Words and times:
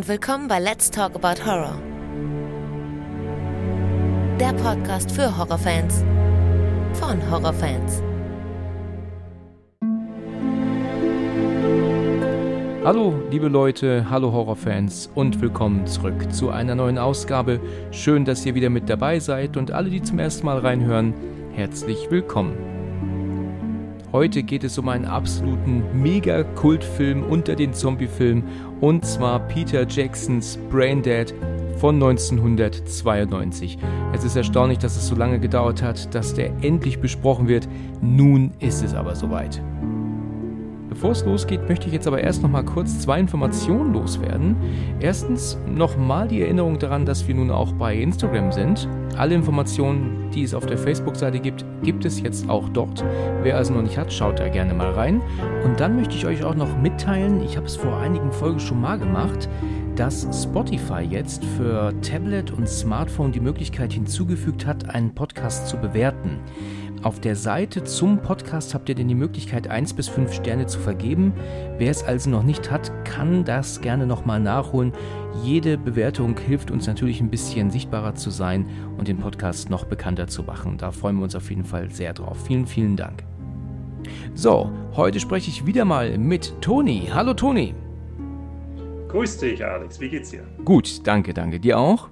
und 0.00 0.08
willkommen 0.08 0.48
bei 0.48 0.58
Let's 0.58 0.90
Talk 0.90 1.14
About 1.14 1.44
Horror. 1.44 1.78
Der 4.40 4.54
Podcast 4.54 5.12
für 5.12 5.36
Horrorfans 5.36 6.02
von 6.94 7.30
Horrorfans. 7.30 8.02
Hallo, 12.82 13.12
liebe 13.30 13.48
Leute, 13.48 14.08
hallo 14.08 14.32
Horrorfans 14.32 15.10
und 15.14 15.38
willkommen 15.42 15.86
zurück 15.86 16.32
zu 16.32 16.48
einer 16.48 16.74
neuen 16.74 16.96
Ausgabe. 16.96 17.60
Schön, 17.90 18.24
dass 18.24 18.46
ihr 18.46 18.54
wieder 18.54 18.70
mit 18.70 18.88
dabei 18.88 19.18
seid 19.18 19.58
und 19.58 19.70
alle, 19.70 19.90
die 19.90 20.00
zum 20.00 20.18
ersten 20.18 20.46
Mal 20.46 20.60
reinhören, 20.60 21.12
herzlich 21.52 22.10
willkommen. 22.10 22.79
Heute 24.12 24.42
geht 24.42 24.64
es 24.64 24.76
um 24.76 24.88
einen 24.88 25.04
absoluten 25.04 25.84
Mega-Kultfilm 26.02 27.22
unter 27.22 27.54
den 27.54 27.72
Zombie-Filmen 27.72 28.42
und 28.80 29.04
zwar 29.04 29.38
Peter 29.38 29.86
Jacksons 29.88 30.58
Braindead 30.68 31.32
von 31.76 31.94
1992. 31.94 33.78
Es 34.12 34.24
ist 34.24 34.34
erstaunlich, 34.34 34.78
dass 34.78 34.96
es 34.96 35.06
so 35.06 35.14
lange 35.14 35.38
gedauert 35.38 35.80
hat, 35.80 36.12
dass 36.12 36.34
der 36.34 36.50
endlich 36.60 36.98
besprochen 36.98 37.46
wird. 37.46 37.68
Nun 38.00 38.50
ist 38.58 38.82
es 38.82 38.94
aber 38.94 39.14
soweit. 39.14 39.62
Bevor 41.00 41.12
es 41.12 41.24
losgeht, 41.24 41.66
möchte 41.66 41.86
ich 41.86 41.94
jetzt 41.94 42.06
aber 42.06 42.20
erst 42.20 42.42
noch 42.42 42.50
mal 42.50 42.62
kurz 42.62 43.00
zwei 43.00 43.18
Informationen 43.18 43.94
loswerden. 43.94 44.54
Erstens 45.00 45.56
nochmal 45.66 46.28
die 46.28 46.42
Erinnerung 46.42 46.78
daran, 46.78 47.06
dass 47.06 47.26
wir 47.26 47.34
nun 47.34 47.50
auch 47.50 47.72
bei 47.72 47.96
Instagram 47.96 48.52
sind. 48.52 48.86
Alle 49.16 49.34
Informationen, 49.34 50.30
die 50.30 50.42
es 50.42 50.52
auf 50.52 50.66
der 50.66 50.76
Facebook-Seite 50.76 51.40
gibt, 51.40 51.64
gibt 51.82 52.04
es 52.04 52.20
jetzt 52.20 52.50
auch 52.50 52.68
dort. 52.68 53.02
Wer 53.42 53.56
also 53.56 53.72
noch 53.72 53.80
nicht 53.80 53.96
hat, 53.96 54.12
schaut 54.12 54.40
da 54.40 54.48
gerne 54.48 54.74
mal 54.74 54.90
rein. 54.90 55.22
Und 55.64 55.80
dann 55.80 55.96
möchte 55.96 56.16
ich 56.16 56.26
euch 56.26 56.44
auch 56.44 56.54
noch 56.54 56.76
mitteilen, 56.76 57.42
ich 57.42 57.56
habe 57.56 57.64
es 57.64 57.76
vor 57.76 57.96
einigen 57.96 58.30
Folgen 58.30 58.60
schon 58.60 58.82
mal 58.82 58.98
gemacht, 58.98 59.48
dass 59.96 60.28
Spotify 60.42 61.00
jetzt 61.00 61.42
für 61.56 61.94
Tablet 62.02 62.50
und 62.50 62.68
Smartphone 62.68 63.32
die 63.32 63.40
Möglichkeit 63.40 63.94
hinzugefügt 63.94 64.66
hat, 64.66 64.94
einen 64.94 65.14
Podcast 65.14 65.66
zu 65.66 65.78
bewerten. 65.78 66.40
Auf 67.02 67.18
der 67.18 67.34
Seite 67.34 67.82
zum 67.84 68.18
Podcast 68.18 68.74
habt 68.74 68.90
ihr 68.90 68.94
denn 68.94 69.08
die 69.08 69.14
Möglichkeit, 69.14 69.68
1 69.68 69.94
bis 69.94 70.08
5 70.08 70.34
Sterne 70.34 70.66
zu 70.66 70.78
vergeben. 70.78 71.32
Wer 71.78 71.90
es 71.90 72.02
also 72.02 72.28
noch 72.28 72.42
nicht 72.42 72.70
hat, 72.70 72.92
kann 73.06 73.42
das 73.44 73.80
gerne 73.80 74.06
nochmal 74.06 74.38
nachholen. 74.38 74.92
Jede 75.42 75.78
Bewertung 75.78 76.38
hilft 76.38 76.70
uns 76.70 76.86
natürlich 76.86 77.22
ein 77.22 77.30
bisschen 77.30 77.70
sichtbarer 77.70 78.16
zu 78.16 78.28
sein 78.28 78.66
und 78.98 79.08
den 79.08 79.16
Podcast 79.16 79.70
noch 79.70 79.86
bekannter 79.86 80.26
zu 80.26 80.42
machen. 80.42 80.76
Da 80.76 80.90
freuen 80.90 81.16
wir 81.16 81.24
uns 81.24 81.34
auf 81.34 81.48
jeden 81.48 81.64
Fall 81.64 81.90
sehr 81.90 82.12
drauf. 82.12 82.36
Vielen, 82.44 82.66
vielen 82.66 82.96
Dank. 82.96 83.24
So, 84.34 84.70
heute 84.94 85.20
spreche 85.20 85.48
ich 85.48 85.64
wieder 85.64 85.86
mal 85.86 86.18
mit 86.18 86.60
Toni. 86.60 87.08
Hallo 87.10 87.32
Toni. 87.32 87.74
Grüß 89.08 89.38
dich, 89.38 89.64
Alex. 89.64 89.98
Wie 90.00 90.10
geht's 90.10 90.30
dir? 90.30 90.42
Gut, 90.66 91.06
danke, 91.06 91.32
danke. 91.32 91.60
Dir 91.60 91.78
auch? 91.78 92.10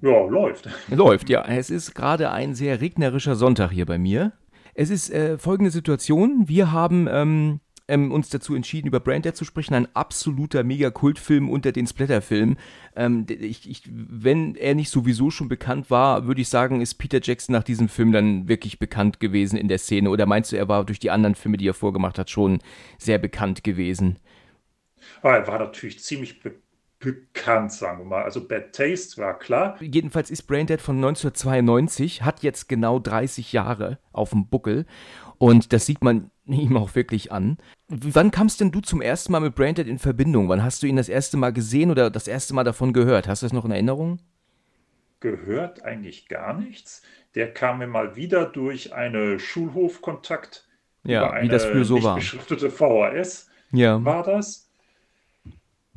Ja, 0.00 0.26
läuft. 0.26 0.68
Läuft, 0.88 1.28
ja. 1.28 1.44
Es 1.44 1.70
ist 1.70 1.94
gerade 1.94 2.30
ein 2.30 2.54
sehr 2.54 2.80
regnerischer 2.80 3.34
Sonntag 3.34 3.72
hier 3.72 3.86
bei 3.86 3.98
mir. 3.98 4.32
Es 4.74 4.90
ist 4.90 5.10
äh, 5.10 5.38
folgende 5.38 5.72
Situation. 5.72 6.44
Wir 6.46 6.70
haben 6.70 7.08
ähm, 7.10 7.60
ähm, 7.88 8.12
uns 8.12 8.28
dazu 8.28 8.54
entschieden, 8.54 8.86
über 8.86 9.00
Braindead 9.00 9.34
zu 9.34 9.44
sprechen. 9.44 9.74
Ein 9.74 9.88
absoluter 9.96 10.62
Mega-Kultfilm 10.62 11.50
unter 11.50 11.72
den 11.72 11.86
Splatterfilmen. 11.86 12.58
Ähm, 12.94 13.26
ich, 13.28 13.68
ich, 13.68 13.82
wenn 13.90 14.54
er 14.54 14.76
nicht 14.76 14.90
sowieso 14.90 15.30
schon 15.30 15.48
bekannt 15.48 15.90
war, 15.90 16.26
würde 16.26 16.42
ich 16.42 16.48
sagen, 16.48 16.80
ist 16.80 16.94
Peter 16.94 17.20
Jackson 17.20 17.54
nach 17.54 17.64
diesem 17.64 17.88
Film 17.88 18.12
dann 18.12 18.46
wirklich 18.46 18.78
bekannt 18.78 19.18
gewesen 19.18 19.56
in 19.56 19.66
der 19.66 19.78
Szene. 19.78 20.10
Oder 20.10 20.26
meinst 20.26 20.52
du, 20.52 20.56
er 20.56 20.68
war 20.68 20.84
durch 20.84 21.00
die 21.00 21.10
anderen 21.10 21.34
Filme, 21.34 21.56
die 21.56 21.66
er 21.66 21.74
vorgemacht 21.74 22.18
hat, 22.18 22.30
schon 22.30 22.60
sehr 22.98 23.18
bekannt 23.18 23.64
gewesen? 23.64 24.18
Aber 25.22 25.38
er 25.38 25.46
war 25.48 25.58
natürlich 25.58 26.00
ziemlich 26.00 26.40
bekannt 26.40 26.62
bekannt, 26.98 27.72
sagen 27.72 27.98
wir 28.00 28.04
mal. 28.04 28.22
Also 28.22 28.46
Bad 28.46 28.72
Taste 28.72 29.20
war 29.20 29.38
klar. 29.38 29.76
Jedenfalls 29.80 30.30
ist 30.30 30.42
Braindead 30.42 30.80
von 30.80 30.96
1992, 30.96 32.22
hat 32.22 32.42
jetzt 32.42 32.68
genau 32.68 32.98
30 32.98 33.52
Jahre 33.52 33.98
auf 34.12 34.30
dem 34.30 34.48
Buckel 34.48 34.86
und 35.38 35.72
das 35.72 35.86
sieht 35.86 36.02
man 36.02 36.30
ihm 36.46 36.76
auch 36.76 36.94
wirklich 36.94 37.32
an. 37.32 37.58
Wann 37.88 38.30
kamst 38.30 38.60
denn 38.60 38.72
du 38.72 38.80
zum 38.80 39.00
ersten 39.00 39.32
Mal 39.32 39.40
mit 39.40 39.54
Braindead 39.54 39.86
in 39.86 39.98
Verbindung? 39.98 40.48
Wann 40.48 40.62
hast 40.62 40.82
du 40.82 40.86
ihn 40.86 40.96
das 40.96 41.08
erste 41.08 41.36
Mal 41.36 41.52
gesehen 41.52 41.90
oder 41.90 42.10
das 42.10 42.28
erste 42.28 42.54
Mal 42.54 42.64
davon 42.64 42.92
gehört? 42.92 43.28
Hast 43.28 43.42
du 43.42 43.46
das 43.46 43.52
noch 43.52 43.64
in 43.64 43.70
Erinnerung? 43.70 44.18
Gehört 45.20 45.84
eigentlich 45.84 46.28
gar 46.28 46.54
nichts. 46.54 47.02
Der 47.34 47.52
kam 47.52 47.78
mir 47.78 47.86
mal 47.86 48.16
wieder 48.16 48.44
durch 48.46 48.94
eine 48.94 49.38
Schulhofkontakt. 49.38 50.66
Ja, 51.04 51.40
wie 51.42 51.48
das 51.48 51.64
früher 51.64 51.84
so 51.84 52.02
war. 52.02 52.16
Beschriftete 52.16 52.70
VHS 52.70 53.48
ja. 53.72 54.04
war 54.04 54.22
das. 54.22 54.67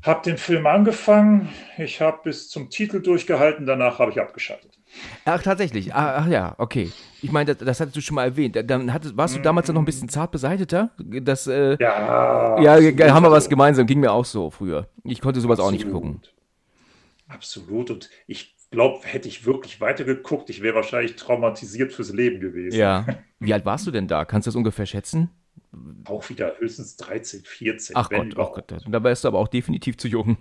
Hab 0.03 0.23
den 0.23 0.37
Film 0.37 0.65
angefangen, 0.65 1.49
ich 1.77 2.01
habe 2.01 2.21
bis 2.23 2.49
zum 2.49 2.69
Titel 2.69 3.01
durchgehalten, 3.01 3.65
danach 3.67 3.99
habe 3.99 4.11
ich 4.11 4.19
abgeschaltet. 4.19 4.79
Ach, 5.25 5.41
tatsächlich. 5.41 5.93
Ach, 5.93 6.23
ach 6.23 6.27
ja, 6.27 6.55
okay. 6.57 6.91
Ich 7.21 7.31
meine, 7.31 7.53
das, 7.53 7.65
das, 7.65 7.79
hattest 7.79 7.95
du 7.95 8.01
schon 8.01 8.15
mal 8.15 8.25
erwähnt. 8.25 8.57
Dann 8.65 8.91
hattest, 8.91 9.15
warst 9.15 9.35
du 9.35 9.39
mhm. 9.39 9.43
damals 9.43 9.67
noch 9.67 9.81
ein 9.81 9.85
bisschen 9.85 10.09
zart 10.09 10.31
beseiteter? 10.31 10.91
Das, 10.97 11.47
äh, 11.47 11.77
ja. 11.79 12.59
Ja, 12.59 13.13
haben 13.13 13.23
wir 13.23 13.31
was 13.31 13.47
gemeinsam. 13.47 13.85
Ging 13.85 13.99
mir 13.99 14.11
auch 14.11 14.25
so 14.25 14.49
früher. 14.49 14.87
Ich 15.03 15.21
konnte 15.21 15.39
sowas 15.39 15.59
absolut. 15.59 15.67
auch 15.67 15.77
nicht 15.77 15.91
gucken. 15.91 16.21
Absolut. 17.27 17.91
Und 17.91 18.09
ich 18.27 18.55
glaube, 18.71 19.05
hätte 19.05 19.27
ich 19.27 19.45
wirklich 19.45 19.81
weitergeguckt, 19.81 20.49
ich 20.49 20.61
wäre 20.61 20.75
wahrscheinlich 20.75 21.15
traumatisiert 21.15 21.93
fürs 21.93 22.11
Leben 22.11 22.39
gewesen. 22.39 22.77
Ja. 22.77 23.05
Wie 23.39 23.53
alt 23.53 23.65
warst 23.65 23.85
du 23.85 23.91
denn 23.91 24.07
da? 24.07 24.25
Kannst 24.25 24.47
du 24.47 24.49
das 24.49 24.55
ungefähr 24.55 24.85
schätzen? 24.85 25.29
Auch 26.05 26.29
wieder 26.29 26.57
höchstens 26.57 26.97
13, 26.97 27.43
14. 27.43 27.95
Ach 27.95 28.09
Gott, 28.09 28.37
ach 28.37 28.51
Gott. 28.53 28.73
Dabei 28.87 29.11
ist 29.11 29.23
du 29.23 29.29
aber 29.29 29.39
auch 29.39 29.47
definitiv 29.47 29.97
zu 29.97 30.07
jung. 30.07 30.37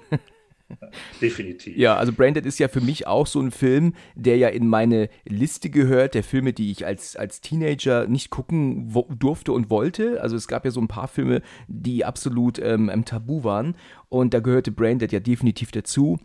Definitiv. 1.21 1.77
Ja, 1.77 1.97
also 1.97 2.13
Branded 2.13 2.47
ist 2.47 2.59
ja 2.59 2.69
für 2.69 2.81
mich 2.81 3.07
auch 3.07 3.27
so 3.27 3.41
ein 3.41 3.51
Film, 3.51 3.95
der 4.15 4.37
ja 4.37 4.49
in 4.49 4.69
meine 4.69 5.09
Liste 5.25 5.71
gehört, 5.71 6.15
der 6.15 6.23
Filme, 6.23 6.53
die 6.53 6.71
ich 6.71 6.87
als, 6.87 7.17
als 7.17 7.41
Teenager 7.41 8.07
nicht 8.07 8.31
gucken 8.31 8.93
durfte 9.19 9.53
und 9.53 9.71
wollte. 9.71 10.21
Also 10.23 10.37
es 10.37 10.49
gab 10.49 10.65
ja 10.65 10.71
so 10.71 10.81
ein 10.81 10.89
paar 10.89 11.09
Filme, 11.09 11.43
die 11.69 12.05
absolut 12.05 12.59
ähm, 12.59 13.05
tabu 13.05 13.45
waren 13.45 13.77
und 14.09 14.35
da 14.35 14.41
gehörte 14.41 14.71
Branded 14.71 15.13
ja 15.13 15.21
definitiv 15.21 15.71
dazu. 15.71 16.19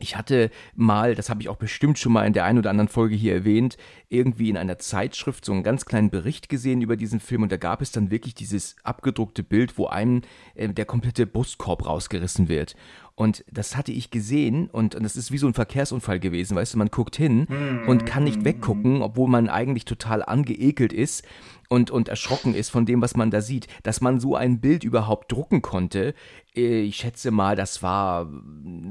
Ich 0.00 0.16
hatte 0.16 0.50
mal, 0.74 1.14
das 1.14 1.28
habe 1.28 1.40
ich 1.40 1.48
auch 1.48 1.56
bestimmt 1.56 1.98
schon 1.98 2.12
mal 2.12 2.26
in 2.26 2.32
der 2.32 2.44
einen 2.44 2.58
oder 2.58 2.70
anderen 2.70 2.88
Folge 2.88 3.16
hier 3.16 3.34
erwähnt, 3.34 3.76
irgendwie 4.08 4.48
in 4.48 4.56
einer 4.56 4.78
Zeitschrift 4.78 5.44
so 5.44 5.52
einen 5.52 5.64
ganz 5.64 5.86
kleinen 5.86 6.10
Bericht 6.10 6.48
gesehen 6.48 6.82
über 6.82 6.96
diesen 6.96 7.18
Film 7.18 7.42
und 7.42 7.50
da 7.50 7.56
gab 7.56 7.82
es 7.82 7.90
dann 7.90 8.10
wirklich 8.10 8.34
dieses 8.34 8.76
abgedruckte 8.84 9.42
Bild, 9.42 9.76
wo 9.76 9.86
einem 9.86 10.22
äh, 10.54 10.68
der 10.68 10.84
komplette 10.84 11.26
Brustkorb 11.26 11.84
rausgerissen 11.84 12.48
wird. 12.48 12.76
Und 13.18 13.44
das 13.50 13.76
hatte 13.76 13.90
ich 13.90 14.12
gesehen 14.12 14.70
und, 14.70 14.94
und 14.94 15.02
das 15.02 15.16
ist 15.16 15.32
wie 15.32 15.38
so 15.38 15.48
ein 15.48 15.52
Verkehrsunfall 15.52 16.20
gewesen, 16.20 16.54
weißt 16.54 16.74
du, 16.74 16.78
man 16.78 16.86
guckt 16.86 17.16
hin 17.16 17.48
und 17.88 18.06
kann 18.06 18.22
nicht 18.22 18.44
weggucken, 18.44 19.02
obwohl 19.02 19.28
man 19.28 19.48
eigentlich 19.48 19.86
total 19.86 20.22
angeekelt 20.22 20.92
ist 20.92 21.26
und, 21.68 21.90
und 21.90 22.08
erschrocken 22.08 22.54
ist 22.54 22.70
von 22.70 22.86
dem, 22.86 23.02
was 23.02 23.16
man 23.16 23.32
da 23.32 23.40
sieht. 23.40 23.66
Dass 23.82 24.00
man 24.00 24.20
so 24.20 24.36
ein 24.36 24.60
Bild 24.60 24.84
überhaupt 24.84 25.32
drucken 25.32 25.62
konnte, 25.62 26.14
äh, 26.54 26.82
ich 26.82 26.94
schätze 26.94 27.32
mal, 27.32 27.56
das 27.56 27.82
war 27.82 28.28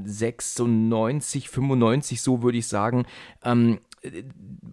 96, 0.04 1.48
95, 1.48 2.20
so 2.20 2.42
würde 2.42 2.58
ich 2.58 2.66
sagen. 2.66 3.06
Ähm, 3.42 3.78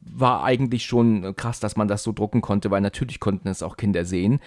war 0.02 0.44
eigentlich 0.44 0.86
schon 0.86 1.36
krass, 1.36 1.60
dass 1.60 1.76
man 1.78 1.88
das 1.88 2.04
so 2.04 2.12
drucken 2.12 2.42
konnte, 2.42 2.72
weil 2.72 2.82
natürlich 2.82 3.20
konnten 3.20 3.48
es 3.48 3.64
auch 3.64 3.78
Kinder 3.78 4.06
sehen. 4.06 4.40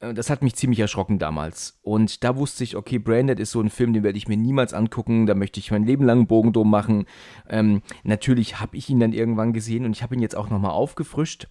Äh, 0.00 0.14
das 0.14 0.30
hat 0.30 0.42
mich 0.42 0.54
ziemlich 0.54 0.80
erschrocken 0.80 1.18
damals. 1.18 1.78
Und 1.82 2.24
da 2.24 2.36
wusste 2.36 2.64
ich, 2.64 2.76
okay, 2.76 2.98
Branded 2.98 3.40
ist 3.40 3.50
so 3.50 3.60
ein 3.60 3.70
Film, 3.70 3.92
den 3.92 4.02
werde 4.02 4.18
ich 4.18 4.28
mir 4.28 4.36
niemals 4.36 4.74
angucken. 4.74 5.26
Da 5.26 5.34
möchte 5.34 5.60
ich 5.60 5.70
mein 5.70 5.84
Leben 5.84 6.04
lang 6.04 6.18
einen 6.18 6.26
Bogen 6.26 6.52
drum 6.52 6.70
machen. 6.70 7.06
Ähm, 7.48 7.82
natürlich 8.04 8.60
habe 8.60 8.76
ich 8.76 8.88
ihn 8.90 9.00
dann 9.00 9.12
irgendwann 9.12 9.52
gesehen 9.52 9.84
und 9.84 9.92
ich 9.92 10.02
habe 10.02 10.14
ihn 10.14 10.22
jetzt 10.22 10.36
auch 10.36 10.50
nochmal 10.50 10.72
aufgefrischt. 10.72 11.48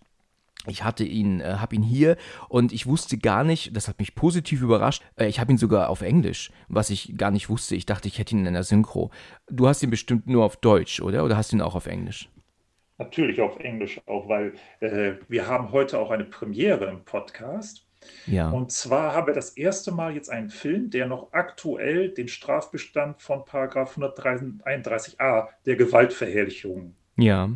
Ich 0.68 0.84
hatte 0.84 1.04
ihn, 1.04 1.42
äh, 1.42 1.58
habe 1.58 1.76
ihn 1.76 1.84
hier 1.84 2.18
und 2.50 2.74
ich 2.74 2.88
wusste 2.88 3.18
gar 3.18 3.44
nicht, 3.44 3.76
das 3.76 3.88
hat 3.88 4.00
mich 4.00 4.16
positiv 4.16 4.62
überrascht. 4.62 5.04
Äh, 5.16 5.28
ich 5.28 5.40
habe 5.40 5.52
ihn 5.52 5.58
sogar 5.58 5.90
auf 5.90 6.02
Englisch, 6.02 6.52
was 6.68 6.90
ich 6.90 7.18
gar 7.18 7.32
nicht 7.32 7.50
wusste. 7.50 7.76
Ich 7.76 7.86
dachte, 7.86 8.08
ich 8.08 8.18
hätte 8.18 8.36
ihn 8.36 8.42
in 8.42 8.48
einer 8.48 8.64
Synchro. 8.64 9.12
Du 9.48 9.68
hast 9.68 9.84
ihn 9.84 9.90
bestimmt 9.90 10.28
nur 10.28 10.44
auf 10.44 10.58
Deutsch, 10.58 11.02
oder? 11.02 11.24
Oder 11.24 11.38
hast 11.38 11.52
du 11.52 11.58
ihn 11.58 11.62
auch 11.62 11.76
auf 11.76 11.86
Englisch? 11.86 12.30
Natürlich 12.98 13.42
auf 13.42 13.60
Englisch 13.60 14.02
auch, 14.08 14.30
weil 14.30 14.54
äh, 14.80 15.16
wir 15.28 15.48
haben 15.48 15.72
heute 15.72 16.00
auch 16.00 16.12
eine 16.12 16.24
Premiere 16.24 16.86
im 16.86 17.04
Podcast. 17.04 17.85
Ja. 18.28 18.50
Und 18.50 18.72
zwar 18.72 19.14
haben 19.14 19.28
wir 19.28 19.34
das 19.34 19.52
erste 19.52 19.92
Mal 19.92 20.16
jetzt 20.16 20.30
einen 20.30 20.50
Film, 20.50 20.90
der 20.90 21.08
noch 21.08 21.32
aktuell 21.32 22.10
den 22.10 22.28
Strafbestand 22.28 23.22
von 23.22 23.46
Paragraph 23.46 23.98
131a 23.98 25.48
der 25.66 25.76
Gewaltverherrlichung 25.76 26.96
ja. 27.18 27.50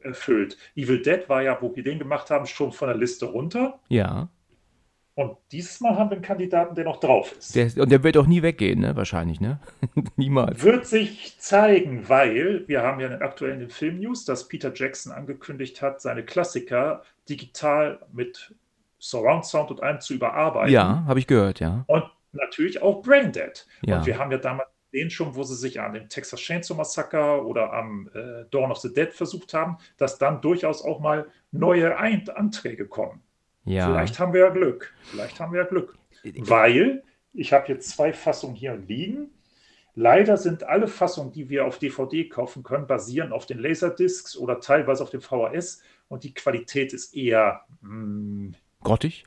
erfüllt. 0.00 0.56
Evil 0.74 1.02
Dead 1.02 1.28
war 1.28 1.42
ja, 1.42 1.58
wo 1.60 1.74
wir 1.74 1.82
den 1.82 1.98
gemacht 1.98 2.30
haben, 2.30 2.46
schon 2.46 2.72
von 2.72 2.88
der 2.88 2.96
Liste 2.96 3.26
runter. 3.26 3.80
Ja. 3.88 4.28
Und 5.16 5.38
dieses 5.50 5.80
Mal 5.80 5.96
haben 5.96 6.10
wir 6.10 6.16
einen 6.16 6.24
Kandidaten, 6.24 6.74
der 6.74 6.84
noch 6.84 7.00
drauf 7.00 7.34
ist. 7.38 7.56
Der, 7.56 7.70
und 7.78 7.90
der 7.90 8.04
wird 8.04 8.18
auch 8.18 8.26
nie 8.26 8.42
weggehen, 8.42 8.80
ne? 8.80 8.94
Wahrscheinlich, 8.96 9.40
ne? 9.40 9.58
Niemals. 10.16 10.62
Wird 10.62 10.86
sich 10.86 11.36
zeigen, 11.38 12.06
weil 12.10 12.68
wir 12.68 12.82
haben 12.82 13.00
ja 13.00 13.08
den 13.08 13.70
Film-News, 13.70 14.26
dass 14.26 14.46
Peter 14.46 14.70
Jackson 14.74 15.12
angekündigt 15.12 15.80
hat, 15.80 16.02
seine 16.02 16.22
Klassiker 16.22 17.02
digital 17.30 18.00
mit 18.12 18.54
Surround 19.10 19.44
Sound 19.44 19.70
und 19.70 19.82
allem 19.82 20.00
zu 20.00 20.14
überarbeiten. 20.14 20.72
Ja, 20.72 21.04
habe 21.06 21.18
ich 21.18 21.26
gehört, 21.26 21.60
ja. 21.60 21.84
Und 21.86 22.04
natürlich 22.32 22.82
auch 22.82 23.02
Braindead. 23.02 23.66
Ja. 23.82 23.98
Und 23.98 24.06
wir 24.06 24.18
haben 24.18 24.30
ja 24.30 24.38
damals 24.38 24.68
gesehen, 24.90 25.10
schon, 25.10 25.34
wo 25.34 25.42
sie 25.42 25.54
sich 25.54 25.80
an 25.80 25.94
dem 25.94 26.08
Texas 26.08 26.40
Chainsaw 26.40 26.76
Massacre 26.76 27.44
oder 27.44 27.72
am 27.72 28.10
äh, 28.14 28.44
Dawn 28.50 28.70
of 28.70 28.78
the 28.78 28.92
Dead 28.92 29.12
versucht 29.12 29.54
haben, 29.54 29.78
dass 29.96 30.18
dann 30.18 30.40
durchaus 30.40 30.84
auch 30.84 31.00
mal 31.00 31.26
neue 31.52 31.96
Ein 31.96 32.28
Anträge 32.30 32.86
kommen. 32.86 33.22
Ja. 33.64 33.86
Vielleicht 33.86 34.18
haben 34.18 34.32
wir 34.32 34.40
ja 34.40 34.50
Glück. 34.50 34.94
Vielleicht 35.02 35.40
haben 35.40 35.52
wir 35.52 35.60
ja 35.60 35.66
Glück. 35.66 35.96
Weil 36.22 37.02
ich 37.32 37.52
habe 37.52 37.68
jetzt 37.68 37.90
zwei 37.90 38.12
Fassungen 38.12 38.56
hier 38.56 38.76
liegen. 38.76 39.30
Leider 39.94 40.36
sind 40.36 40.64
alle 40.64 40.88
Fassungen, 40.88 41.32
die 41.32 41.48
wir 41.48 41.64
auf 41.64 41.78
DVD 41.78 42.28
kaufen 42.28 42.62
können, 42.62 42.86
basieren 42.86 43.32
auf 43.32 43.46
den 43.46 43.58
Laserdiscs 43.58 44.36
oder 44.36 44.60
teilweise 44.60 45.02
auf 45.02 45.10
dem 45.10 45.22
VHS 45.22 45.82
und 46.08 46.24
die 46.24 46.34
Qualität 46.34 46.92
ist 46.92 47.16
eher 47.16 47.62
mh, 47.80 47.90
hm, 47.90 48.54
grottig. 48.86 49.24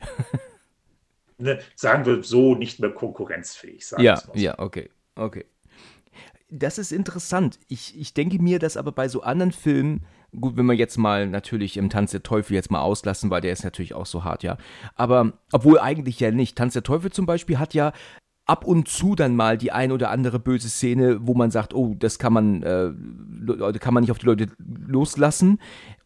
ne, 1.38 1.60
sagen 1.76 2.06
wir 2.06 2.24
so, 2.24 2.56
nicht 2.56 2.80
mehr 2.80 2.92
konkurrenzfähig. 2.92 3.86
ja, 3.98 4.18
so. 4.18 4.32
ja, 4.36 4.58
okay, 4.60 4.90
okay. 5.16 5.46
Das 6.52 6.80
ist 6.80 6.92
interessant. 6.92 7.60
Ich, 7.68 8.00
ich 8.00 8.14
denke 8.14 8.42
mir, 8.42 8.58
dass 8.58 8.76
aber 8.76 8.92
bei 8.92 9.08
so 9.08 9.22
anderen 9.22 9.52
Filmen, 9.52 10.06
gut, 10.40 10.58
wenn 10.58 10.66
wir 10.66 10.74
jetzt 10.74 10.98
mal 10.98 11.28
natürlich 11.28 11.78
im 11.78 11.92
Tanz 11.92 12.12
der 12.12 12.24
Teufel 12.24 12.56
jetzt 12.56 12.72
mal 12.72 12.82
auslassen, 12.82 13.30
weil 13.30 13.42
der 13.42 13.54
ist 13.54 13.64
natürlich 13.64 13.94
auch 13.94 14.08
so 14.08 14.24
hart, 14.24 14.42
ja. 14.42 14.58
Aber 14.96 15.34
obwohl 15.52 15.80
eigentlich 15.80 16.20
ja 16.20 16.32
nicht. 16.32 16.58
Tanz 16.58 16.74
der 16.74 16.84
Teufel 16.84 17.12
zum 17.12 17.28
Beispiel 17.28 17.60
hat 17.60 17.76
ja 17.76 17.94
ab 18.50 18.66
und 18.66 18.88
zu 18.88 19.16
dann 19.16 19.36
mal 19.36 19.60
die 19.60 19.72
ein 19.72 19.92
oder 19.92 20.10
andere 20.10 20.40
böse 20.40 20.70
Szene, 20.70 21.20
wo 21.22 21.36
man 21.36 21.52
sagt, 21.52 21.76
oh, 21.76 21.96
das 21.98 22.18
kann 22.18 22.34
man, 22.34 22.64
äh, 22.64 22.92
kann 23.80 23.94
man 23.94 24.02
nicht 24.02 24.12
auf 24.12 24.18
die 24.18 24.26
Leute 24.26 24.48
loslassen. 24.58 25.60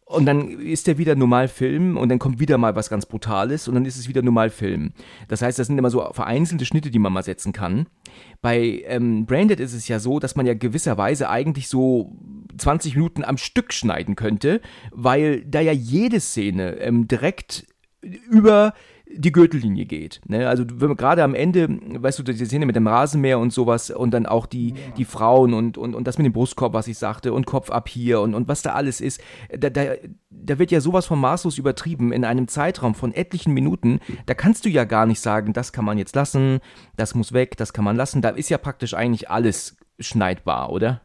Und 0.06 0.26
dann 0.26 0.48
ist 0.60 0.86
der 0.86 0.98
wieder 0.98 1.14
Normalfilm 1.14 1.96
und 1.96 2.10
dann 2.10 2.18
kommt 2.18 2.38
wieder 2.38 2.58
mal 2.58 2.76
was 2.76 2.90
ganz 2.90 3.06
Brutales 3.06 3.68
und 3.68 3.74
dann 3.74 3.86
ist 3.86 3.96
es 3.96 4.06
wieder 4.06 4.20
Normalfilm. 4.20 4.92
Das 5.28 5.40
heißt, 5.40 5.58
das 5.58 5.66
sind 5.66 5.78
immer 5.78 5.90
so 5.90 6.06
vereinzelte 6.12 6.66
Schnitte, 6.66 6.90
die 6.90 6.98
man 6.98 7.12
mal 7.12 7.22
setzen 7.22 7.54
kann. 7.54 7.86
Bei 8.42 8.82
ähm, 8.86 9.24
Branded 9.24 9.60
ist 9.60 9.72
es 9.72 9.88
ja 9.88 9.98
so, 9.98 10.20
dass 10.20 10.36
man 10.36 10.44
ja 10.44 10.52
gewisserweise 10.52 11.30
eigentlich 11.30 11.68
so 11.68 12.18
20 12.58 12.96
Minuten 12.96 13.24
am 13.24 13.38
Stück 13.38 13.72
schneiden 13.72 14.14
könnte, 14.14 14.60
weil 14.92 15.42
da 15.46 15.60
ja 15.60 15.72
jede 15.72 16.20
Szene 16.20 16.76
ähm, 16.80 17.08
direkt 17.08 17.66
über 18.02 18.74
die 19.16 19.32
Gürtellinie 19.32 19.86
geht. 19.86 20.20
Ne? 20.26 20.48
Also 20.48 20.64
gerade 20.66 21.22
am 21.22 21.34
Ende, 21.34 21.68
weißt 21.68 22.18
du, 22.18 22.22
die 22.22 22.44
Szene 22.44 22.66
mit 22.66 22.76
dem 22.76 22.86
Rasenmäher 22.86 23.38
und 23.38 23.52
sowas 23.52 23.90
und 23.90 24.12
dann 24.12 24.26
auch 24.26 24.46
die, 24.46 24.70
ja. 24.70 24.76
die 24.96 25.04
Frauen 25.04 25.54
und, 25.54 25.78
und, 25.78 25.94
und 25.94 26.06
das 26.06 26.18
mit 26.18 26.26
dem 26.26 26.32
Brustkorb, 26.32 26.72
was 26.72 26.88
ich 26.88 26.98
sagte, 26.98 27.32
und 27.32 27.46
Kopf 27.46 27.70
ab 27.70 27.88
hier 27.88 28.20
und, 28.20 28.34
und 28.34 28.48
was 28.48 28.62
da 28.62 28.72
alles 28.74 29.00
ist, 29.00 29.20
da, 29.56 29.70
da, 29.70 29.94
da 30.30 30.58
wird 30.58 30.70
ja 30.70 30.80
sowas 30.80 31.06
von 31.06 31.20
maßlos 31.20 31.58
übertrieben 31.58 32.12
in 32.12 32.24
einem 32.24 32.48
Zeitraum 32.48 32.94
von 32.94 33.12
etlichen 33.12 33.52
Minuten. 33.52 34.00
Da 34.26 34.34
kannst 34.34 34.64
du 34.64 34.68
ja 34.68 34.84
gar 34.84 35.06
nicht 35.06 35.20
sagen, 35.20 35.52
das 35.52 35.72
kann 35.72 35.84
man 35.84 35.98
jetzt 35.98 36.14
lassen, 36.14 36.60
das 36.96 37.14
muss 37.14 37.32
weg, 37.32 37.56
das 37.56 37.72
kann 37.72 37.84
man 37.84 37.96
lassen. 37.96 38.22
Da 38.22 38.30
ist 38.30 38.50
ja 38.50 38.58
praktisch 38.58 38.94
eigentlich 38.94 39.30
alles 39.30 39.76
schneidbar, 39.98 40.70
oder? 40.70 41.00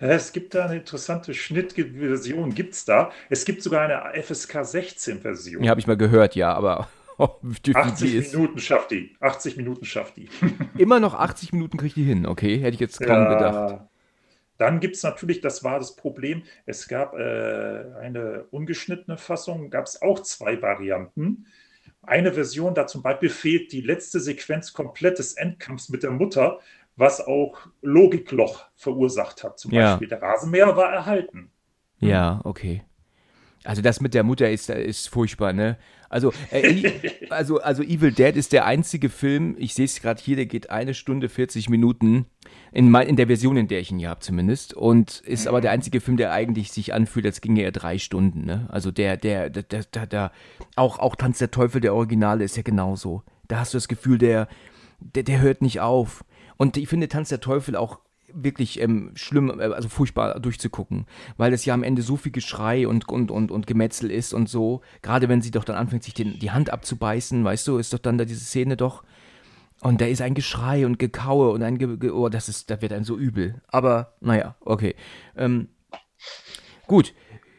Es 0.00 0.32
gibt 0.32 0.54
da 0.54 0.66
eine 0.66 0.76
interessante 0.76 1.34
Schnittversion, 1.34 2.54
gibt 2.54 2.74
es 2.74 2.84
da. 2.84 3.10
Es 3.30 3.44
gibt 3.44 3.64
sogar 3.64 3.82
eine 3.82 4.22
FSK 4.22 4.58
16-Version. 4.58 5.64
Ja, 5.64 5.70
habe 5.70 5.80
ich 5.80 5.88
mal 5.88 5.96
gehört, 5.96 6.36
ja, 6.36 6.52
aber 6.54 6.88
80 7.74 8.32
Minuten 8.32 8.58
schafft 8.58 8.90
die. 8.92 9.16
80 9.20 9.56
Minuten 9.56 9.84
schafft 9.84 10.16
die. 10.16 10.28
Immer 10.78 11.00
noch 11.00 11.14
80 11.14 11.52
Minuten 11.52 11.76
kriegt 11.76 11.96
die 11.96 12.04
hin, 12.04 12.26
okay? 12.26 12.58
Hätte 12.58 12.74
ich 12.74 12.80
jetzt 12.80 13.00
kaum 13.00 13.16
ja, 13.16 13.34
gedacht. 13.34 13.88
Dann 14.56 14.80
gibt 14.80 14.96
es 14.96 15.02
natürlich, 15.02 15.40
das 15.40 15.62
war 15.62 15.78
das 15.78 15.94
Problem, 15.94 16.42
es 16.66 16.88
gab 16.88 17.14
äh, 17.14 17.84
eine 18.00 18.44
ungeschnittene 18.50 19.16
Fassung, 19.16 19.70
gab 19.70 19.86
es 19.86 20.02
auch 20.02 20.20
zwei 20.20 20.60
Varianten. 20.60 21.46
Eine 22.02 22.32
Version, 22.32 22.74
da 22.74 22.86
zum 22.86 23.02
Beispiel 23.02 23.28
fehlt 23.28 23.72
die 23.72 23.80
letzte 23.80 24.18
Sequenz 24.18 24.72
komplett 24.72 25.18
des 25.18 25.34
Endkampfs 25.34 25.88
mit 25.90 26.02
der 26.02 26.10
Mutter, 26.10 26.58
was 26.96 27.24
auch 27.24 27.58
Logikloch 27.82 28.66
verursacht 28.74 29.44
hat. 29.44 29.58
Zum 29.60 29.72
ja. 29.72 29.92
Beispiel 29.92 30.08
der 30.08 30.22
Rasenmäher 30.22 30.76
war 30.76 30.92
erhalten. 30.92 31.50
Ja, 32.00 32.40
okay. 32.44 32.82
Also 33.64 33.82
das 33.82 34.00
mit 34.00 34.14
der 34.14 34.24
Mutter 34.24 34.50
ist, 34.50 34.70
ist 34.70 35.08
furchtbar, 35.08 35.52
ne? 35.52 35.78
Also, 36.08 36.32
äh, 36.50 36.90
also, 37.30 37.60
also 37.60 37.82
Evil 37.82 38.12
Dead 38.12 38.34
ist 38.36 38.52
der 38.52 38.64
einzige 38.64 39.08
Film, 39.08 39.56
ich 39.58 39.74
sehe 39.74 39.84
es 39.84 40.00
gerade 40.00 40.22
hier, 40.22 40.36
der 40.36 40.46
geht 40.46 40.70
eine 40.70 40.94
Stunde 40.94 41.28
40 41.28 41.68
Minuten, 41.68 42.26
in, 42.72 42.94
in 42.94 43.16
der 43.16 43.26
Version, 43.26 43.56
in 43.56 43.68
der 43.68 43.80
ich 43.80 43.90
ihn 43.90 43.98
hier 43.98 44.08
habe 44.08 44.20
zumindest, 44.20 44.74
und 44.74 45.20
ist 45.20 45.46
aber 45.46 45.60
der 45.60 45.70
einzige 45.70 46.00
Film, 46.00 46.16
der 46.16 46.32
eigentlich 46.32 46.72
sich 46.72 46.94
anfühlt, 46.94 47.26
als 47.26 47.40
ginge 47.40 47.62
er 47.62 47.72
drei 47.72 47.98
Stunden, 47.98 48.44
ne? 48.44 48.66
Also 48.70 48.90
der, 48.90 49.16
der, 49.16 49.50
der, 49.50 49.62
der, 49.62 49.84
der, 49.84 50.06
der 50.06 50.32
auch, 50.76 50.98
auch 50.98 51.16
Tanz 51.16 51.38
der 51.38 51.50
Teufel, 51.50 51.80
der 51.80 51.94
Originale, 51.94 52.44
ist 52.44 52.56
ja 52.56 52.62
genauso. 52.62 53.22
Da 53.46 53.60
hast 53.60 53.74
du 53.74 53.76
das 53.76 53.88
Gefühl, 53.88 54.18
der, 54.18 54.48
der, 55.00 55.22
der 55.22 55.40
hört 55.40 55.62
nicht 55.62 55.80
auf. 55.80 56.24
Und 56.56 56.76
ich 56.76 56.88
finde 56.88 57.08
Tanz 57.08 57.28
der 57.28 57.40
Teufel 57.40 57.76
auch 57.76 58.00
wirklich 58.32 58.80
ähm, 58.80 59.12
schlimm, 59.14 59.60
äh, 59.60 59.64
also 59.64 59.88
furchtbar 59.88 60.40
durchzugucken, 60.40 61.06
weil 61.36 61.52
es 61.52 61.64
ja 61.64 61.74
am 61.74 61.82
Ende 61.82 62.02
so 62.02 62.16
viel 62.16 62.32
Geschrei 62.32 62.86
und, 62.86 63.08
und, 63.08 63.30
und, 63.30 63.50
und 63.50 63.66
Gemetzel 63.66 64.10
ist 64.10 64.32
und 64.32 64.48
so. 64.48 64.82
Gerade 65.02 65.28
wenn 65.28 65.42
sie 65.42 65.50
doch 65.50 65.64
dann 65.64 65.76
anfängt, 65.76 66.04
sich 66.04 66.14
den, 66.14 66.38
die 66.38 66.50
Hand 66.50 66.70
abzubeißen, 66.70 67.44
weißt 67.44 67.66
du, 67.68 67.78
ist 67.78 67.92
doch 67.92 67.98
dann 67.98 68.18
da 68.18 68.24
diese 68.24 68.44
Szene 68.44 68.76
doch. 68.76 69.02
Und 69.80 70.00
da 70.00 70.06
ist 70.06 70.22
ein 70.22 70.34
Geschrei 70.34 70.86
und 70.86 70.98
Gekaue 70.98 71.50
und 71.50 71.62
ein 71.62 71.78
Ge, 71.78 71.96
Ge 71.98 72.10
oh, 72.10 72.28
das 72.28 72.48
ist, 72.48 72.70
da 72.70 72.82
wird 72.82 72.92
ein 72.92 73.04
so 73.04 73.16
übel. 73.16 73.62
Aber 73.68 74.14
naja, 74.20 74.56
okay. 74.60 74.94
Ähm, 75.36 75.68
gut. 76.86 77.14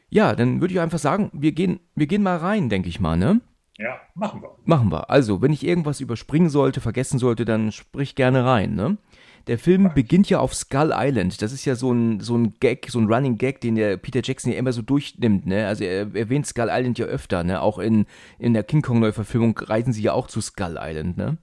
Ja, 0.09 0.35
dann 0.35 0.59
würde 0.59 0.73
ich 0.73 0.79
einfach 0.79 0.99
sagen, 0.99 1.29
wir 1.33 1.51
gehen, 1.51 1.79
wir 1.95 2.07
gehen 2.07 2.23
mal 2.23 2.37
rein, 2.37 2.67
denke 2.67 2.89
ich 2.89 2.99
mal, 2.99 3.15
ne? 3.15 3.41
Ja, 3.77 4.01
machen 4.13 4.41
wir. 4.41 4.55
Machen 4.65 4.91
wir. 4.91 5.09
Also, 5.09 5.41
wenn 5.41 5.53
ich 5.53 5.65
irgendwas 5.65 6.01
überspringen 6.01 6.49
sollte, 6.49 6.81
vergessen 6.81 7.17
sollte, 7.17 7.45
dann 7.45 7.71
sprich 7.71 8.15
gerne 8.15 8.43
rein, 8.43 8.75
ne? 8.75 8.97
Der 9.47 9.57
Film 9.57 9.91
beginnt 9.93 10.29
ja 10.29 10.39
auf 10.39 10.53
Skull 10.53 10.91
Island. 10.93 11.41
Das 11.41 11.51
ist 11.51 11.65
ja 11.65 11.75
so 11.75 11.91
ein, 11.91 12.19
so 12.19 12.37
ein 12.37 12.55
Gag, 12.59 12.87
so 12.89 12.99
ein 12.99 13.11
Running 13.11 13.37
Gag, 13.37 13.61
den 13.61 13.75
der 13.75 13.97
Peter 13.97 14.21
Jackson 14.23 14.51
ja 14.51 14.57
immer 14.57 14.73
so 14.73 14.81
durchnimmt, 14.81 15.45
ne? 15.45 15.67
Also 15.67 15.83
er 15.83 16.13
erwähnt 16.15 16.45
Skull 16.45 16.69
Island 16.69 16.99
ja 16.99 17.05
öfter, 17.05 17.43
ne? 17.43 17.61
Auch 17.61 17.79
in, 17.79 18.05
in 18.37 18.53
der 18.53 18.63
King 18.63 18.81
Kong 18.81 18.99
Neuverfilmung 18.99 19.57
reisen 19.57 19.93
sie 19.93 20.03
ja 20.03 20.13
auch 20.13 20.27
zu 20.27 20.41
Skull 20.41 20.77
Island, 20.79 21.17
ne? 21.17 21.37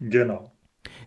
Genau. 0.00 0.52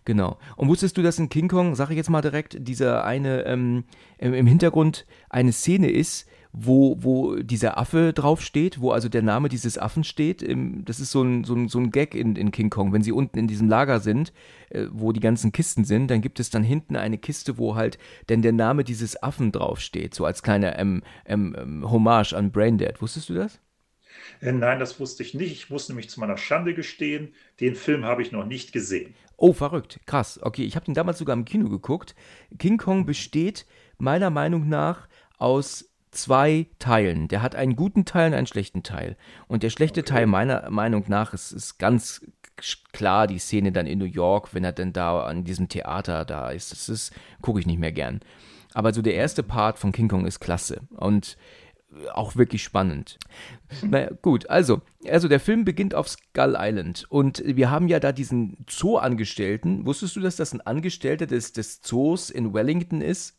Genau. 0.04 0.38
Und 0.56 0.68
wusstest 0.68 0.96
du, 0.96 1.02
dass 1.02 1.18
in 1.18 1.28
King 1.28 1.48
Kong, 1.48 1.74
sag 1.74 1.90
ich 1.90 1.96
jetzt 1.96 2.10
mal 2.10 2.22
direkt, 2.22 2.56
dieser 2.60 3.04
eine 3.04 3.44
ähm, 3.46 3.84
im 4.18 4.46
Hintergrund 4.46 5.06
eine 5.28 5.52
Szene 5.52 5.90
ist, 5.90 6.28
wo, 6.52 6.96
wo 7.02 7.36
dieser 7.36 7.78
Affe 7.78 8.12
draufsteht, 8.12 8.80
wo 8.80 8.90
also 8.90 9.08
der 9.08 9.22
Name 9.22 9.48
dieses 9.48 9.78
Affen 9.78 10.04
steht. 10.04 10.46
das 10.84 11.00
ist 11.00 11.10
so 11.10 11.22
ein, 11.22 11.44
so 11.44 11.54
ein, 11.54 11.68
so 11.68 11.78
ein 11.78 11.90
Gag 11.90 12.14
in, 12.14 12.36
in 12.36 12.50
King 12.50 12.68
Kong. 12.68 12.92
Wenn 12.92 13.02
sie 13.02 13.12
unten 13.12 13.38
in 13.38 13.46
diesem 13.46 13.68
Lager 13.68 14.00
sind, 14.00 14.32
äh, 14.68 14.86
wo 14.90 15.12
die 15.12 15.20
ganzen 15.20 15.52
Kisten 15.52 15.84
sind, 15.84 16.10
dann 16.10 16.20
gibt 16.20 16.40
es 16.40 16.50
dann 16.50 16.62
hinten 16.62 16.96
eine 16.96 17.16
Kiste, 17.16 17.56
wo 17.56 17.74
halt 17.74 17.98
denn 18.28 18.42
der 18.42 18.52
Name 18.52 18.84
dieses 18.84 19.22
Affen 19.22 19.50
draufsteht, 19.50 20.14
so 20.14 20.26
als 20.26 20.42
kleiner 20.42 20.78
ähm, 20.78 21.02
ähm, 21.24 21.56
ähm, 21.58 21.90
Hommage 21.90 22.34
an 22.34 22.52
Braindead. 22.52 23.00
Wusstest 23.00 23.30
du 23.30 23.34
das? 23.34 23.58
Äh, 24.40 24.52
nein, 24.52 24.78
das 24.78 25.00
wusste 25.00 25.22
ich 25.22 25.32
nicht. 25.32 25.52
Ich 25.52 25.70
muss 25.70 25.88
nämlich 25.88 26.10
zu 26.10 26.20
meiner 26.20 26.36
Schande 26.36 26.74
gestehen, 26.74 27.34
den 27.60 27.74
Film 27.74 28.04
habe 28.04 28.20
ich 28.20 28.30
noch 28.30 28.44
nicht 28.44 28.72
gesehen. 28.72 29.14
Oh, 29.38 29.54
verrückt. 29.54 30.00
Krass. 30.04 30.38
Okay, 30.42 30.64
ich 30.64 30.76
habe 30.76 30.84
den 30.84 30.94
damals 30.94 31.18
sogar 31.18 31.34
im 31.34 31.46
Kino 31.46 31.70
geguckt. 31.70 32.14
King 32.58 32.76
Kong 32.76 33.06
besteht 33.06 33.66
meiner 33.96 34.30
Meinung 34.30 34.68
nach 34.68 35.08
aus 35.38 35.91
zwei 36.12 36.66
Teilen. 36.78 37.26
Der 37.28 37.42
hat 37.42 37.56
einen 37.56 37.74
guten 37.74 38.04
Teil 38.04 38.28
und 38.28 38.34
einen 38.34 38.46
schlechten 38.46 38.82
Teil. 38.82 39.16
Und 39.48 39.62
der 39.62 39.70
schlechte 39.70 40.00
okay. 40.00 40.12
Teil 40.12 40.26
meiner 40.26 40.70
Meinung 40.70 41.04
nach 41.08 41.34
ist, 41.34 41.52
ist 41.52 41.78
ganz 41.78 42.24
klar 42.92 43.26
die 43.26 43.38
Szene 43.38 43.72
dann 43.72 43.86
in 43.86 43.98
New 43.98 44.04
York, 44.04 44.54
wenn 44.54 44.62
er 44.62 44.72
dann 44.72 44.92
da 44.92 45.24
an 45.24 45.44
diesem 45.44 45.68
Theater 45.68 46.24
da 46.24 46.50
ist. 46.50 46.70
Das 46.70 46.88
ist, 46.88 47.12
gucke 47.40 47.58
ich 47.58 47.66
nicht 47.66 47.80
mehr 47.80 47.92
gern. 47.92 48.20
Aber 48.74 48.92
so 48.94 49.02
der 49.02 49.14
erste 49.14 49.42
Part 49.42 49.78
von 49.78 49.92
King 49.92 50.08
Kong 50.08 50.26
ist 50.26 50.40
klasse. 50.40 50.82
Und 50.90 51.36
auch 52.12 52.36
wirklich 52.36 52.62
spannend. 52.62 53.18
Naja, 53.82 54.10
gut, 54.22 54.48
also, 54.48 54.80
also 55.08 55.28
der 55.28 55.40
Film 55.40 55.64
beginnt 55.64 55.94
auf 55.94 56.08
Skull 56.08 56.56
Island 56.58 57.06
und 57.08 57.42
wir 57.44 57.70
haben 57.70 57.88
ja 57.88 57.98
da 58.00 58.12
diesen 58.12 58.56
Zoo-Angestellten. 58.68 59.84
Wusstest 59.86 60.16
du, 60.16 60.20
dass 60.20 60.36
das 60.36 60.52
ein 60.52 60.60
Angestellter 60.60 61.26
des, 61.26 61.52
des 61.52 61.82
Zoos 61.82 62.30
in 62.30 62.54
Wellington 62.54 63.00
ist? 63.00 63.38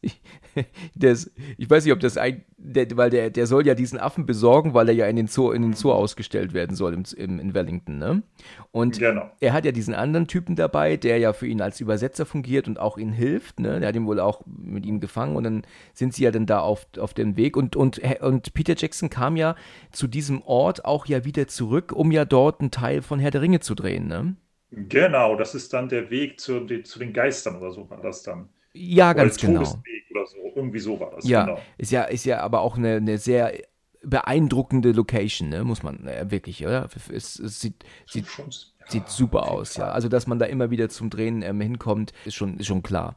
des, 0.95 1.31
ich 1.57 1.69
weiß 1.69 1.85
nicht, 1.85 1.93
ob 1.93 1.99
das 1.99 2.17
ein, 2.17 2.43
der, 2.57 2.87
weil 2.97 3.09
der, 3.09 3.29
der 3.29 3.47
soll 3.47 3.65
ja 3.65 3.75
diesen 3.75 3.99
Affen 3.99 4.25
besorgen, 4.25 4.73
weil 4.73 4.89
er 4.89 4.95
ja 4.95 5.07
in 5.07 5.15
den 5.15 5.27
Zoo, 5.27 5.51
in 5.51 5.61
den 5.61 5.73
Zoo 5.73 5.91
ausgestellt 5.91 6.53
werden 6.53 6.75
soll 6.75 6.93
im, 6.93 7.03
im, 7.15 7.39
in 7.39 7.53
Wellington, 7.53 7.97
ne? 7.97 8.23
Und 8.71 8.99
genau. 8.99 9.29
er 9.39 9.53
hat 9.53 9.65
ja 9.65 9.71
diesen 9.71 9.93
anderen 9.93 10.27
Typen 10.27 10.55
dabei, 10.55 10.97
der 10.97 11.17
ja 11.17 11.33
für 11.33 11.47
ihn 11.47 11.61
als 11.61 11.79
Übersetzer 11.79 12.25
fungiert 12.25 12.67
und 12.67 12.79
auch 12.79 12.97
ihm 12.97 13.11
hilft, 13.11 13.59
ne? 13.59 13.79
Der 13.79 13.89
hat 13.89 13.95
ihn 13.95 14.05
wohl 14.05 14.19
auch 14.19 14.41
mit 14.45 14.85
ihm 14.85 14.99
gefangen 14.99 15.35
und 15.35 15.43
dann 15.43 15.63
sind 15.93 16.13
sie 16.13 16.23
ja 16.23 16.31
dann 16.31 16.45
da 16.45 16.59
auf, 16.59 16.87
auf 16.97 17.13
dem 17.13 17.37
Weg 17.37 17.55
und, 17.55 17.75
und, 17.75 17.99
und 18.21 18.53
Peter 18.53 18.75
Jackson 18.75 19.09
kam 19.09 19.35
ja 19.35 19.55
zu 19.91 20.07
diesem 20.07 20.41
Ort 20.41 20.85
auch 20.85 21.05
ja 21.05 21.25
wieder 21.25 21.47
zurück, 21.55 21.91
um 21.91 22.11
ja 22.11 22.25
dort 22.25 22.61
einen 22.61 22.71
Teil 22.71 23.01
von 23.01 23.19
Herr 23.19 23.31
der 23.31 23.41
Ringe 23.41 23.59
zu 23.59 23.75
drehen, 23.75 24.07
ne? 24.07 24.35
Genau, 24.71 25.35
das 25.35 25.53
ist 25.53 25.71
dann 25.73 25.87
der 25.87 26.09
Weg 26.09 26.39
zu, 26.39 26.65
zu 26.65 26.99
den 26.99 27.13
Geistern 27.13 27.57
oder 27.57 27.71
so 27.71 27.89
war 27.89 28.01
das 28.01 28.23
dann. 28.23 28.49
Ja, 28.73 29.11
oder 29.11 29.23
ganz 29.23 29.37
genau. 29.37 29.61
Oder 29.61 30.25
so. 30.25 30.37
Irgendwie 30.55 30.79
so 30.79 30.99
war 30.99 31.11
das. 31.11 31.27
Ja, 31.27 31.45
genau. 31.45 31.59
ist 31.77 31.91
ja, 31.91 32.03
ist 32.03 32.25
ja 32.25 32.39
aber 32.41 32.61
auch 32.61 32.77
eine, 32.77 32.95
eine 32.95 33.17
sehr 33.17 33.53
beeindruckende 34.01 34.91
Location, 34.91 35.49
ne? 35.49 35.63
muss 35.63 35.83
man 35.83 36.07
äh, 36.07 36.29
wirklich, 36.29 36.65
oder? 36.65 36.89
Es, 37.11 37.39
es 37.39 37.61
sieht, 37.61 37.85
sieht 38.05 38.27
schon, 38.27 38.51
Sieht 38.87 39.09
super 39.09 39.49
aus, 39.49 39.77
ja. 39.77 39.91
Also, 39.91 40.09
dass 40.09 40.27
man 40.27 40.39
da 40.39 40.45
immer 40.45 40.69
wieder 40.69 40.89
zum 40.89 41.09
Drehen 41.09 41.41
ähm, 41.41 41.61
hinkommt, 41.61 42.13
ist 42.25 42.35
schon, 42.35 42.57
ist 42.57 42.67
schon 42.67 42.83
klar. 42.83 43.15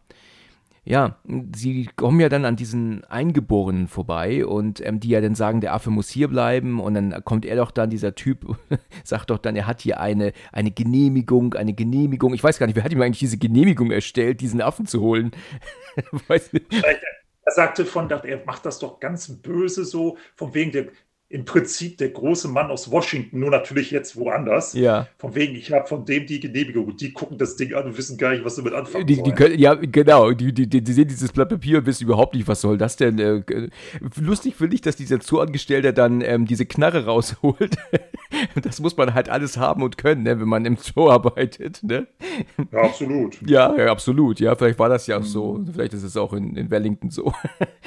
Ja, 0.88 1.18
sie 1.52 1.88
kommen 1.96 2.20
ja 2.20 2.28
dann 2.28 2.44
an 2.44 2.54
diesen 2.54 3.04
Eingeborenen 3.06 3.88
vorbei 3.88 4.46
und 4.46 4.80
ähm, 4.86 5.00
die 5.00 5.08
ja 5.08 5.20
dann 5.20 5.34
sagen, 5.34 5.60
der 5.60 5.74
Affe 5.74 5.90
muss 5.90 6.08
hier 6.08 6.28
bleiben 6.28 6.78
und 6.78 6.94
dann 6.94 7.24
kommt 7.24 7.44
er 7.44 7.56
doch 7.56 7.72
dann, 7.72 7.90
dieser 7.90 8.14
Typ, 8.14 8.56
sagt 9.04 9.30
doch 9.30 9.38
dann, 9.38 9.56
er 9.56 9.66
hat 9.66 9.80
hier 9.80 9.98
eine, 9.98 10.32
eine 10.52 10.70
Genehmigung, 10.70 11.54
eine 11.54 11.74
Genehmigung. 11.74 12.34
Ich 12.34 12.44
weiß 12.44 12.60
gar 12.60 12.68
nicht, 12.68 12.76
wer 12.76 12.84
hat 12.84 12.92
ihm 12.92 13.02
eigentlich 13.02 13.18
diese 13.18 13.36
Genehmigung 13.36 13.90
erstellt, 13.90 14.40
diesen 14.40 14.62
Affen 14.62 14.86
zu 14.86 15.00
holen? 15.00 15.32
er 16.28 17.52
sagte 17.52 17.84
von, 17.84 18.08
er 18.08 18.44
macht 18.46 18.64
das 18.64 18.78
doch 18.78 19.00
ganz 19.00 19.28
böse 19.42 19.84
so, 19.84 20.18
von 20.36 20.54
wegen 20.54 20.70
der, 20.70 20.86
im 21.28 21.44
Prinzip 21.44 21.98
der 21.98 22.10
große 22.10 22.46
Mann 22.46 22.70
aus 22.70 22.88
Washington, 22.90 23.40
nur 23.40 23.50
natürlich 23.50 23.90
jetzt 23.90 24.14
woanders. 24.14 24.74
Ja. 24.74 25.08
Von 25.18 25.34
wegen, 25.34 25.56
ich 25.56 25.72
habe 25.72 25.84
von 25.86 26.04
dem 26.04 26.24
die 26.24 26.38
Genehmigung 26.38 26.96
die 26.96 27.12
gucken 27.12 27.36
das 27.36 27.56
Ding 27.56 27.74
an 27.74 27.84
und 27.86 27.98
wissen 27.98 28.16
gar 28.16 28.30
nicht, 28.30 28.44
was 28.44 28.54
sie 28.54 28.62
mit 28.62 28.72
anfangen 28.72 29.06
die, 29.06 29.20
die 29.20 29.32
können, 29.32 29.58
Ja, 29.58 29.74
genau. 29.74 30.30
Die, 30.30 30.52
die, 30.52 30.68
die, 30.68 30.92
sehen 30.92 31.08
dieses 31.08 31.32
Blatt 31.32 31.48
Papier 31.48 31.78
und 31.78 31.86
wissen 31.86 32.04
überhaupt 32.04 32.34
nicht, 32.34 32.46
was 32.46 32.60
soll 32.60 32.78
das 32.78 32.94
denn. 32.94 33.18
Äh, 33.18 33.42
lustig 34.20 34.54
finde 34.54 34.76
ich, 34.76 34.82
dass 34.82 34.94
dieser 34.94 35.18
Zooangestellte 35.18 35.92
dann 35.92 36.20
ähm, 36.20 36.46
diese 36.46 36.64
Knarre 36.64 37.06
rausholt. 37.06 37.76
das 38.62 38.78
muss 38.80 38.96
man 38.96 39.12
halt 39.12 39.28
alles 39.28 39.56
haben 39.56 39.82
und 39.82 39.98
können, 39.98 40.22
ne, 40.22 40.38
wenn 40.40 40.48
man 40.48 40.64
im 40.64 40.76
Zoo 40.76 41.10
arbeitet. 41.10 41.82
Ne? 41.82 42.06
Ja, 42.70 42.82
absolut. 42.82 43.38
Ja, 43.48 43.76
ja, 43.76 43.90
absolut. 43.90 44.38
Ja, 44.38 44.54
vielleicht 44.54 44.78
war 44.78 44.88
das 44.88 45.08
ja 45.08 45.18
auch 45.18 45.24
so. 45.24 45.54
Mhm. 45.54 45.72
Vielleicht 45.72 45.94
ist 45.94 46.04
es 46.04 46.16
auch 46.16 46.32
in, 46.32 46.56
in 46.56 46.70
Wellington 46.70 47.10
so. 47.10 47.32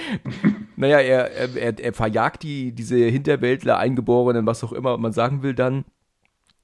naja, 0.76 1.00
er, 1.00 1.56
er, 1.56 1.80
er 1.80 1.94
verjagt 1.94 2.44
die, 2.44 2.74
diese 2.74 2.98
Hinter 2.98 3.29
Hinterwäldler, 3.30 3.78
Eingeborenen, 3.78 4.46
was 4.46 4.64
auch 4.64 4.74
immer 4.74 4.98
man 4.98 5.14
sagen 5.14 5.44
will 5.44 5.54
dann. 5.54 5.86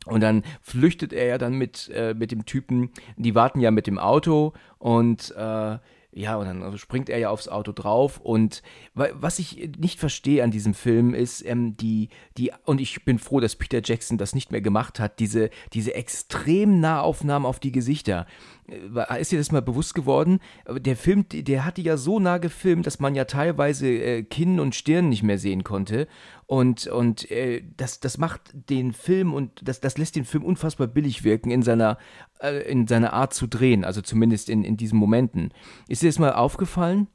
Und 0.05 0.21
dann 0.21 0.43
flüchtet 0.61 1.13
er 1.13 1.25
ja 1.25 1.37
dann 1.37 1.55
mit, 1.55 1.89
äh, 1.93 2.13
mit 2.13 2.31
dem 2.31 2.45
Typen, 2.45 2.91
die 3.17 3.33
warten 3.33 3.59
ja 3.59 3.71
mit 3.71 3.87
dem 3.87 3.97
Auto 3.97 4.53
und 4.77 5.33
äh, 5.35 5.77
ja, 6.17 6.37
und 6.37 6.45
dann 6.45 6.77
springt 6.77 7.09
er 7.09 7.17
ja 7.17 7.29
aufs 7.29 7.49
Auto 7.49 7.73
drauf. 7.73 8.21
Und 8.23 8.63
was 8.93 9.37
ich 9.37 9.71
nicht 9.77 9.99
verstehe 9.99 10.45
an 10.45 10.49
diesem 10.49 10.73
Film 10.73 11.13
ist, 11.13 11.45
ähm, 11.45 11.75
die, 11.75 12.07
die, 12.37 12.53
und 12.63 12.79
ich 12.79 13.03
bin 13.03 13.19
froh, 13.19 13.41
dass 13.41 13.57
Peter 13.57 13.81
Jackson 13.83 14.17
das 14.17 14.33
nicht 14.33 14.49
mehr 14.49 14.61
gemacht 14.61 15.01
hat, 15.01 15.19
diese, 15.19 15.49
diese 15.73 15.93
extrem 15.93 16.79
Nahaufnahmen 16.79 17.45
auf 17.45 17.59
die 17.59 17.73
Gesichter. 17.73 18.27
Äh, 18.69 19.19
ist 19.19 19.33
dir 19.33 19.39
das 19.39 19.51
mal 19.51 19.61
bewusst 19.61 19.93
geworden? 19.93 20.39
Der 20.69 20.95
Film, 20.95 21.25
der 21.29 21.65
hatte 21.65 21.81
ja 21.81 21.97
so 21.97 22.21
nah 22.21 22.37
gefilmt, 22.37 22.87
dass 22.87 23.01
man 23.01 23.13
ja 23.13 23.25
teilweise 23.25 23.89
äh, 23.89 24.23
Kinn 24.23 24.61
und 24.61 24.73
Stirn 24.73 25.09
nicht 25.09 25.23
mehr 25.23 25.37
sehen 25.37 25.65
konnte. 25.65 26.07
Und, 26.47 26.85
und 26.87 27.29
äh, 27.31 27.63
das, 27.75 27.99
das 27.99 28.17
macht 28.19 28.41
den 28.53 28.93
Film 28.93 29.33
und 29.33 29.67
das, 29.67 29.79
das 29.79 29.97
lässt 29.97 30.15
den 30.15 30.25
Film 30.25 30.43
unfassbar 30.43 30.85
billig 30.87 31.23
wirken 31.23 31.49
in 31.49 31.63
seiner, 31.63 31.97
äh, 32.39 32.69
in 32.69 32.85
seiner 32.87 33.13
Art 33.13 33.33
zu 33.33 33.47
drehen, 33.47 33.83
also 33.83 34.01
zumindest 34.01 34.49
in, 34.49 34.63
in 34.63 34.77
diesen 34.77 34.99
Momenten. 34.99 35.51
Ist 35.87 36.03
dir 36.03 36.09
das 36.09 36.19
mal 36.19 36.33
aufgefallen? 36.33 37.07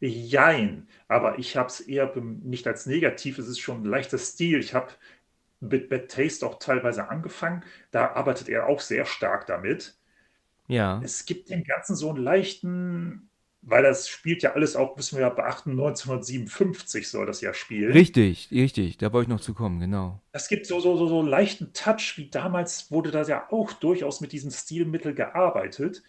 Jein, 0.00 0.88
aber 1.06 1.38
ich 1.38 1.56
habe 1.56 1.68
es 1.68 1.80
eher 1.80 2.12
nicht 2.16 2.66
als 2.66 2.86
negativ, 2.86 3.38
es 3.38 3.48
ist 3.48 3.60
schon 3.60 3.82
ein 3.82 3.84
leichter 3.84 4.18
Stil. 4.18 4.58
Ich 4.60 4.74
habe 4.74 4.92
mit 5.60 5.88
Bad 5.88 6.08
Taste 6.08 6.46
auch 6.46 6.58
teilweise 6.58 7.08
angefangen, 7.08 7.64
da 7.90 8.12
arbeitet 8.12 8.48
er 8.48 8.66
auch 8.66 8.80
sehr 8.80 9.04
stark 9.06 9.46
damit. 9.46 9.96
Ja. 10.68 11.00
Es 11.02 11.24
gibt 11.24 11.50
dem 11.50 11.64
Ganzen 11.64 11.96
so 11.96 12.10
einen 12.10 12.22
leichten 12.22 13.27
weil 13.68 13.82
das 13.82 14.08
spielt 14.08 14.42
ja 14.42 14.54
alles 14.54 14.76
auch, 14.76 14.96
müssen 14.96 15.16
wir 15.16 15.22
ja 15.22 15.28
beachten, 15.28 15.72
1957 15.72 17.08
soll 17.08 17.26
das 17.26 17.40
ja 17.40 17.52
spielen. 17.52 17.92
Richtig, 17.92 18.48
richtig, 18.50 18.98
da 18.98 19.12
wollte 19.12 19.30
ich 19.30 19.36
noch 19.36 19.40
zu 19.40 19.54
kommen, 19.54 19.80
genau. 19.80 20.20
Es 20.32 20.48
gibt 20.48 20.66
so, 20.66 20.80
so, 20.80 20.96
so, 20.96 21.06
so 21.06 21.22
leichten 21.22 21.72
Touch, 21.72 22.14
wie 22.16 22.30
damals 22.30 22.90
wurde 22.90 23.10
da 23.10 23.22
ja 23.22 23.46
auch 23.50 23.72
durchaus 23.74 24.20
mit 24.20 24.32
diesem 24.32 24.50
Stilmittel 24.50 25.14
gearbeitet 25.14 26.02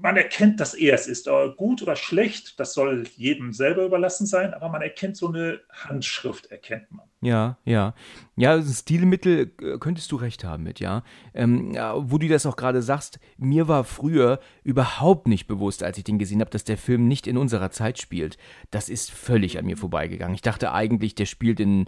man 0.00 0.16
erkennt, 0.16 0.60
dass 0.60 0.74
er 0.74 0.94
es 0.94 1.06
ist. 1.06 1.28
Gut 1.56 1.82
oder 1.82 1.96
schlecht, 1.96 2.58
das 2.58 2.74
soll 2.74 3.04
jedem 3.16 3.52
selber 3.52 3.84
überlassen 3.84 4.26
sein, 4.26 4.54
aber 4.54 4.68
man 4.68 4.82
erkennt 4.82 5.16
so 5.16 5.28
eine 5.28 5.60
Handschrift, 5.70 6.46
erkennt 6.46 6.90
man. 6.90 7.06
Ja, 7.20 7.56
ja. 7.64 7.94
Ja, 8.34 8.60
Stilmittel 8.60 9.52
äh, 9.62 9.78
könntest 9.78 10.10
du 10.10 10.16
recht 10.16 10.42
haben 10.42 10.64
mit, 10.64 10.80
ja. 10.80 11.04
Ähm, 11.34 11.72
ja 11.72 11.94
wo 12.10 12.18
du 12.18 12.26
das 12.26 12.46
auch 12.46 12.56
gerade 12.56 12.82
sagst, 12.82 13.20
mir 13.38 13.68
war 13.68 13.84
früher 13.84 14.40
überhaupt 14.64 15.28
nicht 15.28 15.46
bewusst, 15.46 15.84
als 15.84 15.98
ich 15.98 16.04
den 16.04 16.18
gesehen 16.18 16.40
habe, 16.40 16.50
dass 16.50 16.64
der 16.64 16.78
Film 16.78 17.06
nicht 17.06 17.28
in 17.28 17.36
unserer 17.36 17.70
Zeit 17.70 18.00
spielt. 18.00 18.38
Das 18.72 18.88
ist 18.88 19.12
völlig 19.12 19.58
an 19.58 19.66
mir 19.66 19.76
vorbeigegangen. 19.76 20.34
Ich 20.34 20.42
dachte 20.42 20.72
eigentlich, 20.72 21.14
der 21.14 21.26
spielt 21.26 21.60
in 21.60 21.86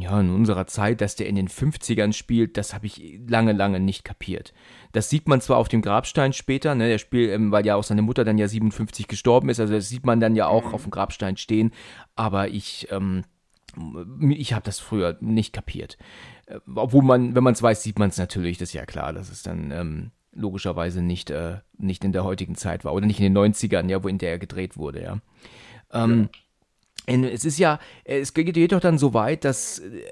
ja, 0.00 0.20
in 0.20 0.30
unserer 0.30 0.66
Zeit, 0.66 1.00
dass 1.00 1.16
der 1.16 1.28
in 1.28 1.36
den 1.36 1.48
50ern 1.48 2.12
spielt, 2.12 2.56
das 2.56 2.74
habe 2.74 2.86
ich 2.86 3.20
lange, 3.26 3.52
lange 3.52 3.80
nicht 3.80 4.04
kapiert. 4.04 4.52
Das 4.92 5.10
sieht 5.10 5.28
man 5.28 5.40
zwar 5.40 5.58
auf 5.58 5.68
dem 5.68 5.82
Grabstein 5.82 6.32
später, 6.32 6.74
ne, 6.74 6.88
der 6.88 6.98
spielt, 6.98 7.30
ähm, 7.30 7.52
weil 7.52 7.66
ja 7.66 7.76
auch 7.76 7.84
seine 7.84 8.02
Mutter 8.02 8.24
dann 8.24 8.38
ja 8.38 8.48
57 8.48 9.08
gestorben 9.08 9.48
ist, 9.48 9.60
also 9.60 9.74
das 9.74 9.88
sieht 9.88 10.06
man 10.06 10.20
dann 10.20 10.36
ja 10.36 10.46
auch 10.46 10.66
mhm. 10.66 10.74
auf 10.74 10.82
dem 10.82 10.90
Grabstein 10.90 11.36
stehen, 11.36 11.72
aber 12.16 12.48
ich, 12.48 12.88
ähm, 12.90 13.24
ich 14.30 14.52
habe 14.52 14.64
das 14.64 14.80
früher 14.80 15.16
nicht 15.20 15.52
kapiert. 15.52 15.98
Äh, 16.46 16.58
obwohl 16.74 17.02
man, 17.02 17.34
wenn 17.34 17.44
man 17.44 17.54
es 17.54 17.62
weiß, 17.62 17.82
sieht 17.82 17.98
man 17.98 18.08
es 18.08 18.18
natürlich, 18.18 18.58
das 18.58 18.70
ist 18.70 18.74
ja 18.74 18.86
klar, 18.86 19.12
dass 19.12 19.30
es 19.30 19.42
dann 19.42 19.70
ähm, 19.70 20.10
logischerweise 20.32 21.02
nicht, 21.02 21.30
äh, 21.30 21.58
nicht 21.78 22.04
in 22.04 22.12
der 22.12 22.24
heutigen 22.24 22.54
Zeit 22.54 22.84
war 22.84 22.94
oder 22.94 23.06
nicht 23.06 23.20
in 23.20 23.32
den 23.32 23.36
90ern, 23.36 23.88
ja, 23.88 24.02
wo 24.02 24.08
in 24.08 24.18
der 24.18 24.30
er 24.30 24.38
gedreht 24.38 24.76
wurde, 24.76 25.02
ja. 25.02 25.18
Ähm, 25.92 26.28
ja. 26.32 26.40
Es 27.10 27.44
ist 27.44 27.58
ja, 27.58 27.78
es 28.04 28.34
geht 28.34 28.72
doch 28.72 28.80
dann 28.80 28.98
so 28.98 29.14
weit, 29.14 29.44
dass 29.44 29.80
äh, 29.80 30.02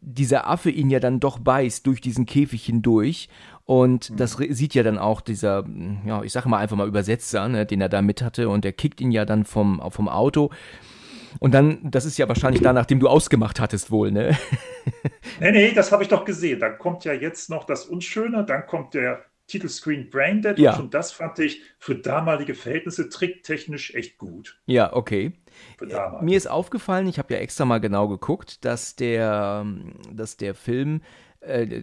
dieser 0.00 0.48
Affe 0.48 0.70
ihn 0.70 0.90
ja 0.90 1.00
dann 1.00 1.20
doch 1.20 1.38
beißt 1.38 1.86
durch 1.86 2.00
diesen 2.00 2.26
Käfig 2.26 2.64
hindurch. 2.64 3.28
Und 3.64 4.10
mhm. 4.10 4.16
das 4.16 4.32
sieht 4.32 4.74
ja 4.74 4.82
dann 4.82 4.98
auch 4.98 5.20
dieser, 5.20 5.66
ja, 6.06 6.22
ich 6.22 6.32
sage 6.32 6.48
mal 6.48 6.58
einfach 6.58 6.76
mal 6.76 6.86
Übersetzer, 6.86 7.48
ne, 7.48 7.66
den 7.66 7.80
er 7.80 7.88
da 7.88 8.02
mit 8.02 8.22
hatte. 8.22 8.48
Und 8.48 8.64
der 8.64 8.72
kickt 8.72 9.00
ihn 9.00 9.10
ja 9.10 9.24
dann 9.24 9.44
vom, 9.44 9.82
vom 9.90 10.08
Auto. 10.08 10.50
Und 11.40 11.52
dann, 11.52 11.78
das 11.82 12.04
ist 12.04 12.18
ja 12.18 12.28
wahrscheinlich 12.28 12.62
da, 12.62 12.72
nachdem 12.72 13.00
du 13.00 13.08
ausgemacht 13.08 13.58
hattest 13.58 13.90
wohl, 13.90 14.12
ne? 14.12 14.36
nee, 15.40 15.50
nee, 15.50 15.72
das 15.72 15.90
habe 15.90 16.02
ich 16.02 16.08
doch 16.08 16.24
gesehen. 16.24 16.60
Dann 16.60 16.78
kommt 16.78 17.04
ja 17.04 17.12
jetzt 17.12 17.50
noch 17.50 17.64
das 17.64 17.86
Unschöne, 17.86 18.44
dann 18.44 18.66
kommt 18.66 18.94
der 18.94 19.24
Titelscreen 19.46 20.08
Braindead 20.10 20.58
ja. 20.58 20.76
und 20.76 20.94
das 20.94 21.12
fand 21.12 21.38
ich 21.38 21.60
für 21.78 21.94
damalige 21.96 22.54
Verhältnisse 22.54 23.08
tricktechnisch 23.08 23.94
echt 23.94 24.16
gut. 24.16 24.58
Ja, 24.66 24.94
okay. 24.94 25.32
Mir 26.22 26.36
ist 26.36 26.46
aufgefallen, 26.46 27.06
ich 27.06 27.18
habe 27.18 27.34
ja 27.34 27.40
extra 27.40 27.64
mal 27.64 27.80
genau 27.80 28.08
geguckt, 28.08 28.64
dass 28.64 28.96
der, 28.96 29.66
dass 30.12 30.36
der 30.36 30.54
Film, 30.54 31.02
äh, 31.40 31.82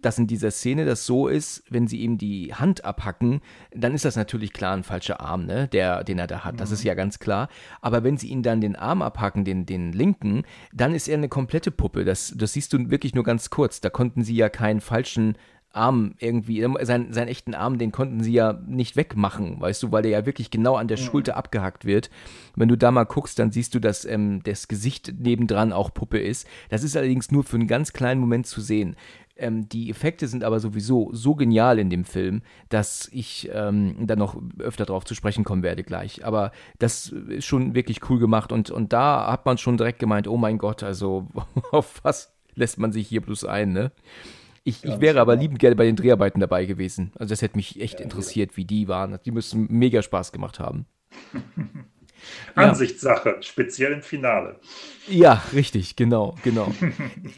dass 0.00 0.18
in 0.18 0.26
dieser 0.26 0.50
Szene 0.50 0.84
das 0.84 1.06
so 1.06 1.28
ist, 1.28 1.64
wenn 1.70 1.88
sie 1.88 1.98
ihm 1.98 2.18
die 2.18 2.54
Hand 2.54 2.84
abhacken, 2.84 3.40
dann 3.72 3.94
ist 3.94 4.04
das 4.04 4.16
natürlich 4.16 4.52
klar 4.52 4.76
ein 4.76 4.84
falscher 4.84 5.20
Arm, 5.20 5.44
ne, 5.44 5.68
der, 5.68 6.04
den 6.04 6.18
er 6.18 6.26
da 6.26 6.44
hat. 6.44 6.60
Das 6.60 6.70
ist 6.70 6.84
mhm. 6.84 6.88
ja 6.88 6.94
ganz 6.94 7.18
klar. 7.18 7.48
Aber 7.80 8.04
wenn 8.04 8.16
sie 8.16 8.28
ihn 8.28 8.42
dann 8.42 8.60
den 8.60 8.76
Arm 8.76 9.02
abhacken, 9.02 9.44
den, 9.44 9.66
den 9.66 9.92
linken, 9.92 10.44
dann 10.72 10.94
ist 10.94 11.08
er 11.08 11.16
eine 11.16 11.28
komplette 11.28 11.70
Puppe. 11.70 12.04
Das, 12.04 12.34
das 12.36 12.52
siehst 12.52 12.72
du 12.72 12.90
wirklich 12.90 13.14
nur 13.14 13.24
ganz 13.24 13.50
kurz. 13.50 13.80
Da 13.80 13.90
konnten 13.90 14.22
sie 14.22 14.36
ja 14.36 14.48
keinen 14.48 14.80
falschen 14.80 15.36
Arm 15.72 16.14
irgendwie, 16.18 16.66
sein, 16.82 17.12
seinen 17.12 17.28
echten 17.28 17.54
Arm, 17.54 17.78
den 17.78 17.92
konnten 17.92 18.22
sie 18.22 18.32
ja 18.32 18.58
nicht 18.66 18.96
wegmachen, 18.96 19.60
weißt 19.60 19.82
du, 19.82 19.92
weil 19.92 20.02
der 20.02 20.12
ja 20.12 20.26
wirklich 20.26 20.50
genau 20.50 20.76
an 20.76 20.88
der 20.88 20.98
mhm. 20.98 21.02
Schulter 21.02 21.36
abgehackt 21.36 21.84
wird. 21.84 22.10
Wenn 22.56 22.68
du 22.68 22.76
da 22.76 22.90
mal 22.90 23.04
guckst, 23.04 23.38
dann 23.38 23.52
siehst 23.52 23.74
du, 23.74 23.80
dass 23.80 24.04
ähm, 24.04 24.42
das 24.44 24.68
Gesicht 24.68 25.14
nebendran 25.18 25.72
auch 25.72 25.92
Puppe 25.92 26.18
ist. 26.18 26.46
Das 26.70 26.82
ist 26.82 26.96
allerdings 26.96 27.30
nur 27.30 27.44
für 27.44 27.56
einen 27.56 27.68
ganz 27.68 27.92
kleinen 27.92 28.20
Moment 28.20 28.46
zu 28.46 28.60
sehen. 28.60 28.96
Ähm, 29.38 29.68
die 29.68 29.88
Effekte 29.88 30.26
sind 30.26 30.42
aber 30.42 30.58
sowieso 30.58 31.10
so 31.12 31.34
genial 31.34 31.78
in 31.78 31.90
dem 31.90 32.04
Film, 32.04 32.42
dass 32.68 33.08
ich 33.12 33.48
ähm, 33.52 33.94
da 34.06 34.16
noch 34.16 34.36
öfter 34.58 34.84
drauf 34.84 35.04
zu 35.04 35.14
sprechen 35.14 35.44
kommen 35.44 35.62
werde 35.62 35.84
gleich. 35.84 36.24
Aber 36.24 36.50
das 36.78 37.08
ist 37.08 37.44
schon 37.44 37.74
wirklich 37.74 38.08
cool 38.10 38.18
gemacht 38.18 38.50
und, 38.52 38.70
und 38.70 38.92
da 38.92 39.30
hat 39.30 39.46
man 39.46 39.58
schon 39.58 39.76
direkt 39.76 40.00
gemeint, 40.00 40.26
oh 40.26 40.36
mein 40.36 40.58
Gott, 40.58 40.82
also 40.82 41.28
auf 41.70 42.00
was 42.02 42.34
lässt 42.54 42.78
man 42.78 42.92
sich 42.92 43.06
hier 43.06 43.20
bloß 43.20 43.44
ein, 43.44 43.72
ne? 43.72 43.92
Ich, 44.68 44.84
ich 44.84 45.00
wäre 45.00 45.20
aber 45.20 45.34
liebend 45.34 45.58
gerne 45.58 45.76
bei 45.76 45.86
den 45.86 45.96
Dreharbeiten 45.96 46.40
dabei 46.40 46.66
gewesen. 46.66 47.12
Also 47.18 47.30
das 47.30 47.40
hätte 47.40 47.56
mich 47.56 47.80
echt 47.80 48.00
interessiert, 48.00 48.56
wie 48.56 48.64
die 48.64 48.86
waren. 48.86 49.18
Die 49.24 49.30
müssen 49.30 49.66
mega 49.70 50.02
Spaß 50.02 50.30
gemacht 50.30 50.60
haben. 50.60 50.86
Ansichtssache, 52.54 53.30
ja. 53.30 53.42
speziell 53.42 53.92
im 53.92 54.02
Finale. 54.02 54.56
Ja, 55.08 55.42
richtig, 55.54 55.96
genau, 55.96 56.34
genau. 56.42 56.70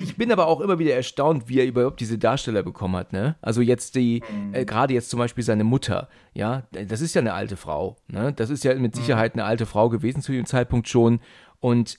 ich 0.01 0.17
bin 0.17 0.33
aber 0.33 0.47
auch 0.47 0.61
immer 0.61 0.79
wieder 0.79 0.95
erstaunt, 0.95 1.49
wie 1.49 1.61
er 1.61 1.67
überhaupt 1.67 2.01
diese 2.01 2.19
Darsteller 2.19 2.63
bekommen 2.63 2.97
hat, 2.97 3.13
ne? 3.13 3.37
Also 3.43 3.61
jetzt 3.61 3.95
die, 3.95 4.23
mhm. 4.29 4.55
äh, 4.55 4.65
gerade 4.65 4.95
jetzt 4.95 5.11
zum 5.11 5.19
Beispiel 5.19 5.45
seine 5.45 5.65
Mutter, 5.65 6.09
ja, 6.33 6.67
das 6.73 7.01
ist 7.03 7.15
ja 7.15 7.21
eine 7.21 7.35
alte 7.35 7.57
Frau, 7.57 7.97
ne? 8.09 8.33
Das 8.33 8.51
ist 8.51 8.65
ja 8.65 8.75
mit 8.75 8.95
mhm. 8.95 9.01
Sicherheit 9.01 9.35
eine 9.35 9.45
alte 9.45 9.67
Frau 9.67 9.91
gewesen 9.91 10.23
zu 10.23 10.33
dem 10.33 10.47
Zeitpunkt 10.47 10.89
schon. 10.89 11.21
Und 11.61 11.99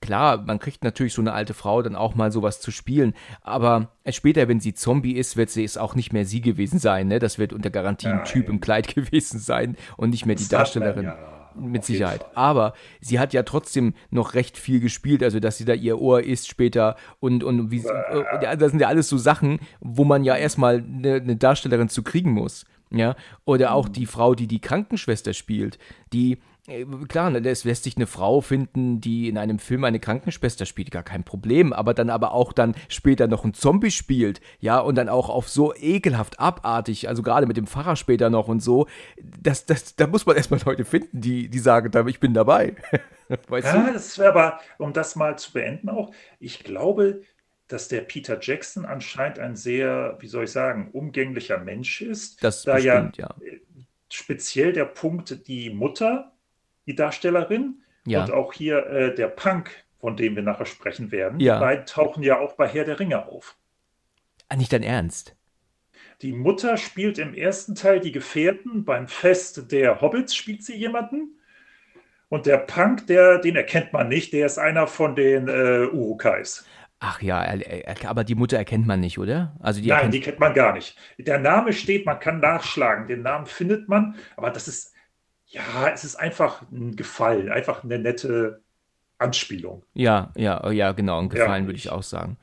klar, 0.00 0.42
man 0.42 0.58
kriegt 0.58 0.84
natürlich 0.84 1.14
so 1.14 1.22
eine 1.22 1.32
alte 1.32 1.54
Frau 1.54 1.82
dann 1.82 1.96
auch 1.96 2.14
mal 2.14 2.32
sowas 2.32 2.60
zu 2.60 2.70
spielen, 2.70 3.14
aber 3.42 3.90
später, 4.10 4.48
wenn 4.48 4.60
sie 4.60 4.74
Zombie 4.74 5.16
ist, 5.16 5.36
wird 5.36 5.50
sie 5.50 5.64
es 5.64 5.76
auch 5.76 5.94
nicht 5.94 6.12
mehr 6.12 6.24
sie 6.24 6.40
gewesen 6.40 6.78
sein, 6.78 7.08
ne? 7.08 7.18
Das 7.18 7.38
wird 7.38 7.52
unter 7.52 7.70
Garantie 7.70 8.08
ein 8.08 8.24
Typ 8.24 8.48
im 8.48 8.60
Kleid 8.60 8.88
gewesen 8.94 9.38
sein 9.38 9.76
und 9.96 10.10
nicht 10.10 10.26
mehr 10.26 10.36
die 10.36 10.48
Darstellerin. 10.48 11.12
Mit 11.58 11.84
Sicherheit. 11.86 12.26
Aber 12.34 12.74
sie 13.00 13.18
hat 13.18 13.32
ja 13.32 13.42
trotzdem 13.42 13.94
noch 14.10 14.34
recht 14.34 14.58
viel 14.58 14.78
gespielt, 14.78 15.22
also 15.22 15.40
dass 15.40 15.56
sie 15.56 15.64
da 15.64 15.72
ihr 15.72 15.98
Ohr 15.98 16.22
ist 16.22 16.48
später 16.48 16.96
und, 17.18 17.42
und 17.42 17.70
wie, 17.70 17.78
äh, 17.78 18.56
das 18.58 18.70
sind 18.72 18.80
ja 18.80 18.88
alles 18.88 19.08
so 19.08 19.16
Sachen, 19.16 19.60
wo 19.80 20.04
man 20.04 20.22
ja 20.22 20.36
erstmal 20.36 20.84
eine, 20.84 21.14
eine 21.14 21.36
Darstellerin 21.36 21.88
zu 21.88 22.02
kriegen 22.02 22.32
muss. 22.32 22.66
Ja, 22.90 23.16
oder 23.44 23.72
auch 23.72 23.88
mhm. 23.88 23.92
die 23.94 24.06
Frau, 24.06 24.34
die 24.34 24.46
die 24.46 24.60
Krankenschwester 24.60 25.32
spielt, 25.32 25.78
die 26.12 26.38
klar, 27.08 27.30
ne, 27.30 27.48
es 27.48 27.64
lässt 27.64 27.84
sich 27.84 27.96
eine 27.96 28.06
Frau 28.06 28.40
finden, 28.40 29.00
die 29.00 29.28
in 29.28 29.38
einem 29.38 29.58
Film 29.58 29.84
eine 29.84 30.00
Krankenschwester 30.00 30.66
spielt, 30.66 30.90
gar 30.90 31.02
kein 31.02 31.24
Problem, 31.24 31.72
aber 31.72 31.94
dann 31.94 32.10
aber 32.10 32.32
auch 32.32 32.52
dann 32.52 32.74
später 32.88 33.26
noch 33.28 33.44
ein 33.44 33.54
Zombie 33.54 33.90
spielt, 33.90 34.40
ja, 34.58 34.78
und 34.78 34.96
dann 34.96 35.08
auch 35.08 35.28
auf 35.28 35.48
so 35.48 35.74
ekelhaft 35.74 36.40
abartig, 36.40 37.08
also 37.08 37.22
gerade 37.22 37.46
mit 37.46 37.56
dem 37.56 37.66
Pfarrer 37.66 37.96
später 37.96 38.30
noch 38.30 38.48
und 38.48 38.60
so, 38.60 38.86
das, 39.18 39.66
das, 39.66 39.96
da 39.96 40.06
muss 40.06 40.26
man 40.26 40.36
erstmal 40.36 40.60
Leute 40.64 40.84
finden, 40.84 41.20
die, 41.20 41.48
die 41.48 41.58
sagen, 41.58 41.90
ich 42.08 42.20
bin 42.20 42.34
dabei. 42.34 42.74
weißt 43.48 43.66
ja, 43.66 43.86
du? 43.86 43.92
das 43.92 44.18
wäre 44.18 44.30
aber, 44.30 44.60
um 44.78 44.92
das 44.92 45.16
mal 45.16 45.38
zu 45.38 45.52
beenden 45.52 45.88
auch, 45.88 46.12
ich 46.38 46.64
glaube, 46.64 47.22
dass 47.68 47.88
der 47.88 48.02
Peter 48.02 48.38
Jackson 48.40 48.84
anscheinend 48.84 49.38
ein 49.38 49.56
sehr, 49.56 50.16
wie 50.20 50.28
soll 50.28 50.44
ich 50.44 50.52
sagen, 50.52 50.90
umgänglicher 50.92 51.58
Mensch 51.58 52.00
ist. 52.00 52.42
Das 52.44 52.62
da 52.62 52.74
bestimmt, 52.74 53.16
ja, 53.16 53.34
ja 53.40 53.56
speziell 54.08 54.72
der 54.72 54.84
Punkt, 54.84 55.46
die 55.48 55.70
Mutter 55.70 56.35
die 56.86 56.94
Darstellerin. 56.94 57.82
Ja. 58.06 58.24
Und 58.24 58.32
auch 58.32 58.52
hier 58.52 58.86
äh, 58.86 59.14
der 59.14 59.28
Punk, 59.28 59.70
von 60.00 60.16
dem 60.16 60.36
wir 60.36 60.42
nachher 60.42 60.66
sprechen 60.66 61.10
werden. 61.10 61.40
Ja. 61.40 61.56
Die 61.56 61.60
beiden 61.60 61.86
tauchen 61.86 62.22
ja 62.22 62.38
auch 62.38 62.54
bei 62.54 62.68
Herr 62.68 62.84
der 62.84 63.00
Ringe 63.00 63.26
auf. 63.26 63.56
Ah, 64.48 64.56
nicht 64.56 64.72
dein 64.72 64.84
Ernst? 64.84 65.34
Die 66.22 66.32
Mutter 66.32 66.76
spielt 66.76 67.18
im 67.18 67.34
ersten 67.34 67.74
Teil 67.74 68.00
die 68.00 68.12
Gefährten. 68.12 68.84
Beim 68.84 69.08
Fest 69.08 69.70
der 69.72 70.00
Hobbits 70.00 70.34
spielt 70.34 70.62
sie 70.62 70.76
jemanden. 70.76 71.38
Und 72.28 72.46
der 72.46 72.58
Punk, 72.58 73.06
der, 73.06 73.38
den 73.38 73.56
erkennt 73.56 73.92
man 73.92 74.08
nicht, 74.08 74.32
der 74.32 74.46
ist 74.46 74.58
einer 74.58 74.86
von 74.86 75.14
den 75.14 75.48
äh, 75.48 75.86
Urukais. 75.92 76.64
Ach 76.98 77.20
ja, 77.20 77.44
aber 78.06 78.24
die 78.24 78.34
Mutter 78.34 78.56
erkennt 78.56 78.86
man 78.86 79.00
nicht, 79.00 79.18
oder? 79.18 79.54
Also 79.60 79.82
die 79.82 79.88
Nein, 79.88 80.10
die 80.10 80.20
kennt 80.20 80.40
man 80.40 80.54
gar 80.54 80.72
nicht. 80.72 80.96
Der 81.18 81.38
Name 81.38 81.74
steht, 81.74 82.06
man 82.06 82.18
kann 82.18 82.40
nachschlagen, 82.40 83.06
den 83.06 83.20
Namen 83.22 83.44
findet 83.46 83.88
man, 83.88 84.16
aber 84.34 84.50
das 84.50 84.66
ist 84.66 84.94
ja, 85.46 85.88
es 85.92 86.04
ist 86.04 86.16
einfach 86.16 86.62
ein 86.70 86.96
Gefallen, 86.96 87.50
einfach 87.50 87.84
eine 87.84 87.98
nette 87.98 88.62
Anspielung. 89.18 89.84
Ja, 89.94 90.32
ja, 90.36 90.70
ja, 90.70 90.92
genau, 90.92 91.20
ein 91.20 91.28
Gefallen 91.28 91.64
ja. 91.64 91.68
würde 91.68 91.78
ich 91.78 91.90
auch 91.90 92.02
sagen. 92.02 92.36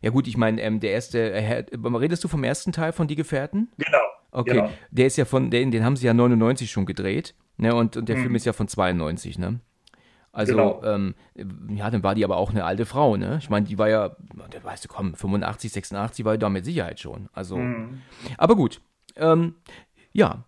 Ja 0.00 0.10
gut, 0.10 0.26
ich 0.26 0.36
meine, 0.36 0.60
ähm, 0.62 0.80
der 0.80 0.92
erste, 0.92 1.32
äh, 1.32 1.64
redest 1.72 2.24
du 2.24 2.28
vom 2.28 2.44
ersten 2.44 2.72
Teil 2.72 2.92
von 2.92 3.08
Die 3.08 3.16
Gefährten? 3.16 3.68
Genau. 3.76 3.98
Okay, 4.32 4.52
genau. 4.52 4.70
der 4.90 5.06
ist 5.06 5.16
ja 5.16 5.24
von, 5.24 5.50
den, 5.50 5.70
den 5.70 5.84
haben 5.84 5.96
sie 5.96 6.06
ja 6.06 6.14
99 6.14 6.70
schon 6.70 6.86
gedreht, 6.86 7.34
ne, 7.56 7.74
und, 7.74 7.96
und 7.96 8.08
der 8.08 8.16
mhm. 8.16 8.22
Film 8.22 8.34
ist 8.34 8.46
ja 8.46 8.52
von 8.52 8.68
92, 8.68 9.38
ne? 9.38 9.60
Also, 10.32 10.52
genau. 10.52 10.82
ähm, 10.84 11.14
ja, 11.70 11.90
dann 11.90 12.02
war 12.02 12.14
die 12.14 12.22
aber 12.22 12.36
auch 12.36 12.50
eine 12.50 12.64
alte 12.64 12.84
Frau, 12.84 13.16
ne? 13.16 13.38
Ich 13.40 13.48
meine, 13.48 13.64
die 13.64 13.78
war 13.78 13.88
ja, 13.88 14.14
der 14.52 14.62
weißt 14.62 14.84
du, 14.84 14.88
komm, 14.88 15.14
85, 15.14 15.72
86 15.72 16.26
war 16.26 16.34
die 16.34 16.38
da 16.38 16.50
mit 16.50 16.66
Sicherheit 16.66 17.00
schon. 17.00 17.30
Also, 17.32 17.56
mhm. 17.56 18.02
aber 18.36 18.54
gut. 18.54 18.82
Ähm, 19.16 19.54
ja, 20.12 20.44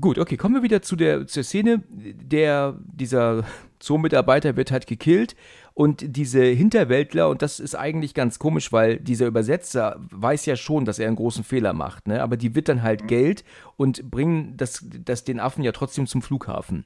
Gut, 0.00 0.18
okay, 0.18 0.36
kommen 0.36 0.54
wir 0.54 0.62
wieder 0.62 0.82
zu 0.82 0.96
der, 0.96 1.26
zur 1.26 1.42
Szene. 1.42 1.82
Der, 1.88 2.76
dieser 2.84 3.44
Zoo-Mitarbeiter 3.82 4.56
wird 4.56 4.70
halt 4.70 4.86
gekillt 4.86 5.36
und 5.74 6.16
diese 6.16 6.42
Hinterwäldler, 6.44 7.28
und 7.28 7.42
das 7.42 7.60
ist 7.60 7.74
eigentlich 7.74 8.12
ganz 8.12 8.38
komisch, 8.38 8.72
weil 8.72 8.98
dieser 8.98 9.26
Übersetzer 9.26 9.98
weiß 10.10 10.46
ja 10.46 10.56
schon, 10.56 10.84
dass 10.84 10.98
er 10.98 11.06
einen 11.06 11.16
großen 11.16 11.44
Fehler 11.44 11.72
macht, 11.72 12.06
ne? 12.08 12.22
aber 12.22 12.36
die 12.36 12.54
wird 12.54 12.68
dann 12.68 12.82
halt 12.82 13.02
mhm. 13.02 13.06
Geld 13.06 13.44
und 13.76 14.10
bringen 14.10 14.56
das, 14.56 14.84
das 15.04 15.24
den 15.24 15.40
Affen 15.40 15.64
ja 15.64 15.72
trotzdem 15.72 16.06
zum 16.06 16.22
Flughafen. 16.22 16.84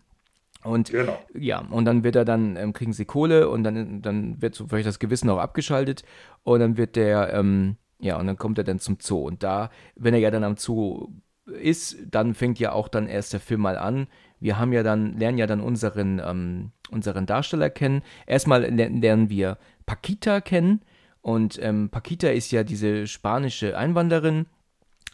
Und 0.63 0.91
genau. 0.91 1.19
ja, 1.35 1.59
und 1.59 1.85
dann 1.85 2.05
wird 2.05 2.17
er 2.17 2.25
dann, 2.25 2.57
ähm, 2.57 2.73
kriegen 2.73 2.95
sie 2.95 3.05
Kohle 3.05 3.51
und 3.51 3.65
dann, 3.65 4.01
dann 4.01 4.41
wird 4.41 4.55
so 4.55 4.67
vielleicht 4.67 4.87
das 4.87 4.99
Gewissen 4.99 5.29
auch 5.29 5.39
abgeschaltet 5.39 6.05
und 6.43 6.61
dann 6.61 6.79
wird 6.79 6.97
der, 6.97 7.35
ähm, 7.35 7.77
ja, 7.99 8.19
und 8.19 8.27
dann 8.27 8.39
kommt 8.39 8.59
er 8.59 8.65
dann 8.65 8.79
zum 8.79 8.97
Zoo. 9.01 9.27
Und 9.27 9.43
da, 9.43 9.71
wenn 9.95 10.15
er 10.15 10.21
ja 10.21 10.31
dann 10.31 10.43
am 10.43 10.57
Zoo 10.57 11.09
ist, 11.47 11.97
dann 12.11 12.35
fängt 12.35 12.59
ja 12.59 12.73
auch 12.73 12.89
dann 12.89 13.07
erst 13.07 13.33
der 13.33 13.41
Film 13.41 13.61
mal 13.61 13.77
an. 13.77 14.07
Wir 14.41 14.59
haben 14.59 14.73
ja 14.73 14.83
dann, 14.83 15.19
lernen 15.19 15.39
ja 15.39 15.47
dann 15.47 15.61
unseren, 15.61 16.21
ähm, 16.25 16.73
unseren 16.91 17.27
Darsteller 17.27 17.71
kennen. 17.71 18.03
Erstmal 18.27 18.63
lernen 18.65 19.31
wir 19.31 19.59
Paquita 19.87 20.41
kennen. 20.41 20.81
Und 21.21 21.59
ähm, 21.63 21.89
Paquita 21.89 22.29
ist 22.29 22.51
ja 22.53 22.65
diese 22.65 23.07
spanische 23.07 23.79
Einwanderin, 23.79 24.47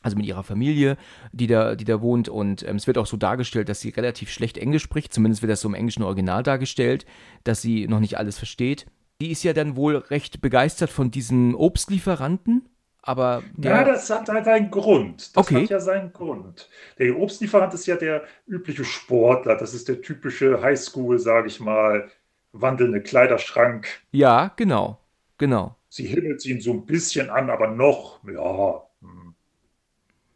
also 0.02 0.16
mit 0.16 0.26
ihrer 0.26 0.42
Familie, 0.42 0.96
die 1.32 1.46
da, 1.46 1.76
die 1.76 1.84
da 1.84 2.00
wohnt. 2.00 2.28
Und 2.28 2.66
ähm, 2.66 2.76
es 2.76 2.86
wird 2.86 2.98
auch 2.98 3.06
so 3.06 3.16
dargestellt, 3.16 3.68
dass 3.68 3.80
sie 3.80 3.90
relativ 3.90 4.30
schlecht 4.30 4.58
Englisch 4.58 4.82
spricht. 4.82 5.12
Zumindest 5.12 5.42
wird 5.42 5.52
das 5.52 5.60
so 5.60 5.68
im 5.68 5.74
englischen 5.74 6.02
Original 6.02 6.42
dargestellt, 6.42 7.06
dass 7.44 7.62
sie 7.62 7.86
noch 7.86 8.00
nicht 8.00 8.18
alles 8.18 8.38
versteht. 8.38 8.86
Die 9.20 9.30
ist 9.30 9.44
ja 9.44 9.52
dann 9.52 9.76
wohl 9.76 9.96
recht 9.96 10.40
begeistert 10.40 10.90
von 10.90 11.10
diesem 11.10 11.54
Obstlieferanten, 11.54 12.68
aber. 13.02 13.42
Ja, 13.58 13.84
das 13.84 14.10
hat 14.10 14.28
halt 14.28 14.46
einen 14.48 14.70
Grund. 14.70 15.36
Das 15.36 15.44
okay. 15.44 15.62
hat 15.62 15.70
ja 15.70 15.80
seinen 15.80 16.12
Grund. 16.12 16.68
Der 16.98 17.18
Obstlieferant 17.18 17.74
ist 17.74 17.86
ja 17.86 17.96
der 17.96 18.24
übliche 18.46 18.84
Sportler. 18.84 19.56
Das 19.56 19.74
ist 19.74 19.88
der 19.88 20.00
typische 20.00 20.60
Highschool, 20.62 21.18
sage 21.18 21.48
ich 21.48 21.60
mal, 21.60 22.10
wandelnde 22.52 23.00
Kleiderschrank. 23.02 23.86
Ja, 24.12 24.52
genau. 24.56 24.98
Genau. 25.38 25.76
Sie 25.88 26.06
himmelt 26.06 26.44
ihn 26.44 26.60
so 26.60 26.72
ein 26.72 26.86
bisschen 26.86 27.30
an, 27.30 27.50
aber 27.50 27.68
noch, 27.68 28.20
ja, 28.24 28.82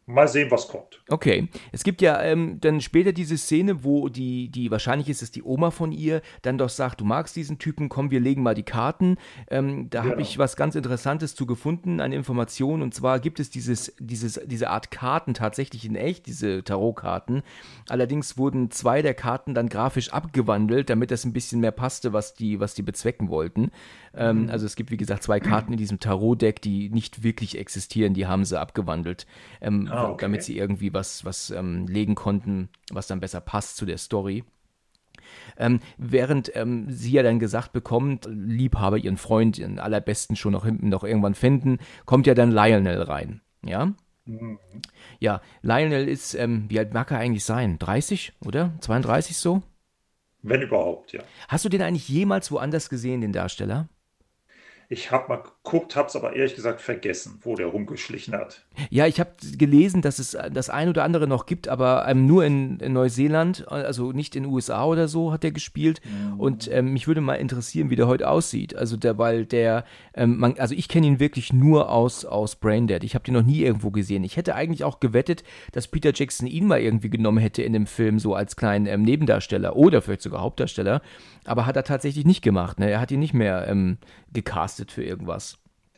Mal 0.07 0.27
sehen, 0.27 0.51
was 0.51 0.67
kommt. 0.67 1.01
Okay. 1.09 1.49
Es 1.71 1.83
gibt 1.83 1.99
ja 1.99 2.21
ähm, 2.21 2.59
dann 2.61 2.79
später 2.79 3.11
diese 3.11 3.39
Szene, 3.39 3.83
wo 3.83 4.07
die, 4.07 4.49
die, 4.49 4.69
wahrscheinlich 4.69 5.09
ist 5.09 5.23
es 5.23 5.31
die 5.31 5.41
Oma 5.41 5.71
von 5.71 5.91
ihr, 5.91 6.21
dann 6.43 6.59
doch 6.59 6.69
sagt, 6.69 7.01
du 7.01 7.05
magst 7.05 7.35
diesen 7.35 7.57
Typen, 7.57 7.89
komm, 7.89 8.11
wir 8.11 8.19
legen 8.19 8.43
mal 8.43 8.53
die 8.53 8.61
Karten. 8.61 9.17
Ähm, 9.49 9.89
da 9.89 10.01
genau. 10.01 10.11
habe 10.11 10.21
ich 10.21 10.37
was 10.37 10.57
ganz 10.57 10.75
Interessantes 10.75 11.33
zu 11.33 11.47
gefunden 11.47 11.99
an 12.01 12.11
Informationen. 12.11 12.83
Und 12.83 12.93
zwar 12.93 13.19
gibt 13.19 13.39
es 13.39 13.49
dieses, 13.49 13.95
dieses, 13.97 14.39
diese 14.45 14.69
Art 14.69 14.91
Karten 14.91 15.33
tatsächlich 15.33 15.85
in 15.85 15.95
echt, 15.95 16.27
diese 16.27 16.63
Tarotkarten. 16.63 17.41
Allerdings 17.89 18.37
wurden 18.37 18.69
zwei 18.69 19.01
der 19.01 19.15
Karten 19.15 19.55
dann 19.55 19.69
grafisch 19.69 20.13
abgewandelt, 20.13 20.91
damit 20.91 21.09
das 21.09 21.25
ein 21.25 21.33
bisschen 21.33 21.61
mehr 21.61 21.71
passte, 21.71 22.13
was 22.13 22.35
die, 22.35 22.59
was 22.59 22.75
die 22.75 22.83
bezwecken 22.83 23.29
wollten. 23.29 23.71
Ähm, 24.17 24.43
mhm. 24.43 24.49
Also 24.49 24.65
es 24.65 24.75
gibt, 24.75 24.91
wie 24.91 24.97
gesagt, 24.97 25.23
zwei 25.23 25.39
Karten 25.39 25.73
in 25.73 25.77
diesem 25.77 25.99
Tarot-Deck, 25.99 26.61
die 26.61 26.89
nicht 26.89 27.23
wirklich 27.23 27.57
existieren, 27.57 28.13
die 28.13 28.27
haben 28.27 28.45
sie 28.45 28.59
abgewandelt. 28.59 29.25
Ähm, 29.61 29.87
ah, 29.91 30.09
okay. 30.09 30.21
damit 30.21 30.43
sie 30.43 30.57
irgendwie 30.57 30.93
was, 30.93 31.25
was 31.25 31.51
ähm, 31.51 31.87
legen 31.87 32.15
konnten, 32.15 32.69
was 32.91 33.07
dann 33.07 33.19
besser 33.19 33.41
passt 33.41 33.77
zu 33.77 33.85
der 33.85 33.97
Story. 33.97 34.43
Ähm, 35.57 35.79
während 35.97 36.55
ähm, 36.55 36.89
sie 36.89 37.11
ja 37.11 37.23
dann 37.23 37.39
gesagt 37.39 37.73
bekommt, 37.73 38.27
Liebhaber 38.29 38.97
ihren 38.97 39.17
Freund, 39.17 39.57
ihren 39.57 39.79
allerbesten 39.79 40.35
schon 40.35 40.53
noch 40.53 40.65
hinten 40.65 40.89
noch 40.89 41.03
irgendwann 41.03 41.35
finden, 41.35 41.79
kommt 42.05 42.27
ja 42.27 42.33
dann 42.33 42.51
Lionel 42.51 43.01
rein. 43.01 43.41
Ja? 43.63 43.93
Mhm. 44.25 44.59
Ja, 45.19 45.41
Lionel 45.61 46.07
ist, 46.07 46.33
ähm, 46.35 46.65
wie 46.69 46.79
alt 46.79 46.93
mag 46.93 47.11
er 47.11 47.19
eigentlich 47.19 47.45
sein? 47.45 47.79
30, 47.79 48.33
oder? 48.45 48.73
32 48.81 49.37
so? 49.37 49.61
Wenn 50.41 50.61
überhaupt, 50.61 51.11
ja. 51.13 51.21
Hast 51.47 51.65
du 51.65 51.69
den 51.69 51.81
eigentlich 51.81 52.07
jemals 52.07 52.51
woanders 52.51 52.89
gesehen, 52.89 53.21
den 53.21 53.33
Darsteller? 53.33 53.89
Ich 54.87 55.11
habe 55.11 55.29
mal 55.29 55.41
geguckt, 55.41 55.95
habe 55.95 56.07
es 56.07 56.15
aber 56.15 56.35
ehrlich 56.35 56.55
gesagt 56.55 56.79
vergessen, 56.79 57.39
wo 57.41 57.55
der 57.55 57.67
rumgeschlichen 57.67 58.35
hat. 58.35 58.65
Ja, 58.89 59.07
ich 59.07 59.19
habe 59.19 59.31
gelesen, 59.57 60.01
dass 60.01 60.19
es 60.19 60.37
das 60.51 60.69
ein 60.69 60.89
oder 60.89 61.03
andere 61.03 61.27
noch 61.27 61.47
gibt, 61.47 61.67
aber 61.67 62.05
ähm, 62.07 62.27
nur 62.27 62.45
in, 62.45 62.79
in, 62.79 62.93
Neuseeland, 62.93 63.67
also 63.67 64.11
nicht 64.11 64.35
in 64.35 64.43
den 64.43 64.51
USA 64.51 64.85
oder 64.85 65.07
so 65.07 65.31
hat 65.31 65.43
er 65.43 65.51
gespielt. 65.51 66.01
Mhm. 66.05 66.39
Und 66.39 66.71
ähm, 66.71 66.93
mich 66.93 67.07
würde 67.07 67.21
mal 67.21 67.35
interessieren, 67.35 67.89
wie 67.89 67.95
der 67.95 68.07
heute 68.07 68.29
aussieht. 68.29 68.75
Also 68.75 68.95
der, 68.95 69.17
weil 69.17 69.45
der, 69.45 69.85
ähm, 70.13 70.37
man, 70.37 70.55
also 70.59 70.75
ich 70.75 70.87
kenne 70.87 71.07
ihn 71.07 71.19
wirklich 71.19 71.51
nur 71.51 71.89
aus, 71.89 72.23
aus 72.23 72.55
Braindead. 72.55 73.03
Ich 73.03 73.15
habe 73.15 73.25
den 73.25 73.33
noch 73.33 73.43
nie 73.43 73.61
irgendwo 73.61 73.89
gesehen. 73.89 74.23
Ich 74.23 74.37
hätte 74.37 74.53
eigentlich 74.53 74.83
auch 74.83 74.99
gewettet, 74.99 75.43
dass 75.71 75.87
Peter 75.87 76.11
Jackson 76.13 76.47
ihn 76.47 76.67
mal 76.67 76.79
irgendwie 76.79 77.09
genommen 77.09 77.39
hätte 77.39 77.63
in 77.63 77.73
dem 77.73 77.87
Film, 77.87 78.19
so 78.19 78.35
als 78.35 78.55
kleinen 78.55 78.85
ähm, 78.85 79.01
Nebendarsteller 79.01 79.75
oder 79.75 80.01
vielleicht 80.01 80.21
sogar 80.21 80.41
Hauptdarsteller. 80.41 81.01
Aber 81.45 81.65
hat 81.65 81.75
er 81.75 81.83
tatsächlich 81.83 82.25
nicht 82.25 82.41
gemacht. 82.41 82.79
Ne? 82.79 82.89
Er 82.89 82.99
hat 82.99 83.11
ihn 83.11 83.19
nicht 83.19 83.33
mehr 83.33 83.67
ähm, 83.67 83.97
gecastet 84.33 84.74
für 84.91 85.03
irgendwas. 85.03 85.57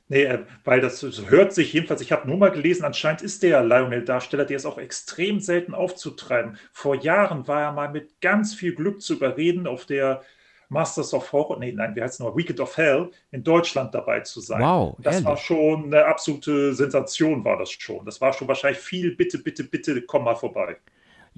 Nee, 0.09 0.23
äh, 0.23 0.45
weil 0.63 0.79
das 0.79 1.01
hört 1.01 1.53
sich 1.53 1.73
jedenfalls, 1.73 2.01
ich 2.01 2.11
habe 2.11 2.27
nur 2.27 2.37
mal 2.37 2.51
gelesen, 2.51 2.85
anscheinend 2.85 3.21
ist 3.21 3.43
der 3.43 3.61
Lionel-Darsteller, 3.63 4.45
der 4.45 4.55
ist 4.55 4.65
auch 4.65 4.77
extrem 4.77 5.39
selten 5.39 5.73
aufzutreiben. 5.73 6.57
Vor 6.71 6.95
Jahren 6.95 7.47
war 7.47 7.61
er 7.61 7.71
mal 7.73 7.89
mit 7.89 8.21
ganz 8.21 8.53
viel 8.53 8.73
Glück 8.73 9.01
zu 9.01 9.15
überreden, 9.15 9.67
auf 9.67 9.85
der 9.85 10.21
Masters 10.69 11.13
of 11.13 11.31
Horror, 11.31 11.59
nee, 11.59 11.71
nein, 11.71 11.95
wie 11.95 12.01
heißt 12.01 12.15
es 12.15 12.19
noch, 12.19 12.35
Wicked 12.35 12.59
of 12.59 12.75
Hell 12.77 13.09
in 13.31 13.43
Deutschland 13.43 13.93
dabei 13.93 14.21
zu 14.21 14.41
sein. 14.41 14.61
Wow. 14.61 14.97
Das 14.99 15.15
ehrlich? 15.15 15.27
war 15.27 15.37
schon 15.37 15.85
eine 15.85 16.05
absolute 16.05 16.73
Sensation, 16.73 17.43
war 17.43 17.57
das 17.57 17.71
schon. 17.71 18.05
Das 18.05 18.19
war 18.19 18.33
schon 18.33 18.47
wahrscheinlich 18.47 18.79
viel, 18.79 19.15
bitte, 19.15 19.39
bitte, 19.39 19.63
bitte, 19.63 20.01
komm 20.01 20.25
mal 20.25 20.35
vorbei. 20.35 20.77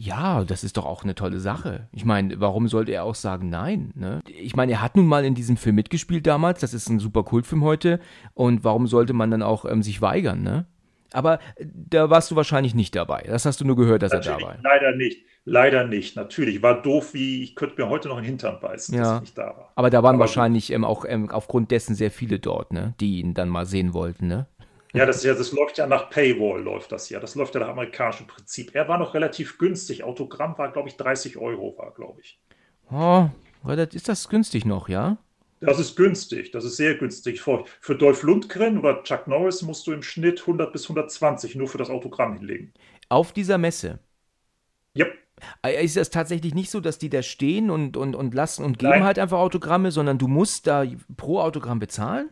Ja, 0.02 0.46
das 0.46 0.64
ist 0.64 0.78
doch 0.78 0.86
auch 0.86 1.04
eine 1.04 1.14
tolle 1.14 1.42
Sache. 1.42 1.90
Ich 1.92 2.06
meine, 2.06 2.40
warum 2.40 2.70
sollte 2.70 2.94
er 2.94 3.04
auch 3.04 3.16
sagen 3.16 3.50
nein? 3.50 3.92
Ne? 3.96 4.22
Ich 4.28 4.56
meine, 4.56 4.72
er 4.72 4.82
hat 4.82 4.96
nun 4.96 5.06
mal 5.06 5.26
in 5.26 5.36
diesem 5.36 5.58
Film 5.58 5.76
mitgespielt 5.76 6.26
damals. 6.26 6.62
Das 6.62 6.74
ist 6.74 6.88
ein 6.88 7.00
super 7.00 7.24
Kultfilm 7.24 7.66
heute. 7.66 8.00
Und 8.34 8.64
warum 8.64 8.88
sollte 8.88 9.12
man 9.12 9.30
dann 9.30 9.42
auch 9.42 9.66
ähm, 9.66 9.84
sich 9.84 10.02
weigern? 10.02 10.42
Ne? 10.42 10.66
Aber 11.12 11.42
äh, 11.58 11.66
da 11.66 12.10
warst 12.10 12.32
du 12.32 12.38
wahrscheinlich 12.38 12.74
nicht 12.76 12.96
dabei. 12.96 13.24
Das 13.28 13.46
hast 13.46 13.60
du 13.60 13.66
nur 13.66 13.76
gehört, 13.76 14.02
dass 14.02 14.14
Natürlich, 14.14 14.46
er 14.46 14.54
da 14.54 14.64
war. 14.64 14.64
Leider 14.64 14.96
nicht. 14.96 15.26
Leider 15.44 15.84
nicht. 15.84 16.16
Natürlich. 16.16 16.64
War 16.64 16.82
doof, 16.82 17.14
wie 17.14 17.44
ich 17.44 17.56
könnte 17.56 17.82
mir 17.82 17.90
heute 17.90 18.08
noch 18.08 18.20
in 18.20 18.24
den 18.24 18.30
Hintern 18.30 18.62
beißen, 18.62 18.96
ja. 18.96 19.02
dass 19.02 19.16
ich 19.16 19.22
nicht 19.22 19.38
da 19.38 19.48
war. 19.48 19.74
Aber 19.76 19.90
da 19.90 20.02
waren 20.02 20.16
Aber 20.16 20.22
wahrscheinlich 20.22 20.72
ähm, 20.72 20.86
auch 20.86 21.04
ähm, 21.06 21.30
aufgrund 21.30 21.72
dessen 21.72 21.94
sehr 21.94 22.12
viele 22.12 22.40
dort, 22.40 22.72
ne? 22.72 22.94
die 23.02 23.20
ihn 23.20 23.34
dann 23.34 23.50
mal 23.50 23.66
sehen 23.66 23.94
wollten, 23.94 24.28
ne? 24.28 24.48
Ja, 24.94 25.06
das, 25.06 25.24
ja, 25.24 25.36
das 25.36 25.52
läuft 25.52 25.78
ja 25.78 25.86
nach 25.86 26.10
Paywall, 26.10 26.64
läuft 26.64 26.92
das 26.92 27.10
ja. 27.10 27.20
Das 27.20 27.36
läuft 27.36 27.54
ja 27.54 27.62
nach 27.62 27.70
amerikanischem 27.70 28.26
Prinzip. 28.26 28.74
Er 28.74 28.88
war 28.88 28.98
noch 28.98 29.14
relativ 29.14 29.58
günstig. 29.58 30.04
Autogramm 30.04 30.58
war, 30.58 30.72
glaube 30.72 30.90
ich, 30.90 30.98
30 30.98 31.38
Euro, 31.38 31.78
war, 31.78 31.94
glaube 31.94 32.22
ich. 32.22 32.40
Oh, 32.92 33.30
ist 33.92 34.10
das 34.10 34.30
günstig 34.30 34.66
noch, 34.66 34.90
ja? 34.90 35.18
Das 35.62 35.78
ist 35.78 35.96
günstig, 35.96 36.52
das 36.52 36.64
ist 36.64 36.78
sehr 36.78 36.96
günstig. 36.96 37.42
Für, 37.42 37.66
für 37.82 37.96
Dolph 37.96 38.24
Lundgren 38.24 38.80
oder 38.80 39.04
Chuck 39.04 39.28
Norris 39.28 39.62
musst 39.62 39.86
du 39.86 39.92
im 39.92 40.02
Schnitt 40.02 40.42
100 40.42 40.72
bis 40.72 40.84
120 40.84 41.56
nur 41.56 41.68
für 41.68 41.78
das 41.78 41.90
Autogramm 41.90 42.34
hinlegen. 42.38 42.74
Auf 43.10 43.34
dieser 43.34 43.58
Messe? 43.58 44.00
Ja. 44.94 45.06
Äh, 45.62 45.84
ist 45.84 45.98
das 45.98 46.10
tatsächlich 46.10 46.54
nicht 46.54 46.72
so, 46.72 46.80
dass 46.80 46.98
die 46.98 47.10
da 47.10 47.22
stehen 47.22 47.70
und, 47.70 47.98
und, 47.98 48.16
und 48.16 48.34
lassen 48.34 48.64
und 48.64 48.80
geben 48.80 48.92
Nein. 48.92 49.04
halt 49.04 49.20
einfach 49.20 49.40
Autogramme, 49.40 49.92
sondern 49.92 50.18
du 50.18 50.28
musst 50.28 50.66
da 50.66 50.86
pro 51.18 51.40
Autogramm 51.40 51.80
bezahlen? 51.80 52.30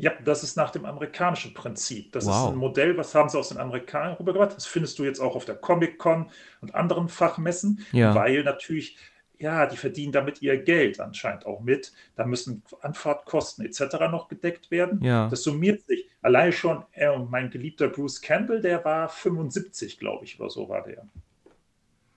Ja, 0.00 0.12
das 0.24 0.44
ist 0.44 0.56
nach 0.56 0.70
dem 0.70 0.84
amerikanischen 0.84 1.54
Prinzip. 1.54 2.12
Das 2.12 2.24
Wow. 2.26 2.34
ist 2.46 2.52
ein 2.52 2.56
Modell, 2.56 2.96
was 2.96 3.14
haben 3.16 3.28
sie 3.28 3.36
aus 3.38 3.48
den 3.48 3.58
Amerikanern 3.58 4.14
rübergebracht. 4.14 4.54
Das 4.54 4.64
findest 4.66 4.98
du 4.98 5.04
jetzt 5.04 5.18
auch 5.20 5.34
auf 5.34 5.44
der 5.44 5.56
Comic-Con 5.56 6.30
und 6.60 6.74
anderen 6.74 7.08
Fachmessen, 7.08 7.84
Ja. 7.90 8.14
weil 8.14 8.44
natürlich, 8.44 8.96
ja, 9.40 9.66
die 9.66 9.76
verdienen 9.76 10.12
damit 10.12 10.40
ihr 10.40 10.56
Geld 10.56 11.00
anscheinend 11.00 11.46
auch 11.46 11.60
mit. 11.60 11.92
Da 12.14 12.24
müssen 12.26 12.62
Anfahrtkosten 12.80 13.64
etc. 13.66 14.08
noch 14.10 14.28
gedeckt 14.28 14.70
werden. 14.70 15.02
Ja. 15.02 15.28
Das 15.28 15.42
summiert 15.42 15.82
sich. 15.82 16.08
Allein 16.22 16.52
schon, 16.52 16.84
äh, 16.92 17.16
mein 17.18 17.50
geliebter 17.50 17.88
Bruce 17.88 18.20
Campbell, 18.20 18.60
der 18.60 18.84
war 18.84 19.08
75, 19.08 19.98
glaube 19.98 20.24
ich, 20.24 20.38
oder 20.38 20.48
so 20.50 20.68
war 20.68 20.82
der. 20.84 21.08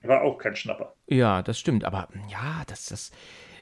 War 0.04 0.22
auch 0.22 0.38
kein 0.38 0.56
Schnapper. 0.56 0.94
Ja, 1.08 1.42
das 1.44 1.60
stimmt. 1.60 1.84
Aber 1.84 2.08
ja, 2.30 2.64
das, 2.68 2.86
das 2.88 3.12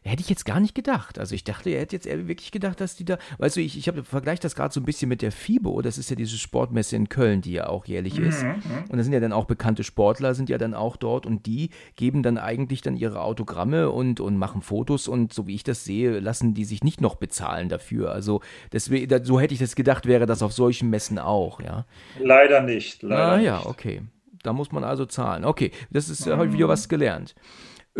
hätte 0.04 0.22
ich 0.22 0.30
jetzt 0.30 0.46
gar 0.46 0.60
nicht 0.60 0.76
gedacht. 0.76 1.20
Also 1.20 1.36
ich 1.36 1.44
dachte, 1.44 1.70
er 1.70 1.82
hätte 1.82 1.96
jetzt 1.96 2.06
eher 2.06 2.28
wirklich 2.28 2.52
gedacht, 2.52 2.80
dass 2.82 2.96
die 2.96 3.06
da. 3.06 3.18
Weißt 3.38 3.58
du, 3.58 3.62
ich, 3.62 3.78
ich 3.78 3.88
habe 3.88 4.04
vergleiche 4.04 4.42
das 4.42 4.56
gerade 4.56 4.74
so 4.74 4.80
ein 4.80 4.86
bisschen 4.86 5.10
mit 5.10 5.22
der 5.22 5.32
FIBO. 5.32 5.82
Das 5.82 5.98
ist 5.98 6.10
ja 6.10 6.16
diese 6.16 6.38
Sportmesse 6.38 6.96
in 6.96 7.10
Köln, 7.10 7.42
die 7.42 7.54
ja 7.54 7.68
auch 7.68 7.86
jährlich 7.86 8.18
ist. 8.18 8.44
Und 8.90 8.98
da 8.98 9.04
sind 9.04 9.14
ja 9.14 9.20
dann 9.20 9.34
auch 9.34 9.46
bekannte 9.46 9.84
Sportler, 9.84 10.34
sind 10.34 10.50
ja 10.50 10.58
dann 10.58 10.74
auch 10.74 10.96
dort 10.98 11.26
und 11.26 11.46
die 11.46 11.70
geben 11.96 12.24
dann 12.24 12.38
eigentlich 12.38 12.82
dann 12.82 12.96
ihre 12.96 13.22
Autogramme 13.22 13.90
und, 13.90 14.20
und 14.20 14.38
machen 14.38 14.62
Fotos 14.62 15.08
und 15.08 15.34
so 15.34 15.48
wie 15.48 15.56
ich 15.56 15.64
das 15.64 15.84
sehe, 15.84 16.20
lassen 16.20 16.54
die 16.54 16.66
sich 16.66 16.84
nicht 16.84 17.02
noch 17.02 17.16
bezahlen 17.16 17.70
dafür. 17.70 18.12
Also 18.12 18.42
deswegen, 18.72 19.24
so 19.24 19.40
hätte 19.40 19.54
ich 19.54 19.60
das 19.60 19.76
gedacht, 19.76 20.06
wäre 20.06 20.26
das 20.26 20.42
auf 20.42 20.54
solchen 20.54 20.90
Messen 20.90 21.20
auch, 21.20 21.62
ja. 21.62 21.86
Leider 22.20 22.62
nicht. 22.62 23.04
Leider 23.04 23.30
Ah 23.30 23.40
ja, 23.40 23.66
okay. 23.66 24.02
Da 24.44 24.54
muss 24.54 24.72
man 24.72 24.84
also 24.84 25.06
zahlen. 25.06 25.46
Okay, 25.46 25.72
das 25.90 26.10
ist 26.10 26.26
äh, 26.26 26.36
heute 26.38 26.54
wieder 26.54 26.68
was 26.68 26.88
gelernt. 26.88 27.36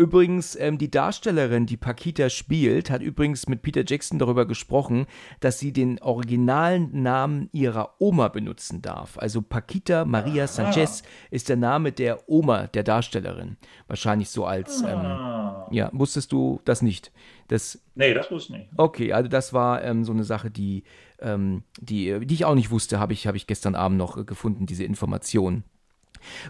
Übrigens, 0.00 0.56
ähm, 0.58 0.78
die 0.78 0.90
Darstellerin, 0.90 1.66
die 1.66 1.76
Paquita 1.76 2.30
spielt, 2.30 2.88
hat 2.88 3.02
übrigens 3.02 3.48
mit 3.48 3.60
Peter 3.60 3.82
Jackson 3.86 4.18
darüber 4.18 4.46
gesprochen, 4.46 5.04
dass 5.40 5.58
sie 5.58 5.74
den 5.74 6.00
originalen 6.00 7.02
Namen 7.02 7.50
ihrer 7.52 7.96
Oma 7.98 8.28
benutzen 8.28 8.80
darf. 8.80 9.18
Also 9.18 9.42
Paquita 9.42 10.06
Maria 10.06 10.46
Sanchez 10.46 11.02
ist 11.30 11.50
der 11.50 11.56
Name 11.56 11.92
der 11.92 12.30
Oma 12.30 12.68
der 12.68 12.82
Darstellerin. 12.82 13.58
Wahrscheinlich 13.88 14.30
so 14.30 14.46
als, 14.46 14.80
ähm, 14.80 14.88
Ah. 14.88 15.68
ja, 15.70 15.90
wusstest 15.92 16.32
du 16.32 16.62
das 16.64 16.80
nicht? 16.80 17.12
Das, 17.48 17.78
Nee, 17.94 18.14
das 18.14 18.30
wusste 18.30 18.54
ich 18.54 18.58
nicht. 18.60 18.70
Okay, 18.78 19.12
also 19.12 19.28
das 19.28 19.52
war 19.52 19.84
ähm, 19.84 20.04
so 20.04 20.12
eine 20.12 20.24
Sache, 20.24 20.50
die, 20.50 20.84
ähm, 21.20 21.62
die, 21.78 22.24
die 22.24 22.32
ich 22.34 22.46
auch 22.46 22.54
nicht 22.54 22.70
wusste, 22.70 22.98
habe 22.98 23.12
ich, 23.12 23.26
hab 23.26 23.34
ich 23.34 23.46
gestern 23.46 23.74
Abend 23.74 23.98
noch 23.98 24.16
äh, 24.16 24.24
gefunden, 24.24 24.64
diese 24.64 24.84
Information. 24.84 25.62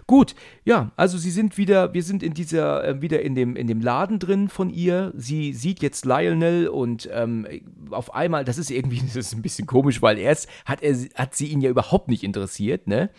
Gut, 0.07 0.35
ja, 0.65 0.91
also 0.95 1.17
sie 1.17 1.31
sind 1.31 1.57
wieder, 1.57 1.93
wir 1.93 2.03
sind 2.03 2.23
in 2.23 2.33
dieser, 2.33 2.83
äh, 2.87 3.01
wieder 3.01 3.21
in 3.21 3.35
dem, 3.35 3.55
in 3.55 3.67
dem 3.67 3.81
Laden 3.81 4.19
drin 4.19 4.49
von 4.49 4.69
ihr. 4.69 5.11
Sie 5.15 5.53
sieht 5.53 5.81
jetzt 5.81 6.05
Lionel 6.05 6.67
und 6.67 7.09
ähm, 7.11 7.47
auf 7.89 8.13
einmal, 8.13 8.45
das 8.45 8.57
ist 8.57 8.71
irgendwie, 8.71 9.01
das 9.05 9.15
ist 9.15 9.33
ein 9.33 9.41
bisschen 9.41 9.67
komisch, 9.67 10.01
weil 10.01 10.17
erst 10.17 10.47
hat 10.65 10.81
er, 10.81 10.95
hat 11.15 11.35
sie 11.35 11.47
ihn 11.47 11.61
ja 11.61 11.69
überhaupt 11.69 12.07
nicht 12.07 12.23
interessiert, 12.23 12.87
ne? 12.87 13.09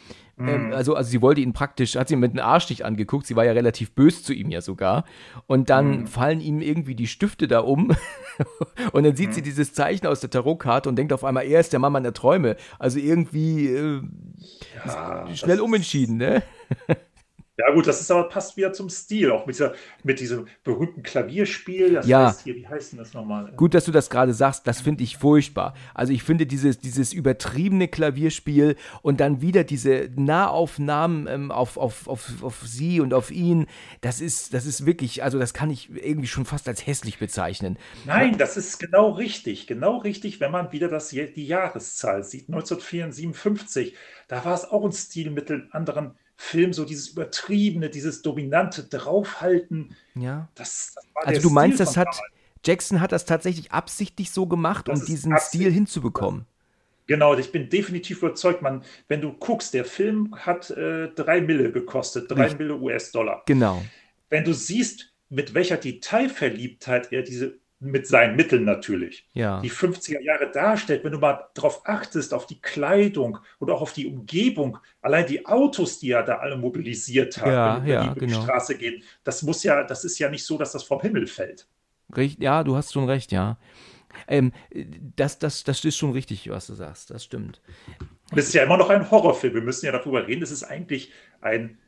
Ähm, 0.49 0.73
also, 0.73 0.95
also 0.95 1.11
sie 1.11 1.23
wollte 1.23 1.41
ihn 1.41 1.53
praktisch, 1.53 1.97
hat 1.97 2.09
sie 2.09 2.15
ihn 2.15 2.21
mit 2.21 2.33
einem 2.33 2.45
Arschstich 2.45 2.85
angeguckt, 2.85 3.27
sie 3.27 3.37
war 3.37 3.45
ja 3.45 3.53
relativ 3.53 3.93
böse 3.93 4.23
zu 4.23 4.33
ihm 4.33 4.51
ja 4.51 4.61
sogar. 4.61 5.05
Und 5.47 5.71
dann 5.71 6.07
fallen 6.07 6.41
ihm 6.41 6.61
irgendwie 6.61 6.95
die 6.95 7.07
Stifte 7.07 7.49
da 7.49 7.61
um. 7.61 7.93
und 8.93 9.05
dann 9.05 9.17
sieht 9.17 9.35
sie 9.35 9.43
dieses 9.43 9.75
Zeichen 9.75 10.07
aus 10.07 10.21
der 10.21 10.31
Tarotkarte 10.31 10.89
und 10.89 10.97
denkt 10.97 11.13
auf 11.13 11.25
einmal, 11.25 11.45
er 11.45 11.61
ist 11.61 11.73
der 11.73 11.81
Mann 11.81 11.93
meiner 11.93 12.13
Träume. 12.13 12.57
Also 12.79 12.99
irgendwie 12.99 13.67
äh, 13.69 14.03
Ja, 14.87 15.27
schnell 15.35 15.61
umentschieden, 15.61 16.17
ne? 16.17 16.43
Ja, 17.59 17.71
gut, 17.75 17.87
das 17.87 18.01
ist 18.01 18.11
aber 18.11 18.29
passt 18.31 18.57
wieder 18.57 18.73
zum 18.73 18.89
Stil, 18.89 19.31
auch 19.31 19.45
mit, 19.45 19.57
dieser, 19.57 19.75
mit 20.03 20.21
diesem 20.21 20.47
berühmten 20.65 21.03
Klavierspiel. 21.03 21.93
Das 21.93 22.07
Ja. 22.07 22.29
heißt 22.29 22.43
hier, 22.45 22.57
wie 22.57 22.67
heißt 22.67 22.93
denn 22.93 22.99
das 22.99 23.13
nochmal? 23.13 23.53
Gut, 23.57 23.75
dass 23.75 23.85
du 23.85 23.93
das 23.93 24.09
gerade 24.09 24.33
sagst, 24.33 24.67
das 24.67 24.81
finde 24.81 25.05
ich 25.05 25.19
furchtbar. 25.19 25.75
Also 25.95 26.15
ich 26.15 26.23
finde 26.23 26.47
dieses, 26.47 26.79
dieses 26.79 27.13
übertriebene 27.13 27.89
Klavierspiel 27.89 28.77
und 29.03 29.21
dann 29.21 29.43
wieder 29.43 29.65
diese 29.65 30.09
Nahaufnahmen 30.17 31.27
ähm, 31.27 31.51
auf, 31.51 31.77
auf, 31.77 32.09
auf, 32.09 32.43
auf 32.43 32.63
sie 32.65 33.01
und 33.01 33.13
auf 33.13 33.31
ihn, 33.31 33.67
das 34.01 34.23
ist, 34.23 34.55
das 34.55 34.65
ist 34.65 34.87
wirklich, 34.87 35.23
also 35.23 35.39
das 35.39 35.53
kann 35.53 35.69
ich 35.69 35.91
irgendwie 35.91 36.29
schon 36.29 36.47
fast 36.47 36.67
als 36.69 36.87
hässlich 36.87 37.19
bezeichnen. 37.19 37.77
Nein, 38.05 38.39
das 38.39 38.57
ist 38.57 38.79
genau 38.79 39.11
richtig. 39.11 39.67
Genau 39.67 39.99
richtig, 39.99 40.41
wenn 40.41 40.51
man 40.53 40.73
wieder 40.73 40.89
das, 40.89 41.11
die 41.11 41.47
Jahreszahl 41.47 42.25
sieht. 42.25 42.49
1954, 42.49 43.95
da 44.29 44.43
war 44.47 44.55
es 44.55 44.65
auch 44.65 44.85
ein 44.87 44.93
Stilmittel, 44.93 45.69
anderen 45.73 46.17
Film, 46.37 46.73
so 46.73 46.85
dieses 46.85 47.09
übertriebene, 47.09 47.91
dieses 47.91 48.23
dominante 48.23 48.85
Draufhalten. 48.85 49.95
Ja. 50.15 50.49
Das, 50.55 50.95
das 50.95 51.27
Also 51.27 51.43
du 51.43 51.51
meinst, 51.51 51.77
Stil 51.77 51.87
das 51.87 51.95
von 51.95 52.05
hat. 52.07 52.21
Jackson 52.65 53.01
hat 53.01 53.13
das 53.13 53.25
tatsächlich 53.25 53.73
absichtlich 53.73 54.31
so 54.31 54.47
gemacht, 54.47 54.89
Das 54.89 55.01
um 55.01 55.07
diesen. 55.07 55.37
Stil 55.39 55.73
hinzubekommen. 55.73 56.47
Genau, 57.07 57.37
ich 57.37 57.51
bin 57.51 57.69
definitiv 57.69 58.19
überzeugt, 58.23 58.63
man, 58.63 58.85
wenn 59.09 59.21
du 59.21 59.33
guckst, 59.33 59.75
der 59.75 59.85
Film 59.85 60.35
hat 60.37 60.71
äh, 60.71 61.09
drei 61.09 61.41
Mille 61.41 61.73
gekostet, 61.73 62.31
drei 62.31 62.45
Richtig. 62.45 62.61
Mille 62.61 62.77
US-Dollar. 62.77 63.43
Genau. 63.47 63.83
wenn 64.31 64.45
du 64.45 64.55
siehst, 64.55 65.13
mit 65.29 65.55
welcher 65.55 65.77
Detailverliebtheit 65.77 67.13
er 67.13 67.23
diese, 67.23 67.59
mit 67.83 68.07
seinen 68.07 68.37
Mitteln 68.37 68.65
natürlich, 68.65 69.27
Ja. 69.35 69.61
die 69.61 69.71
50er 69.71 70.21
Jahre 70.21 70.51
darstellt, 70.51 71.05
wenn 71.05 71.13
du 71.13 71.19
mal 71.19 71.49
darauf 71.55 71.83
achtest, 71.87 72.33
auf 72.33 72.47
die 72.47 72.61
Kleidung 72.61 73.39
oder 73.59 73.75
auch 73.75 73.83
auf 73.83 73.93
die 73.93 74.07
Umgebung, 74.07 74.79
allein 75.01 75.27
die 75.27 75.45
Autos, 75.47 75.99
die 75.99 76.13
er 76.13 76.23
da 76.23 76.37
alle 76.39 76.57
mobilisiert 76.57 77.39
hat, 77.39 77.47
Ja, 77.49 77.83
wenn 77.83 77.87
ja, 77.91 78.03
die, 78.05 78.11
über 78.11 78.27
die 78.27 78.27
genau. 78.27 78.43
Straße 78.43 78.77
gehen, 78.77 79.03
das 79.25 79.43
muss 79.43 79.63
ja, 79.65 79.83
das 79.83 80.05
ist 80.05 80.19
ja 80.19 80.29
nicht 80.31 80.45
so, 80.45 80.57
dass 80.59 80.73
das 80.73 80.85
vom 80.85 81.01
Himmel 81.01 81.27
fällt. 81.27 81.67
Richt, 82.17 82.41
ja, 82.43 82.63
du 82.63 82.77
hast 82.77 82.93
schon 82.93 83.09
recht, 83.09 83.33
ja. 83.33 83.59
Ähm, 84.29 84.53
das, 85.17 85.39
das, 85.39 85.65
das 85.65 85.85
ist 85.85 85.97
schon 85.97 86.13
richtig, 86.13 86.49
was 86.51 86.67
du 86.67 86.75
sagst. 86.75 87.11
Das 87.11 87.25
stimmt. 87.25 87.61
Und 88.31 88.39
es 88.39 88.49
ist 88.49 88.55
ja 88.55 88.63
immer 88.63 88.77
noch 88.77 88.91
ein 88.91 89.11
Horrorfilm. 89.11 89.55
Wir 89.55 89.63
müssen 89.63 89.87
ja 89.87 89.93
darüber 89.93 90.27
reden. 90.27 90.43
Es 90.43 90.51
ist 90.51 90.65
eigentlich 90.65 91.11
ein, 91.41 91.79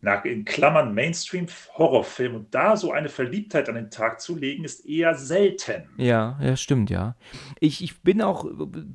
na, 0.00 0.14
in 0.24 0.44
Klammern, 0.44 0.94
Mainstream-Horrorfilm. 0.94 2.36
Und 2.36 2.54
da 2.54 2.76
so 2.76 2.92
eine 2.92 3.08
Verliebtheit 3.08 3.68
an 3.68 3.74
den 3.74 3.90
Tag 3.90 4.20
zu 4.20 4.36
legen, 4.36 4.64
ist 4.64 4.86
eher 4.86 5.14
selten. 5.14 5.82
Ja, 5.96 6.38
ja, 6.40 6.56
stimmt, 6.56 6.88
ja. 6.88 7.16
Ich, 7.58 7.82
ich 7.82 8.02
bin 8.02 8.22
auch 8.22 8.46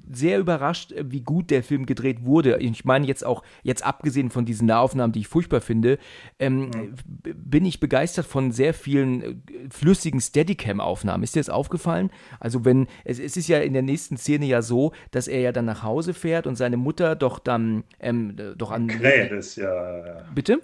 sehr 0.09 0.39
überrascht, 0.39 0.93
wie 0.97 1.21
gut 1.21 1.51
der 1.51 1.63
Film 1.63 1.85
gedreht 1.85 2.23
wurde. 2.23 2.57
Ich 2.59 2.85
meine 2.85 3.05
jetzt 3.05 3.25
auch, 3.25 3.43
jetzt 3.63 3.85
abgesehen 3.85 4.29
von 4.29 4.45
diesen 4.45 4.67
Nahaufnahmen, 4.67 5.11
die 5.11 5.19
ich 5.19 5.27
furchtbar 5.27 5.61
finde, 5.61 5.97
ähm, 6.39 6.71
b- 7.05 7.33
bin 7.35 7.65
ich 7.65 7.79
begeistert 7.79 8.25
von 8.25 8.51
sehr 8.51 8.73
vielen 8.73 9.21
äh, 9.21 9.35
flüssigen 9.69 10.21
Steadicam-Aufnahmen. 10.21 11.23
Ist 11.23 11.35
dir 11.35 11.41
das 11.41 11.49
aufgefallen? 11.49 12.11
Also 12.39 12.63
wenn, 12.63 12.87
es, 13.03 13.19
es 13.19 13.35
ist 13.35 13.49
ja 13.49 13.59
in 13.59 13.73
der 13.73 13.81
nächsten 13.81 14.15
Szene 14.15 14.45
ja 14.45 14.61
so, 14.61 14.93
dass 15.11 15.27
er 15.27 15.41
ja 15.41 15.51
dann 15.51 15.65
nach 15.65 15.83
Hause 15.83 16.13
fährt 16.13 16.47
und 16.47 16.55
seine 16.55 16.77
Mutter 16.77 17.15
doch 17.15 17.39
dann, 17.39 17.83
ähm, 17.99 18.35
äh, 18.39 18.55
doch 18.55 18.71
an... 18.71 18.87
Krähen 18.87 19.37
ist 19.37 19.57
ja. 19.57 20.23
Bitte? 20.33 20.61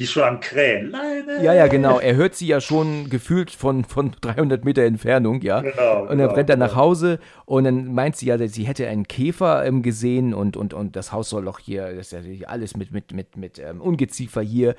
Die 0.00 0.04
ist 0.04 0.12
schon 0.12 0.22
am 0.22 0.40
Krähen. 0.40 0.92
Leine. 0.92 1.44
Ja, 1.44 1.52
ja, 1.52 1.66
genau. 1.66 2.00
Er 2.00 2.16
hört 2.16 2.34
sie 2.34 2.46
ja 2.46 2.62
schon 2.62 3.10
gefühlt 3.10 3.50
von, 3.50 3.84
von 3.84 4.12
300 4.22 4.64
Meter 4.64 4.82
Entfernung, 4.82 5.42
ja. 5.42 5.60
Genau, 5.60 6.04
und 6.04 6.08
dann 6.08 6.18
genau, 6.20 6.32
rennt 6.32 6.48
er 6.48 6.56
nach 6.56 6.70
genau. 6.70 6.80
Hause 6.80 7.18
und 7.44 7.64
dann 7.64 7.92
meint 7.92 8.16
sie 8.16 8.24
ja, 8.24 8.38
sie 8.48 8.62
hätte 8.62 8.88
einen 8.88 9.06
Käfer 9.06 9.66
ähm, 9.66 9.82
gesehen 9.82 10.32
und, 10.32 10.56
und, 10.56 10.72
und 10.72 10.96
das 10.96 11.12
Haus 11.12 11.28
soll 11.28 11.44
doch 11.44 11.58
hier, 11.58 11.92
das 11.92 12.14
ist 12.14 12.40
ja 12.40 12.48
alles 12.48 12.78
mit, 12.78 12.92
mit, 12.92 13.12
mit, 13.12 13.36
mit 13.36 13.58
ähm, 13.58 13.82
Ungeziefer 13.82 14.40
hier. 14.40 14.74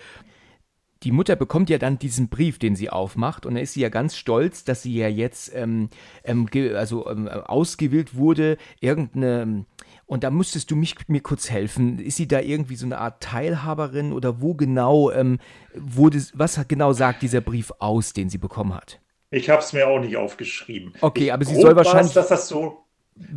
Die 1.04 1.12
Mutter 1.12 1.36
bekommt 1.36 1.70
ja 1.70 1.78
dann 1.78 2.00
diesen 2.00 2.30
Brief, 2.30 2.58
den 2.58 2.76
sie 2.76 2.90
aufmacht, 2.90 3.46
und 3.46 3.54
dann 3.54 3.62
ist 3.62 3.74
sie 3.74 3.82
ja 3.82 3.90
ganz 3.90 4.18
stolz, 4.18 4.64
dass 4.64 4.82
sie 4.82 4.96
ja 4.96 5.08
jetzt 5.08 5.56
ähm, 5.56 5.90
ähm, 6.24 6.48
also 6.76 7.08
ähm, 7.08 7.28
ausgewählt 7.28 8.16
wurde, 8.16 8.58
irgendeine. 8.80 9.66
Und 10.12 10.26
da 10.26 10.30
müsstest 10.30 10.70
du 10.70 10.76
mich, 10.76 10.96
mir 11.08 11.22
kurz 11.22 11.50
helfen. 11.50 11.98
Ist 11.98 12.18
sie 12.18 12.28
da 12.28 12.42
irgendwie 12.42 12.76
so 12.76 12.86
eine 12.86 12.98
Art 12.98 13.24
Teilhaberin 13.24 14.12
oder 14.12 14.42
wo 14.42 14.56
genau 14.56 15.10
ähm, 15.10 15.40
wurde, 15.74 16.22
was 16.34 16.60
genau 16.68 16.92
sagt 16.92 17.22
dieser 17.22 17.40
Brief 17.40 17.72
aus, 17.80 18.12
den 18.12 18.30
sie 18.30 18.38
bekommen 18.38 18.74
hat? 18.74 19.00
Ich 19.30 19.50
habe 19.50 19.62
es 19.62 19.72
mir 19.72 19.88
auch 19.88 20.02
nicht 20.02 20.18
aufgeschrieben. 20.18 20.92
Okay, 21.00 21.28
ich, 21.28 21.34
aber 21.34 21.46
sie 21.46 21.56
soll 21.56 21.78
wahrscheinlich- 21.78 22.12
dass 22.12 22.28
das 22.28 22.50
so, 22.50 22.84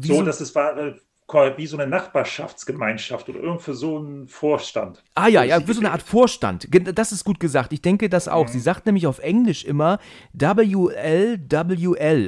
so 0.01 0.23
dass 0.23 0.41
es 0.41 0.53
war, 0.57 0.77
äh, 0.77 0.95
wie 1.33 1.67
so 1.67 1.77
eine 1.77 1.89
Nachbarschaftsgemeinschaft 1.89 3.29
oder 3.29 3.41
irgendwie 3.41 3.73
so 3.73 3.99
ein 3.99 4.29
Vorstand. 4.29 5.03
Ah 5.15 5.27
ja, 5.27 5.43
ja, 5.43 5.67
wie 5.67 5.73
so 5.73 5.81
eine 5.81 5.91
Art 5.91 6.03
Vorstand. 6.03 6.69
Das 6.97 7.13
ist 7.13 7.25
gut 7.25 7.41
gesagt. 7.41 7.73
Ich 7.73 7.83
denke 7.83 8.09
das 8.09 8.29
auch. 8.29 8.47
Mhm. 8.47 8.53
Sie 8.53 8.61
sagt 8.61 8.87
nämlich 8.87 9.07
auf 9.07 9.19
Englisch 9.19 9.65
immer 9.65 9.99
WLWL, 10.33 11.41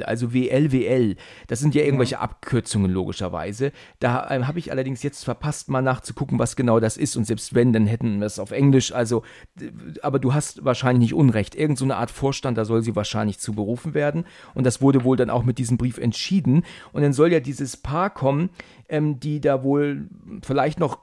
also 0.03 0.33
WLWL. 0.33 1.15
Das 1.47 1.59
sind 1.59 1.75
ja 1.75 1.83
irgendwelche 1.83 2.15
mhm. 2.15 2.21
Abkürzungen 2.21 2.91
logischerweise. 2.91 3.71
Da 3.99 4.29
ähm, 4.31 4.47
habe 4.47 4.59
ich 4.59 4.71
allerdings 4.71 5.03
jetzt 5.03 5.23
verpasst, 5.23 5.69
mal 5.69 5.81
nachzugucken, 5.81 6.39
was 6.39 6.55
genau 6.55 6.79
das 6.79 6.97
ist. 6.97 7.15
Und 7.15 7.25
selbst 7.25 7.53
wenn, 7.53 7.71
dann 7.73 7.87
hätten 7.87 8.19
wir 8.19 8.25
es 8.25 8.39
auf 8.39 8.51
Englisch. 8.51 8.91
Also, 8.91 9.23
aber 10.01 10.19
du 10.19 10.33
hast 10.33 10.65
wahrscheinlich 10.65 11.11
nicht 11.11 11.13
Unrecht. 11.13 11.55
Irgend 11.55 11.77
so 11.77 11.85
eine 11.85 11.97
Art 11.97 12.11
Vorstand, 12.11 12.57
da 12.57 12.65
soll 12.65 12.81
sie 12.81 12.95
wahrscheinlich 12.95 13.39
zu 13.39 13.53
berufen 13.53 13.93
werden. 13.93 14.25
Und 14.53 14.65
das 14.65 14.81
wurde 14.81 15.03
wohl 15.03 15.15
dann 15.15 15.29
auch 15.29 15.43
mit 15.43 15.59
diesem 15.59 15.77
Brief 15.77 15.97
entschieden. 15.97 16.65
Und 16.91 17.03
dann 17.03 17.13
soll 17.13 17.31
ja 17.31 17.39
dieses 17.39 17.77
Paar 17.77 18.09
kommen, 18.09 18.49
ähm, 18.89 19.19
die 19.19 19.41
da 19.41 19.63
wohl 19.63 20.07
vielleicht 20.43 20.79
noch 20.79 20.99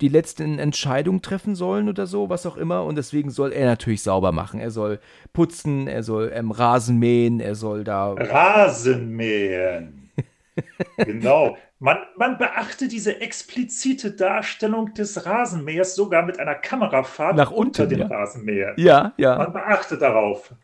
die 0.00 0.08
letzten 0.08 0.58
Entscheidungen 0.58 1.22
treffen 1.22 1.54
sollen 1.54 1.88
oder 1.88 2.06
so, 2.06 2.28
was 2.28 2.46
auch 2.46 2.56
immer. 2.56 2.84
Und 2.84 2.96
deswegen 2.96 3.30
soll 3.30 3.52
er 3.52 3.66
natürlich 3.66 4.02
sauber 4.02 4.32
machen. 4.32 4.60
Er 4.60 4.70
soll 4.70 4.98
putzen, 5.32 5.86
er 5.86 6.02
soll 6.02 6.32
ähm, 6.34 6.50
Rasen 6.50 6.98
mähen, 6.98 7.40
er 7.40 7.54
soll 7.54 7.84
da. 7.84 8.12
Rasen 8.12 9.10
mähen! 9.10 10.10
genau. 10.98 11.56
Man, 11.78 11.98
man 12.16 12.38
beachte 12.38 12.88
diese 12.88 13.20
explizite 13.20 14.12
Darstellung 14.12 14.94
des 14.94 15.26
Rasenmähers 15.26 15.94
sogar 15.94 16.22
mit 16.22 16.38
einer 16.38 16.54
Kamerafahrt 16.54 17.36
Nach 17.36 17.50
unten, 17.50 17.68
unter 17.68 17.86
dem 17.86 18.00
ja. 18.00 18.06
Rasenmäher. 18.06 18.74
Ja, 18.76 19.12
ja. 19.16 19.36
Man 19.36 19.52
beachte 19.52 19.98
darauf. 19.98 20.54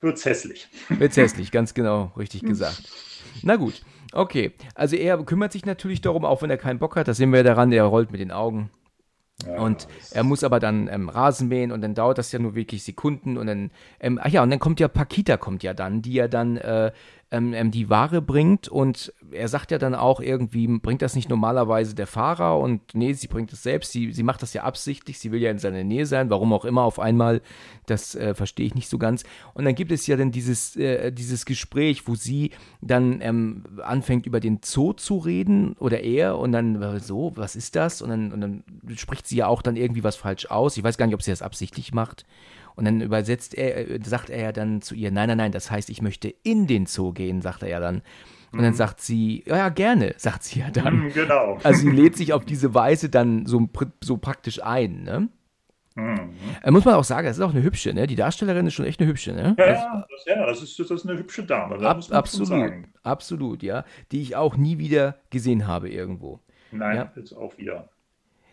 Wird's 0.00 0.24
hässlich. 0.24 0.68
Wird's 0.88 1.16
hässlich, 1.16 1.52
ganz 1.52 1.74
genau, 1.74 2.12
richtig 2.16 2.42
gesagt. 2.46 2.82
Na 3.42 3.56
gut. 3.56 3.82
Okay, 4.12 4.52
also 4.74 4.96
er 4.96 5.18
kümmert 5.24 5.52
sich 5.52 5.64
natürlich 5.64 6.00
darum, 6.00 6.24
auch 6.24 6.42
wenn 6.42 6.50
er 6.50 6.58
keinen 6.58 6.78
Bock 6.78 6.96
hat. 6.96 7.08
Das 7.08 7.16
sehen 7.16 7.32
wir 7.32 7.42
daran, 7.44 7.72
er 7.72 7.84
rollt 7.84 8.12
mit 8.12 8.20
den 8.20 8.30
Augen. 8.30 8.70
Ja, 9.46 9.58
und 9.58 9.88
er 10.12 10.22
muss 10.22 10.44
aber 10.44 10.60
dann 10.60 10.88
ähm, 10.88 11.08
Rasen 11.08 11.48
mähen 11.48 11.72
und 11.72 11.80
dann 11.80 11.94
dauert 11.94 12.18
das 12.18 12.30
ja 12.30 12.38
nur 12.38 12.54
wirklich 12.54 12.84
Sekunden 12.84 13.36
und 13.36 13.46
dann, 13.46 13.70
ähm, 13.98 14.20
ach 14.22 14.28
ja, 14.28 14.42
und 14.42 14.50
dann 14.50 14.58
kommt 14.58 14.78
ja 14.78 14.88
Pakita 14.88 15.36
kommt 15.36 15.62
ja 15.62 15.74
dann, 15.74 16.02
die 16.02 16.12
ja 16.12 16.28
dann 16.28 16.58
äh, 16.58 16.92
ähm, 17.32 17.54
ähm, 17.54 17.70
die 17.70 17.88
Ware 17.88 18.20
bringt 18.20 18.68
und 18.68 19.12
er 19.32 19.48
sagt 19.48 19.70
ja 19.70 19.78
dann 19.78 19.94
auch 19.94 20.20
irgendwie, 20.20 20.68
bringt 20.78 21.00
das 21.00 21.16
nicht 21.16 21.30
normalerweise 21.30 21.94
der 21.94 22.06
Fahrer 22.06 22.58
und 22.58 22.94
nee, 22.94 23.14
sie 23.14 23.26
bringt 23.26 23.52
es 23.52 23.62
selbst, 23.62 23.90
sie, 23.90 24.12
sie 24.12 24.22
macht 24.22 24.42
das 24.42 24.52
ja 24.52 24.64
absichtlich, 24.64 25.18
sie 25.18 25.32
will 25.32 25.40
ja 25.40 25.50
in 25.50 25.58
seiner 25.58 25.82
Nähe 25.82 26.04
sein, 26.04 26.28
warum 26.28 26.52
auch 26.52 26.66
immer 26.66 26.82
auf 26.82 27.00
einmal, 27.00 27.40
das 27.86 28.14
äh, 28.14 28.34
verstehe 28.34 28.66
ich 28.66 28.74
nicht 28.74 28.88
so 28.88 28.98
ganz. 28.98 29.24
Und 29.54 29.64
dann 29.64 29.74
gibt 29.74 29.90
es 29.90 30.06
ja 30.06 30.16
dann 30.16 30.30
dieses, 30.30 30.76
äh, 30.76 31.10
dieses 31.10 31.46
Gespräch, 31.46 32.06
wo 32.06 32.14
sie 32.14 32.50
dann 32.82 33.22
ähm, 33.22 33.64
anfängt 33.82 34.26
über 34.26 34.38
den 34.38 34.60
Zoo 34.62 34.92
zu 34.92 35.16
reden 35.16 35.74
oder 35.78 36.00
er 36.00 36.38
und 36.38 36.52
dann 36.52 36.82
äh, 36.82 37.00
so, 37.00 37.32
was 37.34 37.56
ist 37.56 37.76
das? 37.76 38.02
Und 38.02 38.10
dann, 38.10 38.32
und 38.32 38.40
dann 38.42 38.64
spricht 38.96 39.26
sie 39.26 39.36
ja 39.36 39.46
auch 39.46 39.62
dann 39.62 39.76
irgendwie 39.76 40.04
was 40.04 40.16
falsch 40.16 40.46
aus. 40.46 40.76
Ich 40.76 40.84
weiß 40.84 40.98
gar 40.98 41.06
nicht, 41.06 41.14
ob 41.14 41.22
sie 41.22 41.30
das 41.30 41.40
absichtlich 41.40 41.94
macht. 41.94 42.26
Und 42.74 42.84
dann 42.84 43.00
übersetzt 43.00 43.54
er, 43.54 43.90
äh, 43.90 44.00
sagt 44.04 44.30
er 44.30 44.40
ja 44.40 44.52
dann 44.52 44.82
zu 44.82 44.94
ihr, 44.94 45.10
nein, 45.10 45.28
nein, 45.28 45.38
nein, 45.38 45.52
das 45.52 45.70
heißt, 45.70 45.90
ich 45.90 46.02
möchte 46.02 46.28
in 46.42 46.66
den 46.66 46.86
Zoo 46.86 47.12
gehen, 47.12 47.42
sagt 47.42 47.62
er 47.62 47.68
ja 47.68 47.80
dann. 47.80 48.02
Und 48.52 48.60
mhm. 48.60 48.64
dann 48.64 48.74
sagt 48.74 49.00
sie, 49.00 49.44
ja, 49.46 49.56
ja, 49.56 49.68
gerne, 49.70 50.14
sagt 50.16 50.42
sie 50.44 50.60
ja 50.60 50.70
dann. 50.70 51.04
Mhm, 51.04 51.12
genau. 51.12 51.58
Also 51.62 51.80
sie 51.80 51.90
lädt 51.90 52.16
sich 52.16 52.32
auf 52.32 52.44
diese 52.44 52.74
Weise 52.74 53.08
dann 53.08 53.46
so, 53.46 53.68
so 54.02 54.18
praktisch 54.18 54.62
ein, 54.62 55.04
ne? 55.04 55.28
Mhm. 55.94 56.34
Äh, 56.62 56.70
muss 56.70 56.84
man 56.84 56.94
auch 56.94 57.04
sagen, 57.04 57.26
das 57.26 57.38
ist 57.38 57.42
auch 57.42 57.50
eine 57.50 57.62
hübsche, 57.62 57.92
ne? 57.92 58.06
Die 58.06 58.16
Darstellerin 58.16 58.66
ist 58.66 58.74
schon 58.74 58.86
echt 58.86 59.00
eine 59.00 59.08
hübsche, 59.08 59.32
ne? 59.32 59.54
Ja, 59.58 59.66
ja, 59.66 59.72
also 59.72 60.06
das, 60.10 60.24
ja 60.26 60.46
das, 60.46 60.62
ist, 60.62 60.78
das 60.78 60.90
ist 60.90 61.08
eine 61.08 61.18
hübsche 61.18 61.44
Dame. 61.44 61.76
Ab, 61.86 62.02
absolut, 62.10 62.72
absolut, 63.02 63.62
ja. 63.62 63.84
Die 64.10 64.22
ich 64.22 64.36
auch 64.36 64.56
nie 64.56 64.78
wieder 64.78 65.16
gesehen 65.30 65.66
habe 65.66 65.90
irgendwo. 65.90 66.40
Nein, 66.70 66.96
ja. 66.96 67.12
jetzt 67.16 67.34
auch 67.34 67.56
wieder. 67.58 67.88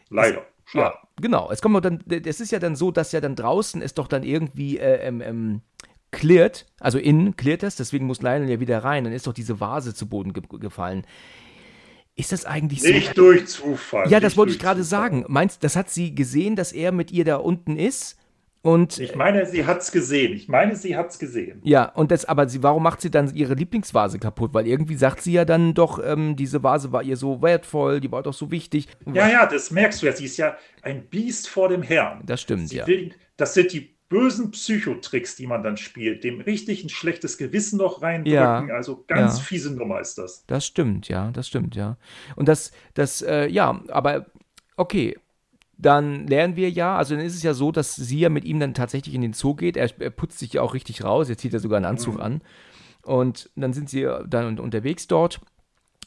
Leider. 0.10 0.46
Ja, 0.74 0.94
genau. 1.20 1.50
Es 1.52 1.62
kommt 1.62 1.84
dann, 1.84 2.04
es 2.10 2.40
ist 2.40 2.52
ja 2.52 2.60
dann 2.60 2.76
so, 2.76 2.92
dass 2.92 3.12
ja 3.12 3.22
dann 3.22 3.36
draußen 3.36 3.82
es 3.82 3.94
doch 3.94 4.08
dann 4.08 4.24
irgendwie 4.24 4.78
äh, 4.78 5.08
ähm, 5.08 5.22
ähm, 5.22 5.62
klärt, 6.12 6.66
also 6.80 6.98
innen 6.98 7.36
klärt 7.36 7.64
das, 7.64 7.76
deswegen 7.76 8.06
muss 8.06 8.22
Lionel 8.22 8.50
ja 8.50 8.60
wieder 8.60 8.84
rein, 8.84 9.04
dann 9.04 9.14
ist 9.14 9.28
doch 9.28 9.34
diese 9.34 9.60
Vase 9.60 9.94
zu 9.94 10.08
Boden 10.08 10.34
ge 10.34 10.44
gefallen. 10.60 11.06
Ist 12.16 12.34
das 12.34 12.44
eigentlich 12.44 12.82
so? 12.82 12.90
Nicht 12.90 13.18
durch 13.18 13.48
Zufall. 13.48 14.12
Ja, 14.12 14.20
das 14.20 14.36
wollte 14.36 14.52
ich 14.52 14.60
gerade 14.60 14.84
sagen. 14.84 15.24
Meinst, 15.30 15.64
das 15.64 15.78
hat 15.78 15.90
sie 15.90 16.14
gesehen, 16.14 16.58
dass 16.58 16.74
er 16.74 16.92
mit 16.92 17.12
ihr 17.12 17.24
da 17.24 17.38
unten 17.38 17.78
ist? 17.78 18.19
Und, 18.62 19.00
ich 19.00 19.16
meine, 19.16 19.46
sie 19.46 19.66
hat 19.66 19.80
es 19.82 19.92
gesehen. 19.92 20.34
Ich 20.34 20.50
meine, 20.50 20.76
sie 20.76 20.98
hat 20.98 21.12
es 21.12 21.20
gesehen. 21.20 21.62
Ja, 21.64 21.86
und 21.86 22.12
das, 22.12 22.26
aber 22.26 22.50
sie, 22.50 22.62
warum 22.62 22.84
macht 22.84 23.00
sie 23.00 23.10
dann 23.10 23.34
ihre 23.34 23.54
Lieblingsvase 23.54 24.20
kaputt? 24.20 24.54
Weil 24.54 24.68
irgendwie 24.68 24.96
sagt 24.96 25.22
sie 25.22 25.32
ja 25.32 25.46
dann 25.46 25.74
doch, 25.74 26.00
ähm, 26.04 26.36
diese 26.36 26.62
Vase 26.62 26.92
war 26.92 27.02
ihr 27.02 27.16
so 27.16 27.42
wertvoll, 27.42 28.02
die 28.02 28.12
war 28.12 28.22
doch 28.22 28.34
so 28.34 28.52
wichtig. 28.52 28.88
Ja, 29.14 29.30
ja, 29.30 29.46
das 29.46 29.72
merkst 29.72 30.02
du 30.02 30.08
ja. 30.08 30.12
Sie 30.12 30.26
ist 30.26 30.36
ja 30.38 30.58
ein 30.82 31.06
Biest 31.06 31.48
vor 31.48 31.70
dem 31.70 31.84
Herrn. 31.84 32.22
Das 32.26 32.42
stimmt, 32.42 32.68
sie 32.68 32.78
ja. 32.78 32.88
Will, 32.88 33.14
das 33.38 33.54
sind 33.54 33.72
die 33.72 33.96
bösen 34.10 34.52
Psychotricks, 34.52 35.36
die 35.36 35.48
man 35.48 35.64
dann 35.64 35.78
spielt, 35.78 36.24
dem 36.24 36.42
richtig 36.42 36.84
ein 36.84 36.90
schlechtes 36.90 37.38
Gewissen 37.38 37.78
noch 37.78 38.02
reindrücken. 38.02 38.34
Ja, 38.34 38.66
also 38.74 39.06
ganz 39.08 39.38
ja. 39.38 39.44
fiese 39.44 39.74
Nummer 39.74 40.02
ist 40.02 40.18
das. 40.18 40.44
Das 40.48 40.66
stimmt, 40.66 41.08
ja, 41.08 41.32
das 41.32 41.48
stimmt, 41.48 41.76
ja. 41.76 41.98
Und 42.36 42.48
das, 42.48 42.72
das, 42.96 43.22
äh, 43.22 43.48
ja, 43.48 43.82
aber 43.88 44.26
okay, 44.76 45.16
dann 45.82 46.28
lernen 46.28 46.58
wir 46.58 46.70
ja, 46.70 46.98
also 46.98 47.16
dann 47.16 47.24
ist 47.24 47.36
es 47.36 47.44
ja 47.44 47.54
so, 47.54 47.72
dass 47.72 47.96
sie 47.96 48.20
ja 48.20 48.30
mit 48.30 48.44
ihm 48.44 48.60
dann 48.60 48.74
tatsächlich 48.74 49.16
in 49.16 49.22
den 49.22 49.34
Zoo 49.34 49.56
geht. 49.56 49.78
Er, 49.78 49.90
er 50.00 50.10
putzt 50.10 50.38
sich 50.38 50.54
ja 50.54 50.62
auch 50.62 50.74
richtig 50.74 51.04
raus, 51.06 51.30
jetzt 51.30 51.40
zieht 51.40 51.54
er 51.54 51.62
sogar 51.62 51.78
einen 51.78 51.86
Anzug 51.86 52.16
mhm. 52.16 52.22
an. 52.22 52.42
Und 53.04 53.50
dann 53.56 53.72
sind 53.72 53.90
sie 53.90 54.06
dann 54.28 54.60
unterwegs 54.60 55.08
dort. 55.08 55.40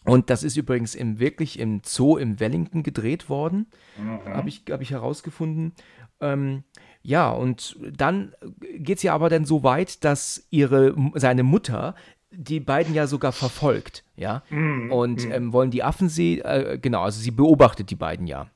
Und 0.05 0.29
das 0.29 0.43
ist 0.43 0.57
übrigens 0.57 0.95
im, 0.95 1.19
wirklich 1.19 1.59
im 1.59 1.81
Zoo 1.85 2.19
im 2.19 2.39
Wellington 2.39 2.83
gedreht 2.83 3.31
worden, 3.31 3.67
mhm. 3.97 4.35
habe 4.35 4.49
ich, 4.49 4.65
hab 4.71 4.83
ich 4.83 4.91
herausgefunden. 4.91 5.73
Ähm, 6.21 6.65
ja, 7.03 7.31
und 7.31 7.77
dann 7.97 8.35
geht 8.77 8.99
es 8.99 9.03
ja 9.03 9.15
aber 9.15 9.31
dann 9.31 9.47
so 9.47 9.63
weit, 9.63 10.05
dass 10.05 10.47
ihre, 10.51 10.95
seine 11.15 11.45
Mutter 11.45 11.95
die 12.31 12.61
beiden 12.61 12.95
ja 12.95 13.07
sogar 13.07 13.33
verfolgt, 13.33 14.05
ja, 14.17 14.43
mm, 14.49 14.91
und 14.91 15.27
mm. 15.27 15.33
Ähm, 15.33 15.53
wollen 15.53 15.71
die 15.71 15.83
Affen 15.83 16.09
sehen, 16.09 16.41
äh, 16.45 16.79
genau, 16.81 17.03
also 17.03 17.21
sie 17.21 17.31
beobachtet 17.31 17.91
die 17.91 17.97
beiden 17.97 18.27
ja. 18.27 18.51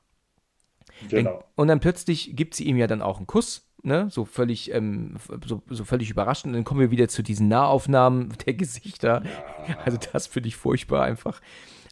Genau. 1.09 1.43
Und 1.55 1.67
dann 1.67 1.79
plötzlich 1.79 2.35
gibt 2.35 2.55
sie 2.55 2.65
ihm 2.65 2.77
ja 2.77 2.87
dann 2.87 3.01
auch 3.01 3.17
einen 3.17 3.27
Kuss, 3.27 3.67
ne? 3.83 4.07
so 4.09 4.25
völlig, 4.25 4.73
ähm, 4.73 5.15
so, 5.45 5.61
so, 5.69 5.83
völlig 5.83 6.09
überraschend. 6.09 6.51
Und 6.51 6.53
dann 6.53 6.63
kommen 6.63 6.79
wir 6.79 6.91
wieder 6.91 7.07
zu 7.07 7.23
diesen 7.23 7.47
Nahaufnahmen 7.47 8.33
der 8.45 8.53
Gesichter. 8.53 9.23
Ja. 9.67 9.77
Also 9.85 9.97
das 10.11 10.27
finde 10.27 10.49
ich 10.49 10.55
furchtbar 10.55 11.03
einfach. 11.03 11.41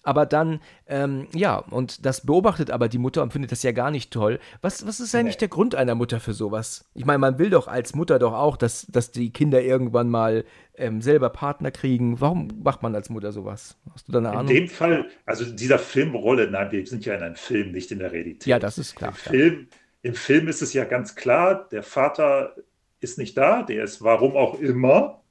Aber 0.06 0.28
dann, 0.28 0.62
ähm, 0.86 1.28
ja, 1.34 1.58
und 1.58 2.06
das 2.06 2.26
beobachtet 2.26 2.70
aber 2.70 2.90
die 2.90 3.00
Mutter 3.00 3.24
und 3.24 3.34
findet 3.34 3.52
das 3.52 3.64
ja 3.64 3.72
gar 3.72 3.90
nicht 3.90 4.12
toll. 4.14 4.40
Was, 4.62 4.86
was 4.86 5.00
ist 5.00 5.16
eigentlich 5.16 5.36
nee. 5.38 5.40
der 5.40 5.48
Grund 5.48 5.74
einer 5.74 5.96
Mutter 5.96 6.20
für 6.20 6.34
sowas? 6.34 6.86
Ich 6.94 7.06
meine, 7.06 7.18
man 7.18 7.40
will 7.40 7.50
doch 7.50 7.68
als 7.68 7.96
Mutter 7.96 8.20
doch 8.20 8.34
auch, 8.34 8.56
dass, 8.56 8.86
dass 8.86 9.10
die 9.10 9.32
Kinder 9.32 9.64
irgendwann 9.64 10.12
mal 10.12 10.46
ähm, 10.76 11.02
selber 11.02 11.32
Partner 11.32 11.72
kriegen. 11.72 12.22
Warum 12.22 12.50
macht 12.64 12.84
man 12.84 12.94
als 12.94 13.10
Mutter 13.10 13.32
sowas? 13.32 13.78
Hast 13.96 14.08
du 14.08 14.12
da 14.12 14.20
eine 14.20 14.28
in 14.28 14.34
Ahnung? 14.36 14.52
In 14.52 14.56
dem 14.58 14.68
Fall, 14.68 15.08
also 15.26 15.44
dieser 15.44 15.80
Filmrolle, 15.80 16.52
nein, 16.52 16.72
wir 16.72 16.86
sind 16.86 17.04
ja 17.04 17.16
in 17.16 17.24
einem 17.24 17.36
Film, 17.36 17.72
nicht 17.72 17.92
in 17.92 17.98
der 17.98 18.12
Realität. 18.12 18.46
Ja, 18.46 18.60
das 18.60 18.78
ist 18.78 18.96
klar. 18.96 19.10
Im, 19.10 19.16
Film, 19.16 19.68
Im 20.04 20.14
Film 20.14 20.48
ist 20.48 20.62
es 20.62 20.74
ja 20.74 20.86
ganz 20.86 21.16
klar, 21.16 21.68
der 21.72 21.82
Vater 21.82 22.54
ist 23.00 23.18
nicht 23.18 23.36
da, 23.36 23.64
der 23.64 23.84
ist 23.84 24.04
warum 24.04 24.38
auch 24.38 24.60
immer 24.60 25.24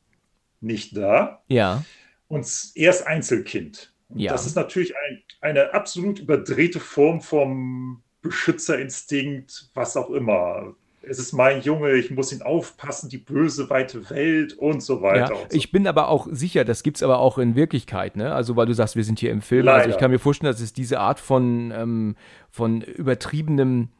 nicht 0.60 0.96
da. 0.96 1.44
Ja. 1.46 1.84
Und 2.26 2.44
er 2.74 2.90
ist 2.90 3.06
Einzelkind. 3.06 3.93
Ja. 4.14 4.32
Das 4.32 4.46
ist 4.46 4.56
natürlich 4.56 4.94
ein, 4.96 5.22
eine 5.40 5.74
absolut 5.74 6.18
überdrehte 6.18 6.80
Form 6.80 7.20
vom 7.20 8.02
Beschützerinstinkt, 8.22 9.70
was 9.74 9.96
auch 9.96 10.10
immer. 10.10 10.74
Es 11.06 11.18
ist 11.18 11.32
mein 11.32 11.60
Junge, 11.60 11.92
ich 11.92 12.10
muss 12.10 12.32
ihn 12.32 12.40
aufpassen, 12.40 13.10
die 13.10 13.18
böse 13.18 13.68
weite 13.68 14.08
Welt 14.08 14.54
und 14.54 14.82
so 14.82 15.02
weiter. 15.02 15.34
Ja, 15.34 15.48
so. 15.50 15.56
Ich 15.56 15.70
bin 15.70 15.86
aber 15.86 16.08
auch 16.08 16.26
sicher, 16.30 16.64
das 16.64 16.82
gibt 16.82 16.96
es 16.96 17.02
aber 17.02 17.18
auch 17.18 17.36
in 17.36 17.56
Wirklichkeit, 17.56 18.16
ne? 18.16 18.34
Also, 18.34 18.56
weil 18.56 18.64
du 18.66 18.72
sagst, 18.72 18.96
wir 18.96 19.04
sind 19.04 19.18
hier 19.18 19.30
im 19.30 19.42
Film. 19.42 19.66
Leider. 19.66 19.78
Also, 19.78 19.90
ich 19.90 19.98
kann 19.98 20.10
mir 20.10 20.18
vorstellen, 20.18 20.50
dass 20.50 20.62
es 20.62 20.72
diese 20.72 21.00
Art 21.00 21.20
von, 21.20 21.72
ähm, 21.72 22.16
von 22.50 22.80
übertriebenem 22.80 23.90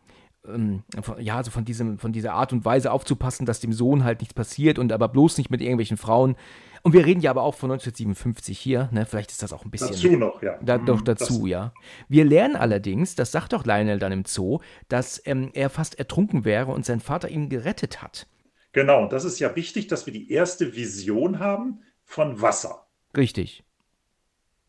ähm, 0.47 0.83
ja, 1.19 1.37
also 1.37 1.51
von, 1.51 1.65
diesem, 1.65 1.99
von 1.99 2.13
dieser 2.13 2.35
Art 2.35 2.53
und 2.53 2.65
Weise 2.65 2.93
aufzupassen, 2.93 3.47
dass 3.47 3.61
dem 3.61 3.73
Sohn 3.73 4.05
halt 4.05 4.21
nichts 4.21 4.35
passiert 4.35 4.79
und 4.79 4.93
aber 4.93 5.09
bloß 5.09 5.39
nicht 5.39 5.51
mit 5.51 5.61
irgendwelchen 5.61 5.97
Frauen. 5.97 6.37
Und 6.85 6.93
wir 6.93 7.07
reden 7.07 7.23
ja 7.23 7.31
aber 7.31 7.43
auch 7.43 7.55
von 7.55 7.71
1957 7.71 8.59
hier, 8.59 8.91
ne? 8.93 9.07
Vielleicht 9.07 9.31
ist 9.31 9.43
das 9.43 9.55
auch 9.55 9.65
ein 9.65 9.71
bisschen. 9.71 9.89
Dazu 9.89 10.17
noch, 10.17 10.43
ja. 10.43 10.59
Da, 10.63 10.77
doch 10.77 11.01
mhm, 11.01 11.05
dazu, 11.07 11.41
das. 11.41 11.49
ja. 11.49 11.73
Wir 12.09 12.27
lernen 12.27 12.57
allerdings, 12.57 13.15
das 13.15 13.33
sagt 13.33 13.55
doch 13.55 13.65
Lionel 13.65 13.99
dann 13.99 14.13
im 14.13 14.27
Zoo, 14.27 14.59
dass 14.89 15.21
ähm, 15.25 15.51
er 15.55 15.71
fast 15.71 15.99
ertrunken 15.99 16.45
wäre 16.45 16.73
und 16.73 16.85
sein 16.85 17.01
Vater 17.01 17.31
ihn 17.31 17.49
gerettet 17.49 18.03
hat. 18.03 18.27
Genau, 18.73 19.05
und 19.05 19.15
das 19.15 19.25
ist 19.25 19.39
ja 19.39 19.57
wichtig, 19.57 19.87
dass 19.87 20.05
wir 20.05 20.13
die 20.13 20.31
erste 20.31 20.77
Vision 20.77 21.39
haben 21.39 21.81
von 22.03 22.43
Wasser. 22.43 22.87
Richtig. 23.17 23.65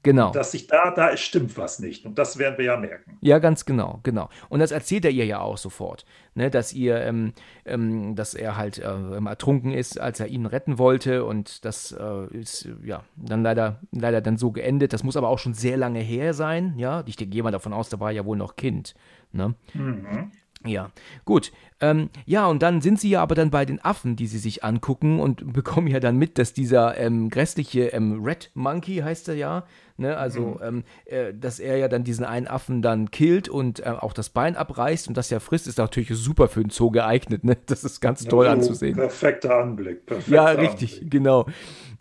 Genau. 0.05 0.29
Dass 0.29 0.51
sich 0.51 0.67
da, 0.67 0.91
da 0.91 1.17
stimmt 1.17 1.57
was 1.57 1.79
nicht. 1.79 2.05
Und 2.05 2.19
das 2.19 2.37
werden 2.37 2.59
wir 2.59 2.65
ja 2.65 2.77
merken. 2.77 3.17
Ja, 3.21 3.39
ganz 3.39 3.65
genau, 3.65 4.01
genau. 4.03 4.29
Und 4.49 4.59
das 4.59 4.69
erzählt 4.69 5.03
er 5.03 5.09
ihr 5.09 5.25
ja 5.25 5.39
auch 5.39 5.57
sofort, 5.57 6.05
ne, 6.35 6.51
dass 6.51 6.73
ihr, 6.73 7.01
ähm, 7.01 7.33
ähm, 7.65 8.15
dass 8.15 8.35
er 8.35 8.55
halt 8.55 8.77
äh, 8.77 9.25
ertrunken 9.25 9.71
ist, 9.71 9.99
als 9.99 10.19
er 10.19 10.27
ihn 10.27 10.45
retten 10.45 10.77
wollte. 10.77 11.25
Und 11.25 11.65
das 11.65 11.91
äh, 11.91 12.37
ist 12.37 12.69
ja 12.83 13.03
dann 13.15 13.41
leider, 13.41 13.81
leider 13.91 14.21
dann 14.21 14.37
so 14.37 14.51
geendet. 14.51 14.93
Das 14.93 15.03
muss 15.03 15.17
aber 15.17 15.29
auch 15.29 15.39
schon 15.39 15.55
sehr 15.55 15.75
lange 15.75 16.01
her 16.01 16.35
sein. 16.35 16.75
Ja, 16.77 17.03
ich 17.07 17.17
gehe 17.17 17.41
mal 17.41 17.49
davon 17.49 17.73
aus, 17.73 17.89
da 17.89 17.99
war 17.99 18.11
ja 18.11 18.25
wohl 18.25 18.37
noch 18.37 18.57
Kind. 18.57 18.93
Ne? 19.31 19.55
Mhm. 19.73 20.31
Ja, 20.65 20.91
gut. 21.25 21.51
Ähm, 21.81 22.09
ja, 22.25 22.47
und 22.47 22.61
dann 22.61 22.79
sind 22.79 23.01
sie 23.01 23.09
ja 23.09 23.21
aber 23.21 23.35
dann 23.35 23.51
bei 23.51 23.65
den 23.65 23.83
Affen, 23.83 24.15
die 24.15 24.27
sie 24.27 24.37
sich 24.37 24.63
angucken 24.63 25.19
und 25.19 25.53
bekommen 25.53 25.87
ja 25.87 25.99
dann 25.99 26.17
mit, 26.17 26.37
dass 26.37 26.53
dieser 26.53 26.97
ähm, 26.97 27.29
grässliche 27.29 27.87
ähm, 27.87 28.23
Red 28.23 28.51
Monkey 28.53 28.97
heißt 28.97 29.27
er 29.27 29.35
ja, 29.35 29.65
ne, 29.97 30.17
also, 30.17 30.59
mhm. 30.63 30.83
äh, 31.05 31.33
dass 31.33 31.59
er 31.59 31.77
ja 31.77 31.87
dann 31.89 32.05
diesen 32.05 32.23
einen 32.23 32.47
Affen 32.47 32.81
dann 32.81 33.11
killt 33.11 33.49
und 33.49 33.81
äh, 33.81 33.89
auch 33.89 34.13
das 34.13 34.29
Bein 34.29 34.55
abreißt 34.55 35.09
und 35.09 35.17
das 35.17 35.29
ja 35.29 35.39
frisst, 35.39 35.67
ist 35.67 35.77
natürlich 35.77 36.09
super 36.13 36.47
für 36.47 36.61
den 36.61 36.69
Zoo 36.69 36.91
geeignet, 36.91 37.43
ne? 37.43 37.57
Das 37.65 37.83
ist 37.83 37.99
ganz 37.99 38.23
toll 38.23 38.45
ja, 38.45 38.53
anzusehen. 38.53 38.95
Perfekter 38.95 39.57
Anblick. 39.57 40.05
Perfekter 40.05 40.33
ja, 40.33 40.45
richtig, 40.45 40.93
Anblick. 40.93 41.11
genau. 41.11 41.45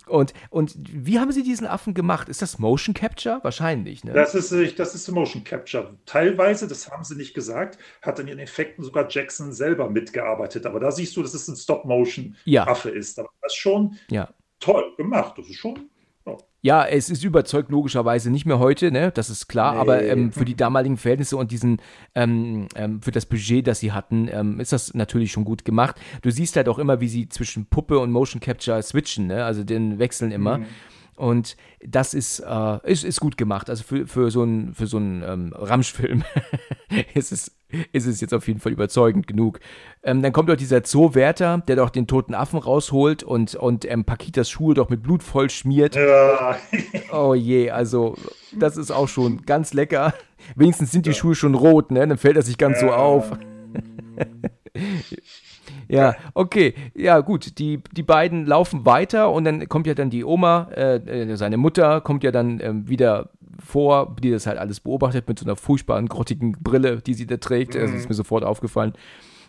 Und, 0.07 0.33
und 0.49 0.75
wie 0.77 1.19
haben 1.19 1.31
sie 1.31 1.43
diesen 1.43 1.65
Affen 1.65 1.93
gemacht? 1.93 2.29
Ist 2.29 2.41
das 2.41 2.59
Motion 2.59 2.93
Capture? 2.93 3.39
Wahrscheinlich, 3.41 4.03
ne? 4.03 4.13
Das 4.13 4.35
ist, 4.35 4.51
das 4.79 4.93
ist 4.95 5.11
Motion 5.11 5.43
Capture. 5.43 5.95
Teilweise, 6.05 6.67
das 6.67 6.91
haben 6.91 7.03
sie 7.03 7.15
nicht 7.15 7.33
gesagt, 7.33 7.77
hat 8.01 8.19
in 8.19 8.27
ihren 8.27 8.39
Effekten 8.39 8.83
sogar 8.83 9.07
Jackson 9.09 9.51
selber 9.65 9.89
mitgearbeitet. 9.89 10.65
Aber 10.65 10.79
da 10.79 10.91
siehst 10.91 11.15
du, 11.17 11.23
dass 11.23 11.33
es 11.33 11.47
ein 11.47 11.55
Stop-Motion-Affe 11.55 12.89
ja. 12.89 12.95
ist. 12.95 13.19
Aber 13.19 13.29
das 13.41 13.53
ist 13.53 13.57
schon 13.57 13.97
ja. 14.09 14.29
toll 14.59 14.93
gemacht. 14.97 15.37
Das 15.37 15.47
ist 15.47 15.55
schon 15.55 15.89
ja, 16.65 16.83
es 16.83 17.11
ist 17.11 17.23
überzeugt 17.23 17.69
logischerweise 17.69 18.31
nicht 18.31 18.47
mehr 18.47 18.57
heute, 18.57 18.91
ne? 18.91 19.11
Das 19.11 19.29
ist 19.29 19.47
klar, 19.47 19.75
nee. 19.75 19.79
aber 19.81 20.01
ähm, 20.01 20.31
für 20.31 20.45
die 20.45 20.55
damaligen 20.55 20.97
Verhältnisse 20.97 21.37
und 21.37 21.51
diesen, 21.51 21.79
ähm, 22.15 22.67
ähm, 22.75 23.03
für 23.03 23.11
das 23.11 23.27
Budget, 23.27 23.67
das 23.67 23.81
sie 23.81 23.91
hatten, 23.91 24.27
ähm, 24.31 24.59
ist 24.59 24.71
das 24.71 24.95
natürlich 24.95 25.31
schon 25.31 25.45
gut 25.45 25.63
gemacht. 25.63 25.95
Du 26.23 26.31
siehst 26.31 26.55
halt 26.55 26.67
auch 26.67 26.79
immer, 26.79 26.99
wie 27.01 27.07
sie 27.07 27.29
zwischen 27.29 27.67
Puppe 27.67 27.99
und 27.99 28.11
Motion 28.11 28.41
Capture 28.41 28.81
switchen, 28.81 29.27
ne? 29.27 29.45
Also 29.45 29.63
den 29.63 29.99
wechseln 29.99 30.31
immer. 30.31 30.57
Mhm. 30.57 30.65
Und 31.15 31.55
das 31.79 32.13
ist, 32.13 32.39
äh, 32.39 32.77
ist, 32.83 33.03
ist 33.05 33.21
gut 33.21 33.37
gemacht. 33.37 33.69
Also 33.69 33.83
für, 33.83 34.05
für 34.05 34.31
so 34.31 34.41
einen 34.41 34.73
für 34.73 34.85
so 34.85 34.97
ähm, 34.97 35.53
Ramschfilm 35.55 36.23
ist, 37.13 37.31
es, 37.31 37.55
ist 37.93 38.05
es 38.05 38.19
jetzt 38.19 38.33
auf 38.33 38.47
jeden 38.47 38.59
Fall 38.59 38.73
überzeugend 38.73 39.25
genug. 39.25 39.59
Ähm, 40.03 40.21
dann 40.21 40.33
kommt 40.33 40.49
doch 40.49 40.57
dieser 40.57 40.83
Zoowärter, 40.83 41.63
der 41.67 41.77
doch 41.77 41.89
den 41.89 42.07
toten 42.07 42.33
Affen 42.33 42.59
rausholt 42.59 43.23
und, 43.23 43.55
und 43.55 43.89
ähm, 43.89 44.03
Pakitas 44.03 44.49
Schuhe 44.49 44.73
doch 44.73 44.89
mit 44.89 45.03
Blut 45.03 45.23
voll 45.23 45.49
schmiert. 45.49 45.95
Ja. 45.95 46.57
oh 47.13 47.33
je, 47.33 47.71
also 47.71 48.15
das 48.57 48.75
ist 48.75 48.91
auch 48.91 49.07
schon 49.07 49.45
ganz 49.45 49.73
lecker. 49.73 50.13
Wenigstens 50.55 50.91
sind 50.91 51.05
die 51.05 51.11
ja. 51.11 51.15
Schuhe 51.15 51.35
schon 51.35 51.55
rot, 51.55 51.91
ne? 51.91 52.05
Dann 52.05 52.17
fällt 52.17 52.35
er 52.35 52.43
sich 52.43 52.57
ganz 52.57 52.81
ja. 52.81 52.87
so 52.87 52.93
auf. 52.93 53.31
Ja, 55.87 56.15
okay. 56.33 56.73
Ja, 56.95 57.19
gut. 57.19 57.57
Die, 57.59 57.81
die 57.91 58.03
beiden 58.03 58.45
laufen 58.45 58.85
weiter 58.85 59.31
und 59.31 59.45
dann 59.45 59.67
kommt 59.69 59.87
ja 59.87 59.93
dann 59.93 60.09
die 60.09 60.23
Oma, 60.23 60.69
äh, 60.75 60.95
äh 60.95 61.35
seine 61.35 61.57
Mutter, 61.57 62.01
kommt 62.01 62.23
ja 62.23 62.31
dann 62.31 62.59
äh, 62.59 62.73
wieder 62.87 63.29
vor, 63.63 64.15
die 64.21 64.31
das 64.31 64.47
halt 64.47 64.57
alles 64.57 64.79
beobachtet 64.79 65.27
mit 65.27 65.39
so 65.39 65.45
einer 65.45 65.55
furchtbaren, 65.55 66.07
grottigen 66.07 66.53
Brille, 66.53 67.01
die 67.01 67.13
sie 67.13 67.25
da 67.25 67.37
trägt. 67.37 67.75
Mhm. 67.75 67.79
Das 67.79 67.91
ist 67.91 68.09
mir 68.09 68.15
sofort 68.15 68.43
aufgefallen. 68.43 68.93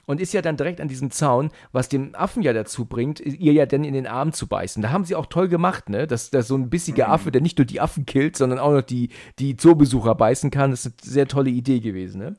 Und 0.08 0.20
ist 0.20 0.32
ja 0.32 0.40
dann 0.40 0.56
direkt 0.56 0.80
an 0.80 0.86
diesem 0.86 1.10
Zaun, 1.10 1.50
was 1.72 1.88
dem 1.88 2.14
Affen 2.14 2.40
ja 2.42 2.52
dazu 2.52 2.84
bringt, 2.84 3.18
ihr 3.18 3.52
ja 3.52 3.66
dann 3.66 3.82
in 3.82 3.92
den 3.92 4.06
Arm 4.06 4.32
zu 4.32 4.46
beißen. 4.46 4.80
Da 4.80 4.90
haben 4.90 5.04
sie 5.04 5.16
auch 5.16 5.26
toll 5.26 5.48
gemacht, 5.48 5.88
ne? 5.88 6.06
Dass, 6.06 6.30
dass 6.30 6.46
so 6.46 6.54
ein 6.54 6.70
bissiger 6.70 7.08
mhm. 7.08 7.12
Affe, 7.12 7.32
der 7.32 7.42
nicht 7.42 7.58
nur 7.58 7.64
die 7.64 7.80
Affen 7.80 8.06
killt, 8.06 8.36
sondern 8.36 8.60
auch 8.60 8.70
noch 8.70 8.82
die, 8.82 9.10
die 9.40 9.56
Zoobesucher 9.56 10.14
beißen 10.14 10.52
kann. 10.52 10.70
Das 10.70 10.86
ist 10.86 11.02
eine 11.02 11.12
sehr 11.12 11.26
tolle 11.26 11.50
Idee 11.50 11.80
gewesen, 11.80 12.20
ne? 12.20 12.36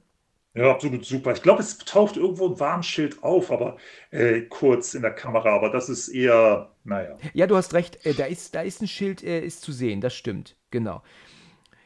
Ja, 0.58 0.72
absolut 0.72 1.06
super. 1.06 1.34
Ich 1.34 1.44
glaube, 1.44 1.62
es 1.62 1.78
taucht 1.78 2.18
irgendwo 2.18 2.48
ein 2.48 2.60
Warnschild 2.60 3.24
auf, 3.24 3.52
aber 3.52 3.78
äh, 4.10 4.42
kurz 4.42 4.96
in 4.96 5.04
der 5.04 5.12
Kamera, 5.12 5.56
aber 5.56 5.70
das 5.70 5.88
ist 5.88 6.08
eher, 6.10 6.72
naja. 6.84 7.18
Ja, 7.34 7.46
du 7.46 7.56
hast 7.56 7.76
recht, 7.76 8.04
äh, 8.06 8.14
da, 8.16 8.26
ist, 8.26 8.56
da 8.56 8.62
ist 8.62 8.82
ein 8.82 8.88
Schild, 8.88 9.24
äh, 9.24 9.40
ist 9.40 9.62
zu 9.62 9.72
sehen, 9.72 10.02
das 10.02 10.16
stimmt, 10.16 10.56
genau. 10.72 11.04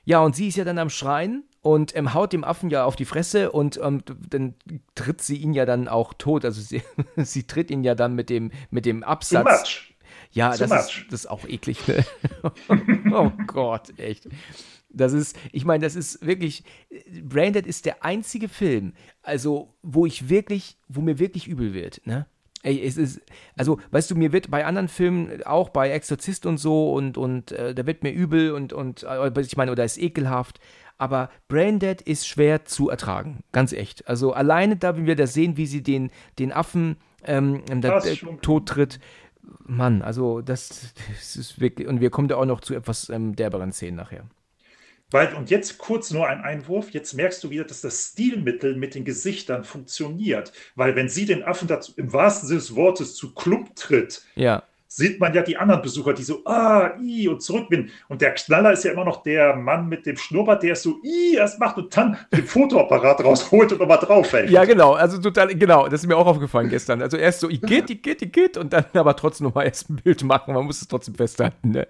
Ja, 0.06 0.22
und 0.22 0.38
sie 0.38 0.48
ist 0.48 0.56
ja 0.56 0.64
dann 0.64 0.78
am 0.78 0.90
Schreien 0.90 1.44
und 1.62 1.96
ähm, 1.96 2.14
haut 2.14 2.32
dem 2.32 2.46
Affen 2.46 2.70
ja 2.70 2.86
auf 2.86 2.96
die 2.96 3.06
Fresse 3.06 3.52
und 3.52 3.80
ähm, 3.84 4.04
dann 4.30 4.56
tritt 4.96 5.22
sie 5.22 5.36
ihn 5.36 5.54
ja 5.54 5.66
dann 5.66 5.88
auch 5.88 6.14
tot. 6.14 6.46
Also 6.46 6.62
sie, 6.62 6.82
sie 7.18 7.46
tritt 7.46 7.70
ihn 7.72 7.84
ja 7.84 7.94
dann 7.94 8.16
mit 8.16 8.30
dem, 8.30 8.52
mit 8.70 8.86
dem 8.86 9.04
Absatz. 9.04 9.44
Too 9.44 9.52
much. 9.52 9.96
Ja, 10.32 10.52
Too 10.52 10.60
das, 10.60 10.70
much. 10.70 10.80
Ist, 10.80 11.06
das 11.12 11.20
ist 11.22 11.30
auch 11.30 11.46
eklig. 11.46 11.88
Ne? 11.88 12.06
oh 13.14 13.32
Gott, 13.48 14.00
echt. 14.00 14.28
Das 14.94 15.14
ist, 15.14 15.38
ich 15.52 15.66
meine, 15.66 15.84
das 15.84 15.96
ist 15.96 16.26
wirklich, 16.26 16.64
Branded 17.24 17.66
ist 17.66 17.86
der 17.86 18.04
einzige 18.04 18.50
Film, 18.50 18.94
also 19.24 19.74
wo 19.82 20.06
ich 20.06 20.30
wirklich, 20.30 20.78
wo 20.88 21.02
mir 21.02 21.20
wirklich 21.20 21.48
übel 21.48 21.74
wird, 21.74 22.02
ne? 22.06 22.26
Ey, 22.64 22.80
es 22.86 22.96
ist, 22.98 23.22
also, 23.58 23.80
weißt 23.90 24.12
du, 24.12 24.16
mir 24.16 24.34
wird 24.34 24.52
bei 24.52 24.66
anderen 24.66 24.88
Filmen, 24.88 25.44
auch 25.44 25.70
bei 25.70 25.90
Exorzist 25.90 26.46
und 26.46 26.58
so, 26.58 26.94
und, 26.94 27.18
und 27.18 27.52
äh, 27.54 27.74
da 27.74 27.88
wird 27.88 28.04
mir 28.04 28.12
übel 28.12 28.52
und, 28.52 28.72
und, 28.72 29.02
äh, 29.02 29.42
ich 29.42 29.58
meine, 29.58 29.72
oder 29.72 29.84
ist 29.84 29.98
ekelhaft, 29.98 30.60
aber 31.00 31.32
Branded 31.48 32.04
ist 32.04 32.28
schwer 32.28 32.66
zu 32.66 32.90
ertragen, 32.90 33.40
ganz 33.52 33.74
echt. 33.74 34.08
Also, 34.08 34.34
alleine 34.34 34.76
da, 34.76 34.96
wenn 34.96 35.08
wir 35.08 35.16
das 35.16 35.34
sehen, 35.34 35.58
wie 35.58 35.66
sie 35.66 35.82
den, 35.82 36.12
den 36.38 36.52
Affen 36.52 36.98
ähm, 37.24 37.64
da, 37.82 37.98
äh, 37.98 38.16
tot 38.44 38.68
tritt, 38.70 39.00
Mann, 39.66 40.04
also, 40.04 40.42
das, 40.42 40.94
das, 41.08 41.36
ist 41.36 41.60
wirklich, 41.60 41.88
und 41.88 42.00
wir 42.00 42.12
kommen 42.12 42.28
da 42.28 42.36
auch 42.36 42.46
noch 42.46 42.62
zu 42.62 42.76
etwas 42.76 43.10
ähm, 43.10 43.36
derberen 43.36 43.72
Szenen 43.72 43.98
nachher. 43.98 44.26
Weil, 45.12 45.36
und 45.36 45.50
jetzt 45.50 45.78
kurz 45.78 46.12
nur 46.12 46.28
ein 46.28 46.42
Einwurf, 46.42 46.92
jetzt 46.92 47.14
merkst 47.14 47.44
du 47.44 47.50
wieder, 47.50 47.66
dass 47.66 47.82
das 47.82 48.12
Stilmittel 48.12 48.76
mit 48.76 48.96
den 48.96 49.06
Gesichtern 49.06 49.64
funktioniert. 49.66 50.54
Weil 50.76 50.96
wenn 50.96 51.10
sie 51.10 51.26
den 51.26 51.44
Affen 51.44 51.68
dazu 51.68 51.94
im 51.98 52.14
wahrsten 52.14 52.48
Sinne 52.48 52.62
des 52.62 52.76
Wortes 52.76 53.16
zu 53.16 53.34
Klump 53.34 53.76
tritt, 53.76 54.24
ja. 54.36 54.64
Sieht 54.94 55.22
man 55.22 55.34
ja 55.34 55.42
die 55.42 55.56
anderen 55.56 55.82
Besucher, 55.82 56.14
die 56.14 56.24
so, 56.24 56.44
ah, 56.44 56.92
i 57.02 57.26
und 57.30 57.42
zurückwinden. 57.42 57.92
Und 58.10 58.22
der 58.22 58.34
Knaller 58.34 58.74
ist 58.74 58.84
ja 58.84 58.92
immer 58.92 59.06
noch 59.06 59.24
der 59.24 59.56
Mann 59.56 59.88
mit 59.88 60.06
dem 60.06 60.18
Schnurrbart, 60.18 60.64
der 60.64 60.76
so, 60.76 60.98
i, 61.02 61.36
erst 61.36 61.62
macht 61.62 61.78
und 61.78 61.96
dann 61.96 62.18
den 62.34 62.44
Fotoapparat 62.44 63.24
rausholt 63.24 63.72
und 63.72 63.80
nochmal 63.80 64.00
draufhält. 64.00 64.50
Ja, 64.50 64.66
genau, 64.66 64.92
also 64.92 65.18
total, 65.22 65.56
genau, 65.56 65.88
das 65.88 66.02
ist 66.02 66.08
mir 66.08 66.18
auch 66.18 66.28
aufgefallen 66.28 66.68
gestern. 66.68 67.02
Also 67.02 67.16
erst 67.16 67.40
so, 67.40 67.50
ich 67.50 67.62
geht, 67.62 67.90
ich 67.90 68.02
geht, 68.02 68.22
ich 68.22 68.34
geht 68.34 68.58
und 68.58 68.74
dann 68.74 68.84
aber 68.94 69.16
trotzdem 69.16 69.48
nochmal 69.48 69.66
erst 69.68 69.90
ein 69.90 69.96
Bild 69.96 70.26
machen. 70.26 70.54
Man 70.54 70.66
muss 70.66 70.82
es 70.82 70.90
trotzdem 70.90 71.16
festhalten, 71.16 71.72
ne? 71.72 71.88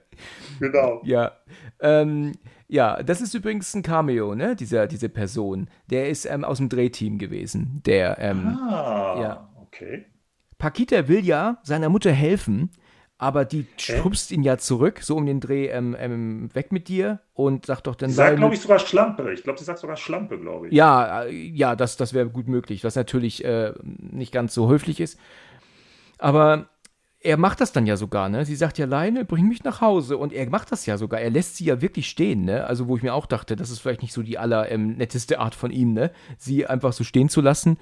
Genau. 0.59 1.01
Ja. 1.03 1.31
Ähm, 1.79 2.33
ja, 2.67 3.01
das 3.01 3.19
ist 3.19 3.33
übrigens 3.33 3.73
ein 3.73 3.81
Cameo, 3.81 4.35
ne? 4.35 4.55
Dieser, 4.55 4.85
diese 4.85 5.09
Person. 5.09 5.71
Der 5.89 6.09
ist 6.09 6.25
ähm, 6.25 6.43
aus 6.43 6.57
dem 6.57 6.69
Drehteam 6.69 7.17
gewesen. 7.17 7.81
Der, 7.83 8.19
ähm, 8.19 8.59
ah, 8.69 9.17
ja. 9.19 9.49
okay. 9.59 10.05
Pakita 10.59 11.07
will 11.07 11.25
ja 11.25 11.57
seiner 11.63 11.89
Mutter 11.89 12.11
helfen, 12.11 12.69
aber 13.21 13.45
die 13.45 13.67
schubst 13.77 14.31
ihn 14.31 14.41
ja 14.41 14.57
zurück, 14.57 15.01
so 15.03 15.15
um 15.15 15.27
den 15.27 15.39
Dreh 15.39 15.67
ähm, 15.67 15.95
ähm, 15.99 16.49
weg 16.55 16.71
mit 16.71 16.88
dir 16.88 17.19
und 17.36 17.67
sagt 17.67 17.86
doch 17.86 17.93
dann. 17.93 18.10
Sie 18.10 18.15
sagt, 18.15 18.38
glaube 18.38 18.55
ich, 18.55 18.62
sogar 18.62 18.79
Schlampe. 18.79 19.31
Ich 19.31 19.43
glaube, 19.43 19.60
sie 19.60 19.65
sagt 19.65 19.77
sogar 19.77 19.95
Schlampe, 19.95 20.39
glaube 20.39 20.67
ich. 20.67 20.73
Ja, 20.73 21.25
äh, 21.25 21.31
ja, 21.31 21.75
das, 21.75 21.97
das 21.97 22.15
wäre 22.15 22.29
gut 22.29 22.47
möglich, 22.47 22.84
was 22.84 22.95
natürlich 22.95 23.45
äh, 23.45 23.73
nicht 23.84 24.31
ganz 24.31 24.55
so 24.55 24.69
höflich 24.69 24.99
ist. 24.99 25.19
Aber 26.17 26.71
er 27.23 27.38
macht 27.38 27.62
das 27.62 27.71
dann 27.71 27.86
ja 27.86 27.95
sogar, 27.97 28.29
ne? 28.29 28.45
Sie 28.45 28.55
sagt 28.55 28.79
ja, 28.79 28.88
Leine, 28.88 29.23
bring 29.23 29.47
mich 29.47 29.63
nach 29.63 29.81
Hause. 29.81 30.17
Und 30.17 30.34
er 30.34 30.49
macht 30.49 30.71
das 30.71 30.88
ja 30.88 30.97
sogar. 30.97 31.21
Er 31.21 31.29
lässt 31.29 31.57
sie 31.57 31.65
ja 31.65 31.79
wirklich 31.79 32.10
stehen, 32.10 32.45
ne? 32.45 32.65
Also, 32.65 32.88
wo 32.88 32.97
ich 32.97 33.03
mir 33.03 33.13
auch 33.13 33.27
dachte, 33.27 33.55
das 33.55 33.69
ist 33.69 33.79
vielleicht 33.79 34.01
nicht 34.01 34.13
so 34.13 34.23
die 34.23 34.39
allernetteste 34.39 35.36
ähm, 35.36 35.41
Art 35.41 35.53
von 35.53 35.69
ihm, 35.69 35.93
ne? 35.93 36.12
Sie 36.39 36.65
einfach 36.65 36.93
so 36.93 37.03
stehen 37.03 37.29
zu 37.29 37.41
lassen. 37.41 37.77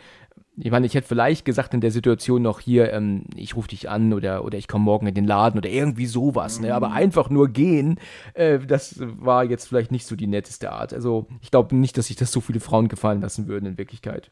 Ich 0.61 0.71
meine, 0.71 0.85
ich 0.85 0.93
hätte 0.93 1.07
vielleicht 1.07 1.45
gesagt 1.45 1.73
in 1.73 1.81
der 1.81 1.91
Situation 1.91 2.41
noch 2.41 2.59
hier, 2.59 2.91
ähm, 2.91 3.23
ich 3.35 3.55
rufe 3.55 3.69
dich 3.69 3.89
an 3.89 4.11
oder, 4.13 4.43
oder 4.43 4.57
ich 4.57 4.67
komme 4.67 4.83
morgen 4.83 5.07
in 5.07 5.15
den 5.15 5.25
Laden 5.25 5.57
oder 5.57 5.69
irgendwie 5.69 6.05
sowas, 6.05 6.59
ne? 6.59 6.73
Aber 6.75 6.89
mhm. 6.89 6.95
einfach 6.95 7.29
nur 7.29 7.49
gehen, 7.49 7.99
äh, 8.33 8.59
das 8.59 8.95
war 8.99 9.45
jetzt 9.45 9.67
vielleicht 9.67 9.91
nicht 9.91 10.05
so 10.05 10.15
die 10.15 10.27
netteste 10.27 10.71
Art. 10.71 10.93
Also, 10.93 11.27
ich 11.41 11.51
glaube 11.51 11.75
nicht, 11.75 11.97
dass 11.97 12.07
sich 12.07 12.17
das 12.17 12.31
so 12.31 12.41
viele 12.41 12.59
Frauen 12.59 12.89
gefallen 12.89 13.21
lassen 13.21 13.47
würden 13.47 13.65
in 13.67 13.77
Wirklichkeit. 13.77 14.31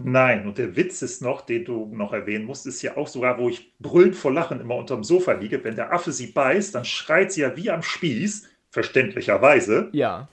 Nein, 0.00 0.46
und 0.46 0.58
der 0.58 0.76
Witz 0.76 1.02
ist 1.02 1.22
noch, 1.22 1.40
den 1.40 1.64
du 1.64 1.86
noch 1.86 2.12
erwähnen 2.12 2.44
musst, 2.44 2.66
ist 2.66 2.82
ja 2.82 2.96
auch 2.96 3.08
sogar, 3.08 3.38
wo 3.38 3.48
ich 3.48 3.76
brüllend 3.80 4.14
vor 4.14 4.32
Lachen 4.32 4.60
immer 4.60 4.76
unterm 4.76 5.02
Sofa 5.02 5.32
liege. 5.32 5.64
Wenn 5.64 5.74
der 5.74 5.92
Affe 5.92 6.12
sie 6.12 6.28
beißt, 6.28 6.74
dann 6.74 6.84
schreit 6.84 7.32
sie 7.32 7.40
ja 7.40 7.56
wie 7.56 7.70
am 7.70 7.82
Spieß, 7.82 8.48
verständlicherweise. 8.70 9.88
Ja. 9.92 10.28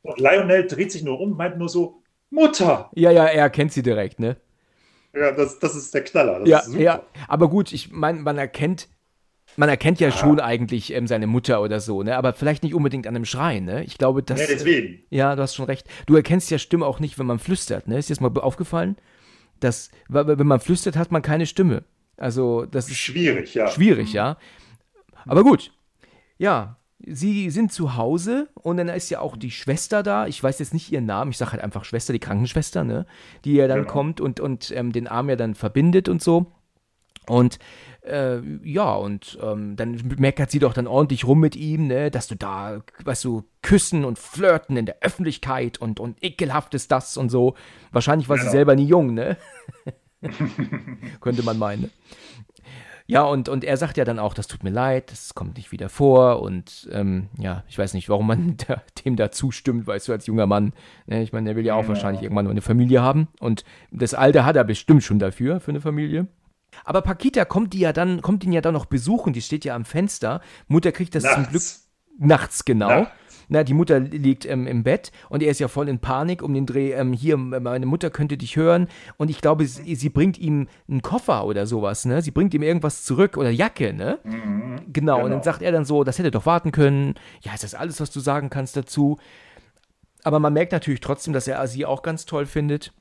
Und 0.00 0.18
Lionel 0.18 0.66
dreht 0.66 0.92
sich 0.92 1.02
nur 1.02 1.20
um 1.20 1.36
meint 1.36 1.58
nur 1.58 1.68
so, 1.68 2.02
Mutter! 2.30 2.90
Ja, 2.94 3.10
ja, 3.10 3.24
er 3.24 3.42
erkennt 3.42 3.72
sie 3.72 3.82
direkt, 3.82 4.20
ne? 4.20 4.36
Ja, 5.14 5.32
das, 5.32 5.58
das 5.58 5.74
ist 5.74 5.94
der 5.94 6.04
Knaller. 6.04 6.46
ja, 6.46 6.62
ja, 6.76 7.02
aber 7.28 7.48
gut, 7.48 7.72
ich 7.72 7.90
meine, 7.90 8.20
man 8.20 8.36
erkennt 8.36 8.88
man 9.56 9.68
erkennt 9.68 10.00
ja, 10.00 10.08
ja. 10.08 10.14
schon 10.14 10.38
eigentlich 10.38 10.92
ähm, 10.92 11.06
seine 11.06 11.26
Mutter 11.26 11.62
oder 11.62 11.80
so, 11.80 12.02
ne? 12.02 12.16
Aber 12.16 12.34
vielleicht 12.34 12.62
nicht 12.62 12.74
unbedingt 12.74 13.06
an 13.06 13.16
einem 13.16 13.24
Schreien, 13.24 13.64
ne? 13.64 13.84
Ich 13.84 13.96
glaube, 13.96 14.22
das. 14.22 14.40
Ja, 14.40 14.46
deswegen. 14.48 14.94
Äh, 15.10 15.16
ja, 15.16 15.34
du 15.34 15.42
hast 15.42 15.54
schon 15.54 15.64
recht. 15.64 15.86
Du 16.06 16.14
erkennst 16.14 16.50
ja 16.50 16.58
Stimme 16.58 16.84
auch 16.84 17.00
nicht, 17.00 17.18
wenn 17.18 17.26
man 17.26 17.38
flüstert, 17.38 17.88
ne? 17.88 17.98
Ist 17.98 18.10
dir 18.10 18.14
das 18.14 18.20
mal 18.20 18.38
aufgefallen? 18.40 18.96
Dass, 19.60 19.90
wenn 20.08 20.46
man 20.46 20.60
flüstert, 20.60 20.96
hat 20.96 21.10
man 21.10 21.22
keine 21.22 21.46
Stimme. 21.46 21.84
Also, 22.18 22.66
das 22.66 22.88
ist. 22.88 22.96
Schwierig, 22.96 23.54
ja. 23.54 23.68
Schwierig, 23.68 24.12
ja. 24.12 24.36
Aber 25.24 25.42
gut. 25.42 25.72
Ja, 26.38 26.76
sie 27.04 27.50
sind 27.50 27.72
zu 27.72 27.96
Hause 27.96 28.48
und 28.54 28.78
dann 28.78 28.88
ist 28.88 29.10
ja 29.10 29.20
auch 29.20 29.36
die 29.36 29.50
Schwester 29.50 30.02
da. 30.02 30.26
Ich 30.26 30.42
weiß 30.42 30.58
jetzt 30.58 30.74
nicht 30.74 30.90
ihren 30.90 31.06
Namen, 31.06 31.30
ich 31.30 31.38
sage 31.38 31.52
halt 31.52 31.62
einfach 31.62 31.84
Schwester, 31.84 32.12
die 32.12 32.18
Krankenschwester, 32.18 32.84
ne? 32.84 33.06
Die 33.44 33.54
ja 33.54 33.68
dann 33.68 33.82
genau. 33.82 33.92
kommt 33.92 34.20
und, 34.20 34.40
und 34.40 34.70
ähm, 34.70 34.92
den 34.92 35.06
Arm 35.06 35.28
ja 35.28 35.36
dann 35.36 35.54
verbindet 35.54 36.08
und 36.08 36.22
so. 36.22 36.52
Und 37.28 37.58
äh, 38.02 38.38
ja, 38.62 38.94
und 38.94 39.36
ähm, 39.42 39.76
dann 39.76 40.00
meckert 40.18 40.50
sie 40.50 40.60
doch 40.60 40.72
dann 40.72 40.86
ordentlich 40.86 41.26
rum 41.26 41.40
mit 41.40 41.56
ihm, 41.56 41.88
ne, 41.88 42.10
dass 42.10 42.28
du 42.28 42.36
da, 42.36 42.82
weißt 43.04 43.24
du, 43.24 43.42
küssen 43.62 44.04
und 44.04 44.18
flirten 44.18 44.76
in 44.76 44.86
der 44.86 44.98
Öffentlichkeit 45.00 45.78
und, 45.78 45.98
und 45.98 46.22
ekelhaft 46.22 46.74
ist 46.74 46.92
das 46.92 47.16
und 47.16 47.30
so. 47.30 47.56
Wahrscheinlich 47.90 48.28
war 48.28 48.36
genau. 48.36 48.48
sie 48.48 48.56
selber 48.56 48.76
nie 48.76 48.86
jung, 48.86 49.14
ne? 49.14 49.36
Könnte 51.20 51.42
man 51.42 51.58
meinen. 51.58 51.90
Ja, 53.08 53.22
und, 53.22 53.48
und 53.48 53.62
er 53.62 53.76
sagt 53.76 53.96
ja 53.96 54.04
dann 54.04 54.18
auch, 54.18 54.34
das 54.34 54.48
tut 54.48 54.64
mir 54.64 54.70
leid, 54.70 55.12
das 55.12 55.34
kommt 55.34 55.56
nicht 55.56 55.70
wieder 55.70 55.88
vor. 55.88 56.42
Und 56.42 56.88
ähm, 56.92 57.28
ja, 57.38 57.62
ich 57.68 57.78
weiß 57.78 57.94
nicht, 57.94 58.08
warum 58.08 58.26
man 58.26 58.56
da, 58.66 58.82
dem 59.04 59.16
da 59.16 59.30
zustimmt, 59.30 59.86
weißt 59.86 60.08
du, 60.08 60.12
als 60.12 60.26
junger 60.26 60.46
Mann. 60.46 60.72
Ne? 61.06 61.22
Ich 61.22 61.32
meine, 61.32 61.50
er 61.50 61.56
will 61.56 61.64
ja 61.64 61.74
auch 61.74 61.82
ja. 61.82 61.88
wahrscheinlich 61.88 62.22
irgendwann 62.22 62.44
nur 62.44 62.52
eine 62.52 62.62
Familie 62.62 63.02
haben. 63.02 63.28
Und 63.40 63.64
das 63.90 64.14
Alter 64.14 64.44
hat 64.44 64.56
er 64.56 64.64
bestimmt 64.64 65.04
schon 65.04 65.18
dafür, 65.18 65.60
für 65.60 65.70
eine 65.70 65.80
Familie. 65.80 66.26
Aber 66.84 67.00
Pakita 67.00 67.44
kommt 67.44 67.72
die 67.72 67.80
ja 67.80 67.92
dann, 67.92 68.22
kommt 68.22 68.44
ihn 68.44 68.52
ja 68.52 68.60
dann 68.60 68.74
noch 68.74 68.86
besuchen, 68.86 69.32
die 69.32 69.40
steht 69.40 69.64
ja 69.64 69.74
am 69.74 69.84
Fenster. 69.84 70.40
Mutter 70.68 70.92
kriegt 70.92 71.14
das 71.14 71.22
nachts. 71.22 71.34
zum 71.36 71.46
Glück 71.48 71.62
nachts, 72.18 72.64
genau. 72.64 72.90
Ja. 72.90 73.10
Na, 73.48 73.62
die 73.62 73.74
Mutter 73.74 74.00
liegt 74.00 74.44
ähm, 74.44 74.66
im 74.66 74.82
Bett 74.82 75.12
und 75.28 75.42
er 75.42 75.50
ist 75.50 75.60
ja 75.60 75.68
voll 75.68 75.88
in 75.88 75.98
Panik 75.98 76.42
um 76.42 76.52
den 76.52 76.66
Dreh. 76.66 76.92
Ähm, 76.92 77.12
hier, 77.12 77.36
meine 77.36 77.86
Mutter 77.86 78.10
könnte 78.10 78.36
dich 78.36 78.56
hören. 78.56 78.88
Und 79.16 79.30
ich 79.30 79.40
glaube, 79.40 79.66
sie, 79.66 79.94
sie, 79.94 80.08
bringt 80.08 80.38
ihm 80.38 80.68
einen 80.88 81.02
Koffer 81.02 81.44
oder 81.44 81.66
sowas, 81.66 82.04
ne? 82.04 82.22
Sie 82.22 82.30
bringt 82.30 82.54
ihm 82.54 82.62
irgendwas 82.62 83.04
zurück 83.04 83.36
oder 83.36 83.50
Jacke, 83.50 83.92
ne? 83.92 84.18
Mhm, 84.24 84.32
genau. 84.32 84.82
genau. 84.92 85.16
Und 85.16 85.22
dann 85.22 85.30
genau. 85.30 85.44
sagt 85.44 85.62
er 85.62 85.72
dann 85.72 85.84
so, 85.84 86.04
das 86.04 86.18
hätte 86.18 86.30
doch 86.30 86.46
warten 86.46 86.72
können. 86.72 87.14
Ja, 87.42 87.54
ist 87.54 87.64
das 87.64 87.74
alles, 87.74 88.00
was 88.00 88.10
du 88.10 88.20
sagen 88.20 88.50
kannst 88.50 88.76
dazu? 88.76 89.18
Aber 90.24 90.40
man 90.40 90.52
merkt 90.52 90.72
natürlich 90.72 91.00
trotzdem, 91.00 91.32
dass 91.32 91.46
er 91.46 91.66
sie 91.68 91.86
auch 91.86 92.02
ganz 92.02 92.26
toll 92.26 92.46
findet. 92.46 92.92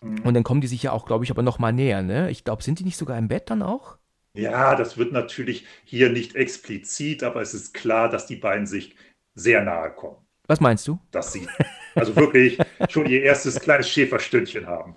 Mhm. 0.00 0.18
Und 0.24 0.34
dann 0.34 0.42
kommen 0.42 0.60
die 0.60 0.66
sich 0.66 0.82
ja 0.82 0.92
auch, 0.92 1.06
glaube 1.06 1.24
ich, 1.24 1.30
aber 1.30 1.42
noch 1.42 1.58
mal 1.58 1.72
näher, 1.72 2.02
ne? 2.02 2.30
Ich 2.30 2.44
glaube, 2.44 2.62
sind 2.62 2.80
die 2.80 2.84
nicht 2.84 2.96
sogar 2.96 3.16
im 3.16 3.28
Bett 3.28 3.48
dann 3.50 3.62
auch? 3.62 3.96
Ja, 4.36 4.74
das 4.74 4.98
wird 4.98 5.12
natürlich 5.12 5.64
hier 5.84 6.10
nicht 6.10 6.34
explizit, 6.34 7.22
aber 7.22 7.40
es 7.40 7.54
ist 7.54 7.72
klar, 7.72 8.08
dass 8.08 8.26
die 8.26 8.34
beiden 8.34 8.66
sich 8.66 8.96
sehr 9.34 9.62
nahe 9.62 9.90
kommen. 9.90 10.16
Was 10.46 10.60
meinst 10.60 10.86
du? 10.86 10.98
Dass 11.10 11.32
sie 11.32 11.48
also 11.94 12.14
wirklich 12.16 12.58
schon 12.90 13.06
ihr 13.06 13.22
erstes 13.22 13.60
kleines 13.60 13.88
Schäferstündchen 13.88 14.66
haben. 14.66 14.96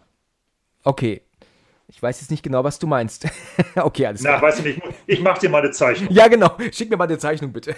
Okay. 0.84 1.22
Ich 1.90 2.02
weiß 2.02 2.20
jetzt 2.20 2.32
nicht 2.32 2.44
genau, 2.44 2.64
was 2.66 2.80
du 2.80 2.88
meinst. 2.88 3.28
okay, 3.76 4.08
alles 4.08 4.22
klar. 4.22 4.38
Na, 4.38 4.42
weißt 4.42 4.60
du 4.60 4.64
nicht, 4.64 4.82
ich 5.06 5.22
mach 5.22 5.38
dir 5.38 5.50
mal 5.50 5.62
eine 5.62 5.72
Zeichnung. 5.72 6.12
Ja, 6.12 6.28
genau. 6.28 6.58
Schick 6.72 6.90
mir 6.90 6.98
mal 6.98 7.06
eine 7.06 7.18
Zeichnung, 7.18 7.54
bitte. 7.54 7.76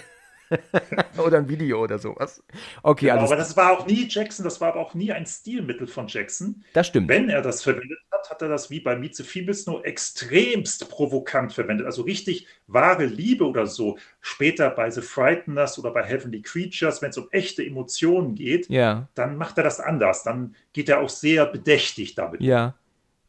oder 1.24 1.38
ein 1.38 1.48
Video 1.48 1.82
oder 1.82 1.98
sowas. 1.98 2.42
Okay, 2.82 3.06
genau, 3.06 3.18
alles. 3.18 3.30
Aber 3.30 3.36
das 3.36 3.56
war 3.56 3.72
auch 3.72 3.86
nie 3.86 4.06
Jackson, 4.08 4.44
das 4.44 4.60
war 4.60 4.68
aber 4.68 4.80
auch 4.80 4.94
nie 4.94 5.12
ein 5.12 5.26
Stilmittel 5.26 5.86
von 5.86 6.08
Jackson. 6.08 6.64
Das 6.72 6.88
stimmt. 6.88 7.08
Wenn 7.08 7.28
er 7.28 7.42
das 7.42 7.62
verwendet 7.62 7.98
hat, 8.10 8.30
hat 8.30 8.42
er 8.42 8.48
das 8.48 8.70
wie 8.70 8.80
bei 8.80 8.96
Meet 8.96 9.16
the 9.16 9.22
Feebles 9.22 9.66
nur 9.66 9.84
extremst 9.86 10.88
provokant 10.88 11.52
verwendet. 11.52 11.86
Also 11.86 12.02
richtig 12.02 12.46
wahre 12.66 13.06
Liebe 13.06 13.46
oder 13.46 13.66
so. 13.66 13.98
Später 14.20 14.70
bei 14.70 14.90
The 14.90 15.02
Frighteners 15.02 15.78
oder 15.78 15.90
bei 15.90 16.02
Heavenly 16.02 16.42
Creatures, 16.42 17.02
wenn 17.02 17.10
es 17.10 17.18
um 17.18 17.28
echte 17.30 17.64
Emotionen 17.64 18.34
geht, 18.34 18.68
ja. 18.68 19.08
dann 19.14 19.36
macht 19.36 19.58
er 19.58 19.64
das 19.64 19.80
anders. 19.80 20.24
Dann 20.24 20.54
geht 20.72 20.88
er 20.88 21.00
auch 21.00 21.08
sehr 21.08 21.46
bedächtig 21.46 22.14
damit. 22.14 22.40
Ja. 22.40 22.74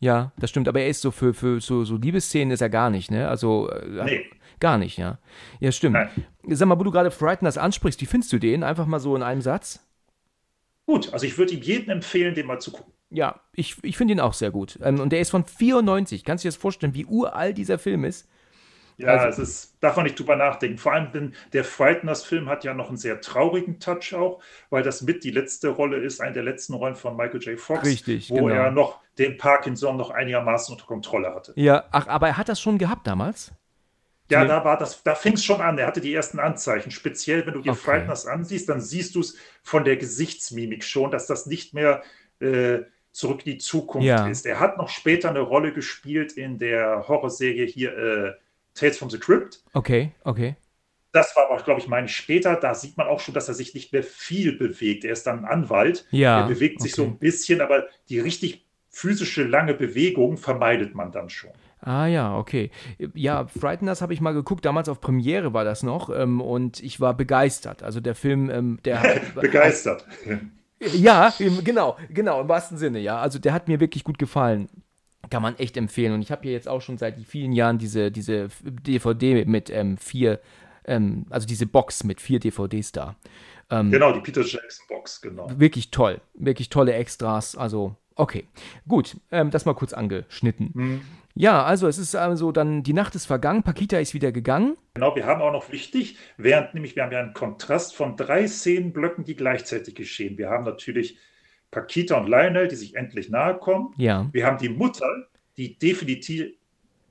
Ja, 0.03 0.31
das 0.39 0.49
stimmt, 0.49 0.67
aber 0.67 0.81
er 0.81 0.89
ist 0.89 1.01
so 1.01 1.11
für, 1.11 1.35
für 1.35 1.61
so, 1.61 1.85
so 1.85 1.95
Liebesszenen 1.95 2.49
ist 2.49 2.61
er 2.61 2.71
gar 2.71 2.89
nicht, 2.89 3.11
ne? 3.11 3.29
Also 3.29 3.69
äh, 3.69 4.03
nee. 4.03 4.25
Gar 4.61 4.77
nicht, 4.77 4.97
ja. 4.97 5.17
Ja, 5.59 5.71
stimmt. 5.71 5.95
Nein. 5.95 6.09
Sag 6.47 6.67
mal, 6.67 6.79
wo 6.79 6.83
du 6.83 6.91
gerade 6.91 7.11
Frighteners 7.11 7.57
ansprichst, 7.57 7.99
wie 7.99 8.05
findest 8.05 8.31
du 8.31 8.37
den? 8.37 8.63
Einfach 8.63 8.85
mal 8.85 8.99
so 8.99 9.15
in 9.15 9.23
einem 9.23 9.41
Satz. 9.41 9.85
Gut, 10.85 11.11
also 11.13 11.25
ich 11.25 11.37
würde 11.37 11.53
ihm 11.53 11.61
jedem 11.61 11.89
empfehlen, 11.89 12.35
den 12.35 12.45
mal 12.45 12.59
zu 12.59 12.71
gucken. 12.71 12.93
Ja, 13.09 13.41
ich, 13.53 13.77
ich 13.81 13.97
finde 13.97 14.13
ihn 14.13 14.19
auch 14.19 14.33
sehr 14.33 14.51
gut. 14.51 14.79
Ähm, 14.83 14.99
und 14.99 15.11
der 15.11 15.19
ist 15.19 15.31
von 15.31 15.45
94. 15.45 16.23
Kannst 16.23 16.43
du 16.43 16.47
dir 16.47 16.51
das 16.51 16.61
vorstellen, 16.61 16.93
wie 16.93 17.05
uralt 17.05 17.57
dieser 17.57 17.79
Film 17.79 18.05
ist? 18.05 18.29
Ja, 18.97 19.07
also, 19.07 19.41
es 19.41 19.49
ist, 19.49 19.77
darf 19.81 19.95
man 19.95 20.03
nicht 20.03 20.19
drüber 20.19 20.35
nachdenken. 20.35 20.77
Vor 20.77 20.93
allem, 20.93 21.11
denn 21.11 21.33
der 21.53 21.63
Frighteners-Film 21.63 22.47
hat 22.47 22.63
ja 22.63 22.75
noch 22.75 22.89
einen 22.89 22.97
sehr 22.97 23.19
traurigen 23.19 23.79
Touch 23.79 24.13
auch, 24.13 24.41
weil 24.69 24.83
das 24.83 25.01
mit 25.01 25.23
die 25.23 25.31
letzte 25.31 25.69
Rolle 25.69 25.97
ist, 25.97 26.21
eine 26.21 26.33
der 26.33 26.43
letzten 26.43 26.75
Rollen 26.75 26.95
von 26.95 27.17
Michael 27.17 27.41
J. 27.41 27.59
Fox, 27.59 27.83
Richtig, 27.83 28.29
wo 28.29 28.45
genau. 28.45 28.49
er 28.49 28.71
noch 28.71 28.99
den 29.17 29.37
Parkinson 29.37 29.97
noch 29.97 30.11
einigermaßen 30.11 30.73
unter 30.73 30.85
Kontrolle 30.85 31.33
hatte. 31.33 31.53
Ja, 31.55 31.85
ach, 31.91 32.07
aber 32.07 32.27
er 32.27 32.37
hat 32.37 32.47
das 32.47 32.61
schon 32.61 32.77
gehabt 32.77 33.07
damals? 33.07 33.51
Ja, 34.31 34.45
da 34.45 34.63
war 34.63 34.77
das, 34.77 35.03
da 35.03 35.15
fing 35.15 35.33
es 35.33 35.43
schon 35.43 35.61
an. 35.61 35.77
Er 35.77 35.87
hatte 35.87 36.01
die 36.01 36.13
ersten 36.13 36.39
Anzeichen. 36.39 36.91
Speziell, 36.91 37.45
wenn 37.45 37.53
du 37.53 37.61
dir 37.61 37.71
okay. 37.71 37.81
Frighteners 37.81 38.25
ansiehst, 38.25 38.69
dann 38.69 38.81
siehst 38.81 39.15
du 39.15 39.19
es 39.19 39.37
von 39.63 39.83
der 39.83 39.97
Gesichtsmimik 39.97 40.83
schon, 40.83 41.11
dass 41.11 41.27
das 41.27 41.45
nicht 41.45 41.73
mehr 41.73 42.01
äh, 42.39 42.79
zurück 43.11 43.45
in 43.45 43.53
die 43.53 43.57
Zukunft 43.57 44.07
ja. 44.07 44.27
ist. 44.27 44.45
Er 44.45 44.59
hat 44.59 44.77
noch 44.77 44.89
später 44.89 45.29
eine 45.29 45.41
Rolle 45.41 45.73
gespielt 45.73 46.33
in 46.33 46.59
der 46.59 47.07
Horrorserie 47.07 47.65
hier 47.65 47.97
äh, 47.97 48.33
Tales 48.73 48.97
from 48.97 49.09
the 49.09 49.19
Crypt. 49.19 49.63
Okay, 49.73 50.11
okay. 50.23 50.55
Das 51.11 51.35
war 51.35 51.51
aber, 51.51 51.61
glaube 51.61 51.81
ich, 51.81 51.87
meine 51.87 52.05
ich 52.05 52.15
später. 52.15 52.55
Da 52.55 52.73
sieht 52.73 52.97
man 52.97 53.07
auch 53.07 53.19
schon, 53.19 53.33
dass 53.33 53.49
er 53.49 53.53
sich 53.53 53.73
nicht 53.73 53.91
mehr 53.91 54.03
viel 54.03 54.57
bewegt. 54.57 55.03
Er 55.03 55.11
ist 55.11 55.27
dann 55.27 55.39
ein 55.39 55.45
Anwalt. 55.45 56.07
Ja. 56.11 56.41
Er 56.41 56.47
bewegt 56.47 56.81
sich 56.81 56.93
okay. 56.93 57.01
so 57.01 57.03
ein 57.05 57.17
bisschen, 57.17 57.59
aber 57.59 57.87
die 58.07 58.19
richtig 58.19 58.65
physische 58.89 59.43
lange 59.43 59.73
Bewegung 59.73 60.37
vermeidet 60.37 60.95
man 60.95 61.11
dann 61.11 61.29
schon. 61.29 61.51
Ah 61.81 62.05
ja, 62.05 62.37
okay. 62.37 62.69
Ja, 63.15 63.47
Frighteners 63.47 64.01
habe 64.01 64.13
ich 64.13 64.21
mal 64.21 64.33
geguckt, 64.33 64.65
damals 64.65 64.87
auf 64.87 65.01
Premiere 65.01 65.53
war 65.53 65.63
das 65.63 65.81
noch 65.81 66.09
ähm, 66.15 66.39
und 66.39 66.81
ich 66.81 66.99
war 66.99 67.15
begeistert. 67.15 67.81
Also 67.81 67.99
der 67.99 68.13
Film, 68.13 68.51
ähm, 68.51 68.79
der 68.85 69.01
hat, 69.01 69.35
begeistert. 69.41 70.05
ja, 70.79 71.33
genau, 71.63 71.97
genau, 72.09 72.41
im 72.41 72.47
wahrsten 72.47 72.77
Sinne, 72.77 72.99
ja. 72.99 73.17
Also 73.17 73.39
der 73.39 73.53
hat 73.53 73.67
mir 73.67 73.79
wirklich 73.79 74.03
gut 74.03 74.19
gefallen. 74.19 74.69
Kann 75.31 75.41
man 75.41 75.57
echt 75.57 75.75
empfehlen. 75.75 76.13
Und 76.13 76.21
ich 76.21 76.31
habe 76.31 76.43
hier 76.43 76.51
jetzt 76.51 76.67
auch 76.67 76.81
schon 76.81 76.97
seit 76.99 77.17
vielen 77.19 77.51
Jahren 77.51 77.79
diese, 77.79 78.11
diese 78.11 78.49
DVD 78.61 79.45
mit 79.45 79.69
ähm, 79.71 79.97
vier, 79.97 80.39
ähm, 80.85 81.25
also 81.29 81.47
diese 81.47 81.65
Box 81.65 82.03
mit 82.03 82.21
vier 82.21 82.39
DVDs 82.39 82.91
da. 82.91 83.15
Ähm, 83.71 83.89
genau, 83.89 84.11
die 84.11 84.19
Peter 84.19 84.41
Jackson 84.41 84.85
Box, 84.87 85.21
genau. 85.21 85.49
Wirklich 85.57 85.89
toll, 85.89 86.21
wirklich 86.33 86.69
tolle 86.69 86.93
Extras. 86.93 87.55
Also, 87.55 87.95
okay. 88.15 88.45
Gut, 88.87 89.17
ähm, 89.31 89.51
das 89.51 89.65
mal 89.65 89.73
kurz 89.73 89.93
angeschnitten. 89.93 90.71
Mhm. 90.73 91.01
Ja, 91.33 91.63
also 91.63 91.87
es 91.87 91.97
ist 91.97 92.15
also 92.15 92.51
dann, 92.51 92.83
die 92.83 92.93
Nacht 92.93 93.15
ist 93.15 93.25
vergangen, 93.25 93.63
Pakita 93.63 93.97
ist 93.97 94.13
wieder 94.13 94.31
gegangen. 94.31 94.77
Genau, 94.93 95.15
wir 95.15 95.25
haben 95.25 95.41
auch 95.41 95.53
noch 95.53 95.71
wichtig, 95.71 96.17
während 96.37 96.73
nämlich 96.73 96.95
wir 96.95 97.03
haben 97.03 97.11
ja 97.11 97.19
einen 97.19 97.33
Kontrast 97.33 97.95
von 97.95 98.17
drei 98.17 98.47
Szenenblöcken, 98.47 99.23
die 99.23 99.35
gleichzeitig 99.35 99.95
geschehen. 99.95 100.37
Wir 100.37 100.49
haben 100.49 100.65
natürlich 100.65 101.17
Pakita 101.71 102.17
und 102.17 102.27
Lionel, 102.27 102.67
die 102.67 102.75
sich 102.75 102.95
endlich 102.95 103.29
nahe 103.29 103.57
kommen. 103.57 103.93
Ja. 103.97 104.27
Wir 104.33 104.45
haben 104.45 104.57
die 104.57 104.69
Mutter, 104.69 105.07
die 105.57 105.77
definitiv, 105.79 106.53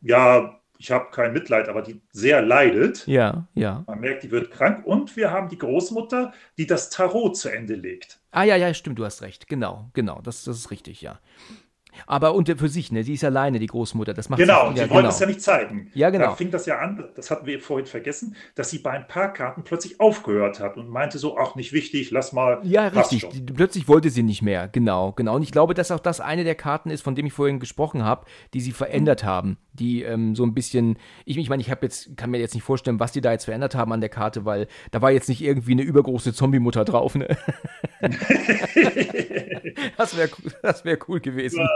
ja, 0.03 0.61
ich 0.79 0.91
habe 0.91 1.11
kein 1.11 1.33
Mitleid, 1.33 1.69
aber 1.69 1.83
die 1.83 2.01
sehr 2.11 2.43
leidet. 2.43 3.07
Ja, 3.07 3.47
ja. 3.55 3.85
Man 3.87 4.01
merkt, 4.01 4.23
die 4.23 4.31
wird 4.31 4.51
krank. 4.51 4.87
Und 4.87 5.17
wir 5.17 5.31
haben 5.31 5.49
die 5.49 5.59
Großmutter, 5.59 6.33
die 6.57 6.67
das 6.67 6.91
Tarot 6.91 7.37
zu 7.37 7.51
Ende 7.51 7.75
legt. 7.75 8.20
Ah 8.33 8.45
ja, 8.45 8.57
ja, 8.57 8.73
stimmt, 8.75 8.99
du 8.99 9.05
hast 9.05 9.23
recht. 9.23 9.49
Genau, 9.49 9.91
genau, 9.93 10.21
das, 10.23 10.45
das 10.45 10.57
ist 10.57 10.71
richtig, 10.71 11.01
ja. 11.03 11.19
Aber 12.07 12.35
unter 12.35 12.57
für 12.57 12.69
sich, 12.69 12.93
ne? 12.93 13.05
Sie 13.05 13.15
ist 13.15 13.25
alleine, 13.25 13.59
die 13.59 13.67
Großmutter. 13.67 14.15
Das 14.15 14.29
macht 14.29 14.41
genau, 14.41 14.71
sie, 14.71 14.79
ja, 14.79 14.85
sie 14.85 14.91
wollen 14.91 14.99
genau. 14.99 15.09
das 15.09 15.21
ja 15.21 15.27
nicht 15.27 15.43
zeigen. 15.43 15.91
Ja, 15.95 16.11
genau. 16.11 16.27
Da 16.27 16.35
fing 16.35 16.51
das 16.51 16.67
ja 16.67 16.79
an, 16.79 17.05
das 17.15 17.31
hatten 17.31 17.47
wir 17.47 17.61
vorhin 17.61 17.87
vergessen, 17.87 18.37
dass 18.55 18.71
sie 18.71 18.79
bei 18.79 18.91
ein 18.91 19.07
paar 19.09 19.33
Karten 19.33 19.63
plötzlich 19.63 20.01
aufgehört 20.01 20.61
hat 20.61 20.77
und 20.77 20.89
meinte 20.89 21.19
so, 21.19 21.39
ach, 21.39 21.55
nicht 21.55 21.73
wichtig, 21.73 22.11
lass 22.11 22.33
mal. 22.33 22.61
Ja, 22.63 22.89
richtig. 22.89 23.27
Die, 23.29 23.41
plötzlich 23.41 23.89
wollte 23.89 24.11
sie 24.11 24.23
nicht 24.23 24.43
mehr. 24.43 24.69
Genau, 24.69 25.13
genau. 25.13 25.37
Und 25.37 25.43
ich 25.43 25.53
glaube, 25.53 25.75
dass 25.75 25.91
auch 25.91 26.01
das 26.01 26.21
eine 26.21 26.45
der 26.45 26.55
Karten 26.55 26.91
ist, 26.91 27.03
von 27.03 27.15
dem 27.15 27.27
ich 27.27 27.33
vorhin 27.33 27.61
gesprochen 27.61 28.05
habe, 28.05 28.27
die 28.55 28.61
sie 28.61 28.73
verändert 28.73 29.25
haben. 29.25 29.59
Die 29.73 30.03
ähm, 30.03 30.35
so 30.35 30.45
ein 30.45 30.53
bisschen, 30.53 30.99
ich, 31.25 31.39
ich 31.39 31.49
meine, 31.49 31.63
ich 31.63 31.71
habe 31.71 31.87
jetzt, 31.87 32.17
kann 32.17 32.31
mir 32.31 32.39
jetzt 32.39 32.55
nicht 32.55 32.65
vorstellen, 32.65 33.01
was 33.01 33.13
die 33.13 33.21
da 33.21 33.33
jetzt 33.33 33.45
verändert 33.45 33.75
haben 33.75 33.93
an 33.93 34.01
der 34.01 34.11
Karte, 34.11 34.45
weil 34.45 34.67
da 34.91 35.01
war 35.01 35.11
jetzt 35.11 35.29
nicht 35.29 35.43
irgendwie 35.43 35.73
eine 35.73 35.83
übergroße 35.83 36.33
Zombie-Mutter 36.35 36.85
drauf, 36.85 37.15
ne? 37.15 37.29
das 39.97 40.17
wäre 40.17 40.31
das 40.63 40.85
wär 40.85 40.99
cool 41.09 41.21
gewesen. 41.21 41.61
Ja, 41.61 41.69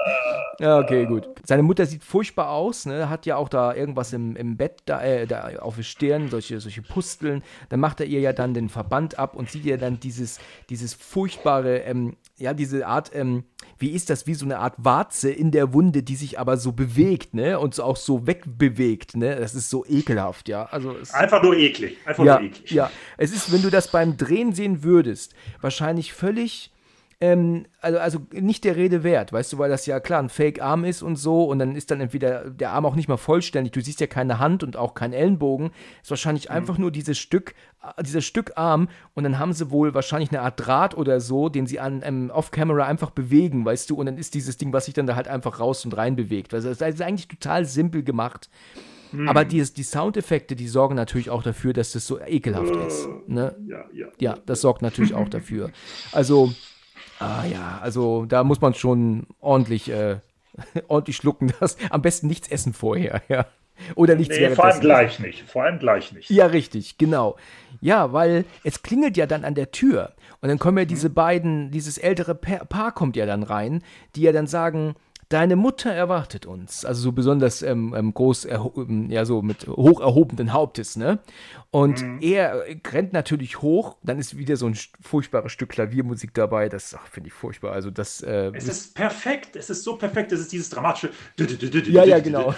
okay, 0.61 1.07
gut. 1.07 1.29
Seine 1.45 1.63
Mutter 1.63 1.87
sieht 1.87 2.05
furchtbar 2.05 2.51
aus, 2.51 2.87
ne? 2.87 3.09
Hat 3.09 3.27
ja 3.27 3.37
auch 3.37 3.49
da 3.49 3.75
irgendwas 3.75 4.13
im, 4.13 4.37
im 4.37 4.57
Bett 4.57 4.83
da, 4.87 5.03
äh, 5.03 5.27
da 5.27 5.51
auf 5.61 5.77
der 5.77 5.83
Stirn, 5.83 6.29
solche, 6.29 6.61
solche 6.61 6.83
Pusteln. 6.83 7.43
Dann 7.69 7.81
macht 7.81 8.01
er 8.01 8.07
ihr 8.07 8.21
ja 8.21 8.33
dann 8.33 8.55
den 8.55 8.69
Verband 8.69 9.19
ab 9.19 9.35
und 9.35 9.51
sieht 9.51 9.65
ja 9.65 9.77
dann 9.77 10.01
dieses, 10.01 10.39
dieses 10.71 10.95
furchtbare, 10.95 11.79
ähm, 11.79 12.17
ja, 12.37 12.55
diese 12.55 12.87
Art, 12.87 13.11
ähm, 13.15 13.45
wie 13.79 13.91
ist 13.91 14.11
das, 14.11 14.27
wie 14.27 14.35
so 14.35 14.45
eine 14.45 14.59
Art 14.59 14.75
Warze 14.79 15.31
in 15.31 15.51
der 15.51 15.73
Wunde, 15.73 16.03
die 16.03 16.17
sich 16.17 16.39
aber 16.39 16.57
so 16.57 16.73
bewegt, 16.73 17.35
ne? 17.35 17.59
Und 17.59 17.75
so 17.75 17.83
auch 17.83 17.97
so 17.97 18.27
wegbewegt, 18.27 19.17
ne? 19.17 19.37
Das 19.37 19.55
ist 19.55 19.71
so 19.71 19.85
ekelhaft, 19.87 20.49
ja. 20.49 20.65
Also 20.67 20.97
Einfach 21.13 21.43
nur 21.43 21.57
eklig. 21.57 21.97
Einfach 22.05 22.25
ja, 22.25 22.39
nur 22.39 22.49
eklig. 22.49 22.71
Ja, 22.71 22.91
es 23.17 23.33
ist, 23.33 23.53
wenn 23.53 23.63
du 23.63 23.71
das 23.71 23.89
beim 23.91 24.17
Drehen 24.17 24.53
sehen 24.53 24.83
würdest, 24.83 25.35
wahrscheinlich 25.61 26.13
völlig 26.13 26.74
ähm, 27.25 27.65
also, 27.81 27.99
also 27.99 28.19
nicht 28.33 28.65
der 28.65 28.77
Rede 28.77 29.03
wert, 29.03 29.33
weißt 29.33 29.55
du, 29.55 29.59
weil 29.59 29.71
das 29.71 29.87
ja 29.87 29.99
klar 29.99 30.23
ein 30.23 30.29
Fake-Arm 30.29 30.85
ist 30.85 31.03
und 31.03 31.17
so 31.17 31.45
und 31.45 31.59
dann 31.59 31.75
ist 31.75 31.91
dann 31.91 32.01
entweder 32.01 32.51
der 32.51 32.73
Arm 32.73 32.85
auch 32.85 32.97
nicht 32.97 33.09
mal 33.09 33.17
vollständig, 33.17 33.73
du 33.73 33.81
siehst 33.81 34.01
ja 34.01 34.07
keine 34.07 34.39
Hand 34.39 34.63
und 34.63 34.77
auch 34.77 34.93
keinen 34.93 35.15
Ellenbogen, 35.15 35.71
ist 36.03 36.11
wahrscheinlich 36.11 36.51
mhm. 36.51 36.57
einfach 36.57 36.77
nur 36.77 36.91
dieses 36.91 37.19
Stück, 37.19 37.55
äh, 37.83 38.03
dieses 38.03 38.27
Stück 38.27 38.53
Arm 38.57 38.89
und 39.15 39.25
dann 39.25 39.39
haben 39.39 39.55
sie 39.55 39.71
wohl 39.71 39.95
wahrscheinlich 39.95 40.31
eine 40.31 40.43
Art 40.43 40.67
Draht 40.67 40.95
oder 40.95 41.19
so, 41.21 41.49
den 41.49 41.67
sie 41.67 41.81
an 41.81 42.03
ähm, 42.05 42.31
Off-Camera 42.31 42.85
einfach 42.85 43.11
bewegen, 43.11 43.65
weißt 43.65 43.89
du, 43.89 43.97
und 43.97 44.05
dann 44.07 44.19
ist 44.19 44.35
dieses 44.35 44.59
Ding, 44.59 44.75
was 44.75 44.85
sich 44.85 44.95
dann 44.95 45.07
da 45.07 45.17
halt 45.17 45.29
einfach 45.29 45.61
raus 45.61 45.85
und 45.87 45.97
rein 45.97 46.17
bewegt. 46.17 46.53
Also 46.53 46.69
das 46.69 46.81
ist 46.81 47.03
eigentlich 47.03 47.29
total 47.29 47.65
simpel 47.65 48.03
gemacht. 48.03 48.51
Mhm. 49.15 49.29
Aber 49.29 49.45
die, 49.45 49.63
die 49.63 49.83
Soundeffekte, 49.83 50.57
die 50.57 50.67
sorgen 50.67 50.97
natürlich 50.97 51.31
auch 51.31 51.43
dafür, 51.43 51.73
dass 51.73 51.93
das 51.93 52.07
so 52.07 52.21
ekelhaft 52.21 52.75
ist. 52.87 53.09
Ne? 53.27 53.55
Ja, 53.67 53.85
ja. 53.93 54.09
Ja, 54.19 54.39
das 54.45 54.61
sorgt 54.61 54.83
natürlich 54.83 55.15
auch 55.15 55.29
dafür. 55.29 55.71
Also, 56.13 56.53
ah 57.19 57.45
ja, 57.45 57.79
also 57.83 58.27
da 58.27 58.45
muss 58.45 58.61
man 58.61 58.75
schon 58.75 59.27
ordentlich, 59.41 59.91
äh, 59.91 60.19
ordentlich 60.89 61.17
schlucken. 61.17 61.53
Das, 61.61 61.77
am 61.91 62.03
besten 62.03 62.27
nichts 62.27 62.49
essen 62.49 62.73
vorher, 62.73 63.23
ja. 63.29 63.47
Oder 63.97 64.15
nichts 64.15 64.37
nee, 64.39 64.51
Vor 64.51 64.67
allem 64.67 64.81
gleich 64.81 65.19
nicht. 65.19 65.43
Vor 65.51 65.65
allem 65.65 65.79
gleich 65.79 66.13
nicht. 66.13 66.31
Ja, 66.31 66.47
richtig, 66.47 66.97
genau. 66.97 67.37
Ja, 67.81 68.13
weil 68.13 68.45
es 68.63 68.83
klingelt 68.83 69.17
ja 69.17 69.27
dann 69.27 69.45
an 69.45 69.57
der 69.57 69.73
Tür. 69.73 70.13
Und 70.41 70.49
dann 70.49 70.59
kommen 70.59 70.79
ja 70.79 70.85
diese 70.85 71.09
mhm. 71.09 71.15
beiden, 71.15 71.71
dieses 71.71 71.99
ältere 71.99 72.35
Paar 72.35 72.93
kommt 72.93 73.17
ja 73.17 73.27
dann 73.27 73.43
rein, 73.43 73.83
die 74.15 74.23
ja 74.23 74.33
dann 74.33 74.47
sagen, 74.47 74.95
Deine 75.29 75.57
Mutter 75.57 75.93
erwartet 75.93 76.47
uns. 76.47 76.85
Also 76.85 77.03
so 77.03 77.13
besonders 77.13 77.63
ähm, 77.63 77.95
ähm 77.97 78.13
groß, 78.15 78.47
ähm, 78.47 79.11
ja, 79.11 79.25
so 79.25 79.43
mit 79.43 79.67
hoch 79.67 80.01
erhobenen 80.01 80.53
Hauptes, 80.53 80.97
ne? 80.97 81.21
Und 81.71 82.03
mhm. 82.03 82.19
er 82.21 82.65
rennt 82.93 83.13
natürlich 83.13 83.61
hoch, 83.61 83.97
dann 84.05 84.21
ist 84.21 84.39
wieder 84.39 84.57
so 84.57 84.67
ein 84.67 84.79
furchtbares 85.01 85.51
Stück 85.51 85.71
Klaviermusik 85.71 86.33
dabei. 86.33 86.69
Das 86.69 86.97
finde 87.11 87.29
ich 87.29 87.33
furchtbar. 87.33 87.73
Also 87.73 87.91
das. 87.91 88.21
Äh, 88.21 88.53
es 88.55 88.69
ist 88.69 88.95
perfekt, 88.95 89.57
es 89.57 89.71
ist 89.71 89.83
so 89.83 89.97
perfekt, 89.97 90.31
es 90.31 90.41
ist 90.41 90.53
dieses 90.53 90.71
dramatische. 90.71 91.11
Ja, 91.89 92.05
ja, 92.05 92.21
genau. 92.21 92.55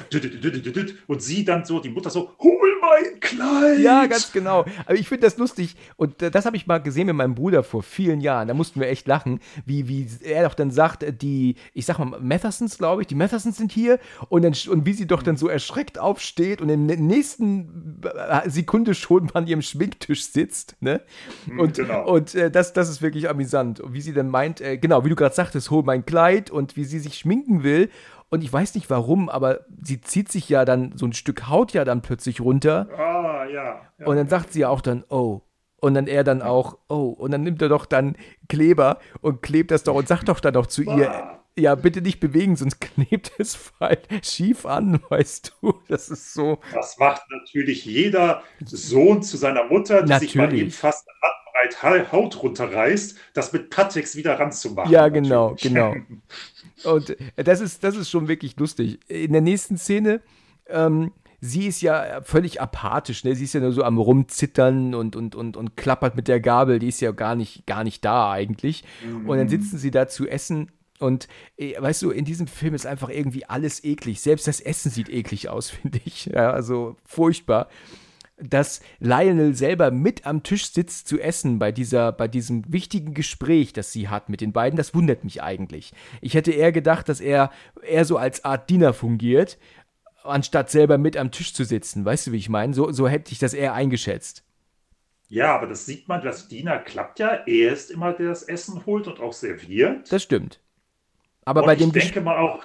Und 1.07 1.23
sie 1.23 1.45
dann 1.47 1.65
so, 1.65 1.81
die 1.81 1.89
Mutter 1.89 2.11
so, 2.11 2.33
hol 2.39 2.77
mein 2.83 3.21
Kleid! 3.21 3.79
Ja, 3.79 4.07
ganz 4.07 4.33
genau. 4.33 4.67
Aber 4.85 4.95
ich 4.95 5.09
finde 5.09 5.27
das 5.27 5.39
lustig. 5.39 5.77
Und 5.97 6.21
äh, 6.23 6.31
das 6.31 6.45
habe 6.45 6.57
ich 6.57 6.67
mal 6.67 6.79
gesehen 6.79 7.07
mit 7.07 7.17
meinem 7.17 7.35
Bruder 7.35 7.63
vor 7.63 7.83
vielen 7.83 8.21
Jahren. 8.21 8.49
Da 8.49 8.55
mussten 8.55 8.81
wir 8.81 8.89
echt 8.89 9.07
lachen, 9.07 9.41
wie, 9.65 9.89
wie 9.89 10.07
er 10.25 10.45
doch 10.45 10.55
dann 10.55 10.71
sagt, 10.71 11.05
die, 11.23 11.57
ich 11.73 11.87
sag 11.87 11.99
mal, 11.99 12.21
Mathersons, 12.67 12.79
glaube 12.79 13.03
ich, 13.03 13.09
die 13.09 13.15
Mathersons 13.15 13.57
sind 13.57 13.73
hier. 13.73 13.99
Und, 14.29 14.43
dann, 14.43 14.55
und 14.71 14.87
wie 14.87 14.93
sie 14.93 15.07
doch 15.07 15.23
dann 15.23 15.37
so 15.37 15.49
erschreckt 15.49 15.99
aufsteht 15.99 16.61
und 16.61 16.69
in 16.69 16.89
der 16.89 16.97
nächsten 16.97 18.01
äh, 18.03 18.49
Sekunde 18.49 18.95
schon 18.95 19.31
an 19.35 19.47
ihrem 19.47 19.63
Schminktisch 19.63 20.27
sitzt. 20.27 20.77
Ne? 20.81 21.03
Hm, 21.47 21.61
und, 21.61 21.75
genau. 21.77 22.07
und 22.13 22.35
äh, 22.35 22.51
das, 22.51 22.73
das 22.73 22.89
ist 22.89 23.03
wirklich 23.03 23.29
amüsant. 23.29 23.81
Und 23.81 23.93
wie 23.93 24.01
sie 24.01 24.13
dann 24.13 24.29
meint, 24.29 24.61
äh, 24.61 24.79
genau, 24.79 25.05
wie 25.05 25.09
du 25.09 25.17
gerade 25.17 25.35
sagtest, 25.35 25.71
hol 25.71 25.83
mein 25.83 26.05
Kleid 26.05 26.51
und 26.51 26.77
wie 26.77 26.85
sie 26.85 26.99
sich 26.99 27.19
schminken 27.19 27.63
will. 27.63 27.91
Und 28.29 28.43
ich 28.43 28.53
weiß 28.53 28.75
nicht 28.75 28.91
warum, 28.91 29.29
aber 29.29 29.61
sie 29.81 30.01
zieht 30.01 30.33
sich 30.33 30.49
ja 30.49 30.65
dann 30.65 30.93
so 30.97 31.07
ein 31.07 31.13
Stück 31.13 31.49
Haut 31.49 31.73
ja 31.73 31.85
dann 31.85 32.03
plötzlich 32.03 32.41
runter. 32.41 32.89
Ah, 32.97 33.45
ja. 33.45 33.81
ja. 33.99 34.07
Und 34.07 34.17
dann 34.17 34.29
sagt 34.29 34.53
sie 34.53 34.61
ja 34.61 34.69
auch 34.69 34.81
dann, 34.81 35.05
oh. 35.09 35.43
Und 35.79 35.95
dann 35.95 36.07
er 36.07 36.25
dann 36.25 36.43
auch, 36.43 36.79
oh. 36.89 37.09
Und 37.09 37.31
dann 37.33 37.43
nimmt 37.43 37.61
er 37.61 37.69
doch 37.69 37.87
dann 37.87 38.17
Kleber 38.49 38.99
und 39.21 39.43
klebt 39.43 39.71
das 39.71 39.83
doch 39.83 39.95
und 39.95 40.09
sagt 40.09 40.29
doch 40.29 40.41
dann 40.41 40.55
doch 40.55 40.67
zu 40.67 40.83
ihr, 40.83 41.41
ja, 41.59 41.75
bitte 41.75 42.03
nicht 42.03 42.21
bewegen, 42.21 42.57
sonst 42.57 42.81
klebt 42.81 43.33
es 43.39 43.73
schief 44.23 44.67
an, 44.67 45.01
weißt 45.09 45.57
du. 45.61 45.75
Das 45.89 46.09
ist 46.09 46.35
so. 46.35 46.59
Das 46.73 46.99
macht 46.99 47.23
natürlich 47.31 47.85
jeder 47.85 48.43
Sohn 48.65 49.23
zu 49.23 49.37
seiner 49.37 49.65
Mutter, 49.65 50.03
die 50.03 50.11
natürlich. 50.11 50.33
sich 50.33 50.41
mal 50.41 50.55
eben 50.55 50.71
fast 50.71 51.07
breit 51.57 52.13
Haut 52.13 52.43
runterreißt, 52.43 53.17
das 53.35 53.53
mit 53.53 53.71
Pateks 53.71 54.17
wieder 54.17 54.39
ranzumachen. 54.39 54.91
Ja, 54.91 55.09
genau, 55.09 55.51
natürlich. 55.51 55.75
genau. 55.75 55.95
Und 56.85 57.17
das 57.37 57.61
ist, 57.61 57.83
das 57.83 57.97
ist 57.97 58.11
schon 58.11 58.29
wirklich 58.29 58.57
lustig. 58.59 59.01
In 59.09 59.33
der 59.33 59.41
nächsten 59.41 59.79
Szene, 59.79 60.21
ähm, 60.69 61.13
sie 61.41 61.67
ist 61.67 61.83
ja 61.83 62.21
völlig 62.23 62.61
apathisch, 62.61 63.25
ne? 63.25 63.35
Sie 63.35 63.45
ist 63.45 63.55
ja 63.55 63.61
nur 63.61 63.73
so 63.73 63.85
am 63.85 63.99
rumzittern 63.99 64.95
und, 64.95 65.17
und, 65.17 65.35
und, 65.35 65.57
und 65.57 65.77
klappert 65.77 66.17
mit 66.17 66.29
der 66.29 66.41
Gabel, 66.41 66.79
die 66.79 66.89
ist 66.89 67.01
ja 67.01 67.13
gar 67.13 67.35
nicht, 67.35 67.67
gar 67.67 67.85
nicht 67.85 68.05
da 68.05 68.31
eigentlich. 68.31 68.85
Mhm. 69.05 69.29
Und 69.29 69.39
dann 69.39 69.49
sitzen 69.49 69.79
sie 69.79 69.91
da 69.91 70.09
zu 70.09 70.27
essen 70.27 70.71
und 70.99 71.29
äh, 71.57 71.81
weißt 71.81 72.03
du, 72.03 72.11
in 72.11 72.25
diesem 72.25 72.47
Film 72.47 72.75
ist 72.75 72.87
einfach 72.87 73.09
irgendwie 73.09 73.45
alles 73.47 73.85
eklig. 73.85 74.21
Selbst 74.21 74.47
das 74.47 74.61
Essen 74.61 74.91
sieht 74.91 75.09
eklig 75.09 75.49
aus, 75.49 75.71
finde 75.83 76.01
ich. 76.05 76.27
Ja, 76.27 76.51
also 76.51 76.97
furchtbar. 77.05 77.69
Dass 78.39 78.81
Lionel 78.99 79.55
selber 79.55 79.91
mit 79.91 80.27
am 80.27 80.43
Tisch 80.43 80.71
sitzt 80.71 81.09
zu 81.09 81.19
essen 81.19 81.59
bei, 81.59 81.73
dieser, 81.73 82.13
bei 82.13 82.29
diesem 82.29 82.71
wichtigen 82.71 83.15
Gespräch, 83.15 83.73
das 83.73 83.93
sie 83.93 84.11
hat 84.11 84.29
mit 84.29 84.43
den 84.43 84.53
beiden, 84.53 84.77
das 84.77 84.95
wundert 84.95 85.25
mich 85.25 85.43
eigentlich. 85.43 85.95
Ich 86.21 86.35
hätte 86.35 86.53
eher 86.53 86.71
gedacht, 86.71 87.09
dass 87.09 87.21
er 87.21 87.51
eher 87.83 88.05
so 88.05 88.19
als 88.19 88.45
Art 88.45 88.69
Diener 88.69 88.93
fungiert, 88.93 89.57
anstatt 90.27 90.71
selber 90.71 90.99
mit 90.99 91.17
am 91.17 91.31
Tisch 91.31 91.55
zu 91.55 91.65
sitzen. 91.65 92.05
Weißt 92.05 92.27
du, 92.27 92.33
wie 92.33 92.39
ich 92.39 92.49
meine? 92.49 92.75
So, 92.75 92.93
so 92.93 93.09
hätte 93.09 93.33
ich 93.33 93.39
das 93.39 93.55
eher 93.55 93.75
eingeschätzt. 93.75 94.45
Ja, 95.29 95.55
aber 95.55 95.67
das 95.67 95.87
sieht 95.87 96.07
man, 96.09 96.23
das 96.23 96.49
Diener 96.49 96.79
klappt 96.79 97.19
ja. 97.19 97.43
Er 97.47 97.73
ist 97.73 97.91
immer, 97.91 98.13
der 98.13 98.29
das 98.29 98.45
Essen 98.45 98.87
holt 98.87 99.09
und 99.09 99.21
auch 99.21 99.33
serviert. 99.33 100.11
Das 100.13 100.23
stimmt. 100.23 100.61
Aber 101.45 101.63
und 101.63 101.67
bei 101.67 101.77
dem 101.77 101.89
ich 101.89 102.05
denke 102.05 102.21
mal 102.21 102.39
auch, 102.39 102.65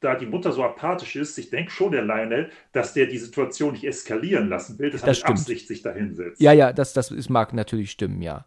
da 0.00 0.14
die 0.14 0.26
Mutter 0.26 0.52
so 0.52 0.62
apathisch 0.62 1.16
ist, 1.16 1.36
ich 1.38 1.50
denke 1.50 1.72
schon, 1.72 1.90
der 1.90 2.02
Lionel, 2.02 2.50
dass 2.72 2.94
der 2.94 3.06
die 3.06 3.18
Situation 3.18 3.72
nicht 3.72 3.84
eskalieren 3.84 4.48
lassen 4.48 4.78
will, 4.78 4.90
dass 4.90 5.00
das 5.00 5.22
er 5.22 5.30
mit 5.30 5.40
Absicht 5.40 5.66
sich 5.66 5.82
da 5.82 5.92
hinsetzt. 5.92 6.40
Ja, 6.40 6.52
ja, 6.52 6.72
das, 6.72 6.92
das 6.92 7.10
ist, 7.10 7.30
mag 7.30 7.52
natürlich 7.52 7.90
stimmen, 7.90 8.22
ja. 8.22 8.46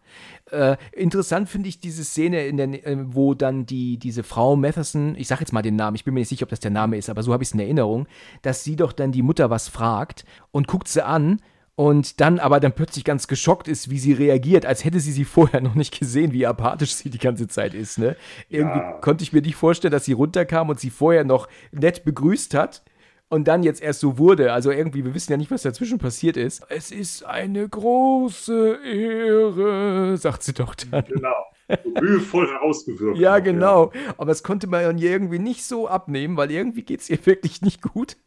Äh, 0.52 0.78
interessant 0.92 1.50
finde 1.50 1.70
ich 1.70 1.80
diese 1.80 2.04
Szene, 2.04 2.46
in 2.46 2.58
der, 2.58 2.68
äh, 2.86 2.98
wo 3.14 3.34
dann 3.34 3.66
die, 3.66 3.98
diese 3.98 4.24
Frau 4.24 4.56
Matheson, 4.56 5.16
ich 5.16 5.28
sage 5.28 5.42
jetzt 5.42 5.54
mal 5.54 5.62
den 5.62 5.78
Namen, 5.78 5.96
ich 5.96 6.04
bin 6.04 6.14
mir 6.14 6.20
nicht 6.20 6.30
sicher, 6.30 6.44
ob 6.44 6.50
das 6.50 6.60
der 6.60 6.72
Name 6.72 6.98
ist, 6.98 7.10
aber 7.10 7.24
so 7.24 7.32
habe 7.32 7.44
ich 7.44 7.50
es 7.50 7.54
in 7.54 7.60
Erinnerung, 7.60 8.08
dass 8.42 8.64
sie 8.64 8.76
doch 8.76 8.92
dann 8.92 9.12
die 9.12 9.22
Mutter 9.22 9.50
was 9.50 9.70
fragt 9.70 10.26
und 10.52 10.68
guckt 10.68 10.88
sie 10.88 11.06
an 11.06 11.42
und 11.76 12.20
dann 12.20 12.38
aber 12.40 12.60
dann 12.60 12.74
plötzlich 12.74 13.06
ganz 13.06 13.28
geschockt 13.28 13.68
ist, 13.68 13.90
wie 13.90 13.98
sie 13.98 14.14
reagiert, 14.14 14.66
als 14.66 14.84
hätte 14.84 15.00
sie 15.00 15.14
sie 15.14 15.26
vorher 15.26 15.62
noch 15.62 15.76
nicht 15.76 15.98
gesehen, 15.98 16.34
wie 16.34 16.46
apathisch 16.46 16.94
sie 16.96 17.10
die 17.10 17.18
ganze 17.18 17.48
Zeit 17.48 17.74
ist. 17.74 17.98
Ne? 17.98 18.18
Irgendwie 18.50 18.80
ja. 18.80 18.92
konnte 19.00 19.24
ich 19.24 19.32
mir 19.32 19.42
nicht 19.42 19.56
vorstellen, 19.56 19.92
dass 19.92 20.06
sie 20.06 20.14
runterkam 20.14 20.70
und 20.70 20.80
sie 20.80 20.90
vorher 20.90 21.24
noch 21.24 21.48
nett 21.72 22.04
begrüßt 22.04 22.54
hat 22.54 22.84
und 23.32 23.48
dann 23.48 23.64
jetzt 23.64 23.82
erst 23.82 24.02
so 24.02 24.18
wurde. 24.18 24.52
Also 24.52 24.72
irgendwie, 24.72 25.06
wir 25.06 25.16
wissen 25.16 25.32
ja 25.32 25.38
nicht, 25.38 25.52
was 25.52 25.62
dazwischen 25.62 26.00
passiert 26.00 26.36
ist. 26.36 26.64
Es 26.68 26.92
ist 26.92 27.26
eine 27.26 27.68
große 27.68 28.80
Ehre, 28.84 30.18
sagt 30.18 30.44
sie 30.44 30.54
doch 30.54 30.76
dann. 30.76 31.06
Genau 31.06 31.46
mühevoll 32.02 32.48
herausgewirkt. 32.48 33.18
Ja, 33.18 33.40
genau. 33.40 33.92
Ja. 33.94 34.14
Aber 34.18 34.28
das 34.28 34.44
konnte 34.44 34.68
man 34.68 34.98
irgendwie 34.98 35.40
nicht 35.40 35.64
so 35.64 35.88
abnehmen, 35.88 36.38
weil 36.38 36.52
irgendwie 36.52 36.84
geht 36.84 37.02
es 37.02 37.10
ihr 37.10 37.24
wirklich 37.26 37.62
nicht 37.62 37.82
gut. 37.82 38.18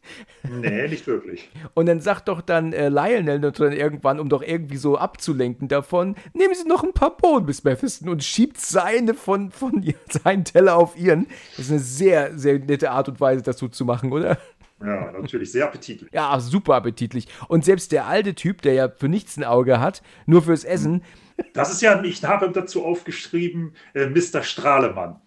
Nee, 0.43 0.87
nicht 0.87 1.07
wirklich. 1.07 1.49
Und 1.73 1.87
dann 1.87 2.01
sagt 2.01 2.27
doch 2.27 2.41
dann 2.41 2.73
äh, 2.73 2.89
Lionel 2.89 3.39
dann 3.39 3.73
irgendwann, 3.73 4.19
um 4.19 4.29
doch 4.29 4.41
irgendwie 4.41 4.77
so 4.77 4.97
abzulenken 4.97 5.67
davon, 5.67 6.15
nehmen 6.33 6.55
Sie 6.55 6.67
noch 6.67 6.83
ein 6.83 6.93
paar 6.93 7.17
Bohnen 7.17 7.45
bis 7.45 7.63
Mephiston 7.63 8.09
und 8.09 8.23
schiebt 8.23 8.59
seine 8.59 9.13
von, 9.13 9.51
von 9.51 9.83
seinen 10.09 10.45
Teller 10.45 10.75
auf 10.75 10.97
ihren. 10.97 11.27
Das 11.57 11.65
ist 11.65 11.71
eine 11.71 11.79
sehr, 11.79 12.37
sehr 12.37 12.59
nette 12.59 12.91
Art 12.91 13.09
und 13.09 13.19
Weise, 13.19 13.43
das 13.43 13.57
so 13.57 13.67
zu 13.67 13.85
machen, 13.85 14.11
oder? 14.11 14.37
Ja, 14.81 15.11
natürlich, 15.11 15.51
sehr 15.51 15.65
appetitlich. 15.65 16.11
Ja, 16.11 16.39
super 16.39 16.75
appetitlich. 16.75 17.27
Und 17.47 17.63
selbst 17.63 17.91
der 17.91 18.07
alte 18.07 18.35
Typ, 18.35 18.61
der 18.61 18.73
ja 18.73 18.89
für 18.89 19.07
nichts 19.07 19.37
ein 19.37 19.43
Auge 19.43 19.79
hat, 19.79 20.01
nur 20.25 20.41
fürs 20.41 20.63
Essen, 20.63 21.03
das 21.53 21.71
ist 21.71 21.81
ja, 21.81 22.01
ich 22.03 22.23
habe 22.23 22.51
dazu 22.51 22.85
aufgeschrieben, 22.85 23.75
äh, 23.93 24.07
Mr. 24.07 24.43
Strahlemann. 24.43 25.19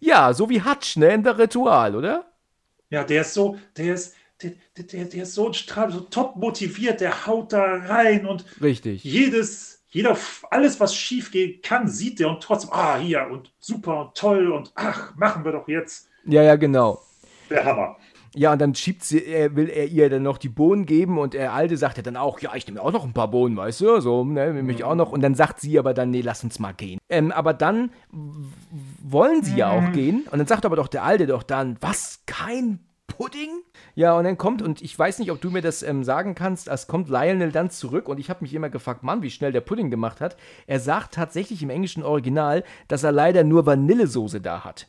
Ja, 0.00 0.32
so 0.32 0.48
wie 0.50 0.62
Hutch, 0.62 0.96
ne, 0.96 1.12
in 1.12 1.22
der 1.22 1.38
Ritual, 1.38 1.96
oder? 1.96 2.26
Ja, 2.90 3.04
der 3.04 3.22
ist 3.22 3.34
so, 3.34 3.58
der 3.76 3.94
ist, 3.94 4.14
der, 4.42 4.52
der, 4.76 5.04
der 5.04 5.22
ist 5.22 5.34
so, 5.34 5.52
so 5.52 6.00
top 6.00 6.36
motiviert, 6.36 7.00
der 7.00 7.26
haut 7.26 7.52
da 7.52 7.62
rein 7.62 8.26
und 8.26 8.44
Richtig. 8.60 9.04
jedes, 9.04 9.82
jeder, 9.88 10.16
alles, 10.50 10.78
was 10.80 10.94
schief 10.94 11.30
gehen 11.30 11.60
kann, 11.62 11.88
sieht 11.88 12.20
der 12.20 12.28
und 12.28 12.42
trotzdem, 12.42 12.70
ah, 12.72 12.98
hier 12.98 13.26
und 13.30 13.52
super 13.58 14.00
und 14.00 14.14
toll 14.14 14.52
und 14.52 14.72
ach, 14.74 15.14
machen 15.16 15.44
wir 15.44 15.52
doch 15.52 15.66
jetzt. 15.68 16.08
Ja, 16.24 16.42
ja, 16.42 16.56
genau. 16.56 17.02
Der 17.50 17.64
Hammer. 17.64 17.96
Ja, 18.34 18.52
und 18.52 18.60
dann 18.60 18.74
schiebt 18.74 19.04
sie, 19.04 19.24
er, 19.24 19.56
will 19.56 19.68
er 19.68 19.86
ihr 19.86 20.10
dann 20.10 20.22
noch 20.22 20.38
die 20.38 20.48
Bohnen 20.48 20.86
geben 20.86 21.18
und 21.18 21.34
der 21.34 21.52
Alte 21.52 21.76
sagt 21.76 21.96
ja 21.96 22.02
dann 22.02 22.16
auch, 22.16 22.40
ja, 22.40 22.54
ich 22.54 22.66
nehme 22.66 22.82
auch 22.82 22.92
noch 22.92 23.04
ein 23.04 23.12
paar 23.12 23.30
Bohnen, 23.30 23.56
weißt 23.56 23.80
du, 23.80 24.00
so, 24.00 24.24
ne, 24.24 24.52
nehme 24.52 24.72
ich 24.72 24.84
auch 24.84 24.94
noch. 24.94 25.12
Und 25.12 25.22
dann 25.22 25.34
sagt 25.34 25.60
sie 25.60 25.78
aber 25.78 25.94
dann, 25.94 26.10
nee, 26.10 26.20
lass 26.20 26.44
uns 26.44 26.58
mal 26.58 26.72
gehen. 26.72 26.98
Ähm, 27.08 27.32
aber 27.32 27.54
dann 27.54 27.90
wollen 29.02 29.42
sie 29.42 29.56
ja 29.56 29.70
auch 29.70 29.80
mhm. 29.80 29.92
gehen 29.92 30.26
und 30.30 30.38
dann 30.38 30.46
sagt 30.46 30.66
aber 30.66 30.76
doch 30.76 30.88
der 30.88 31.04
Alte 31.04 31.26
doch 31.26 31.42
dann, 31.42 31.76
was, 31.80 32.22
kein 32.26 32.80
Pudding? 33.08 33.50
Ja, 33.94 34.16
und 34.16 34.24
dann 34.24 34.38
kommt, 34.38 34.62
und 34.62 34.80
ich 34.80 34.96
weiß 34.96 35.18
nicht, 35.18 35.32
ob 35.32 35.40
du 35.40 35.50
mir 35.50 35.62
das 35.62 35.82
ähm, 35.82 36.04
sagen 36.04 36.36
kannst, 36.36 36.68
es 36.68 36.86
kommt 36.86 37.08
Lionel 37.08 37.50
dann 37.50 37.70
zurück 37.70 38.08
und 38.08 38.20
ich 38.20 38.30
habe 38.30 38.42
mich 38.42 38.54
immer 38.54 38.70
gefragt, 38.70 39.02
Mann, 39.02 39.22
wie 39.22 39.30
schnell 39.30 39.50
der 39.50 39.60
Pudding 39.60 39.90
gemacht 39.90 40.20
hat. 40.20 40.36
Er 40.66 40.78
sagt 40.78 41.14
tatsächlich 41.14 41.62
im 41.62 41.70
englischen 41.70 42.04
Original, 42.04 42.62
dass 42.86 43.02
er 43.02 43.12
leider 43.12 43.42
nur 43.42 43.66
Vanillesoße 43.66 44.40
da 44.40 44.64
hat. 44.64 44.86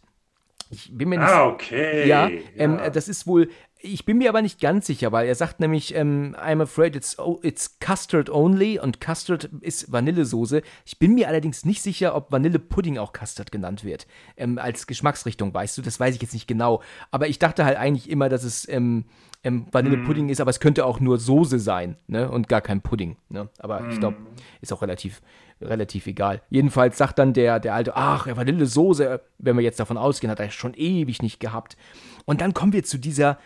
Ich 0.71 0.95
bin 0.95 1.09
mir 1.09 1.17
nicht 1.17 1.27
Ah, 1.27 1.47
okay. 1.47 2.07
Ja, 2.07 2.29
ähm, 2.55 2.77
ja. 2.77 2.89
das 2.89 3.07
ist 3.07 3.25
wohl 3.25 3.49
Ich 3.81 4.05
bin 4.05 4.17
mir 4.17 4.29
aber 4.29 4.41
nicht 4.41 4.59
ganz 4.59 4.85
sicher, 4.85 5.11
weil 5.11 5.27
er 5.27 5.35
sagt 5.35 5.59
nämlich, 5.59 5.95
ähm, 5.95 6.35
I'm 6.39 6.61
afraid 6.61 6.95
it's, 6.95 7.17
it's 7.41 7.79
custard 7.79 8.29
only 8.29 8.77
und 8.77 8.99
Custard 8.99 9.49
ist 9.61 9.91
Vanillesoße. 9.91 10.61
Ich 10.85 10.99
bin 10.99 11.15
mir 11.15 11.27
allerdings 11.27 11.65
nicht 11.65 11.81
sicher, 11.81 12.13
ob 12.13 12.31
Vanillepudding 12.31 12.97
auch 12.97 13.13
Custard 13.13 13.51
genannt 13.51 13.83
wird. 13.83 14.05
Ähm, 14.37 14.59
als 14.59 14.85
Geschmacksrichtung, 14.85 15.53
weißt 15.53 15.77
du, 15.77 15.81
das 15.81 15.99
weiß 15.99 16.15
ich 16.15 16.21
jetzt 16.21 16.33
nicht 16.33 16.47
genau. 16.47 16.83
Aber 17.09 17.27
ich 17.27 17.39
dachte 17.39 17.65
halt 17.65 17.77
eigentlich 17.77 18.09
immer, 18.09 18.29
dass 18.29 18.43
es 18.43 18.67
ähm, 18.69 19.05
ähm, 19.43 19.67
Vanillepudding 19.71 20.27
mm. 20.27 20.29
ist, 20.29 20.41
aber 20.41 20.49
es 20.49 20.59
könnte 20.59 20.85
auch 20.85 20.99
nur 20.99 21.17
Soße 21.17 21.59
sein, 21.59 21.95
ne? 22.07 22.29
Und 22.29 22.49
gar 22.49 22.61
kein 22.61 22.81
Pudding. 22.81 23.15
Ne? 23.29 23.49
Aber 23.59 23.79
mm. 23.79 23.89
ich 23.91 23.99
glaube, 23.99 24.17
ist 24.61 24.73
auch 24.73 24.81
relativ, 24.81 25.21
relativ 25.61 26.07
egal. 26.07 26.41
Jedenfalls 26.49 26.97
sagt 26.97 27.19
dann 27.19 27.33
der, 27.33 27.59
der 27.59 27.73
alte, 27.73 27.95
ach, 27.95 28.27
Vanillesoße, 28.27 29.21
wenn 29.37 29.57
wir 29.57 29.63
jetzt 29.63 29.79
davon 29.79 29.97
ausgehen, 29.97 30.31
hat 30.31 30.39
er 30.39 30.51
schon 30.51 30.73
ewig 30.73 31.21
nicht 31.21 31.39
gehabt. 31.39 31.77
Und 32.25 32.41
dann 32.41 32.53
kommen 32.53 32.73
wir 32.73 32.83
zu 32.83 32.97
dieser 32.97 33.37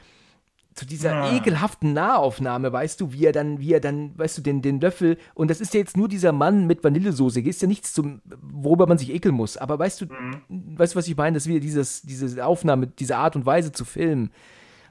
zu 0.76 0.86
dieser 0.86 1.12
ja. 1.12 1.36
ekelhaften 1.36 1.94
Nahaufnahme, 1.94 2.72
weißt 2.74 3.00
du, 3.00 3.14
wie 3.14 3.26
er 3.26 3.32
dann, 3.32 3.60
wie 3.60 3.74
er 3.74 3.80
dann, 3.80 4.18
weißt 4.18 4.38
du, 4.38 4.42
den, 4.42 4.62
den 4.62 4.80
Löffel, 4.80 5.18
und 5.36 5.52
das 5.52 5.62
ist 5.62 5.74
ja 5.74 5.80
jetzt 5.80 5.98
nur 5.98 6.08
dieser 6.08 6.32
Mann 6.32 6.66
mit 6.66 6.84
Vanillesoße, 6.84 7.42
ist 7.42 7.62
ja 7.62 7.68
nichts 7.68 7.94
zum, 7.94 8.22
worüber 8.42 8.88
man 8.88 8.98
sich 8.98 9.14
ekeln 9.14 9.36
muss, 9.36 9.58
aber 9.58 9.78
weißt 9.78 10.02
du, 10.02 10.06
mhm. 10.06 10.78
weißt 10.78 10.94
du, 10.94 10.98
was 10.98 11.08
ich 11.08 11.16
meine, 11.16 11.36
das 11.36 11.44
ist 11.44 11.50
wieder 11.50 11.60
dieses, 11.60 12.02
diese 12.02 12.46
Aufnahme, 12.46 12.88
diese 12.88 13.18
Art 13.18 13.36
und 13.36 13.46
Weise 13.46 13.72
zu 13.72 13.86
filmen, 13.86 14.32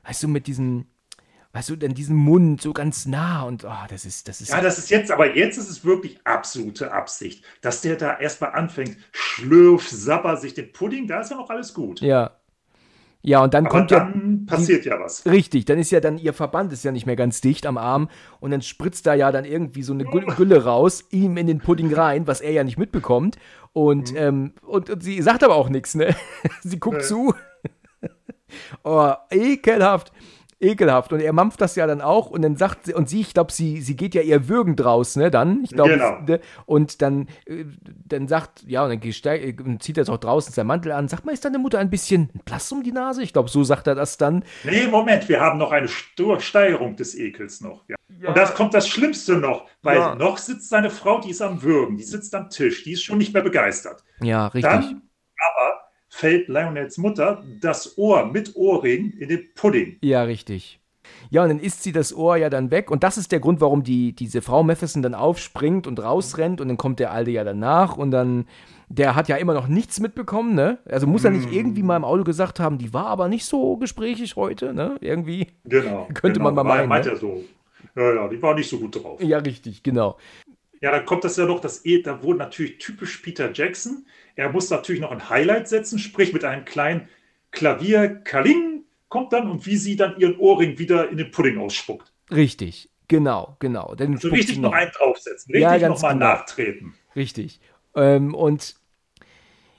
weißt 0.05 0.23
du, 0.23 0.29
mit 0.29 0.47
diesem, 0.47 0.87
weißt 1.53 1.71
du, 1.71 1.77
dann 1.77 1.95
diesen 1.95 2.17
Mund 2.17 2.61
so 2.61 2.73
ganz 2.73 3.07
nah 3.07 3.43
und, 3.43 3.65
oh, 3.65 3.87
das 3.89 4.05
ist, 4.05 4.29
das 4.29 4.41
ist. 4.41 4.51
Ja, 4.51 4.61
das 4.61 4.79
ist 4.79 4.91
jetzt, 4.91 5.11
aber 5.11 5.37
jetzt 5.37 5.59
ist 5.59 5.71
es 5.71 5.85
wirklich 5.85 6.19
absolute 6.25 6.93
Absicht, 6.93 7.45
dass 7.61 7.81
der 7.81 7.97
da 7.97 8.19
erstmal 8.19 8.53
anfängt, 8.53 8.97
schlürf, 9.13 9.89
sapper 9.89 10.37
sich 10.37 10.55
den 10.55 10.73
Pudding, 10.73 11.07
da 11.07 11.21
ist 11.21 11.31
ja 11.31 11.37
noch 11.37 11.51
alles 11.51 11.75
gut. 11.75 12.01
Ja, 12.01 12.33
ja, 13.25 13.43
und 13.43 13.55
dann 13.55 13.67
Aber 13.67 13.79
kommt 13.79 13.93
dann 13.93 14.47
ja. 14.49 14.57
passiert 14.57 14.85
ja 14.85 14.99
was. 14.99 15.25
Richtig, 15.27 15.65
dann 15.65 15.79
ist 15.79 15.93
ja 15.93 16.01
dann 16.01 16.19
ihr 16.19 16.33
Verband 16.33 16.73
ist 16.73 16.85
ja 16.85 16.91
nicht 16.91 17.07
mehr 17.07 17.15
ganz 17.15 17.41
dicht 17.41 17.67
am 17.67 17.79
Arm 17.79 18.09
und 18.41 18.51
dann 18.51 18.63
spritzt 18.63 19.07
da 19.07 19.15
ja 19.15 19.31
dann 19.31 19.45
irgendwie 19.45 19.85
so 19.85 19.93
eine 19.93 20.05
Gülle 20.05 20.65
raus, 20.65 21.05
ihm 21.11 21.37
in 21.37 21.47
den 21.47 21.61
Pudding 21.61 21.95
rein, 21.95 22.27
was 22.27 22.41
er 22.41 22.51
ja 22.51 22.65
nicht 22.65 22.79
mitbekommt. 22.79 23.37
Und, 23.73 24.11
mhm. 24.11 24.19
ähm, 24.19 24.53
und, 24.63 24.91
und, 24.91 25.03
sie 25.03 25.23
sagt 25.23 25.45
aber 25.45 25.55
auch 25.55 25.69
nichts, 25.69 25.95
ne? 25.95 26.17
sie 26.63 26.81
guckt 26.81 26.99
nee. 26.99 27.03
zu. 27.05 27.35
oh, 28.83 29.13
ekelhaft 29.31 30.13
ekelhaft. 30.63 31.13
Und 31.13 31.21
er 31.21 31.33
mampft 31.33 31.61
das 31.61 31.77
ja 31.77 31.87
dann 31.87 32.01
auch 32.01 32.31
und 32.31 32.43
dann 32.43 32.57
sagt 32.57 32.87
sie, 32.87 32.95
und 32.95 33.09
sie, 33.09 33.21
ich 33.21 33.35
glaube, 33.35 33.53
sie, 33.53 33.81
sie 33.81 33.97
geht 33.97 34.15
ja 34.15 34.23
eher 34.23 34.49
würgend 34.49 34.85
raus, 34.85 35.17
ne, 35.17 35.31
dann. 35.31 35.65
Ich 35.65 35.71
glaube, 35.71 35.91
genau. 35.91 36.21
Ne, 36.21 36.41
und 36.67 37.03
dann, 37.03 37.29
äh, 37.47 37.65
dann 37.87 38.29
sagt, 38.29 38.65
ja, 38.67 38.85
und 38.85 38.91
dann 38.91 39.03
äh, 39.03 39.79
zieht 39.79 39.99
er 39.99 40.03
es 40.03 40.09
auch 40.09 40.19
draußen 40.19 40.53
sein 40.53 40.67
Mantel 40.67 40.93
an, 40.93 41.09
sagt 41.09 41.25
mal, 41.25 41.33
ist 41.33 41.45
deine 41.45 41.59
Mutter 41.59 41.79
ein 41.79 41.91
bisschen 41.91 42.31
blass 42.45 42.71
um 42.73 42.83
die 42.83 42.93
Nase? 42.93 43.23
Ich 43.23 43.33
glaube, 43.33 43.51
so 43.51 43.65
sagt 43.65 43.87
er 43.87 43.95
das 43.95 44.17
dann. 44.17 44.45
Nee, 44.65 44.87
Moment, 44.87 45.29
wir 45.29 45.41
haben 45.41 45.59
noch 45.59 45.73
eine 45.73 45.89
Steigerung 45.89 46.97
des 46.97 47.15
Ekels 47.15 47.61
noch. 47.61 47.85
Ja. 47.89 47.97
Ja. 48.21 48.29
Und 48.29 48.37
das 48.37 48.55
kommt 48.55 48.73
das 48.73 48.87
Schlimmste 48.87 49.37
noch, 49.37 49.67
weil 49.83 49.97
ja. 49.97 50.15
noch 50.15 50.39
sitzt 50.39 50.69
seine 50.69 50.91
Frau, 50.91 51.21
die 51.21 51.31
ist 51.31 51.43
am 51.43 51.63
Würgen, 51.63 51.97
die 51.97 52.05
sitzt 52.05 52.35
am 52.37 52.51
Tisch, 52.51 52.85
die 52.85 52.93
ist 52.93 53.03
schon 53.03 53.19
nicht 53.19 53.35
mehr 53.35 53.43
begeistert. 53.43 54.05
Ja, 54.21 54.47
richtig. 54.47 54.71
Dann 54.71 55.03
aber 55.57 55.82
fällt 56.13 56.49
Lionels 56.49 56.99
Mutter 56.99 57.43
das 57.61 57.97
Ohr 57.97 58.27
mit 58.27 58.55
Ohrring 58.55 59.15
in 59.19 59.31
den 59.31 59.49
Pudding. 59.55 59.97
Ja, 60.03 60.23
richtig. 60.25 60.79
Ja, 61.31 61.43
und 61.43 61.49
dann 61.49 61.59
isst 61.59 61.83
sie 61.83 61.91
das 61.93 62.15
Ohr 62.15 62.37
ja 62.37 62.51
dann 62.51 62.71
weg. 62.71 62.91
Und 62.91 63.03
das 63.03 63.17
ist 63.17 63.33
der 63.33 63.41
Grund, 63.41 63.63
warum 63.63 63.83
die, 63.83 64.15
diese 64.15 64.43
Frau 64.43 64.63
Matheson 64.63 65.01
dann 65.03 65.15
aufspringt 65.15 65.87
und 65.87 66.01
rausrennt. 66.01 66.61
Und 66.61 66.69
dann 66.69 66.77
kommt 66.77 67.01
der 67.01 67.13
Alte 67.13 67.31
ja 67.31 67.45
danach. 67.45 67.97
Und 67.97 68.11
dann, 68.11 68.45
der 68.89 69.15
hat 69.15 69.29
ja 69.29 69.37
immer 69.37 69.55
noch 69.55 69.69
nichts 69.69 70.01
mitbekommen, 70.01 70.55
ne? 70.55 70.79
Also 70.85 71.07
muss 71.07 71.25
er 71.25 71.31
nicht 71.31 71.51
mm. 71.51 71.55
irgendwie 71.55 71.83
mal 71.83 71.97
im 71.97 72.05
Auto 72.05 72.25
gesagt 72.25 72.61
haben, 72.61 72.77
die 72.77 72.93
war 72.93 73.07
aber 73.07 73.29
nicht 73.29 73.47
so 73.47 73.79
gesprächig 73.79 74.37
heute, 74.37 74.75
ne? 74.75 74.99
Irgendwie. 75.01 75.47
Genau. 75.65 76.09
Könnte 76.15 76.41
genau. 76.41 76.53
man 76.53 76.55
mal 76.55 76.65
meinen. 76.65 76.89
Meint 76.91 77.07
ne? 77.07 77.13
er 77.13 77.17
so. 77.17 77.43
Ja, 77.97 78.15
ja, 78.15 78.29
die 78.29 78.41
war 78.43 78.55
nicht 78.55 78.69
so 78.69 78.79
gut 78.79 79.03
drauf. 79.03 79.23
Ja, 79.23 79.39
richtig, 79.39 79.83
genau. 79.83 80.19
Ja, 80.83 80.91
dann 80.91 81.07
kommt 81.07 81.25
das 81.25 81.37
ja 81.37 81.47
noch, 81.47 81.61
das 81.61 81.87
e, 81.87 82.03
da 82.03 82.23
wurde 82.23 82.41
natürlich 82.41 82.79
typisch 82.79 83.17
Peter 83.19 83.51
Jackson. 83.53 84.05
Er 84.37 84.51
muss 84.51 84.71
natürlich 84.71 85.01
noch 85.01 85.11
ein 85.11 85.29
Highlight 85.29 85.69
setzen, 85.69 85.99
sprich 85.99 86.33
mit 86.33 86.45
einem 86.45 86.65
kleinen 86.65 87.09
Klavier 87.51 88.09
Kaling 88.09 88.85
kommt 89.09 89.33
dann 89.33 89.51
und 89.51 89.67
wie 89.67 89.77
sie 89.77 89.97
dann 89.97 90.19
ihren 90.19 90.37
Ohrring 90.39 90.79
wieder 90.79 91.11
in 91.11 91.19
den 91.19 91.31
Pudding 91.31 91.59
ausspuckt. 91.59 92.13
Richtig, 92.31 92.89
genau, 93.09 93.57
genau. 93.59 93.95
Dann 93.95 94.15
also 94.15 94.29
richtig 94.29 94.59
noch 94.59 94.73
einen 94.73 94.91
draufsetzen, 94.91 95.53
richtig 95.53 95.83
ja, 95.83 95.89
nochmal 95.89 96.15
genau. 96.15 96.27
nachtreten. 96.27 96.95
Richtig. 97.15 97.61
Ähm, 97.95 98.35
und 98.35 98.77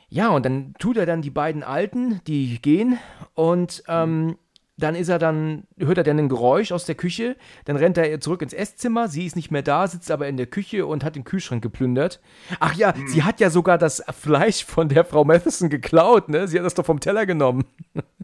ja, 0.10 0.30
und 0.30 0.46
dann 0.46 0.76
tut 0.78 0.98
er 0.98 1.08
dann 1.08 1.24
die 1.24 1.32
beiden 1.32 1.64
Alten, 1.64 2.22
die 2.28 2.62
gehen 2.62 3.00
und 3.34 3.84
ähm, 3.88 4.38
dann 4.78 4.96
ist 4.96 5.10
er 5.10 5.20
dann, 5.20 5.64
hört 5.78 6.00
er 6.00 6.04
dann 6.04 6.18
ein 6.18 6.30
Geräusch 6.30 6.72
aus 6.72 6.86
der 6.86 6.96
Küche, 6.96 7.36
dann 7.66 7.76
rennt 7.76 7.98
er 7.98 8.20
zurück 8.20 8.42
ins 8.42 8.54
Esszimmer, 8.54 9.08
sie 9.08 9.26
ist 9.26 9.36
nicht 9.36 9.52
mehr 9.52 9.62
da, 9.62 9.88
sitzt 9.88 10.10
aber 10.10 10.28
in 10.28 10.38
der 10.38 10.48
Küche 10.48 10.86
und 10.88 11.04
hat 11.04 11.16
den 11.16 11.24
Kühlschrank 11.24 11.62
geplündert. 11.62 12.20
Ach 12.60 12.74
ja, 12.74 12.96
hm. 12.96 13.08
sie 13.08 13.24
hat 13.24 13.40
ja 13.40 13.50
sogar 13.50 13.78
das 13.78 14.04
Fleisch 14.20 14.66
von 14.66 14.90
der 14.90 15.06
Frau 15.06 15.26
Matheson 15.26 15.70
geklaut, 15.70 16.30
ne? 16.30 16.48
Sie 16.48 16.58
hat 16.58 16.66
das 16.66 16.74
doch 16.74 16.86
vom 16.86 17.00
Teller 17.00 17.26
genommen. 17.26 17.66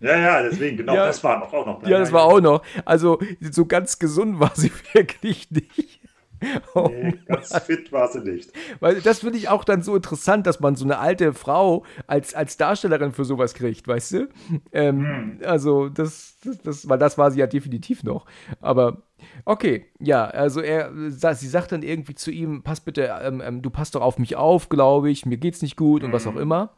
Ja, 0.02 0.18
ja, 0.18 0.42
deswegen, 0.42 0.78
genau, 0.78 0.96
ja, 0.96 1.06
das 1.06 1.24
war 1.24 1.40
noch, 1.40 1.54
auch 1.54 1.66
noch. 1.66 1.88
Ja, 1.88 2.00
das 2.00 2.12
war 2.12 2.24
auch 2.24 2.40
noch. 2.40 2.64
Also, 2.86 3.20
so 3.52 3.66
ganz 3.66 4.00
gesund 4.00 4.40
war 4.40 4.52
sie 4.56 4.72
wirklich 4.94 5.52
nicht. 5.52 5.99
Oh 6.74 6.88
nee, 6.90 7.14
ganz 7.26 7.58
fit 7.60 7.92
war 7.92 8.12
sie 8.12 8.22
nicht. 8.22 8.52
Weil 8.80 9.02
das 9.02 9.20
finde 9.20 9.38
ich 9.38 9.50
auch 9.50 9.64
dann 9.64 9.82
so 9.82 9.96
interessant, 9.96 10.48
dass 10.48 10.60
man 10.60 10.76
so 10.76 10.86
eine 10.86 11.00
alte 11.00 11.34
Frau 11.34 11.84
als, 12.08 12.34
als 12.34 12.58
Darstellerin 12.58 13.12
für 13.12 13.26
sowas 13.26 13.54
kriegt, 13.54 13.88
weißt 13.88 14.14
du? 14.14 14.30
Ähm, 14.72 15.06
hm. 15.06 15.40
Also, 15.44 15.90
das, 15.90 16.38
das, 16.44 16.58
das, 16.60 16.90
weil 16.90 17.00
das 17.00 17.18
war 17.18 17.32
sie 17.32 17.40
ja 17.40 17.48
definitiv 17.48 18.04
noch. 18.04 18.26
Aber 18.62 19.04
okay, 19.46 19.88
ja, 20.00 20.26
also 20.26 20.62
er, 20.62 20.92
sie 21.10 21.48
sagt 21.48 21.72
dann 21.72 21.84
irgendwie 21.84 22.16
zu 22.16 22.32
ihm, 22.32 22.64
pass 22.64 22.82
bitte, 22.82 23.14
ähm, 23.22 23.42
ähm, 23.44 23.62
du 23.62 23.70
passt 23.70 23.96
doch 23.96 24.02
auf 24.02 24.18
mich 24.18 24.36
auf, 24.36 24.70
glaube 24.70 25.10
ich, 25.10 25.26
mir 25.26 25.38
geht's 25.38 25.62
nicht 25.62 25.76
gut 25.76 26.04
und 26.04 26.14
was 26.14 26.28
auch 26.28 26.36
hm. 26.36 26.42
immer. 26.42 26.72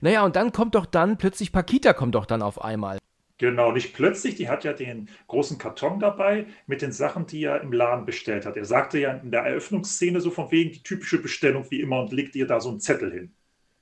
Naja, 0.00 0.24
und 0.24 0.36
dann 0.36 0.52
kommt 0.52 0.74
doch 0.74 0.86
dann, 0.86 1.18
plötzlich 1.18 1.52
Pakita 1.52 1.92
kommt 1.92 2.14
doch 2.14 2.26
dann 2.26 2.42
auf 2.42 2.62
einmal. 2.62 2.98
Genau, 3.38 3.70
nicht 3.70 3.94
plötzlich, 3.94 4.34
die 4.34 4.48
hat 4.48 4.64
ja 4.64 4.72
den 4.72 5.08
großen 5.28 5.58
Karton 5.58 6.00
dabei 6.00 6.46
mit 6.66 6.82
den 6.82 6.90
Sachen, 6.90 7.26
die 7.26 7.44
er 7.44 7.60
im 7.60 7.72
Laden 7.72 8.04
bestellt 8.04 8.44
hat. 8.44 8.56
Er 8.56 8.64
sagte 8.64 8.98
ja 8.98 9.12
in 9.12 9.30
der 9.30 9.42
Eröffnungsszene 9.42 10.20
so 10.20 10.32
von 10.32 10.50
wegen 10.50 10.72
die 10.72 10.82
typische 10.82 11.22
Bestellung 11.22 11.64
wie 11.70 11.80
immer 11.80 12.00
und 12.00 12.12
legt 12.12 12.34
ihr 12.34 12.48
da 12.48 12.60
so 12.60 12.70
einen 12.70 12.80
Zettel 12.80 13.12
hin. 13.12 13.32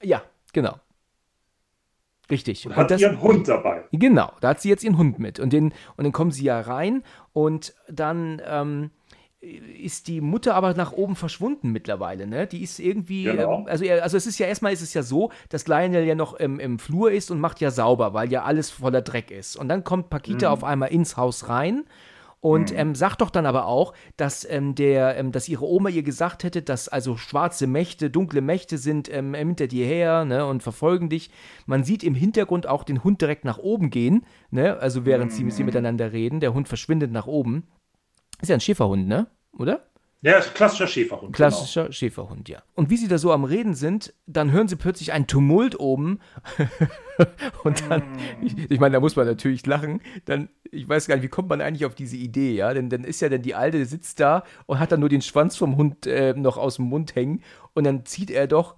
Ja, 0.02 0.22
genau. 0.52 0.78
Richtig. 2.30 2.66
Und, 2.66 2.72
und 2.72 2.76
hat 2.76 2.90
das, 2.90 3.00
ihren 3.00 3.20
Hund 3.22 3.48
dabei. 3.48 3.84
Genau, 3.92 4.30
da 4.40 4.48
hat 4.48 4.60
sie 4.60 4.68
jetzt 4.68 4.84
ihren 4.84 4.98
Hund 4.98 5.18
mit. 5.18 5.40
Und, 5.40 5.54
den, 5.54 5.72
und 5.96 6.04
dann 6.04 6.12
kommen 6.12 6.32
sie 6.32 6.44
ja 6.44 6.60
rein 6.60 7.02
und 7.32 7.74
dann 7.88 8.42
ähm, 8.44 8.90
ist 9.46 10.08
die 10.08 10.20
Mutter 10.20 10.54
aber 10.54 10.74
nach 10.74 10.92
oben 10.92 11.16
verschwunden 11.16 11.70
mittlerweile, 11.70 12.26
ne? 12.26 12.46
Die 12.46 12.62
ist 12.62 12.78
irgendwie, 12.78 13.24
genau. 13.24 13.60
ähm, 13.60 13.66
also, 13.66 13.84
also 13.88 14.16
es 14.16 14.26
ist 14.26 14.38
ja 14.38 14.46
erstmal 14.46 14.72
ist 14.72 14.82
es 14.82 14.94
ja 14.94 15.02
so, 15.02 15.30
dass 15.48 15.66
Lionel 15.66 16.04
ja 16.04 16.14
noch 16.14 16.34
im, 16.34 16.58
im 16.58 16.78
Flur 16.78 17.10
ist 17.12 17.30
und 17.30 17.40
macht 17.40 17.60
ja 17.60 17.70
sauber, 17.70 18.14
weil 18.14 18.30
ja 18.30 18.42
alles 18.42 18.70
voller 18.70 19.02
Dreck 19.02 19.30
ist. 19.30 19.56
Und 19.56 19.68
dann 19.68 19.84
kommt 19.84 20.10
Pakita 20.10 20.48
mhm. 20.48 20.52
auf 20.52 20.64
einmal 20.64 20.90
ins 20.90 21.16
Haus 21.16 21.48
rein 21.48 21.84
und 22.40 22.72
mhm. 22.72 22.78
ähm, 22.78 22.94
sagt 22.94 23.22
doch 23.22 23.30
dann 23.30 23.46
aber 23.46 23.66
auch, 23.66 23.92
dass 24.16 24.48
ähm, 24.48 24.74
der, 24.74 25.16
ähm, 25.16 25.32
dass 25.32 25.48
ihre 25.48 25.66
Oma 25.66 25.88
ihr 25.88 26.02
gesagt 26.02 26.44
hätte, 26.44 26.62
dass 26.62 26.88
also 26.88 27.16
schwarze 27.16 27.66
Mächte, 27.66 28.10
dunkle 28.10 28.40
Mächte 28.40 28.78
sind 28.78 29.12
ähm, 29.12 29.34
hinter 29.34 29.66
dir 29.66 29.86
her, 29.86 30.24
ne, 30.24 30.46
und 30.46 30.62
verfolgen 30.62 31.08
dich. 31.08 31.30
Man 31.66 31.82
sieht 31.82 32.04
im 32.04 32.14
Hintergrund 32.14 32.66
auch 32.66 32.84
den 32.84 33.02
Hund 33.02 33.20
direkt 33.20 33.44
nach 33.44 33.58
oben 33.58 33.90
gehen, 33.90 34.24
ne, 34.50 34.76
also 34.78 35.04
während 35.04 35.32
mhm. 35.32 35.36
sie, 35.36 35.50
sie 35.50 35.64
miteinander 35.64 36.12
reden. 36.12 36.40
Der 36.40 36.54
Hund 36.54 36.68
verschwindet 36.68 37.10
nach 37.10 37.26
oben. 37.26 37.64
Ist 38.40 38.48
ja 38.48 38.54
ein 38.54 38.60
Schäferhund, 38.60 39.08
ne? 39.08 39.26
Oder? 39.58 39.86
Ja, 40.22 40.40
klassischer 40.40 40.86
Schäferhund. 40.86 41.36
Genau. 41.36 41.36
Klassischer 41.36 41.82
genau. 41.82 41.92
Schäferhund, 41.92 42.48
ja. 42.48 42.62
Und 42.74 42.90
wie 42.90 42.96
sie 42.96 43.06
da 43.06 43.18
so 43.18 43.32
am 43.32 43.44
Reden 43.44 43.74
sind, 43.74 44.14
dann 44.26 44.50
hören 44.50 44.66
sie 44.66 44.76
plötzlich 44.76 45.12
einen 45.12 45.26
Tumult 45.26 45.78
oben. 45.78 46.20
und 47.64 47.84
dann, 47.88 48.02
ich, 48.42 48.70
ich, 48.70 48.80
meine, 48.80 48.94
da 48.94 49.00
muss 49.00 49.14
man 49.14 49.26
natürlich 49.26 49.66
lachen. 49.66 50.00
Dann, 50.24 50.48
ich 50.64 50.88
weiß 50.88 51.06
gar 51.06 51.16
nicht, 51.16 51.22
wie 51.22 51.28
kommt 51.28 51.48
man 51.48 51.60
eigentlich 51.60 51.84
auf 51.84 51.94
diese 51.94 52.16
Idee, 52.16 52.54
ja? 52.54 52.74
Denn 52.74 52.88
dann 52.88 53.04
ist 53.04 53.20
ja 53.20 53.28
dann 53.28 53.42
die 53.42 53.54
Alte, 53.54 53.84
sitzt 53.84 54.18
da 54.18 54.42
und 54.64 54.78
hat 54.78 54.90
dann 54.90 55.00
nur 55.00 55.10
den 55.10 55.22
Schwanz 55.22 55.56
vom 55.56 55.76
Hund 55.76 56.06
äh, 56.06 56.34
noch 56.34 56.56
aus 56.56 56.76
dem 56.76 56.86
Mund 56.86 57.14
hängen. 57.14 57.42
Und 57.74 57.84
dann 57.84 58.06
zieht 58.06 58.30
er 58.30 58.46
doch, 58.46 58.74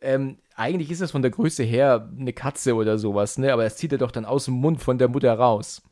ähm, 0.00 0.38
eigentlich 0.54 0.90
ist 0.90 1.02
das 1.02 1.10
von 1.10 1.22
der 1.22 1.30
Größe 1.30 1.62
her 1.62 2.08
eine 2.18 2.32
Katze 2.32 2.74
oder 2.74 2.96
sowas, 2.96 3.38
ne? 3.38 3.52
Aber 3.52 3.64
das 3.64 3.76
zieht 3.76 3.92
er 3.92 3.98
doch 3.98 4.12
dann 4.12 4.24
aus 4.24 4.46
dem 4.46 4.54
Mund 4.54 4.80
von 4.80 4.98
der 4.98 5.08
Mutter 5.08 5.34
raus. 5.34 5.82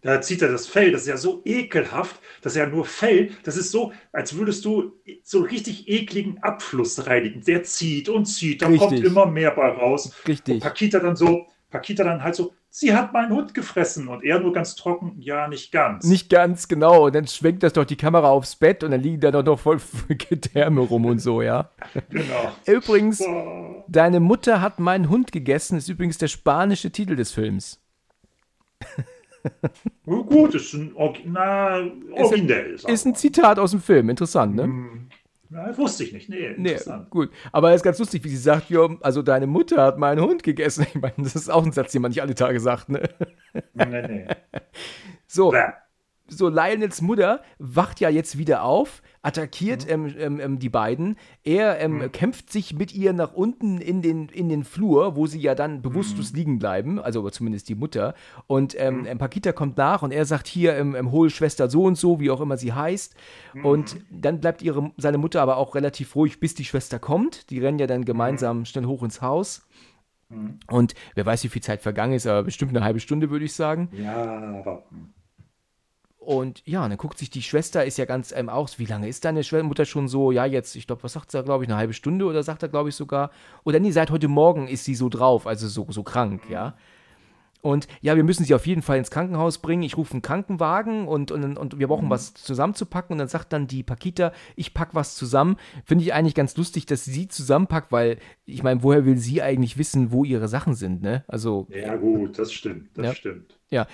Da 0.00 0.20
zieht 0.20 0.42
er 0.42 0.52
das 0.52 0.66
Fell, 0.68 0.92
das 0.92 1.02
ist 1.02 1.08
ja 1.08 1.16
so 1.16 1.42
ekelhaft, 1.44 2.20
dass 2.42 2.54
er 2.54 2.68
nur 2.68 2.84
Fell, 2.84 3.30
das 3.42 3.56
ist 3.56 3.72
so, 3.72 3.92
als 4.12 4.36
würdest 4.36 4.64
du 4.64 4.92
so 5.24 5.40
richtig 5.40 5.88
ekligen 5.88 6.38
Abfluss 6.42 7.06
reinigen. 7.06 7.42
Der 7.42 7.64
zieht 7.64 8.08
und 8.08 8.26
zieht, 8.26 8.62
da 8.62 8.68
richtig. 8.68 8.88
kommt 8.88 9.04
immer 9.04 9.26
mehr 9.26 9.50
bei 9.50 9.68
raus. 9.68 10.12
Richtig. 10.26 10.54
Und 10.54 10.60
Pakita 10.60 11.00
dann 11.00 11.16
so, 11.16 11.46
Pakita 11.70 12.04
dann 12.04 12.22
halt 12.22 12.36
so, 12.36 12.52
sie 12.70 12.94
hat 12.94 13.12
meinen 13.12 13.32
Hund 13.32 13.54
gefressen 13.54 14.06
und 14.06 14.22
er 14.22 14.38
nur 14.38 14.52
ganz 14.52 14.76
trocken, 14.76 15.16
ja, 15.18 15.48
nicht 15.48 15.72
ganz. 15.72 16.04
Nicht 16.04 16.30
ganz, 16.30 16.68
genau. 16.68 17.06
Und 17.06 17.14
dann 17.16 17.26
schwenkt 17.26 17.64
das 17.64 17.72
doch 17.72 17.84
die 17.84 17.96
Kamera 17.96 18.28
aufs 18.28 18.54
Bett 18.54 18.84
und 18.84 18.92
dann 18.92 19.00
liegen 19.00 19.20
da 19.20 19.32
doch 19.32 19.44
noch 19.44 19.58
voll 19.58 19.80
Gedärme 20.08 20.80
rum 20.82 21.06
und 21.06 21.18
so, 21.18 21.42
ja. 21.42 21.70
Genau. 22.10 22.52
Übrigens, 22.66 23.22
deine 23.88 24.20
Mutter 24.20 24.60
hat 24.60 24.78
meinen 24.78 25.08
Hund 25.08 25.32
gegessen, 25.32 25.76
ist 25.76 25.88
übrigens 25.88 26.18
der 26.18 26.28
spanische 26.28 26.92
Titel 26.92 27.16
des 27.16 27.32
Films. 27.32 27.80
Gut, 30.04 30.54
ist 30.54 30.74
ein 30.74 30.92
na, 31.24 31.86
originell. 32.12 32.74
Ist, 32.74 32.88
ist 32.88 33.06
ein 33.06 33.14
Zitat 33.14 33.58
aus 33.58 33.72
dem 33.72 33.80
Film, 33.80 34.10
interessant, 34.10 34.54
ne? 34.56 34.64
Hm. 34.64 35.08
Ja, 35.50 35.76
wusste 35.78 36.04
ich 36.04 36.12
nicht. 36.12 36.28
Nee, 36.28 36.54
nee, 36.58 36.76
gut. 37.08 37.30
Aber 37.52 37.70
es 37.70 37.76
ist 37.76 37.82
ganz 37.82 37.98
lustig, 37.98 38.22
wie 38.22 38.28
sie 38.28 38.36
sagt, 38.36 38.68
jo, 38.68 38.98
also 39.00 39.22
deine 39.22 39.46
Mutter 39.46 39.82
hat 39.82 39.98
meinen 39.98 40.20
Hund 40.20 40.42
gegessen. 40.42 40.86
Ich 40.94 41.00
meine, 41.00 41.14
das 41.16 41.36
ist 41.36 41.48
auch 41.48 41.64
ein 41.64 41.72
Satz, 41.72 41.92
den 41.92 42.02
man 42.02 42.10
nicht 42.10 42.20
alle 42.20 42.34
Tage 42.34 42.60
sagt, 42.60 42.90
ne? 42.90 43.08
Nee, 43.72 44.02
nee. 44.02 44.26
So. 45.26 45.50
Bäh 45.50 45.72
so 46.28 46.48
Lionels 46.48 47.00
Mutter 47.00 47.42
wacht 47.58 48.00
ja 48.00 48.08
jetzt 48.08 48.38
wieder 48.38 48.62
auf, 48.62 49.02
attackiert 49.22 49.86
mhm. 49.86 49.90
ähm, 49.90 50.14
ähm, 50.18 50.40
ähm 50.40 50.58
die 50.58 50.68
beiden. 50.68 51.16
Er 51.44 51.80
ähm, 51.80 51.98
mhm. 51.98 52.12
kämpft 52.12 52.52
sich 52.52 52.74
mit 52.74 52.94
ihr 52.94 53.12
nach 53.12 53.32
unten 53.32 53.78
in 53.78 54.02
den, 54.02 54.28
in 54.28 54.48
den 54.48 54.64
Flur, 54.64 55.16
wo 55.16 55.26
sie 55.26 55.40
ja 55.40 55.54
dann 55.54 55.82
bewusstlos 55.82 56.32
mhm. 56.32 56.38
liegen 56.38 56.58
bleiben, 56.58 56.98
also 56.98 57.28
zumindest 57.30 57.68
die 57.68 57.74
Mutter. 57.74 58.14
Und 58.46 58.78
ähm, 58.78 59.00
mhm. 59.00 59.06
ähm, 59.06 59.18
Pakita 59.18 59.52
kommt 59.52 59.76
nach 59.76 60.02
und 60.02 60.12
er 60.12 60.24
sagt 60.24 60.46
hier, 60.46 60.76
ähm, 60.76 61.10
hol 61.10 61.30
Schwester 61.30 61.68
so 61.68 61.84
und 61.84 61.96
so, 61.96 62.20
wie 62.20 62.30
auch 62.30 62.40
immer 62.40 62.56
sie 62.56 62.72
heißt. 62.72 63.14
Mhm. 63.54 63.64
Und 63.64 63.96
dann 64.10 64.40
bleibt 64.40 64.62
ihre, 64.62 64.92
seine 64.96 65.18
Mutter 65.18 65.42
aber 65.42 65.56
auch 65.56 65.74
relativ 65.74 66.14
ruhig, 66.14 66.40
bis 66.40 66.54
die 66.54 66.64
Schwester 66.64 66.98
kommt. 66.98 67.50
Die 67.50 67.58
rennen 67.58 67.78
ja 67.78 67.86
dann 67.86 68.04
gemeinsam 68.04 68.64
schnell 68.64 68.84
hoch 68.84 69.02
ins 69.02 69.22
Haus. 69.22 69.66
Und 70.70 70.94
wer 71.14 71.24
weiß, 71.24 71.44
wie 71.44 71.48
viel 71.48 71.62
Zeit 71.62 71.80
vergangen 71.80 72.12
ist, 72.12 72.26
aber 72.26 72.42
bestimmt 72.42 72.76
eine 72.76 72.84
halbe 72.84 73.00
Stunde, 73.00 73.30
würde 73.30 73.46
ich 73.46 73.54
sagen. 73.54 73.88
Ja, 73.92 74.58
aber. 74.58 74.84
Und 76.28 76.62
ja, 76.66 76.86
dann 76.86 76.98
guckt 76.98 77.16
sich 77.16 77.30
die 77.30 77.40
Schwester, 77.40 77.86
ist 77.86 77.96
ja 77.96 78.04
ganz 78.04 78.32
ähm, 78.36 78.50
aus, 78.50 78.78
wie 78.78 78.84
lange 78.84 79.08
ist 79.08 79.24
deine 79.24 79.40
Mutter 79.62 79.86
schon 79.86 80.08
so? 80.08 80.30
Ja, 80.30 80.44
jetzt, 80.44 80.76
ich 80.76 80.86
glaube, 80.86 81.02
was 81.02 81.14
sagt 81.14 81.30
sie, 81.30 81.42
glaube 81.42 81.64
ich, 81.64 81.70
eine 81.70 81.78
halbe 81.78 81.94
Stunde 81.94 82.26
oder 82.26 82.42
sagt 82.42 82.62
er, 82.62 82.68
glaube 82.68 82.90
ich, 82.90 82.96
sogar. 82.96 83.30
Oder 83.64 83.80
nee, 83.80 83.92
seit 83.92 84.10
heute 84.10 84.28
Morgen 84.28 84.68
ist 84.68 84.84
sie 84.84 84.94
so 84.94 85.08
drauf, 85.08 85.46
also 85.46 85.68
so, 85.68 85.86
so 85.88 86.02
krank, 86.02 86.42
ja. 86.50 86.76
Und 87.62 87.88
ja, 88.02 88.14
wir 88.14 88.24
müssen 88.24 88.44
sie 88.44 88.54
auf 88.54 88.66
jeden 88.66 88.82
Fall 88.82 88.98
ins 88.98 89.10
Krankenhaus 89.10 89.56
bringen. 89.56 89.82
Ich 89.84 89.96
rufe 89.96 90.12
einen 90.12 90.20
Krankenwagen 90.20 91.08
und, 91.08 91.30
und, 91.30 91.56
und 91.56 91.78
wir 91.78 91.88
brauchen 91.88 92.08
mhm. 92.08 92.10
was 92.10 92.34
zusammenzupacken. 92.34 93.14
Und 93.14 93.20
dann 93.20 93.28
sagt 93.28 93.54
dann 93.54 93.66
die 93.66 93.82
Pakita, 93.82 94.32
ich 94.54 94.74
pack 94.74 94.90
was 94.92 95.14
zusammen. 95.14 95.56
Finde 95.86 96.04
ich 96.04 96.12
eigentlich 96.12 96.34
ganz 96.34 96.58
lustig, 96.58 96.84
dass 96.84 97.06
sie 97.06 97.28
zusammenpackt, 97.28 97.90
weil 97.90 98.18
ich 98.44 98.62
meine, 98.62 98.82
woher 98.82 99.06
will 99.06 99.16
sie 99.16 99.40
eigentlich 99.40 99.78
wissen, 99.78 100.12
wo 100.12 100.24
ihre 100.24 100.48
Sachen 100.48 100.74
sind, 100.74 101.00
ne? 101.00 101.24
Also. 101.26 101.68
Ja, 101.70 101.96
gut, 101.96 102.38
das 102.38 102.52
stimmt, 102.52 102.90
das 102.98 103.06
ja, 103.06 103.14
stimmt. 103.14 103.58
Ja. 103.70 103.86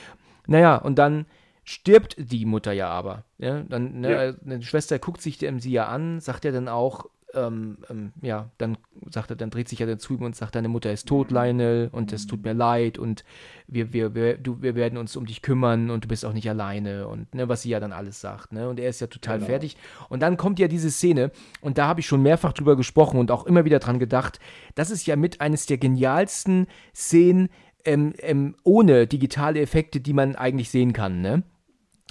Naja, 0.49 0.77
und 0.79 0.99
dann 0.99 1.27
stirbt 1.65 2.17
die 2.19 2.45
Mutter 2.45 2.73
ja 2.73 2.89
aber. 2.89 3.25
Ja? 3.39 3.63
Dann, 3.63 4.01
ne, 4.01 4.11
ja. 4.11 4.35
Eine 4.45 4.63
Schwester 4.63 4.99
guckt 4.99 5.21
sich 5.21 5.39
sie 5.39 5.71
ja 5.71 5.89
an, 5.89 6.21
sagt 6.21 6.45
ja 6.45 6.53
dann 6.53 6.69
auch, 6.69 7.07
ähm, 7.35 7.79
ähm, 7.91 8.13
ja, 8.23 8.51
dann 8.59 8.79
sagt 9.11 9.31
er, 9.31 9.37
dann 9.37 9.51
dreht 9.51 9.69
sich 9.69 9.79
ja 9.79 9.87
dann 9.87 9.99
zu 9.99 10.15
ihm 10.15 10.23
und 10.23 10.37
sagt, 10.37 10.55
deine 10.55 10.69
Mutter 10.69 10.93
ist 10.93 11.09
tot, 11.09 11.31
Lionel, 11.31 11.89
und 11.93 12.13
es 12.13 12.27
tut 12.27 12.45
mir 12.45 12.53
leid 12.53 12.99
und 12.99 13.25
wir, 13.67 13.93
wir, 13.93 14.15
wir, 14.15 14.39
du, 14.39 14.63
wir 14.63 14.75
werden 14.75 14.99
uns 14.99 15.17
um 15.17 15.27
dich 15.27 15.43
kümmern 15.43 15.91
und 15.91 16.05
du 16.05 16.09
bist 16.09 16.25
auch 16.25 16.33
nicht 16.33 16.49
alleine 16.49 17.09
und 17.09 17.35
ne, 17.35 17.49
was 17.49 17.63
sie 17.63 17.71
ja 17.71 17.81
dann 17.81 17.93
alles 17.93 18.21
sagt, 18.21 18.53
ne? 18.53 18.69
Und 18.69 18.81
er 18.81 18.89
ist 18.89 19.01
ja 19.01 19.07
total 19.07 19.39
genau. 19.39 19.49
fertig. 19.49 19.77
Und 20.09 20.21
dann 20.21 20.37
kommt 20.37 20.59
ja 20.59 20.69
diese 20.69 20.91
Szene, 20.91 21.31
und 21.61 21.79
da 21.79 21.87
habe 21.87 22.01
ich 22.01 22.07
schon 22.07 22.23
mehrfach 22.23 22.53
drüber 22.53 22.77
gesprochen 22.77 23.19
und 23.19 23.31
auch 23.31 23.47
immer 23.47 23.65
wieder 23.65 23.79
dran 23.79 23.99
gedacht, 23.99 24.39
das 24.75 24.91
ist 24.91 25.07
ja 25.07 25.17
mit 25.17 25.41
eines 25.41 25.67
der 25.67 25.79
genialsten 25.79 26.67
Szenen 26.95 27.49
ähm, 27.85 28.15
ähm, 28.19 28.55
ohne 28.63 29.07
digitale 29.07 29.61
Effekte, 29.61 30.01
die 30.01 30.13
man 30.13 30.37
eigentlich 30.37 30.71
sehen 30.71 30.93
kann, 30.93 31.21
ne? 31.21 31.43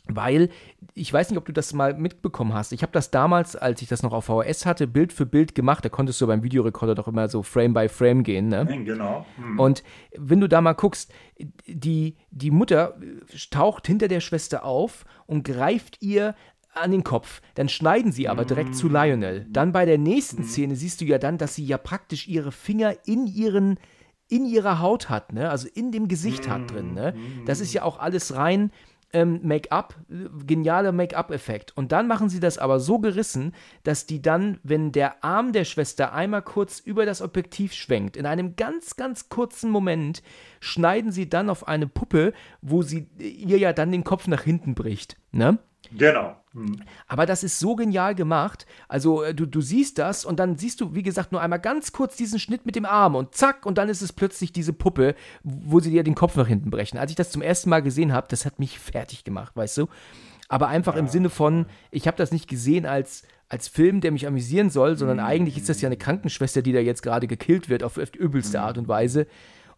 Weil, 0.08 0.50
ich 0.94 1.14
weiß 1.14 1.30
nicht, 1.30 1.38
ob 1.38 1.46
du 1.46 1.54
das 1.54 1.72
mal 1.72 1.94
mitbekommen 1.94 2.54
hast. 2.54 2.74
Ich 2.74 2.82
habe 2.82 2.92
das 2.92 3.10
damals, 3.10 3.56
als 3.56 3.82
ich 3.82 3.88
das 3.88 4.04
noch 4.04 4.12
auf 4.12 4.26
VHS 4.26 4.66
hatte, 4.66 4.86
Bild 4.86 5.14
für 5.14 5.26
Bild 5.26 5.56
gemacht. 5.56 5.86
Da 5.86 5.90
konntest 5.90 6.20
du 6.20 6.28
beim 6.28 6.44
Videorekorder 6.44 6.94
doch 6.94 7.08
immer 7.08 7.30
so 7.30 7.42
Frame 7.42 7.74
by 7.74 7.88
Frame 7.88 8.24
gehen. 8.24 8.50
Ne? 8.50 8.66
Genau. 8.84 9.26
Hm. 9.38 9.60
Und 9.60 9.84
wenn 10.18 10.42
du 10.42 10.50
da 10.50 10.60
mal 10.60 10.74
guckst, 10.74 11.14
die, 11.68 12.18
die 12.32 12.52
Mutter 12.52 13.00
taucht 13.50 13.88
hinter 13.88 14.10
der 14.10 14.20
Schwester 14.20 14.66
auf 14.66 15.06
und 15.26 15.46
greift 15.46 16.02
ihr 16.02 16.36
an 16.74 16.92
den 16.92 17.04
Kopf. 17.04 17.42
Dann 17.56 17.70
schneiden 17.70 18.12
sie 18.12 18.28
aber 18.28 18.46
direkt 18.46 18.72
mm. 18.72 18.74
zu 18.74 18.90
Lionel. 18.90 19.46
Dann 19.50 19.72
bei 19.72 19.86
der 19.86 20.00
nächsten 20.00 20.42
mm. 20.42 20.46
Szene 20.46 20.76
siehst 20.76 21.02
du 21.02 21.06
ja 21.06 21.20
dann, 21.20 21.38
dass 21.38 21.54
sie 21.54 21.66
ja 21.66 21.78
praktisch 21.78 22.28
ihre 22.28 22.52
Finger 22.52 22.96
in 23.06 23.28
ihren 23.28 23.78
in 24.30 24.46
ihrer 24.46 24.80
Haut 24.80 25.10
hat, 25.10 25.34
ne? 25.34 25.52
Also 25.52 25.68
in 25.76 25.92
dem 25.92 26.08
Gesicht 26.08 26.50
hat 26.50 26.72
drin, 26.72 26.96
ne? 26.96 27.14
Das 27.46 27.60
ist 27.60 27.74
ja 27.74 27.84
auch 27.84 28.00
alles 28.00 28.36
rein 28.36 28.72
ähm, 29.14 29.40
Make-up, 29.44 29.96
genialer 30.46 30.92
Make-up-Effekt. 30.92 31.76
Und 31.78 31.92
dann 31.92 32.08
machen 32.08 32.30
sie 32.30 32.40
das 32.40 32.58
aber 32.58 32.80
so 32.80 33.00
gerissen, 33.00 33.54
dass 33.84 34.06
die 34.06 34.22
dann, 34.22 34.60
wenn 34.64 34.92
der 34.92 35.24
Arm 35.24 35.54
der 35.54 35.66
Schwester 35.66 36.14
einmal 36.14 36.42
kurz 36.42 36.80
über 36.80 37.06
das 37.06 37.22
Objektiv 37.22 37.74
schwenkt, 37.74 38.18
in 38.18 38.26
einem 38.26 38.56
ganz, 38.56 38.96
ganz 38.96 39.30
kurzen 39.30 39.70
Moment, 39.70 40.24
schneiden 40.60 41.12
sie 41.12 41.30
dann 41.30 41.50
auf 41.50 41.68
eine 41.68 41.88
Puppe, 41.88 42.34
wo 42.62 42.82
sie 42.82 43.08
ihr 43.18 43.58
ja 43.58 43.74
dann 43.74 43.92
den 43.92 44.04
Kopf 44.04 44.28
nach 44.28 44.42
hinten 44.42 44.76
bricht. 44.76 45.18
Ne? 45.32 45.58
Genau. 45.92 46.36
Hm. 46.54 46.82
Aber 47.08 47.26
das 47.26 47.44
ist 47.44 47.60
so 47.60 47.76
genial 47.76 48.16
gemacht. 48.16 48.66
Also 48.88 49.24
äh, 49.24 49.34
du, 49.34 49.46
du 49.46 49.62
siehst 49.62 49.98
das 49.98 50.24
und 50.24 50.40
dann 50.40 50.58
siehst 50.58 50.82
du, 50.82 50.94
wie 50.94 51.04
gesagt, 51.04 51.32
nur 51.32 51.42
einmal 51.42 51.60
ganz 51.60 51.92
kurz 51.92 52.16
diesen 52.16 52.40
Schnitt 52.40 52.66
mit 52.66 52.76
dem 52.76 52.86
Arm 52.86 53.16
und 53.16 53.34
zack, 53.34 53.66
und 53.66 53.78
dann 53.78 53.90
ist 53.90 54.02
es 54.02 54.14
plötzlich 54.14 54.52
diese 54.52 54.74
Puppe, 54.74 55.16
wo 55.44 55.80
sie 55.80 55.92
dir 55.92 56.04
den 56.04 56.16
Kopf 56.16 56.36
nach 56.36 56.48
hinten 56.48 56.70
brechen. 56.70 56.98
Als 56.98 57.12
ich 57.12 57.18
das 57.18 57.32
zum 57.32 57.42
ersten 57.42 57.70
Mal 57.70 57.82
gesehen 57.82 58.14
habe, 58.14 58.28
das 58.30 58.46
hat 58.46 58.60
mich 58.60 58.80
fertig 58.80 59.24
gemacht, 59.24 59.56
weißt 59.56 59.78
du? 59.80 59.88
Aber 60.48 60.68
einfach 60.68 60.94
ja. 60.94 61.00
im 61.00 61.08
Sinne 61.08 61.30
von, 61.30 61.66
ich 61.90 62.06
habe 62.08 62.18
das 62.18 62.32
nicht 62.32 62.48
gesehen 62.48 62.86
als, 62.86 63.24
als 63.50 63.68
Film, 63.68 64.02
der 64.02 64.12
mich 64.12 64.28
amüsieren 64.28 64.70
soll, 64.70 64.98
sondern 64.98 65.18
mhm. 65.18 65.24
eigentlich 65.26 65.58
ist 65.58 65.70
das 65.70 65.82
ja 65.82 65.88
eine 65.88 65.98
Krankenschwester, 65.98 66.62
die 66.62 66.74
da 66.74 66.80
jetzt 66.80 67.02
gerade 67.02 67.26
gekillt 67.28 67.70
wird 67.70 67.84
auf, 67.84 67.98
auf 67.98 68.14
übelste 68.16 68.60
mhm. 68.60 68.64
Art 68.64 68.78
und 68.78 68.88
Weise. 68.88 69.26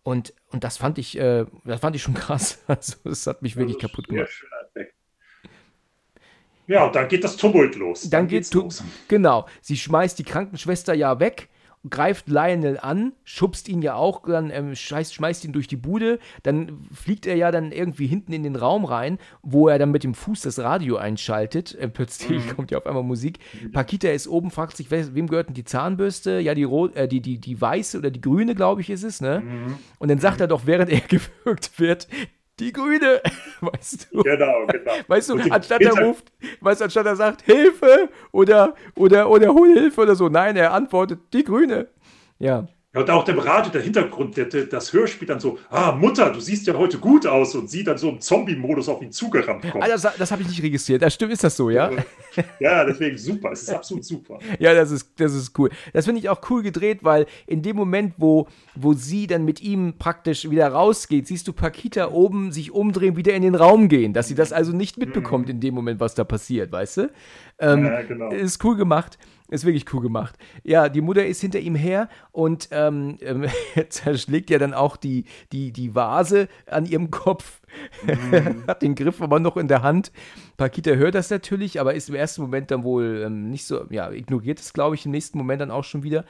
Und, 0.04 0.34
und 0.52 0.64
das 0.64 0.78
fand 0.78 0.98
ich, 0.98 1.18
äh, 1.18 1.46
das 1.64 1.80
fand 1.80 1.96
ich 1.96 2.04
schon 2.04 2.14
krass. 2.16 2.60
Also 2.68 2.96
das 3.06 3.26
hat 3.28 3.42
mich 3.42 3.56
wirklich 3.56 3.80
kaputt 3.80 4.08
gemacht. 4.08 4.28
Effekt. 4.28 4.55
Ja, 6.68 6.86
und 6.86 6.96
dann 6.96 7.08
geht 7.08 7.24
das 7.24 7.38
Tumult 7.38 7.76
los. 7.76 8.02
Dann, 8.02 8.12
dann 8.12 8.28
geht's 8.28 8.54
los. 8.54 8.84
Genau. 9.08 9.46
Sie 9.62 9.78
schmeißt 9.78 10.18
die 10.18 10.24
Krankenschwester 10.24 10.94
ja 10.94 11.20
weg, 11.20 11.50
greift 11.90 12.28
Lionel 12.30 12.80
an, 12.80 13.14
schubst 13.24 13.70
ihn 13.70 13.82
ja 13.82 13.96
auch, 13.96 14.24
dann 14.24 14.50
ähm, 14.50 14.76
schmeißt, 14.76 15.14
schmeißt 15.14 15.46
ihn 15.46 15.54
durch 15.54 15.68
die 15.68 15.76
Bude. 15.76 16.20
Dann 16.44 16.80
fliegt 16.92 17.26
er 17.26 17.36
ja 17.36 17.52
dann 17.52 17.72
irgendwie 17.72 18.08
hinten 18.08 18.34
in 18.34 18.44
den 18.44 18.56
Raum 18.56 18.86
rein, 18.86 19.20
wo 19.44 19.68
er 19.68 19.78
dann 19.78 19.92
mit 19.92 20.04
dem 20.04 20.14
Fuß 20.14 20.42
das 20.42 20.60
Radio 20.60 20.98
einschaltet. 20.98 21.76
Äh, 21.76 21.88
plötzlich 21.88 22.46
mhm. 22.46 22.56
kommt 22.56 22.72
ja 22.72 22.80
auf 22.80 22.88
einmal 22.88 23.04
Musik. 23.04 23.40
Pakita 23.72 24.10
ist 24.10 24.28
oben, 24.28 24.52
fragt 24.52 24.78
sich, 24.78 24.90
wem 24.90 25.28
gehört 25.28 25.50
denn 25.50 25.54
die 25.54 25.64
Zahnbürste? 25.64 26.40
Ja, 26.40 26.56
die, 26.56 26.64
rot, 26.64 26.96
äh, 26.96 27.08
die, 27.08 27.22
die, 27.22 27.40
die 27.40 27.60
weiße 27.60 27.98
oder 27.98 28.10
die 28.10 28.22
grüne, 28.22 28.56
glaube 28.56 28.82
ich, 28.82 28.90
ist 28.90 29.04
es, 29.04 29.22
ne? 29.22 29.42
Mhm. 29.42 29.76
Und 30.00 30.10
dann 30.10 30.20
sagt 30.20 30.42
er 30.42 30.48
doch, 30.48 30.66
während 30.66 30.90
er 30.90 31.02
gewürgt 31.08 31.80
wird, 31.80 32.08
die 32.60 32.72
Grüne, 32.72 33.22
weißt 33.62 34.10
du? 34.12 34.24
Genau, 34.24 34.66
genau. 34.68 34.92
Weißt 35.08 35.30
du, 35.30 35.36
anstatt 35.50 35.82
er 35.82 35.94
ruft, 35.94 36.32
weißt 36.62 36.82
du, 36.82 36.86
anstatt 36.86 37.06
er 37.06 37.16
sagt 37.16 37.42
Hilfe 37.44 38.10
oder, 38.32 38.76
oder, 38.96 39.30
oder 39.30 39.54
hol 39.54 39.74
Hilfe 39.74 40.02
oder 40.02 40.16
so, 40.16 40.30
nein, 40.30 40.56
er 40.56 40.74
antwortet 40.74 41.20
die 41.34 41.44
Grüne. 41.44 41.88
Ja. 42.40 42.68
Ja, 42.96 43.02
und 43.02 43.10
auch 43.10 43.26
dem 43.26 43.40
Radio, 43.40 43.72
der 43.72 43.82
Hintergrund, 43.82 44.38
der, 44.38 44.46
der, 44.46 44.66
das 44.68 44.94
Hörspiel 44.94 45.28
dann 45.28 45.42
so, 45.42 45.60
ah, 45.70 45.92
Mutter, 45.92 46.30
du 46.30 46.40
siehst 46.40 46.66
ja 46.66 46.76
heute 46.76 46.98
gut 46.98 47.28
aus 47.28 47.54
und 47.54 47.70
sie 47.70 47.84
dann 47.84 47.98
so 47.98 48.08
im 48.08 48.22
Zombie-Modus 48.22 48.88
auf 48.88 49.02
ihn 49.02 49.12
zugerannt 49.12 49.70
kommt. 49.70 49.84
Ah, 49.84 49.88
das, 49.88 50.08
das 50.18 50.32
habe 50.32 50.44
ich 50.44 50.48
nicht 50.48 50.64
registriert. 50.64 51.02
Das 51.02 51.14
stimmt, 51.14 51.34
ist 51.34 51.44
das 51.44 51.58
so, 51.58 51.70
ja? 51.70 51.92
Ja, 52.60 52.84
deswegen 52.86 53.18
super. 53.18 53.52
Es 53.52 53.64
ist 53.64 53.70
absolut 53.70 54.06
super. 54.06 54.40
ja, 54.60 54.74
das 54.74 54.92
ist, 54.92 55.10
das 55.18 55.34
ist 55.34 55.58
cool. 55.58 55.70
Das 55.94 56.06
finde 56.06 56.20
ich 56.20 56.30
auch 56.30 56.40
cool 56.50 56.64
gedreht, 56.64 57.00
weil 57.02 57.26
in 57.48 57.62
dem 57.62 57.76
Moment, 57.76 58.14
wo, 58.18 58.48
wo 58.76 58.94
sie 58.94 59.28
dann 59.28 59.46
mit 59.46 59.62
ihm 59.62 59.96
praktisch 59.98 60.50
wieder 60.50 60.68
rausgeht, 60.68 61.28
siehst 61.28 61.48
du 61.48 61.54
Pakita 61.54 62.12
oben 62.12 62.52
sich 62.52 62.72
umdrehen, 62.72 63.18
wieder 63.18 63.34
in 63.34 63.42
den 63.42 63.56
Raum 63.56 63.90
gehen, 63.90 64.14
dass 64.14 64.28
sie 64.28 64.36
das 64.36 64.54
also 64.54 64.72
nicht 64.72 64.98
mitbekommt 64.98 65.46
mhm. 65.46 65.52
in 65.52 65.60
dem 65.60 65.76
Moment, 65.76 66.00
was 66.00 66.16
da 66.16 66.24
passiert, 66.24 66.72
weißt 66.72 66.98
du? 66.98 67.12
Ähm, 67.60 67.86
ja, 67.86 68.02
genau. 68.02 68.30
Ist 68.32 68.64
cool 68.64 68.76
gemacht. 68.76 69.18
Ist 69.48 69.64
wirklich 69.64 69.94
cool 69.94 70.02
gemacht. 70.02 70.36
Ja, 70.64 70.90
die 70.90 71.02
Mutter 71.02 71.24
ist 71.24 71.40
hinter 71.40 71.60
ihm 71.60 71.76
her 71.76 72.10
und 72.32 72.68
ähm, 72.72 73.18
ähm, 73.22 73.46
zerschlägt 73.90 74.50
ja 74.50 74.58
dann 74.58 74.74
auch 74.74 74.98
die, 74.98 75.26
die, 75.52 75.72
die 75.72 75.94
Vase 75.94 76.48
an 76.66 76.88
ihrem 76.88 77.12
Kopf. 77.12 77.62
Mhm. 78.06 78.64
Hat 78.68 78.82
den 78.82 78.96
Griff 78.96 79.22
aber 79.22 79.40
noch 79.40 79.56
in 79.56 79.68
der 79.68 79.84
Hand. 79.84 80.12
Pakita 80.58 80.92
hört 80.92 81.14
das 81.14 81.30
natürlich, 81.30 81.80
aber 81.80 81.94
ist 81.94 82.10
im 82.10 82.16
ersten 82.16 82.42
Moment 82.42 82.72
dann 82.72 82.84
wohl 82.84 83.22
ähm, 83.24 83.52
nicht 83.52 83.68
so, 83.68 83.86
ja, 83.92 84.10
ignoriert 84.10 84.60
es, 84.60 84.74
glaube 84.74 84.96
ich, 84.96 85.06
im 85.06 85.12
nächsten 85.12 85.38
Moment 85.38 85.62
dann 85.62 85.72
auch 85.72 85.84
schon 85.84 86.02
wieder. 86.02 86.26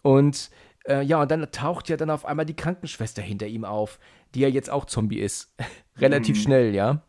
Und 0.00 0.50
äh, 0.88 1.02
ja, 1.02 1.20
und 1.20 1.30
dann 1.30 1.46
taucht 1.52 1.90
ja 1.90 1.98
dann 1.98 2.08
auf 2.08 2.24
einmal 2.24 2.46
die 2.46 2.56
Krankenschwester 2.56 3.20
hinter 3.20 3.46
ihm 3.46 3.66
auf, 3.66 3.98
die 4.34 4.40
ja 4.40 4.48
jetzt 4.48 4.70
auch 4.70 4.86
Zombie 4.86 5.20
ist. 5.20 5.54
Relativ 5.98 6.38
mhm. 6.38 6.40
schnell, 6.40 6.74
ja 6.74 7.02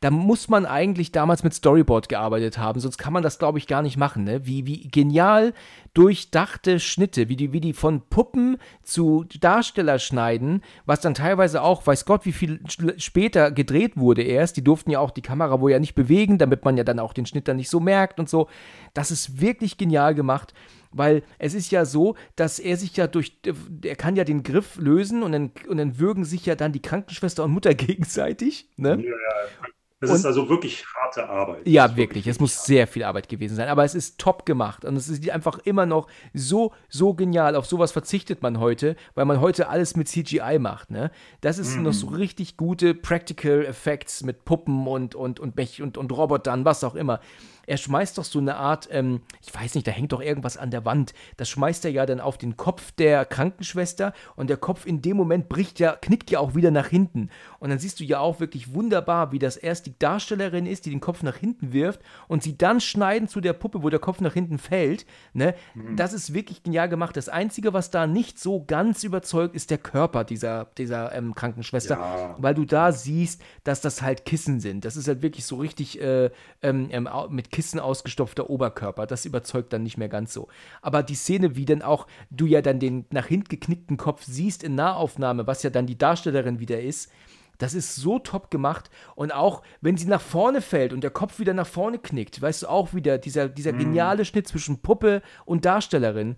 da 0.00 0.10
muss 0.10 0.48
man 0.48 0.66
eigentlich 0.66 1.12
damals 1.12 1.42
mit 1.42 1.54
Storyboard 1.54 2.08
gearbeitet 2.08 2.58
haben, 2.58 2.80
sonst 2.80 2.98
kann 2.98 3.12
man 3.12 3.22
das, 3.22 3.38
glaube 3.38 3.58
ich, 3.58 3.66
gar 3.66 3.82
nicht 3.82 3.96
machen. 3.96 4.24
Ne? 4.24 4.46
Wie, 4.46 4.66
wie 4.66 4.88
genial 4.88 5.54
durchdachte 5.94 6.80
Schnitte, 6.80 7.28
wie 7.28 7.36
die, 7.36 7.52
wie 7.52 7.60
die 7.60 7.72
von 7.72 8.02
Puppen 8.02 8.58
zu 8.82 9.24
Darsteller 9.40 9.98
schneiden, 9.98 10.62
was 10.86 11.00
dann 11.00 11.14
teilweise 11.14 11.62
auch, 11.62 11.86
weiß 11.86 12.04
Gott, 12.04 12.24
wie 12.24 12.32
viel 12.32 12.60
später 12.96 13.52
gedreht 13.52 13.96
wurde 13.96 14.22
erst. 14.22 14.56
Die 14.56 14.64
durften 14.64 14.90
ja 14.90 14.98
auch 14.98 15.12
die 15.12 15.22
Kamera 15.22 15.60
wohl 15.60 15.70
ja 15.70 15.78
nicht 15.78 15.94
bewegen, 15.94 16.38
damit 16.38 16.64
man 16.64 16.76
ja 16.76 16.84
dann 16.84 16.98
auch 16.98 17.12
den 17.12 17.26
Schnitt 17.26 17.46
dann 17.46 17.56
nicht 17.56 17.70
so 17.70 17.78
merkt 17.80 18.18
und 18.18 18.28
so. 18.28 18.48
Das 18.92 19.10
ist 19.10 19.40
wirklich 19.40 19.76
genial 19.76 20.14
gemacht. 20.14 20.52
weil 20.96 21.22
es 21.38 21.54
ist 21.54 21.72
ja 21.72 21.84
so, 21.84 22.14
dass 22.36 22.58
er 22.58 22.76
sich 22.76 22.96
ja 22.96 23.06
durch, 23.06 23.36
er 23.82 23.96
kann 23.96 24.16
ja 24.16 24.24
den 24.24 24.42
Griff 24.42 24.76
lösen 24.76 25.22
und 25.22 25.32
dann, 25.32 25.50
und 25.68 25.76
dann 25.76 25.98
würgen 25.98 26.24
sich 26.24 26.46
ja 26.46 26.54
dann 26.54 26.72
die 26.72 26.82
Krankenschwester 26.82 27.44
und 27.44 27.50
Mutter 27.50 27.74
gegenseitig. 27.74 28.68
Ne? 28.76 28.90
Ja, 28.90 29.10
ja, 29.10 29.68
das 30.04 30.10
und, 30.10 30.16
ist 30.16 30.26
also 30.26 30.48
wirklich 30.48 30.84
harte 30.94 31.28
Arbeit. 31.28 31.66
Ja, 31.66 31.96
wirklich. 31.96 32.26
Es 32.26 32.40
muss 32.40 32.64
sehr 32.64 32.86
viel 32.86 33.04
Arbeit 33.04 33.28
gewesen 33.28 33.56
sein. 33.56 33.68
Aber 33.68 33.84
es 33.84 33.94
ist 33.94 34.18
top 34.18 34.46
gemacht. 34.46 34.84
Und 34.84 34.96
es 34.96 35.08
ist 35.08 35.28
einfach 35.30 35.58
immer 35.64 35.86
noch 35.86 36.06
so, 36.32 36.72
so 36.88 37.14
genial. 37.14 37.56
Auf 37.56 37.66
sowas 37.66 37.92
verzichtet 37.92 38.42
man 38.42 38.60
heute, 38.60 38.96
weil 39.14 39.24
man 39.24 39.40
heute 39.40 39.68
alles 39.68 39.96
mit 39.96 40.08
CGI 40.08 40.58
macht. 40.58 40.90
Ne? 40.90 41.10
Das 41.40 41.58
ist 41.58 41.76
mhm. 41.76 41.84
noch 41.84 41.92
so 41.92 42.08
richtig 42.08 42.56
gute 42.56 42.94
Practical 42.94 43.64
Effects 43.64 44.22
mit 44.22 44.44
Puppen 44.44 44.86
und, 44.86 45.14
und, 45.14 45.40
und, 45.40 45.58
und, 45.58 45.80
und, 45.80 45.98
und 45.98 46.12
Robotern, 46.12 46.64
was 46.64 46.84
auch 46.84 46.94
immer 46.94 47.20
er 47.66 47.76
schmeißt 47.76 48.18
doch 48.18 48.24
so 48.24 48.38
eine 48.38 48.56
Art, 48.56 48.88
ähm, 48.90 49.20
ich 49.44 49.54
weiß 49.54 49.74
nicht, 49.74 49.86
da 49.86 49.90
hängt 49.90 50.12
doch 50.12 50.20
irgendwas 50.20 50.56
an 50.56 50.70
der 50.70 50.84
Wand. 50.84 51.14
Das 51.36 51.48
schmeißt 51.48 51.84
er 51.84 51.90
ja 51.90 52.06
dann 52.06 52.20
auf 52.20 52.38
den 52.38 52.56
Kopf 52.56 52.92
der 52.92 53.24
Krankenschwester 53.24 54.12
und 54.36 54.50
der 54.50 54.56
Kopf 54.56 54.86
in 54.86 55.02
dem 55.02 55.16
Moment 55.16 55.48
bricht 55.48 55.80
ja, 55.80 55.96
knickt 56.00 56.30
ja 56.30 56.40
auch 56.40 56.54
wieder 56.54 56.70
nach 56.70 56.88
hinten. 56.88 57.30
Und 57.58 57.70
dann 57.70 57.78
siehst 57.78 58.00
du 58.00 58.04
ja 58.04 58.20
auch 58.20 58.40
wirklich 58.40 58.74
wunderbar, 58.74 59.32
wie 59.32 59.38
das 59.38 59.56
erst 59.56 59.86
die 59.86 59.98
Darstellerin 59.98 60.66
ist, 60.66 60.86
die 60.86 60.90
den 60.90 61.00
Kopf 61.00 61.22
nach 61.22 61.36
hinten 61.36 61.72
wirft 61.72 62.00
und 62.28 62.42
sie 62.42 62.56
dann 62.56 62.80
schneiden 62.80 63.28
zu 63.28 63.40
der 63.40 63.52
Puppe, 63.52 63.82
wo 63.82 63.90
der 63.90 63.98
Kopf 63.98 64.20
nach 64.20 64.34
hinten 64.34 64.58
fällt. 64.58 65.06
Ne? 65.32 65.54
Mhm. 65.74 65.96
Das 65.96 66.12
ist 66.12 66.34
wirklich 66.34 66.62
genial 66.62 66.88
gemacht. 66.88 67.16
Das 67.16 67.28
Einzige, 67.28 67.72
was 67.72 67.90
da 67.90 68.06
nicht 68.06 68.38
so 68.38 68.64
ganz 68.66 69.04
überzeugt, 69.04 69.54
ist 69.54 69.70
der 69.70 69.78
Körper 69.78 70.24
dieser, 70.24 70.66
dieser 70.78 71.14
ähm, 71.14 71.34
Krankenschwester, 71.34 71.96
ja. 71.96 72.36
weil 72.38 72.54
du 72.54 72.64
da 72.64 72.92
siehst, 72.92 73.42
dass 73.64 73.80
das 73.80 74.02
halt 74.02 74.24
Kissen 74.24 74.60
sind. 74.60 74.84
Das 74.84 74.96
ist 74.96 75.08
halt 75.08 75.22
wirklich 75.22 75.44
so 75.46 75.56
richtig 75.56 76.00
äh, 76.00 76.30
ähm, 76.62 76.88
ähm 76.90 77.08
mit 77.30 77.50
Kissen 77.54 77.78
ausgestopfter 77.78 78.50
Oberkörper. 78.50 79.06
Das 79.06 79.24
überzeugt 79.24 79.72
dann 79.72 79.84
nicht 79.84 79.96
mehr 79.96 80.08
ganz 80.08 80.32
so. 80.32 80.48
Aber 80.82 81.04
die 81.04 81.14
Szene, 81.14 81.54
wie 81.54 81.64
dann 81.64 81.82
auch 81.82 82.08
du 82.28 82.46
ja 82.46 82.62
dann 82.62 82.80
den 82.80 83.06
nach 83.10 83.26
hinten 83.26 83.48
geknickten 83.48 83.96
Kopf 83.96 84.24
siehst 84.24 84.64
in 84.64 84.74
Nahaufnahme, 84.74 85.46
was 85.46 85.62
ja 85.62 85.70
dann 85.70 85.86
die 85.86 85.96
Darstellerin 85.96 86.58
wieder 86.58 86.80
ist, 86.80 87.12
das 87.58 87.74
ist 87.74 87.94
so 87.94 88.18
top 88.18 88.50
gemacht. 88.50 88.90
Und 89.14 89.32
auch, 89.32 89.62
wenn 89.80 89.96
sie 89.96 90.08
nach 90.08 90.20
vorne 90.20 90.62
fällt 90.62 90.92
und 90.92 91.02
der 91.02 91.12
Kopf 91.12 91.38
wieder 91.38 91.54
nach 91.54 91.68
vorne 91.68 92.00
knickt, 92.00 92.42
weißt 92.42 92.64
du 92.64 92.66
auch 92.66 92.92
wieder, 92.92 93.18
dieser, 93.18 93.48
dieser 93.48 93.72
mhm. 93.72 93.78
geniale 93.78 94.24
Schnitt 94.24 94.48
zwischen 94.48 94.82
Puppe 94.82 95.22
und 95.44 95.64
Darstellerin, 95.64 96.34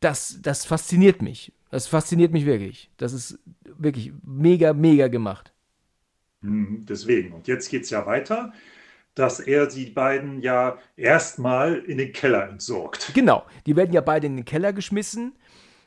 das, 0.00 0.38
das 0.40 0.64
fasziniert 0.64 1.20
mich. 1.20 1.52
Das 1.68 1.88
fasziniert 1.88 2.32
mich 2.32 2.46
wirklich. 2.46 2.90
Das 2.96 3.12
ist 3.12 3.38
wirklich 3.76 4.14
mega, 4.24 4.72
mega 4.72 5.08
gemacht. 5.08 5.52
Mhm, 6.40 6.86
deswegen. 6.88 7.34
Und 7.34 7.48
jetzt 7.48 7.68
geht 7.68 7.82
es 7.82 7.90
ja 7.90 8.06
weiter 8.06 8.54
dass 9.14 9.40
er 9.40 9.66
die 9.66 9.86
beiden 9.86 10.40
ja 10.40 10.78
erstmal 10.96 11.76
in 11.76 11.98
den 11.98 12.12
Keller 12.12 12.48
entsorgt. 12.48 13.12
Genau, 13.14 13.44
die 13.66 13.76
werden 13.76 13.92
ja 13.92 14.00
beide 14.00 14.26
in 14.26 14.36
den 14.36 14.44
Keller 14.44 14.72
geschmissen. 14.72 15.34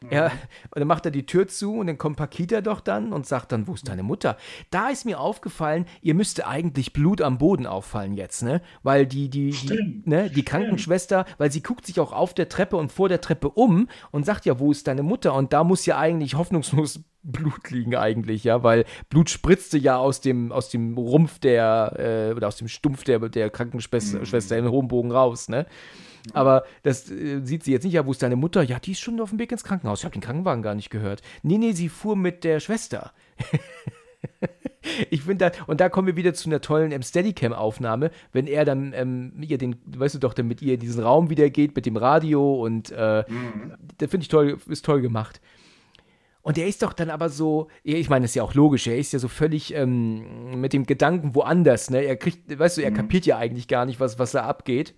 Er, 0.10 0.30
mhm. 0.30 0.36
und 0.72 0.80
dann 0.80 0.88
macht 0.88 1.06
er 1.06 1.12
die 1.12 1.26
Tür 1.26 1.48
zu 1.48 1.76
und 1.76 1.88
dann 1.88 1.98
kommt 1.98 2.18
Pakita 2.18 2.62
doch 2.62 2.80
dann 2.80 3.14
und 3.14 3.26
sagt 3.26 3.52
dann, 3.52 3.68
wo 3.68 3.74
ist 3.74 3.88
deine 3.88 4.04
Mutter? 4.04 4.38
Da 4.70 4.90
ist 4.90 5.06
mir 5.06 5.20
aufgefallen, 5.20 5.86
ihr 6.02 6.14
müsste 6.14 6.48
eigentlich 6.48 6.94
Blut 6.94 7.22
am 7.22 7.38
Boden 7.38 7.66
auffallen 7.66 8.14
jetzt, 8.14 8.44
ne? 8.44 8.62
Weil 8.84 9.06
die, 9.06 9.30
die, 9.30 9.52
die, 9.52 10.04
ne, 10.06 10.30
die 10.30 10.44
Krankenschwester, 10.44 11.26
weil 11.38 11.52
sie 11.52 11.64
guckt 11.64 11.86
sich 11.86 12.00
auch 12.00 12.14
auf 12.14 12.34
der 12.34 12.50
Treppe 12.50 12.78
und 12.78 12.92
vor 12.92 13.10
der 13.10 13.22
Treppe 13.22 13.50
um 13.50 13.88
und 14.12 14.26
sagt 14.26 14.46
ja, 14.46 14.60
wo 14.60 14.72
ist 14.72 14.88
deine 14.88 15.04
Mutter? 15.04 15.34
Und 15.34 15.54
da 15.54 15.64
muss 15.64 15.86
ja 15.86 15.98
eigentlich 15.98 16.36
hoffnungslos 16.36 17.02
Blut 17.24 17.72
liegen 17.72 17.96
eigentlich, 17.96 18.46
ja, 18.46 18.64
weil 18.64 18.86
Blut 19.10 19.30
spritzte 19.30 19.78
ja 19.78 19.98
aus 19.98 20.22
dem, 20.22 20.52
aus 20.54 20.70
dem 20.70 20.98
Rumpf 20.98 21.40
der, 21.40 22.30
äh, 22.30 22.34
oder 22.34 22.48
aus 22.48 22.56
dem 22.56 22.70
Stumpf 22.70 23.04
der, 23.04 23.20
der 23.20 23.50
Krankenschwester 23.50 24.62
mhm. 24.62 24.68
im 24.68 24.72
hohen 24.72 24.88
Bogen 24.88 25.12
raus, 25.12 25.50
ne? 25.50 25.66
Aber 26.34 26.64
das 26.84 27.10
äh, 27.10 27.42
sieht 27.44 27.64
sie 27.64 27.72
jetzt 27.72 27.84
nicht. 27.84 27.94
Ja, 27.94 28.06
wo 28.06 28.12
ist 28.12 28.24
deine 28.24 28.36
Mutter? 28.36 28.64
Ja, 28.64 28.80
die 28.80 28.92
ist 28.92 29.00
schon 29.00 29.20
auf 29.20 29.30
dem 29.30 29.40
Weg 29.40 29.52
ins 29.52 29.64
Krankenhaus. 29.64 30.00
Ich 30.00 30.06
habe 30.06 30.14
den 30.14 30.22
Krankenwagen 30.22 30.64
gar 30.64 30.76
nicht 30.76 30.90
gehört. 30.90 31.22
Nee, 31.44 31.58
nee, 31.58 31.72
sie 31.72 31.90
fuhr 31.90 32.16
mit 32.16 32.44
der 32.44 32.60
Schwester. 32.60 33.12
ich 35.10 35.24
finde 35.24 35.52
da, 35.52 35.64
und 35.68 35.80
da 35.80 35.90
kommen 35.90 36.08
wir 36.08 36.16
wieder 36.16 36.34
zu 36.34 36.50
einer 36.50 36.62
tollen 36.62 36.92
ähm, 36.92 37.02
Steadicam-Aufnahme, 37.02 38.12
wenn 38.32 38.48
er 38.48 38.66
dann 38.66 38.94
ähm, 38.94 39.34
ihr 39.42 39.58
den, 39.58 39.76
weißt 39.86 40.16
du 40.16 40.20
doch, 40.20 40.34
dann 40.34 40.48
mit 40.48 40.62
ihr 40.62 40.76
in 40.76 40.80
diesen 40.80 41.04
Raum 41.04 41.30
wieder 41.30 41.50
geht, 41.50 41.76
mit 41.76 41.86
dem 41.86 41.98
Radio 41.98 42.64
und 42.64 42.92
äh, 42.92 43.24
mhm. 43.28 43.74
das 43.98 44.10
finde 44.10 44.24
ich 44.24 44.30
toll, 44.30 44.58
ist 44.68 44.86
toll 44.86 45.02
gemacht. 45.02 45.42
Und 46.42 46.58
er 46.58 46.66
ist 46.68 46.82
doch 46.82 46.94
dann 46.94 47.10
aber 47.10 47.28
so, 47.28 47.68
ich 47.84 48.10
meine, 48.10 48.24
das 48.24 48.32
ist 48.32 48.36
ja 48.36 48.44
auch 48.44 48.54
logisch, 48.54 48.88
er 48.88 48.98
ist 48.98 49.12
ja 49.12 49.20
so 49.20 49.28
völlig 49.28 49.74
ähm, 49.74 50.62
mit 50.62 50.72
dem 50.72 50.86
Gedanken 50.86 51.36
woanders, 51.36 51.90
ne? 51.90 52.04
Er 52.04 52.16
kriegt, 52.16 52.58
weißt 52.58 52.78
du, 52.78 52.84
er 52.84 52.92
mhm. 52.92 52.96
kapiert 52.96 53.26
ja 53.26 53.38
eigentlich 53.38 53.68
gar 53.68 53.86
nicht, 53.86 54.00
was, 54.00 54.18
was 54.18 54.32
da 54.32 54.44
abgeht. 54.44 54.96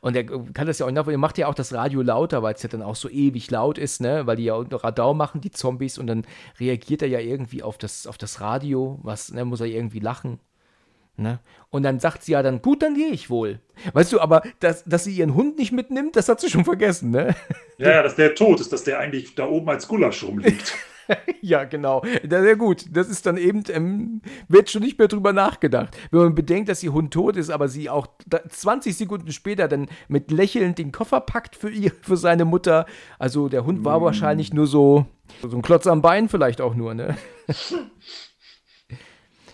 Und 0.00 0.16
er 0.16 0.24
kann 0.24 0.66
das 0.66 0.78
ja 0.78 0.86
auch 0.86 0.90
nachvollziehen. 0.90 1.18
Er 1.18 1.26
macht 1.26 1.38
ja 1.38 1.48
auch 1.48 1.54
das 1.54 1.72
Radio 1.72 2.02
lauter, 2.02 2.42
weil 2.42 2.54
es 2.54 2.62
ja 2.62 2.68
dann 2.68 2.82
auch 2.82 2.96
so 2.96 3.08
ewig 3.08 3.50
laut 3.50 3.78
ist, 3.78 4.00
ne? 4.00 4.26
Weil 4.26 4.36
die 4.36 4.44
ja 4.44 4.56
Radau 4.56 5.14
machen, 5.14 5.40
die 5.40 5.50
Zombies, 5.50 5.98
und 5.98 6.06
dann 6.06 6.26
reagiert 6.58 7.02
er 7.02 7.08
ja 7.08 7.20
irgendwie 7.20 7.62
auf 7.62 7.78
das, 7.78 8.06
auf 8.06 8.18
das 8.18 8.40
Radio, 8.40 8.98
was, 9.02 9.32
ne, 9.32 9.44
muss 9.44 9.60
er 9.60 9.66
irgendwie 9.66 10.00
lachen. 10.00 10.40
Ne? 11.18 11.40
Und 11.70 11.82
dann 11.82 11.98
sagt 11.98 12.24
sie 12.24 12.32
ja 12.32 12.42
dann, 12.42 12.60
gut, 12.60 12.82
dann 12.82 12.94
gehe 12.94 13.08
ich 13.08 13.30
wohl. 13.30 13.60
Weißt 13.94 14.12
du, 14.12 14.20
aber 14.20 14.42
dass, 14.60 14.84
dass 14.84 15.04
sie 15.04 15.16
ihren 15.16 15.34
Hund 15.34 15.56
nicht 15.56 15.72
mitnimmt, 15.72 16.14
das 16.14 16.28
hat 16.28 16.40
sie 16.40 16.50
schon 16.50 16.64
vergessen, 16.64 17.10
ne? 17.10 17.34
Ja, 17.78 17.90
ja, 17.90 18.02
dass 18.02 18.16
der 18.16 18.34
tot 18.34 18.60
ist, 18.60 18.72
dass 18.72 18.84
der 18.84 18.98
eigentlich 18.98 19.34
da 19.34 19.46
oben 19.46 19.68
als 19.70 19.88
Gulasch 19.88 20.22
rumliegt. 20.22 20.74
ja, 21.40 21.64
genau. 21.64 22.02
Sehr 22.28 22.56
gut. 22.56 22.84
Das 22.90 23.08
ist 23.08 23.26
dann 23.26 23.36
eben, 23.36 23.62
ähm, 23.70 24.22
wird 24.48 24.70
schon 24.70 24.82
nicht 24.82 24.98
mehr 24.98 25.08
drüber 25.08 25.32
nachgedacht. 25.32 25.96
Wenn 26.10 26.20
man 26.20 26.34
bedenkt, 26.34 26.68
dass 26.68 26.82
ihr 26.82 26.92
Hund 26.92 27.12
tot 27.12 27.36
ist, 27.36 27.50
aber 27.50 27.68
sie 27.68 27.90
auch 27.90 28.06
20 28.48 28.96
Sekunden 28.96 29.32
später 29.32 29.68
dann 29.68 29.88
mit 30.08 30.30
Lächeln 30.30 30.74
den 30.74 30.92
Koffer 30.92 31.20
packt 31.20 31.56
für 31.56 31.70
ihr, 31.70 31.92
für 32.02 32.16
seine 32.16 32.44
Mutter. 32.44 32.86
Also 33.18 33.48
der 33.48 33.64
Hund 33.64 33.84
war 33.84 34.00
mm. 34.00 34.02
wahrscheinlich 34.02 34.52
nur 34.52 34.66
so, 34.66 35.06
so 35.42 35.56
ein 35.56 35.62
Klotz 35.62 35.86
am 35.86 36.02
Bein 36.02 36.28
vielleicht 36.28 36.60
auch 36.60 36.74
nur, 36.74 36.94
ne? 36.94 37.16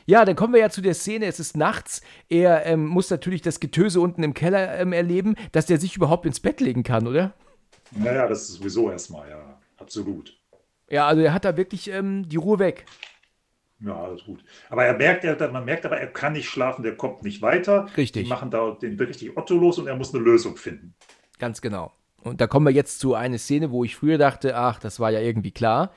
Ja, 0.04 0.24
dann 0.24 0.34
kommen 0.34 0.52
wir 0.52 0.60
ja 0.60 0.68
zu 0.68 0.80
der 0.82 0.94
Szene, 0.94 1.26
es 1.26 1.38
ist 1.38 1.56
nachts, 1.56 2.02
er 2.28 2.66
ähm, 2.66 2.86
muss 2.86 3.08
natürlich 3.08 3.40
das 3.40 3.60
Getöse 3.60 4.00
unten 4.00 4.24
im 4.24 4.34
Keller 4.34 4.78
ähm, 4.80 4.92
erleben, 4.92 5.36
dass 5.52 5.66
der 5.66 5.78
sich 5.78 5.96
überhaupt 5.96 6.26
ins 6.26 6.40
Bett 6.40 6.60
legen 6.60 6.82
kann, 6.82 7.06
oder? 7.06 7.34
Naja, 7.92 8.26
das 8.26 8.42
ist 8.42 8.54
sowieso 8.54 8.90
erstmal, 8.90 9.30
ja, 9.30 9.60
absolut. 9.76 10.41
Ja, 10.92 11.06
also 11.06 11.22
er 11.22 11.32
hat 11.32 11.46
da 11.46 11.56
wirklich 11.56 11.88
ähm, 11.88 12.28
die 12.28 12.36
Ruhe 12.36 12.58
weg. 12.58 12.84
Ja, 13.80 13.96
alles 13.96 14.24
gut. 14.24 14.44
Aber 14.68 14.84
er 14.84 14.92
merkt, 14.92 15.24
er, 15.24 15.50
man 15.50 15.64
merkt 15.64 15.86
aber, 15.86 15.96
er 15.96 16.06
kann 16.06 16.34
nicht 16.34 16.50
schlafen, 16.50 16.82
der 16.82 16.98
kommt 16.98 17.22
nicht 17.22 17.40
weiter. 17.40 17.88
Richtig. 17.96 18.24
Die 18.24 18.28
machen 18.28 18.50
da 18.50 18.72
den 18.72 18.98
richtig 18.98 19.34
Otto 19.34 19.54
los 19.54 19.78
und 19.78 19.86
er 19.86 19.96
muss 19.96 20.14
eine 20.14 20.22
Lösung 20.22 20.58
finden. 20.58 20.94
Ganz 21.38 21.62
genau. 21.62 21.92
Und 22.18 22.42
da 22.42 22.46
kommen 22.46 22.66
wir 22.66 22.74
jetzt 22.74 23.00
zu 23.00 23.14
einer 23.14 23.38
Szene, 23.38 23.70
wo 23.70 23.84
ich 23.84 23.96
früher 23.96 24.18
dachte, 24.18 24.54
ach, 24.54 24.78
das 24.78 25.00
war 25.00 25.10
ja 25.10 25.20
irgendwie 25.20 25.50
klar. 25.50 25.94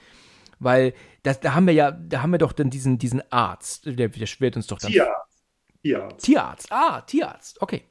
Weil 0.60 0.93
das, 1.24 1.41
da 1.41 1.54
haben 1.54 1.68
wir 1.68 1.74
ja, 1.74 1.91
da 1.91 2.22
haben 2.22 2.32
wir 2.32 2.39
doch 2.39 2.54
dann 2.54 2.70
diesen, 2.70 2.98
diesen 2.98 3.22
Arzt, 3.34 3.86
der, 3.86 4.08
der 4.08 4.16
wird 4.16 4.56
uns 4.56 4.68
doch 4.68 4.80
dann. 4.80 4.93
Tierarzt. 4.93 5.43
Tierarzt. 5.84 6.26
Tierarzt. 6.26 6.68
Ah, 6.72 7.02
Tierarzt. 7.02 7.62
Okay. 7.62 7.84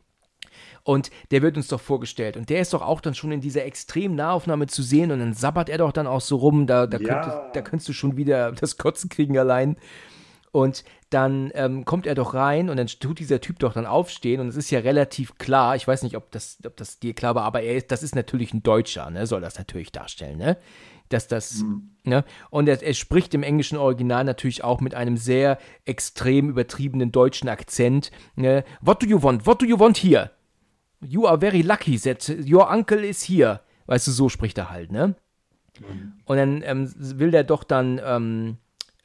Und 0.84 1.10
der 1.30 1.42
wird 1.42 1.56
uns 1.56 1.68
doch 1.68 1.80
vorgestellt. 1.80 2.36
Und 2.36 2.50
der 2.50 2.60
ist 2.60 2.74
doch 2.74 2.82
auch 2.82 3.00
dann 3.00 3.14
schon 3.14 3.32
in 3.32 3.40
dieser 3.40 3.64
extremen 3.64 4.16
Nahaufnahme 4.16 4.66
zu 4.66 4.82
sehen. 4.82 5.10
Und 5.10 5.20
dann 5.20 5.32
sabbert 5.32 5.70
er 5.70 5.78
doch 5.78 5.92
dann 5.92 6.06
auch 6.06 6.20
so 6.20 6.36
rum. 6.36 6.66
Da, 6.66 6.86
da, 6.86 6.98
ja. 6.98 7.08
könntest, 7.08 7.38
da 7.54 7.62
könntest 7.62 7.88
du 7.88 7.92
schon 7.94 8.16
wieder 8.16 8.52
das 8.60 8.76
Kotzen 8.76 9.08
kriegen 9.08 9.38
allein. 9.38 9.76
Und 10.52 10.84
dann 11.10 11.50
ähm, 11.54 11.84
kommt 11.84 12.06
er 12.06 12.14
doch 12.14 12.34
rein 12.34 12.70
und 12.70 12.76
dann 12.76 12.86
tut 12.86 13.18
dieser 13.18 13.40
Typ 13.40 13.58
doch 13.60 13.72
dann 13.72 13.86
aufstehen 13.86 14.40
und 14.40 14.48
es 14.48 14.56
ist 14.56 14.70
ja 14.70 14.80
relativ 14.80 15.36
klar, 15.38 15.76
ich 15.76 15.86
weiß 15.86 16.02
nicht, 16.02 16.16
ob 16.16 16.30
das, 16.32 16.58
ob 16.66 16.76
das 16.76 16.98
dir 16.98 17.14
klar 17.14 17.34
war, 17.36 17.44
aber 17.44 17.62
er 17.62 17.76
ist, 17.76 17.92
das 17.92 18.02
ist 18.02 18.16
natürlich 18.16 18.52
ein 18.52 18.62
Deutscher, 18.62 19.10
ne? 19.10 19.26
soll 19.26 19.40
das 19.40 19.58
natürlich 19.58 19.92
darstellen, 19.92 20.38
ne? 20.38 20.56
dass 21.08 21.28
das, 21.28 21.62
mhm. 21.62 21.90
ne? 22.04 22.24
Und 22.50 22.68
er, 22.68 22.82
er, 22.82 22.94
spricht 22.94 23.34
im 23.34 23.42
englischen 23.42 23.78
Original 23.78 24.24
natürlich 24.24 24.64
auch 24.64 24.80
mit 24.80 24.94
einem 24.94 25.16
sehr 25.16 25.58
extrem 25.84 26.48
übertriebenen 26.48 27.12
deutschen 27.12 27.48
Akzent. 27.48 28.10
Ne? 28.36 28.64
What 28.80 29.02
do 29.02 29.06
you 29.06 29.22
want? 29.22 29.46
What 29.46 29.60
do 29.60 29.66
you 29.66 29.78
want 29.78 29.98
here? 29.98 30.30
You 31.06 31.26
are 31.26 31.38
very 31.38 31.62
lucky 31.62 31.98
that 31.98 32.28
your 32.28 32.70
uncle 32.70 33.04
is 33.04 33.22
here. 33.24 33.60
Weißt 33.86 34.06
du, 34.06 34.12
so 34.12 34.28
spricht 34.28 34.58
er 34.58 34.70
halt, 34.70 34.90
ne? 34.90 35.14
Mhm. 35.80 36.14
Und 36.24 36.36
dann 36.36 36.62
ähm, 36.64 36.92
will 36.96 37.30
der 37.30 37.44
doch 37.44 37.64
dann 37.64 38.00
ähm, 38.02 38.56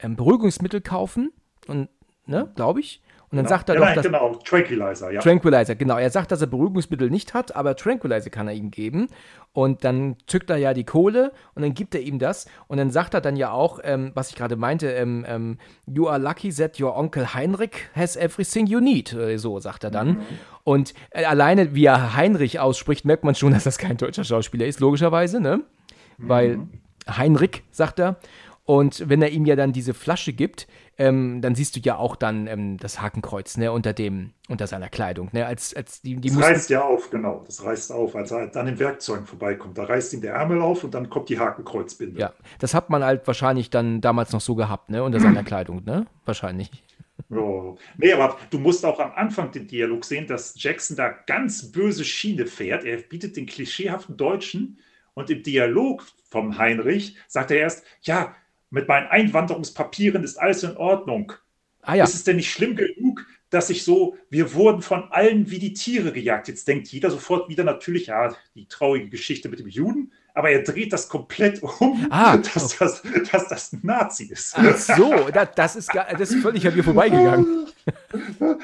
Beruhigungsmittel 0.02 0.80
kaufen 0.80 1.32
und, 1.66 1.88
ne, 2.26 2.50
glaube 2.54 2.80
ich. 2.80 3.02
Und 3.32 3.36
dann 3.36 3.44
genau. 3.44 3.56
sagt 3.56 3.68
er 3.68 3.74
ja, 3.76 3.80
doch, 3.80 3.86
nein, 3.86 3.94
dass, 3.94 4.04
genau, 4.04 4.34
Tranquilizer, 4.44 5.12
ja. 5.12 5.20
Tranquilizer, 5.20 5.76
genau. 5.76 5.98
Er 5.98 6.10
sagt, 6.10 6.32
dass 6.32 6.40
er 6.40 6.48
Beruhigungsmittel 6.48 7.10
nicht 7.10 7.32
hat, 7.32 7.54
aber 7.54 7.76
Tranquilizer 7.76 8.28
kann 8.28 8.48
er 8.48 8.54
ihm 8.54 8.72
geben. 8.72 9.06
Und 9.52 9.84
dann 9.84 10.16
zückt 10.26 10.50
er 10.50 10.56
ja 10.56 10.74
die 10.74 10.82
Kohle 10.82 11.30
und 11.54 11.62
dann 11.62 11.72
gibt 11.72 11.94
er 11.94 12.00
ihm 12.00 12.18
das. 12.18 12.46
Und 12.66 12.78
dann 12.78 12.90
sagt 12.90 13.14
er 13.14 13.20
dann 13.20 13.36
ja 13.36 13.52
auch, 13.52 13.78
ähm, 13.84 14.10
was 14.14 14.30
ich 14.30 14.36
gerade 14.36 14.56
meinte, 14.56 14.90
ähm, 14.90 15.24
ähm, 15.28 15.58
You 15.86 16.08
are 16.08 16.18
lucky 16.18 16.52
that 16.52 16.80
your 16.80 16.96
uncle 16.96 17.32
Heinrich 17.32 17.88
has 17.94 18.16
everything 18.16 18.66
you 18.66 18.80
need. 18.80 19.16
So 19.36 19.60
sagt 19.60 19.84
er 19.84 19.92
dann. 19.92 20.08
Mhm. 20.08 20.18
Und 20.64 20.94
äh, 21.10 21.24
alleine, 21.24 21.72
wie 21.72 21.84
er 21.84 22.16
Heinrich 22.16 22.58
ausspricht, 22.58 23.04
merkt 23.04 23.22
man 23.22 23.36
schon, 23.36 23.52
dass 23.52 23.62
das 23.62 23.78
kein 23.78 23.96
deutscher 23.96 24.24
Schauspieler 24.24 24.66
ist, 24.66 24.80
logischerweise, 24.80 25.40
ne? 25.40 25.58
Mhm. 26.18 26.28
Weil 26.28 26.58
Heinrich, 27.08 27.62
sagt 27.70 28.00
er. 28.00 28.16
Und 28.64 29.08
wenn 29.08 29.22
er 29.22 29.30
ihm 29.30 29.46
ja 29.46 29.56
dann 29.56 29.72
diese 29.72 29.94
Flasche 29.94 30.32
gibt, 30.32 30.68
ähm, 31.00 31.40
dann 31.40 31.54
siehst 31.54 31.76
du 31.76 31.80
ja 31.80 31.96
auch 31.96 32.14
dann 32.14 32.46
ähm, 32.46 32.76
das 32.76 33.00
Hakenkreuz, 33.00 33.56
ne, 33.56 33.72
unter 33.72 33.94
dem, 33.94 34.34
unter 34.50 34.66
seiner 34.66 34.90
Kleidung, 34.90 35.30
ne, 35.32 35.46
als, 35.46 35.74
als 35.74 36.02
die, 36.02 36.16
die 36.16 36.28
Das 36.28 36.42
reißt 36.42 36.68
ja 36.68 36.82
auf, 36.82 37.08
genau, 37.08 37.42
das 37.46 37.64
reißt 37.64 37.90
auf, 37.92 38.14
als 38.14 38.30
er 38.32 38.48
dann 38.48 38.66
den 38.66 38.78
Werkzeugen 38.78 39.24
vorbeikommt. 39.24 39.78
Da 39.78 39.84
reißt 39.84 40.12
ihm 40.12 40.20
der 40.20 40.34
Ärmel 40.34 40.60
auf 40.60 40.84
und 40.84 40.92
dann 40.92 41.08
kommt 41.08 41.30
die 41.30 41.38
Hakenkreuzbinde. 41.38 42.20
Ja, 42.20 42.34
das 42.58 42.74
hat 42.74 42.90
man 42.90 43.02
halt 43.02 43.26
wahrscheinlich 43.26 43.70
dann 43.70 44.02
damals 44.02 44.32
noch 44.32 44.42
so 44.42 44.54
gehabt, 44.54 44.90
ne, 44.90 45.02
unter 45.02 45.20
seiner 45.20 45.42
Kleidung, 45.44 45.84
ne, 45.84 46.04
wahrscheinlich. 46.26 46.70
Oh. 47.30 47.78
Nee, 47.96 48.12
aber 48.12 48.36
du 48.50 48.58
musst 48.58 48.84
auch 48.84 49.00
am 49.00 49.12
Anfang 49.12 49.52
den 49.52 49.68
Dialog 49.68 50.04
sehen, 50.04 50.26
dass 50.26 50.62
Jackson 50.62 50.98
da 50.98 51.08
ganz 51.08 51.72
böse 51.72 52.04
Schiene 52.04 52.44
fährt. 52.44 52.84
Er 52.84 52.98
bietet 52.98 53.38
den 53.38 53.46
klischeehaften 53.46 54.18
Deutschen 54.18 54.80
und 55.14 55.30
im 55.30 55.42
Dialog 55.42 56.04
vom 56.28 56.58
Heinrich 56.58 57.16
sagt 57.26 57.52
er 57.52 57.58
erst, 57.58 57.86
ja, 58.02 58.34
mit 58.70 58.88
meinen 58.88 59.08
Einwanderungspapieren 59.08 60.24
ist 60.24 60.36
alles 60.36 60.62
in 60.62 60.76
Ordnung. 60.76 61.32
Ah, 61.82 61.94
ja. 61.94 62.04
Ist 62.04 62.14
es 62.14 62.24
denn 62.24 62.36
nicht 62.36 62.50
schlimm 62.50 62.76
genug, 62.76 63.26
dass 63.48 63.70
ich 63.70 63.84
so, 63.84 64.16
wir 64.28 64.54
wurden 64.54 64.82
von 64.82 65.10
allen 65.10 65.50
wie 65.50 65.58
die 65.58 65.72
Tiere 65.72 66.12
gejagt. 66.12 66.48
Jetzt 66.48 66.68
denkt 66.68 66.88
jeder 66.88 67.10
sofort 67.10 67.48
wieder 67.48 67.64
natürlich, 67.64 68.06
ja, 68.06 68.34
die 68.54 68.68
traurige 68.68 69.08
Geschichte 69.08 69.48
mit 69.48 69.58
dem 69.58 69.68
Juden 69.68 70.12
aber 70.34 70.50
er 70.50 70.62
dreht 70.62 70.92
das 70.92 71.08
komplett 71.08 71.62
um, 71.62 72.06
ah, 72.10 72.36
dass, 72.36 72.76
das, 72.78 73.02
dass 73.30 73.48
das 73.48 73.72
ein 73.72 73.80
Nazi 73.82 74.24
ist. 74.24 74.54
Ach 74.56 74.76
so, 74.76 75.28
das, 75.32 75.48
das, 75.54 75.76
ist, 75.76 75.90
das 75.94 76.30
ist 76.30 76.42
völlig 76.42 76.66
an 76.66 76.74
mir 76.74 76.84
vorbeigegangen. 76.84 77.66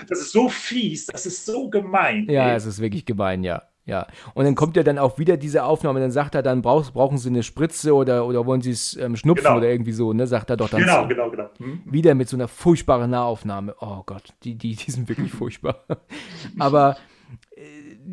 Das 0.09 0.21
ist 0.21 0.33
so 0.33 0.49
fies, 0.49 1.07
das 1.07 1.27
ist 1.27 1.45
so 1.45 1.69
gemein. 1.69 2.27
Ja, 2.29 2.55
es 2.55 2.67
ist 2.67 2.81
wirklich 2.81 3.05
gemein, 3.05 3.45
ja. 3.45 3.63
Ja, 3.87 4.09
und 4.35 4.45
dann 4.45 4.57
kommt 4.57 4.77
ja 4.77 4.83
dann 4.83 4.99
auch 4.99 5.17
wieder 5.19 5.37
diese 5.37 5.63
Aufnahme, 5.63 6.01
dann 6.01 6.11
sagt 6.11 6.35
er 6.35 6.43
dann, 6.43 6.61
brauch, 6.61 6.91
brauchen 6.91 7.19
Sie 7.19 7.29
eine 7.29 7.45
Spritze 7.45 7.95
oder, 7.95 8.27
oder 8.27 8.45
wollen 8.45 8.61
Sie 8.61 8.73
es 8.73 8.97
ähm, 8.97 9.15
schnupfen 9.15 9.45
genau. 9.45 9.59
oder 9.59 9.71
irgendwie 9.71 9.93
so, 9.93 10.13
ne? 10.13 10.27
Sagt 10.27 10.51
er 10.51 10.57
doch 10.57 10.69
dann. 10.69 10.81
Genau, 10.81 11.03
so. 11.03 11.09
genau, 11.09 11.31
genau. 11.31 11.49
Hm? 11.59 11.83
Wieder 11.85 12.17
mit 12.17 12.29
so 12.29 12.37
einer 12.37 12.49
furchtbaren 12.49 13.11
Nahaufnahme. 13.11 13.77
Oh 13.81 14.03
Gott, 14.05 14.35
die, 14.43 14.57
die, 14.57 14.75
die 14.75 14.91
sind 14.91 15.09
wirklich 15.09 15.31
furchtbar. 15.33 15.87
Aber 16.59 16.97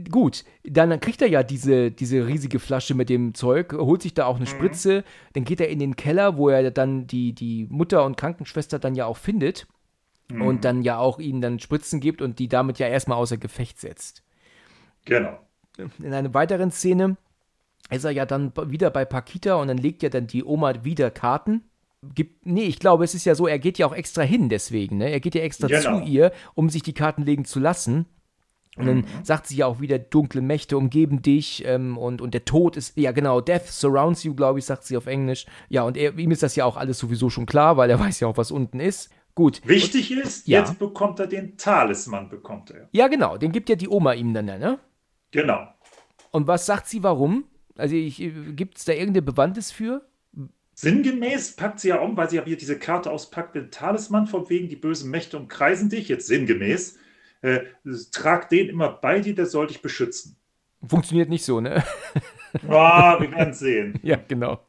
gut, 0.09 0.43
dann 0.63 0.99
kriegt 0.99 1.21
er 1.21 1.27
ja 1.27 1.43
diese, 1.43 1.91
diese 1.91 2.27
riesige 2.27 2.59
Flasche 2.59 2.95
mit 2.95 3.09
dem 3.09 3.33
Zeug, 3.33 3.73
holt 3.73 4.01
sich 4.01 4.13
da 4.13 4.25
auch 4.25 4.35
eine 4.35 4.45
mhm. 4.45 4.49
Spritze, 4.49 5.03
dann 5.33 5.43
geht 5.43 5.59
er 5.59 5.69
in 5.69 5.79
den 5.79 5.95
Keller, 5.95 6.37
wo 6.37 6.49
er 6.49 6.71
dann 6.71 7.07
die, 7.07 7.33
die 7.33 7.67
Mutter 7.69 8.05
und 8.05 8.17
Krankenschwester 8.17 8.79
dann 8.79 8.95
ja 8.95 9.05
auch 9.05 9.17
findet 9.17 9.67
mhm. 10.31 10.41
und 10.41 10.65
dann 10.65 10.81
ja 10.83 10.97
auch 10.97 11.19
ihnen 11.19 11.41
dann 11.41 11.59
Spritzen 11.59 11.99
gibt 11.99 12.21
und 12.21 12.39
die 12.39 12.47
damit 12.47 12.79
ja 12.79 12.87
erstmal 12.87 13.17
außer 13.17 13.37
Gefecht 13.37 13.79
setzt. 13.79 14.23
Genau. 15.05 15.37
In 15.77 16.13
einer 16.13 16.33
weiteren 16.33 16.71
Szene 16.71 17.17
ist 17.89 18.03
er 18.03 18.11
ja 18.11 18.25
dann 18.25 18.53
wieder 18.67 18.89
bei 18.89 19.05
Pakita 19.05 19.55
und 19.55 19.67
dann 19.67 19.77
legt 19.77 20.03
ja 20.03 20.09
dann 20.09 20.27
die 20.27 20.43
Oma 20.43 20.83
wieder 20.83 21.11
Karten. 21.11 21.63
Gibt, 22.15 22.45
nee, 22.45 22.63
ich 22.63 22.79
glaube, 22.79 23.03
es 23.03 23.15
ist 23.15 23.25
ja 23.25 23.33
so, 23.33 23.47
er 23.47 23.59
geht 23.59 23.77
ja 23.77 23.85
auch 23.85 23.95
extra 23.95 24.23
hin 24.23 24.49
deswegen, 24.49 24.97
ne? 24.97 25.09
Er 25.09 25.19
geht 25.19 25.35
ja 25.35 25.41
extra 25.41 25.67
genau. 25.67 25.99
zu 25.99 26.05
ihr, 26.05 26.31
um 26.53 26.69
sich 26.69 26.83
die 26.83 26.93
Karten 26.93 27.23
legen 27.23 27.45
zu 27.45 27.59
lassen. 27.59 28.05
Und 28.75 28.87
dann 28.87 28.97
mhm. 28.97 29.05
sagt 29.21 29.47
sie 29.47 29.55
ja 29.55 29.67
auch 29.67 29.81
wieder, 29.81 29.99
dunkle 29.99 30.41
Mächte 30.41 30.77
umgeben 30.77 31.21
dich 31.21 31.63
ähm, 31.65 31.97
und, 31.97 32.21
und 32.21 32.33
der 32.33 32.43
Tod 32.43 32.75
ist, 32.75 32.97
ja 32.97 33.11
genau, 33.11 33.39
Death 33.39 33.67
surrounds 33.67 34.23
you, 34.23 34.33
glaube 34.33 34.59
ich, 34.59 34.65
sagt 34.65 34.83
sie 34.83 34.97
auf 34.97 35.05
Englisch. 35.05 35.45
Ja, 35.69 35.83
und 35.83 35.95
er, 35.95 36.17
ihm 36.17 36.31
ist 36.31 36.41
das 36.41 36.55
ja 36.55 36.65
auch 36.65 36.75
alles 36.75 36.97
sowieso 36.97 37.29
schon 37.29 37.45
klar, 37.45 37.77
weil 37.77 37.89
er 37.89 37.99
weiß 38.01 38.19
ja 38.19 38.27
auch, 38.27 38.37
was 38.37 38.51
unten 38.51 38.79
ist. 38.79 39.11
Gut. 39.35 39.61
Wichtig 39.65 40.11
und, 40.11 40.23
ist, 40.23 40.47
ja. 40.47 40.59
jetzt 40.59 40.79
bekommt 40.79 41.19
er 41.19 41.27
den 41.27 41.57
Talisman, 41.57 42.29
bekommt 42.29 42.71
er. 42.71 42.89
Ja, 42.91 43.07
genau, 43.07 43.37
den 43.37 43.51
gibt 43.51 43.69
ja 43.69 43.75
die 43.75 43.89
Oma 43.89 44.13
ihm 44.13 44.33
dann, 44.33 44.45
ne? 44.45 44.79
Genau. 45.33 45.67
Und 46.31 46.47
was 46.47 46.65
sagt 46.65 46.87
sie, 46.87 47.03
warum? 47.03 47.43
Also 47.75 47.95
gibt 47.95 48.77
es 48.77 48.85
da 48.85 48.93
irgendeine 48.93 49.23
Bewandtnis 49.23 49.71
für? 49.71 50.07
Sinngemäß 50.75 51.55
packt 51.55 51.79
sie 51.79 51.89
ja 51.89 51.99
um, 51.99 52.15
weil 52.15 52.29
sie 52.29 52.37
ja 52.37 52.45
wieder 52.45 52.57
diese 52.57 52.79
Karte 52.79 53.11
auspackt, 53.11 53.55
den 53.55 53.69
Talisman, 53.69 54.27
von 54.27 54.49
wegen 54.49 54.69
die 54.69 54.75
bösen 54.75 55.11
Mächte 55.11 55.37
umkreisen 55.37 55.89
dich, 55.89 56.07
jetzt 56.07 56.27
sinngemäß 56.27 56.97
äh, 57.43 57.61
trag 58.11 58.49
den 58.49 58.69
immer 58.69 58.89
bei 58.89 59.19
dir, 59.19 59.35
der 59.35 59.45
soll 59.45 59.67
dich 59.67 59.81
beschützen. 59.81 60.37
Funktioniert 60.85 61.29
nicht 61.29 61.45
so, 61.45 61.59
ne? 61.61 61.83
Ah, 62.69 63.19
wir 63.19 63.31
werden 63.31 63.55
sehen. 63.55 63.99
ja, 64.03 64.15
genau. 64.27 64.59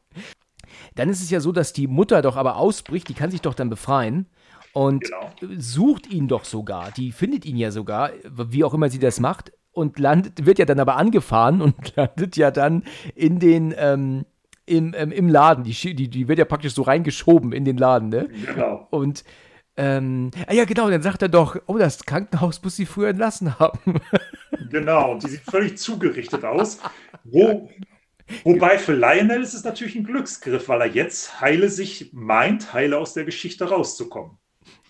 Dann 0.95 1.11
ist 1.11 1.23
es 1.23 1.29
ja 1.29 1.39
so, 1.39 1.53
dass 1.53 1.75
die 1.75 1.87
Mutter 1.87 2.23
doch 2.23 2.37
aber 2.37 2.57
ausbricht, 2.57 3.11
die 3.11 3.15
kann 3.15 3.31
sich 3.31 3.43
doch 3.43 3.53
dann 3.53 3.69
befreien 3.69 4.27
und 4.73 5.05
genau. 5.05 5.31
sucht 5.59 6.07
ihn 6.11 6.27
doch 6.27 6.47
sogar. 6.47 6.93
Die 6.93 7.12
findet 7.12 7.45
ihn 7.45 7.59
ja 7.59 7.71
sogar, 7.71 8.11
wie 8.25 8.65
auch 8.65 8.73
immer 8.73 8.89
sie 8.89 8.99
das 8.99 9.21
macht, 9.21 9.53
und 9.75 9.99
landet, 9.99 10.47
wird 10.47 10.59
ja 10.59 10.64
dann 10.64 10.81
aber 10.81 10.97
angefahren 10.97 11.61
und 11.61 11.75
landet 11.97 12.37
ja 12.37 12.51
dann 12.51 12.85
in 13.14 13.39
den, 13.39 13.75
ähm, 13.77 14.25
im, 14.66 14.95
ähm, 14.97 15.12
im 15.12 15.29
Laden. 15.29 15.64
Die, 15.64 15.95
die, 15.95 16.09
die 16.09 16.29
wird 16.29 16.39
ja 16.39 16.45
praktisch 16.45 16.75
so 16.75 16.83
reingeschoben 16.83 17.53
in 17.53 17.64
den 17.64 17.77
Laden, 17.77 18.09
ne? 18.09 18.29
Genau. 18.47 18.87
Und 18.91 19.25
ähm, 19.77 20.31
ah 20.47 20.55
ja, 20.55 20.64
genau, 20.64 20.89
dann 20.89 21.03
sagt 21.03 21.22
er 21.22 21.29
doch, 21.29 21.57
oh, 21.66 21.79
das 21.79 22.05
Krankenhaus 22.05 22.62
muss 22.62 22.77
sie 22.77 22.87
früher 22.87 23.09
entlassen 23.09 23.59
haben. 23.59 24.01
genau, 24.70 25.18
die 25.18 25.29
sieht 25.29 25.41
völlig 25.41 25.79
zugerichtet 25.79 26.45
aus. 26.45 26.79
Wo, 27.25 27.68
wobei 28.45 28.79
für 28.79 28.95
Lionel 28.95 29.43
ist 29.43 29.55
es 29.55 29.64
natürlich 29.64 29.97
ein 29.97 30.05
Glücksgriff, 30.05 30.68
weil 30.68 30.83
er 30.83 30.87
jetzt 30.87 31.41
heile 31.41 31.68
sich 31.68 32.11
meint, 32.12 32.72
heile 32.72 32.99
aus 32.99 33.14
der 33.14 33.25
Geschichte 33.25 33.68
rauszukommen. 33.68 34.39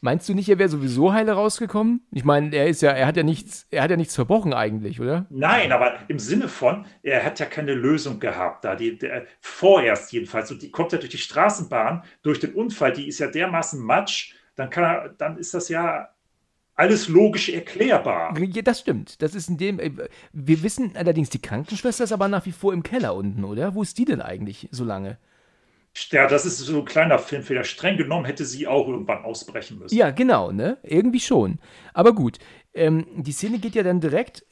Meinst 0.04 0.28
du 0.28 0.34
nicht, 0.34 0.50
er 0.50 0.58
wäre 0.58 0.68
sowieso 0.68 1.14
heile 1.14 1.32
rausgekommen? 1.32 2.02
Ich 2.12 2.24
meine, 2.24 2.54
er 2.54 2.66
ist 2.66 2.82
ja, 2.82 2.90
er 2.90 3.06
hat 3.06 3.16
ja 3.16 3.22
nichts, 3.22 3.66
er 3.70 3.82
hat 3.82 3.90
ja 3.90 3.96
nichts 3.96 4.14
verbrochen 4.14 4.52
eigentlich, 4.52 5.00
oder? 5.00 5.24
Nein, 5.30 5.72
aber 5.72 5.94
im 6.08 6.18
Sinne 6.18 6.48
von, 6.48 6.84
er 7.02 7.24
hat 7.24 7.40
ja 7.40 7.46
keine 7.46 7.72
Lösung 7.72 8.20
gehabt, 8.20 8.66
da 8.66 8.76
die, 8.76 8.98
der, 8.98 9.24
vorerst 9.40 10.12
jedenfalls. 10.12 10.50
Und 10.50 10.60
die 10.60 10.70
kommt 10.70 10.92
ja 10.92 10.98
durch 10.98 11.08
die 11.08 11.16
Straßenbahn, 11.16 12.04
durch 12.20 12.38
den 12.38 12.52
Unfall, 12.52 12.92
die 12.92 13.08
ist 13.08 13.18
ja 13.18 13.28
dermaßen 13.28 13.80
matsch, 13.80 14.34
dann, 14.56 14.68
kann 14.68 14.84
er, 14.84 15.08
dann 15.08 15.38
ist 15.38 15.54
das 15.54 15.70
ja 15.70 16.10
alles 16.74 17.08
logisch 17.08 17.48
erklärbar. 17.48 18.38
Ja, 18.38 18.60
das 18.60 18.80
stimmt. 18.80 19.22
Das 19.22 19.34
ist 19.34 19.48
in 19.48 19.56
dem. 19.56 19.80
Äh, 19.80 19.90
wir 20.34 20.62
wissen 20.62 20.92
allerdings, 20.96 21.30
die 21.30 21.40
Krankenschwester 21.40 22.04
ist 22.04 22.12
aber 22.12 22.28
nach 22.28 22.44
wie 22.44 22.52
vor 22.52 22.74
im 22.74 22.82
Keller 22.82 23.14
unten, 23.14 23.42
oder? 23.42 23.74
Wo 23.74 23.80
ist 23.80 23.96
die 23.96 24.04
denn 24.04 24.20
eigentlich 24.20 24.68
so 24.70 24.84
lange? 24.84 25.16
Ja, 26.10 26.26
das 26.26 26.44
ist 26.44 26.58
so 26.58 26.78
ein 26.78 26.84
kleiner 26.84 27.18
Filmfehler. 27.18 27.64
Streng 27.64 27.96
genommen 27.96 28.24
hätte 28.24 28.44
sie 28.44 28.66
auch 28.66 28.88
irgendwann 28.88 29.24
ausbrechen 29.24 29.78
müssen. 29.78 29.94
Ja, 29.94 30.10
genau, 30.10 30.50
ne? 30.50 30.78
Irgendwie 30.82 31.20
schon. 31.20 31.58
Aber 31.92 32.14
gut. 32.14 32.38
Ähm, 32.76 33.06
die 33.16 33.30
Szene 33.30 33.58
geht 33.60 33.76
ja 33.76 33.84
dann 33.84 34.00
direkt 34.00 34.44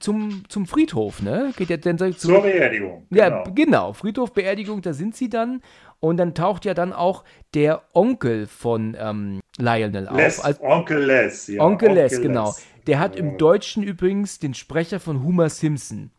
zum, 0.00 0.42
zum 0.48 0.66
Friedhof, 0.66 1.22
ne? 1.22 1.52
Geht 1.56 1.70
ja 1.70 1.76
dann 1.76 1.98
zum, 1.98 2.16
Zur 2.16 2.42
Beerdigung. 2.42 3.06
Genau. 3.10 3.22
Ja, 3.22 3.44
genau. 3.54 3.92
Friedhof, 3.92 4.32
Beerdigung, 4.32 4.82
da 4.82 4.92
sind 4.92 5.14
sie 5.14 5.28
dann. 5.28 5.62
Und 6.00 6.16
dann 6.16 6.34
taucht 6.34 6.64
ja 6.64 6.74
dann 6.74 6.92
auch 6.92 7.22
der 7.54 7.82
Onkel 7.94 8.48
von 8.48 8.96
ähm, 8.98 9.40
Lionel 9.58 10.08
Les, 10.12 10.40
auf. 10.40 10.44
Als, 10.44 10.60
Onkel 10.60 11.04
Les, 11.04 11.46
ja. 11.46 11.62
Onkel, 11.62 11.90
Onkel 11.90 12.02
Les, 12.02 12.20
genau. 12.20 12.54
Der 12.88 12.98
hat 12.98 13.14
im 13.14 13.38
Deutschen 13.38 13.84
übrigens 13.84 14.40
den 14.40 14.54
Sprecher 14.54 14.98
von 14.98 15.22
Homer 15.22 15.48
Simpson. 15.48 16.10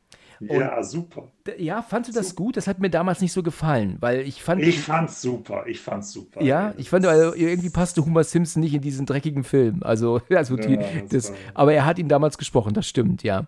Und 0.50 0.60
ja, 0.60 0.82
super. 0.84 1.32
Ja, 1.58 1.82
fandst 1.82 2.10
du 2.10 2.14
das 2.14 2.30
super. 2.30 2.44
gut? 2.44 2.58
Das 2.58 2.68
hat 2.68 2.80
mir 2.80 2.90
damals 2.90 3.22
nicht 3.22 3.34
so 3.34 3.44
gefallen, 3.44 3.98
weil 4.00 4.22
ich 4.22 4.44
fand. 4.44 4.62
Ich 4.62 4.80
fand's 4.80 5.22
super, 5.22 5.66
ich 5.68 5.80
fand's 5.80 6.12
super. 6.12 6.42
Ja, 6.42 6.74
ich 6.78 6.90
fand, 6.90 7.06
also, 7.06 7.34
irgendwie 7.36 7.70
passte 7.70 8.06
Homer 8.06 8.24
Simpson 8.24 8.62
nicht 8.62 8.74
in 8.74 8.82
diesen 8.82 9.06
dreckigen 9.06 9.44
Film. 9.44 9.82
Also, 9.84 10.22
also 10.30 10.56
die, 10.56 10.76
ja, 10.76 10.82
das, 11.10 11.28
das 11.28 11.34
aber 11.54 11.74
er 11.74 11.86
hat 11.86 12.00
ihn 12.00 12.08
damals 12.08 12.38
gesprochen, 12.38 12.74
das 12.74 12.88
stimmt, 12.88 13.24
ja. 13.24 13.48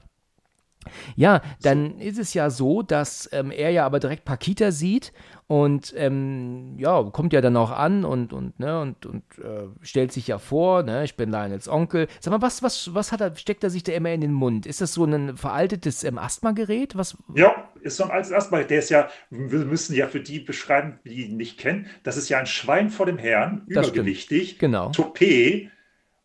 Ja, 1.16 1.41
dann 1.62 2.00
ist 2.00 2.20
es 2.20 2.34
ja 2.34 2.50
so, 2.50 2.82
dass 2.84 3.28
ähm, 3.32 3.52
er 3.52 3.72
ja 3.72 3.86
aber 3.86 4.00
direkt 4.00 4.26
Pakita 4.26 4.72
sieht 4.72 5.14
und 5.48 5.93
ähm, 5.96 6.74
ja, 6.80 7.04
kommt 7.04 7.32
ja 7.32 7.39
dann 7.39 7.56
auch 7.56 7.70
an 7.70 8.04
und, 8.04 8.34
und, 8.34 8.60
ne, 8.60 8.82
und, 8.82 9.06
und 9.06 9.24
äh, 9.38 9.68
stellt 9.82 10.12
sich 10.12 10.28
ja 10.28 10.39
vor, 10.39 10.82
ne, 10.82 11.04
ich 11.04 11.16
bin 11.16 11.30
Lionels 11.30 11.70
Onkel. 11.70 12.08
Sag 12.20 12.32
mal, 12.32 12.41
was, 12.41 12.64
was, 12.64 12.96
was 12.96 13.12
hat 13.12 13.22
er, 13.22 13.36
steckt 13.36 13.64
er 13.64 13.70
sich 13.70 13.84
da 13.84 13.91
immer 13.91 14.12
in 14.12 14.22
den 14.22 14.34
Mund? 14.34 14.66
Ist 14.66 14.82
das 14.82 14.93
so 14.93 15.06
ein 15.06 15.38
veraltetes 15.38 16.04
ähm, 16.04 16.18
Asthma-Gerät? 16.18 16.98
Was? 16.98 17.16
Ja, 17.36 17.70
ist 17.82 17.98
so 17.98 18.06
ein 18.06 18.12
altes 18.12 18.32
Asthma. 18.32 18.64
Der 18.64 18.80
ist 18.80 18.89
ja, 18.89 19.08
wir 19.30 19.66
müssen 19.66 19.96
ja 19.96 20.08
für 20.08 20.20
die 20.20 20.39
beschreiben, 20.39 21.00
die 21.06 21.26
ihn 21.26 21.38
nicht 21.38 21.60
kennen, 21.60 21.88
das 22.02 22.18
ist 22.18 22.28
ja 22.30 22.39
ein 22.39 22.48
Schwein 22.48 22.89
vor 22.89 23.06
dem 23.06 23.20
Herrn, 23.20 23.64
übergewichtig, 23.68 24.58
genau. 24.58 24.89
Toupet 24.89 25.70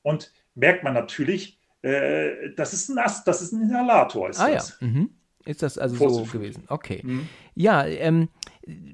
und 0.01 0.33
merkt 0.55 0.83
man 0.83 0.95
natürlich, 0.95 1.59
äh, 1.83 2.55
das 2.57 2.73
ist 2.73 2.89
ein 2.89 2.99
Ast, 2.99 3.29
das 3.29 3.43
ist 3.43 3.53
ein 3.53 3.63
Inhalator. 3.63 4.31
Ist 4.31 4.41
ah 4.41 4.51
das. 4.51 4.79
ja. 4.81 4.87
Mhm. 4.87 5.11
Ist 5.45 5.63
das 5.63 5.79
also 5.79 6.09
so 6.09 6.25
gewesen? 6.25 6.65
Okay. 6.69 7.01
Mhm. 7.03 7.29
Ja, 7.55 7.85
ähm, 7.87 8.29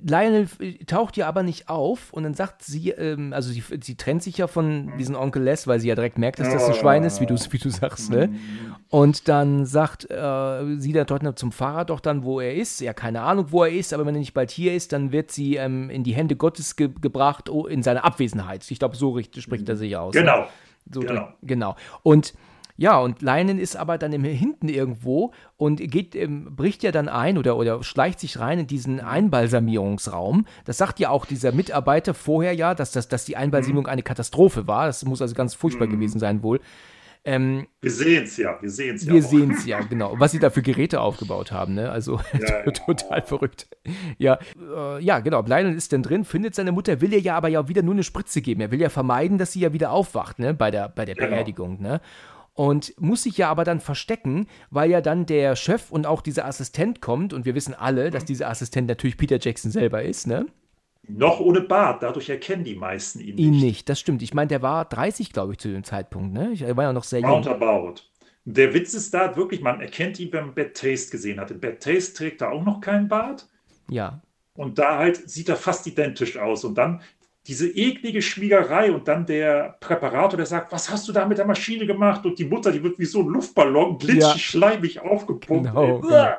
Lionel 0.05 0.49
taucht 0.87 1.17
ja 1.17 1.27
aber 1.27 1.43
nicht 1.43 1.69
auf 1.69 2.13
und 2.13 2.23
dann 2.23 2.35
sagt 2.35 2.63
sie, 2.63 2.91
ähm, 2.91 3.33
also 3.33 3.51
sie, 3.51 3.63
sie 3.83 3.97
trennt 3.97 4.23
sich 4.23 4.39
ja 4.39 4.47
von 4.47 4.87
mhm. 4.87 4.99
diesem 4.99 5.17
Onkel 5.17 5.43
Les, 5.43 5.67
weil 5.67 5.81
sie 5.81 5.89
ja 5.89 5.95
direkt 5.95 6.19
merkt, 6.19 6.39
dass 6.39 6.51
das 6.51 6.69
ein 6.69 6.75
Schwein 6.75 7.03
ist, 7.05 7.21
wie 7.21 7.27
du, 7.27 7.35
wie 7.35 7.59
du 7.59 7.71
sagst, 7.71 8.11
ne? 8.11 8.29
Mhm. 8.29 8.77
Und 8.89 9.29
dann 9.29 9.67
sagt 9.67 10.11
äh, 10.11 10.77
sie 10.79 10.93
dann 10.93 11.07
dort 11.07 11.39
zum 11.39 11.53
Fahrrad 11.53 11.91
doch 11.91 12.01
dann, 12.01 12.23
wo 12.23 12.41
er 12.41 12.55
ist. 12.55 12.81
Ja, 12.81 12.93
keine 12.93 13.23
Ahnung, 13.23 13.47
wo 13.51 13.65
er 13.65 13.73
ist, 13.73 13.93
aber 13.93 14.07
wenn 14.07 14.15
er 14.15 14.21
nicht 14.21 14.35
bald 14.35 14.51
hier 14.51 14.75
ist, 14.75 14.93
dann 14.93 15.13
wird 15.13 15.33
sie 15.33 15.57
ähm, 15.57 15.91
in 15.91 16.05
die 16.05 16.15
Hände 16.15 16.37
Gottes 16.37 16.77
ge 16.77 16.91
gebracht, 17.01 17.51
oh, 17.51 17.67
in 17.67 17.83
seiner 17.83 18.05
Abwesenheit. 18.05 18.69
Ich 18.71 18.79
glaube, 18.79 18.97
so 18.97 19.11
richtig, 19.11 19.43
spricht 19.43 19.69
er 19.69 19.77
sich 19.77 19.97
aus. 19.97 20.15
Genau. 20.15 20.41
Ne? 20.41 20.47
So, 20.93 21.01
genau. 21.01 21.29
genau. 21.43 21.77
Und 22.03 22.35
Ja, 22.77 22.99
und 22.99 23.23
Lionel 23.23 23.59
ist 23.59 23.77
aber 23.77 23.99
dann 23.99 24.13
im, 24.13 24.25
hinten 24.25 24.69
irgendwo 24.69 25.33
und 25.57 25.79
geht, 25.79 26.15
ähm, 26.15 26.55
bricht 26.57 26.83
ja 26.83 26.93
dann 26.93 27.09
ein 27.09 27.39
oder, 27.39 27.57
oder 27.57 27.83
schleicht 27.83 28.21
sich 28.21 28.39
rein 28.39 28.61
in 28.61 28.67
diesen 28.67 29.01
Einbalsamierungsraum. 29.01 30.47
Das 30.65 30.79
sagt 30.79 31.01
ja 31.01 31.11
auch 31.11 31.27
dieser 31.27 31.53
Mitarbeiter 31.53 32.15
vorher 32.15 32.53
ja, 32.53 32.75
dass, 32.75 32.93
das, 32.93 33.09
dass 33.09 33.25
die 33.25 33.37
Einbalsamierung 33.37 33.85
mhm. 33.85 33.91
eine 33.91 34.03
Katastrophe 34.03 34.67
war. 34.67 34.87
Das 34.87 35.05
muss 35.05 35.23
also 35.23 35.35
ganz 35.35 35.55
furchtbar 35.55 35.87
mhm. 35.87 35.93
gewesen 35.93 36.19
sein 36.19 36.43
wohl. 36.43 36.61
Ähm, 37.29 37.67
wir 37.81 37.91
sehen 37.91 38.23
es 38.23 38.37
ja, 38.37 38.57
wir 38.61 38.71
sehen 38.71 38.95
es 38.95 39.05
ja. 39.05 39.13
Wir 39.13 39.23
sehen 39.23 39.51
es 39.51 39.67
ja, 39.67 39.81
genau. 39.91 40.15
Was 40.17 40.31
sie 40.31 40.39
da 40.39 40.49
für 40.49 40.63
Geräte 40.63 41.01
aufgebaut 41.01 41.51
haben, 41.51 41.75
ne? 41.75 41.91
Also 41.91 42.21
ja, 42.41 42.63
total 42.71 43.19
ja. 43.19 43.25
verrückt. 43.25 43.67
Ja, 44.17 44.39
äh, 44.57 45.03
ja, 45.03 45.19
genau. 45.19 45.43
Lionel 45.43 45.75
ist 45.75 45.93
dann 45.93 46.05
drin, 46.05 46.25
findet 46.25 46.55
seine 46.55 46.71
Mutter, 46.71 47.01
will 47.01 47.13
ihr 47.13 47.19
ja 47.19 47.37
aber 47.37 47.49
ja 47.49 47.67
wieder 47.67 47.83
nur 47.83 47.95
eine 47.95 48.05
Spritze 48.05 48.43
geben. 48.43 48.61
Er 48.61 48.71
will 48.71 48.81
ja 48.81 48.91
vermeiden, 48.91 49.39
dass 49.39 49.53
sie 49.53 49.61
ja 49.61 49.73
wieder 49.73 49.91
aufwacht, 49.91 50.39
ne? 50.39 50.55
Bei 50.55 50.71
der, 50.71 50.89
bei 50.89 51.05
der 51.05 51.17
genau. 51.17 51.31
Beerdigung, 51.31 51.83
ne? 51.83 52.01
Und 52.57 52.95
muss 52.99 53.23
sich 53.23 53.37
ja 53.37 53.49
aber 53.51 53.65
dann 53.65 53.81
verstecken, 53.81 54.47
weil 54.71 54.91
ja 54.91 55.01
dann 55.01 55.27
der 55.27 55.55
Chef 55.57 55.91
und 55.91 56.07
auch 56.07 56.23
dieser 56.23 56.47
Assistent 56.47 57.01
kommt 57.01 57.33
und 57.33 57.45
wir 57.45 57.55
wissen 57.55 57.75
alle, 57.75 58.11
dass 58.11 58.25
dieser 58.25 58.49
Assistent 58.49 58.89
natürlich 58.89 59.17
Peter 59.17 59.39
Jackson 59.39 59.71
selber 59.71 60.03
ist, 60.03 60.27
ne? 60.27 60.47
Noch 61.09 61.39
ohne 61.39 61.61
Bart, 61.61 62.03
dadurch 62.03 62.29
erkennen 62.31 62.65
die 62.65 62.75
meisten 62.75 63.21
ihn 63.21 63.37
nicht. 63.37 63.45
Ihn 63.45 63.61
nicht, 63.61 63.89
das 63.89 64.01
stimmt. 64.01 64.23
Ich 64.23 64.35
meine, 64.35 64.49
der 64.49 64.63
war 64.63 64.87
30, 64.87 65.33
glaube 65.33 65.53
ich, 65.53 65.59
zu 65.59 65.69
dem 65.69 65.85
Zeitpunkt, 65.85 66.33
ne? 66.33 66.55
Er 66.59 66.77
war 66.77 66.85
ja 66.85 66.93
noch 66.93 67.05
sehr 67.05 67.21
jung. 67.21 67.31
Roundabout. 67.31 68.01
Der 68.45 68.73
Witz 68.75 68.95
ist 68.95 69.13
da 69.13 69.37
wirklich, 69.37 69.61
man 69.61 69.81
erkennt 69.81 70.19
ihn, 70.19 70.33
wenn 70.33 70.47
man 70.47 70.55
Bad 70.55 70.75
Taste 70.75 71.11
gesehen 71.11 71.39
hat. 71.39 71.51
In 71.51 71.61
Bad 71.61 71.81
Taste 71.81 72.15
trägt 72.15 72.41
er 72.41 72.53
auch 72.53 72.65
noch 72.65 72.81
keinen 72.81 73.09
Bart. 73.09 73.49
Ja. 73.91 74.23
Und 74.55 74.79
da 74.79 74.99
halt 74.99 75.29
sieht 75.29 75.49
er 75.49 75.57
fast 75.57 75.87
identisch 75.87 76.39
aus. 76.39 76.65
Und 76.65 76.77
dann 76.79 77.03
diese 77.47 77.69
eklige 77.69 78.23
Schmiegerei 78.23 78.91
und 78.91 79.07
dann 79.07 79.25
der 79.25 79.77
Präparator, 79.81 80.37
der 80.37 80.47
sagt, 80.47 80.73
was 80.73 80.91
hast 80.91 81.07
du 81.07 81.13
da 81.13 81.27
mit 81.27 81.39
der 81.39 81.47
Maschine 81.47 81.87
gemacht? 81.87 82.27
Und 82.27 82.39
die 82.39 82.45
Mutter, 82.45 82.73
die 82.73 82.83
wird 82.83 82.99
wie 82.99 83.05
so 83.05 83.21
ein 83.21 83.29
Luftballon 83.29 83.99
glitschig, 83.99 84.21
ja. 84.21 84.39
schleimig 84.39 85.01
aufgepumpt. 85.01 85.69
Genau, 85.69 86.01
genau. 86.01 86.35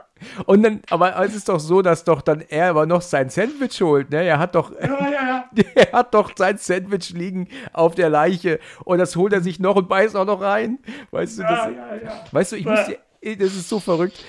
Und 0.45 0.63
dann, 0.63 0.81
aber 0.89 1.17
es 1.23 1.35
ist 1.35 1.47
doch 1.47 1.59
so, 1.59 1.81
dass 1.81 2.03
doch 2.03 2.21
dann 2.21 2.41
er 2.41 2.71
aber 2.71 2.85
noch 2.85 3.01
sein 3.01 3.29
Sandwich 3.29 3.81
holt, 3.81 4.09
ne? 4.09 4.23
Er 4.23 4.39
hat 4.39 4.55
doch, 4.55 4.71
ja, 4.71 5.11
ja, 5.11 5.49
er 5.75 5.91
hat 5.91 6.13
doch 6.13 6.31
sein 6.35 6.57
Sandwich 6.57 7.11
liegen 7.11 7.47
auf 7.71 7.95
der 7.95 8.09
Leiche 8.09 8.59
und 8.83 8.97
das 8.97 9.15
holt 9.15 9.33
er 9.33 9.41
sich 9.41 9.59
noch 9.59 9.75
und 9.75 9.87
beißt 9.87 10.15
auch 10.15 10.25
noch 10.25 10.41
rein. 10.41 10.79
Weißt 11.11 11.39
du, 11.39 11.43
das, 11.43 11.69
weißt 12.31 12.51
du, 12.51 12.55
ich 12.57 12.65
muss 12.65 12.85
dir 12.85 12.97
das 13.35 13.55
ist 13.55 13.67
so 13.67 13.79
verrückt. 13.79 14.23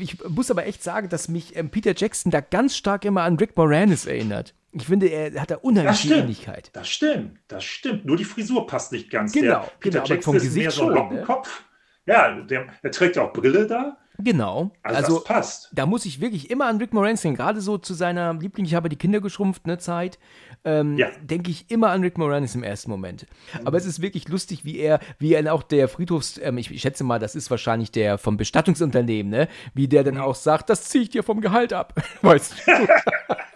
Ich 0.00 0.18
muss 0.28 0.50
aber 0.50 0.66
echt 0.66 0.82
sagen, 0.82 1.08
dass 1.08 1.28
mich 1.28 1.56
ähm, 1.56 1.70
Peter 1.70 1.94
Jackson 1.96 2.30
da 2.30 2.40
ganz 2.40 2.76
stark 2.76 3.04
immer 3.04 3.22
an 3.22 3.36
Rick 3.36 3.56
Moranis 3.56 4.06
erinnert. 4.06 4.54
Ich 4.74 4.86
finde, 4.86 5.06
er 5.06 5.40
hat 5.40 5.50
da 5.50 5.56
unheimliche 5.56 6.14
Ähnlichkeit. 6.14 6.70
Das 6.72 6.88
stimmt, 6.88 7.38
das 7.48 7.64
stimmt. 7.64 8.04
Nur 8.04 8.16
die 8.16 8.24
Frisur 8.24 8.66
passt 8.66 8.92
nicht 8.92 9.08
ganz. 9.10 9.32
Genau, 9.32 9.60
der 9.60 9.70
Peter 9.78 10.00
genau, 10.00 10.14
Jackson 10.14 10.36
ist 10.36 10.54
mehr 10.54 10.70
so 10.70 10.82
ein 10.82 10.88
ne? 10.88 10.94
Lockenkopf. 10.94 11.64
Ne? 12.06 12.12
Ja, 12.12 12.40
der, 12.40 12.66
der 12.82 12.90
trägt 12.90 13.16
ja 13.16 13.22
auch 13.22 13.32
Brille 13.32 13.66
da. 13.66 13.96
Genau. 14.18 14.70
Also, 14.82 14.96
also 14.96 15.14
das 15.16 15.24
passt. 15.24 15.70
Da 15.72 15.86
muss 15.86 16.04
ich 16.04 16.20
wirklich 16.20 16.50
immer 16.50 16.66
an 16.66 16.78
Rick 16.78 16.92
Moranis 16.92 17.22
denken, 17.22 17.36
gerade 17.36 17.60
so 17.60 17.78
zu 17.78 17.94
seiner 17.94 18.34
Liebling, 18.34 18.64
ich 18.64 18.74
habe 18.74 18.88
die 18.88 18.96
Kinder 18.96 19.20
geschrumpft, 19.20 19.66
ne, 19.66 19.78
Zeit. 19.78 20.18
Ähm, 20.64 20.96
ja. 20.96 21.08
denke 21.20 21.50
ich 21.50 21.70
immer 21.70 21.90
an 21.90 22.02
Rick 22.02 22.16
Moranis 22.16 22.54
im 22.54 22.62
ersten 22.62 22.90
Moment. 22.90 23.26
Mhm. 23.58 23.66
Aber 23.66 23.76
es 23.76 23.86
ist 23.86 24.00
wirklich 24.00 24.28
lustig, 24.28 24.64
wie 24.64 24.78
er, 24.78 25.00
wie 25.18 25.34
er 25.34 25.52
auch 25.52 25.62
der 25.62 25.88
Friedhofs, 25.88 26.38
ähm, 26.38 26.58
ich, 26.58 26.70
ich, 26.70 26.80
schätze 26.80 27.04
mal, 27.04 27.18
das 27.18 27.34
ist 27.34 27.50
wahrscheinlich 27.50 27.90
der 27.90 28.18
vom 28.18 28.36
Bestattungsunternehmen, 28.36 29.30
ne? 29.30 29.48
Wie 29.74 29.88
der 29.88 30.04
dann 30.04 30.14
mhm. 30.14 30.20
auch 30.20 30.36
sagt, 30.36 30.70
das 30.70 30.84
ziehe 30.84 31.04
ich 31.04 31.10
dir 31.10 31.22
vom 31.22 31.40
Gehalt 31.40 31.72
ab. 31.72 31.94
weißt 32.22 32.54
du? 32.66 32.72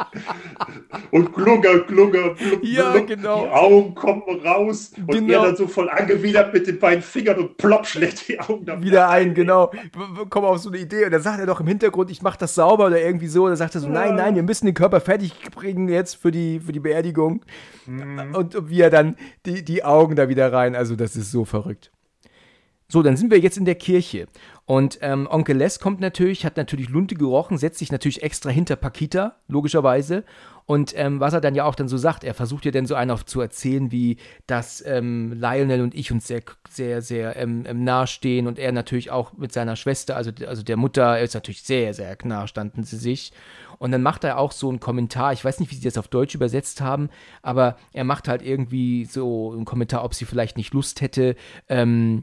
und 1.10 1.32
Glugger, 1.32 1.80
Glugger, 1.80 2.34
Glugger, 2.34 2.62
ja, 2.62 2.98
genau. 3.00 3.44
die 3.44 3.50
Augen 3.50 3.94
kommen 3.94 4.22
raus 4.44 4.92
und 4.96 5.08
genau. 5.08 5.40
er 5.40 5.46
dann 5.46 5.56
so 5.56 5.66
voll 5.66 5.88
angewidert 5.90 6.52
mit 6.52 6.66
den 6.66 6.78
beiden 6.78 7.02
Fingern 7.02 7.38
und 7.38 7.56
plopp 7.56 7.86
schlägt 7.86 8.28
die 8.28 8.38
Augen 8.40 8.64
dann 8.64 8.82
wieder 8.82 9.08
ein, 9.08 9.34
genau. 9.34 9.70
Kommen 10.28 10.46
auf 10.46 10.58
so 10.58 10.70
eine 10.70 10.78
Idee 10.78 11.04
und 11.04 11.12
dann 11.12 11.22
sagt 11.22 11.40
er 11.40 11.46
doch 11.46 11.60
im 11.60 11.66
Hintergrund, 11.66 12.10
ich 12.10 12.22
mach 12.22 12.36
das 12.36 12.54
sauber 12.54 12.86
oder 12.86 13.00
irgendwie 13.00 13.26
so. 13.26 13.44
Und 13.44 13.50
dann 13.50 13.56
sagt 13.56 13.74
er 13.74 13.80
so, 13.80 13.88
ja. 13.88 13.92
nein, 13.92 14.16
nein, 14.16 14.34
wir 14.34 14.42
müssen 14.42 14.66
den 14.66 14.74
Körper 14.74 15.00
fertig 15.00 15.32
bringen 15.54 15.88
jetzt 15.88 16.14
für 16.16 16.30
die, 16.30 16.60
für 16.60 16.72
die 16.72 16.80
Beerdigung. 16.80 17.44
Mhm. 17.86 18.34
Und 18.34 18.68
wie 18.68 18.80
er 18.80 18.90
dann 18.90 19.16
die, 19.46 19.64
die 19.64 19.84
Augen 19.84 20.16
da 20.16 20.28
wieder 20.28 20.52
rein, 20.52 20.74
also 20.74 20.96
das 20.96 21.16
ist 21.16 21.30
so 21.30 21.44
verrückt. 21.44 21.90
So, 22.88 23.02
dann 23.02 23.16
sind 23.16 23.30
wir 23.30 23.38
jetzt 23.38 23.56
in 23.56 23.64
der 23.64 23.76
Kirche. 23.76 24.26
Und 24.70 25.00
ähm, 25.02 25.26
Onkel 25.28 25.56
Les 25.56 25.80
kommt 25.80 25.98
natürlich, 25.98 26.46
hat 26.46 26.56
natürlich 26.56 26.90
Lunte 26.90 27.16
gerochen, 27.16 27.58
setzt 27.58 27.80
sich 27.80 27.90
natürlich 27.90 28.22
extra 28.22 28.50
hinter 28.50 28.76
Pakita, 28.76 29.34
logischerweise. 29.48 30.22
Und 30.64 30.92
ähm, 30.96 31.18
was 31.18 31.32
er 31.32 31.40
dann 31.40 31.56
ja 31.56 31.64
auch 31.64 31.74
dann 31.74 31.88
so 31.88 31.96
sagt, 31.96 32.22
er 32.22 32.34
versucht 32.34 32.64
ja 32.64 32.70
dann 32.70 32.86
so 32.86 32.94
einen 32.94 33.10
auf 33.10 33.24
zu 33.24 33.40
erzählen, 33.40 33.90
wie 33.90 34.18
dass 34.46 34.80
ähm, 34.86 35.32
Lionel 35.32 35.80
und 35.80 35.96
ich 35.96 36.12
uns 36.12 36.28
sehr, 36.28 36.42
sehr, 36.68 37.02
sehr 37.02 37.34
ähm, 37.34 37.64
ähm 37.66 37.82
nahestehen 37.82 38.46
und 38.46 38.60
er 38.60 38.70
natürlich 38.70 39.10
auch 39.10 39.32
mit 39.32 39.50
seiner 39.52 39.74
Schwester, 39.74 40.14
also, 40.14 40.30
also 40.46 40.62
der 40.62 40.76
Mutter, 40.76 41.18
er 41.18 41.24
ist 41.24 41.34
natürlich 41.34 41.64
sehr, 41.64 41.92
sehr 41.92 42.16
nah, 42.22 42.46
standen 42.46 42.84
sie 42.84 42.96
sich. 42.96 43.32
Und 43.78 43.90
dann 43.90 44.02
macht 44.02 44.22
er 44.22 44.38
auch 44.38 44.52
so 44.52 44.68
einen 44.68 44.78
Kommentar, 44.78 45.32
ich 45.32 45.44
weiß 45.44 45.58
nicht, 45.58 45.72
wie 45.72 45.74
sie 45.74 45.82
das 45.82 45.98
auf 45.98 46.06
Deutsch 46.06 46.36
übersetzt 46.36 46.80
haben, 46.80 47.10
aber 47.42 47.76
er 47.92 48.04
macht 48.04 48.28
halt 48.28 48.42
irgendwie 48.42 49.04
so 49.04 49.50
einen 49.50 49.64
Kommentar, 49.64 50.04
ob 50.04 50.14
sie 50.14 50.26
vielleicht 50.26 50.56
nicht 50.56 50.74
Lust 50.74 51.00
hätte, 51.00 51.34
ähm, 51.68 52.22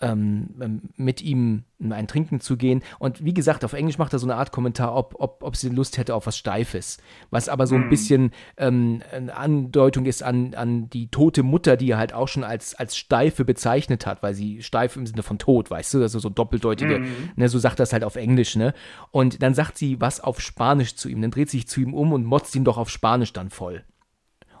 ähm, 0.00 0.54
ähm, 0.60 0.82
mit 0.96 1.22
ihm 1.22 1.64
ein 1.78 2.06
Trinken 2.06 2.40
zu 2.40 2.56
gehen. 2.56 2.82
Und 2.98 3.24
wie 3.24 3.34
gesagt, 3.34 3.64
auf 3.64 3.72
Englisch 3.72 3.98
macht 3.98 4.12
er 4.12 4.18
so 4.18 4.26
eine 4.26 4.36
Art 4.36 4.52
Kommentar, 4.52 4.94
ob, 4.94 5.14
ob, 5.18 5.42
ob 5.42 5.56
sie 5.56 5.68
Lust 5.68 5.98
hätte 5.98 6.14
auf 6.14 6.26
was 6.26 6.36
Steifes. 6.36 6.98
Was 7.30 7.48
aber 7.48 7.66
so 7.66 7.74
ein 7.74 7.84
mhm. 7.84 7.90
bisschen 7.90 8.30
ähm, 8.56 9.02
eine 9.12 9.36
Andeutung 9.36 10.06
ist 10.06 10.22
an, 10.22 10.54
an 10.54 10.88
die 10.90 11.10
tote 11.10 11.42
Mutter, 11.42 11.76
die 11.76 11.90
er 11.90 11.98
halt 11.98 12.12
auch 12.12 12.28
schon 12.28 12.44
als, 12.44 12.74
als 12.74 12.96
Steife 12.96 13.44
bezeichnet 13.44 14.06
hat, 14.06 14.22
weil 14.22 14.34
sie 14.34 14.62
steif 14.62 14.96
im 14.96 15.06
Sinne 15.06 15.22
von 15.22 15.38
tot, 15.38 15.70
weißt 15.70 15.94
du, 15.94 16.02
also 16.02 16.18
so 16.18 16.28
doppeldeutige, 16.28 17.00
mm. 17.00 17.06
ne, 17.36 17.48
so 17.48 17.58
sagt 17.58 17.80
das 17.80 17.92
halt 17.92 18.04
auf 18.04 18.16
Englisch, 18.16 18.56
ne? 18.56 18.74
Und 19.10 19.42
dann 19.42 19.54
sagt 19.54 19.78
sie 19.78 20.00
was 20.00 20.20
auf 20.20 20.40
Spanisch 20.40 20.96
zu 20.96 21.08
ihm, 21.08 21.20
dann 21.20 21.30
dreht 21.30 21.50
sich 21.50 21.68
zu 21.68 21.80
ihm 21.80 21.94
um 21.94 22.12
und 22.12 22.24
motzt 22.24 22.54
ihn 22.54 22.64
doch 22.64 22.78
auf 22.78 22.90
Spanisch 22.90 23.32
dann 23.32 23.50
voll. 23.50 23.84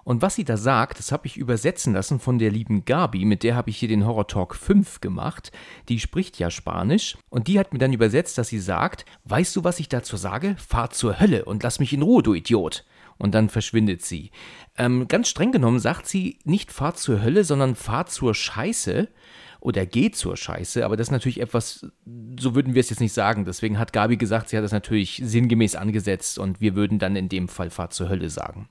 Und 0.06 0.22
was 0.22 0.36
sie 0.36 0.44
da 0.44 0.56
sagt, 0.56 1.00
das 1.00 1.10
habe 1.10 1.26
ich 1.26 1.36
übersetzen 1.36 1.92
lassen 1.92 2.20
von 2.20 2.38
der 2.38 2.52
lieben 2.52 2.84
Gabi, 2.84 3.24
mit 3.24 3.42
der 3.42 3.56
habe 3.56 3.70
ich 3.70 3.78
hier 3.78 3.88
den 3.88 4.06
Horror 4.06 4.28
Talk 4.28 4.54
5 4.54 5.00
gemacht. 5.00 5.50
Die 5.88 5.98
spricht 5.98 6.38
ja 6.38 6.48
Spanisch 6.48 7.18
und 7.28 7.48
die 7.48 7.58
hat 7.58 7.72
mir 7.72 7.80
dann 7.80 7.92
übersetzt, 7.92 8.38
dass 8.38 8.46
sie 8.46 8.60
sagt, 8.60 9.04
weißt 9.24 9.56
du, 9.56 9.64
was 9.64 9.80
ich 9.80 9.88
dazu 9.88 10.16
sage? 10.16 10.54
Fahr 10.64 10.90
zur 10.90 11.18
Hölle 11.18 11.44
und 11.44 11.64
lass 11.64 11.80
mich 11.80 11.92
in 11.92 12.02
Ruhe, 12.02 12.22
du 12.22 12.34
Idiot. 12.34 12.84
Und 13.18 13.34
dann 13.34 13.48
verschwindet 13.48 14.04
sie. 14.04 14.30
Ähm, 14.78 15.08
ganz 15.08 15.28
streng 15.28 15.50
genommen 15.50 15.80
sagt 15.80 16.06
sie 16.06 16.38
nicht 16.44 16.70
fahr 16.70 16.94
zur 16.94 17.24
Hölle, 17.24 17.42
sondern 17.42 17.74
fahr 17.74 18.06
zur 18.06 18.32
Scheiße 18.32 19.08
oder 19.58 19.86
geh 19.86 20.12
zur 20.12 20.36
Scheiße, 20.36 20.84
aber 20.84 20.96
das 20.96 21.08
ist 21.08 21.12
natürlich 21.12 21.40
etwas, 21.40 21.84
so 22.38 22.54
würden 22.54 22.74
wir 22.74 22.80
es 22.80 22.90
jetzt 22.90 23.00
nicht 23.00 23.12
sagen. 23.12 23.44
Deswegen 23.44 23.76
hat 23.80 23.92
Gabi 23.92 24.16
gesagt, 24.16 24.50
sie 24.50 24.56
hat 24.56 24.62
das 24.62 24.70
natürlich 24.70 25.20
sinngemäß 25.24 25.74
angesetzt 25.74 26.38
und 26.38 26.60
wir 26.60 26.76
würden 26.76 27.00
dann 27.00 27.16
in 27.16 27.28
dem 27.28 27.48
Fall 27.48 27.70
Fahr 27.70 27.90
zur 27.90 28.08
Hölle 28.08 28.30
sagen. 28.30 28.68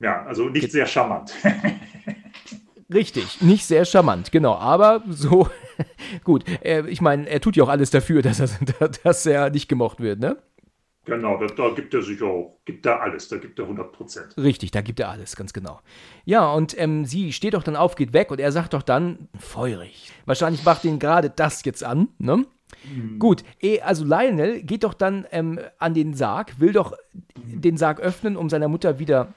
Ja, 0.00 0.24
also 0.24 0.48
nicht 0.48 0.72
sehr 0.72 0.86
charmant. 0.86 1.34
Richtig, 2.92 3.40
nicht 3.40 3.64
sehr 3.64 3.84
charmant, 3.84 4.32
genau. 4.32 4.54
Aber 4.54 5.04
so, 5.08 5.48
gut, 6.24 6.44
er, 6.60 6.86
ich 6.86 7.00
meine, 7.00 7.28
er 7.28 7.40
tut 7.40 7.56
ja 7.56 7.64
auch 7.64 7.68
alles 7.68 7.90
dafür, 7.90 8.22
dass 8.22 8.40
er, 8.40 8.88
dass 9.04 9.26
er 9.26 9.50
nicht 9.50 9.68
gemocht 9.68 10.00
wird, 10.00 10.18
ne? 10.18 10.38
Genau, 11.06 11.38
da, 11.38 11.46
da, 11.46 11.70
gibt 11.70 11.94
er 11.94 12.02
sich 12.02 12.22
auch, 12.22 12.58
gibt 12.64 12.84
er 12.84 13.00
alles, 13.00 13.28
da 13.28 13.38
gibt 13.38 13.58
er 13.58 13.64
100 13.64 13.92
Prozent. 13.92 14.34
Richtig, 14.36 14.70
da 14.70 14.80
gibt 14.80 15.00
er 15.00 15.08
alles, 15.08 15.34
ganz 15.34 15.52
genau. 15.52 15.80
Ja, 16.24 16.52
und 16.52 16.78
ähm, 16.78 17.04
sie 17.04 17.32
steht 17.32 17.54
doch 17.54 17.62
dann 17.62 17.74
auf, 17.74 17.96
geht 17.96 18.12
weg 18.12 18.30
und 18.30 18.38
er 18.38 18.52
sagt 18.52 18.74
doch 18.74 18.82
dann, 18.82 19.28
feurig. 19.38 20.12
Wahrscheinlich 20.26 20.64
macht 20.64 20.84
ihn 20.84 20.98
gerade 20.98 21.30
das 21.30 21.64
jetzt 21.64 21.82
an, 21.84 22.08
ne? 22.18 22.44
Mhm. 22.84 23.18
Gut, 23.18 23.44
eh, 23.60 23.80
also 23.80 24.04
Lionel 24.04 24.62
geht 24.62 24.84
doch 24.84 24.94
dann 24.94 25.26
ähm, 25.32 25.58
an 25.78 25.94
den 25.94 26.14
Sarg, 26.14 26.60
will 26.60 26.72
doch 26.72 26.96
den 27.34 27.76
Sarg 27.76 28.00
öffnen, 28.00 28.36
um 28.36 28.50
seiner 28.50 28.68
Mutter 28.68 28.98
wieder 28.98 29.34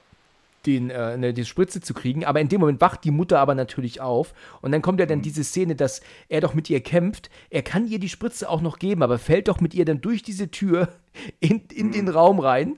den, 0.65 0.89
äh, 0.89 0.93
eine, 0.93 1.33
die 1.33 1.45
Spritze 1.45 1.81
zu 1.81 1.93
kriegen. 1.93 2.25
Aber 2.25 2.39
in 2.39 2.49
dem 2.49 2.61
Moment 2.61 2.81
wacht 2.81 3.03
die 3.03 3.11
Mutter 3.11 3.39
aber 3.39 3.55
natürlich 3.55 4.01
auf. 4.01 4.33
Und 4.61 4.71
dann 4.71 4.81
kommt 4.81 4.99
ja 4.99 5.05
dann 5.05 5.19
mhm. 5.19 5.23
diese 5.23 5.43
Szene, 5.43 5.75
dass 5.75 6.01
er 6.29 6.41
doch 6.41 6.53
mit 6.53 6.69
ihr 6.69 6.81
kämpft. 6.81 7.29
Er 7.49 7.61
kann 7.61 7.87
ihr 7.87 7.99
die 7.99 8.09
Spritze 8.09 8.49
auch 8.49 8.61
noch 8.61 8.79
geben, 8.79 9.03
aber 9.03 9.19
fällt 9.19 9.47
doch 9.47 9.59
mit 9.59 9.73
ihr 9.73 9.85
dann 9.85 10.01
durch 10.01 10.23
diese 10.23 10.49
Tür 10.51 10.89
in, 11.39 11.61
in 11.73 11.91
den 11.91 12.05
mhm. 12.05 12.11
Raum 12.11 12.39
rein. 12.39 12.77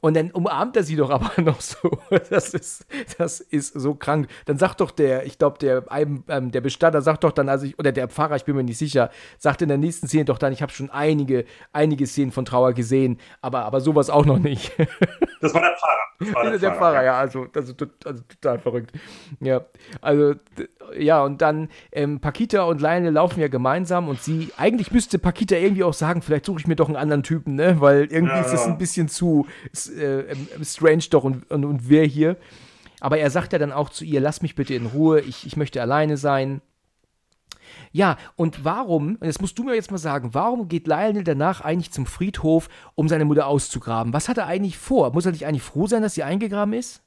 Und 0.00 0.16
dann 0.16 0.30
umarmt 0.30 0.76
er 0.76 0.82
sie 0.82 0.96
doch 0.96 1.10
aber 1.10 1.30
noch 1.42 1.60
so. 1.60 1.98
Das 2.30 2.54
ist, 2.54 2.86
das 3.18 3.40
ist 3.40 3.74
so 3.74 3.94
krank. 3.94 4.28
Dann 4.46 4.58
sagt 4.58 4.80
doch 4.80 4.90
der, 4.90 5.26
ich 5.26 5.38
glaube, 5.38 5.58
der, 5.58 5.84
ähm, 5.90 6.50
der 6.50 6.60
Bestatter 6.60 7.02
sagt 7.02 7.24
doch 7.24 7.32
dann, 7.32 7.48
also 7.48 7.66
ich, 7.66 7.78
oder 7.78 7.92
der 7.92 8.08
Pfarrer, 8.08 8.36
ich 8.36 8.44
bin 8.44 8.56
mir 8.56 8.64
nicht 8.64 8.78
sicher, 8.78 9.10
sagt 9.38 9.62
in 9.62 9.68
der 9.68 9.78
nächsten 9.78 10.08
Szene 10.08 10.24
doch 10.24 10.38
dann, 10.38 10.52
ich 10.52 10.62
habe 10.62 10.72
schon 10.72 10.90
einige, 10.90 11.44
einige 11.72 12.06
Szenen 12.06 12.32
von 12.32 12.44
Trauer 12.44 12.72
gesehen, 12.72 13.18
aber, 13.40 13.64
aber 13.64 13.80
sowas 13.80 14.10
auch 14.10 14.24
noch 14.24 14.38
nicht. 14.38 14.72
Das 15.42 15.54
war 15.54 15.62
der 15.62 15.74
Pfarrer. 15.74 16.00
Das 16.20 16.34
war 16.34 16.42
der, 16.42 16.58
der 16.58 16.72
Pfarrer, 16.72 16.78
Pfarrer, 16.78 17.04
ja, 17.04 17.18
also, 17.18 17.46
also, 17.54 17.72
also 18.04 18.22
total 18.28 18.58
verrückt. 18.58 18.92
Ja, 19.40 19.62
also, 20.02 20.34
ja, 20.94 21.24
und 21.24 21.40
dann 21.40 21.70
ähm, 21.92 22.20
Pakita 22.20 22.64
und 22.64 22.82
Lionel 22.82 23.14
laufen 23.14 23.40
ja 23.40 23.48
gemeinsam 23.48 24.06
und 24.06 24.20
sie, 24.20 24.52
eigentlich 24.58 24.92
müsste 24.92 25.18
Pakita 25.18 25.56
irgendwie 25.56 25.82
auch 25.82 25.94
sagen, 25.94 26.20
vielleicht 26.20 26.44
suche 26.44 26.60
ich 26.60 26.66
mir 26.66 26.76
doch 26.76 26.88
einen 26.88 26.96
anderen 26.96 27.22
Typen, 27.22 27.54
ne, 27.54 27.80
weil 27.80 28.04
irgendwie 28.10 28.34
ja, 28.34 28.40
ist 28.42 28.52
das 28.52 28.66
ein 28.66 28.76
bisschen 28.76 29.08
zu, 29.08 29.46
äh, 29.90 30.36
strange 30.62 31.04
doch 31.10 31.24
und, 31.24 31.50
und, 31.50 31.64
und 31.64 31.88
wer 31.88 32.04
hier. 32.04 32.36
Aber 33.00 33.18
er 33.18 33.30
sagt 33.30 33.52
ja 33.52 33.58
dann 33.58 33.72
auch 33.72 33.88
zu 33.88 34.04
ihr, 34.04 34.20
lass 34.20 34.42
mich 34.42 34.54
bitte 34.54 34.74
in 34.74 34.86
Ruhe, 34.86 35.20
ich, 35.20 35.46
ich 35.46 35.56
möchte 35.56 35.80
alleine 35.80 36.16
sein. 36.16 36.60
Ja, 37.92 38.16
und 38.36 38.64
warum, 38.64 39.16
und 39.16 39.26
das 39.26 39.40
musst 39.40 39.58
du 39.58 39.64
mir 39.64 39.74
jetzt 39.74 39.90
mal 39.90 39.98
sagen, 39.98 40.34
warum 40.34 40.68
geht 40.68 40.86
Lionel 40.86 41.24
danach 41.24 41.60
eigentlich 41.60 41.92
zum 41.92 42.06
Friedhof, 42.06 42.68
um 42.94 43.08
seine 43.08 43.24
Mutter 43.24 43.46
auszugraben? 43.46 44.12
Was 44.12 44.28
hat 44.28 44.38
er 44.38 44.46
eigentlich 44.46 44.78
vor? 44.78 45.12
Muss 45.12 45.26
er 45.26 45.32
nicht 45.32 45.46
eigentlich 45.46 45.62
froh 45.62 45.86
sein, 45.86 46.02
dass 46.02 46.14
sie 46.14 46.22
eingegraben 46.22 46.74
ist? 46.74 47.02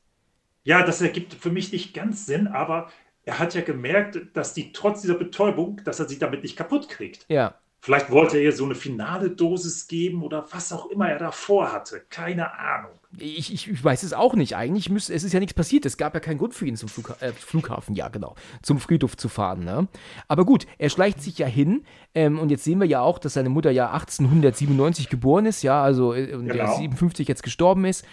Ja, 0.63 0.83
das 0.83 1.01
ergibt 1.01 1.33
für 1.33 1.51
mich 1.51 1.71
nicht 1.71 1.93
ganz 1.93 2.25
Sinn, 2.25 2.47
aber 2.47 2.89
er 3.25 3.39
hat 3.39 3.53
ja 3.53 3.61
gemerkt, 3.61 4.19
dass 4.33 4.53
die 4.53 4.71
trotz 4.73 5.01
dieser 5.01 5.15
Betäubung, 5.15 5.81
dass 5.85 5.99
er 5.99 6.07
sie 6.07 6.19
damit 6.19 6.43
nicht 6.43 6.57
kaputt 6.57 6.89
kriegt. 6.89 7.25
Ja. 7.29 7.55
Vielleicht 7.83 8.11
wollte 8.11 8.37
er 8.37 8.43
ihr 8.43 8.53
so 8.53 8.63
eine 8.63 8.75
finale 8.75 9.29
Dosis 9.29 9.89
geben 9.89 10.23
oder 10.23 10.45
was 10.51 10.71
auch 10.71 10.85
immer 10.85 11.09
er 11.09 11.19
davor 11.19 11.73
hatte. 11.73 12.01
Keine 12.09 12.57
Ahnung. 12.57 12.91
Ich, 13.17 13.53
ich, 13.53 13.69
ich 13.69 13.83
weiß 13.83 14.03
es 14.03 14.13
auch 14.13 14.35
nicht. 14.35 14.55
Eigentlich 14.55 14.89
müsste, 14.89 15.13
es 15.13 15.25
ist 15.25 15.33
ja 15.33 15.41
nichts 15.41 15.53
passiert. 15.53 15.85
Es 15.85 15.97
gab 15.97 16.13
ja 16.13 16.21
keinen 16.21 16.37
Grund 16.37 16.53
für 16.53 16.65
ihn 16.65 16.77
zum 16.77 16.87
Flugha 16.87 17.17
äh, 17.19 17.33
Flughafen, 17.33 17.93
ja 17.93 18.07
genau, 18.07 18.35
zum 18.61 18.79
Friedhof 18.79 19.17
zu 19.17 19.27
fahren. 19.27 19.65
Ne? 19.65 19.89
Aber 20.29 20.45
gut, 20.45 20.65
er 20.77 20.89
schleicht 20.89 21.21
sich 21.21 21.37
ja 21.39 21.45
hin 21.45 21.83
ähm, 22.15 22.39
und 22.39 22.51
jetzt 22.51 22.63
sehen 22.63 22.79
wir 22.79 22.87
ja 22.87 23.01
auch, 23.01 23.19
dass 23.19 23.33
seine 23.33 23.49
Mutter 23.49 23.69
ja 23.69 23.87
1897 23.87 25.09
geboren 25.09 25.45
ist, 25.45 25.61
ja, 25.61 25.83
also 25.83 26.13
äh, 26.13 26.27
genau. 26.27 26.77
57 26.77 27.27
jetzt 27.27 27.43
gestorben 27.43 27.83
ist. 27.83 28.05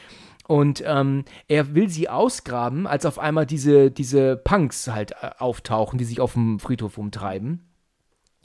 Und 0.48 0.82
ähm, 0.84 1.24
er 1.47 1.76
will 1.76 1.88
sie 1.88 2.09
ausgraben, 2.09 2.88
als 2.88 3.06
auf 3.06 3.20
einmal 3.20 3.47
diese, 3.47 3.92
diese 3.92 4.36
Punks 4.36 4.88
halt 4.88 5.12
äh, 5.22 5.30
auftauchen, 5.38 5.97
die 5.97 6.05
sich 6.05 6.20
auf 6.20 6.32
dem 6.32 6.59
Friedhof 6.59 6.98
umtreiben. 6.98 7.69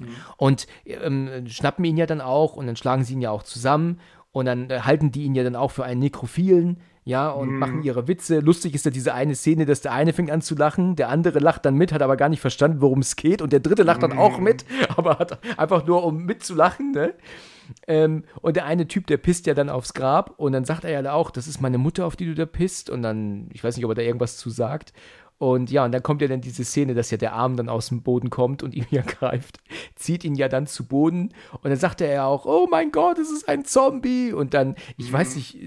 Mhm. 0.01 0.07
Und 0.37 0.67
ähm, 0.85 1.47
schnappen 1.47 1.85
ihn 1.85 1.97
ja 1.97 2.05
dann 2.05 2.21
auch 2.21 2.55
und 2.55 2.67
dann 2.67 2.75
schlagen 2.75 3.03
sie 3.03 3.13
ihn 3.13 3.21
ja 3.21 3.31
auch 3.31 3.43
zusammen 3.43 3.99
und 4.31 4.45
dann 4.45 4.69
äh, 4.69 4.81
halten 4.81 5.11
die 5.11 5.23
ihn 5.23 5.35
ja 5.35 5.43
dann 5.43 5.55
auch 5.55 5.71
für 5.71 5.85
einen 5.85 6.01
Nekrophilen, 6.01 6.81
ja, 7.07 7.29
und 7.29 7.51
mhm. 7.51 7.59
machen 7.59 7.83
ihre 7.83 8.07
Witze. 8.07 8.39
Lustig 8.39 8.73
ist 8.73 8.83
ja 8.83 8.89
diese 8.89 9.13
eine 9.13 9.35
Szene, 9.35 9.65
dass 9.65 9.81
der 9.81 9.91
eine 9.91 10.11
fängt 10.11 10.31
an 10.31 10.41
zu 10.41 10.55
lachen, 10.55 10.95
der 10.95 11.09
andere 11.09 11.37
lacht 11.37 11.63
dann 11.63 11.75
mit, 11.75 11.93
hat 11.93 12.01
aber 12.01 12.17
gar 12.17 12.29
nicht 12.29 12.41
verstanden, 12.41 12.81
worum 12.81 12.99
es 12.99 13.15
geht 13.15 13.43
und 13.43 13.53
der 13.53 13.59
dritte 13.59 13.83
lacht 13.83 14.01
dann 14.01 14.17
auch 14.17 14.39
mhm. 14.39 14.43
mit, 14.43 14.65
aber 14.97 15.19
hat 15.19 15.39
einfach 15.59 15.85
nur 15.85 16.03
um 16.03 16.25
mitzulachen, 16.25 16.91
ne? 16.91 17.13
Ähm, 17.87 18.23
und 18.41 18.55
der 18.55 18.65
eine 18.65 18.87
Typ, 18.87 19.07
der 19.07 19.17
pisst 19.17 19.47
ja 19.47 19.53
dann 19.53 19.69
aufs 19.69 19.93
Grab 19.93 20.33
und 20.37 20.51
dann 20.51 20.65
sagt 20.65 20.83
er 20.83 21.01
ja 21.01 21.13
auch, 21.13 21.31
das 21.31 21.47
ist 21.47 21.61
meine 21.61 21.77
Mutter, 21.77 22.05
auf 22.05 22.15
die 22.15 22.25
du 22.25 22.35
da 22.35 22.45
pisst. 22.45 22.89
Und 22.89 23.01
dann, 23.01 23.49
ich 23.53 23.63
weiß 23.63 23.75
nicht, 23.75 23.85
ob 23.85 23.91
er 23.91 23.95
da 23.95 24.01
irgendwas 24.01 24.37
zu 24.37 24.49
sagt. 24.49 24.93
Und 25.37 25.69
ja, 25.69 25.83
und 25.83 25.91
dann 25.91 26.01
kommt 26.01 26.21
ja 26.21 26.29
dann 26.29 26.39
diese 26.39 26.63
Szene, 26.63 26.93
dass 26.93 27.11
ja 27.11 27.17
der 27.17 27.33
Arm 27.33 27.57
dann 27.57 27.67
aus 27.67 27.89
dem 27.89 28.03
Boden 28.03 28.29
kommt 28.29 28.63
und 28.63 28.73
ihn 28.73 28.87
ja 28.89 29.01
greift, 29.05 29.59
zieht 29.95 30.23
ihn 30.23 30.35
ja 30.35 30.47
dann 30.47 30.65
zu 30.65 30.87
Boden 30.87 31.33
und 31.61 31.65
dann 31.69 31.75
sagt 31.75 31.99
er 31.99 32.11
ja 32.11 32.25
auch, 32.25 32.45
oh 32.45 32.67
mein 32.69 32.91
Gott, 32.91 33.19
es 33.19 33.29
ist 33.29 33.49
ein 33.49 33.65
Zombie. 33.65 34.31
Und 34.31 34.53
dann, 34.53 34.75
ich 34.97 35.11
mhm. 35.11 35.13
weiß 35.13 35.35
nicht, 35.35 35.57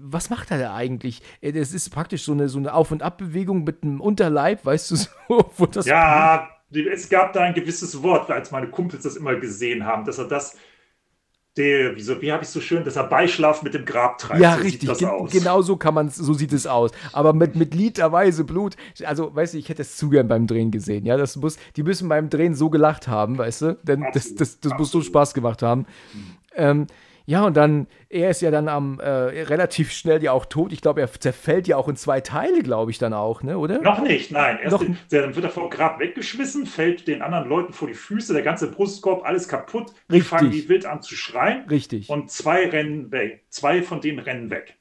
was 0.00 0.30
macht 0.30 0.50
er 0.50 0.58
da 0.58 0.74
eigentlich? 0.74 1.22
Das 1.42 1.72
ist 1.72 1.90
praktisch 1.90 2.24
so 2.24 2.32
eine, 2.32 2.48
so 2.48 2.58
eine 2.58 2.72
Auf- 2.72 2.92
und 2.92 3.02
Abbewegung 3.02 3.64
mit 3.64 3.82
einem 3.82 4.00
Unterleib, 4.00 4.64
weißt 4.64 4.90
du 4.90 4.96
so, 4.96 5.08
wo 5.28 5.66
das. 5.66 5.86
Ja, 5.86 6.48
es 6.92 7.08
gab 7.08 7.32
da 7.32 7.42
ein 7.42 7.54
gewisses 7.54 8.02
Wort, 8.02 8.30
als 8.30 8.50
meine 8.50 8.70
Kumpels 8.70 9.02
das 9.02 9.16
immer 9.16 9.34
gesehen 9.36 9.84
haben, 9.84 10.04
dass 10.04 10.18
er 10.18 10.28
das 10.28 10.56
der, 11.56 11.96
wieso, 11.96 12.22
wie 12.22 12.30
habe 12.30 12.44
ich 12.44 12.48
so 12.48 12.60
schön, 12.60 12.84
dass 12.84 12.96
er 12.96 13.04
Beischlaf 13.04 13.62
mit 13.62 13.74
dem 13.74 13.84
Grab 13.84 14.18
treibt. 14.18 14.40
Ja, 14.40 14.56
so 14.56 14.62
richtig. 14.62 14.98
Ge 14.98 15.08
aus. 15.08 15.30
Genau 15.32 15.62
so 15.62 15.76
kann 15.76 15.94
man 15.94 16.08
so 16.08 16.32
sieht 16.32 16.52
es 16.52 16.66
aus. 16.66 16.92
Aber 17.12 17.32
mit, 17.32 17.56
mit 17.56 17.74
literweise 17.74 18.44
Blut. 18.44 18.76
Also, 19.04 19.34
weißt 19.34 19.54
du, 19.54 19.58
ich 19.58 19.68
hätte 19.68 19.82
es 19.82 19.96
zu 19.96 20.10
gern 20.10 20.28
beim 20.28 20.46
Drehen 20.46 20.70
gesehen. 20.70 21.04
Ja, 21.04 21.16
das 21.16 21.36
muss, 21.36 21.58
die 21.76 21.82
müssen 21.82 22.08
beim 22.08 22.30
Drehen 22.30 22.54
so 22.54 22.70
gelacht 22.70 23.08
haben, 23.08 23.36
weißt 23.36 23.62
du? 23.62 23.78
Denn 23.82 24.04
Absolut. 24.04 24.40
das, 24.40 24.60
das, 24.60 24.60
das 24.60 24.78
muss 24.78 24.90
so 24.92 25.02
Spaß 25.02 25.34
gemacht 25.34 25.62
haben. 25.62 25.86
Mhm. 26.12 26.26
Ähm, 26.54 26.86
ja, 27.30 27.44
und 27.44 27.56
dann, 27.56 27.86
er 28.08 28.30
ist 28.30 28.42
ja 28.42 28.50
dann 28.50 28.66
am 28.66 28.98
äh, 28.98 29.08
relativ 29.08 29.92
schnell 29.92 30.20
ja 30.20 30.32
auch 30.32 30.46
tot. 30.46 30.72
Ich 30.72 30.80
glaube, 30.80 31.00
er 31.00 31.12
zerfällt 31.12 31.68
ja 31.68 31.76
auch 31.76 31.86
in 31.86 31.94
zwei 31.94 32.20
Teile, 32.20 32.60
glaube 32.64 32.90
ich, 32.90 32.98
dann 32.98 33.12
auch, 33.12 33.44
ne, 33.44 33.56
oder? 33.56 33.80
Noch 33.80 34.02
nicht, 34.02 34.32
nein. 34.32 34.58
Erst 34.60 34.72
Noch, 34.72 34.82
den, 34.82 34.98
dann 35.10 35.36
wird 35.36 35.44
er 35.44 35.52
vom 35.52 35.70
Grab 35.70 36.00
weggeschmissen, 36.00 36.66
fällt 36.66 37.06
den 37.06 37.22
anderen 37.22 37.48
Leuten 37.48 37.72
vor 37.72 37.86
die 37.86 37.94
Füße, 37.94 38.32
der 38.32 38.42
ganze 38.42 38.68
Brustkorb, 38.68 39.24
alles 39.24 39.46
kaputt. 39.46 39.92
Die 40.08 40.14
Richtig. 40.14 40.28
fangen 40.28 40.52
wie 40.52 40.68
wild 40.68 40.86
an 40.86 41.02
zu 41.02 41.14
schreien. 41.14 41.68
Richtig. 41.68 42.10
Und 42.10 42.32
zwei 42.32 42.68
rennen 42.68 43.12
weg. 43.12 43.44
Zwei 43.48 43.84
von 43.84 44.00
denen 44.00 44.18
rennen 44.18 44.50
weg. 44.50 44.79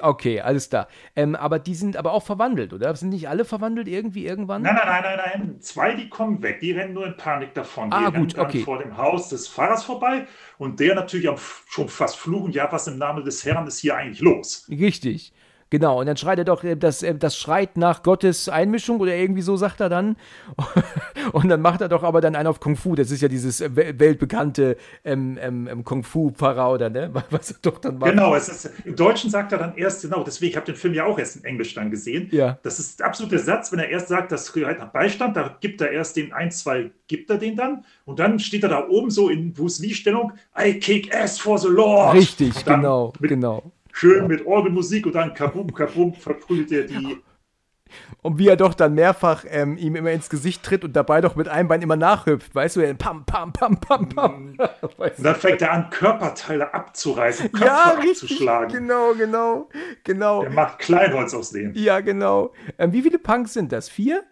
Okay, 0.00 0.40
alles 0.40 0.68
klar. 0.68 0.86
Ähm, 1.16 1.34
aber 1.34 1.58
die 1.58 1.74
sind 1.74 1.96
aber 1.96 2.12
auch 2.12 2.22
verwandelt, 2.22 2.72
oder? 2.72 2.94
Sind 2.94 3.08
nicht 3.08 3.28
alle 3.28 3.44
verwandelt 3.44 3.88
irgendwie 3.88 4.26
irgendwann? 4.26 4.62
Nein, 4.62 4.74
nein, 4.74 4.86
nein, 4.86 5.02
nein, 5.02 5.40
nein. 5.40 5.60
Zwei, 5.60 5.94
die 5.94 6.08
kommen 6.08 6.42
weg. 6.42 6.60
Die 6.60 6.72
rennen 6.72 6.92
nur 6.92 7.06
in 7.06 7.16
Panik 7.16 7.54
davon. 7.54 7.90
Die 7.90 7.96
ah, 7.96 8.10
gut, 8.10 8.36
rennen 8.36 8.46
okay. 8.46 8.60
vor 8.60 8.78
dem 8.78 8.96
Haus 8.96 9.30
des 9.30 9.48
Pfarrers 9.48 9.84
vorbei 9.84 10.26
und 10.58 10.78
der 10.78 10.94
natürlich 10.94 11.28
schon 11.68 11.88
fast 11.88 12.16
fluchen. 12.16 12.52
Ja, 12.52 12.70
was 12.70 12.86
im 12.86 12.98
Namen 12.98 13.24
des 13.24 13.44
Herrn 13.44 13.66
ist 13.66 13.78
hier 13.78 13.96
eigentlich 13.96 14.20
los? 14.20 14.66
Richtig. 14.68 15.32
Genau, 15.72 16.00
und 16.00 16.04
dann 16.04 16.18
schreit 16.18 16.36
er 16.36 16.44
doch, 16.44 16.64
äh, 16.64 16.76
das, 16.76 17.02
äh, 17.02 17.14
das 17.14 17.34
schreit 17.34 17.78
nach 17.78 18.02
Gottes 18.02 18.50
Einmischung 18.50 19.00
oder 19.00 19.16
irgendwie 19.16 19.40
so 19.40 19.56
sagt 19.56 19.80
er 19.80 19.88
dann. 19.88 20.16
Und 21.32 21.48
dann 21.48 21.62
macht 21.62 21.80
er 21.80 21.88
doch 21.88 22.02
aber 22.02 22.20
dann 22.20 22.36
einen 22.36 22.46
auf 22.46 22.60
Kung 22.60 22.76
Fu. 22.76 22.94
Das 22.94 23.10
ist 23.10 23.22
ja 23.22 23.28
dieses 23.28 23.60
weltbekannte 23.60 24.76
ähm, 25.02 25.38
ähm, 25.40 25.68
ähm 25.70 25.82
Kung 25.84 26.02
Fu-Pfarrer 26.02 26.72
oder 26.72 26.90
ne? 26.90 27.10
Was 27.30 27.52
er 27.52 27.56
doch 27.62 27.78
dann 27.78 27.96
macht. 27.96 28.10
Genau, 28.10 28.34
es 28.34 28.50
ist, 28.50 28.70
im 28.84 28.96
Deutschen 28.96 29.30
sagt 29.30 29.52
er 29.52 29.58
dann 29.58 29.74
erst, 29.76 30.02
genau, 30.02 30.22
deswegen, 30.22 30.50
ich 30.50 30.56
habe 30.56 30.66
den 30.66 30.74
Film 30.74 30.92
ja 30.92 31.06
auch 31.06 31.18
erst 31.18 31.36
in 31.36 31.44
Englisch 31.44 31.72
dann 31.72 31.90
gesehen. 31.90 32.28
Ja. 32.32 32.58
Das 32.62 32.78
ist 32.78 33.00
der 33.00 33.06
absolute 33.06 33.38
Satz, 33.38 33.72
wenn 33.72 33.78
er 33.78 33.88
erst 33.88 34.08
sagt, 34.08 34.30
das 34.30 34.48
schreit 34.48 34.78
nach 34.78 34.92
Beistand, 34.92 35.38
da 35.38 35.56
gibt 35.58 35.80
er 35.80 35.90
erst 35.90 36.16
den 36.16 36.34
ein, 36.34 36.50
zwei, 36.50 36.90
gibt 37.08 37.30
er 37.30 37.38
den 37.38 37.56
dann. 37.56 37.86
Und 38.04 38.18
dann 38.18 38.38
steht 38.40 38.62
er 38.62 38.68
da 38.68 38.88
oben 38.88 39.10
so 39.10 39.30
in 39.30 39.54
Bruce 39.54 39.78
Lee-Stellung, 39.78 40.32
I 40.54 40.78
kick 40.78 41.14
ass 41.14 41.38
for 41.38 41.56
the 41.56 41.68
Lord. 41.68 42.14
Richtig, 42.14 42.62
genau, 42.66 43.14
genau 43.22 43.72
schön 43.92 44.26
mit 44.26 44.44
Orgelmusik 44.46 45.06
und 45.06 45.14
dann 45.14 45.34
kabum, 45.34 45.72
kabum 45.72 46.14
verprügelt 46.14 46.72
er 46.72 46.84
die. 46.84 47.18
Und 48.22 48.38
wie 48.38 48.48
er 48.48 48.56
doch 48.56 48.74
dann 48.74 48.94
mehrfach 48.94 49.44
ähm, 49.48 49.76
ihm 49.76 49.96
immer 49.96 50.12
ins 50.12 50.30
Gesicht 50.30 50.62
tritt 50.62 50.84
und 50.84 50.94
dabei 50.94 51.20
doch 51.20 51.36
mit 51.36 51.48
einem 51.48 51.68
Bein 51.68 51.82
immer 51.82 51.96
nachhüpft, 51.96 52.54
weißt 52.54 52.76
du, 52.76 52.94
pam, 52.94 53.24
pam, 53.24 53.52
pam, 53.52 53.78
pam, 53.80 54.08
pam. 54.08 54.42
Mhm. 54.52 54.58
und 54.96 55.24
dann 55.24 55.34
fängt 55.34 55.60
er 55.62 55.72
an, 55.72 55.90
Körperteile 55.90 56.72
abzureißen, 56.72 57.52
Köpfe 57.52 57.66
ja, 57.66 57.90
richtig, 58.02 58.30
abzuschlagen. 58.30 58.72
Genau, 58.72 59.12
genau, 59.14 59.68
genau. 60.04 60.42
Er 60.42 60.50
macht 60.50 60.78
Kleinholz 60.78 61.34
aus 61.34 61.50
denen. 61.50 61.74
Ja, 61.74 62.00
genau. 62.00 62.52
Ähm, 62.78 62.92
wie 62.92 63.02
viele 63.02 63.18
Punks 63.18 63.52
sind 63.52 63.72
das? 63.72 63.88
Vier? 63.88 64.22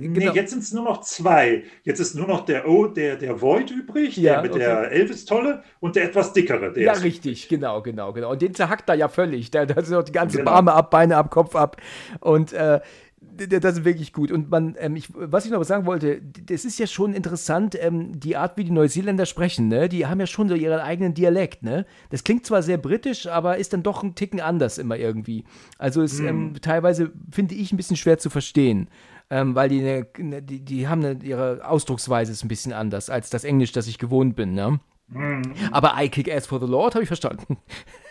Genau. 0.00 0.18
Nee, 0.18 0.30
jetzt 0.34 0.50
sind 0.50 0.62
es 0.62 0.72
nur 0.72 0.84
noch 0.84 1.02
zwei. 1.02 1.64
Jetzt 1.84 2.00
ist 2.00 2.14
nur 2.14 2.26
noch 2.26 2.46
der 2.46 2.66
O, 2.66 2.86
der, 2.86 3.16
der 3.16 3.40
Void 3.40 3.70
übrig, 3.70 4.16
ja, 4.16 4.34
der 4.34 4.42
mit 4.42 4.52
okay. 4.52 4.60
der 4.60 4.90
Elvis-Tolle 4.92 5.62
und 5.80 5.94
der 5.96 6.04
etwas 6.04 6.32
dickere. 6.32 6.72
Der 6.72 6.82
ja, 6.82 6.92
richtig, 6.92 7.48
genau, 7.48 7.82
genau, 7.82 8.12
genau. 8.12 8.30
Und 8.30 8.40
den 8.40 8.54
zerhackt 8.54 8.88
er 8.88 8.94
ja 8.94 9.08
völlig. 9.08 9.50
Da 9.50 9.62
ist 9.64 9.90
noch 9.90 10.02
die 10.02 10.12
ganze 10.12 10.38
genau. 10.38 10.52
Barme 10.52 10.72
ab, 10.72 10.90
Beine 10.90 11.16
ab, 11.16 11.30
Kopf 11.30 11.54
ab. 11.54 11.76
Und 12.20 12.54
äh, 12.54 12.80
das 13.20 13.78
ist 13.78 13.84
wirklich 13.84 14.12
gut. 14.12 14.30
Und 14.32 14.50
man, 14.50 14.76
ähm, 14.78 14.96
ich, 14.96 15.08
was 15.14 15.44
ich 15.44 15.50
noch 15.50 15.62
sagen 15.64 15.86
wollte, 15.86 16.20
das 16.46 16.64
ist 16.64 16.78
ja 16.78 16.86
schon 16.86 17.14
interessant, 17.14 17.76
ähm, 17.78 18.18
die 18.18 18.36
Art, 18.36 18.56
wie 18.56 18.64
die 18.64 18.70
Neuseeländer 18.70 19.26
sprechen, 19.26 19.68
ne? 19.68 19.88
Die 19.88 20.06
haben 20.06 20.20
ja 20.20 20.26
schon 20.26 20.48
so 20.48 20.54
ihren 20.54 20.80
eigenen 20.80 21.14
Dialekt, 21.14 21.62
ne? 21.62 21.86
Das 22.10 22.24
klingt 22.24 22.46
zwar 22.46 22.62
sehr 22.62 22.78
britisch, 22.78 23.26
aber 23.26 23.58
ist 23.58 23.72
dann 23.72 23.82
doch 23.82 24.02
ein 24.02 24.14
Ticken 24.14 24.40
anders 24.40 24.78
immer 24.78 24.96
irgendwie. 24.96 25.44
Also 25.78 26.02
ist 26.02 26.20
ähm, 26.20 26.54
teilweise, 26.60 27.12
finde 27.30 27.54
ich, 27.54 27.72
ein 27.72 27.76
bisschen 27.76 27.96
schwer 27.96 28.18
zu 28.18 28.30
verstehen 28.30 28.88
ähm, 29.30 29.54
weil 29.54 29.68
die, 29.68 29.80
ne, 29.80 30.06
die, 30.42 30.60
die 30.60 30.88
haben 30.88 31.00
ne, 31.00 31.18
ihre 31.22 31.66
Ausdrucksweise 31.66 32.32
ist 32.32 32.44
ein 32.44 32.48
bisschen 32.48 32.72
anders 32.72 33.08
als 33.08 33.30
das 33.30 33.44
Englisch, 33.44 33.72
das 33.72 33.86
ich 33.86 33.98
gewohnt 33.98 34.36
bin, 34.36 34.54
ne? 34.54 34.80
Mhm. 35.12 35.54
Aber 35.72 35.94
I 35.98 36.08
kick 36.08 36.32
ass 36.32 36.46
for 36.46 36.60
the 36.60 36.66
Lord 36.66 36.94
habe 36.94 37.02
ich 37.02 37.08
verstanden. 37.08 37.58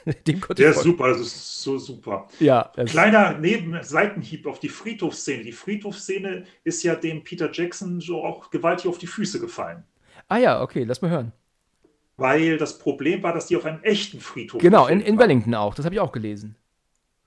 Dem 0.27 0.41
Der 0.57 0.71
ist 0.71 0.81
super, 0.81 1.09
das 1.09 1.21
ist 1.21 1.61
so 1.61 1.77
super. 1.77 2.27
Ja, 2.39 2.71
Kleiner 2.85 3.37
Nebenseitenhieb 3.37 4.47
auf 4.47 4.59
die 4.59 4.69
Friedhofsszene. 4.69 5.43
Die 5.43 5.51
Friedhofsszene 5.51 6.45
ist 6.63 6.83
ja 6.83 6.95
dem 6.95 7.23
Peter 7.23 7.49
Jackson 7.51 8.01
so 8.01 8.23
auch 8.23 8.49
gewaltig 8.49 8.87
auf 8.87 8.97
die 8.97 9.07
Füße 9.07 9.39
gefallen. 9.39 9.83
Ah 10.27 10.37
ja, 10.37 10.61
okay, 10.61 10.83
lass 10.83 11.01
mal 11.01 11.11
hören. 11.11 11.31
Weil 12.17 12.57
das 12.57 12.79
Problem 12.79 13.23
war, 13.23 13.33
dass 13.33 13.47
die 13.47 13.55
auf 13.55 13.65
einem 13.65 13.81
echten 13.83 14.19
Friedhof 14.19 14.61
Genau, 14.61 14.87
in, 14.87 14.99
in 14.99 15.17
Wellington 15.17 15.55
auch, 15.55 15.75
das 15.75 15.85
habe 15.85 15.95
ich 15.95 16.01
auch 16.01 16.11
gelesen. 16.11 16.55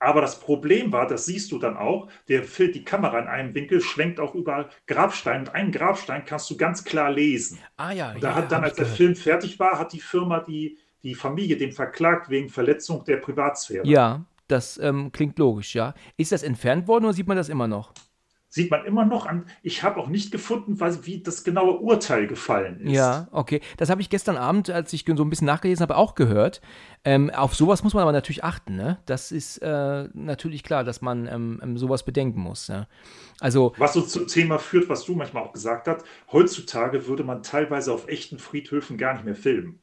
Aber 0.03 0.19
das 0.19 0.37
Problem 0.37 0.91
war, 0.91 1.07
das 1.07 1.25
siehst 1.25 1.53
du 1.53 1.59
dann 1.59 1.77
auch, 1.77 2.09
der 2.27 2.43
filmt 2.43 2.75
die 2.75 2.83
Kamera 2.83 3.19
in 3.19 3.27
einem 3.27 3.55
Winkel, 3.55 3.79
schwenkt 3.79 4.19
auch 4.19 4.35
über 4.35 4.69
Grabstein. 4.85 5.41
Und 5.41 5.55
einen 5.55 5.71
Grabstein 5.71 6.25
kannst 6.25 6.49
du 6.49 6.57
ganz 6.57 6.83
klar 6.83 7.09
lesen. 7.09 7.57
Ah 7.77 7.91
ja. 7.93 8.11
Und 8.11 8.21
da 8.21 8.31
ja, 8.31 8.35
hat 8.35 8.51
dann, 8.51 8.65
als 8.65 8.75
der 8.75 8.85
Film 8.85 9.15
fertig 9.15 9.59
war, 9.59 9.79
hat 9.79 9.93
die 9.93 10.01
Firma 10.01 10.41
die, 10.41 10.77
die 11.03 11.15
Familie 11.15 11.55
den 11.55 11.71
verklagt 11.71 12.29
wegen 12.29 12.49
Verletzung 12.49 13.05
der 13.05 13.15
Privatsphäre. 13.15 13.87
Ja, 13.87 14.25
das 14.49 14.77
ähm, 14.77 15.13
klingt 15.13 15.39
logisch, 15.39 15.73
ja. 15.73 15.93
Ist 16.17 16.33
das 16.33 16.43
entfernt 16.43 16.85
worden 16.89 17.05
oder 17.05 17.13
sieht 17.13 17.27
man 17.27 17.37
das 17.37 17.47
immer 17.47 17.69
noch? 17.69 17.93
Sieht 18.53 18.69
man 18.69 18.85
immer 18.85 19.03
noch 19.03 19.25
an. 19.25 19.47
Ich 19.63 19.81
habe 19.81 19.99
auch 19.99 20.07
nicht 20.07 20.31
gefunden, 20.31 20.79
was, 20.79 21.07
wie 21.07 21.23
das 21.23 21.43
genaue 21.43 21.79
Urteil 21.79 22.27
gefallen 22.27 22.81
ist. 22.81 22.91
Ja, 22.91 23.27
okay. 23.31 23.61
Das 23.77 23.89
habe 23.89 23.99
ich 23.99 24.11
gestern 24.11 24.37
Abend, 24.37 24.69
als 24.69 24.93
ich 24.93 25.05
so 25.07 25.23
ein 25.23 25.29
bisschen 25.31 25.47
nachgelesen 25.47 25.81
habe, 25.81 25.97
auch 25.97 26.13
gehört. 26.13 26.61
Ähm, 27.03 27.31
auf 27.31 27.55
sowas 27.55 27.83
muss 27.83 27.95
man 27.95 28.03
aber 28.03 28.11
natürlich 28.11 28.43
achten. 28.43 28.75
Ne? 28.75 28.99
Das 29.07 29.31
ist 29.31 29.57
äh, 29.57 30.07
natürlich 30.13 30.61
klar, 30.61 30.83
dass 30.83 31.01
man 31.01 31.25
ähm, 31.25 31.61
ähm 31.63 31.79
sowas 31.79 32.05
bedenken 32.05 32.41
muss. 32.41 32.67
Ja? 32.67 32.87
Also, 33.39 33.73
was 33.77 33.95
uns 33.95 34.09
zum 34.09 34.27
Thema 34.27 34.59
führt, 34.59 34.87
was 34.87 35.03
du 35.03 35.15
manchmal 35.15 35.41
auch 35.41 35.53
gesagt 35.53 35.87
hast, 35.87 36.05
heutzutage 36.31 37.07
würde 37.07 37.23
man 37.23 37.41
teilweise 37.41 37.91
auf 37.91 38.07
echten 38.07 38.37
Friedhöfen 38.37 38.99
gar 38.99 39.13
nicht 39.13 39.25
mehr 39.25 39.35
filmen. 39.35 39.79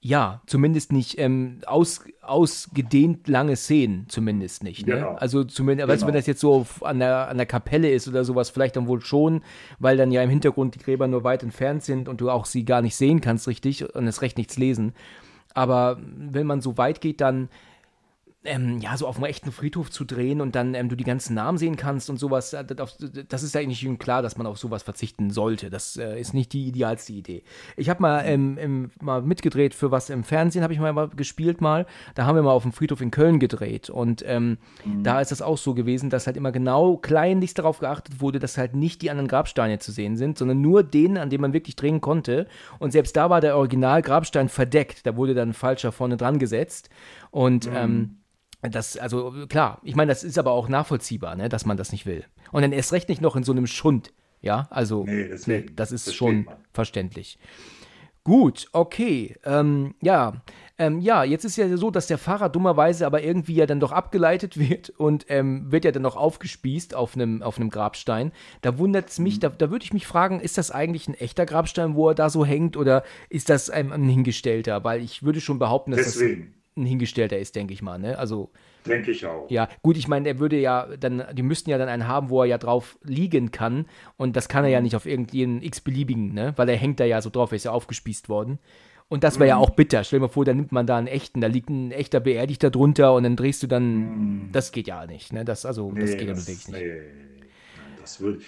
Ja, 0.00 0.42
zumindest 0.46 0.92
nicht 0.92 1.18
ähm, 1.18 1.60
aus, 1.66 2.04
ausgedehnt 2.22 3.26
lange 3.26 3.56
Szenen, 3.56 4.06
zumindest 4.08 4.62
nicht. 4.62 4.86
Ne? 4.86 4.94
Genau. 4.94 5.14
Also 5.14 5.42
zumindest, 5.42 5.86
genau. 5.86 5.92
weißt 5.92 6.02
du, 6.02 6.06
wenn 6.06 6.14
das 6.14 6.26
jetzt 6.26 6.40
so 6.40 6.66
an 6.82 7.00
der, 7.00 7.28
an 7.28 7.36
der 7.36 7.46
Kapelle 7.46 7.90
ist 7.90 8.06
oder 8.06 8.24
sowas, 8.24 8.50
vielleicht 8.50 8.76
dann 8.76 8.86
wohl 8.86 9.00
schon, 9.00 9.42
weil 9.80 9.96
dann 9.96 10.12
ja 10.12 10.22
im 10.22 10.30
Hintergrund 10.30 10.76
die 10.76 10.78
Gräber 10.78 11.08
nur 11.08 11.24
weit 11.24 11.42
entfernt 11.42 11.82
sind 11.82 12.08
und 12.08 12.20
du 12.20 12.30
auch 12.30 12.44
sie 12.44 12.64
gar 12.64 12.80
nicht 12.80 12.94
sehen 12.94 13.20
kannst 13.20 13.48
richtig 13.48 13.92
und 13.92 14.06
es 14.06 14.22
recht 14.22 14.38
nichts 14.38 14.56
lesen. 14.56 14.92
Aber 15.52 15.98
wenn 16.00 16.46
man 16.46 16.60
so 16.60 16.78
weit 16.78 17.00
geht, 17.00 17.20
dann 17.20 17.48
ähm, 18.44 18.78
ja, 18.78 18.96
so 18.96 19.08
auf 19.08 19.16
einem 19.16 19.24
echten 19.24 19.50
Friedhof 19.50 19.90
zu 19.90 20.04
drehen 20.04 20.40
und 20.40 20.54
dann 20.54 20.74
ähm, 20.74 20.88
du 20.88 20.94
die 20.94 21.04
ganzen 21.04 21.34
Namen 21.34 21.58
sehen 21.58 21.76
kannst 21.76 22.08
und 22.08 22.18
sowas, 22.18 22.52
äh, 22.52 22.64
das 22.64 23.42
ist 23.42 23.54
ja 23.54 23.60
eigentlich 23.60 23.86
klar, 23.98 24.22
dass 24.22 24.36
man 24.36 24.46
auf 24.46 24.58
sowas 24.58 24.84
verzichten 24.84 25.30
sollte. 25.30 25.70
Das 25.70 25.96
äh, 25.96 26.20
ist 26.20 26.34
nicht 26.34 26.52
die 26.52 26.68
idealste 26.68 27.12
Idee. 27.12 27.42
Ich 27.76 27.90
habe 27.90 28.00
mal, 28.00 28.22
ähm, 28.24 28.90
mal 29.00 29.22
mitgedreht 29.22 29.74
für 29.74 29.90
was 29.90 30.08
im 30.08 30.22
Fernsehen, 30.22 30.62
habe 30.62 30.72
ich 30.72 30.78
mal 30.78 31.08
gespielt 31.08 31.60
mal. 31.60 31.84
Da 32.14 32.26
haben 32.26 32.36
wir 32.36 32.42
mal 32.42 32.52
auf 32.52 32.62
dem 32.62 32.72
Friedhof 32.72 33.00
in 33.00 33.10
Köln 33.10 33.40
gedreht 33.40 33.90
und 33.90 34.22
ähm, 34.24 34.58
mhm. 34.84 35.02
da 35.02 35.20
ist 35.20 35.32
das 35.32 35.42
auch 35.42 35.58
so 35.58 35.74
gewesen, 35.74 36.08
dass 36.08 36.28
halt 36.28 36.36
immer 36.36 36.52
genau 36.52 36.96
kleinlichst 36.96 37.58
darauf 37.58 37.80
geachtet 37.80 38.20
wurde, 38.20 38.38
dass 38.38 38.56
halt 38.56 38.76
nicht 38.76 39.02
die 39.02 39.10
anderen 39.10 39.28
Grabsteine 39.28 39.80
zu 39.80 39.90
sehen 39.90 40.16
sind, 40.16 40.38
sondern 40.38 40.60
nur 40.60 40.84
den, 40.84 41.18
an 41.18 41.28
dem 41.28 41.40
man 41.40 41.52
wirklich 41.52 41.74
drehen 41.74 42.00
konnte. 42.00 42.46
Und 42.78 42.92
selbst 42.92 43.16
da 43.16 43.30
war 43.30 43.40
der 43.40 43.56
Original-Grabstein 43.56 44.48
verdeckt. 44.48 45.06
Da 45.06 45.16
wurde 45.16 45.34
dann 45.34 45.54
falscher 45.54 45.90
vorne 45.90 46.16
dran 46.16 46.38
gesetzt. 46.38 46.88
Und 47.30 47.66
mhm. 47.66 47.76
ähm, 47.76 48.18
das, 48.62 48.96
also 48.96 49.46
klar, 49.48 49.80
ich 49.82 49.94
meine, 49.94 50.10
das 50.10 50.24
ist 50.24 50.38
aber 50.38 50.52
auch 50.52 50.68
nachvollziehbar, 50.68 51.36
ne, 51.36 51.48
dass 51.48 51.64
man 51.64 51.76
das 51.76 51.92
nicht 51.92 52.06
will. 52.06 52.24
Und 52.50 52.62
dann 52.62 52.72
erst 52.72 52.92
recht 52.92 53.08
nicht 53.08 53.20
noch 53.20 53.36
in 53.36 53.44
so 53.44 53.52
einem 53.52 53.66
Schund. 53.66 54.12
Ja, 54.40 54.68
also 54.70 55.04
nee, 55.04 55.30
nee, 55.46 55.66
das 55.74 55.90
ist 55.90 56.14
schon 56.14 56.48
verständlich. 56.72 57.38
Gut, 58.28 58.68
okay. 58.72 59.36
Ähm, 59.44 59.94
ja, 60.02 60.42
ähm, 60.76 61.00
ja, 61.00 61.24
jetzt 61.24 61.44
ist 61.44 61.56
ja 61.56 61.76
so, 61.76 61.90
dass 61.90 62.08
der 62.08 62.18
Fahrer 62.18 62.48
dummerweise 62.48 63.06
aber 63.06 63.22
irgendwie 63.22 63.54
ja 63.54 63.66
dann 63.66 63.80
doch 63.80 63.90
abgeleitet 63.90 64.58
wird 64.68 64.90
und 64.90 65.26
ähm, 65.28 65.72
wird 65.72 65.84
ja 65.84 65.92
dann 65.92 66.02
noch 66.02 66.16
aufgespießt 66.16 66.94
auf 66.94 67.14
einem 67.14 67.42
auf 67.42 67.58
Grabstein. 67.58 68.32
Da 68.60 68.78
wundert 68.78 69.08
es 69.08 69.18
mich, 69.18 69.36
mhm. 69.36 69.40
da, 69.40 69.48
da 69.48 69.70
würde 69.70 69.84
ich 69.84 69.92
mich 69.92 70.06
fragen, 70.06 70.40
ist 70.40 70.58
das 70.58 70.70
eigentlich 70.70 71.08
ein 71.08 71.14
echter 71.14 71.46
Grabstein, 71.46 71.94
wo 71.94 72.10
er 72.10 72.14
da 72.14 72.28
so 72.28 72.44
hängt 72.44 72.76
oder 72.76 73.02
ist 73.28 73.48
das 73.48 73.70
ein, 73.70 73.92
ein 73.92 74.04
hingestellter? 74.04 74.84
Weil 74.84 75.02
ich 75.02 75.22
würde 75.22 75.40
schon 75.40 75.58
behaupten, 75.58 75.92
dass 75.92 76.02
Deswegen. 76.02 76.52
das 76.52 76.57
ein 76.78 76.86
Hingestellter 76.86 77.38
ist, 77.38 77.56
denke 77.56 77.74
ich 77.74 77.82
mal. 77.82 77.98
Ne? 77.98 78.18
Also, 78.18 78.50
denke 78.86 79.10
ich 79.10 79.26
auch. 79.26 79.50
Ja, 79.50 79.68
gut, 79.82 79.96
ich 79.96 80.08
meine, 80.08 80.28
er 80.28 80.38
würde 80.38 80.58
ja 80.58 80.88
dann, 80.98 81.24
die 81.32 81.42
müssten 81.42 81.70
ja 81.70 81.78
dann 81.78 81.88
einen 81.88 82.08
haben, 82.08 82.30
wo 82.30 82.42
er 82.42 82.46
ja 82.46 82.58
drauf 82.58 82.98
liegen 83.02 83.50
kann. 83.50 83.86
Und 84.16 84.36
das 84.36 84.48
kann 84.48 84.64
er 84.64 84.70
ja 84.70 84.78
mhm. 84.78 84.84
nicht 84.84 84.96
auf 84.96 85.06
irgendeinen 85.06 85.62
x-beliebigen, 85.62 86.32
ne? 86.32 86.52
weil 86.56 86.68
er 86.68 86.76
hängt 86.76 87.00
da 87.00 87.04
ja 87.04 87.20
so 87.20 87.30
drauf, 87.30 87.52
er 87.52 87.56
ist 87.56 87.64
ja 87.64 87.72
aufgespießt 87.72 88.28
worden. 88.28 88.58
Und 89.08 89.24
das 89.24 89.38
wäre 89.38 89.46
mhm. 89.46 89.48
ja 89.48 89.56
auch 89.56 89.70
bitter. 89.70 90.04
Stell 90.04 90.18
dir 90.18 90.26
mal 90.26 90.32
vor, 90.32 90.44
da 90.44 90.52
nimmt 90.52 90.70
man 90.70 90.86
da 90.86 90.98
einen 90.98 91.06
echten, 91.06 91.40
da 91.40 91.46
liegt 91.46 91.70
ein 91.70 91.92
echter 91.92 92.20
Beerdigter 92.20 92.70
drunter 92.70 93.14
und 93.14 93.22
dann 93.22 93.36
drehst 93.36 93.62
du 93.62 93.66
dann. 93.66 93.94
Mhm. 93.94 94.52
Das 94.52 94.70
geht 94.72 94.86
ja 94.86 95.06
nicht, 95.06 95.32
ne? 95.32 95.44
Das, 95.44 95.64
also, 95.64 95.90
nee, 95.90 96.00
das 96.00 96.10
geht 96.10 96.28
ja 96.28 96.36
wirklich 96.36 96.68
nicht. 96.68 96.70
Nee, 96.70 97.00
das 98.00 98.20
würde. 98.20 98.40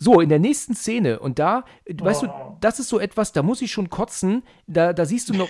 So, 0.00 0.20
in 0.20 0.28
der 0.28 0.38
nächsten 0.38 0.74
Szene, 0.74 1.18
und 1.18 1.38
da, 1.38 1.64
oh. 1.88 2.04
weißt 2.04 2.22
du, 2.22 2.26
oh. 2.28 2.56
das 2.60 2.78
ist 2.78 2.88
so 2.88 3.00
etwas, 3.00 3.32
da 3.32 3.42
muss 3.42 3.60
ich 3.60 3.72
schon 3.72 3.90
kotzen, 3.90 4.42
da, 4.66 4.92
da 4.92 5.04
siehst 5.04 5.28
du 5.28 5.34
noch. 5.34 5.48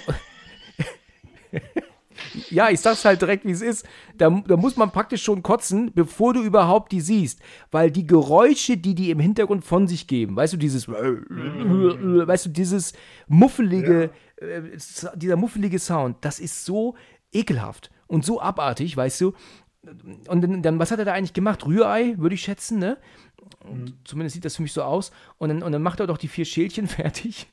Ja, 2.51 2.71
ich 2.71 2.81
sag's 2.81 3.05
halt 3.05 3.21
direkt, 3.23 3.45
wie 3.45 3.51
es 3.51 3.63
ist. 3.63 3.87
Da, 4.17 4.31
da, 4.31 4.57
muss 4.57 4.77
man 4.77 4.91
praktisch 4.91 5.23
schon 5.23 5.43
kotzen, 5.43 5.93
bevor 5.95 6.35
du 6.35 6.43
überhaupt 6.43 6.93
die 6.93 7.01
siehst. 7.01 7.41
Weil 7.71 7.91
die 7.91 8.07
Geräusche, 8.07 8.77
die 8.77 8.95
die 8.95 9.11
im 9.11 9.21
Hintergrund 9.21 9.65
von 9.65 9.87
sich 9.87 10.07
geben, 10.07 10.37
weißt 10.37 10.55
du, 10.55 10.57
dieses, 10.57 10.89
weißt 10.89 12.47
du, 12.47 12.51
dieses 12.51 12.93
muffelige, 13.27 14.11
ja. 14.41 14.47
äh, 14.47 14.79
dieser 15.15 15.37
muffelige 15.37 15.79
Sound, 15.79 16.17
das 16.23 16.41
ist 16.41 16.65
so 16.65 16.97
ekelhaft 17.33 17.91
und 18.07 18.25
so 18.25 18.41
abartig, 18.41 18.97
weißt 18.97 19.21
du. 19.21 19.33
Und 20.29 20.65
dann, 20.65 20.79
was 20.79 20.91
hat 20.91 20.99
er 20.99 21.05
da 21.05 21.13
eigentlich 21.13 21.35
gemacht? 21.35 21.65
Rührei, 21.65 22.15
würde 22.19 22.35
ich 22.35 22.43
schätzen, 22.43 22.79
ne? 22.79 22.99
Mhm. 23.65 23.95
Zumindest 24.05 24.35
sieht 24.35 24.45
das 24.45 24.57
für 24.57 24.63
mich 24.63 24.73
so 24.73 24.83
aus. 24.83 25.13
Und 25.39 25.49
dann, 25.49 25.63
und 25.63 25.73
dann 25.73 25.83
macht 25.83 26.01
er 26.01 26.07
doch 26.07 26.19
die 26.19 26.29
vier 26.29 26.45
Schälchen 26.45 26.87
fertig. 26.89 27.47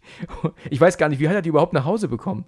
Ich 0.69 0.81
weiß 0.81 0.97
gar 0.97 1.09
nicht, 1.09 1.19
wie 1.19 1.29
hat 1.29 1.35
er 1.35 1.41
die 1.41 1.49
überhaupt 1.49 1.73
nach 1.73 1.85
Hause 1.85 2.07
bekommen? 2.07 2.45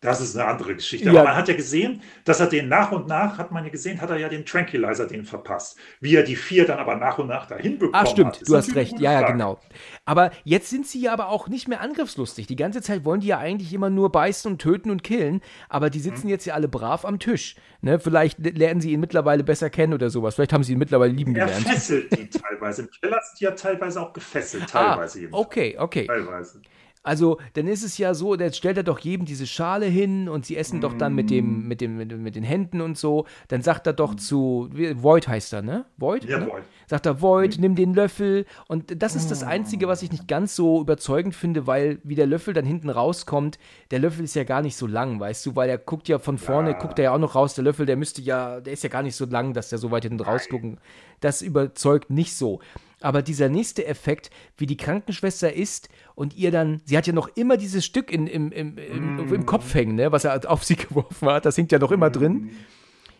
Das 0.00 0.20
ist 0.20 0.36
eine 0.36 0.48
andere 0.48 0.76
Geschichte. 0.76 1.06
Ja. 1.06 1.12
Aber 1.12 1.30
man 1.30 1.36
hat 1.36 1.48
ja 1.48 1.56
gesehen, 1.56 2.02
dass 2.24 2.38
er 2.38 2.46
den 2.46 2.68
nach 2.68 2.92
und 2.92 3.08
nach, 3.08 3.36
hat 3.36 3.50
man 3.50 3.64
ja 3.64 3.70
gesehen, 3.70 4.00
hat 4.00 4.10
er 4.10 4.16
ja 4.16 4.28
den 4.28 4.46
Tranquilizer 4.46 5.08
den 5.08 5.24
verpasst. 5.24 5.76
Wie 6.00 6.14
er 6.14 6.22
die 6.22 6.36
vier 6.36 6.66
dann 6.66 6.78
aber 6.78 6.94
nach 6.94 7.18
und 7.18 7.26
nach 7.26 7.46
dahin 7.46 7.78
bekommen 7.78 7.94
Ah, 7.94 8.06
stimmt, 8.06 8.36
hat, 8.36 8.48
du 8.48 8.56
hast 8.56 8.76
recht. 8.76 9.00
Ja, 9.00 9.12
ja, 9.12 9.28
genau. 9.28 9.58
Aber 10.04 10.30
jetzt 10.44 10.70
sind 10.70 10.86
sie 10.86 11.00
ja 11.00 11.12
aber 11.12 11.30
auch 11.30 11.48
nicht 11.48 11.66
mehr 11.66 11.80
angriffslustig. 11.80 12.46
Die 12.46 12.54
ganze 12.54 12.80
Zeit 12.80 13.04
wollen 13.04 13.20
die 13.20 13.26
ja 13.26 13.38
eigentlich 13.38 13.72
immer 13.72 13.90
nur 13.90 14.12
beißen 14.12 14.52
und 14.52 14.58
töten 14.58 14.90
und 14.90 15.02
killen. 15.02 15.40
Aber 15.68 15.90
die 15.90 15.98
sitzen 15.98 16.24
hm. 16.24 16.30
jetzt 16.30 16.44
ja 16.44 16.54
alle 16.54 16.68
brav 16.68 17.04
am 17.04 17.18
Tisch. 17.18 17.56
Ne? 17.80 17.98
Vielleicht 17.98 18.38
lernen 18.56 18.80
sie 18.80 18.92
ihn 18.92 19.00
mittlerweile 19.00 19.42
besser 19.42 19.68
kennen 19.68 19.94
oder 19.94 20.10
sowas. 20.10 20.36
Vielleicht 20.36 20.52
haben 20.52 20.62
sie 20.62 20.74
ihn 20.74 20.78
mittlerweile 20.78 21.12
lieben 21.12 21.34
er 21.34 21.46
gelernt. 21.46 21.66
Er 21.66 21.72
fesselt 21.72 22.16
die 22.16 22.30
teilweise. 22.30 22.82
Im 22.82 22.90
Keller 23.00 23.20
sind 23.24 23.40
die 23.40 23.44
ja 23.44 23.50
teilweise 23.50 24.00
auch 24.00 24.12
gefesselt. 24.12 24.62
Ah, 24.74 24.94
teilweise 24.94 25.24
ah, 25.24 25.28
Okay, 25.32 25.76
okay. 25.76 26.06
Teilweise. 26.06 26.62
Also, 27.08 27.38
dann 27.54 27.66
ist 27.66 27.82
es 27.82 27.96
ja 27.96 28.12
so, 28.12 28.36
der 28.36 28.52
stellt 28.52 28.76
er 28.76 28.82
doch 28.82 28.98
jedem 28.98 29.24
diese 29.24 29.46
Schale 29.46 29.86
hin 29.86 30.28
und 30.28 30.44
sie 30.44 30.58
essen 30.58 30.82
doch 30.82 30.92
dann 30.92 31.14
mit 31.14 31.30
dem, 31.30 31.64
mm. 31.64 31.66
mit 31.66 31.80
dem, 31.80 31.96
mit, 31.96 32.14
mit, 32.18 32.36
den 32.36 32.42
Händen 32.42 32.82
und 32.82 32.98
so. 32.98 33.24
Dann 33.48 33.62
sagt 33.62 33.86
er 33.86 33.94
doch 33.94 34.14
zu, 34.14 34.68
Void 34.70 35.26
heißt 35.26 35.54
er, 35.54 35.62
ne? 35.62 35.86
Void? 35.96 36.24
Ja, 36.24 36.38
ne? 36.38 36.48
Void. 36.48 36.64
Sagt 36.86 37.06
er, 37.06 37.22
Void, 37.22 37.56
mm. 37.56 37.60
nimm 37.62 37.74
den 37.76 37.94
Löffel. 37.94 38.44
Und 38.66 39.02
das 39.02 39.16
ist 39.16 39.30
das 39.30 39.42
Einzige, 39.42 39.88
was 39.88 40.02
ich 40.02 40.12
nicht 40.12 40.28
ganz 40.28 40.54
so 40.54 40.82
überzeugend 40.82 41.34
finde, 41.34 41.66
weil 41.66 41.98
wie 42.04 42.14
der 42.14 42.26
Löffel 42.26 42.52
dann 42.52 42.66
hinten 42.66 42.90
rauskommt, 42.90 43.58
der 43.90 44.00
Löffel 44.00 44.24
ist 44.24 44.34
ja 44.34 44.44
gar 44.44 44.60
nicht 44.60 44.76
so 44.76 44.86
lang, 44.86 45.18
weißt 45.18 45.46
du, 45.46 45.56
weil 45.56 45.70
er 45.70 45.78
guckt 45.78 46.08
ja 46.08 46.18
von 46.18 46.36
vorne, 46.36 46.72
ja. 46.72 46.78
guckt 46.78 46.98
er 46.98 47.04
ja 47.04 47.14
auch 47.14 47.18
noch 47.18 47.34
raus, 47.34 47.54
der 47.54 47.64
Löffel, 47.64 47.86
der 47.86 47.96
müsste 47.96 48.20
ja, 48.20 48.60
der 48.60 48.74
ist 48.74 48.82
ja 48.82 48.90
gar 48.90 49.02
nicht 49.02 49.16
so 49.16 49.24
lang, 49.24 49.54
dass 49.54 49.70
der 49.70 49.78
so 49.78 49.90
weit 49.90 50.02
hinten 50.02 50.20
rausgucken. 50.20 50.78
Das 51.20 51.40
überzeugt 51.40 52.10
nicht 52.10 52.36
so. 52.36 52.60
Aber 53.00 53.22
dieser 53.22 53.48
nächste 53.48 53.86
Effekt, 53.86 54.30
wie 54.56 54.66
die 54.66 54.76
Krankenschwester 54.76 55.52
ist 55.52 55.88
und 56.14 56.36
ihr 56.36 56.50
dann, 56.50 56.80
sie 56.84 56.96
hat 56.96 57.06
ja 57.06 57.12
noch 57.12 57.28
immer 57.36 57.56
dieses 57.56 57.84
Stück 57.84 58.10
in, 58.10 58.26
im, 58.26 58.50
im, 58.50 58.76
im, 58.76 59.32
im 59.32 59.46
Kopf 59.46 59.72
hängen, 59.74 59.94
ne, 59.94 60.10
was 60.10 60.24
er 60.24 60.50
auf 60.50 60.64
sie 60.64 60.76
geworfen 60.76 61.28
hat, 61.28 61.46
das 61.46 61.56
hängt 61.56 61.70
ja 61.70 61.78
noch 61.78 61.92
immer 61.92 62.10
drin. 62.10 62.50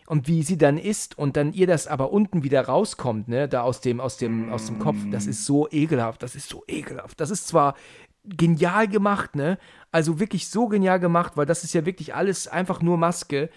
Und 0.07 0.27
wie 0.27 0.43
sie 0.43 0.57
dann 0.57 0.79
ist 0.79 1.19
und 1.19 1.37
dann 1.37 1.53
ihr 1.53 1.67
das 1.67 1.87
aber 1.87 2.13
unten 2.13 2.43
wieder 2.43 2.63
rauskommt, 2.63 3.29
ne, 3.29 3.47
da 3.47 3.61
aus 3.61 3.81
dem, 3.81 4.01
aus 4.01 4.17
dem, 4.17 4.51
aus 4.51 4.67
dem 4.67 4.79
Kopf, 4.79 4.97
das 5.11 5.27
ist 5.27 5.45
so 5.45 5.69
ekelhaft, 5.71 6.23
das 6.23 6.35
ist 6.35 6.49
so 6.49 6.65
ekelhaft. 6.67 7.21
Das 7.21 7.31
ist 7.31 7.47
zwar 7.47 7.75
genial 8.25 8.89
gemacht, 8.89 9.37
ne, 9.37 9.59
also 9.93 10.19
wirklich 10.19 10.49
so 10.49 10.67
genial 10.67 10.99
gemacht, 10.99 11.37
weil 11.37 11.47
das 11.47 11.63
ist 11.63 11.75
ja 11.75 11.87
wirklich 11.87 12.15
alles 12.15 12.49
einfach 12.49 12.83
nur 12.83 12.97
Maske. 12.97 13.51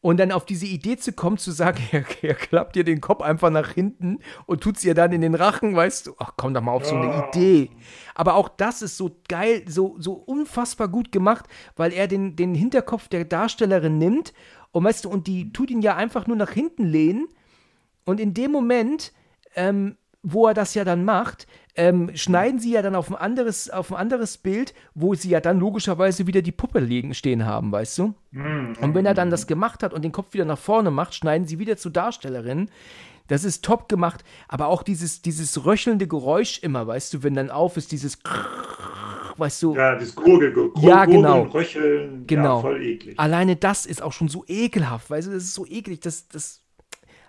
Und 0.00 0.18
dann 0.18 0.30
auf 0.30 0.46
diese 0.46 0.66
Idee 0.66 0.96
zu 0.96 1.12
kommen, 1.12 1.38
zu 1.38 1.50
sagen, 1.50 1.82
er, 1.92 2.04
er 2.22 2.34
klappt 2.34 2.76
ihr 2.76 2.84
den 2.84 3.00
Kopf 3.00 3.20
einfach 3.20 3.50
nach 3.50 3.72
hinten 3.72 4.18
und 4.46 4.62
tut 4.62 4.76
es 4.76 4.84
ihr 4.84 4.94
dann 4.94 5.12
in 5.12 5.20
den 5.20 5.34
Rachen, 5.34 5.74
weißt 5.74 6.06
du, 6.06 6.14
ach 6.18 6.32
komm 6.36 6.54
doch 6.54 6.60
mal 6.60 6.72
auf 6.72 6.86
so 6.86 6.94
eine 6.94 7.26
Idee. 7.28 7.70
Aber 8.14 8.34
auch 8.34 8.48
das 8.48 8.82
ist 8.82 8.96
so 8.96 9.16
geil, 9.28 9.64
so, 9.66 9.96
so 9.98 10.12
unfassbar 10.12 10.88
gut 10.88 11.10
gemacht, 11.10 11.46
weil 11.76 11.92
er 11.92 12.06
den, 12.06 12.36
den 12.36 12.54
Hinterkopf 12.54 13.08
der 13.08 13.24
Darstellerin 13.24 13.98
nimmt 13.98 14.32
und 14.70 14.84
weißt 14.84 15.04
du, 15.04 15.08
und 15.10 15.26
die 15.26 15.52
tut 15.52 15.70
ihn 15.70 15.82
ja 15.82 15.96
einfach 15.96 16.26
nur 16.26 16.36
nach 16.36 16.50
hinten 16.50 16.84
lehnen. 16.84 17.28
Und 18.04 18.20
in 18.20 18.34
dem 18.34 18.52
Moment, 18.52 19.12
ähm, 19.54 19.96
wo 20.22 20.46
er 20.46 20.54
das 20.54 20.74
ja 20.74 20.84
dann 20.84 21.04
macht, 21.04 21.46
ähm, 21.76 22.10
schneiden 22.14 22.58
sie 22.58 22.72
ja 22.72 22.82
dann 22.82 22.96
auf 22.96 23.08
ein, 23.08 23.16
anderes, 23.16 23.70
auf 23.70 23.92
ein 23.92 23.98
anderes 23.98 24.36
Bild, 24.36 24.74
wo 24.94 25.14
sie 25.14 25.30
ja 25.30 25.40
dann 25.40 25.60
logischerweise 25.60 26.26
wieder 26.26 26.42
die 26.42 26.52
Puppe 26.52 26.80
liegen 26.80 27.14
stehen 27.14 27.46
haben, 27.46 27.70
weißt 27.70 27.98
du? 27.98 28.14
Mhm. 28.32 28.76
Und 28.80 28.94
wenn 28.94 29.06
er 29.06 29.14
dann 29.14 29.30
das 29.30 29.46
gemacht 29.46 29.82
hat 29.82 29.94
und 29.94 30.02
den 30.02 30.12
Kopf 30.12 30.34
wieder 30.34 30.44
nach 30.44 30.58
vorne 30.58 30.90
macht, 30.90 31.14
schneiden 31.14 31.46
sie 31.46 31.58
wieder 31.58 31.76
zur 31.76 31.92
Darstellerin. 31.92 32.68
Das 33.28 33.44
ist 33.44 33.64
top 33.64 33.88
gemacht, 33.88 34.24
aber 34.48 34.68
auch 34.68 34.82
dieses, 34.82 35.22
dieses 35.22 35.64
röchelnde 35.64 36.08
Geräusch 36.08 36.58
immer, 36.60 36.86
weißt 36.86 37.14
du, 37.14 37.22
wenn 37.22 37.34
dann 37.34 37.50
auf 37.50 37.76
ist, 37.76 37.92
dieses 37.92 38.18
weißt 39.36 39.62
du. 39.62 39.76
Ja, 39.76 39.94
das 39.94 40.14
Gurgel, 40.14 40.52
Gurgel 40.52 40.82
ja, 40.82 41.04
genau. 41.04 41.42
Röcheln, 41.42 42.26
genau. 42.26 42.56
Ja, 42.56 42.62
voll 42.62 42.82
eklig. 42.82 43.18
Alleine 43.18 43.56
das 43.56 43.86
ist 43.86 44.02
auch 44.02 44.12
schon 44.12 44.28
so 44.28 44.44
ekelhaft, 44.48 45.10
weißt 45.10 45.28
du, 45.28 45.32
das 45.32 45.44
ist 45.44 45.54
so 45.54 45.66
eklig, 45.66 46.00
das, 46.00 46.28
das 46.28 46.62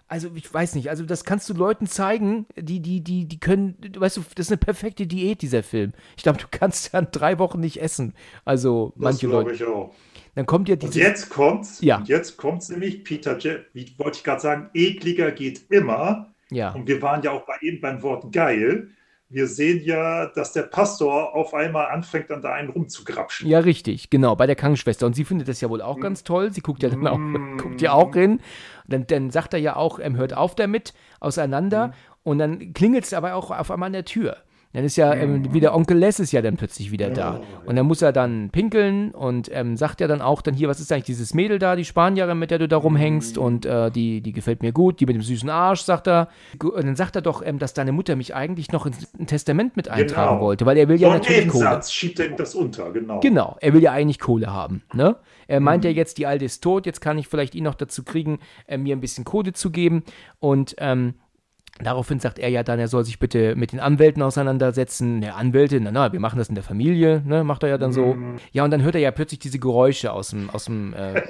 also 0.10 0.30
ich 0.34 0.52
weiß 0.52 0.76
nicht, 0.76 0.90
also 0.90 1.06
das 1.06 1.24
kannst 1.24 1.48
du 1.50 1.54
Leuten 1.54 1.86
zeigen, 1.86 2.48
die, 2.58 2.82
die, 2.82 3.02
die, 3.02 3.26
die 3.26 3.40
können, 3.40 3.78
weißt 3.96 4.18
du, 4.18 4.22
das 4.36 4.48
ist 4.48 4.52
eine 4.52 4.58
perfekte 4.58 5.08
Diät, 5.08 5.42
dieser 5.42 5.64
Film. 5.64 5.94
Ich 6.18 6.24
glaube, 6.24 6.40
du 6.40 6.46
kannst 6.50 6.94
dann 6.94 7.10
drei 7.12 7.38
Wochen 7.40 7.60
nicht 7.60 7.82
essen. 7.82 8.14
Also 8.44 8.94
das 8.96 9.04
manche 9.04 9.28
Leute. 9.28 9.52
Ich 9.52 9.64
auch. 9.64 9.94
Dann 10.36 10.46
kommt 10.46 10.68
ja 10.68 10.76
dieses, 10.76 10.96
Und 10.96 11.02
jetzt 11.02 11.30
kommt's, 11.30 11.82
ja. 11.82 12.04
jetzt 12.06 12.38
kommt's 12.38 12.70
nämlich, 12.70 13.04
Peter 13.04 13.38
Jeff, 13.38 13.62
wie 13.74 13.94
wollte 13.98 14.18
ich 14.18 14.24
gerade 14.24 14.42
sagen, 14.42 14.70
ekliger 14.74 15.32
geht 15.32 15.70
immer. 15.70 16.34
Ja. 16.50 16.72
Und 16.72 16.88
wir 16.88 17.02
waren 17.02 17.22
ja 17.22 17.32
auch 17.32 17.46
bei 17.46 17.56
eben 17.62 17.80
beim 17.80 18.02
Wort 18.02 18.32
geil 18.32 18.90
wir 19.30 19.48
sehen 19.48 19.82
ja, 19.84 20.26
dass 20.26 20.54
der 20.54 20.64
Pastor 20.64 21.36
auf 21.36 21.54
einmal 21.54 21.88
anfängt, 21.88 22.32
an 22.32 22.42
da 22.42 22.54
einen 22.54 22.70
rumzugrapschen. 22.70 23.48
Ja, 23.48 23.60
richtig, 23.60 24.10
genau, 24.10 24.36
bei 24.36 24.48
der 24.48 24.56
Krankenschwester. 24.56 25.06
Und 25.06 25.16
sie 25.16 25.24
findet 25.24 25.48
das 25.48 25.62
ja 25.62 25.70
wohl 25.70 25.84
auch 25.84 25.98
mm. 25.98 26.02
ganz 26.02 26.24
toll. 26.24 26.52
Sie 26.52 26.62
guckt 26.62 26.82
ja 26.82 26.90
dann 26.90 27.06
auch, 27.06 27.18
mm. 27.18 27.58
guckt 27.62 27.82
ja 27.82 27.94
auch 27.94 28.14
hin. 28.14 28.42
Dann, 28.90 29.08
dann 29.08 29.32
sagt 29.32 29.54
er 29.54 29.60
ja 29.60 29.76
auch, 29.76 30.00
er 30.00 30.14
hört 30.14 30.36
auf 30.36 30.56
damit, 30.56 30.94
auseinander. 31.20 31.88
Mm. 31.88 31.94
Und 32.24 32.40
dann 32.40 32.74
klingelt 32.74 33.06
es 33.06 33.14
aber 33.14 33.36
auch 33.36 33.52
auf 33.52 33.72
einmal 33.72 33.88
an 33.88 33.94
der 33.94 34.06
Tür. 34.06 34.38
Dann 34.74 34.84
ist 34.84 34.98
ja 34.98 35.16
ähm, 35.16 35.52
wieder 35.52 35.74
Onkel 35.74 35.98
Les 35.98 36.20
ist 36.20 36.32
ja 36.32 36.44
dann 36.44 36.56
plötzlich 36.56 36.92
wieder 36.92 37.10
da. 37.10 37.42
Und 37.66 37.76
dann 37.76 37.88
muss 37.88 38.04
er 38.04 38.14
dann 38.14 38.52
pinkeln 38.52 39.12
und 39.12 39.50
ähm, 39.52 39.76
sagt 39.78 40.00
ja 40.00 40.08
dann 40.08 40.22
auch 40.22 40.44
dann 40.44 40.54
hier, 40.54 40.68
was 40.68 40.80
ist 40.80 40.92
eigentlich 40.92 41.06
dieses 41.06 41.34
Mädel 41.34 41.58
da, 41.58 41.76
die 41.76 41.86
Spanierin, 41.86 42.38
mit 42.38 42.52
der 42.52 42.60
du 42.60 42.68
da 42.68 42.78
rumhängst 42.78 43.40
und 43.40 43.66
äh, 43.66 43.90
die, 43.90 44.22
die 44.22 44.32
gefällt 44.32 44.62
mir 44.62 44.72
gut, 44.72 45.00
die 45.00 45.08
mit 45.08 45.16
dem 45.16 45.24
süßen 45.24 45.50
Arsch, 45.50 45.82
sagt 45.82 46.08
er. 46.08 46.28
Und 46.62 46.86
dann 46.86 46.96
sagt 46.96 47.16
er 47.16 47.24
doch, 47.24 47.44
ähm, 47.44 47.58
dass 47.58 47.74
deine 47.74 47.92
Mutter 47.92 48.16
mich 48.16 48.36
eigentlich 48.36 48.72
noch 48.72 48.86
ins 48.86 49.12
Testament 49.26 49.76
mit 49.76 49.90
eintragen 49.90 50.36
genau. 50.36 50.42
wollte, 50.42 50.68
weil 50.68 50.78
er 50.78 50.88
will 50.88 51.00
so 51.00 51.08
ja 51.08 51.14
natürlich 51.14 51.48
Kohle. 51.48 51.82
schiebt 51.90 52.20
er 52.20 52.30
das 52.30 52.54
unter, 52.54 52.92
genau. 52.92 53.22
Genau, 53.22 53.58
er 53.62 53.74
will 53.74 53.82
ja 53.82 53.92
eigentlich 53.92 54.20
Kohle 54.20 54.54
haben, 54.54 54.84
ne? 54.94 55.16
Er 55.48 55.62
meint 55.62 55.84
mhm. 55.84 55.90
ja 55.90 55.96
jetzt, 55.96 56.20
die 56.20 56.28
Alte 56.28 56.46
ist 56.46 56.62
tot, 56.62 56.86
jetzt 56.86 57.02
kann 57.02 57.18
ich 57.18 57.28
vielleicht 57.28 57.56
ihn 57.56 57.64
noch 57.64 57.74
dazu 57.74 58.04
kriegen, 58.04 58.38
äh, 58.68 58.78
mir 58.78 58.96
ein 58.96 59.02
bisschen 59.02 59.26
Kohle 59.26 59.52
zu 59.52 59.72
geben 59.72 60.04
und 60.40 60.76
ähm, 60.78 61.16
Daraufhin 61.82 62.20
sagt 62.20 62.40
er 62.40 62.50
ja 62.50 62.64
dann, 62.64 62.78
er 62.78 62.90
soll 62.90 63.06
sich 63.06 63.20
bitte 63.20 63.56
mit 63.56 63.72
den 63.72 63.80
Anwälten 63.80 64.22
auseinandersetzen. 64.22 65.22
Der 65.22 65.38
Anwälte, 65.38 65.80
na, 65.80 65.92
na, 65.92 66.12
wir 66.12 66.20
machen 66.20 66.38
das 66.38 66.50
in 66.50 66.56
der 66.56 66.64
Familie, 66.64 67.22
ne, 67.26 67.46
macht 67.46 67.64
er 67.64 67.70
ja 67.70 67.78
dann 67.78 67.94
so. 67.94 68.16
Mhm. 68.16 68.36
Ja, 68.52 68.66
und 68.66 68.72
dann 68.72 68.84
hört 68.84 68.96
er 68.96 69.02
ja 69.02 69.12
plötzlich 69.12 69.40
diese 69.40 69.60
Geräusche 69.60 70.12
aus 70.12 70.32
dem, 70.32 70.50
aus 70.50 70.66
dem, 70.66 70.94
äh 70.94 71.22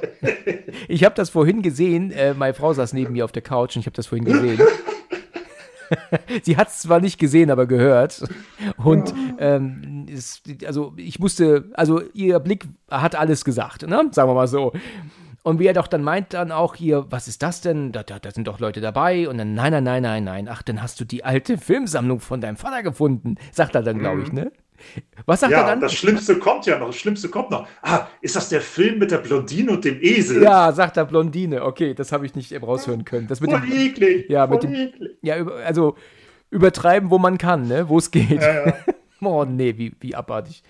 ich 0.87 1.03
habe 1.03 1.13
das 1.13 1.29
vorhin 1.29 1.61
gesehen, 1.61 2.11
äh, 2.11 2.33
meine 2.33 2.55
Frau 2.55 2.73
saß 2.73 2.93
neben 2.93 3.13
mir 3.13 3.25
auf 3.25 3.31
der 3.31 3.43
Couch 3.43 3.75
und 3.75 3.81
ich 3.81 3.85
habe 3.85 3.95
das 3.95 4.07
vorhin 4.07 4.25
gesehen. 4.25 4.59
Sie 6.43 6.57
hat 6.57 6.69
es 6.69 6.79
zwar 6.79 6.99
nicht 6.99 7.19
gesehen, 7.19 7.51
aber 7.51 7.65
gehört. 7.65 8.23
Und 8.77 9.13
ähm, 9.39 10.05
es, 10.11 10.41
also 10.65 10.93
ich 10.97 11.19
musste, 11.19 11.69
also 11.73 12.01
ihr 12.13 12.39
Blick 12.39 12.67
hat 12.89 13.15
alles 13.15 13.45
gesagt, 13.45 13.87
ne? 13.87 14.09
sagen 14.11 14.29
wir 14.29 14.35
mal 14.35 14.47
so. 14.47 14.73
Und 15.43 15.59
wie 15.59 15.67
er 15.67 15.73
doch 15.73 15.87
dann 15.87 16.03
meint 16.03 16.33
dann 16.33 16.51
auch 16.51 16.75
hier, 16.75 17.05
was 17.09 17.27
ist 17.27 17.41
das 17.41 17.61
denn? 17.61 17.91
Da, 17.91 18.03
da, 18.03 18.19
da 18.19 18.31
sind 18.31 18.47
doch 18.47 18.59
Leute 18.59 18.81
dabei. 18.81 19.27
Und 19.29 19.37
dann, 19.37 19.53
nein, 19.53 19.71
nein, 19.71 19.83
nein, 19.83 20.03
nein, 20.03 20.23
nein. 20.23 20.49
Ach, 20.49 20.61
dann 20.61 20.81
hast 20.81 20.99
du 20.99 21.05
die 21.05 21.23
alte 21.23 21.57
Filmsammlung 21.57 22.19
von 22.19 22.41
deinem 22.41 22.57
Vater 22.57 22.83
gefunden. 22.83 23.35
Sagt 23.51 23.75
er 23.75 23.83
dann, 23.83 23.99
glaube 23.99 24.21
ich, 24.23 24.33
ne? 24.33 24.51
Was 25.25 25.41
sagt 25.41 25.51
ja, 25.51 25.61
er 25.61 25.67
dann? 25.67 25.81
Das 25.81 25.93
Schlimmste 25.93 26.39
kommt 26.39 26.65
ja 26.65 26.77
noch. 26.77 26.87
Das 26.87 26.97
Schlimmste 26.97 27.29
kommt 27.29 27.51
noch. 27.51 27.67
Ah, 27.81 28.07
ist 28.21 28.35
das 28.35 28.49
der 28.49 28.61
Film 28.61 28.99
mit 28.99 29.11
der 29.11 29.17
Blondine 29.19 29.71
und 29.71 29.85
dem 29.85 30.01
Esel? 30.01 30.41
Ja, 30.41 30.71
sagt 30.71 30.97
er 30.97 31.05
Blondine. 31.05 31.63
Okay, 31.63 31.93
das 31.93 32.11
habe 32.11 32.25
ich 32.25 32.35
nicht 32.35 32.53
raushören 32.61 33.05
können. 33.05 33.27
Das 33.27 33.41
mit 33.41 33.51
Voll 33.51 33.61
dem, 33.61 33.71
eklig. 33.71 34.29
Ja, 34.29 34.47
mit 34.47 34.63
dem, 34.63 34.73
eklig. 34.73 35.17
ja, 35.21 35.35
also 35.65 35.95
übertreiben, 36.49 37.09
wo 37.09 37.17
man 37.17 37.37
kann, 37.37 37.67
ne? 37.67 37.89
Wo 37.89 37.97
es 37.97 38.11
geht. 38.11 38.41
Ja, 38.41 38.67
ja. 38.67 38.73
oh, 39.21 39.45
nee, 39.45 39.77
wie, 39.77 39.93
wie 39.99 40.15
abartig. 40.15 40.63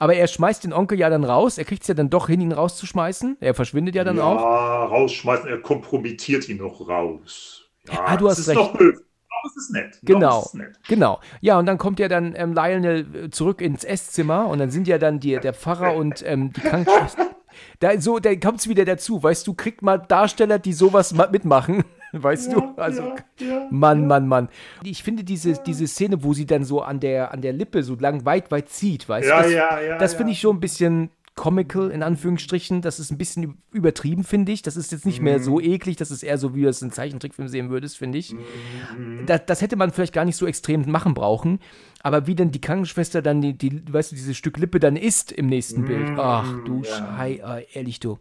Aber 0.00 0.14
er 0.14 0.26
schmeißt 0.26 0.64
den 0.64 0.72
Onkel 0.72 0.98
ja 0.98 1.10
dann 1.10 1.24
raus. 1.24 1.58
Er 1.58 1.64
kriegt 1.64 1.82
es 1.82 1.88
ja 1.88 1.94
dann 1.94 2.08
doch 2.08 2.26
hin, 2.26 2.40
ihn 2.40 2.52
rauszuschmeißen. 2.52 3.36
Er 3.38 3.54
verschwindet 3.54 3.94
ja 3.94 4.02
dann 4.02 4.16
ja, 4.16 4.24
auch. 4.24 4.40
Ja, 4.40 4.84
rausschmeißen. 4.86 5.46
Er 5.46 5.58
kompromittiert 5.60 6.48
ihn 6.48 6.56
noch 6.56 6.88
raus. 6.88 7.68
Ja, 7.86 8.04
ah, 8.06 8.16
du 8.16 8.28
hast 8.28 8.48
recht. 8.48 8.58
Doch 8.58 8.72
böse. 8.72 9.04
Das 9.42 9.56
ist 9.56 9.70
nett. 9.72 9.98
Genau, 10.02 10.40
ist 10.40 10.54
nett. 10.54 10.78
genau. 10.88 11.20
Ja, 11.40 11.58
und 11.58 11.66
dann 11.66 11.78
kommt 11.78 11.98
ja 11.98 12.08
dann 12.08 12.34
ähm, 12.34 12.54
Lionel 12.54 13.24
äh, 13.26 13.30
zurück 13.30 13.60
ins 13.60 13.84
Esszimmer 13.84 14.48
und 14.48 14.58
dann 14.58 14.70
sind 14.70 14.88
ja 14.88 14.98
dann 14.98 15.20
die, 15.20 15.38
der 15.38 15.54
Pfarrer 15.54 15.94
und 15.94 16.22
ähm, 16.26 16.52
die 16.52 16.60
Krankenschwester. 16.60 17.28
Da, 17.80 18.00
so, 18.00 18.20
da 18.20 18.34
kommt 18.36 18.60
es 18.60 18.68
wieder 18.68 18.84
dazu, 18.84 19.22
weißt 19.22 19.46
du, 19.46 19.54
kriegt 19.54 19.82
mal 19.82 19.98
Darsteller, 19.98 20.60
die 20.60 20.72
sowas 20.72 21.12
mitmachen. 21.12 21.84
Weißt 22.22 22.52
ja, 22.52 22.60
du? 22.60 22.74
Also, 22.76 23.14
ja, 23.38 23.68
Mann, 23.70 24.06
Mann, 24.06 24.26
Mann. 24.26 24.48
Ich 24.82 25.02
finde 25.02 25.24
diese, 25.24 25.54
diese 25.54 25.86
Szene, 25.86 26.24
wo 26.24 26.34
sie 26.34 26.46
dann 26.46 26.64
so 26.64 26.82
an 26.82 27.00
der, 27.00 27.32
an 27.32 27.40
der 27.40 27.52
Lippe 27.52 27.82
so 27.82 27.94
lang 27.94 28.24
weit, 28.24 28.50
weit 28.50 28.68
zieht, 28.68 29.08
weißt 29.08 29.28
du? 29.28 29.32
Das, 29.32 29.52
ja, 29.52 29.80
ja, 29.80 29.98
das 29.98 30.14
finde 30.14 30.32
ich 30.32 30.40
schon 30.40 30.56
ein 30.56 30.60
bisschen 30.60 31.10
comical, 31.36 31.90
in 31.90 32.02
Anführungsstrichen. 32.02 32.82
Das 32.82 32.98
ist 32.98 33.10
ein 33.10 33.18
bisschen 33.18 33.62
übertrieben, 33.72 34.24
finde 34.24 34.52
ich. 34.52 34.62
Das 34.62 34.76
ist 34.76 34.92
jetzt 34.92 35.06
nicht 35.06 35.20
mhm. 35.20 35.24
mehr 35.24 35.40
so 35.40 35.58
mhm. 35.58 35.64
eklig. 35.64 35.96
Das 35.96 36.10
ist 36.10 36.22
eher 36.22 36.36
so, 36.36 36.54
wie 36.54 36.62
du 36.62 36.68
es 36.68 36.82
in 36.82 36.90
Zeichentrickfilm 36.90 37.48
sehen 37.48 37.70
würdest, 37.70 37.96
finde 37.96 38.18
ich. 38.18 38.32
Mhm. 38.32 39.24
Das, 39.26 39.46
das, 39.46 39.62
hätte 39.62 39.76
man 39.76 39.90
vielleicht 39.90 40.12
gar 40.12 40.24
nicht 40.24 40.36
so 40.36 40.46
extrem 40.46 40.90
machen 40.90 41.14
brauchen. 41.14 41.60
Aber 42.02 42.26
wie 42.26 42.34
denn 42.34 42.50
die 42.50 42.60
Krankenschwester 42.60 43.22
dann, 43.22 43.40
die, 43.40 43.56
die 43.56 43.82
weißt 43.90 44.12
du, 44.12 44.16
dieses 44.16 44.36
Stück 44.36 44.58
Lippe 44.58 44.80
dann 44.80 44.96
isst 44.96 45.32
im 45.32 45.46
nächsten 45.46 45.82
mhm. 45.82 45.86
Bild. 45.86 46.10
Ach 46.18 46.52
du 46.64 46.82
ja. 46.82 47.16
Schei, 47.16 47.64
ehrlich 47.72 48.00
du 48.00 48.18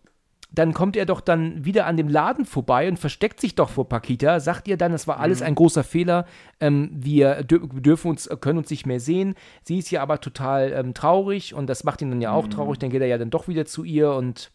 dann 0.51 0.73
kommt 0.73 0.95
er 0.95 1.05
doch 1.05 1.21
dann 1.21 1.63
wieder 1.63 1.85
an 1.85 1.95
dem 1.95 2.07
Laden 2.07 2.45
vorbei 2.45 2.87
und 2.87 2.97
versteckt 2.97 3.39
sich 3.39 3.55
doch 3.55 3.69
vor 3.69 3.87
Pakita, 3.87 4.39
sagt 4.39 4.67
ihr 4.67 4.77
dann, 4.77 4.93
es 4.93 5.07
war 5.07 5.19
alles 5.19 5.41
mhm. 5.41 5.47
ein 5.47 5.55
großer 5.55 5.83
Fehler, 5.83 6.25
ähm, 6.59 6.89
wir 6.91 7.43
dürfen 7.43 8.09
uns, 8.09 8.27
können 8.41 8.57
uns 8.57 8.69
nicht 8.69 8.85
mehr 8.85 8.99
sehen. 8.99 9.35
Sie 9.63 9.77
ist 9.77 9.91
ja 9.91 10.01
aber 10.01 10.21
total 10.21 10.73
ähm, 10.73 10.93
traurig 10.93 11.53
und 11.53 11.67
das 11.67 11.83
macht 11.83 12.01
ihn 12.01 12.09
dann 12.09 12.21
ja 12.21 12.31
auch 12.31 12.45
mhm. 12.45 12.51
traurig, 12.51 12.79
dann 12.79 12.89
geht 12.89 13.01
er 13.01 13.07
ja 13.07 13.17
dann 13.17 13.29
doch 13.29 13.47
wieder 13.47 13.65
zu 13.65 13.83
ihr 13.83 14.11
und 14.11 14.51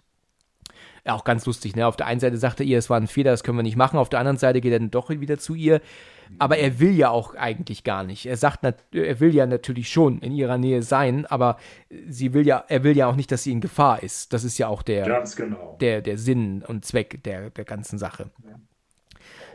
ja, 1.06 1.14
auch 1.14 1.24
ganz 1.24 1.44
lustig, 1.46 1.76
ne? 1.76 1.86
Auf 1.86 1.96
der 1.96 2.06
einen 2.06 2.20
Seite 2.20 2.38
sagt 2.38 2.60
er 2.60 2.66
ihr, 2.66 2.78
es 2.78 2.88
war 2.88 2.98
ein 2.98 3.06
Fehler, 3.06 3.30
das 3.30 3.44
können 3.44 3.58
wir 3.58 3.62
nicht 3.62 3.76
machen, 3.76 3.98
auf 3.98 4.08
der 4.08 4.20
anderen 4.20 4.38
Seite 4.38 4.60
geht 4.60 4.72
er 4.72 4.78
dann 4.78 4.90
doch 4.90 5.10
wieder 5.10 5.38
zu 5.38 5.54
ihr. 5.54 5.80
Aber 6.38 6.58
er 6.58 6.80
will 6.80 6.92
ja 6.92 7.10
auch 7.10 7.34
eigentlich 7.34 7.84
gar 7.84 8.04
nicht. 8.04 8.26
Er 8.26 8.36
sagt, 8.36 8.64
er 8.64 9.20
will 9.20 9.34
ja 9.34 9.46
natürlich 9.46 9.88
schon 9.90 10.20
in 10.20 10.32
ihrer 10.32 10.58
Nähe 10.58 10.82
sein, 10.82 11.26
aber 11.26 11.58
sie 12.08 12.32
will 12.34 12.46
ja, 12.46 12.64
er 12.68 12.84
will 12.84 12.96
ja 12.96 13.06
auch 13.06 13.16
nicht, 13.16 13.30
dass 13.30 13.44
sie 13.44 13.52
in 13.52 13.60
Gefahr 13.60 14.02
ist. 14.02 14.32
Das 14.32 14.44
ist 14.44 14.58
ja 14.58 14.68
auch 14.68 14.82
der, 14.82 15.24
genau. 15.36 15.76
der, 15.80 16.02
der 16.02 16.18
Sinn 16.18 16.62
und 16.66 16.84
Zweck 16.84 17.22
der, 17.24 17.50
der 17.50 17.64
ganzen 17.64 17.98
Sache. 17.98 18.30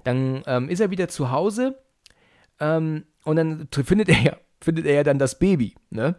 Dann 0.03 0.43
ähm, 0.47 0.69
ist 0.69 0.79
er 0.79 0.91
wieder 0.91 1.07
zu 1.09 1.31
Hause 1.31 1.77
ähm, 2.59 3.05
und 3.23 3.35
dann 3.35 3.67
findet 3.71 4.09
er 4.09 4.21
ja, 4.21 4.37
findet 4.61 4.85
er 4.85 4.93
ja 4.93 5.03
dann 5.03 5.19
das 5.19 5.37
Baby, 5.37 5.75
ne? 5.89 6.15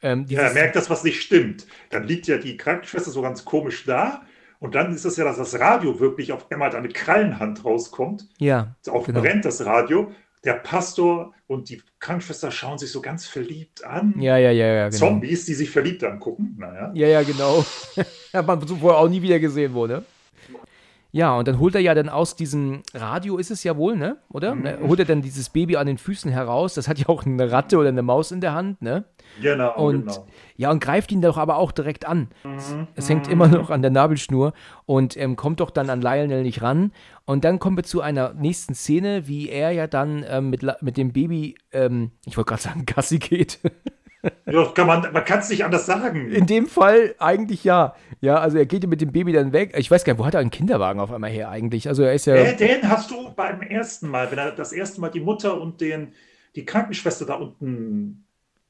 Ähm, 0.00 0.26
ja, 0.28 0.42
er 0.42 0.54
merkt, 0.54 0.76
dass 0.76 0.90
was 0.90 1.02
nicht 1.02 1.20
stimmt. 1.20 1.66
Dann 1.90 2.04
liegt 2.04 2.28
ja 2.28 2.38
die 2.38 2.56
Krankenschwester 2.56 3.10
so 3.10 3.20
ganz 3.20 3.44
komisch 3.44 3.84
da 3.84 4.22
und 4.60 4.74
dann 4.74 4.92
ist 4.92 5.04
es 5.04 5.16
ja, 5.16 5.24
dass 5.24 5.36
das 5.36 5.58
Radio 5.58 6.00
wirklich 6.00 6.32
auf 6.32 6.50
einmal 6.50 6.74
eine 6.74 6.88
Krallenhand 6.88 7.64
rauskommt. 7.64 8.28
Ja. 8.38 8.74
Auch 8.90 9.06
genau. 9.06 9.20
brennt 9.20 9.44
das 9.44 9.64
Radio. 9.64 10.12
Der 10.44 10.54
Pastor 10.54 11.32
und 11.46 11.68
die 11.68 11.82
Krankenschwester 11.98 12.50
schauen 12.50 12.78
sich 12.78 12.90
so 12.90 13.00
ganz 13.00 13.26
verliebt 13.26 13.84
an. 13.84 14.14
Ja, 14.18 14.36
ja, 14.36 14.50
ja, 14.50 14.66
ja. 14.66 14.88
Genau. 14.88 14.98
Zombies, 14.98 15.46
die 15.46 15.54
sich 15.54 15.70
verliebt 15.70 16.02
angucken. 16.04 16.56
Naja. 16.58 16.90
Ja, 16.94 17.08
ja, 17.08 17.22
genau. 17.22 17.64
Hat 18.32 18.46
man 18.46 18.66
vorher 18.66 19.00
auch 19.00 19.08
nie 19.08 19.22
wieder 19.22 19.38
gesehen 19.38 19.74
wurde. 19.74 20.04
Ja, 21.10 21.36
und 21.36 21.48
dann 21.48 21.58
holt 21.58 21.74
er 21.74 21.80
ja 21.80 21.94
dann 21.94 22.08
aus 22.08 22.36
diesem 22.36 22.82
Radio, 22.92 23.38
ist 23.38 23.50
es 23.50 23.64
ja 23.64 23.76
wohl, 23.76 23.96
ne? 23.96 24.18
Oder? 24.28 24.54
Mhm. 24.54 24.86
Holt 24.86 24.98
er 24.98 25.06
dann 25.06 25.22
dieses 25.22 25.48
Baby 25.48 25.76
an 25.76 25.86
den 25.86 25.98
Füßen 25.98 26.30
heraus. 26.30 26.74
Das 26.74 26.86
hat 26.86 26.98
ja 26.98 27.08
auch 27.08 27.24
eine 27.24 27.50
Ratte 27.50 27.78
oder 27.78 27.88
eine 27.88 28.02
Maus 28.02 28.30
in 28.30 28.40
der 28.40 28.52
Hand, 28.52 28.82
ne? 28.82 29.04
Genau. 29.40 29.76
Und, 29.76 30.06
genau. 30.06 30.26
Ja, 30.56 30.70
und 30.70 30.80
greift 30.80 31.12
ihn 31.12 31.22
doch 31.22 31.36
aber 31.36 31.56
auch 31.56 31.72
direkt 31.72 32.06
an. 32.06 32.28
Mhm. 32.44 32.88
Es 32.94 33.08
hängt 33.08 33.28
immer 33.28 33.48
noch 33.48 33.70
an 33.70 33.82
der 33.82 33.90
Nabelschnur 33.90 34.52
und 34.86 35.16
ähm, 35.16 35.36
kommt 35.36 35.60
doch 35.60 35.70
dann 35.70 35.90
an 35.90 36.00
Lionel 36.00 36.42
nicht 36.42 36.62
ran. 36.62 36.92
Und 37.24 37.44
dann 37.44 37.58
kommen 37.58 37.76
wir 37.76 37.84
zu 37.84 38.00
einer 38.00 38.34
nächsten 38.34 38.74
Szene, 38.74 39.28
wie 39.28 39.48
er 39.48 39.70
ja 39.70 39.86
dann 39.86 40.24
ähm, 40.28 40.50
mit, 40.50 40.64
mit 40.80 40.96
dem 40.96 41.12
Baby, 41.12 41.56
ähm, 41.72 42.12
ich 42.26 42.36
wollte 42.36 42.48
gerade 42.48 42.62
sagen, 42.62 42.86
Gassi 42.86 43.18
geht. 43.18 43.60
Ja, 44.46 44.64
kann 44.74 44.86
man 44.86 45.12
man 45.12 45.24
kann 45.24 45.38
es 45.38 45.48
nicht 45.48 45.64
anders 45.64 45.86
sagen. 45.86 46.30
In 46.32 46.46
dem 46.46 46.66
Fall 46.66 47.14
eigentlich 47.18 47.64
ja. 47.64 47.94
Ja, 48.20 48.38
also 48.38 48.58
er 48.58 48.66
geht 48.66 48.86
mit 48.88 49.00
dem 49.00 49.12
Baby 49.12 49.32
dann 49.32 49.52
weg. 49.52 49.74
Ich 49.76 49.90
weiß 49.90 50.04
gar 50.04 50.12
nicht, 50.12 50.20
wo 50.20 50.26
hat 50.26 50.34
er 50.34 50.40
einen 50.40 50.50
Kinderwagen 50.50 51.00
auf 51.00 51.12
einmal 51.12 51.30
her 51.30 51.50
eigentlich? 51.50 51.88
Also 51.88 52.02
er 52.02 52.14
ist 52.14 52.26
ja. 52.26 52.34
Äh, 52.34 52.56
den 52.56 52.88
hast 52.88 53.10
du 53.10 53.32
beim 53.34 53.62
ersten 53.62 54.08
Mal, 54.08 54.30
wenn 54.30 54.38
er 54.38 54.50
das 54.50 54.72
erste 54.72 55.00
Mal 55.00 55.10
die 55.10 55.20
Mutter 55.20 55.60
und 55.60 55.80
den, 55.80 56.14
die 56.56 56.64
Krankenschwester 56.64 57.26
da 57.26 57.34
unten 57.34 58.26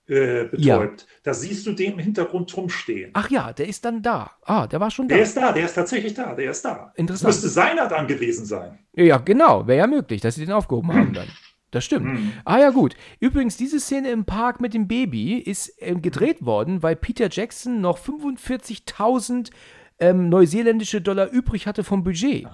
äh, 0.08 0.44
betäubt. 0.44 1.00
Ja. 1.02 1.06
Da 1.22 1.34
siehst 1.34 1.66
du 1.66 1.72
den 1.72 1.92
im 1.92 1.98
Hintergrund 1.98 2.56
rumstehen. 2.56 3.10
Ach 3.14 3.30
ja, 3.30 3.52
der 3.52 3.68
ist 3.68 3.84
dann 3.84 4.02
da. 4.02 4.30
Ah, 4.42 4.66
der 4.66 4.80
war 4.80 4.90
schon 4.90 5.08
da. 5.08 5.14
Der 5.14 5.24
ist 5.24 5.36
da, 5.36 5.52
der 5.52 5.64
ist 5.64 5.74
tatsächlich 5.74 6.14
da, 6.14 6.34
der 6.34 6.50
ist 6.50 6.64
da. 6.64 6.92
Interessant. 6.96 7.28
Müsste 7.28 7.48
seiner 7.48 7.88
dann 7.88 8.06
gewesen 8.06 8.46
sein. 8.46 8.78
Ja, 8.94 9.18
genau, 9.18 9.66
wäre 9.66 9.78
ja 9.78 9.86
möglich, 9.86 10.20
dass 10.20 10.36
sie 10.36 10.44
den 10.46 10.52
aufgehoben 10.52 10.92
haben 10.92 11.12
dann. 11.12 11.28
Das 11.70 11.84
stimmt. 11.84 12.06
Mhm. 12.06 12.32
Ah 12.46 12.58
ja, 12.58 12.70
gut. 12.70 12.96
Übrigens, 13.20 13.58
diese 13.58 13.78
Szene 13.78 14.10
im 14.10 14.24
Park 14.24 14.60
mit 14.60 14.72
dem 14.72 14.88
Baby 14.88 15.34
ist 15.34 15.70
äh, 15.82 15.94
gedreht 15.94 16.44
worden, 16.44 16.82
weil 16.82 16.96
Peter 16.96 17.28
Jackson 17.30 17.82
noch 17.82 17.98
45.000 17.98 19.50
ähm, 19.98 20.28
neuseeländische 20.30 21.02
Dollar 21.02 21.30
übrig 21.30 21.66
hatte 21.66 21.84
vom 21.84 22.04
Budget. 22.04 22.46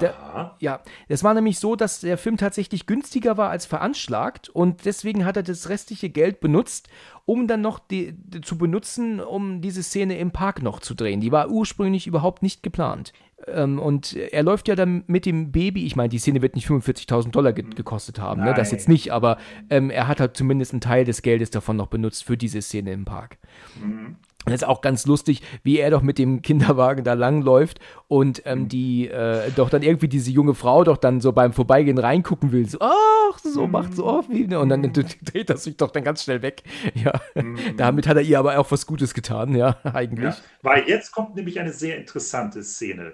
Da, 0.00 0.56
ja, 0.58 0.80
es 1.08 1.24
war 1.24 1.34
nämlich 1.34 1.58
so, 1.58 1.76
dass 1.76 2.00
der 2.00 2.18
Film 2.18 2.36
tatsächlich 2.36 2.86
günstiger 2.86 3.36
war 3.36 3.50
als 3.50 3.66
veranschlagt 3.66 4.48
und 4.48 4.84
deswegen 4.84 5.24
hat 5.24 5.36
er 5.36 5.42
das 5.42 5.68
restliche 5.68 6.10
Geld 6.10 6.40
benutzt, 6.40 6.88
um 7.24 7.46
dann 7.46 7.60
noch 7.60 7.78
die, 7.78 8.12
die, 8.12 8.40
zu 8.40 8.58
benutzen, 8.58 9.20
um 9.20 9.60
diese 9.60 9.82
Szene 9.82 10.18
im 10.18 10.30
Park 10.30 10.62
noch 10.62 10.80
zu 10.80 10.94
drehen. 10.94 11.20
Die 11.20 11.32
war 11.32 11.50
ursprünglich 11.50 12.06
überhaupt 12.06 12.42
nicht 12.42 12.62
geplant. 12.62 13.12
Ähm, 13.46 13.78
und 13.78 14.14
er 14.14 14.42
läuft 14.42 14.68
ja 14.68 14.76
dann 14.76 15.04
mit 15.06 15.26
dem 15.26 15.52
Baby, 15.52 15.84
ich 15.84 15.96
meine, 15.96 16.08
die 16.08 16.18
Szene 16.18 16.42
wird 16.42 16.54
nicht 16.54 16.68
45.000 16.68 17.30
Dollar 17.30 17.52
ge 17.52 17.64
gekostet 17.74 18.18
haben, 18.18 18.42
ne? 18.42 18.54
das 18.54 18.70
jetzt 18.70 18.88
nicht, 18.88 19.12
aber 19.12 19.38
ähm, 19.70 19.90
er 19.90 20.08
hat 20.08 20.20
halt 20.20 20.36
zumindest 20.36 20.72
einen 20.72 20.80
Teil 20.80 21.04
des 21.04 21.22
Geldes 21.22 21.50
davon 21.50 21.76
noch 21.76 21.88
benutzt 21.88 22.24
für 22.24 22.36
diese 22.36 22.62
Szene 22.62 22.92
im 22.92 23.04
Park. 23.04 23.38
Mhm. 23.82 24.16
Und 24.44 24.52
das 24.52 24.62
ist 24.62 24.68
auch 24.68 24.80
ganz 24.80 25.06
lustig, 25.06 25.42
wie 25.62 25.78
er 25.78 25.90
doch 25.90 26.02
mit 26.02 26.18
dem 26.18 26.42
Kinderwagen 26.42 27.04
da 27.04 27.14
langläuft 27.14 27.78
und 28.08 28.42
ähm, 28.44 28.60
mhm. 28.60 28.68
die 28.68 29.08
äh, 29.08 29.50
doch 29.54 29.70
dann 29.70 29.82
irgendwie 29.82 30.08
diese 30.08 30.30
junge 30.30 30.54
Frau 30.54 30.84
doch 30.84 30.96
dann 30.96 31.20
so 31.20 31.32
beim 31.32 31.52
Vorbeigehen 31.52 31.98
reingucken 31.98 32.50
will. 32.50 32.68
So, 32.68 32.78
ach, 32.80 33.38
so 33.38 33.66
macht 33.66 33.94
so 33.94 34.04
oft 34.04 34.30
wie. 34.30 34.52
Und 34.54 34.68
dann 34.68 34.82
dreht 34.92 35.50
er 35.50 35.56
sich 35.56 35.76
doch 35.76 35.90
dann 35.90 36.04
ganz 36.04 36.24
schnell 36.24 36.42
weg. 36.42 36.62
Ja, 36.94 37.12
mhm. 37.34 37.76
damit 37.76 38.08
hat 38.08 38.16
er 38.16 38.22
ihr 38.22 38.38
aber 38.38 38.58
auch 38.58 38.70
was 38.70 38.86
Gutes 38.86 39.14
getan, 39.14 39.54
ja, 39.54 39.78
eigentlich. 39.84 40.34
Ja, 40.34 40.36
weil 40.62 40.88
jetzt 40.88 41.12
kommt 41.12 41.36
nämlich 41.36 41.60
eine 41.60 41.72
sehr 41.72 41.96
interessante 41.96 42.62
Szene. 42.62 43.12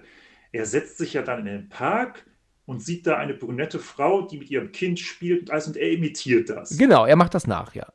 Er 0.53 0.65
setzt 0.65 0.99
sich 0.99 1.13
ja 1.13 1.23
dann 1.23 1.41
in 1.41 1.47
den 1.47 1.69
Park 1.69 2.25
und 2.65 2.83
sieht 2.83 3.07
da 3.07 3.17
eine 3.17 3.35
brünette 3.35 3.79
Frau, 3.79 4.23
die 4.23 4.39
mit 4.39 4.51
ihrem 4.51 4.73
Kind 4.73 4.99
spielt 4.99 5.43
und 5.43 5.51
alles 5.51 5.67
und 5.67 5.77
er 5.77 5.91
imitiert 5.91 6.51
das. 6.51 6.77
Genau, 6.77 7.07
er 7.07 7.17
macht 7.17 7.35
das 7.35 7.47
nach, 7.47 7.75
ja. 7.75 7.87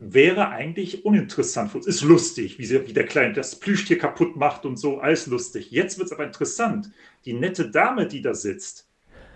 Wäre 0.00 0.50
eigentlich 0.50 1.04
uninteressant 1.04 1.72
für 1.72 1.78
uns. 1.78 1.86
Ist 1.86 2.02
lustig, 2.02 2.58
wie, 2.58 2.64
sie, 2.64 2.86
wie 2.86 2.92
der 2.92 3.06
Kleine 3.06 3.32
das 3.32 3.58
Plüschtier 3.58 3.98
kaputt 3.98 4.36
macht 4.36 4.64
und 4.64 4.78
so, 4.78 4.98
alles 5.00 5.26
lustig. 5.26 5.72
Jetzt 5.72 5.98
wird 5.98 6.06
es 6.06 6.12
aber 6.12 6.24
interessant. 6.24 6.90
Die 7.24 7.32
nette 7.32 7.70
Dame, 7.70 8.06
die 8.06 8.22
da 8.22 8.34
sitzt, 8.34 8.88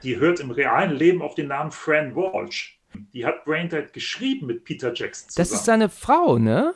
die 0.03 0.19
hört 0.19 0.41
im 0.41 0.51
realen 0.51 0.97
Leben 0.97 1.21
auf 1.21 1.35
den 1.35 1.49
Namen 1.49 1.73
Fran 1.73 2.15
Walsh. 2.15 2.79
Die 3.13 3.27
hat 3.27 3.45
Braindead 3.45 3.93
geschrieben 3.93 4.47
mit 4.47 4.65
Peter 4.65 4.93
Jackson 4.95 5.31
zusammen. 5.31 5.49
Das 5.49 5.53
ist 5.53 5.65
seine 5.65 5.89
Frau, 5.89 6.39
ne? 6.39 6.75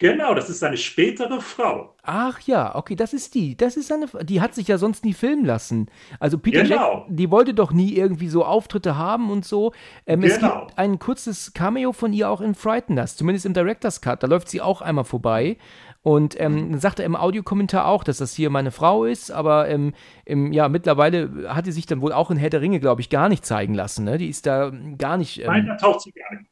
Genau, 0.00 0.32
das 0.32 0.48
ist 0.48 0.60
seine 0.60 0.76
spätere 0.76 1.40
Frau. 1.40 1.96
Ach 2.04 2.38
ja, 2.42 2.76
okay, 2.76 2.94
das 2.94 3.12
ist 3.12 3.34
die. 3.34 3.56
Das 3.56 3.76
ist 3.76 3.88
seine. 3.88 4.06
Die 4.22 4.40
hat 4.40 4.54
sich 4.54 4.68
ja 4.68 4.78
sonst 4.78 5.04
nie 5.04 5.12
filmen 5.12 5.44
lassen. 5.44 5.90
Also 6.20 6.38
Peter 6.38 6.62
genau. 6.62 6.98
Jackson, 6.98 7.16
die 7.16 7.30
wollte 7.32 7.52
doch 7.52 7.72
nie 7.72 7.94
irgendwie 7.94 8.28
so 8.28 8.44
Auftritte 8.44 8.96
haben 8.96 9.28
und 9.28 9.44
so. 9.44 9.72
Ähm, 10.06 10.20
genau. 10.20 10.34
Es 10.34 10.40
gibt 10.40 10.78
ein 10.78 11.00
kurzes 11.00 11.52
Cameo 11.52 11.92
von 11.92 12.12
ihr 12.12 12.30
auch 12.30 12.40
in 12.40 12.54
Frighteners, 12.54 13.16
zumindest 13.16 13.44
im 13.44 13.54
Director's 13.54 14.00
Cut. 14.00 14.22
Da 14.22 14.28
läuft 14.28 14.48
sie 14.48 14.60
auch 14.60 14.82
einmal 14.82 15.04
vorbei. 15.04 15.56
Und 16.02 16.40
ähm, 16.40 16.70
dann 16.70 16.80
sagt 16.80 17.00
er 17.00 17.04
im 17.04 17.16
Audiokommentar 17.16 17.86
auch, 17.86 18.04
dass 18.04 18.18
das 18.18 18.32
hier 18.32 18.50
meine 18.50 18.70
Frau 18.70 19.04
ist, 19.04 19.32
aber 19.32 19.68
ähm, 19.68 19.94
im, 20.24 20.52
ja, 20.52 20.68
mittlerweile 20.68 21.52
hat 21.52 21.64
sie 21.64 21.72
sich 21.72 21.86
dann 21.86 22.00
wohl 22.00 22.12
auch 22.12 22.30
in 22.30 22.36
Herr 22.36 22.50
der 22.50 22.60
Ringe, 22.60 22.78
glaube 22.78 23.00
ich, 23.00 23.10
gar 23.10 23.28
nicht 23.28 23.44
zeigen 23.44 23.74
lassen. 23.74 24.04
Ne? 24.04 24.16
Die 24.16 24.28
ist 24.28 24.46
da 24.46 24.70
gar 24.96 25.16
nicht. 25.16 25.40
Ähm, 25.40 25.46
Nein, 25.48 25.66
da 25.66 25.74
taucht 25.74 26.02
sie 26.02 26.12
gar 26.12 26.38
nicht. 26.38 26.48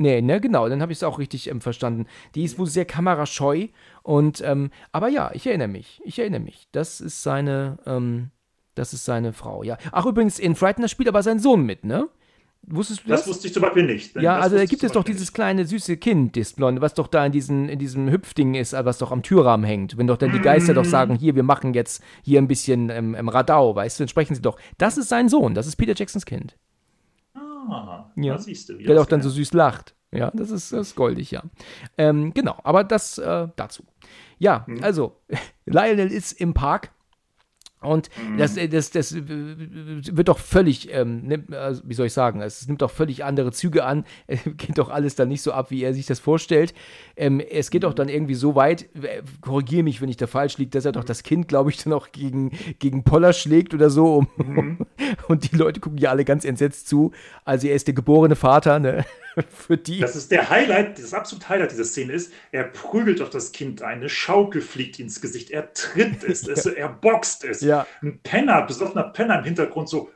Nee, 0.00 0.22
ne, 0.22 0.40
genau, 0.40 0.66
dann 0.66 0.80
habe 0.80 0.92
ich 0.92 0.98
es 0.98 1.02
auch 1.02 1.18
richtig 1.18 1.50
ähm, 1.50 1.60
verstanden. 1.60 2.06
Die 2.34 2.42
ist 2.42 2.58
wohl 2.58 2.66
sehr 2.66 2.86
kamerascheu 2.86 3.66
und, 4.02 4.40
ähm, 4.42 4.70
aber 4.92 5.08
ja, 5.08 5.30
ich 5.34 5.46
erinnere 5.46 5.68
mich, 5.68 6.00
ich 6.06 6.18
erinnere 6.18 6.40
mich. 6.40 6.68
Das 6.72 7.02
ist 7.02 7.22
seine, 7.22 7.78
ähm, 7.84 8.30
das 8.74 8.94
ist 8.94 9.04
seine 9.04 9.34
Frau, 9.34 9.62
ja. 9.62 9.76
Ach, 9.92 10.06
übrigens, 10.06 10.38
in 10.38 10.54
Frightener 10.54 10.88
spielt 10.88 11.10
aber 11.10 11.22
sein 11.22 11.38
Sohn 11.38 11.66
mit, 11.66 11.84
ne? 11.84 12.08
Wusstest 12.62 13.04
du 13.04 13.10
das? 13.10 13.20
Das 13.20 13.28
wusste 13.28 13.48
ich 13.48 13.52
zum 13.52 13.60
Beispiel 13.60 13.84
nicht. 13.84 14.16
Ja, 14.16 14.38
also 14.38 14.56
da 14.56 14.64
gibt 14.64 14.82
es 14.82 14.92
doch 14.92 15.04
dieses 15.04 15.20
nicht. 15.22 15.34
kleine 15.34 15.66
süße 15.66 15.98
Kind, 15.98 16.34
das 16.34 16.54
Blonde, 16.54 16.80
was 16.80 16.94
doch 16.94 17.06
da 17.06 17.26
in, 17.26 17.32
diesen, 17.32 17.68
in 17.68 17.78
diesem 17.78 18.10
Hüpfding 18.10 18.54
ist, 18.54 18.72
was 18.72 18.96
doch 18.96 19.12
am 19.12 19.22
Türrahmen 19.22 19.66
hängt. 19.66 19.98
Wenn 19.98 20.06
doch 20.06 20.16
dann 20.16 20.32
die 20.32 20.40
Geister 20.40 20.72
mm. 20.72 20.76
doch 20.76 20.84
sagen, 20.86 21.14
hier, 21.14 21.34
wir 21.36 21.42
machen 21.42 21.74
jetzt 21.74 22.02
hier 22.22 22.40
ein 22.40 22.48
bisschen 22.48 22.88
ähm, 22.88 23.14
ähm, 23.14 23.28
Radau, 23.28 23.76
weißt 23.76 23.98
du, 23.98 24.04
dann 24.04 24.08
sprechen 24.08 24.34
sie 24.34 24.40
doch. 24.40 24.58
Das 24.78 24.96
ist 24.96 25.10
sein 25.10 25.28
Sohn, 25.28 25.54
das 25.54 25.66
ist 25.66 25.76
Peter 25.76 25.94
Jacksons 25.94 26.24
Kind. 26.24 26.56
Ah, 27.68 28.12
ja. 28.16 28.38
siehst 28.38 28.68
du. 28.68 28.78
Der 28.78 28.96
doch 28.96 29.06
dann 29.06 29.22
so 29.22 29.30
süß 29.30 29.52
lacht. 29.52 29.94
Ja, 30.12 30.30
das 30.32 30.50
ist, 30.50 30.72
das 30.72 30.88
ist 30.88 30.96
goldig, 30.96 31.30
ja. 31.30 31.42
Ähm, 31.96 32.34
genau, 32.34 32.56
aber 32.64 32.82
das 32.82 33.18
äh, 33.18 33.48
dazu. 33.54 33.84
Ja, 34.38 34.64
mhm. 34.66 34.82
also, 34.82 35.20
Lionel 35.66 36.10
ist 36.10 36.32
im 36.32 36.54
Park 36.54 36.90
und 37.82 38.10
mhm. 38.16 38.36
das, 38.36 38.58
äh, 38.58 38.68
das, 38.68 38.90
das 38.90 39.12
äh, 39.12 39.22
wird 39.26 40.28
doch 40.28 40.38
völlig, 40.38 40.92
ähm, 40.92 41.22
nimmt, 41.22 41.54
also 41.54 41.82
wie 41.86 41.94
soll 41.94 42.06
ich 42.06 42.12
sagen, 42.12 42.42
es 42.42 42.66
nimmt 42.68 42.82
doch 42.82 42.90
völlig 42.90 43.24
andere 43.24 43.52
Züge 43.52 43.84
an. 43.84 44.04
Es 44.26 44.44
geht 44.44 44.78
doch 44.78 44.90
alles 44.90 45.16
dann 45.16 45.28
nicht 45.28 45.42
so 45.42 45.52
ab, 45.52 45.70
wie 45.70 45.82
er 45.82 45.92
sich 45.94 46.06
das 46.06 46.20
vorstellt. 46.20 46.74
Ähm, 47.16 47.40
es 47.40 47.70
geht 47.70 47.84
doch 47.84 47.94
dann 47.94 48.08
irgendwie 48.08 48.34
so 48.34 48.54
weit, 48.54 48.82
äh, 48.94 49.22
korrigiere 49.40 49.82
mich, 49.82 50.00
wenn 50.00 50.08
ich 50.08 50.16
da 50.16 50.26
falsch 50.26 50.58
liege, 50.58 50.70
dass 50.70 50.84
er 50.84 50.92
doch 50.92 51.04
das 51.04 51.22
Kind, 51.22 51.48
glaube 51.48 51.70
ich, 51.70 51.82
dann 51.82 51.92
auch 51.92 52.12
gegen, 52.12 52.52
gegen 52.78 53.02
Poller 53.02 53.32
schlägt 53.32 53.74
oder 53.74 53.90
so. 53.90 54.18
Um, 54.18 54.28
mhm. 54.36 54.78
und 55.28 55.50
die 55.50 55.56
Leute 55.56 55.80
gucken 55.80 55.98
ja 55.98 56.10
alle 56.10 56.24
ganz 56.24 56.44
entsetzt 56.44 56.88
zu. 56.88 57.12
Also 57.44 57.66
er 57.66 57.74
ist 57.74 57.86
der 57.86 57.94
geborene 57.94 58.36
Vater, 58.36 58.78
ne? 58.78 59.04
Für 59.48 59.76
die. 59.76 60.00
Das 60.00 60.16
ist 60.16 60.30
der 60.30 60.50
Highlight, 60.50 60.98
das 60.98 61.14
absolute 61.14 61.48
Highlight 61.48 61.72
dieser 61.72 61.84
Szene 61.84 62.12
ist, 62.12 62.32
er 62.52 62.64
prügelt 62.64 63.20
auf 63.20 63.30
das 63.30 63.52
Kind 63.52 63.82
ein, 63.82 63.98
eine 64.00 64.08
Schaukel 64.08 64.62
fliegt 64.62 64.98
ins 64.98 65.20
Gesicht, 65.20 65.50
er 65.50 65.72
tritt 65.72 66.24
es, 66.24 66.46
es 66.48 66.66
er 66.66 66.88
boxt 66.88 67.44
es. 67.44 67.60
Ja. 67.60 67.86
Ein 68.02 68.20
Penner, 68.22 68.62
besoffener 68.62 69.04
Penner 69.04 69.38
im 69.38 69.44
Hintergrund 69.44 69.88
so, 69.88 70.10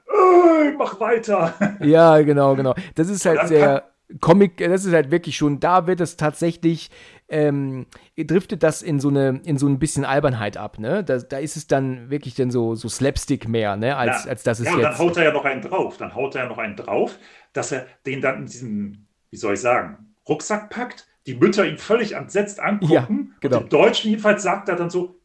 mach 0.79 1.01
weiter. 1.01 1.55
Ja, 1.81 2.21
genau, 2.23 2.55
genau. 2.55 2.75
Das 2.95 3.09
ist 3.09 3.27
halt 3.27 3.49
sehr 3.49 3.85
Comic, 4.21 4.59
das 4.59 4.85
ist 4.85 4.93
halt 4.93 5.11
wirklich 5.11 5.37
schon, 5.37 5.61
da 5.61 5.87
wird 5.87 6.01
es 6.01 6.17
tatsächlich, 6.17 6.91
ähm, 7.29 7.87
driftet 8.17 8.63
das 8.63 8.83
in 8.83 9.01
so 9.01 9.09
eine, 9.09 9.41
in 9.45 9.57
so 9.57 9.67
ein 9.67 9.79
bisschen 9.79 10.05
Albernheit 10.05 10.57
ab, 10.57 10.79
ne? 10.79 11.03
Da, 11.03 11.19
da 11.19 11.39
ist 11.39 11.57
es 11.57 11.67
dann 11.67 12.11
wirklich 12.11 12.35
dann 12.35 12.51
so, 12.51 12.75
so 12.75 12.89
Slapstick 12.89 13.49
mehr, 13.49 13.77
ne? 13.77 13.97
Als, 13.97 14.25
ja. 14.25 14.31
als 14.31 14.43
das 14.43 14.61
ist 14.61 14.67
ja, 14.67 14.75
und 14.75 14.83
dann 14.83 14.99
haut 14.99 15.17
er 15.17 15.25
ja 15.25 15.33
noch 15.33 15.45
einen 15.45 15.63
drauf. 15.63 15.97
Dann 15.97 16.15
haut 16.15 16.35
er 16.35 16.43
ja 16.43 16.49
noch 16.49 16.59
einen 16.59 16.77
drauf, 16.77 17.19
dass 17.55 17.73
er 17.73 17.87
den 18.05 18.21
dann 18.21 18.41
in 18.41 18.47
diesem, 18.47 19.04
wie 19.35 19.39
soll 19.39 19.55
ich 19.55 19.61
sagen, 19.61 20.15
Rucksack 20.29 20.71
packt, 20.71 21.09
die 21.27 21.35
Mütter 21.35 21.67
ihn 21.67 21.77
völlig 21.77 22.13
entsetzt 22.13 22.61
angucken. 22.61 22.93
Ja, 23.33 23.39
genau. 23.41 23.57
Und 23.57 23.63
im 23.65 23.69
Deutschen 23.69 24.11
jedenfalls 24.11 24.45
sagt 24.45 24.69
er 24.69 24.77
dann 24.77 24.91
so, 24.91 25.21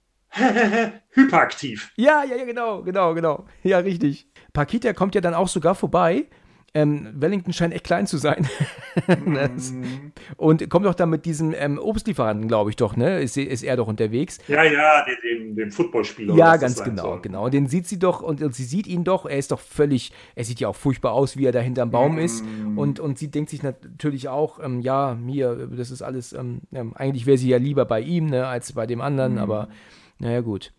hyperaktiv. 1.12 1.92
Ja, 1.96 2.24
ja, 2.24 2.36
ja, 2.36 2.44
genau, 2.44 2.82
genau, 2.82 3.14
genau. 3.14 3.46
Ja, 3.62 3.78
richtig. 3.78 4.28
Pakita 4.52 4.94
kommt 4.94 5.14
ja 5.14 5.22
dann 5.22 5.36
auch 5.36 5.48
sogar 5.48 5.76
vorbei 5.76 6.26
ähm, 6.74 7.10
Wellington 7.16 7.54
scheint 7.54 7.74
echt 7.74 7.84
klein 7.84 8.08
zu 8.08 8.18
sein. 8.18 8.48
mm. 9.08 10.12
Und 10.38 10.70
kommt 10.70 10.86
doch 10.86 10.94
dann 10.94 11.10
mit 11.10 11.26
diesem 11.26 11.54
ähm, 11.58 11.80
Obstlieferanten, 11.80 12.48
glaube 12.48 12.70
ich 12.70 12.76
doch, 12.76 12.96
ne? 12.96 13.20
Ist, 13.20 13.38
ist 13.38 13.64
er 13.64 13.78
doch 13.78 13.88
unterwegs. 13.88 14.38
Ja, 14.48 14.64
ja, 14.64 15.06
dem, 15.24 15.56
dem 15.56 15.72
Footballspieler. 15.72 16.36
Ja, 16.36 16.58
ganz 16.58 16.84
genau, 16.84 17.04
soll. 17.04 17.22
genau. 17.22 17.46
Und 17.46 17.54
den 17.54 17.68
sieht 17.68 17.88
sie 17.88 17.98
doch 17.98 18.22
und, 18.22 18.42
und, 18.42 18.54
sie 18.54 18.64
sieht 18.64 18.88
ihn 18.88 19.04
doch, 19.04 19.26
er 19.26 19.38
ist 19.38 19.52
doch 19.52 19.60
völlig, 19.60 20.12
er 20.36 20.44
sieht 20.44 20.60
ja 20.60 20.68
auch 20.68 20.76
furchtbar 20.76 21.14
aus, 21.14 21.38
wie 21.38 21.46
er 21.46 21.52
da 21.52 21.60
hinterm 21.60 21.92
Baum 21.92 22.16
mm. 22.16 22.20
ist. 22.20 22.44
Und, 22.76 23.00
und 23.00 23.18
sie 23.18 23.32
denkt 23.32 23.50
sich 23.50 23.64
natürlich 23.64 24.30
auch, 24.30 24.64
ähm, 24.64 24.82
ja, 24.82 25.16
mir, 25.16 25.70
das 25.76 25.92
ist 25.92 26.02
alles, 26.02 26.34
ähm, 26.34 26.62
ähm, 26.72 26.94
eigentlich 26.96 27.26
wäre 27.26 27.38
sie 27.38 27.50
ja 27.50 27.58
lieber 27.58 27.86
bei 27.86 28.02
ihm, 28.02 28.28
ne, 28.28 28.46
als 28.48 28.74
bei 28.74 28.86
dem 28.86 29.02
anderen, 29.02 29.36
mm. 29.36 29.40
aber 29.40 29.70
naja, 30.20 30.42
gut. 30.42 30.72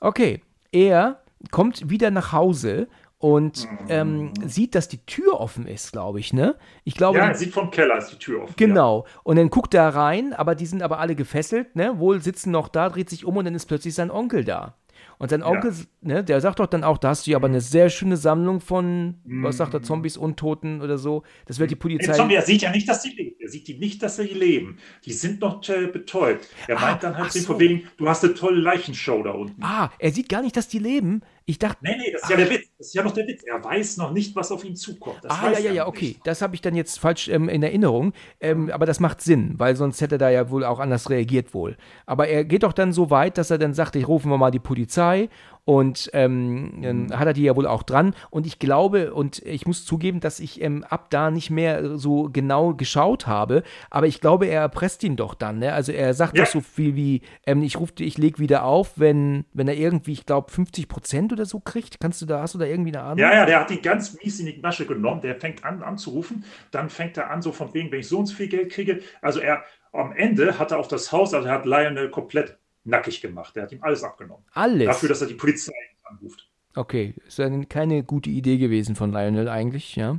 Okay, 0.00 0.40
er 0.70 1.22
kommt 1.50 1.90
wieder 1.90 2.10
nach 2.10 2.32
Hause 2.32 2.88
und 3.22 3.68
ähm, 3.88 4.32
sieht, 4.44 4.74
dass 4.74 4.88
die 4.88 4.98
Tür 5.06 5.38
offen 5.38 5.68
ist, 5.68 5.92
glaube 5.92 6.18
ich, 6.18 6.32
ne? 6.32 6.56
Ich 6.82 6.94
glaube. 6.94 7.18
Ja, 7.18 7.28
er 7.28 7.36
sieht 7.36 7.52
vom 7.52 7.70
Keller 7.70 7.96
ist 7.98 8.08
die 8.08 8.18
Tür 8.18 8.42
offen. 8.42 8.54
Genau. 8.56 9.04
Ja. 9.06 9.20
Und 9.22 9.36
dann 9.36 9.48
guckt 9.48 9.74
er 9.74 9.94
rein, 9.94 10.32
aber 10.32 10.56
die 10.56 10.66
sind 10.66 10.82
aber 10.82 10.98
alle 10.98 11.14
gefesselt, 11.14 11.76
ne? 11.76 12.00
Wohl 12.00 12.20
sitzen 12.20 12.50
noch 12.50 12.68
da, 12.68 12.88
dreht 12.88 13.08
sich 13.08 13.24
um 13.24 13.36
und 13.36 13.44
dann 13.44 13.54
ist 13.54 13.66
plötzlich 13.66 13.94
sein 13.94 14.10
Onkel 14.10 14.44
da. 14.44 14.74
Und 15.18 15.28
sein 15.28 15.44
Onkel, 15.44 15.70
ja. 15.70 16.14
ne, 16.14 16.24
der 16.24 16.40
sagt 16.40 16.58
doch 16.58 16.66
dann 16.66 16.82
auch, 16.82 16.98
da 16.98 17.10
hast 17.10 17.28
du 17.28 17.30
ja 17.30 17.36
aber 17.36 17.46
eine 17.46 17.60
sehr 17.60 17.90
schöne 17.90 18.16
Sammlung 18.16 18.60
von, 18.60 19.20
mhm. 19.24 19.44
was 19.44 19.56
sagt 19.56 19.72
er, 19.72 19.82
Zombies, 19.82 20.16
Untoten 20.16 20.80
oder 20.80 20.98
so. 20.98 21.22
Das 21.46 21.60
wird 21.60 21.70
die 21.70 21.76
Polizei. 21.76 22.12
Zombie, 22.14 22.34
er 22.34 22.42
sieht 22.42 22.62
ja 22.62 22.72
nicht, 22.72 22.88
dass 22.88 23.04
sie 23.04 23.10
leben. 23.10 23.36
Er 23.38 23.48
sieht 23.48 23.78
nicht, 23.78 24.02
dass 24.02 24.16
sie 24.16 24.24
leben. 24.24 24.78
Die 25.04 25.12
sind 25.12 25.40
noch 25.40 25.68
äh, 25.68 25.86
betäubt. 25.86 26.48
Er 26.66 26.78
ah, 26.78 26.80
meint 26.80 27.04
dann 27.04 27.16
halt 27.16 27.30
so. 27.30 27.40
von 27.40 27.60
wegen, 27.60 27.84
du 27.98 28.08
hast 28.08 28.24
eine 28.24 28.34
tolle 28.34 28.60
Leichenshow 28.60 29.22
da 29.22 29.30
unten. 29.30 29.62
Ah, 29.62 29.92
er 30.00 30.10
sieht 30.10 30.28
gar 30.28 30.42
nicht, 30.42 30.56
dass 30.56 30.66
die 30.66 30.80
leben. 30.80 31.22
Ich 31.44 31.58
dachte. 31.58 31.78
Nee, 31.82 31.96
nee, 31.98 32.12
das 32.12 32.22
ist 32.22 32.24
ach. 32.24 32.30
ja 32.30 32.36
der 32.36 32.50
Witz. 32.50 32.68
Das 32.78 32.86
ist 32.88 32.94
ja 32.94 33.02
noch 33.02 33.12
der 33.12 33.26
Witz. 33.26 33.42
Er 33.44 33.62
weiß 33.62 33.96
noch 33.96 34.12
nicht, 34.12 34.34
was 34.36 34.50
auf 34.52 34.64
ihn 34.64 34.76
zukommt. 34.76 35.18
Das 35.22 35.32
ah, 35.32 35.50
ja, 35.52 35.58
ja, 35.58 35.72
ja, 35.72 35.86
okay. 35.86 36.06
Nicht. 36.06 36.26
Das 36.26 36.42
habe 36.42 36.54
ich 36.54 36.60
dann 36.60 36.74
jetzt 36.74 36.98
falsch 36.98 37.28
ähm, 37.28 37.48
in 37.48 37.62
Erinnerung. 37.62 38.12
Ähm, 38.40 38.70
aber 38.70 38.86
das 38.86 39.00
macht 39.00 39.20
Sinn, 39.20 39.54
weil 39.58 39.76
sonst 39.76 40.00
hätte 40.00 40.16
er 40.16 40.18
da 40.18 40.30
ja 40.30 40.50
wohl 40.50 40.64
auch 40.64 40.78
anders 40.78 41.10
reagiert 41.10 41.54
wohl. 41.54 41.76
Aber 42.06 42.28
er 42.28 42.44
geht 42.44 42.62
doch 42.62 42.72
dann 42.72 42.92
so 42.92 43.10
weit, 43.10 43.38
dass 43.38 43.50
er 43.50 43.58
dann 43.58 43.74
sagt, 43.74 43.96
ich 43.96 44.06
rufe 44.06 44.28
mal 44.28 44.50
die 44.50 44.58
Polizei 44.58 45.28
und 45.64 46.10
ähm, 46.12 46.80
mhm. 46.80 47.18
hat 47.18 47.26
er 47.26 47.32
die 47.32 47.44
ja 47.44 47.54
wohl 47.54 47.66
auch 47.66 47.82
dran. 47.82 48.14
Und 48.30 48.46
ich 48.46 48.58
glaube, 48.58 49.14
und 49.14 49.38
ich 49.40 49.66
muss 49.66 49.84
zugeben, 49.84 50.20
dass 50.20 50.40
ich 50.40 50.60
ähm, 50.60 50.84
ab 50.88 51.10
da 51.10 51.30
nicht 51.30 51.50
mehr 51.50 51.96
so 51.98 52.28
genau 52.32 52.74
geschaut 52.74 53.26
habe, 53.26 53.62
aber 53.90 54.06
ich 54.06 54.20
glaube, 54.20 54.46
er 54.46 54.62
erpresst 54.62 55.04
ihn 55.04 55.16
doch 55.16 55.34
dann. 55.34 55.60
Ne? 55.60 55.72
Also 55.72 55.92
er 55.92 56.14
sagt 56.14 56.36
ja. 56.36 56.44
doch 56.44 56.50
so 56.50 56.60
viel 56.60 56.96
wie, 56.96 57.22
ähm, 57.46 57.62
ich 57.62 57.78
rufe 57.78 57.92
ich 58.00 58.18
leg 58.18 58.38
wieder 58.38 58.64
auf, 58.64 58.92
wenn, 58.96 59.44
wenn 59.52 59.68
er 59.68 59.76
irgendwie, 59.76 60.12
ich 60.12 60.26
glaube, 60.26 60.50
50 60.50 60.88
Prozent 60.88 61.32
oder 61.32 61.46
so 61.46 61.60
kriegt. 61.60 62.00
Kannst 62.00 62.20
du 62.22 62.26
da, 62.26 62.40
hast 62.40 62.54
du 62.54 62.58
da 62.58 62.66
irgendwie 62.66 62.94
eine 62.94 63.02
Ahnung? 63.02 63.18
Ja, 63.18 63.32
ja, 63.32 63.46
der 63.46 63.60
hat 63.60 63.70
ihn 63.70 63.82
ganz 63.82 64.18
mies 64.22 64.40
in 64.40 64.46
die 64.46 64.58
Masche 64.60 64.86
genommen. 64.86 65.20
Der 65.20 65.36
fängt 65.36 65.64
an 65.64 65.82
anzurufen, 65.82 66.44
dann 66.70 66.90
fängt 66.90 67.16
er 67.16 67.30
an, 67.30 67.42
so 67.42 67.52
von 67.52 67.72
wegen, 67.74 67.92
wenn 67.92 68.00
ich 68.00 68.08
so 68.08 68.18
und 68.18 68.26
so 68.26 68.34
viel 68.34 68.48
Geld 68.48 68.72
kriege. 68.72 69.00
Also 69.20 69.40
er 69.40 69.62
am 69.92 70.12
Ende 70.12 70.58
hat 70.58 70.70
er 70.72 70.78
auf 70.78 70.88
das 70.88 71.12
Haus, 71.12 71.34
also 71.34 71.46
er 71.46 71.54
hat 71.54 71.66
Lionel 71.66 72.10
komplett 72.10 72.58
nackig 72.84 73.20
gemacht. 73.20 73.54
Der 73.56 73.64
hat 73.64 73.72
ihm 73.72 73.82
alles 73.82 74.02
abgenommen. 74.02 74.44
Alles? 74.52 74.86
Dafür, 74.86 75.08
dass 75.08 75.20
er 75.20 75.28
die 75.28 75.34
Polizei 75.34 75.72
anruft. 76.04 76.48
Okay, 76.74 77.14
ist 77.26 77.38
ja 77.38 77.50
keine 77.64 78.02
gute 78.02 78.30
Idee 78.30 78.56
gewesen 78.56 78.96
von 78.96 79.12
Lionel 79.12 79.48
eigentlich, 79.48 79.96
ja. 79.96 80.18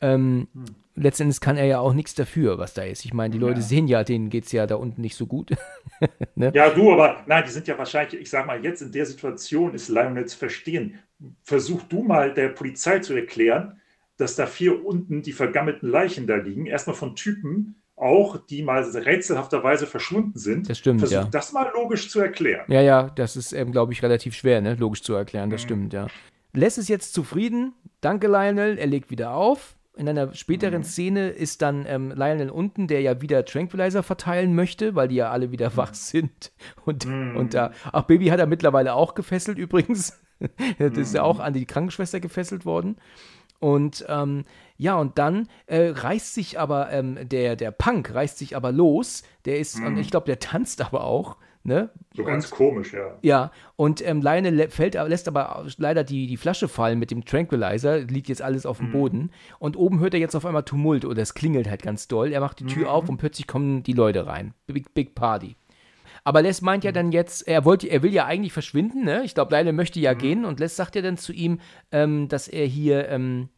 Ähm, 0.00 0.48
hm. 0.52 0.64
Letztendlich 0.98 1.40
kann 1.40 1.58
er 1.58 1.66
ja 1.66 1.78
auch 1.78 1.92
nichts 1.92 2.14
dafür, 2.14 2.56
was 2.56 2.72
da 2.72 2.82
ist. 2.82 3.04
Ich 3.04 3.12
meine, 3.12 3.30
die 3.30 3.38
Leute 3.38 3.60
ja. 3.60 3.66
sehen 3.66 3.86
ja, 3.86 4.02
denen 4.02 4.30
geht 4.30 4.46
es 4.46 4.52
ja 4.52 4.66
da 4.66 4.76
unten 4.76 5.02
nicht 5.02 5.14
so 5.14 5.26
gut. 5.26 5.50
ne? 6.34 6.50
Ja, 6.54 6.70
du, 6.70 6.90
aber 6.90 7.22
nein, 7.26 7.44
die 7.46 7.50
sind 7.50 7.68
ja 7.68 7.76
wahrscheinlich, 7.76 8.18
ich 8.18 8.30
sag 8.30 8.46
mal, 8.46 8.64
jetzt 8.64 8.80
in 8.80 8.92
der 8.92 9.04
Situation 9.04 9.74
ist 9.74 9.88
Lionel 9.88 10.24
zu 10.24 10.38
verstehen. 10.38 10.98
Versuch 11.42 11.82
du 11.82 12.02
mal 12.02 12.32
der 12.32 12.48
Polizei 12.48 13.00
zu 13.00 13.14
erklären, 13.14 13.78
dass 14.16 14.36
da 14.36 14.46
vier 14.46 14.86
unten 14.86 15.20
die 15.20 15.32
vergammelten 15.32 15.90
Leichen 15.90 16.26
da 16.26 16.36
liegen. 16.36 16.64
Erstmal 16.64 16.96
von 16.96 17.14
Typen, 17.14 17.82
auch, 17.96 18.36
die 18.36 18.62
mal 18.62 18.82
rätselhafterweise 18.82 19.86
verschwunden 19.86 20.38
sind. 20.38 20.68
Das 20.68 20.78
stimmt, 20.78 21.00
Versuch 21.00 21.16
ja. 21.16 21.24
das 21.24 21.52
mal 21.52 21.70
logisch 21.74 22.10
zu 22.10 22.20
erklären. 22.20 22.64
Ja, 22.68 22.82
ja, 22.82 23.04
das 23.04 23.36
ist, 23.36 23.52
ähm, 23.52 23.72
glaube 23.72 23.92
ich, 23.92 24.02
relativ 24.02 24.34
schwer, 24.34 24.60
ne? 24.60 24.74
logisch 24.74 25.02
zu 25.02 25.14
erklären, 25.14 25.50
das 25.50 25.62
mhm. 25.62 25.66
stimmt, 25.66 25.92
ja. 25.92 26.06
Lässt 26.52 26.78
es 26.78 26.88
jetzt 26.88 27.12
zufrieden. 27.12 27.74
Danke, 28.00 28.28
Lionel. 28.28 28.78
Er 28.78 28.86
legt 28.86 29.10
wieder 29.10 29.34
auf. 29.34 29.76
In 29.96 30.08
einer 30.08 30.34
späteren 30.34 30.80
mhm. 30.80 30.84
Szene 30.84 31.28
ist 31.30 31.62
dann 31.62 31.86
ähm, 31.86 32.12
Lionel 32.14 32.50
unten, 32.50 32.86
der 32.86 33.00
ja 33.00 33.22
wieder 33.22 33.44
Tranquilizer 33.44 34.02
verteilen 34.02 34.54
möchte, 34.54 34.94
weil 34.94 35.08
die 35.08 35.16
ja 35.16 35.30
alle 35.30 35.50
wieder 35.50 35.70
mhm. 35.70 35.76
wach 35.76 35.94
sind. 35.94 36.52
Und, 36.84 37.06
mhm. 37.06 37.36
und 37.36 37.54
da, 37.54 37.72
ach, 37.92 38.02
Baby 38.02 38.26
hat 38.26 38.40
er 38.40 38.46
mittlerweile 38.46 38.94
auch 38.94 39.14
gefesselt 39.14 39.58
übrigens. 39.58 40.18
das 40.78 40.98
ist 40.98 41.14
ja 41.14 41.22
auch 41.22 41.40
an 41.40 41.54
die 41.54 41.64
Krankenschwester 41.64 42.20
gefesselt 42.20 42.66
worden. 42.66 42.96
Und 43.58 44.04
ähm, 44.08 44.44
ja, 44.76 44.96
und 44.96 45.18
dann 45.18 45.48
äh, 45.66 45.88
reißt 45.88 46.34
sich 46.34 46.58
aber 46.58 46.90
ähm, 46.90 47.18
der, 47.22 47.56
der 47.56 47.70
Punk 47.70 48.14
reißt 48.14 48.38
sich 48.38 48.56
aber 48.56 48.72
los. 48.72 49.22
Der 49.44 49.58
ist, 49.58 49.78
mhm. 49.78 49.86
und 49.86 49.98
ich 49.98 50.10
glaube, 50.10 50.26
der 50.26 50.38
tanzt 50.38 50.80
aber 50.80 51.04
auch. 51.04 51.36
Ne? 51.62 51.90
So 52.14 52.22
ganz 52.22 52.52
und, 52.52 52.56
komisch, 52.56 52.92
ja. 52.92 53.18
Ja, 53.22 53.50
und 53.74 54.06
ähm, 54.06 54.22
Lionel 54.22 54.70
fällt, 54.70 54.94
lässt 54.94 55.26
aber 55.26 55.66
leider 55.78 56.04
die, 56.04 56.28
die 56.28 56.36
Flasche 56.36 56.68
fallen 56.68 57.00
mit 57.00 57.10
dem 57.10 57.24
Tranquilizer, 57.24 57.98
liegt 58.02 58.28
jetzt 58.28 58.40
alles 58.40 58.66
auf 58.66 58.78
dem 58.78 58.88
mhm. 58.88 58.92
Boden. 58.92 59.30
Und 59.58 59.76
oben 59.76 59.98
hört 59.98 60.14
er 60.14 60.20
jetzt 60.20 60.36
auf 60.36 60.46
einmal 60.46 60.62
Tumult 60.62 61.04
oder 61.04 61.20
es 61.22 61.34
klingelt 61.34 61.68
halt 61.68 61.82
ganz 61.82 62.06
doll. 62.06 62.32
Er 62.32 62.38
macht 62.38 62.60
die 62.60 62.66
Tür 62.66 62.84
mhm. 62.84 62.90
auf 62.90 63.08
und 63.08 63.16
plötzlich 63.16 63.48
kommen 63.48 63.82
die 63.82 63.94
Leute 63.94 64.28
rein. 64.28 64.54
Big, 64.68 64.94
Big 64.94 65.16
Party. 65.16 65.56
Aber 66.22 66.40
Les 66.40 66.62
meint 66.62 66.84
ja 66.84 66.92
mhm. 66.92 66.94
dann 66.94 67.12
jetzt, 67.12 67.48
er 67.48 67.64
wollte, 67.64 67.88
er 67.88 68.04
will 68.04 68.12
ja 68.12 68.26
eigentlich 68.26 68.52
verschwinden, 68.52 69.04
ne? 69.04 69.22
Ich 69.24 69.34
glaube, 69.34 69.52
Lionel 69.52 69.72
möchte 69.72 69.98
ja 69.98 70.14
mhm. 70.14 70.18
gehen 70.18 70.44
und 70.44 70.60
Les 70.60 70.76
sagt 70.76 70.94
ja 70.94 71.02
dann 71.02 71.16
zu 71.16 71.32
ihm, 71.32 71.58
ähm, 71.90 72.28
dass 72.28 72.46
er 72.46 72.66
hier, 72.66 73.08
ähm, 73.08 73.48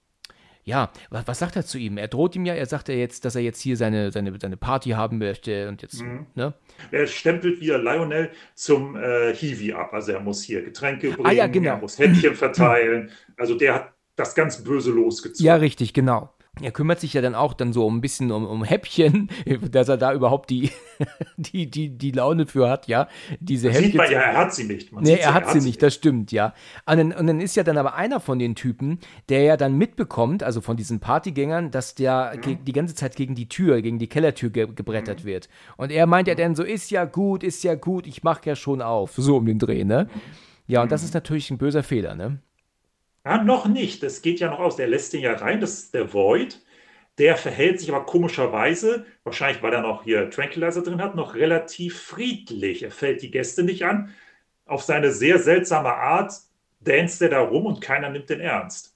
ja, 0.68 0.92
was, 1.10 1.26
was, 1.26 1.38
sagt 1.38 1.56
er 1.56 1.64
zu 1.64 1.78
ihm? 1.78 1.96
Er 1.96 2.08
droht 2.08 2.36
ihm 2.36 2.44
ja, 2.44 2.54
er 2.54 2.66
sagt 2.66 2.88
ja 2.88 2.94
jetzt, 2.94 3.24
dass 3.24 3.34
er 3.34 3.42
jetzt 3.42 3.60
hier 3.60 3.76
seine, 3.76 4.12
seine, 4.12 4.32
seine 4.40 4.56
Party 4.56 4.90
haben 4.90 5.18
möchte 5.18 5.68
und 5.68 5.82
jetzt, 5.82 6.02
mhm. 6.02 6.26
ne? 6.34 6.54
Er 6.90 7.06
stempelt 7.06 7.60
wieder 7.60 7.78
Lionel 7.78 8.30
zum 8.54 8.96
äh, 8.96 9.34
Hiwi 9.34 9.72
ab. 9.72 9.92
Also 9.92 10.12
er 10.12 10.20
muss 10.20 10.42
hier 10.42 10.62
Getränke 10.62 11.10
bringen, 11.10 11.26
ah, 11.26 11.32
ja, 11.32 11.46
genau. 11.46 11.70
er 11.70 11.76
muss 11.78 11.98
Häppchen 11.98 12.34
verteilen. 12.34 13.10
Also 13.36 13.54
der 13.54 13.74
hat 13.74 13.94
das 14.16 14.34
ganz 14.34 14.62
Böse 14.62 14.90
losgezogen. 14.90 15.46
Ja, 15.46 15.56
richtig, 15.56 15.94
genau 15.94 16.32
er 16.60 16.70
kümmert 16.70 17.00
sich 17.00 17.14
ja 17.14 17.20
dann 17.20 17.34
auch 17.34 17.54
dann 17.54 17.72
so 17.72 17.90
ein 17.90 18.00
bisschen 18.00 18.32
um, 18.32 18.46
um 18.46 18.64
Häppchen, 18.64 19.30
dass 19.70 19.88
er 19.88 19.96
da 19.96 20.12
überhaupt 20.12 20.50
die, 20.50 20.70
die, 21.36 21.70
die, 21.70 21.90
die 21.90 22.10
Laune 22.10 22.46
für 22.46 22.68
hat, 22.68 22.88
ja. 22.88 23.08
Diese 23.40 23.68
Häppchen. 23.68 23.84
Sieht 23.84 23.94
man 23.96 24.10
ja, 24.10 24.20
er 24.20 24.36
hat 24.36 24.54
sie 24.54 24.64
nicht. 24.64 24.92
Man 24.92 25.04
nee, 25.04 25.14
er, 25.14 25.34
hat, 25.34 25.44
er 25.44 25.52
sie 25.52 25.66
nicht, 25.66 25.82
das 25.82 25.94
stimmt, 25.94 26.32
ja. 26.32 26.54
Und 26.86 26.98
dann, 26.98 27.12
und 27.12 27.26
dann, 27.26 27.40
ist 27.40 27.56
ja 27.56 27.62
dann 27.62 27.78
aber 27.78 27.94
einer 27.94 28.20
von 28.20 28.38
den 28.38 28.54
Typen, 28.54 28.98
der 29.28 29.42
ja 29.42 29.56
dann 29.56 29.76
mitbekommt, 29.76 30.42
also 30.42 30.60
von 30.60 30.76
diesen 30.76 31.00
Partygängern, 31.00 31.70
dass 31.70 31.94
der 31.94 32.34
mhm. 32.44 32.64
die 32.64 32.72
ganze 32.72 32.94
Zeit 32.94 33.16
gegen 33.16 33.34
die 33.34 33.48
Tür, 33.48 33.82
gegen 33.82 33.98
die 33.98 34.08
Kellertür 34.08 34.50
ge 34.50 34.68
gebrettert 34.74 35.24
mhm. 35.24 35.28
wird. 35.28 35.48
Und 35.76 35.90
er 35.90 36.06
meint 36.06 36.28
ja 36.28 36.34
dann 36.34 36.54
so, 36.54 36.62
ist 36.62 36.90
ja 36.90 37.04
gut, 37.04 37.42
ist 37.42 37.64
ja 37.64 37.74
gut, 37.74 38.06
ich 38.06 38.22
mach 38.22 38.44
ja 38.44 38.56
schon 38.56 38.82
auf. 38.82 39.14
So 39.16 39.36
um 39.36 39.46
den 39.46 39.58
Dreh, 39.58 39.84
ne? 39.84 40.08
Ja, 40.66 40.82
und 40.82 40.92
das 40.92 41.02
mhm. 41.02 41.06
ist 41.06 41.14
natürlich 41.14 41.50
ein 41.50 41.58
böser 41.58 41.82
Fehler, 41.82 42.14
ne? 42.14 42.40
Ja, 43.24 43.42
noch 43.42 43.66
nicht. 43.66 44.02
Das 44.02 44.22
geht 44.22 44.40
ja 44.40 44.50
noch 44.50 44.60
aus. 44.60 44.76
Der 44.76 44.88
lässt 44.88 45.12
den 45.12 45.20
ja 45.20 45.34
rein. 45.34 45.60
Das 45.60 45.74
ist 45.74 45.94
der 45.94 46.12
Void. 46.12 46.60
Der 47.18 47.36
verhält 47.36 47.80
sich 47.80 47.92
aber 47.92 48.06
komischerweise, 48.06 49.04
wahrscheinlich 49.24 49.60
weil 49.62 49.72
er 49.72 49.82
noch 49.82 50.04
hier 50.04 50.30
Tranquilizer 50.30 50.82
drin 50.82 51.02
hat, 51.02 51.16
noch 51.16 51.34
relativ 51.34 52.00
friedlich. 52.00 52.84
Er 52.84 52.92
fällt 52.92 53.22
die 53.22 53.32
Gäste 53.32 53.64
nicht 53.64 53.84
an. 53.84 54.10
Auf 54.66 54.82
seine 54.82 55.10
sehr 55.10 55.40
seltsame 55.40 55.92
Art 55.94 56.32
danst 56.80 57.20
er 57.20 57.30
da 57.30 57.40
rum 57.40 57.66
und 57.66 57.80
keiner 57.80 58.08
nimmt 58.08 58.30
den 58.30 58.40
ernst. 58.40 58.94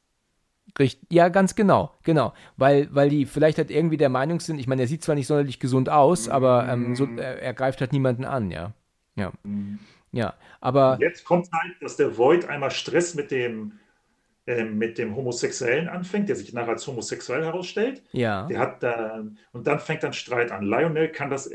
Richtig, 0.78 1.06
ja, 1.10 1.28
ganz 1.28 1.54
genau, 1.54 1.92
genau. 2.02 2.32
Weil, 2.56 2.88
weil 2.94 3.10
die 3.10 3.26
vielleicht 3.26 3.58
halt 3.58 3.70
irgendwie 3.70 3.96
der 3.96 4.08
Meinung 4.08 4.40
sind, 4.40 4.58
ich 4.58 4.68
meine, 4.68 4.82
er 4.82 4.88
sieht 4.88 5.02
zwar 5.02 5.16
nicht 5.16 5.26
sonderlich 5.26 5.58
gesund 5.58 5.88
aus, 5.88 6.28
aber 6.28 6.68
ähm, 6.68 6.94
so, 6.94 7.06
er, 7.16 7.42
er, 7.42 7.52
greift 7.52 7.80
halt 7.80 7.92
niemanden 7.92 8.24
an, 8.24 8.50
ja. 8.50 8.72
Ja. 9.16 9.32
Mhm. 9.42 9.80
Ja, 10.12 10.34
aber. 10.60 10.98
Jetzt 11.00 11.24
kommt 11.24 11.48
halt, 11.52 11.74
dass 11.80 11.96
der 11.96 12.16
Void 12.16 12.48
einmal 12.48 12.70
Stress 12.70 13.14
mit 13.14 13.30
dem 13.30 13.80
äh, 14.46 14.64
mit 14.64 14.98
dem 14.98 15.14
Homosexuellen 15.14 15.88
anfängt, 15.88 16.28
der 16.28 16.34
sich 16.34 16.52
nachher 16.52 16.70
als 16.70 16.86
homosexuell 16.86 17.44
herausstellt. 17.44 18.02
Ja. 18.10 18.46
Der 18.46 18.58
hat 18.58 18.82
dann, 18.82 19.38
und 19.52 19.68
dann 19.68 19.78
fängt 19.78 20.02
dann 20.02 20.12
Streit 20.12 20.50
an. 20.50 20.64
Lionel 20.64 21.10
kann 21.10 21.30
das 21.30 21.48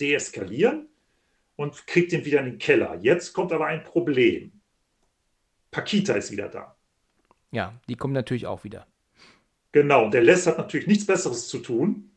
deeskalieren 0.00 0.88
und 1.56 1.86
kriegt 1.86 2.12
ihn 2.12 2.24
wieder 2.24 2.40
in 2.40 2.46
den 2.46 2.58
Keller. 2.58 2.98
Jetzt 3.02 3.34
kommt 3.34 3.52
aber 3.52 3.66
ein 3.66 3.84
Problem. 3.84 4.52
Pakita 5.70 6.14
ist 6.14 6.30
wieder 6.30 6.48
da. 6.48 6.74
Ja, 7.50 7.74
die 7.88 7.96
kommen 7.96 8.14
natürlich 8.14 8.46
auch 8.46 8.64
wieder. 8.64 8.86
Genau, 9.72 10.06
und 10.06 10.14
der 10.14 10.22
Les 10.22 10.46
hat 10.46 10.56
natürlich 10.56 10.86
nichts 10.86 11.04
Besseres 11.04 11.48
zu 11.48 11.58
tun, 11.58 12.10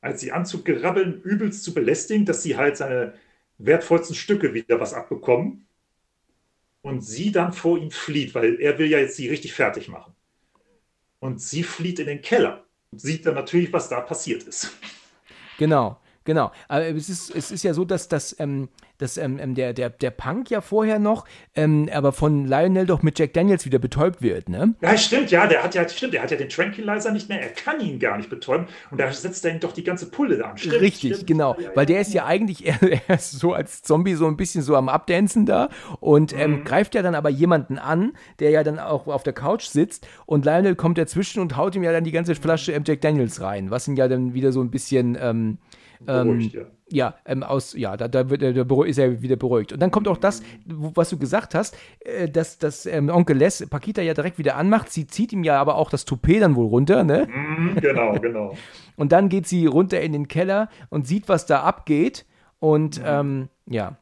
als 0.00 0.20
sie 0.20 0.30
anzugerabbeln, 0.30 1.20
übelst 1.22 1.64
zu 1.64 1.74
belästigen, 1.74 2.26
dass 2.26 2.42
sie 2.42 2.56
halt 2.56 2.76
seine 2.76 3.14
wertvollsten 3.58 4.14
Stücke 4.14 4.54
wieder 4.54 4.78
was 4.78 4.94
abbekommen 4.94 5.66
und 6.84 7.00
sie 7.00 7.32
dann 7.32 7.54
vor 7.54 7.78
ihm 7.78 7.90
flieht, 7.90 8.34
weil 8.34 8.60
er 8.60 8.78
will 8.78 8.88
ja 8.88 8.98
jetzt 8.98 9.16
sie 9.16 9.28
richtig 9.28 9.54
fertig 9.54 9.88
machen. 9.88 10.12
Und 11.18 11.40
sie 11.40 11.62
flieht 11.62 11.98
in 11.98 12.06
den 12.06 12.20
Keller 12.20 12.62
und 12.92 13.00
sieht 13.00 13.24
dann 13.24 13.34
natürlich, 13.34 13.72
was 13.72 13.88
da 13.88 14.02
passiert 14.02 14.42
ist. 14.42 14.70
Genau. 15.56 15.98
Genau. 16.24 16.52
Aber 16.68 16.86
es 16.86 17.08
ist, 17.08 17.34
es 17.34 17.50
ist 17.50 17.62
ja 17.64 17.74
so, 17.74 17.84
dass, 17.84 18.08
dass, 18.08 18.38
ähm, 18.40 18.68
dass 18.98 19.18
ähm, 19.18 19.38
ähm, 19.40 19.54
der, 19.54 19.72
der, 19.72 19.90
der 19.90 20.10
Punk 20.10 20.50
ja 20.50 20.60
vorher 20.60 20.98
noch, 20.98 21.26
ähm, 21.54 21.90
aber 21.92 22.12
von 22.12 22.46
Lionel 22.46 22.86
doch 22.86 23.02
mit 23.02 23.18
Jack 23.18 23.34
Daniels 23.34 23.66
wieder 23.66 23.78
betäubt 23.78 24.22
wird, 24.22 24.48
ne? 24.48 24.74
Ja, 24.80 24.96
stimmt, 24.96 25.30
ja, 25.30 25.46
der 25.46 25.62
hat 25.62 25.74
ja, 25.74 25.86
stimmt, 25.88 26.14
der 26.14 26.22
hat 26.22 26.30
ja 26.30 26.36
den 26.36 26.48
Tranquilizer 26.48 27.10
nicht 27.10 27.28
mehr, 27.28 27.42
er 27.42 27.48
kann 27.48 27.80
ihn 27.80 27.98
gar 27.98 28.16
nicht 28.16 28.30
betäuben 28.30 28.66
und 28.90 29.00
da 29.00 29.12
setzt 29.12 29.44
er 29.44 29.52
ihm 29.52 29.60
doch 29.60 29.72
die 29.72 29.84
ganze 29.84 30.10
Pulle 30.10 30.38
da 30.38 30.50
an. 30.50 30.58
Stimmt, 30.58 30.80
Richtig, 30.80 31.14
stimmt. 31.14 31.26
genau. 31.26 31.54
Ja, 31.58 31.64
ja, 31.64 31.70
Weil 31.74 31.86
der 31.86 32.00
ist 32.00 32.14
ja 32.14 32.24
eigentlich, 32.24 32.66
er, 32.82 32.82
er, 32.82 33.16
ist 33.16 33.32
so 33.32 33.52
als 33.52 33.82
Zombie 33.82 34.14
so 34.14 34.26
ein 34.26 34.36
bisschen 34.36 34.62
so 34.62 34.76
am 34.76 34.88
Abdancen 34.88 35.44
da 35.44 35.68
und 36.00 36.32
ähm, 36.32 36.60
mhm. 36.60 36.64
greift 36.64 36.94
ja 36.94 37.02
dann 37.02 37.14
aber 37.14 37.28
jemanden 37.28 37.78
an, 37.78 38.12
der 38.38 38.50
ja 38.50 38.62
dann 38.62 38.78
auch 38.78 39.08
auf 39.08 39.24
der 39.24 39.32
Couch 39.32 39.64
sitzt 39.64 40.06
und 40.24 40.44
Lionel 40.44 40.76
kommt 40.76 40.96
dazwischen 40.96 41.40
und 41.40 41.56
haut 41.56 41.74
ihm 41.74 41.82
ja 41.82 41.92
dann 41.92 42.04
die 42.04 42.12
ganze 42.12 42.34
Flasche 42.34 42.72
ähm, 42.72 42.84
Jack 42.86 43.00
Daniels 43.02 43.40
rein, 43.40 43.70
was 43.70 43.86
ihn 43.88 43.96
ja 43.96 44.08
dann 44.08 44.34
wieder 44.34 44.52
so 44.52 44.62
ein 44.62 44.70
bisschen, 44.70 45.18
Beruhigt, 46.04 46.54
ähm, 46.54 46.60
ja. 46.60 46.66
Ja, 46.90 47.14
ähm, 47.24 47.42
aus, 47.42 47.72
ja, 47.72 47.96
da, 47.96 48.08
da, 48.08 48.28
wird, 48.28 48.42
da 48.42 48.84
ist 48.84 48.98
er 48.98 49.22
wieder 49.22 49.36
beruhigt. 49.36 49.72
Und 49.72 49.80
dann 49.80 49.90
kommt 49.90 50.06
auch 50.06 50.18
das, 50.18 50.42
was 50.66 51.08
du 51.08 51.18
gesagt 51.18 51.54
hast, 51.54 51.76
äh, 52.00 52.28
dass, 52.28 52.58
dass 52.58 52.86
ähm, 52.86 53.08
Onkel 53.08 53.36
Les 53.38 53.66
Pakita 53.68 54.02
ja 54.02 54.12
direkt 54.14 54.38
wieder 54.38 54.56
anmacht. 54.56 54.90
Sie 54.90 55.06
zieht 55.06 55.32
ihm 55.32 55.44
ja 55.44 55.60
aber 55.60 55.76
auch 55.76 55.90
das 55.90 56.04
Toupet 56.04 56.42
dann 56.42 56.56
wohl 56.56 56.66
runter, 56.66 57.02
ne? 57.02 57.26
Mm, 57.26 57.80
genau, 57.80 58.12
genau. 58.20 58.54
und 58.96 59.12
dann 59.12 59.28
geht 59.28 59.46
sie 59.46 59.66
runter 59.66 60.00
in 60.00 60.12
den 60.12 60.28
Keller 60.28 60.68
und 60.90 61.06
sieht, 61.06 61.28
was 61.28 61.46
da 61.46 61.62
abgeht. 61.62 62.26
Und 62.60 62.98
mhm. 62.98 63.04
ähm, 63.06 63.48
ja, 63.66 63.96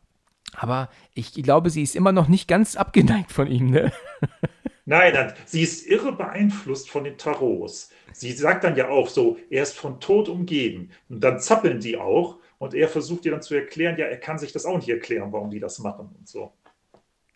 aber 0.55 0.89
ich 1.15 1.33
glaube, 1.35 1.71
sie 1.71 1.83
ist 1.83 1.97
immer 1.97 2.13
noch 2.13 2.29
nicht 2.29 2.49
ganz 2.49 2.77
abgeneigt 2.77 3.33
von 3.33 3.47
ihm, 3.47 3.71
ne? 3.71 3.93
Nein, 4.85 5.33
sie 5.47 5.63
ist 5.63 5.87
irre 5.87 6.13
beeinflusst 6.13 6.91
von 6.91 7.05
den 7.05 7.17
Tarots. 7.17 7.91
Sie 8.13 8.33
sagt 8.33 8.65
dann 8.65 8.77
ja 8.77 8.89
auch 8.89 9.09
so, 9.09 9.39
er 9.49 9.63
ist 9.63 9.79
von 9.79 10.01
Tod 10.01 10.29
umgeben. 10.29 10.91
Und 11.09 11.23
dann 11.23 11.39
zappeln 11.39 11.81
die 11.81 11.97
auch 11.97 12.39
und 12.59 12.75
er 12.75 12.89
versucht 12.89 13.25
ihr 13.25 13.33
dann 13.33 13.43
zu 13.43 13.55
erklären, 13.55 13.97
ja, 13.97 14.07
er 14.07 14.19
kann 14.19 14.39
sich 14.39 14.53
das 14.53 14.67
auch 14.67 14.77
nicht 14.77 14.89
erklären, 14.89 15.33
warum 15.33 15.51
die 15.51 15.61
das 15.61 15.79
machen 15.79 16.11
und 16.19 16.29
so. 16.29 16.53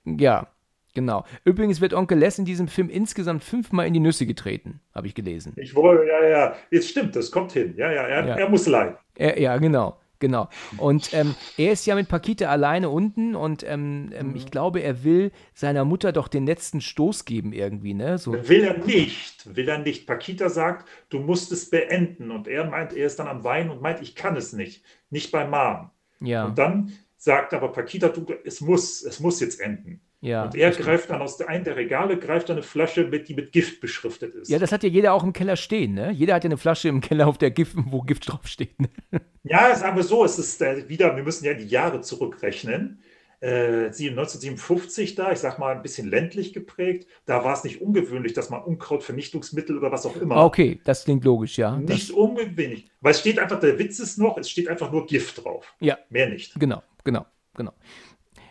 Ja, 0.05 0.48
genau. 0.94 1.24
Übrigens 1.44 1.81
wird 1.81 1.94
Onkel 1.94 2.18
Les 2.18 2.39
in 2.39 2.44
diesem 2.44 2.68
Film 2.68 2.89
insgesamt 2.89 3.44
fünfmal 3.44 3.86
in 3.86 3.94
die 3.94 4.01
Nüsse 4.01 4.27
getreten, 4.27 4.81
habe 4.94 5.06
ich 5.06 5.14
gelesen. 5.14 5.52
Ich 5.56 5.74
wollte, 5.74 6.06
ja, 6.06 6.27
ja, 6.27 6.56
jetzt 6.70 6.89
stimmt, 6.89 7.14
das 7.14 7.31
kommt 7.31 7.52
hin. 7.52 7.74
Ja, 7.77 7.93
ja, 7.93 8.02
er, 8.02 8.27
ja. 8.27 8.35
er 8.36 8.48
muss 8.48 8.66
leiden. 8.66 8.97
Er, 9.16 9.40
ja, 9.40 9.56
genau. 9.59 9.98
Genau. 10.18 10.48
Und 10.78 11.12
ähm, 11.12 11.34
er 11.56 11.72
ist 11.72 11.86
ja 11.86 11.94
mit 11.94 12.09
Pakita 12.09 12.47
alleine 12.47 12.88
unten 12.88 13.34
und 13.34 13.62
ähm, 13.64 14.10
ähm, 14.14 14.34
ich 14.34 14.47
mhm. 14.47 14.51
glaube, 14.51 14.80
er 14.80 15.05
will 15.05 15.30
seiner 15.55 15.84
Mutter 15.84 16.12
doch 16.12 16.28
den 16.28 16.47
letzten 16.47 16.80
Stoß 16.80 17.24
geben 17.24 17.52
irgendwie, 17.52 17.94
ne? 17.94 18.18
So. 18.18 18.32
Will 18.32 18.64
er 18.64 18.78
nicht, 18.78 19.55
will 19.56 19.68
er 19.68 19.78
nicht. 19.78 20.06
Pakita 20.06 20.48
sagt, 20.48 20.88
du 21.10 21.18
musst 21.18 21.52
es 21.52 21.68
beenden 21.70 22.30
und 22.30 22.48
er 22.48 22.64
meint, 22.64 22.93
er 22.94 23.06
ist 23.06 23.18
dann 23.18 23.28
am 23.28 23.44
Weinen 23.44 23.70
und 23.70 23.82
meint, 23.82 24.01
ich 24.01 24.14
kann 24.14 24.36
es 24.36 24.52
nicht, 24.52 24.84
nicht 25.10 25.30
bei 25.32 25.47
Mom. 25.47 25.90
Ja. 26.20 26.47
Und 26.47 26.59
dann 26.59 26.93
sagt 27.16 27.52
aber 27.55 27.72
Pakita, 27.72 28.09
du, 28.09 28.26
es 28.44 28.60
muss, 28.60 29.02
es 29.02 29.20
muss 29.20 29.40
jetzt 29.40 29.60
enden. 29.60 30.01
Ja, 30.20 30.44
und 30.44 30.55
er 30.55 30.70
greift 30.70 31.10
dann 31.10 31.20
aus 31.20 31.40
einem 31.43 31.64
der 31.64 31.76
Regale, 31.76 32.18
greift 32.18 32.51
eine 32.51 32.62
Flasche 32.62 33.05
mit, 33.05 33.28
die 33.28 33.34
mit 33.34 33.52
Gift 33.52 33.80
beschriftet 33.80 34.34
ist. 34.34 34.48
Ja, 34.48 34.59
das 34.59 34.72
hat 34.72 34.82
ja 34.82 34.88
jeder 34.88 35.12
auch 35.12 35.22
im 35.22 35.32
Keller 35.32 35.56
stehen, 35.56 35.94
ne? 35.94 36.10
Jeder 36.10 36.34
hat 36.34 36.44
ja 36.44 36.48
eine 36.48 36.56
Flasche 36.56 36.88
im 36.88 37.01
Keller, 37.01 37.28
auf 37.28 37.38
der 37.38 37.51
Gift, 37.51 37.76
wo 37.76 38.01
Gift 38.01 38.28
draufsteht. 38.28 38.80
Ne? 38.80 38.88
Ja, 39.48 39.76
sagen 39.76 39.94
wir 39.94 40.02
so, 40.02 40.24
es 40.24 40.40
ist 40.40 40.60
äh, 40.60 40.88
wieder, 40.88 41.14
wir 41.14 41.22
müssen 41.22 41.44
ja 41.44 41.55
die 41.55 41.66
Jahre 41.68 42.01
zurückrechnen. 42.01 42.98
Äh, 43.40 43.90
1957 43.90 45.14
da, 45.14 45.30
ich 45.30 45.38
sag 45.38 45.60
mal 45.60 45.76
ein 45.76 45.82
bisschen 45.82 46.09
ländlich 46.09 46.52
geprägt, 46.52 47.06
da 47.26 47.44
war 47.44 47.52
es 47.52 47.62
nicht 47.62 47.80
ungewöhnlich, 47.80 48.32
dass 48.32 48.51
man 48.51 48.62
Unkrautvernichtungsmittel 48.62 49.78
oder 49.78 49.93
was 49.93 50.05
auch 50.05 50.16
immer. 50.16 50.43
Okay, 50.44 50.80
das 50.84 51.05
klingt 51.05 51.24
logisch, 51.24 51.59
ja. 51.59 51.76
Nicht 51.76 52.09
das... 52.09 52.10
ungewöhnlich, 52.10 52.90
weil 53.01 53.12
es 53.12 53.20
steht 53.20 53.38
einfach, 53.38 53.60
der 53.60 53.78
Witz 53.78 54.01
ist 54.01 54.18
noch, 54.18 54.36
es 54.36 54.51
steht 54.51 54.66
einfach 54.66 54.90
nur 54.90 55.06
Gift 55.06 55.44
drauf. 55.44 55.74
Ja. 55.78 55.97
Mehr 56.09 56.28
nicht. 56.28 56.59
Genau, 56.59 56.82
genau, 57.05 57.26
genau. 57.55 57.72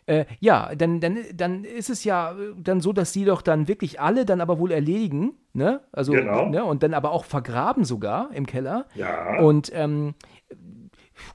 Äh, 0.07 0.25
ja, 0.39 0.75
dann, 0.75 0.99
dann, 0.99 1.17
dann 1.33 1.63
ist 1.63 1.89
es 1.89 2.03
ja 2.03 2.31
äh, 2.31 2.53
dann 2.57 2.79
so, 2.79 2.93
dass 2.93 3.11
sie 3.11 3.25
doch 3.25 3.41
dann 3.41 3.67
wirklich 3.67 3.99
alle 3.99 4.25
dann 4.25 4.39
aber 4.39 4.59
wohl 4.59 4.71
erledigen, 4.71 5.33
ne? 5.53 5.81
Also, 5.91 6.11
genau. 6.11 6.47
ne? 6.47 6.63
Und 6.63 6.83
dann 6.83 6.93
aber 6.93 7.11
auch 7.11 7.25
vergraben 7.25 7.85
sogar 7.85 8.29
im 8.31 8.45
Keller. 8.45 8.85
Ja. 8.93 9.39
Und 9.39 9.71
ähm, 9.73 10.13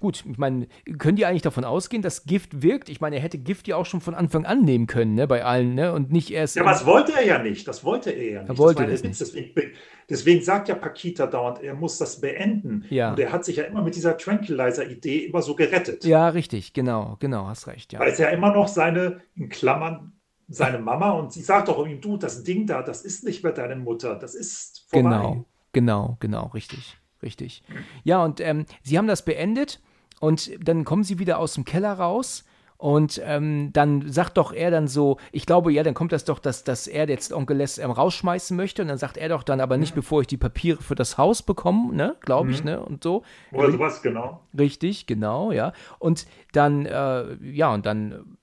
gut, 0.01 0.25
ich 0.29 0.39
meine, 0.39 0.67
können 0.99 1.17
die 1.17 1.27
eigentlich 1.27 1.43
davon 1.43 1.65
ausgehen, 1.65 2.03
dass 2.03 2.25
Gift 2.25 2.63
wirkt? 2.63 2.89
Ich 2.89 3.01
meine, 3.01 3.17
er 3.17 3.23
hätte 3.23 3.39
Gift 3.39 3.69
ja 3.69 3.77
auch 3.77 3.87
schon 3.87 4.01
von 4.01 4.15
Anfang 4.15 4.47
an 4.47 4.63
nehmen 4.63 4.87
können, 4.87 5.15
ne, 5.15 5.27
bei 5.27 5.45
allen, 5.45 5.75
ne? 5.75 5.93
Und 5.93 6.11
nicht 6.11 6.31
erst. 6.31 6.57
Ja, 6.57 6.65
was 6.65 6.87
wollte 6.87 7.13
er 7.13 7.25
ja 7.25 7.39
nicht. 7.43 7.69
Das 7.69 7.85
wollte 7.85 8.11
er 8.11 8.33
ja 8.33 8.41
nicht. 8.41 8.51
Er 8.51 8.59
wollte 8.59 8.87
das, 8.87 9.03
das 9.03 9.03
nicht. 9.03 9.21
Deswegen, 9.21 9.73
deswegen, 10.09 10.43
sagt 10.43 10.69
ja 10.69 10.75
Pakita 10.75 11.27
dauernd, 11.27 11.63
er 11.63 11.75
muss 11.75 11.99
das 11.99 12.21
beenden. 12.21 12.85
Ja. 12.91 13.11
Und 13.11 13.21
er 13.21 13.31
hat 13.31 13.45
sich 13.45 13.57
ja 13.57 13.65
immer 13.65 13.83
mit 13.83 13.95
dieser 13.95 14.17
Tranquilizer-Idee 14.17 15.27
immer 15.27 15.43
so 15.43 15.55
gerettet. 15.55 16.05
Ja, 16.05 16.29
richtig, 16.29 16.73
genau, 16.73 17.17
genau, 17.21 17.47
hast 17.47 17.67
recht. 17.67 17.93
Ja. 17.93 18.01
Weil 18.01 18.11
es 18.11 18.19
ja 18.19 18.29
immer 18.29 18.53
noch 18.53 18.69
seine, 18.69 19.21
in 19.37 19.49
Klammern, 19.51 20.13
seine 20.49 20.79
Mama 20.79 21.11
und 21.11 21.33
sie 21.33 21.43
sagt 21.43 21.69
doch 21.69 21.87
ihm, 21.87 22.01
du, 22.01 22.17
das 22.17 22.43
Ding 22.43 22.67
da, 22.67 22.83
das 22.83 23.03
ist 23.03 23.25
nicht 23.25 23.45
mehr 23.45 23.53
deine 23.53 23.77
Mutter, 23.77 24.17
das 24.17 24.35
ist 24.35 24.87
vorbei. 24.89 25.09
Genau, 25.11 25.45
genau, 25.73 26.17
genau, 26.21 26.47
richtig, 26.49 26.99
richtig. 27.23 27.63
Ja, 28.03 28.25
und 28.25 28.41
ähm, 28.41 28.65
sie 28.83 28.99
haben 28.99 29.07
das 29.07 29.25
beendet 29.25 29.81
und 30.21 30.51
dann 30.65 30.85
kommen 30.85 31.03
sie 31.03 31.19
wieder 31.19 31.39
aus 31.39 31.55
dem 31.55 31.65
Keller 31.65 31.95
raus 31.95 32.45
und 32.81 33.21
ähm, 33.27 33.75
dann 33.75 34.11
sagt 34.11 34.39
doch 34.39 34.55
er 34.55 34.71
dann 34.71 34.89
so, 34.89 35.19
ich 35.33 35.45
glaube, 35.45 35.71
ja, 35.71 35.83
dann 35.83 35.93
kommt 35.93 36.13
das 36.13 36.25
doch, 36.25 36.39
dass, 36.39 36.65
dass 36.65 36.87
er 36.87 37.07
jetzt 37.11 37.31
Onkel 37.31 37.59
Les 37.59 37.77
ähm, 37.77 37.91
rausschmeißen 37.91 38.57
möchte. 38.57 38.81
Und 38.81 38.89
dann 38.89 38.97
sagt 38.97 39.19
er 39.19 39.29
doch 39.29 39.43
dann 39.43 39.61
aber 39.61 39.77
nicht, 39.77 39.95
mhm. 39.95 40.01
bevor 40.01 40.23
ich 40.23 40.29
die 40.29 40.39
Papiere 40.39 40.83
für 40.83 40.95
das 40.95 41.19
Haus 41.19 41.43
bekomme, 41.43 41.95
ne, 41.95 42.17
glaube 42.23 42.53
ich, 42.53 42.61
mhm. 42.61 42.71
ne? 42.71 42.81
Und 42.81 43.05
so. 43.05 43.23
Oder 43.53 43.71
sowas, 43.71 44.01
genau. 44.01 44.41
Richtig, 44.59 45.07
genau, 45.07 45.53
ja. 45.53 45.75
Und 45.99 46.27
dann, 46.53 46.87
äh, 46.87 47.35
ja, 47.43 47.75
und 47.75 47.85
dann 47.85 48.39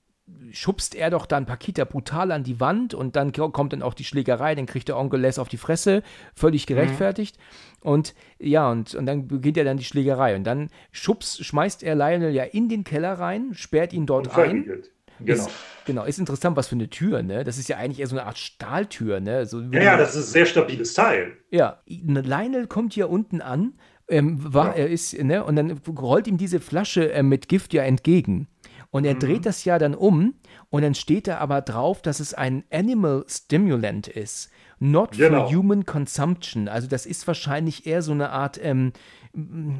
schubst 0.52 0.94
er 0.94 1.10
doch 1.10 1.26
dann 1.26 1.46
Pakita 1.46 1.84
brutal 1.84 2.32
an 2.32 2.44
die 2.44 2.60
Wand 2.60 2.94
und 2.94 3.16
dann 3.16 3.32
kommt 3.32 3.72
dann 3.72 3.82
auch 3.82 3.94
die 3.94 4.04
Schlägerei, 4.04 4.54
dann 4.54 4.66
kriegt 4.66 4.88
der 4.88 4.96
Onkel 4.96 5.20
Les 5.20 5.38
auf 5.38 5.48
die 5.48 5.56
Fresse, 5.56 6.02
völlig 6.34 6.64
mhm. 6.64 6.74
gerechtfertigt. 6.74 7.36
Mhm. 7.36 7.88
Und 7.90 8.14
ja, 8.38 8.70
und, 8.70 8.94
und 8.94 9.06
dann 9.06 9.28
beginnt 9.28 9.56
ja 9.56 9.64
dann 9.64 9.76
die 9.76 9.84
Schlägerei. 9.84 10.34
Und 10.36 10.44
dann 10.44 10.70
schubst, 10.92 11.44
schmeißt 11.44 11.82
er 11.82 11.94
Lionel 11.94 12.32
ja 12.32 12.44
in 12.44 12.68
den 12.68 12.84
Keller 12.84 13.14
rein, 13.14 13.54
sperrt 13.54 13.92
ihn 13.92 14.06
dort 14.06 14.36
ein. 14.36 14.82
Genau. 15.20 15.46
Ist, 15.46 15.50
genau, 15.84 16.04
ist 16.04 16.18
interessant, 16.18 16.56
was 16.56 16.68
für 16.68 16.76
eine 16.76 16.90
Tür, 16.90 17.22
ne? 17.22 17.42
Das 17.42 17.58
ist 17.58 17.68
ja 17.68 17.76
eigentlich 17.76 17.98
eher 17.98 18.06
so 18.06 18.16
eine 18.16 18.26
Art 18.26 18.38
Stahltür, 18.38 19.20
ne? 19.20 19.46
So, 19.46 19.60
ja, 19.60 19.82
ja, 19.82 19.96
das 19.96 20.14
ist 20.14 20.28
ein 20.28 20.32
sehr 20.32 20.46
stabiles 20.46 20.94
Teil. 20.94 21.36
Ja, 21.50 21.82
Lionel 21.86 22.68
kommt 22.68 22.92
hier 22.94 23.10
unten 23.10 23.40
an, 23.40 23.74
ähm, 24.08 24.54
war, 24.54 24.76
ja. 24.76 24.84
er 24.84 24.88
ist, 24.88 25.20
ne? 25.20 25.44
Und 25.44 25.56
dann 25.56 25.80
rollt 25.88 26.26
ihm 26.26 26.38
diese 26.38 26.60
Flasche 26.60 27.12
äh, 27.12 27.22
mit 27.22 27.48
Gift 27.48 27.74
ja 27.74 27.82
entgegen. 27.82 28.48
Und 28.90 29.04
er 29.04 29.14
mhm. 29.14 29.18
dreht 29.18 29.46
das 29.46 29.64
ja 29.64 29.78
dann 29.78 29.94
um 29.94 30.34
und 30.70 30.82
dann 30.82 30.94
steht 30.94 31.28
da 31.28 31.38
aber 31.38 31.60
drauf, 31.60 32.00
dass 32.00 32.20
es 32.20 32.32
ein 32.32 32.64
Animal 32.72 33.24
Stimulant 33.28 34.08
ist. 34.08 34.50
Not 34.80 35.12
genau. 35.12 35.46
for 35.46 35.54
human 35.54 35.84
consumption. 35.84 36.68
Also 36.68 36.86
das 36.88 37.04
ist 37.04 37.26
wahrscheinlich 37.26 37.86
eher 37.86 38.00
so 38.00 38.12
eine 38.12 38.30
Art 38.30 38.58
ähm, 38.62 38.92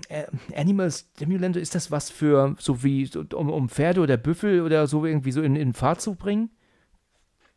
äh, 0.09 0.25
Animal 0.55 0.91
Stimulant. 0.91 1.57
Ist 1.57 1.75
das 1.75 1.91
was 1.91 2.11
für, 2.11 2.57
so 2.59 2.83
wie, 2.83 3.07
so, 3.07 3.25
um, 3.35 3.49
um, 3.51 3.69
Pferde 3.69 4.01
oder 4.01 4.17
Büffel 4.17 4.61
oder 4.61 4.87
so 4.87 5.07
irgendwie 5.07 5.33
so 5.33 5.41
in, 5.41 5.57
in 5.57 5.73
Fahrt 5.73 6.01
zu 6.01 6.15
bringen? 6.15 6.51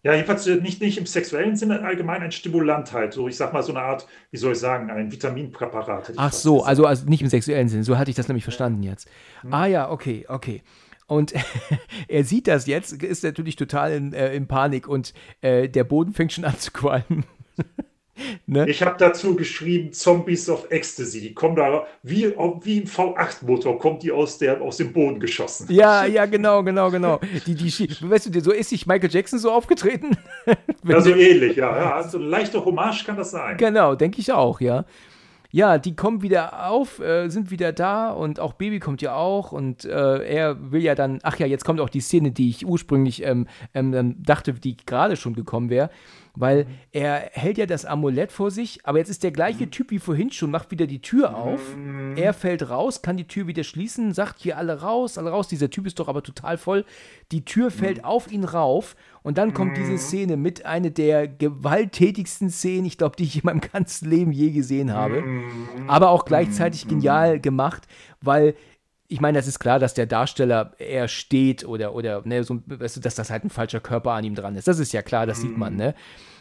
Ja, 0.04 0.14
jedenfalls 0.14 0.48
äh, 0.48 0.56
nicht, 0.56 0.82
nicht 0.82 0.98
im 0.98 1.06
sexuellen 1.06 1.56
Sinne 1.56 1.82
allgemein 1.82 2.22
ein 2.22 2.32
Stimulant 2.32 2.94
halt. 2.94 3.14
So, 3.14 3.28
ich 3.28 3.38
sag 3.38 3.54
mal 3.54 3.62
so 3.62 3.72
eine 3.72 3.82
Art, 3.82 4.08
wie 4.32 4.38
soll 4.38 4.54
ich 4.54 4.60
sagen, 4.60 4.90
ein 4.90 5.12
Vitaminpräparat. 5.12 6.14
Ach 6.16 6.34
so, 6.34 6.64
also, 6.64 6.86
also 6.86 7.08
nicht 7.08 7.22
im 7.22 7.28
sexuellen 7.28 7.70
Sinne. 7.70 7.84
So 7.84 7.98
hatte 7.98 8.10
ich 8.10 8.16
das 8.16 8.28
nämlich 8.28 8.44
verstanden 8.44 8.84
jetzt. 8.84 9.10
Hm. 9.42 9.54
Ah 9.54 9.66
ja, 9.66 9.92
okay, 9.92 10.26
okay. 10.28 10.64
Und 11.12 11.34
er 12.08 12.24
sieht 12.24 12.48
das 12.48 12.68
jetzt, 12.68 13.04
ist 13.04 13.26
natürlich 13.26 13.58
total 13.58 13.92
in, 13.92 14.14
äh, 14.14 14.34
in 14.34 14.48
Panik 14.48 14.88
und 14.88 15.14
äh, 15.42 15.68
der 15.68 15.84
Boden 15.84 16.14
fängt 16.14 16.32
schon 16.32 16.46
an 16.46 16.58
zu 16.58 16.72
qualmen. 16.72 17.26
ne? 18.46 18.70
Ich 18.70 18.82
habe 18.82 18.96
dazu 18.98 19.36
geschrieben 19.36 19.92
Zombies 19.92 20.50
of 20.50 20.72
Ecstasy. 20.72 21.20
Die 21.20 21.34
kommen 21.34 21.58
da 21.58 21.86
wie, 22.02 22.34
wie 22.64 22.80
ein 22.80 22.88
V8-Motor, 22.88 23.78
kommt 23.78 24.04
die 24.04 24.14
aus, 24.14 24.38
der, 24.38 24.62
aus 24.62 24.78
dem 24.78 24.94
Boden 24.94 25.20
geschossen. 25.20 25.68
Ja, 25.70 26.06
ja, 26.06 26.26
genau, 26.28 26.64
genau, 26.64 26.90
genau. 26.90 27.20
Die, 27.46 27.56
die, 27.56 27.90
weißt 28.10 28.34
du, 28.34 28.40
so 28.40 28.54
ist 28.54 28.70
sich 28.70 28.88
Michael 28.88 29.12
Jackson 29.12 29.38
so 29.38 29.52
aufgetreten? 29.52 30.16
ja, 30.86 31.02
so 31.02 31.14
ähnlich, 31.14 31.58
ja. 31.58 31.76
ja. 31.76 31.96
Also 31.96 32.20
eine 32.20 32.28
leichte 32.28 32.64
Hommage 32.64 33.04
kann 33.04 33.18
das 33.18 33.32
sein. 33.32 33.58
Genau, 33.58 33.96
denke 33.96 34.22
ich 34.22 34.32
auch, 34.32 34.62
ja 34.62 34.86
ja, 35.52 35.78
die 35.78 35.96
kommen 35.96 36.22
wieder 36.22 36.70
auf, 36.70 37.00
äh, 37.00 37.30
sind 37.30 37.52
wieder 37.52 37.74
da 37.74 38.10
und 38.12 38.40
auch 38.40 38.54
Baby 38.54 38.80
kommt 38.80 39.02
ja 39.02 39.14
auch 39.16 39.52
und 39.52 39.86
äh, 39.86 40.24
er 40.24 40.72
will 40.72 40.82
ja 40.82 40.96
dann, 40.96 41.20
ach 41.24 41.38
ja, 41.40 41.46
jetzt 41.46 41.66
kommt 41.66 41.80
auch 41.80 41.90
die 41.90 42.02
Szene, 42.02 42.32
die 42.32 42.50
ich 42.50 42.66
ursprünglich 42.66 43.24
ähm, 43.24 43.48
ähm, 43.74 44.16
dachte, 44.24 44.54
die 44.54 44.78
gerade 44.78 45.16
schon 45.16 45.34
gekommen 45.34 45.70
wäre 45.70 45.90
weil 46.36 46.66
er 46.92 47.30
hält 47.34 47.58
ja 47.58 47.66
das 47.66 47.86
Amulett 47.86 48.32
vor 48.32 48.52
sich, 48.52 48.80
aber 48.84 48.98
jetzt 49.00 49.10
ist 49.10 49.24
der 49.24 49.32
gleiche 49.32 49.70
Typ 49.70 49.92
wie 49.92 50.00
vorhin 50.00 50.32
schon, 50.32 50.52
macht 50.52 50.72
wieder 50.72 50.88
die 50.88 51.02
Tür 51.02 51.36
auf. 51.36 51.62
Er 52.16 52.34
fällt 52.34 52.70
raus, 52.70 53.02
kann 53.02 53.18
die 53.18 53.28
Tür 53.28 53.48
wieder 53.48 53.64
schließen, 53.64 54.14
sagt 54.14 54.42
hier 54.42 54.58
alle 54.58 54.82
raus, 54.82 55.18
alle 55.18 55.30
raus. 55.30 55.48
Dieser 55.48 55.70
Typ 55.70 55.86
ist 55.86 56.00
doch 56.00 56.08
aber 56.08 56.24
total 56.24 56.58
voll. 56.58 56.86
Die 57.32 57.46
Tür 57.46 57.72
fällt 57.72 58.06
auf 58.06 58.32
ihn 58.32 58.44
rauf 58.44 58.96
und 59.24 59.38
dann 59.38 59.54
kommt 59.54 59.78
diese 59.78 59.98
Szene 59.98 60.38
mit 60.38 60.66
einer 60.66 60.90
der 60.90 61.28
gewalttätigsten 61.28 62.50
Szenen, 62.50 62.86
ich 62.86 62.98
glaube, 62.98 63.16
die 63.16 63.24
ich 63.24 63.36
in 63.36 63.42
meinem 63.46 63.62
ganzen 63.74 64.10
Leben 64.10 64.32
je 64.32 64.52
gesehen 64.52 64.94
habe. 64.94 65.24
Aber 65.88 66.10
auch 66.10 66.26
gleichzeitig 66.26 66.88
genial 66.88 67.40
gemacht, 67.40 67.88
weil 68.22 68.56
ich 69.12 69.20
meine, 69.20 69.38
das 69.38 69.48
ist 69.48 69.60
klar, 69.60 69.78
dass 69.78 69.94
der 69.94 70.06
Darsteller 70.06 70.72
eher 70.80 71.10
steht 71.10 71.66
oder, 71.66 71.94
oder 71.94 72.22
ne, 72.24 72.44
so, 72.46 72.62
weißt 72.66 72.96
du, 72.96 73.02
dass 73.02 73.16
das 73.16 73.30
halt 73.30 73.44
ein 73.44 73.50
falscher 73.50 73.82
Körper 73.82 74.14
an 74.14 74.24
ihm 74.24 74.36
dran 74.36 74.56
ist. 74.56 74.70
Das 74.70 74.80
ist 74.80 74.94
ja 74.94 75.02
klar, 75.02 75.26
das 75.26 75.42
sieht 75.42 75.58
man, 75.58 75.76
ne? 75.76 75.94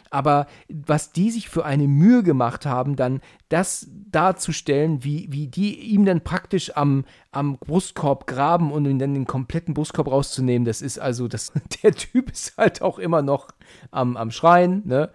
Aber 0.09 0.47
was 0.69 1.11
die 1.11 1.31
sich 1.31 1.49
für 1.49 1.63
eine 1.65 1.87
Mühe 1.87 2.21
gemacht 2.21 2.65
haben, 2.65 2.97
dann 2.97 3.21
das 3.47 3.87
darzustellen, 3.89 5.05
wie, 5.05 5.27
wie 5.31 5.47
die 5.47 5.79
ihm 5.79 6.05
dann 6.05 6.21
praktisch 6.21 6.75
am, 6.75 7.05
am 7.31 7.57
Brustkorb 7.57 8.27
graben 8.27 8.71
und 8.73 8.85
ihn 8.85 8.99
dann 8.99 9.13
den 9.13 9.25
kompletten 9.25 9.73
Brustkorb 9.73 10.07
rauszunehmen, 10.07 10.65
das 10.65 10.81
ist 10.81 10.97
also, 10.97 11.27
das, 11.27 11.51
der 11.83 11.93
Typ 11.93 12.31
ist 12.31 12.57
halt 12.57 12.81
auch 12.81 12.99
immer 12.99 13.21
noch 13.21 13.49
am, 13.91 14.15
am 14.15 14.31
Schreien, 14.31 14.81
ne? 14.85 15.11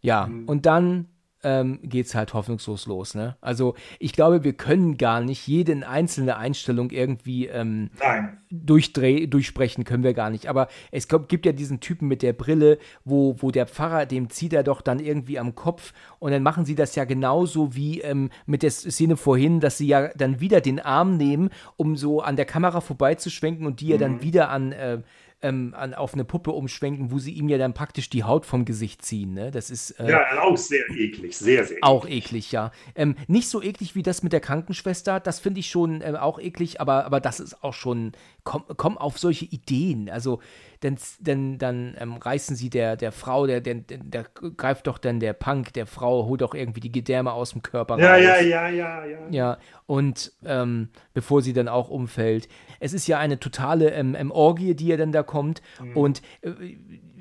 Ja, 0.00 0.26
mhm. 0.26 0.48
und 0.48 0.66
dann 0.66 1.06
ähm, 1.42 1.80
geht 1.82 2.06
es 2.06 2.14
halt 2.14 2.34
hoffnungslos 2.34 2.86
los. 2.86 3.14
Ne? 3.14 3.36
Also 3.40 3.74
ich 3.98 4.12
glaube, 4.12 4.44
wir 4.44 4.52
können 4.52 4.96
gar 4.96 5.20
nicht 5.20 5.46
jede 5.46 5.86
einzelne 5.86 6.36
Einstellung 6.36 6.90
irgendwie 6.90 7.46
ähm, 7.46 7.90
durchdreh, 8.50 9.26
durchsprechen, 9.26 9.84
können 9.84 10.04
wir 10.04 10.14
gar 10.14 10.30
nicht. 10.30 10.46
Aber 10.46 10.68
es 10.90 11.08
gibt 11.08 11.46
ja 11.46 11.52
diesen 11.52 11.80
Typen 11.80 12.08
mit 12.08 12.22
der 12.22 12.32
Brille, 12.32 12.78
wo, 13.04 13.36
wo 13.38 13.50
der 13.50 13.66
Pfarrer, 13.66 14.06
dem 14.06 14.30
zieht 14.30 14.52
er 14.52 14.62
doch 14.62 14.80
dann 14.80 15.00
irgendwie 15.00 15.38
am 15.38 15.54
Kopf 15.54 15.92
und 16.18 16.32
dann 16.32 16.42
machen 16.42 16.64
sie 16.64 16.74
das 16.74 16.94
ja 16.94 17.04
genauso 17.04 17.74
wie 17.74 18.00
ähm, 18.00 18.30
mit 18.46 18.62
der 18.62 18.70
Szene 18.70 19.16
vorhin, 19.16 19.60
dass 19.60 19.78
sie 19.78 19.86
ja 19.86 20.08
dann 20.08 20.40
wieder 20.40 20.60
den 20.60 20.80
Arm 20.80 21.16
nehmen, 21.16 21.50
um 21.76 21.96
so 21.96 22.20
an 22.20 22.36
der 22.36 22.44
Kamera 22.44 22.80
vorbeizuschwenken 22.80 23.66
und 23.66 23.80
die 23.80 23.88
ja 23.88 23.98
dann 23.98 24.16
mhm. 24.16 24.22
wieder 24.22 24.50
an 24.50 24.72
äh, 24.72 24.98
ähm, 25.42 25.74
an, 25.76 25.94
auf 25.94 26.14
eine 26.14 26.24
Puppe 26.24 26.52
umschwenken, 26.52 27.10
wo 27.10 27.18
sie 27.18 27.32
ihm 27.32 27.48
ja 27.48 27.58
dann 27.58 27.74
praktisch 27.74 28.08
die 28.08 28.24
Haut 28.24 28.46
vom 28.46 28.64
Gesicht 28.64 29.04
ziehen. 29.04 29.34
Ne? 29.34 29.50
Das 29.50 29.70
ist 29.70 29.90
äh, 29.92 30.10
ja 30.10 30.40
auch 30.40 30.56
sehr 30.56 30.88
eklig, 30.90 31.36
sehr, 31.36 31.64
sehr. 31.64 31.76
Eklig. 31.76 31.82
Auch 31.82 32.06
eklig, 32.08 32.52
ja. 32.52 32.70
Ähm, 32.94 33.16
nicht 33.26 33.48
so 33.48 33.62
eklig 33.62 33.94
wie 33.94 34.02
das 34.02 34.22
mit 34.22 34.32
der 34.32 34.40
Krankenschwester, 34.40 35.20
das 35.20 35.40
finde 35.40 35.60
ich 35.60 35.70
schon 35.70 36.00
äh, 36.00 36.14
auch 36.18 36.38
eklig, 36.38 36.80
aber, 36.80 37.04
aber 37.04 37.20
das 37.20 37.40
ist 37.40 37.62
auch 37.62 37.74
schon, 37.74 38.12
komm, 38.44 38.64
komm 38.76 38.96
auf 38.96 39.18
solche 39.18 39.44
Ideen. 39.44 40.08
Also 40.08 40.40
dann, 40.82 40.98
dann, 41.20 41.58
dann 41.58 41.96
ähm, 41.98 42.16
reißen 42.16 42.56
sie 42.56 42.68
der, 42.68 42.96
der 42.96 43.12
Frau, 43.12 43.46
der, 43.46 43.60
der, 43.60 43.76
der, 43.76 44.24
greift 44.56 44.88
doch 44.88 44.98
dann 44.98 45.20
der 45.20 45.32
Punk, 45.32 45.72
der 45.72 45.86
Frau, 45.86 46.26
holt 46.26 46.40
doch 46.40 46.54
irgendwie 46.54 46.80
die 46.80 46.90
Gedärme 46.90 47.32
aus 47.32 47.52
dem 47.52 47.62
Körper 47.62 47.98
ja, 47.98 48.14
raus. 48.14 48.22
Ja, 48.22 48.40
ja, 48.40 48.68
ja, 48.68 49.04
ja. 49.04 49.18
Ja, 49.30 49.58
und 49.86 50.32
ähm, 50.44 50.88
bevor 51.14 51.40
sie 51.40 51.52
dann 51.52 51.68
auch 51.68 51.88
umfällt. 51.88 52.48
Es 52.80 52.92
ist 52.92 53.06
ja 53.06 53.18
eine 53.18 53.38
totale 53.38 53.90
ähm, 53.92 54.16
ähm 54.18 54.32
Orgie, 54.32 54.74
die 54.74 54.88
ja 54.88 54.96
dann 54.96 55.12
da 55.12 55.22
kommt. 55.22 55.62
Mhm. 55.80 55.96
Und 55.96 56.22
äh, 56.42 56.50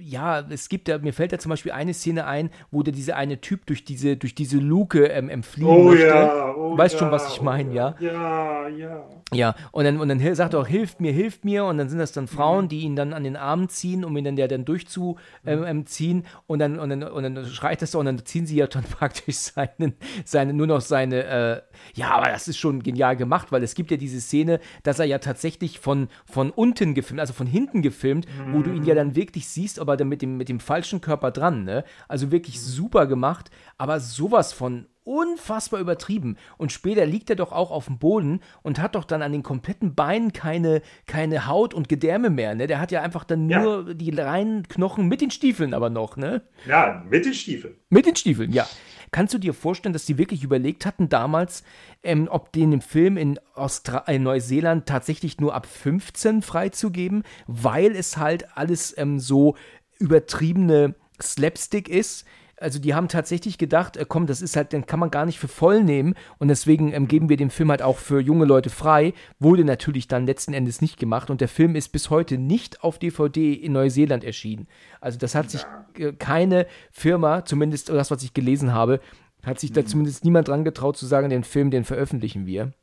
ja, 0.02 0.40
es 0.50 0.70
gibt 0.70 0.88
da, 0.88 0.98
mir 0.98 1.14
fällt 1.14 1.32
da 1.34 1.40
zum 1.40 1.50
Beispiel 1.50 1.72
eine 1.72 1.94
Szene 1.94 2.26
ein, 2.26 2.50
wo 2.72 2.84
der 2.84 2.94
diese 2.94 3.16
eine 3.16 3.42
Typ 3.42 3.66
durch 3.66 3.84
diese, 3.84 4.18
durch 4.18 4.36
diese 4.36 4.58
Luke 4.58 5.06
ähm, 5.06 5.30
entfliehen 5.30 5.70
oh, 5.70 5.84
möchte. 5.90 6.08
Ja, 6.08 6.56
oh, 6.56 6.78
weißt 6.78 6.94
ja, 6.94 7.00
schon, 7.00 7.12
was 7.12 7.34
ich 7.34 7.42
meine, 7.42 7.70
oh, 7.70 7.74
ja? 7.74 7.96
Ja, 8.00 8.68
ja. 8.68 9.04
Ja, 9.34 9.56
und 9.72 9.86
dann, 9.86 9.98
und 9.98 10.10
dann 10.10 10.36
sagt 10.36 10.54
er 10.54 10.60
auch, 10.60 10.68
hilft 10.68 11.00
mir, 11.00 11.14
hilft 11.14 11.46
mir. 11.46 11.64
Und 11.64 11.78
dann 11.78 11.88
sind 11.88 12.00
das 12.00 12.12
dann 12.12 12.28
Frauen, 12.28 12.66
mhm. 12.66 12.70
die 12.70 12.80
ihn 12.82 12.96
dann 12.98 13.14
an 13.14 13.24
den 13.24 13.38
Armen 13.38 13.70
ziehen, 13.70 14.04
um 14.04 14.16
ihn 14.18 14.26
dann, 14.26 14.36
der 14.36 14.50
dann 14.50 14.66
durchzuziehen. 14.66 15.16
Ähm, 15.46 15.64
ähm 15.66 16.24
und, 16.48 16.60
dann, 16.60 16.78
und, 16.78 16.90
dann, 16.90 17.04
und 17.04 17.24
dann 17.24 17.46
schreit 17.46 17.82
das 17.82 17.92
so 17.92 18.00
und 18.00 18.08
dann 18.08 18.26
ziehen 18.26 18.46
sie 18.46 18.58
ja 18.58 18.68
dann 18.68 18.84
praktisch 18.92 19.38
seinen, 19.38 19.94
seine, 20.26 20.54
nur 20.54 20.68
noch 20.68 20.82
seine, 20.82 21.24
äh, 21.24 21.62
ja, 21.94 22.12
aber 22.12 22.30
das 22.30 22.50
ist 22.50 22.58
schon 22.58 22.84
genial 22.84 23.16
gemacht, 23.16 23.54
weil 23.54 23.64
es 23.64 23.74
gibt 23.74 23.90
ja 23.90 23.96
diese 23.96 24.20
Szene, 24.20 24.60
dass 24.84 25.00
er 25.00 25.06
ja 25.06 25.20
tatsächlich 25.20 25.80
von, 25.80 26.10
von 26.26 26.52
unten 26.52 26.94
gefilmt, 26.94 27.22
also 27.22 27.32
von 27.32 27.48
hinten 27.48 27.82
gefilmt, 27.82 28.28
mhm. 28.48 28.54
wo 28.54 28.62
du 28.62 28.72
ihn 28.72 28.84
ja 28.84 28.96
dann 28.96 29.16
wirklich 29.16 29.48
siehst, 29.48 29.80
aber 29.92 29.98
dann 29.98 30.10
mit 30.10 30.22
dem, 30.22 30.38
mit 30.38 30.48
dem 30.48 30.62
falschen 30.62 31.02
Körper 31.02 31.32
dran, 31.32 31.66
ne? 31.66 31.84
Also 32.08 32.32
wirklich 32.32 32.56
mhm. 32.56 32.62
super 32.62 33.08
gemacht, 33.08 33.52
aber 33.78 34.00
sowas 34.00 34.54
von 34.54 34.88
unfassbar 35.04 35.80
übertrieben. 35.80 36.38
Und 36.58 36.72
später 36.72 37.06
liegt 37.06 37.30
er 37.30 37.36
doch 37.36 37.52
auch 37.52 37.72
auf 37.72 37.88
dem 37.88 37.98
Boden 37.98 38.40
und 38.62 38.80
hat 38.80 38.96
doch 38.96 39.04
dann 39.04 39.22
an 39.22 39.32
den 39.32 39.44
kompletten 39.44 39.96
Beinen 39.96 40.32
keine, 40.32 40.82
keine 41.08 41.48
Haut 41.48 41.74
und 41.74 41.90
Gedärme 41.90 42.30
mehr. 42.30 42.56
Ne? 42.56 42.68
Der 42.68 42.80
hat 42.80 42.92
ja 42.92 43.02
einfach 43.02 43.24
dann 43.24 43.48
nur 43.48 43.88
ja. 43.88 43.94
die 43.94 44.12
reinen 44.12 44.68
Knochen 44.68 45.08
mit 45.08 45.22
den 45.22 45.32
Stiefeln 45.32 45.74
aber 45.74 45.90
noch, 45.90 46.18
ne? 46.18 46.44
Ja, 46.68 47.04
mit 47.10 47.26
den 47.26 47.34
Stiefeln. 47.34 47.76
Mit 47.90 48.06
den 48.06 48.16
Stiefeln, 48.16 48.54
ja. 48.54 48.68
Kannst 49.14 49.34
du 49.34 49.40
dir 49.40 49.54
vorstellen, 49.54 49.92
dass 49.92 50.06
sie 50.06 50.18
wirklich 50.18 50.42
überlegt 50.42 50.86
hatten 50.86 51.10
damals, 51.10 51.64
ähm, 52.02 52.30
ob 52.32 52.54
den 52.54 52.72
im 52.72 52.80
Film 52.80 53.18
in, 53.18 53.40
Austra 53.56 54.00
in 54.08 54.24
Neuseeland 54.24 54.86
tatsächlich 54.86 55.38
nur 55.42 55.54
ab 55.54 55.66
15 55.66 56.42
freizugeben, 56.42 57.24
weil 57.46 57.94
es 57.94 58.16
halt 58.16 58.56
alles 58.56 58.98
ähm, 58.98 59.20
so 59.20 59.56
übertriebene 60.02 60.96
Slapstick 61.22 61.88
ist? 61.88 62.26
also 62.62 62.80
die 62.80 62.94
haben 62.94 63.08
tatsächlich 63.08 63.58
gedacht, 63.58 63.98
äh, 63.98 64.06
komm, 64.08 64.28
das 64.28 64.42
ist 64.42 64.56
halt, 64.56 64.72
den 64.72 64.86
kann 64.86 65.00
man 65.00 65.12
gar 65.12 65.26
nicht 65.26 65.40
für 65.40 65.48
voll 65.48 65.84
nehmen 65.84 66.14
und 66.38 66.48
deswegen 66.48 66.94
ähm, 66.94 67.08
geben 67.08 67.28
wir 67.28 67.38
den 67.38 67.50
Film 67.50 67.72
halt 67.72 67.82
auch 67.82 67.98
für 67.98 68.22
junge 68.22 68.46
Leute 68.46 68.70
frei. 68.70 69.14
Wurde 69.40 69.66
natürlich 69.66 70.08
dann 70.08 70.26
letzten 70.26 70.54
Endes 70.54 70.82
nicht 70.82 70.98
gemacht 70.98 71.30
und 71.30 71.42
der 71.42 71.48
Film 71.48 71.76
ist 71.76 71.90
bis 71.90 72.10
heute 72.10 72.38
nicht 72.38 72.84
auf 72.84 73.00
DVD 73.00 73.54
in 73.54 73.74
Neuseeland 73.74 74.24
erschienen. 74.24 74.68
Also 75.02 75.18
das 75.18 75.36
hat 75.36 75.50
sich 75.50 75.66
äh, 75.98 76.14
keine 76.14 76.68
Firma, 76.92 77.44
zumindest 77.44 77.90
das, 77.90 78.12
was 78.12 78.24
ich 78.24 78.34
gelesen 78.34 78.74
habe, 78.74 79.00
hat 79.44 79.60
sich 79.60 79.74
da 79.74 79.82
mhm. 79.82 79.88
zumindest 79.88 80.24
niemand 80.24 80.48
dran 80.48 80.64
getraut 80.64 80.98
zu 80.98 81.08
sagen, 81.08 81.30
den 81.30 81.44
Film, 81.44 81.72
den 81.72 81.84
veröffentlichen 81.84 82.46
wir. 82.46 82.74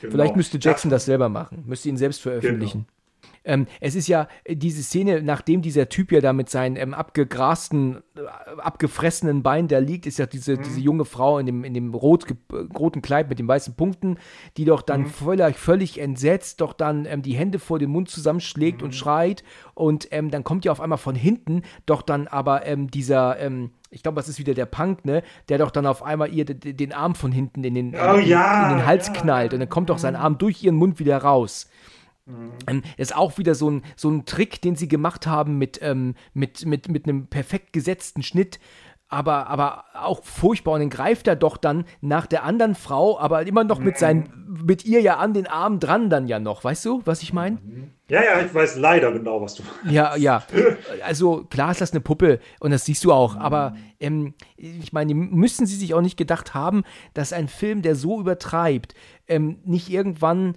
Genau. 0.00 0.12
Vielleicht 0.12 0.36
müsste 0.36 0.58
Jackson 0.60 0.90
das, 0.90 1.02
das 1.02 1.06
selber 1.06 1.28
machen, 1.28 1.62
müsste 1.66 1.88
ihn 1.88 1.96
selbst 1.96 2.20
veröffentlichen. 2.20 2.86
Genau. 2.86 2.93
Ähm, 3.44 3.66
es 3.80 3.94
ist 3.94 4.08
ja 4.08 4.28
äh, 4.44 4.56
diese 4.56 4.82
Szene, 4.82 5.22
nachdem 5.22 5.62
dieser 5.62 5.88
Typ 5.88 6.12
ja 6.12 6.20
da 6.20 6.32
mit 6.32 6.48
seinen 6.48 6.76
ähm, 6.76 6.94
abgegrasten, 6.94 8.02
äh, 8.16 8.60
abgefressenen 8.60 9.42
Beinen 9.42 9.68
da 9.68 9.78
liegt, 9.78 10.06
ist 10.06 10.18
ja 10.18 10.26
diese, 10.26 10.56
mhm. 10.56 10.62
diese 10.62 10.80
junge 10.80 11.04
Frau 11.04 11.38
in 11.38 11.46
dem, 11.46 11.64
in 11.64 11.74
dem 11.74 11.94
rot, 11.94 12.30
äh, 12.30 12.56
roten 12.76 13.02
Kleid 13.02 13.28
mit 13.28 13.38
den 13.38 13.46
weißen 13.46 13.74
Punkten, 13.74 14.18
die 14.56 14.64
doch 14.64 14.82
dann 14.82 15.02
mhm. 15.02 15.06
völlig, 15.06 15.56
völlig 15.56 16.00
entsetzt 16.00 16.60
doch 16.60 16.72
dann 16.72 17.04
ähm, 17.06 17.22
die 17.22 17.34
Hände 17.34 17.58
vor 17.58 17.78
den 17.78 17.90
Mund 17.90 18.08
zusammenschlägt 18.08 18.80
mhm. 18.80 18.86
und 18.86 18.94
schreit. 18.94 19.44
Und 19.74 20.08
ähm, 20.10 20.30
dann 20.30 20.44
kommt 20.44 20.64
ja 20.64 20.72
auf 20.72 20.80
einmal 20.80 20.98
von 20.98 21.14
hinten 21.14 21.62
doch 21.86 22.02
dann 22.02 22.26
aber 22.26 22.66
ähm, 22.66 22.90
dieser 22.90 23.38
ähm, 23.38 23.70
ich 23.90 24.02
glaube, 24.02 24.16
das 24.16 24.28
ist 24.28 24.40
wieder 24.40 24.54
der 24.54 24.66
Punk, 24.66 25.04
ne, 25.04 25.22
der 25.48 25.58
doch 25.58 25.70
dann 25.70 25.86
auf 25.86 26.02
einmal 26.02 26.32
ihr 26.34 26.44
den 26.44 26.92
Arm 26.92 27.14
von 27.14 27.30
hinten 27.30 27.62
in 27.62 27.74
den, 27.74 27.94
oh, 27.94 28.14
in, 28.14 28.26
ja, 28.26 28.68
in 28.68 28.78
den 28.78 28.86
Hals 28.86 29.06
ja. 29.06 29.12
knallt 29.12 29.54
und 29.54 29.60
dann 29.60 29.68
kommt 29.68 29.88
doch 29.88 29.98
sein. 29.98 30.16
Arm 30.16 30.36
durch 30.36 30.64
ihren 30.64 30.74
Mund 30.74 30.98
wieder 30.98 31.18
raus. 31.18 31.68
Mhm. 32.26 32.52
Ähm, 32.66 32.82
ist 32.96 33.14
auch 33.14 33.38
wieder 33.38 33.54
so 33.54 33.70
ein, 33.70 33.82
so 33.96 34.10
ein 34.10 34.24
Trick, 34.24 34.62
den 34.62 34.76
sie 34.76 34.88
gemacht 34.88 35.26
haben 35.26 35.58
mit, 35.58 35.78
ähm, 35.82 36.14
mit, 36.32 36.64
mit, 36.64 36.88
mit 36.88 37.06
einem 37.06 37.26
perfekt 37.26 37.72
gesetzten 37.72 38.22
Schnitt. 38.22 38.58
Aber, 39.08 39.46
aber 39.48 39.84
auch 39.94 40.24
furchtbar. 40.24 40.72
Und 40.74 40.80
dann 40.80 40.90
greift 40.90 41.28
er 41.28 41.36
doch 41.36 41.56
dann 41.56 41.84
nach 42.00 42.26
der 42.26 42.42
anderen 42.42 42.74
Frau, 42.74 43.18
aber 43.20 43.46
immer 43.46 43.62
noch 43.62 43.78
mit, 43.78 43.98
seinen, 43.98 44.22
mhm. 44.48 44.66
mit 44.66 44.84
ihr 44.86 45.02
ja 45.02 45.18
an 45.18 45.34
den 45.34 45.46
Arm 45.46 45.78
dran 45.78 46.08
dann 46.10 46.26
ja 46.26 46.40
noch. 46.40 46.64
Weißt 46.64 46.84
du, 46.86 47.02
was 47.04 47.22
ich 47.22 47.32
meine? 47.32 47.58
Mhm. 47.62 47.90
Ja, 48.08 48.22
ja, 48.22 48.40
ich 48.40 48.52
weiß 48.52 48.76
leider 48.76 49.12
genau, 49.12 49.40
was 49.40 49.54
du 49.54 49.62
meinst. 49.62 49.94
Ja, 49.94 50.16
ja. 50.16 50.42
Also 51.04 51.44
klar 51.44 51.70
ist 51.70 51.80
das 51.80 51.92
eine 51.92 52.00
Puppe 52.00 52.40
und 52.60 52.70
das 52.70 52.86
siehst 52.86 53.04
du 53.04 53.12
auch. 53.12 53.36
Aber 53.36 53.76
ähm, 54.00 54.34
ich 54.56 54.92
meine, 54.92 55.14
müssen 55.14 55.66
sie 55.66 55.76
sich 55.76 55.94
auch 55.94 56.00
nicht 56.00 56.16
gedacht 56.16 56.54
haben, 56.54 56.82
dass 57.12 57.32
ein 57.32 57.48
Film, 57.48 57.82
der 57.82 57.94
so 57.94 58.20
übertreibt, 58.20 58.94
ähm, 59.28 59.58
nicht 59.64 59.90
irgendwann 59.90 60.56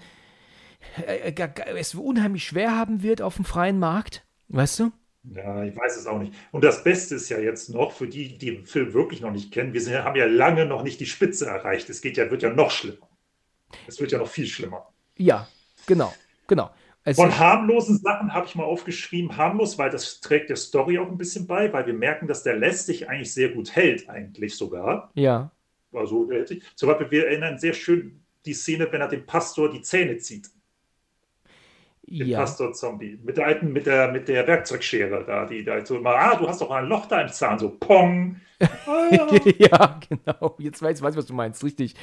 es 1.76 1.96
unheimlich 1.96 2.46
schwer 2.46 2.76
haben 2.76 3.04
wird 3.04 3.22
auf 3.22 3.36
dem 3.36 3.46
freien 3.46 3.80
Markt. 3.80 4.26
Weißt 4.50 4.80
du? 4.80 4.92
Ja, 5.24 5.64
ich 5.64 5.76
weiß 5.76 5.98
es 5.98 6.08
auch 6.08 6.20
nicht. 6.20 6.34
Und 6.52 6.64
das 6.64 6.84
Beste 6.84 7.16
ist 7.16 7.30
ja 7.30 7.40
jetzt 7.40 7.70
noch, 7.70 7.92
für 7.92 8.08
die, 8.08 8.38
die 8.38 8.56
den 8.56 8.66
Film 8.66 8.94
wirklich 8.94 9.22
noch 9.22 9.32
nicht 9.32 9.52
kennen, 9.52 9.74
wir 9.74 9.82
sind, 9.82 10.04
haben 10.04 10.16
ja 10.16 10.26
lange 10.26 10.66
noch 10.66 10.84
nicht 10.84 11.00
die 11.00 11.06
Spitze 11.06 11.48
erreicht. 11.48 11.90
Es 11.90 12.02
geht 12.02 12.18
ja, 12.18 12.32
wird 12.32 12.44
ja 12.44 12.50
noch 12.50 12.72
schlimmer. 12.72 13.10
Es 13.88 14.00
wird 14.00 14.12
ja 14.12 14.20
noch 14.20 14.30
viel 14.30 14.48
schlimmer. 14.48 14.88
Ja, 15.18 15.48
genau, 15.86 16.14
genau. 16.48 16.70
Es 17.04 17.18
Von 17.18 17.38
harmlosen 17.38 17.98
Sachen 18.00 18.34
habe 18.34 18.48
ich 18.48 18.56
mal 18.56 18.66
aufgeschrieben, 18.66 19.38
harmlos, 19.38 19.78
weil 19.78 19.90
das 19.90 20.20
trägt 20.20 20.50
der 20.50 20.58
Story 20.58 20.98
auch 20.98 21.08
ein 21.08 21.18
bisschen 21.18 21.48
bei, 21.48 21.72
weil 21.72 21.86
wir 21.86 21.94
merken, 21.94 22.28
dass 22.28 22.44
der 22.44 22.58
lässt 22.58 22.86
sich 22.86 23.10
eigentlich 23.10 23.34
sehr 23.34 23.50
gut 23.50 23.76
hält, 23.76 24.10
eigentlich 24.10 24.56
sogar. 24.56 25.12
Ja. 25.16 25.52
Also, 25.94 26.30
zum 26.76 26.90
Beispiel, 26.90 27.12
wir 27.12 27.28
erinnern 27.28 27.58
sehr 27.60 27.74
schön 27.74 28.24
die 28.46 28.54
Szene, 28.54 28.88
wenn 28.92 29.02
er 29.02 29.08
dem 29.08 29.26
Pastor 29.26 29.70
die 29.70 29.82
Zähne 29.82 30.18
zieht 30.18 30.50
den 32.08 32.28
ja. 32.28 32.40
Pastor 32.40 32.74
Zombie. 32.74 33.20
Mit 33.24 33.38
der 33.38 33.48
alten, 33.48 33.74
mit 33.74 33.86
der, 33.86 34.12
mit 34.12 34.28
der 34.28 34.48
Werkzeugschere 34.48 35.24
da, 35.26 35.46
die 35.46 35.64
da 35.64 35.86
so 35.86 35.98
immer, 35.98 36.16
ah, 36.16 36.36
du 36.36 36.48
hast 36.48 36.62
doch 36.62 36.72
ein 36.72 36.86
Loch 36.86 37.06
da 37.06 37.22
im 37.22 37.30
Zahn, 37.30 37.60
so 37.60 37.70
Pong. 37.70 38.38
Ah, 38.60 39.10
ja. 39.58 40.00
genau. 40.10 40.56
Jetzt 40.58 40.82
weiß 40.82 41.00
ich, 41.00 41.06
was 41.06 41.26
du 41.26 41.34
meinst, 41.34 41.64
richtig. 41.64 41.96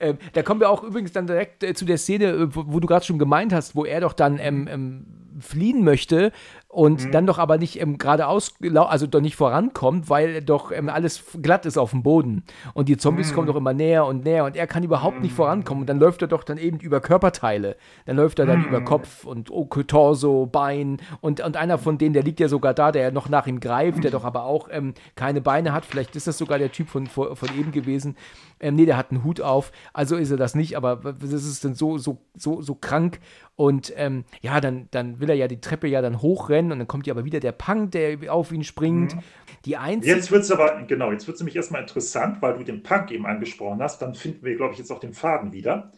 Ähm, 0.00 0.18
da 0.32 0.42
kommen 0.42 0.60
wir 0.60 0.70
auch 0.70 0.84
übrigens 0.84 1.12
dann 1.12 1.26
direkt 1.26 1.62
äh, 1.62 1.74
zu 1.74 1.84
der 1.84 1.98
Szene, 1.98 2.26
äh, 2.26 2.54
wo, 2.54 2.64
wo, 2.68 2.80
du 2.80 2.86
gerade 2.86 3.04
schon 3.04 3.18
gemeint 3.18 3.52
hast, 3.52 3.74
wo 3.74 3.84
er 3.84 4.00
doch 4.00 4.12
dann 4.12 4.38
ähm, 4.38 4.68
ähm, 4.70 5.06
fliehen 5.40 5.84
möchte 5.84 6.32
und 6.70 7.06
mhm. 7.06 7.12
dann 7.12 7.26
doch 7.26 7.38
aber 7.38 7.56
nicht 7.56 7.80
ähm, 7.80 7.96
geradeaus, 7.96 8.54
also 8.74 9.06
doch 9.06 9.22
nicht 9.22 9.36
vorankommt, 9.36 10.10
weil 10.10 10.42
doch 10.42 10.70
ähm, 10.70 10.90
alles 10.90 11.24
glatt 11.40 11.64
ist 11.64 11.78
auf 11.78 11.92
dem 11.92 12.02
Boden. 12.02 12.44
Und 12.74 12.90
die 12.90 12.98
Zombies 12.98 13.30
mhm. 13.30 13.34
kommen 13.34 13.46
doch 13.46 13.56
immer 13.56 13.72
näher 13.72 14.04
und 14.04 14.24
näher 14.24 14.44
und 14.44 14.54
er 14.54 14.66
kann 14.66 14.84
überhaupt 14.84 15.16
mhm. 15.16 15.22
nicht 15.22 15.34
vorankommen. 15.34 15.82
Und 15.82 15.86
dann 15.88 15.98
läuft 15.98 16.20
er 16.20 16.28
doch 16.28 16.44
dann 16.44 16.58
eben 16.58 16.78
über 16.78 17.00
Körperteile. 17.00 17.76
Dann 18.04 18.16
läuft 18.16 18.38
er 18.38 18.44
dann 18.44 18.66
über 18.66 18.80
mhm. 18.80 18.84
Kopf 18.84 19.24
und 19.24 19.50
oh, 19.50 19.64
Torso, 19.64 20.44
Bein 20.44 20.98
und, 21.22 21.40
und 21.40 21.56
einer 21.56 21.78
von 21.78 21.96
denen, 21.96 22.12
der 22.12 22.22
liegt 22.22 22.38
ja 22.38 22.48
sogar 22.48 22.74
da, 22.74 22.92
der 22.92 23.12
noch 23.12 23.30
nach 23.30 23.46
ihm 23.46 23.60
greift, 23.60 24.04
der 24.04 24.10
doch 24.10 24.24
aber 24.24 24.44
auch 24.44 24.68
ähm, 24.70 24.92
keine 25.14 25.40
Beine 25.40 25.72
hat. 25.72 25.86
Vielleicht 25.86 26.16
ist 26.16 26.26
das 26.26 26.36
sogar 26.36 26.58
der 26.58 26.70
Typ 26.70 26.90
von, 26.90 27.06
von 27.06 27.34
eben 27.58 27.72
gewesen. 27.72 28.14
Ähm, 28.60 28.74
nee, 28.74 28.86
der 28.86 28.96
hat 28.96 29.10
einen 29.10 29.24
Hut 29.24 29.40
auf. 29.40 29.72
Also 29.92 30.16
ist 30.16 30.30
er 30.30 30.36
das 30.36 30.54
nicht, 30.54 30.76
aber 30.76 30.96
das 30.96 31.32
ist 31.32 31.64
dann 31.64 31.74
so, 31.74 31.98
so, 31.98 32.18
so, 32.34 32.60
so 32.60 32.74
krank. 32.74 33.20
Und 33.56 33.92
ähm, 33.96 34.24
ja, 34.40 34.60
dann, 34.60 34.88
dann 34.90 35.20
will 35.20 35.30
er 35.30 35.36
ja 35.36 35.48
die 35.48 35.60
Treppe 35.60 35.88
ja 35.88 36.00
dann 36.02 36.22
hochrennen 36.22 36.72
und 36.72 36.78
dann 36.78 36.88
kommt 36.88 37.06
ja 37.06 37.14
aber 37.14 37.24
wieder 37.24 37.40
der 37.40 37.52
Punk, 37.52 37.92
der 37.92 38.32
auf 38.32 38.52
ihn 38.52 38.64
springt. 38.64 39.16
Mhm. 39.16 39.20
Die 39.64 39.76
einzige 39.76 40.14
jetzt 40.14 40.30
wird 40.30 40.42
es 40.42 40.50
aber, 40.50 40.82
genau, 40.82 41.10
jetzt 41.10 41.26
wird 41.26 41.34
es 41.36 41.40
nämlich 41.40 41.56
erstmal 41.56 41.80
interessant, 41.80 42.40
weil 42.40 42.56
du 42.56 42.64
den 42.64 42.82
Punk 42.82 43.10
eben 43.10 43.26
angesprochen 43.26 43.82
hast. 43.82 44.00
Dann 44.00 44.14
finden 44.14 44.44
wir, 44.44 44.56
glaube 44.56 44.72
ich, 44.72 44.78
jetzt 44.78 44.90
auch 44.90 45.00
den 45.00 45.12
Faden 45.12 45.52
wieder. 45.52 45.92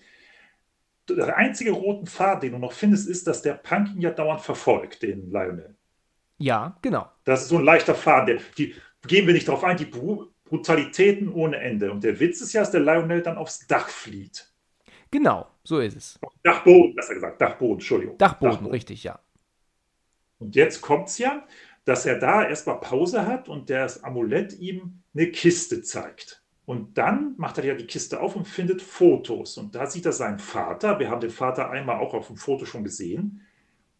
Der 1.08 1.36
einzige 1.36 1.72
roten 1.72 2.06
Faden, 2.06 2.40
den 2.40 2.52
du 2.52 2.58
noch 2.58 2.72
findest, 2.72 3.08
ist, 3.08 3.26
dass 3.26 3.42
der 3.42 3.54
Punk 3.54 3.94
ihn 3.94 4.00
ja 4.00 4.10
dauernd 4.10 4.40
verfolgt, 4.40 5.02
den 5.02 5.30
Lionel. 5.30 5.76
Ja, 6.38 6.78
genau. 6.82 7.08
Das 7.24 7.42
ist 7.42 7.48
so 7.48 7.58
ein 7.58 7.64
leichter 7.64 7.94
Faden. 7.94 8.26
Der, 8.26 8.38
die, 8.56 8.74
gehen 9.06 9.26
wir 9.26 9.34
nicht 9.34 9.48
darauf 9.48 9.64
ein, 9.64 9.76
die 9.76 9.90
Brutalitäten 10.50 11.32
ohne 11.32 11.58
Ende. 11.58 11.92
Und 11.92 12.02
der 12.02 12.18
Witz 12.18 12.40
ist 12.40 12.52
ja, 12.52 12.60
dass 12.60 12.72
der 12.72 12.80
Lionel 12.80 13.22
dann 13.22 13.38
aufs 13.38 13.66
Dach 13.68 13.88
flieht. 13.88 14.52
Genau, 15.12 15.46
so 15.62 15.78
ist 15.78 15.96
es. 15.96 16.18
Dachboden, 16.42 16.94
besser 16.94 17.14
gesagt, 17.14 17.40
Dachboden, 17.40 17.74
Entschuldigung. 17.74 18.18
Dachboden, 18.18 18.50
Dachboden. 18.50 18.72
richtig, 18.72 19.04
ja. 19.04 19.20
Und 20.40 20.56
jetzt 20.56 20.80
kommt 20.80 21.08
es 21.08 21.18
ja, 21.18 21.46
dass 21.84 22.04
er 22.04 22.18
da 22.18 22.48
erstmal 22.48 22.80
Pause 22.80 23.26
hat 23.26 23.48
und 23.48 23.70
das 23.70 24.02
Amulett 24.02 24.58
ihm 24.58 25.02
eine 25.14 25.30
Kiste 25.30 25.82
zeigt. 25.82 26.42
Und 26.66 26.98
dann 26.98 27.34
macht 27.36 27.58
er 27.58 27.64
ja 27.64 27.74
die 27.74 27.86
Kiste 27.86 28.20
auf 28.20 28.34
und 28.34 28.46
findet 28.46 28.82
Fotos. 28.82 29.56
Und 29.56 29.74
da 29.74 29.86
sieht 29.86 30.06
er 30.06 30.12
seinen 30.12 30.38
Vater. 30.40 30.98
Wir 30.98 31.10
haben 31.10 31.20
den 31.20 31.30
Vater 31.30 31.70
einmal 31.70 32.00
auch 32.00 32.14
auf 32.14 32.26
dem 32.26 32.36
Foto 32.36 32.64
schon 32.64 32.84
gesehen. 32.84 33.46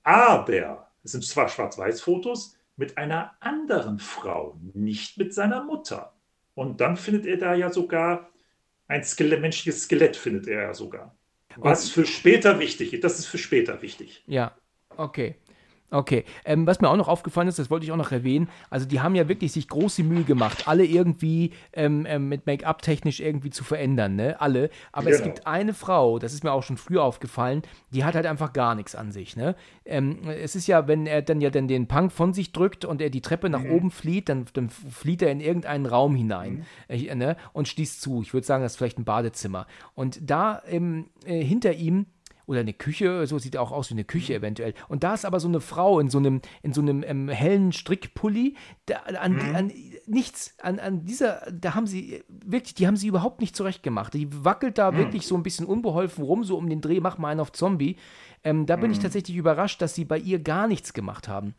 Aber 0.02 0.90
es 1.04 1.12
sind 1.12 1.24
zwar 1.24 1.48
Schwarz-Weiß-Fotos 1.48 2.56
mit 2.76 2.98
einer 2.98 3.36
anderen 3.40 3.98
Frau, 3.98 4.58
nicht 4.74 5.18
mit 5.18 5.32
seiner 5.32 5.62
Mutter. 5.62 6.12
Und 6.54 6.80
dann 6.80 6.96
findet 6.96 7.26
er 7.26 7.36
da 7.36 7.54
ja 7.54 7.70
sogar 7.70 8.30
ein 8.88 9.04
Skelett, 9.04 9.40
menschliches 9.40 9.84
Skelett 9.84 10.16
findet 10.16 10.48
er 10.48 10.62
ja 10.62 10.74
sogar. 10.74 11.16
Was 11.56 11.88
für 11.88 12.06
später 12.06 12.58
wichtig 12.58 12.92
ist. 12.92 13.04
Das 13.04 13.18
ist 13.18 13.26
für 13.26 13.38
später 13.38 13.82
wichtig. 13.82 14.22
Ja, 14.26 14.54
okay. 14.96 15.36
Okay, 15.90 16.24
ähm, 16.44 16.66
was 16.66 16.80
mir 16.80 16.88
auch 16.88 16.96
noch 16.96 17.08
aufgefallen 17.08 17.48
ist, 17.48 17.58
das 17.58 17.68
wollte 17.68 17.84
ich 17.84 17.90
auch 17.90 17.96
noch 17.96 18.12
erwähnen, 18.12 18.48
also 18.70 18.86
die 18.86 19.00
haben 19.00 19.16
ja 19.16 19.28
wirklich 19.28 19.50
sich 19.50 19.66
große 19.66 20.04
Mühe 20.04 20.22
gemacht, 20.22 20.68
alle 20.68 20.84
irgendwie 20.84 21.52
ähm, 21.72 22.06
ähm, 22.08 22.28
mit 22.28 22.46
Make-up 22.46 22.80
technisch 22.82 23.18
irgendwie 23.18 23.50
zu 23.50 23.64
verändern, 23.64 24.14
ne? 24.14 24.40
Alle. 24.40 24.70
Aber 24.92 25.06
genau. 25.06 25.16
es 25.16 25.22
gibt 25.24 25.46
eine 25.48 25.74
Frau, 25.74 26.20
das 26.20 26.32
ist 26.32 26.44
mir 26.44 26.52
auch 26.52 26.62
schon 26.62 26.76
früher 26.76 27.02
aufgefallen, 27.02 27.62
die 27.90 28.04
hat 28.04 28.14
halt 28.14 28.26
einfach 28.26 28.52
gar 28.52 28.76
nichts 28.76 28.94
an 28.94 29.10
sich, 29.10 29.36
ne? 29.36 29.56
Ähm, 29.84 30.20
es 30.28 30.54
ist 30.54 30.68
ja, 30.68 30.86
wenn 30.86 31.06
er 31.06 31.22
dann 31.22 31.40
ja 31.40 31.50
dann 31.50 31.66
den 31.66 31.88
Punk 31.88 32.12
von 32.12 32.32
sich 32.32 32.52
drückt 32.52 32.84
und 32.84 33.02
er 33.02 33.10
die 33.10 33.20
Treppe 33.20 33.50
nach 33.50 33.64
mhm. 33.64 33.72
oben 33.72 33.90
flieht, 33.90 34.28
dann, 34.28 34.46
dann 34.52 34.70
flieht 34.70 35.22
er 35.22 35.32
in 35.32 35.40
irgendeinen 35.40 35.86
Raum 35.86 36.14
hinein 36.14 36.64
mhm. 36.88 36.94
äh, 36.94 37.14
ne? 37.16 37.36
und 37.52 37.66
schließt 37.66 38.00
zu. 38.00 38.22
Ich 38.22 38.32
würde 38.32 38.46
sagen, 38.46 38.62
das 38.62 38.72
ist 38.72 38.78
vielleicht 38.78 38.98
ein 38.98 39.04
Badezimmer. 39.04 39.66
Und 39.94 40.20
da 40.22 40.62
ähm, 40.68 41.06
äh, 41.24 41.42
hinter 41.42 41.72
ihm 41.72 42.06
oder 42.46 42.60
eine 42.60 42.72
Küche, 42.72 43.26
so 43.26 43.38
sieht 43.38 43.56
auch 43.56 43.72
aus 43.72 43.90
wie 43.90 43.94
eine 43.94 44.04
Küche 44.04 44.32
mhm. 44.32 44.38
eventuell. 44.38 44.74
Und 44.88 45.04
da 45.04 45.14
ist 45.14 45.24
aber 45.24 45.40
so 45.40 45.48
eine 45.48 45.60
Frau 45.60 46.00
in 46.00 46.10
so 46.10 46.18
einem, 46.18 46.40
in 46.62 46.72
so 46.72 46.80
einem 46.80 47.02
ähm, 47.06 47.28
hellen 47.28 47.72
Strickpulli, 47.72 48.56
da, 48.86 48.96
an, 48.96 49.34
mhm. 49.34 49.54
an, 49.54 49.72
nichts, 50.06 50.54
an, 50.60 50.78
an 50.78 51.04
dieser, 51.04 51.46
da 51.52 51.74
haben 51.74 51.86
sie, 51.86 52.24
wirklich, 52.28 52.74
die 52.74 52.86
haben 52.86 52.96
sie 52.96 53.08
überhaupt 53.08 53.40
nicht 53.40 53.56
zurechtgemacht. 53.56 54.14
Die 54.14 54.28
wackelt 54.44 54.78
da 54.78 54.90
mhm. 54.90 54.98
wirklich 54.98 55.26
so 55.26 55.36
ein 55.36 55.42
bisschen 55.42 55.66
unbeholfen 55.66 56.24
rum, 56.24 56.44
so 56.44 56.56
um 56.56 56.68
den 56.68 56.80
Dreh, 56.80 57.00
mach 57.00 57.18
mal 57.18 57.28
einen 57.28 57.40
auf 57.40 57.52
Zombie. 57.52 57.96
Ähm, 58.44 58.66
da 58.66 58.76
bin 58.76 58.86
mhm. 58.86 58.92
ich 58.92 58.98
tatsächlich 59.00 59.36
überrascht, 59.36 59.82
dass 59.82 59.94
sie 59.94 60.04
bei 60.04 60.18
ihr 60.18 60.38
gar 60.38 60.66
nichts 60.66 60.92
gemacht 60.92 61.28
haben. 61.28 61.54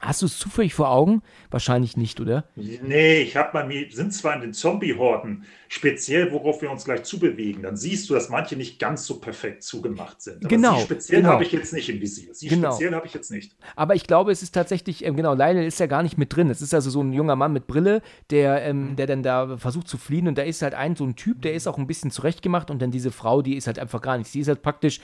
Hast 0.00 0.22
du 0.22 0.26
es 0.26 0.38
zufällig 0.38 0.72
vor 0.72 0.90
Augen? 0.90 1.22
Wahrscheinlich 1.50 1.98
nicht, 1.98 2.20
oder? 2.20 2.44
Nee, 2.56 3.20
ich 3.20 3.36
habe 3.36 3.50
mal 3.52 3.66
mir, 3.66 3.86
sind 3.90 4.14
zwar 4.14 4.34
in 4.34 4.40
den 4.40 4.54
Zombie-Horden, 4.54 5.44
speziell 5.68 6.32
worauf 6.32 6.62
wir 6.62 6.70
uns 6.70 6.84
gleich 6.86 7.02
zubewegen, 7.02 7.62
dann 7.62 7.76
siehst 7.76 8.08
du, 8.08 8.14
dass 8.14 8.30
manche 8.30 8.56
nicht 8.56 8.78
ganz 8.78 9.06
so 9.06 9.20
perfekt 9.20 9.62
zugemacht 9.62 10.22
sind. 10.22 10.38
Aber 10.38 10.48
genau. 10.48 10.76
Sie 10.76 10.84
speziell 10.84 11.20
genau. 11.20 11.34
habe 11.34 11.44
ich 11.44 11.52
jetzt 11.52 11.74
nicht 11.74 11.90
im 11.90 12.00
Visier. 12.00 12.34
Sie 12.34 12.48
genau. 12.48 12.70
speziell 12.70 12.94
habe 12.94 13.06
ich 13.06 13.12
jetzt 13.12 13.30
nicht. 13.30 13.54
Aber 13.76 13.94
ich 13.94 14.06
glaube, 14.06 14.32
es 14.32 14.42
ist 14.42 14.52
tatsächlich, 14.52 15.04
ähm, 15.04 15.16
genau, 15.16 15.34
Lionel 15.34 15.66
ist 15.66 15.78
ja 15.78 15.86
gar 15.86 16.02
nicht 16.02 16.16
mit 16.16 16.34
drin. 16.34 16.48
Es 16.48 16.62
ist 16.62 16.72
also 16.72 16.88
so 16.88 17.02
ein 17.02 17.12
junger 17.12 17.36
Mann 17.36 17.52
mit 17.52 17.66
Brille, 17.66 18.00
der, 18.30 18.62
ähm, 18.62 18.96
der 18.96 19.06
dann 19.06 19.22
da 19.22 19.58
versucht 19.58 19.86
zu 19.86 19.98
fliehen 19.98 20.28
und 20.28 20.38
da 20.38 20.42
ist 20.42 20.62
halt 20.62 20.72
ein 20.72 20.96
so 20.96 21.04
ein 21.04 21.14
Typ, 21.14 21.42
der 21.42 21.52
ist 21.52 21.66
auch 21.66 21.76
ein 21.76 21.86
bisschen 21.86 22.10
zurechtgemacht 22.10 22.70
und 22.70 22.80
dann 22.80 22.90
diese 22.90 23.10
Frau, 23.10 23.42
die 23.42 23.56
ist 23.56 23.66
halt 23.66 23.78
einfach 23.78 24.00
gar 24.00 24.16
nichts. 24.16 24.32
Die 24.32 24.40
ist 24.40 24.48
halt 24.48 24.62
praktisch 24.62 25.00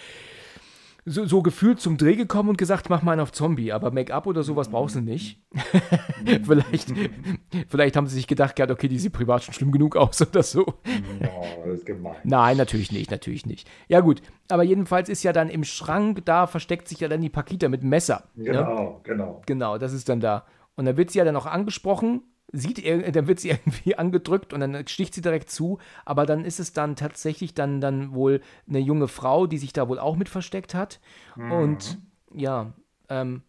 so, 1.09 1.25
so 1.25 1.41
gefühlt 1.41 1.81
zum 1.81 1.97
Dreh 1.97 2.17
gekommen 2.17 2.49
und 2.51 2.59
gesagt, 2.59 2.91
mach 2.91 3.03
mal 3.03 3.13
einen 3.13 3.21
auf 3.21 3.31
Zombie, 3.31 3.73
aber 3.73 3.93
Make-up 3.93 4.27
oder 4.27 4.43
sowas 4.43 4.69
brauchst 4.69 4.97
du 4.97 5.01
nicht. 5.01 5.41
vielleicht, 6.45 6.93
vielleicht 7.69 7.97
haben 7.97 8.09
sie 8.09 8.17
sich 8.17 8.27
gedacht, 8.27 8.59
ja, 8.59 8.69
okay, 8.69 8.89
die 8.89 8.99
sieht 8.99 9.13
privat 9.13 9.45
schon 9.45 9.55
schlimm 9.55 9.71
genug 9.71 9.95
aus 9.97 10.21
oder 10.21 10.43
so. 10.43 10.67
Oh, 10.67 11.63
das 11.65 11.79
ist 11.79 11.87
gemein. 11.87 12.17
Nein, 12.25 12.57
natürlich 12.57 12.91
nicht, 12.91 13.13
natürlich 13.13 13.47
nicht. 13.47 13.71
Ja, 13.87 14.01
gut, 14.01 14.21
aber 14.49 14.65
jedenfalls 14.65 15.09
ist 15.09 15.23
ja 15.23 15.33
dann 15.33 15.49
im 15.49 15.63
Schrank, 15.63 16.25
da 16.25 16.49
versteckt 16.49 16.89
sich 16.89 16.99
ja 16.99 17.09
dann 17.09 17.21
die 17.21 17.31
Pakita 17.31 17.69
mit 17.69 17.83
dem 17.83 17.91
Messer. 17.91 18.25
Ne? 18.35 18.47
Genau, 18.47 18.75
ne? 18.75 19.01
genau. 19.05 19.43
Genau, 19.47 19.79
das 19.79 19.93
ist 19.93 20.09
dann 20.09 20.21
da. 20.21 20.45
Und 20.75 20.87
dann 20.87 20.97
wird 20.97 21.13
sie 21.13 21.19
ja 21.19 21.25
dann 21.25 21.37
auch 21.37 21.47
angesprochen 21.47 22.23
sieht 22.53 22.79
er, 22.79 23.11
dann 23.13 23.27
wird 23.27 23.41
sie 23.41 23.51
irgendwie 23.51 23.97
angedrückt 23.97 24.53
und 24.53 24.61
dann 24.61 24.87
sticht 24.87 25.15
sie 25.15 25.23
direkt 25.23 25.51
zu, 25.51 25.79
aber 26.05 26.27
dann 26.27 26.45
ist 26.45 26.61
es 26.61 26.73
dann 26.73 26.97
tatsächlich 26.97 27.55
dann, 27.55 27.81
dann 27.81 28.15
wohl 28.15 28.41
eine 28.69 28.79
junge 28.79 29.09
Frau, 29.09 29.47
die 29.47 29.59
sich 29.59 29.73
da 29.73 29.89
wohl 29.89 29.99
auch 29.99 30.17
mit 30.17 30.29
versteckt 30.29 30.75
hat. 30.75 31.01
Mhm. 31.37 31.53
Und 31.53 31.99
ja, 32.35 32.73
ähm, 33.09 33.43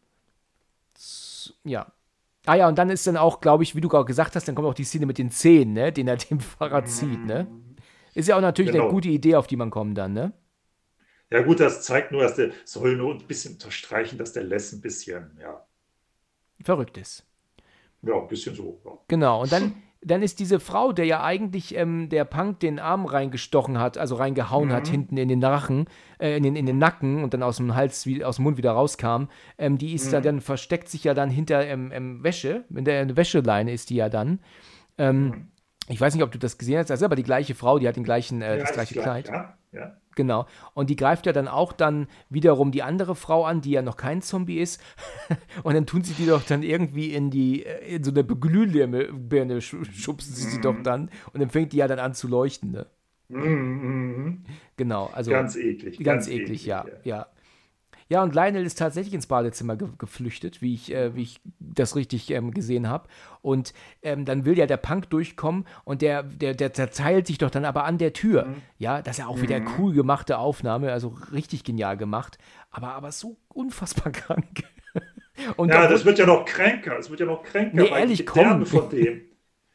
ja. 1.63 1.91
Ah 2.45 2.55
ja, 2.55 2.67
und 2.69 2.77
dann 2.77 2.89
ist 2.89 3.05
dann 3.05 3.17
auch, 3.17 3.41
glaube 3.41 3.63
ich, 3.63 3.75
wie 3.75 3.81
du 3.81 3.89
gerade 3.89 4.05
gesagt 4.05 4.35
hast, 4.35 4.47
dann 4.47 4.55
kommt 4.55 4.67
auch 4.67 4.73
die 4.73 4.85
Szene 4.85 5.05
mit 5.05 5.17
den 5.17 5.31
Zehen, 5.31 5.73
ne, 5.73 5.91
den 5.91 6.07
er 6.07 6.15
dem 6.15 6.39
Fahrrad 6.39 6.85
mhm. 6.85 6.89
zieht, 6.89 7.25
ne? 7.25 7.47
Ist 8.13 8.29
ja 8.29 8.37
auch 8.37 8.41
natürlich 8.41 8.71
genau. 8.71 8.85
eine 8.85 8.93
gute 8.93 9.09
Idee, 9.09 9.35
auf 9.35 9.47
die 9.47 9.57
man 9.57 9.69
kommen 9.69 9.93
dann, 9.93 10.13
ne? 10.13 10.33
Ja, 11.29 11.41
gut, 11.41 11.59
das 11.59 11.83
zeigt 11.83 12.13
nur, 12.13 12.23
dass 12.23 12.35
der 12.35 12.51
soll 12.63 12.95
nur 12.95 13.13
ein 13.13 13.27
bisschen 13.27 13.55
unterstreichen, 13.55 14.17
dass 14.17 14.31
der 14.31 14.43
Les 14.43 14.71
ein 14.71 14.81
bisschen, 14.81 15.37
ja. 15.41 15.65
Verrückt 16.63 16.97
ist. 16.97 17.26
Ja, 18.01 18.15
ein 18.19 18.27
bisschen 18.27 18.55
so. 18.55 18.79
Ja. 18.85 18.91
Genau, 19.07 19.41
und 19.41 19.51
dann, 19.51 19.73
dann 20.01 20.21
ist 20.21 20.39
diese 20.39 20.59
Frau, 20.59 20.93
der 20.93 21.05
ja 21.05 21.23
eigentlich 21.23 21.75
ähm, 21.75 22.09
der 22.09 22.25
Punk 22.25 22.59
den 22.59 22.79
Arm 22.79 23.05
reingestochen 23.05 23.79
hat, 23.79 23.97
also 23.97 24.15
reingehauen 24.15 24.69
mhm. 24.69 24.73
hat, 24.73 24.87
hinten 24.87 25.17
in 25.17 25.27
den 25.27 25.43
Rachen, 25.43 25.85
äh, 26.19 26.37
in, 26.37 26.43
den, 26.43 26.55
in 26.55 26.65
den 26.65 26.77
Nacken 26.77 27.23
und 27.23 27.33
dann 27.33 27.43
aus 27.43 27.57
dem 27.57 27.75
Hals, 27.75 28.05
wie, 28.05 28.23
aus 28.23 28.37
dem 28.37 28.43
Mund 28.43 28.57
wieder 28.57 28.71
rauskam, 28.71 29.25
ähm, 29.57 29.77
die 29.77 29.93
ist 29.93 30.07
mhm. 30.07 30.11
da 30.11 30.21
dann, 30.21 30.41
versteckt 30.41 30.89
sich 30.89 31.03
ja 31.03 31.13
dann 31.13 31.29
hinter 31.29 31.65
ähm, 31.65 31.91
ähm, 31.91 32.23
Wäsche, 32.23 32.65
in 32.73 32.85
der 32.85 33.15
Wäscheleine 33.15 33.71
ist 33.71 33.89
die 33.89 33.95
ja 33.95 34.09
dann. 34.09 34.39
Ähm, 34.97 35.23
mhm. 35.25 35.47
Ich 35.89 36.01
weiß 36.01 36.13
nicht, 36.13 36.23
ob 36.23 36.31
du 36.31 36.39
das 36.39 36.57
gesehen 36.57 36.79
hast, 36.79 36.89
das 36.89 36.99
ist 36.99 37.05
aber 37.05 37.15
die 37.15 37.23
gleiche 37.23 37.55
Frau, 37.55 37.79
die 37.79 37.87
hat 37.87 37.95
den 37.95 38.03
gleichen, 38.03 38.41
äh, 38.41 38.57
ja, 38.57 38.63
das 38.63 38.73
gleiche 38.73 38.99
Kleid. 38.99 39.29
Ja, 39.29 39.57
ja. 39.71 39.97
Genau. 40.17 40.47
Und 40.73 40.89
die 40.89 40.95
greift 40.95 41.27
ja 41.27 41.31
dann 41.31 41.47
auch 41.47 41.71
dann 41.71 42.07
wiederum 42.29 42.71
die 42.71 42.81
andere 42.81 43.15
Frau 43.15 43.45
an, 43.45 43.61
die 43.61 43.69
ja 43.69 43.83
noch 43.83 43.97
kein 43.97 44.23
Zombie 44.23 44.57
ist. 44.57 44.81
und 45.63 45.75
dann 45.75 45.85
tun 45.85 46.03
sie 46.03 46.15
die 46.15 46.25
doch 46.25 46.43
dann 46.43 46.63
irgendwie 46.63 47.13
in 47.13 47.29
die, 47.29 47.63
äh, 47.65 47.95
in 47.95 48.03
so 48.03 48.09
eine 48.09 48.25
Glühbirne 48.25 49.61
schubsen 49.61 50.33
sie 50.33 50.49
sie 50.49 50.59
doch 50.59 50.79
mhm. 50.79 50.83
dann. 50.83 51.11
Und 51.33 51.39
dann 51.39 51.51
fängt 51.51 51.71
die 51.71 51.77
ja 51.77 51.87
dann 51.87 51.99
an 51.99 52.15
zu 52.15 52.27
leuchten, 52.27 52.71
ne? 52.71 52.87
Mhm. 53.29 54.43
Genau, 54.75 55.11
also. 55.13 55.29
Ganz 55.29 55.55
eklig. 55.55 55.97
Ganz, 55.97 56.25
ganz 56.25 56.27
eklig, 56.29 56.41
eklig, 56.41 56.65
ja. 56.65 56.85
ja. 57.03 57.17
ja. 57.17 57.27
Ja, 58.09 58.23
und 58.23 58.33
Lionel 58.35 58.65
ist 58.65 58.77
tatsächlich 58.77 59.13
ins 59.13 59.27
Badezimmer 59.27 59.75
ge 59.75 59.89
geflüchtet, 59.97 60.61
wie 60.61 60.73
ich, 60.73 60.93
äh, 60.93 61.15
wie 61.15 61.23
ich 61.23 61.41
das 61.59 61.95
richtig 61.95 62.31
ähm, 62.31 62.51
gesehen 62.51 62.87
habe. 62.89 63.07
Und 63.41 63.73
ähm, 64.01 64.25
dann 64.25 64.45
will 64.45 64.57
ja 64.57 64.65
der 64.65 64.77
Punk 64.77 65.09
durchkommen 65.09 65.65
und 65.83 66.01
der, 66.01 66.23
der, 66.23 66.53
der 66.53 66.73
zerteilt 66.73 67.27
sich 67.27 67.37
doch 67.37 67.49
dann 67.49 67.65
aber 67.65 67.83
an 67.85 67.97
der 67.97 68.13
Tür. 68.13 68.45
Mhm. 68.45 68.55
Ja, 68.77 69.01
das 69.01 69.17
ist 69.17 69.19
ja 69.19 69.27
auch 69.27 69.41
wieder 69.41 69.59
mhm. 69.59 69.67
cool 69.77 69.93
gemachte 69.93 70.37
Aufnahme, 70.37 70.91
also 70.91 71.15
richtig 71.31 71.63
genial 71.63 71.97
gemacht, 71.97 72.37
aber, 72.71 72.93
aber 72.93 73.11
so 73.11 73.37
unfassbar 73.49 74.11
krank. 74.11 74.63
Und 75.55 75.69
ja, 75.69 75.87
das 75.87 76.03
wird 76.03 76.17
ja 76.17 76.25
noch 76.25 76.45
kränker. 76.45 76.97
Es 76.97 77.09
wird 77.09 77.19
ja 77.19 77.25
noch 77.25 77.43
kränker. 77.43 77.75
Nee, 77.75 77.89
ehrlich, 77.89 78.25
komm. 78.25 78.65
Von 78.65 78.89
dem. 78.89 79.21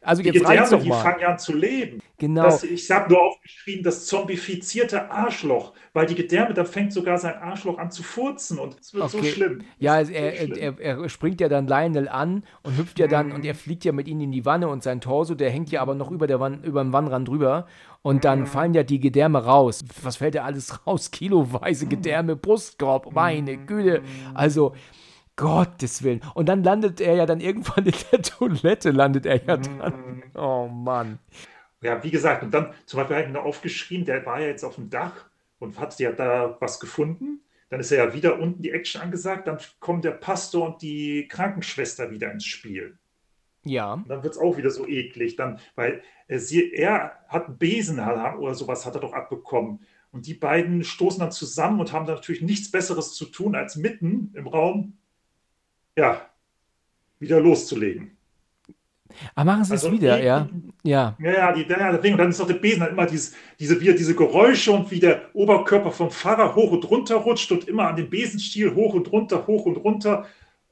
Also 0.02 0.22
jetzt 0.22 0.34
die 0.34 0.40
Gedärme, 0.40 0.78
die 0.78 0.90
fangen 0.90 1.20
ja 1.20 1.28
an 1.28 1.38
zu 1.38 1.54
leben. 1.54 2.00
Genau. 2.18 2.42
Das, 2.42 2.64
ich 2.64 2.90
habe 2.90 3.12
nur 3.12 3.22
aufgeschrieben, 3.22 3.82
das 3.82 4.06
zombifizierte 4.06 5.10
Arschloch, 5.10 5.72
weil 5.92 6.06
die 6.06 6.14
Gedärme, 6.14 6.54
da 6.54 6.64
fängt 6.64 6.92
sogar 6.92 7.18
sein 7.18 7.34
Arschloch 7.34 7.78
an 7.78 7.90
zu 7.90 8.02
furzen 8.02 8.58
und 8.58 8.78
es 8.80 8.94
wird 8.94 9.04
okay. 9.04 9.16
so 9.18 9.24
schlimm. 9.24 9.62
Ja, 9.78 10.00
er, 10.00 10.36
schlimm. 10.36 10.78
Er, 10.78 10.78
er, 10.78 11.08
springt 11.08 11.40
ja 11.40 11.48
dann 11.48 11.66
Lionel 11.66 12.08
an 12.08 12.44
und 12.62 12.76
hüpft 12.76 12.98
ja 12.98 13.06
dann 13.06 13.28
mhm. 13.28 13.34
und 13.34 13.44
er 13.44 13.54
fliegt 13.54 13.84
ja 13.84 13.92
mit 13.92 14.08
ihm 14.08 14.20
in 14.20 14.32
die 14.32 14.44
Wanne 14.44 14.68
und 14.68 14.82
sein 14.82 15.00
Torso, 15.00 15.34
der 15.34 15.50
hängt 15.50 15.70
ja 15.70 15.82
aber 15.82 15.94
noch 15.94 16.10
über, 16.10 16.26
der 16.26 16.40
Wann, 16.40 16.62
über 16.62 16.82
dem 16.82 16.92
Wannrand 16.92 17.28
drüber 17.28 17.66
und 18.02 18.24
dann 18.24 18.40
mhm. 18.40 18.46
fallen 18.46 18.74
ja 18.74 18.82
die 18.82 19.00
Gedärme 19.00 19.44
raus. 19.44 19.84
Was 20.02 20.16
fällt 20.16 20.34
ja 20.34 20.44
alles 20.44 20.86
raus? 20.86 21.10
Kiloweise 21.12 21.86
Gedärme, 21.86 22.36
Brustkorb, 22.36 23.12
meine 23.12 23.56
Güte. 23.56 24.02
Also 24.34 24.74
Gottes 25.36 26.02
Willen. 26.02 26.20
Und 26.34 26.48
dann 26.48 26.62
landet 26.62 27.00
er 27.00 27.14
ja 27.14 27.26
dann 27.26 27.40
irgendwann 27.40 27.86
in 27.86 27.94
der 28.10 28.22
Toilette, 28.22 28.90
landet 28.90 29.26
er 29.26 29.44
ja 29.44 29.56
dann. 29.56 30.16
Mhm. 30.16 30.22
Oh 30.34 30.68
Mann. 30.68 31.18
Ja, 31.80 32.02
wie 32.04 32.10
gesagt, 32.10 32.42
und 32.42 32.52
dann 32.52 32.72
zum 32.86 32.98
Beispiel 32.98 33.16
habe 33.16 33.26
ich 33.26 33.32
noch 33.32 33.44
aufgeschrieben, 33.44 34.04
der 34.04 34.24
war 34.24 34.40
ja 34.40 34.46
jetzt 34.46 34.64
auf 34.64 34.76
dem 34.76 34.88
Dach 34.88 35.26
und 35.58 35.78
hat 35.80 35.98
ja 35.98 36.12
da 36.12 36.56
was 36.60 36.78
gefunden. 36.78 37.40
Dann 37.70 37.80
ist 37.80 37.90
er 37.90 38.04
ja 38.04 38.14
wieder 38.14 38.38
unten 38.38 38.62
die 38.62 38.70
Action 38.70 39.00
angesagt. 39.00 39.48
Dann 39.48 39.58
kommen 39.80 40.02
der 40.02 40.10
Pastor 40.10 40.66
und 40.66 40.82
die 40.82 41.26
Krankenschwester 41.28 42.10
wieder 42.10 42.30
ins 42.30 42.44
Spiel. 42.44 42.98
Ja. 43.64 43.94
Und 43.94 44.10
dann 44.10 44.22
wird 44.22 44.34
es 44.34 44.40
auch 44.40 44.56
wieder 44.56 44.70
so 44.70 44.86
eklig, 44.86 45.36
dann, 45.36 45.58
weil 45.74 46.02
er, 46.28 46.38
sie, 46.38 46.72
er 46.72 47.12
hat 47.28 47.46
einen 47.46 47.58
Besen 47.58 48.00
oder 48.00 48.54
sowas 48.54 48.84
hat 48.84 48.94
er 48.94 49.00
doch 49.00 49.12
abbekommen. 49.12 49.80
Und 50.10 50.26
die 50.26 50.34
beiden 50.34 50.84
stoßen 50.84 51.20
dann 51.20 51.32
zusammen 51.32 51.80
und 51.80 51.92
haben 51.92 52.06
dann 52.06 52.16
natürlich 52.16 52.42
nichts 52.42 52.70
Besseres 52.70 53.14
zu 53.14 53.24
tun, 53.24 53.54
als 53.54 53.76
mitten 53.76 54.32
im 54.34 54.46
Raum 54.46 54.98
ja, 55.96 56.20
wieder 57.18 57.40
loszulegen. 57.40 58.16
Aber 59.34 59.52
machen 59.52 59.64
sie 59.64 59.72
also 59.72 59.88
es 59.88 59.92
wieder, 59.92 60.22
ja? 60.22 60.48
Ja. 60.82 61.16
Ja, 61.18 61.32
ja, 61.32 61.52
die, 61.52 61.62
ja, 61.68 61.92
deswegen, 61.92 62.14
und 62.14 62.18
dann 62.18 62.30
ist 62.30 62.40
doch 62.40 62.46
der 62.46 62.54
Besen 62.54 62.80
dann 62.80 62.90
immer 62.90 63.06
dieses, 63.06 63.34
diese, 63.58 63.80
wieder 63.80 63.92
diese 63.92 64.14
Geräusche 64.14 64.72
und 64.72 64.90
wie 64.90 65.00
der 65.00 65.22
Oberkörper 65.34 65.90
vom 65.90 66.10
Pfarrer 66.10 66.54
hoch 66.54 66.72
und 66.72 66.90
runter 66.90 67.16
rutscht 67.16 67.52
und 67.52 67.68
immer 67.68 67.88
an 67.88 67.96
den 67.96 68.10
Besenstiel 68.10 68.74
hoch 68.74 68.94
und 68.94 69.10
runter, 69.12 69.46
hoch 69.46 69.66
und 69.66 69.76
runter. 69.76 70.26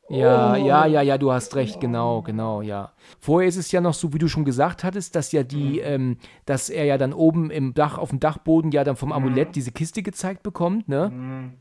Ja, 0.08 0.54
oh. 0.54 0.66
ja, 0.66 0.86
ja, 0.86 1.02
ja, 1.02 1.18
du 1.18 1.30
hast 1.30 1.54
recht, 1.54 1.80
genau, 1.80 2.22
genau, 2.22 2.62
ja. 2.62 2.92
Vorher 3.20 3.48
ist 3.48 3.56
es 3.56 3.70
ja 3.70 3.80
noch 3.80 3.94
so, 3.94 4.12
wie 4.12 4.18
du 4.18 4.26
schon 4.26 4.44
gesagt 4.44 4.82
hattest, 4.82 5.14
dass 5.14 5.30
ja 5.30 5.44
die, 5.44 5.74
mhm. 5.74 5.80
ähm, 5.84 6.16
dass 6.46 6.68
er 6.68 6.84
ja 6.84 6.98
dann 6.98 7.12
oben 7.12 7.50
im 7.50 7.74
Dach, 7.74 7.96
auf 7.96 8.10
dem 8.10 8.18
Dachboden 8.18 8.72
ja 8.72 8.82
dann 8.82 8.96
vom 8.96 9.12
Amulett 9.12 9.48
mhm. 9.48 9.52
diese 9.52 9.70
Kiste 9.70 10.02
gezeigt 10.02 10.42
bekommt, 10.42 10.88
ne? 10.88 11.10
Mhm. 11.10 11.52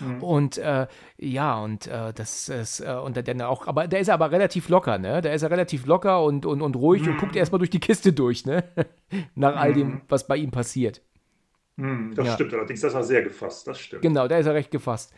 Mhm. 0.00 0.22
Und 0.22 0.58
äh, 0.58 0.86
ja, 1.18 1.58
und 1.58 1.86
äh, 1.86 2.12
das 2.12 2.48
ist, 2.48 2.80
äh, 2.80 2.94
und 2.94 3.16
dann 3.16 3.42
auch, 3.42 3.66
aber 3.66 3.88
der 3.88 4.00
ist 4.00 4.10
aber 4.10 4.30
relativ 4.30 4.68
locker, 4.68 4.98
ne? 4.98 5.20
Da 5.20 5.32
ist 5.32 5.42
er 5.42 5.50
relativ 5.50 5.86
locker 5.86 6.22
und, 6.22 6.46
und, 6.46 6.62
und 6.62 6.76
ruhig 6.76 7.02
mhm. 7.02 7.12
und 7.12 7.18
guckt 7.18 7.36
erstmal 7.36 7.58
durch 7.58 7.70
die 7.70 7.80
Kiste 7.80 8.12
durch, 8.12 8.46
ne? 8.46 8.64
Nach 9.34 9.56
all 9.56 9.72
dem, 9.72 9.88
mhm. 9.88 10.00
was 10.08 10.26
bei 10.26 10.36
ihm 10.36 10.50
passiert. 10.50 11.02
Mhm, 11.76 12.14
das 12.14 12.26
ja. 12.26 12.34
stimmt 12.34 12.54
allerdings, 12.54 12.80
das 12.80 12.94
war 12.94 13.04
sehr 13.04 13.22
gefasst, 13.22 13.66
das 13.66 13.78
stimmt. 13.78 14.02
Genau, 14.02 14.28
da 14.28 14.38
ist 14.38 14.46
er 14.46 14.54
recht 14.54 14.70
gefasst. 14.70 15.14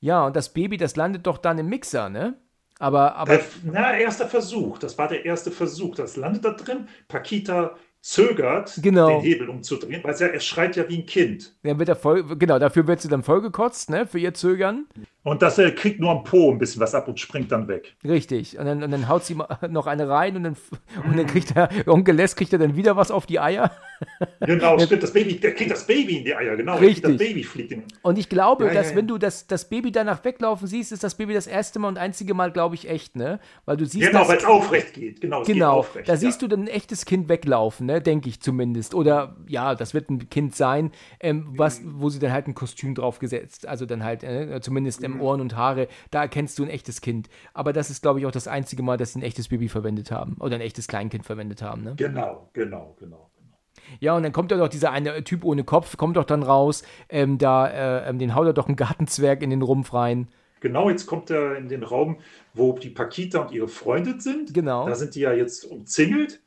Ja, 0.00 0.26
und 0.26 0.34
das 0.34 0.52
Baby, 0.52 0.76
das 0.76 0.96
landet 0.96 1.26
doch 1.26 1.38
dann 1.38 1.58
im 1.58 1.68
Mixer, 1.68 2.08
ne? 2.08 2.36
Aber, 2.78 3.14
aber. 3.14 3.36
Der, 3.36 3.44
na, 3.62 3.96
erster 3.96 4.26
Versuch, 4.26 4.78
das 4.78 4.98
war 4.98 5.06
der 5.06 5.24
erste 5.24 5.52
Versuch. 5.52 5.94
Das 5.94 6.16
landet 6.16 6.44
da 6.44 6.50
drin. 6.50 6.88
Pakita 7.06 7.76
zögert, 8.02 8.80
genau. 8.82 9.08
den 9.08 9.20
Hebel 9.20 9.48
umzudrehen, 9.48 10.02
weil 10.02 10.14
er, 10.14 10.34
er 10.34 10.40
schreit 10.40 10.74
ja 10.74 10.88
wie 10.88 10.98
ein 10.98 11.06
Kind. 11.06 11.54
Ja, 11.62 11.78
wird 11.78 11.88
er 11.88 11.96
voll, 11.96 12.36
genau, 12.36 12.58
dafür 12.58 12.86
wird 12.88 13.00
sie 13.00 13.08
dann 13.08 13.22
vollgekotzt, 13.22 13.90
ne, 13.90 14.06
für 14.06 14.18
ihr 14.18 14.34
Zögern. 14.34 14.86
Und 15.24 15.40
das 15.40 15.56
er 15.56 15.70
kriegt 15.72 16.00
nur 16.00 16.10
am 16.10 16.24
Po 16.24 16.50
ein 16.50 16.58
bisschen 16.58 16.80
was 16.80 16.96
ab 16.96 17.06
und 17.06 17.20
springt 17.20 17.52
dann 17.52 17.68
weg. 17.68 17.94
Richtig. 18.04 18.58
Und 18.58 18.66
dann, 18.66 18.82
und 18.82 18.90
dann 18.90 19.08
haut 19.08 19.24
sie 19.24 19.36
noch 19.70 19.86
eine 19.86 20.08
rein 20.08 20.34
und 20.34 20.42
dann, 20.42 20.56
und 21.04 21.16
dann 21.16 21.26
kriegt 21.26 21.54
er, 21.54 21.70
Onkel 21.86 22.16
Les 22.16 22.34
kriegt 22.34 22.52
er 22.52 22.58
dann 22.58 22.74
wieder 22.74 22.96
was 22.96 23.12
auf 23.12 23.24
die 23.26 23.38
Eier. 23.38 23.70
Genau, 24.40 24.76
stimmt. 24.80 25.04
Das 25.04 25.12
Baby, 25.12 25.36
der 25.36 25.54
kriegt 25.54 25.70
das 25.70 25.86
Baby 25.86 26.18
in 26.18 26.24
die 26.24 26.34
Eier, 26.34 26.56
genau. 26.56 26.76
Richtig. 26.76 27.02
Das 27.02 27.16
Baby 27.18 27.44
fliegt 27.44 27.70
in. 27.70 27.84
Und 28.02 28.18
ich 28.18 28.28
glaube, 28.28 28.66
ja, 28.66 28.74
dass 28.74 28.86
ja, 28.86 28.90
ja. 28.90 28.96
wenn 28.96 29.06
du 29.06 29.16
das, 29.16 29.46
das 29.46 29.68
Baby 29.68 29.92
danach 29.92 30.24
weglaufen 30.24 30.66
siehst, 30.66 30.90
ist 30.90 31.04
das 31.04 31.14
Baby 31.14 31.34
das 31.34 31.46
erste 31.46 31.78
Mal 31.78 31.86
und 31.86 31.98
einzige 31.98 32.34
Mal, 32.34 32.50
glaube 32.50 32.74
ich, 32.74 32.88
echt, 32.88 33.14
ne? 33.14 33.38
Weil 33.64 33.76
du 33.76 33.86
siehst. 33.86 34.10
Genau, 34.10 34.26
weil 34.26 34.38
es 34.38 34.44
aufrecht 34.44 34.94
geht. 34.94 35.20
Genau, 35.20 35.44
genau. 35.44 35.72
Aufrecht, 35.74 36.08
da 36.08 36.16
siehst 36.16 36.42
du 36.42 36.48
dann 36.48 36.62
ein 36.62 36.66
echtes 36.66 37.04
Kind 37.04 37.28
weglaufen, 37.28 37.86
ne? 37.86 37.91
Denke 38.00 38.28
ich 38.28 38.40
zumindest. 38.40 38.94
Oder 38.94 39.36
ja, 39.46 39.74
das 39.74 39.94
wird 39.94 40.10
ein 40.10 40.28
Kind 40.30 40.54
sein, 40.54 40.92
ähm, 41.20 41.52
was, 41.56 41.80
mhm. 41.80 42.00
wo 42.00 42.08
sie 42.08 42.18
dann 42.18 42.32
halt 42.32 42.46
ein 42.46 42.54
Kostüm 42.54 42.94
draufgesetzt, 42.94 43.66
also 43.66 43.86
dann 43.86 44.04
halt, 44.04 44.24
äh, 44.24 44.60
zumindest 44.60 45.02
im 45.02 45.14
mhm. 45.14 45.20
Ohren 45.20 45.40
und 45.40 45.56
Haare 45.56 45.88
da 46.10 46.22
erkennst 46.22 46.58
du 46.58 46.64
ein 46.64 46.70
echtes 46.70 47.00
Kind. 47.00 47.28
Aber 47.54 47.72
das 47.72 47.90
ist, 47.90 48.02
glaube 48.02 48.20
ich, 48.20 48.26
auch 48.26 48.30
das 48.30 48.48
einzige 48.48 48.82
Mal, 48.82 48.96
dass 48.96 49.12
sie 49.12 49.20
ein 49.20 49.22
echtes 49.22 49.48
Baby 49.48 49.68
verwendet 49.68 50.10
haben 50.10 50.36
oder 50.40 50.56
ein 50.56 50.60
echtes 50.60 50.88
Kleinkind 50.88 51.24
verwendet 51.24 51.62
haben. 51.62 51.82
Ne? 51.82 51.94
Genau, 51.96 52.48
genau, 52.52 52.96
genau. 52.98 53.30
genau. 53.36 53.58
Ja, 54.00 54.16
und 54.16 54.22
dann 54.22 54.32
kommt 54.32 54.50
ja 54.50 54.56
doch 54.56 54.68
dieser 54.68 54.92
eine 54.92 55.24
Typ 55.24 55.44
ohne 55.44 55.64
Kopf, 55.64 55.96
kommt 55.96 56.16
doch 56.16 56.24
dann 56.24 56.42
raus, 56.42 56.82
ähm, 57.08 57.38
da, 57.38 57.66
äh, 57.66 58.08
ähm, 58.08 58.18
den 58.18 58.34
haut 58.34 58.46
er 58.46 58.52
doch 58.52 58.68
ein 58.68 58.76
Gartenzwerg 58.76 59.42
in 59.42 59.50
den 59.50 59.62
Rumpf 59.62 59.92
rein. 59.92 60.28
Genau, 60.60 60.88
jetzt 60.88 61.06
kommt 61.06 61.28
er 61.30 61.56
in 61.56 61.68
den 61.68 61.82
Raum, 61.82 62.18
wo 62.54 62.72
die 62.74 62.90
Pakita 62.90 63.40
und 63.40 63.52
ihre 63.52 63.66
Freunde 63.66 64.20
sind. 64.20 64.54
Genau. 64.54 64.86
Da 64.86 64.94
sind 64.94 65.16
die 65.16 65.20
ja 65.20 65.32
jetzt 65.32 65.64
umzingelt. 65.64 66.40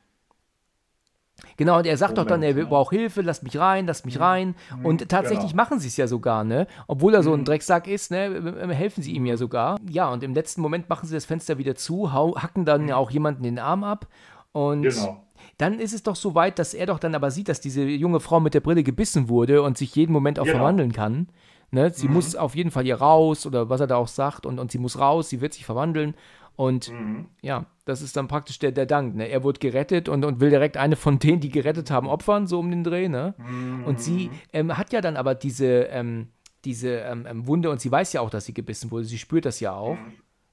Genau, 1.56 1.78
und 1.78 1.86
er 1.86 1.96
sagt 1.96 2.12
Moment, 2.12 2.30
doch 2.30 2.34
dann, 2.34 2.42
er 2.42 2.56
ja. 2.56 2.64
braucht 2.64 2.90
Hilfe, 2.90 3.22
lasst 3.22 3.42
mich 3.42 3.58
rein, 3.58 3.86
lasst 3.86 4.06
mich 4.06 4.16
mhm. 4.16 4.22
rein. 4.22 4.54
Mhm, 4.78 4.86
und 4.86 5.08
tatsächlich 5.08 5.50
genau. 5.52 5.62
machen 5.62 5.78
sie 5.78 5.88
es 5.88 5.96
ja 5.96 6.06
sogar, 6.06 6.44
ne? 6.44 6.66
Obwohl 6.86 7.14
er 7.14 7.22
so 7.22 7.32
ein 7.32 7.40
mhm. 7.40 7.44
Drecksack 7.44 7.88
ist, 7.88 8.10
ne? 8.10 8.68
Helfen 8.70 9.02
sie 9.02 9.12
ihm 9.12 9.26
ja 9.26 9.36
sogar. 9.36 9.78
Ja, 9.88 10.10
und 10.10 10.22
im 10.22 10.34
letzten 10.34 10.60
Moment 10.60 10.88
machen 10.88 11.06
sie 11.06 11.14
das 11.14 11.24
Fenster 11.24 11.58
wieder 11.58 11.74
zu, 11.74 12.12
hacken 12.12 12.64
dann 12.64 12.88
ja 12.88 12.96
auch 12.96 13.10
jemanden 13.10 13.42
den 13.42 13.58
Arm 13.58 13.84
ab. 13.84 14.06
Und 14.52 14.82
genau. 14.82 15.22
dann 15.58 15.78
ist 15.78 15.92
es 15.92 16.02
doch 16.02 16.16
so 16.16 16.34
weit, 16.34 16.58
dass 16.58 16.72
er 16.72 16.86
doch 16.86 16.98
dann 16.98 17.14
aber 17.14 17.30
sieht, 17.30 17.48
dass 17.48 17.60
diese 17.60 17.82
junge 17.82 18.20
Frau 18.20 18.40
mit 18.40 18.54
der 18.54 18.60
Brille 18.60 18.82
gebissen 18.82 19.28
wurde 19.28 19.62
und 19.62 19.76
sich 19.76 19.94
jeden 19.94 20.12
Moment 20.12 20.38
auch 20.38 20.44
genau. 20.44 20.58
verwandeln 20.58 20.92
kann. 20.92 21.28
Ne? 21.70 21.92
Sie 21.92 22.08
mhm. 22.08 22.14
muss 22.14 22.36
auf 22.36 22.54
jeden 22.54 22.70
Fall 22.70 22.84
hier 22.84 22.96
raus 22.96 23.44
oder 23.44 23.68
was 23.68 23.80
er 23.80 23.86
da 23.86 23.96
auch 23.96 24.08
sagt 24.08 24.46
und, 24.46 24.58
und 24.58 24.70
sie 24.70 24.78
muss 24.78 24.98
raus, 24.98 25.28
sie 25.28 25.40
wird 25.40 25.52
sich 25.52 25.66
verwandeln. 25.66 26.14
Und 26.56 26.90
mhm. 26.90 27.26
ja, 27.42 27.66
das 27.84 28.02
ist 28.02 28.16
dann 28.16 28.28
praktisch 28.28 28.58
der, 28.58 28.72
der 28.72 28.86
Dank. 28.86 29.14
Ne? 29.14 29.28
Er 29.28 29.44
wird 29.44 29.60
gerettet 29.60 30.08
und, 30.08 30.24
und 30.24 30.40
will 30.40 30.50
direkt 30.50 30.76
eine 30.76 30.96
von 30.96 31.18
denen, 31.18 31.40
die 31.40 31.50
gerettet 31.50 31.90
haben, 31.90 32.08
opfern, 32.08 32.46
so 32.46 32.58
um 32.58 32.70
den 32.70 32.82
Dreh. 32.82 33.08
Ne? 33.08 33.34
Mhm. 33.36 33.84
Und 33.84 34.00
sie 34.00 34.30
ähm, 34.52 34.76
hat 34.76 34.92
ja 34.92 35.02
dann 35.02 35.16
aber 35.16 35.34
diese, 35.34 35.84
ähm, 35.84 36.28
diese 36.64 36.88
ähm, 36.88 37.26
ähm, 37.28 37.46
Wunde 37.46 37.70
und 37.70 37.80
sie 37.80 37.92
weiß 37.92 38.14
ja 38.14 38.22
auch, 38.22 38.30
dass 38.30 38.46
sie 38.46 38.54
gebissen 38.54 38.90
wurde. 38.90 39.04
Sie 39.04 39.18
spürt 39.18 39.44
das 39.44 39.60
ja 39.60 39.74
auch. 39.74 39.96
Mhm. 39.96 40.12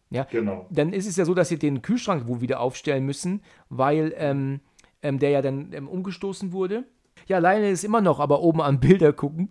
Ja, 0.09 0.27
genau. 0.29 0.67
Dann 0.69 0.93
ist 0.93 1.07
es 1.07 1.15
ja 1.15 1.25
so, 1.25 1.33
dass 1.33 1.49
sie 1.49 1.57
den 1.57 1.81
Kühlschrank 1.81 2.27
wohl 2.27 2.41
wieder 2.41 2.59
aufstellen 2.59 3.05
müssen, 3.05 3.41
weil 3.69 4.13
ähm, 4.17 4.59
ähm, 5.01 5.17
der 5.17 5.31
ja 5.31 5.41
dann 5.41 5.73
umgestoßen 5.87 6.51
wurde. 6.51 6.83
Ja, 7.25 7.39
Lionel 7.39 7.71
ist 7.71 7.83
immer 7.83 8.01
noch 8.01 8.19
aber 8.19 8.41
oben 8.41 8.61
am 8.61 8.79
Bilder 8.79 9.13
gucken 9.13 9.49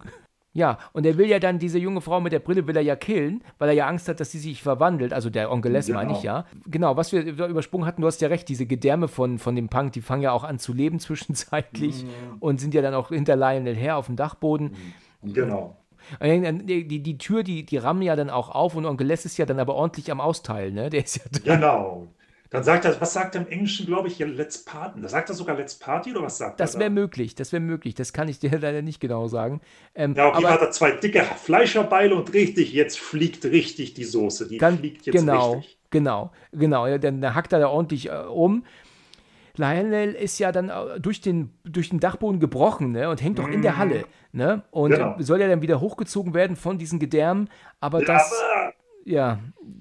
ja, 0.55 0.79
und 0.93 1.07
er 1.07 1.17
will 1.17 1.29
ja 1.29 1.39
dann 1.39 1.59
diese 1.59 1.79
junge 1.79 2.03
Frau 2.03 2.21
mit 2.21 2.33
der 2.33 2.39
Brille 2.39 2.67
will 2.67 2.77
er 2.77 2.83
ja 2.83 2.95
killen, 2.95 3.43
weil 3.59 3.71
er 3.71 3.75
ja 3.75 3.87
Angst 3.87 4.09
hat, 4.09 4.21
dass 4.21 4.31
sie 4.31 4.39
sich 4.39 4.63
verwandelt. 4.63 5.15
Also 5.15 5.31
der 5.31 5.51
Onkel 5.51 5.73
Les 5.73 5.87
genau. 5.87 5.99
meine 5.99 6.13
ich 6.13 6.23
ja. 6.23 6.45
Genau, 6.67 6.97
was 6.97 7.13
wir 7.13 7.25
übersprungen 7.25 7.87
hatten, 7.87 8.03
du 8.03 8.07
hast 8.07 8.21
ja 8.21 8.29
recht, 8.29 8.49
diese 8.49 8.67
Gedärme 8.67 9.09
von, 9.09 9.39
von 9.39 9.57
dem 9.57 9.69
Punk, 9.69 9.93
die 9.93 10.03
fangen 10.03 10.23
ja 10.23 10.33
auch 10.33 10.45
an 10.45 10.59
zu 10.59 10.75
leben 10.75 10.99
zwischenzeitlich 11.01 12.05
mhm. 12.05 12.37
und 12.41 12.61
sind 12.61 12.75
ja 12.75 12.83
dann 12.83 12.95
auch 12.95 13.09
hinter 13.09 13.35
Lionel 13.35 13.75
her 13.75 13.97
auf 13.97 14.07
dem 14.07 14.17
Dachboden. 14.17 14.75
Genau. 15.23 15.77
Die, 16.21 16.87
die, 16.87 17.03
die 17.03 17.17
Tür, 17.17 17.45
die, 17.45 17.65
die 17.65 17.77
rammen 17.77 18.03
ja 18.03 18.17
dann 18.17 18.29
auch 18.29 18.51
auf 18.51 18.75
und 18.75 18.85
Onkel 18.85 19.07
Les 19.07 19.25
ist 19.25 19.39
ja 19.39 19.47
dann 19.47 19.61
aber 19.61 19.75
ordentlich 19.75 20.11
am 20.11 20.21
Austeilen, 20.21 20.75
ne? 20.75 20.91
Der 20.91 21.05
ist 21.05 21.17
ja 21.17 21.23
Genau. 21.45 22.09
Dann 22.53 22.65
sagt 22.65 22.85
er, 22.85 23.01
was 23.01 23.15
sagt 23.15 23.35
er 23.35 23.41
im 23.41 23.49
Englischen, 23.49 23.87
glaube 23.87 24.09
ich, 24.09 24.19
Let's 24.19 24.63
Party? 24.63 25.01
Da 25.01 25.09
sagt 25.09 25.31
er 25.31 25.35
sogar 25.35 25.57
Let's 25.57 25.75
Party 25.75 26.11
oder 26.11 26.23
was 26.23 26.37
sagt 26.37 26.61
das 26.61 26.71
er? 26.71 26.73
Das 26.75 26.81
wäre 26.81 26.91
möglich, 26.91 27.35
das 27.35 27.51
wäre 27.51 27.63
möglich. 27.63 27.95
Das 27.95 28.13
kann 28.13 28.29
ich 28.29 28.41
dir 28.41 28.51
leider 28.61 28.83
nicht 28.83 29.01
genau 29.01 29.27
sagen. 29.27 29.63
Ähm, 29.95 30.15
ja, 30.15 30.29
okay, 30.29 30.37
aber, 30.37 30.51
hat 30.51 30.61
er 30.61 30.71
zwei 30.71 30.91
dicke 30.91 31.23
Fleischerbeile 31.23 32.15
und 32.15 32.35
richtig, 32.35 32.75
jetzt 32.75 32.99
fliegt 32.99 33.47
richtig 33.47 33.95
die 33.95 34.05
Soße. 34.05 34.49
Die 34.49 34.59
kann, 34.59 34.79
fliegt 34.79 35.07
jetzt 35.07 35.15
genau, 35.15 35.55
richtig. 35.55 35.79
Genau, 35.91 36.31
genau. 36.53 36.87
Ja, 36.87 36.99
dann 36.99 37.35
hackt 37.35 37.55
er 37.55 37.61
da 37.61 37.69
ordentlich 37.69 38.11
äh, 38.11 38.25
um. 38.29 38.65
Lionel 39.57 40.13
ist 40.13 40.39
ja 40.39 40.53
dann 40.53 40.69
äh, 40.69 41.01
durch 41.01 41.23
den, 41.23 41.55
durch 41.65 41.89
den 41.89 42.01
Dachboden 42.01 42.39
gebrochen 42.39 42.93
ne, 42.93 43.09
und 43.09 43.23
hängt 43.23 43.39
doch 43.39 43.49
in 43.49 43.63
der 43.63 43.79
Halle. 43.79 44.05
Ne, 44.33 44.63
und 44.71 44.91
genau. 44.91 45.17
soll 45.19 45.41
ja 45.41 45.49
dann 45.49 45.63
wieder 45.63 45.81
hochgezogen 45.81 46.35
werden 46.35 46.57
von 46.57 46.77
diesen 46.77 46.99
Gedärmen. 46.99 47.49
Aber 47.81 48.01
ja, 48.01 48.07
das. 48.07 48.33
Aber 48.33 48.73
ja, 49.05 49.41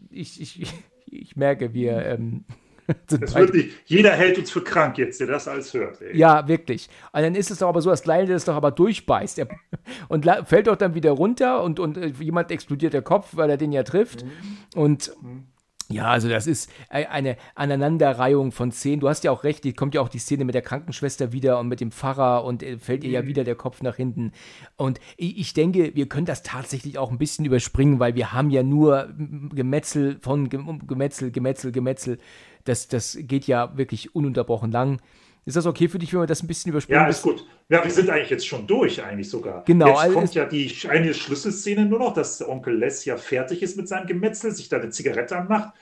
ich, 0.09 0.41
ich, 0.41 0.73
ich 1.11 1.35
merke, 1.35 1.73
wir. 1.73 2.05
Ähm, 2.05 2.45
das 3.07 3.35
wirklich, 3.35 3.73
jeder 3.85 4.11
hält 4.11 4.37
uns 4.37 4.51
für 4.51 4.63
krank 4.63 4.97
jetzt, 4.97 5.19
der 5.19 5.27
das 5.27 5.47
alles 5.47 5.73
hört. 5.73 6.01
Ey. 6.01 6.17
Ja, 6.17 6.47
wirklich. 6.47 6.89
Und 7.13 7.21
dann 7.21 7.35
ist 7.35 7.51
es 7.51 7.59
doch 7.59 7.69
aber 7.69 7.81
so, 7.81 7.89
dass 7.89 8.05
Lionel 8.05 8.27
das 8.27 8.45
doch 8.45 8.55
aber 8.55 8.71
durchbeißt. 8.71 9.39
Er, 9.39 9.47
und 10.09 10.25
fällt 10.45 10.67
doch 10.67 10.75
dann 10.75 10.95
wieder 10.95 11.11
runter 11.11 11.63
und, 11.63 11.79
und 11.79 11.97
äh, 11.97 12.07
jemand 12.19 12.51
explodiert 12.51 12.93
der 12.93 13.01
Kopf, 13.01 13.29
weil 13.33 13.49
er 13.49 13.57
den 13.57 13.71
ja 13.71 13.83
trifft. 13.83 14.25
Mhm. 14.25 14.31
Und 14.75 15.11
mhm. 15.21 15.43
Ja, 15.91 16.05
also 16.07 16.29
das 16.29 16.47
ist 16.47 16.71
eine 16.89 17.37
Aneinanderreihung 17.55 18.51
von 18.51 18.71
Szenen. 18.71 18.99
Du 18.99 19.09
hast 19.09 19.23
ja 19.23 19.31
auch 19.31 19.43
recht, 19.43 19.63
die 19.63 19.73
kommt 19.73 19.95
ja 19.95 20.01
auch 20.01 20.09
die 20.09 20.19
Szene 20.19 20.45
mit 20.45 20.55
der 20.55 20.61
Krankenschwester 20.61 21.31
wieder 21.31 21.59
und 21.59 21.67
mit 21.67 21.81
dem 21.81 21.91
Pfarrer 21.91 22.43
und 22.43 22.63
äh, 22.63 22.77
fällt 22.77 23.03
ihr 23.03 23.11
ja 23.11 23.21
mhm. 23.21 23.27
wieder 23.27 23.43
der 23.43 23.55
Kopf 23.55 23.81
nach 23.81 23.95
hinten. 23.95 24.31
Und 24.77 24.99
ich 25.17 25.53
denke, 25.53 25.95
wir 25.95 26.07
können 26.07 26.25
das 26.25 26.43
tatsächlich 26.43 26.97
auch 26.97 27.11
ein 27.11 27.17
bisschen 27.17 27.45
überspringen, 27.45 27.99
weil 27.99 28.15
wir 28.15 28.33
haben 28.33 28.49
ja 28.49 28.63
nur 28.63 29.09
Gemetzel 29.53 30.17
von 30.21 30.49
Gemetzel, 30.49 31.31
Gemetzel, 31.31 31.71
Gemetzel 31.71 32.17
das, 32.63 32.87
das 32.87 33.17
geht 33.21 33.47
ja 33.47 33.77
wirklich 33.77 34.15
ununterbrochen 34.15 34.71
lang. 34.71 35.01
Ist 35.43 35.57
das 35.57 35.65
okay 35.65 35.87
für 35.87 35.97
dich, 35.97 36.13
wenn 36.13 36.21
wir 36.21 36.27
das 36.27 36.43
ein 36.43 36.47
bisschen 36.47 36.69
überspringen? 36.69 37.01
Ja, 37.01 37.07
ist 37.07 37.23
gut. 37.23 37.45
Ja, 37.67 37.83
wir 37.83 37.89
sind 37.89 38.09
eigentlich 38.09 38.29
jetzt 38.29 38.45
schon 38.45 38.67
durch, 38.67 39.03
eigentlich 39.03 39.29
sogar. 39.29 39.63
Genau. 39.63 39.87
Jetzt 39.87 39.99
also 39.99 40.13
kommt 40.13 40.33
ja 40.35 40.45
die 40.45 40.71
eine 40.87 41.13
Schlüsselszene 41.13 41.85
nur 41.85 41.99
noch, 41.99 42.13
dass 42.13 42.47
Onkel 42.47 42.77
Les 42.77 43.05
ja 43.05 43.17
fertig 43.17 43.63
ist 43.63 43.75
mit 43.75 43.87
seinem 43.87 44.05
Gemetzel, 44.05 44.51
sich 44.51 44.69
da 44.69 44.77
eine 44.77 44.89
Zigarette 44.89 45.35
anmacht 45.35 45.73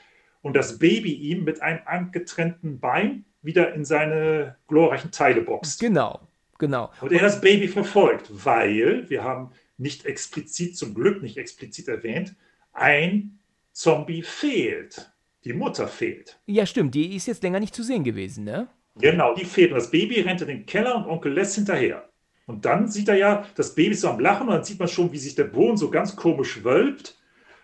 und 0.41 0.55
das 0.55 0.79
Baby 0.79 1.13
ihm 1.13 1.43
mit 1.43 1.61
einem 1.61 1.81
angetrennten 1.85 2.79
Bein 2.79 3.25
wieder 3.41 3.73
in 3.73 3.83
seine 3.83 4.55
glorreichen 4.67 5.11
Teile 5.11 5.41
boxt. 5.41 5.79
Genau, 5.79 6.21
genau. 6.57 6.91
Und 7.01 7.11
er 7.11 7.21
das 7.21 7.41
Baby 7.41 7.67
verfolgt, 7.67 8.29
weil 8.31 9.09
wir 9.09 9.23
haben 9.23 9.51
nicht 9.77 10.05
explizit, 10.05 10.77
zum 10.77 10.93
Glück 10.93 11.21
nicht 11.21 11.37
explizit 11.37 11.87
erwähnt, 11.87 12.35
ein 12.71 13.39
Zombie 13.71 14.23
fehlt. 14.23 15.11
Die 15.45 15.53
Mutter 15.53 15.87
fehlt. 15.87 16.39
Ja, 16.45 16.65
stimmt. 16.65 16.95
Die 16.95 17.15
ist 17.15 17.25
jetzt 17.25 17.43
länger 17.43 17.61
nicht 17.61 17.73
zu 17.73 17.81
sehen 17.81 18.03
gewesen, 18.03 18.43
ne? 18.43 18.67
Genau, 18.99 19.33
die 19.33 19.45
fehlt. 19.45 19.71
Und 19.71 19.77
das 19.77 19.91
Baby 19.91 20.21
rennt 20.21 20.41
in 20.41 20.47
den 20.47 20.65
Keller 20.65 20.95
und 20.95 21.05
Onkel 21.05 21.33
Les 21.33 21.55
hinterher. 21.55 22.09
Und 22.45 22.65
dann 22.65 22.87
sieht 22.87 23.07
er 23.07 23.15
ja, 23.15 23.45
das 23.55 23.75
Baby 23.75 23.91
ist 23.91 24.01
so 24.01 24.09
am 24.09 24.19
Lachen 24.19 24.47
und 24.47 24.53
dann 24.53 24.63
sieht 24.63 24.79
man 24.79 24.87
schon, 24.87 25.11
wie 25.11 25.17
sich 25.17 25.35
der 25.35 25.45
Boden 25.45 25.77
so 25.77 25.89
ganz 25.89 26.15
komisch 26.15 26.63
wölbt. 26.63 27.17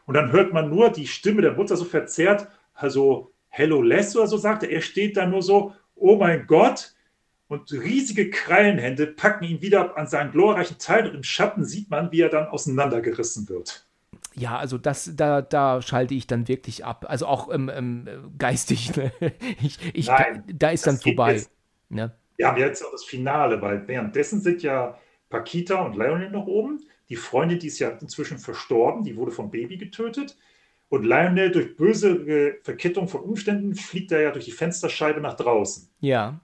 Und 0.05 0.13
dann 0.13 0.31
hört 0.31 0.53
man 0.53 0.69
nur 0.69 0.89
die 0.89 1.07
Stimme 1.07 1.41
der 1.41 1.53
Mutter 1.53 1.75
so 1.75 1.85
verzerrt, 1.85 2.47
also 2.73 3.31
Hello 3.49 3.81
Les 3.81 4.15
oder 4.15 4.27
so 4.27 4.37
sagt 4.37 4.63
er. 4.63 4.69
Er 4.69 4.81
steht 4.81 5.17
da 5.17 5.25
nur 5.25 5.41
so, 5.41 5.73
oh 5.95 6.17
mein 6.17 6.45
Gott. 6.45 6.93
Und 7.47 7.71
riesige 7.71 8.29
Krallenhände 8.29 9.07
packen 9.07 9.45
ihn 9.45 9.61
wieder 9.61 9.97
an 9.97 10.07
seinen 10.07 10.31
glorreichen 10.31 10.77
Teil 10.79 11.07
und 11.07 11.15
im 11.15 11.23
Schatten 11.23 11.63
sieht 11.63 11.89
man, 11.89 12.11
wie 12.11 12.21
er 12.21 12.29
dann 12.29 12.47
auseinandergerissen 12.47 13.49
wird 13.49 13.85
ja, 14.35 14.57
also 14.57 14.77
das, 14.77 15.11
da, 15.15 15.41
da 15.41 15.81
schalte 15.81 16.13
ich 16.13 16.27
dann 16.27 16.47
wirklich 16.47 16.85
ab. 16.85 17.05
Also 17.07 17.25
auch 17.25 17.53
ähm, 17.53 17.71
ähm, 17.73 18.33
geistig. 18.37 18.91
Ne? 18.95 19.11
Ich, 19.61 19.79
ich, 19.93 20.07
Nein, 20.07 20.43
da 20.53 20.69
ist 20.69 20.87
dann 20.87 20.97
vorbei. 20.97 21.33
Jetzt, 21.33 21.51
ne? 21.89 22.11
Wir 22.37 22.47
haben 22.47 22.57
jetzt 22.57 22.83
auch 22.83 22.91
das 22.91 23.03
Finale, 23.03 23.61
weil 23.61 23.87
währenddessen 23.87 24.41
sind 24.41 24.61
ja 24.61 24.97
Pakita 25.29 25.81
und 25.81 25.95
Lionel 25.95 26.29
noch 26.29 26.47
oben. 26.47 26.83
Die 27.09 27.15
Freundin, 27.15 27.59
die 27.59 27.67
ist 27.67 27.79
ja 27.79 27.89
inzwischen 27.89 28.37
verstorben, 28.37 29.03
die 29.03 29.15
wurde 29.15 29.31
vom 29.31 29.51
Baby 29.51 29.77
getötet. 29.77 30.37
Und 30.89 31.03
Lionel 31.03 31.51
durch 31.51 31.75
böse 31.75 32.57
Verkettung 32.63 33.07
von 33.07 33.21
Umständen 33.21 33.75
fliegt 33.75 34.11
er 34.11 34.21
ja 34.21 34.31
durch 34.31 34.45
die 34.45 34.51
Fensterscheibe 34.51 35.19
nach 35.19 35.35
draußen. 35.35 35.89
Ja. 35.99 36.39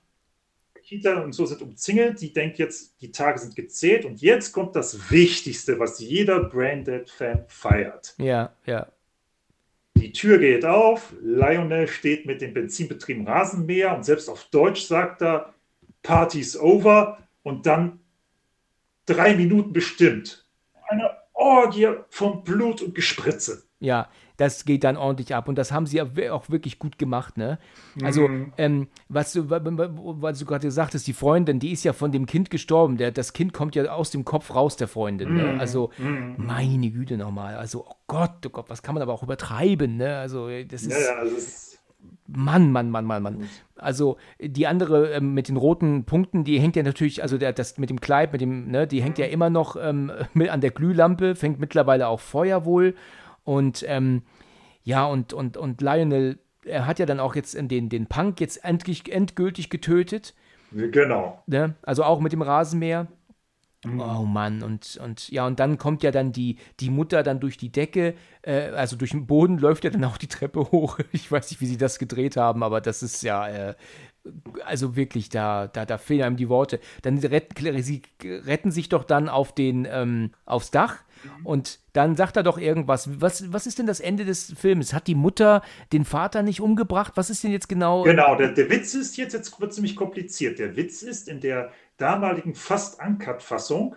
Kita 0.92 1.22
und 1.22 1.32
so 1.32 1.46
sind 1.46 1.62
umzingelt. 1.62 2.20
Die 2.20 2.34
denkt 2.34 2.58
jetzt, 2.58 3.02
die 3.02 3.14
Tage 3.14 3.40
sind 3.40 3.56
gezählt. 3.56 4.04
Und 4.04 4.22
jetzt 4.22 4.52
kommt 4.52 4.76
das 4.76 5.10
Wichtigste, 5.10 5.80
was 5.80 6.02
jeder 6.02 6.44
Branded-Fan 6.44 7.46
feiert. 7.48 8.14
Ja, 8.18 8.54
ja. 8.66 8.88
Die 9.96 10.12
Tür 10.12 10.38
geht 10.38 10.66
auf. 10.66 11.14
Lionel 11.22 11.88
steht 11.88 12.26
mit 12.26 12.42
dem 12.42 12.54
benzinbetriebenen 12.54 13.26
Rasenmäher 13.26 13.96
und 13.96 14.04
selbst 14.04 14.28
auf 14.28 14.44
Deutsch 14.52 14.82
sagt 14.82 15.22
er, 15.22 15.54
Party's 16.04 16.60
over. 16.60 17.20
Und 17.44 17.66
dann 17.66 18.02
drei 19.06 19.34
Minuten 19.34 19.72
bestimmt. 19.72 20.46
Eine 20.90 21.10
Orgie 21.32 21.88
von 22.10 22.44
Blut 22.44 22.82
und 22.82 22.96
Gespritze. 22.96 23.64
Ja, 23.80 24.10
das 24.42 24.66
geht 24.66 24.84
dann 24.84 24.98
ordentlich 24.98 25.36
ab. 25.36 25.48
Und 25.48 25.56
das 25.56 25.72
haben 25.72 25.86
sie 25.86 26.02
auch 26.02 26.50
wirklich 26.50 26.80
gut 26.80 26.98
gemacht, 26.98 27.38
ne? 27.38 27.60
Also, 28.02 28.28
mhm. 28.28 28.54
ähm, 28.58 28.88
was 29.08 29.34
du, 29.34 29.52
was 29.52 30.40
du 30.40 30.46
gerade 30.46 30.66
gesagt 30.66 30.96
hast, 30.96 31.06
die 31.06 31.14
Freundin, 31.14 31.60
die 31.60 31.72
ist 31.72 31.84
ja 31.84 31.94
von 31.94 32.12
dem 32.12 32.26
Kind 32.26 32.50
gestorben. 32.50 32.98
Der, 32.98 33.12
das 33.12 33.34
Kind 33.34 33.54
kommt 33.54 33.76
ja 33.76 33.86
aus 33.92 34.10
dem 34.10 34.26
Kopf 34.26 34.56
raus, 34.56 34.78
der 34.78 34.88
Freundin. 34.88 35.36
Ne? 35.36 35.54
Mhm. 35.54 35.60
Also, 35.60 35.92
mhm. 36.00 36.36
meine 36.38 36.90
Güte 36.90 37.18
nochmal. 37.18 37.56
Also, 37.56 37.86
oh 37.88 37.94
Gott, 38.08 38.44
oh 38.48 38.50
Gott, 38.50 38.66
was 38.70 38.82
kann 38.82 38.96
man 38.96 39.04
aber 39.04 39.14
auch 39.14 39.22
übertreiben, 39.22 39.98
ne? 39.98 40.18
Also, 40.18 40.50
das 40.68 40.82
ist. 40.82 40.92
Ja, 40.92 41.00
ja, 41.00 41.20
also 41.20 41.36
ist 41.36 41.72
Mann, 42.28 42.72
Mann, 42.72 42.90
Mann, 42.90 43.06
Mann, 43.06 43.22
Mann. 43.22 43.50
Also 43.76 44.18
die 44.40 44.66
andere 44.66 45.12
ähm, 45.12 45.34
mit 45.34 45.50
den 45.50 45.58
roten 45.58 46.06
Punkten, 46.06 46.44
die 46.44 46.60
hängt 46.60 46.76
ja 46.76 46.84
natürlich, 46.84 47.22
also 47.22 47.38
der, 47.38 47.54
das 47.54 47.78
mit 47.78 47.90
dem 47.90 48.00
Kleid, 48.00 48.32
mit 48.32 48.42
dem, 48.42 48.72
ne, 48.72 48.88
die 48.88 49.04
hängt 49.04 49.18
ja 49.18 49.26
immer 49.26 49.50
noch 49.50 49.76
ähm, 49.76 50.12
mit 50.34 50.50
an 50.50 50.62
der 50.62 50.72
Glühlampe, 50.72 51.36
fängt 51.36 51.60
mittlerweile 51.60 52.08
auch 52.08 52.20
Feuer 52.20 52.66
wohl. 52.66 52.96
Und 53.44 53.84
ähm, 53.88 54.24
ja, 54.84 55.06
und, 55.06 55.34
und, 55.34 55.58
und 55.58 55.82
Lionel, 55.82 56.40
er 56.66 56.86
hat 56.86 57.00
ja 57.00 57.06
dann 57.06 57.20
auch 57.20 57.36
jetzt 57.36 57.56
den, 57.56 57.90
den 57.90 58.08
Punk 58.08 58.40
jetzt 58.40 58.64
endlich, 58.64 59.12
endgültig 59.12 59.70
getötet. 59.70 60.34
Genau. 60.72 61.44
Ne? 61.48 61.76
Also 61.82 62.04
auch 62.04 62.20
mit 62.20 62.34
dem 62.34 62.42
Rasenmäher. 62.42 63.08
Mhm. 63.84 64.00
Oh 64.00 64.26
Mann, 64.26 64.62
und, 64.62 65.00
und 65.04 65.30
ja, 65.30 65.48
und 65.48 65.60
dann 65.60 65.80
kommt 65.80 66.04
ja 66.04 66.12
dann 66.12 66.32
die, 66.32 66.58
die 66.80 66.92
Mutter 66.92 67.24
dann 67.24 67.40
durch 67.40 67.58
die 67.58 67.72
Decke, 67.72 68.14
äh, 68.44 68.70
also 68.70 68.96
durch 68.96 69.10
den 69.10 69.26
Boden 69.26 69.58
läuft 69.58 69.84
ja 69.84 69.90
dann 69.90 70.04
auch 70.04 70.18
die 70.18 70.28
Treppe 70.28 70.72
hoch. 70.72 71.00
Ich 71.14 71.32
weiß 71.32 71.50
nicht, 71.50 71.62
wie 71.62 71.66
sie 71.66 71.78
das 71.78 71.98
gedreht 71.98 72.38
haben, 72.38 72.62
aber 72.62 72.80
das 72.80 73.02
ist 73.02 73.24
ja, 73.24 73.48
äh, 73.48 73.76
also 74.66 74.96
wirklich, 74.96 75.30
da, 75.30 75.68
da, 75.68 75.86
da 75.86 75.98
fehlen 75.98 76.24
einem 76.24 76.38
die 76.38 76.50
Worte. 76.50 76.80
Dann 77.02 77.18
retten, 77.18 77.82
sie 77.82 78.02
retten 78.24 78.72
sich 78.72 78.90
doch 78.90 79.04
dann 79.04 79.30
auf 79.30 79.54
den, 79.54 79.88
ähm, 79.90 80.32
aufs 80.46 80.72
Dach 80.72 81.04
Mhm. 81.24 81.46
Und 81.46 81.80
dann 81.94 82.16
sagt 82.16 82.38
er 82.38 82.44
doch 82.44 82.58
irgendwas. 82.58 83.22
Was, 83.22 83.52
was 83.52 83.68
ist 83.68 83.80
denn 83.80 83.86
das 83.86 84.00
Ende 84.00 84.26
des 84.26 84.54
Films? 84.58 84.94
Hat 84.94 85.08
die 85.08 85.16
Mutter 85.16 85.62
den 85.94 86.06
Vater 86.06 86.44
nicht 86.44 86.62
umgebracht? 86.62 87.14
Was 87.16 87.30
ist 87.30 87.44
denn 87.44 87.52
jetzt 87.52 87.70
genau? 87.70 88.04
Genau, 88.04 88.36
der, 88.36 88.52
der 88.52 88.70
Witz 88.70 88.94
ist 88.94 89.18
jetzt, 89.18 89.34
jetzt 89.34 89.60
wird 89.60 89.74
ziemlich 89.74 89.96
kompliziert. 89.96 90.60
Der 90.60 90.76
Witz 90.76 91.02
ist, 91.02 91.28
in 91.28 91.40
der 91.40 91.72
damaligen 91.98 92.56
fast 92.56 93.02
Uncut-Fassung 93.02 93.96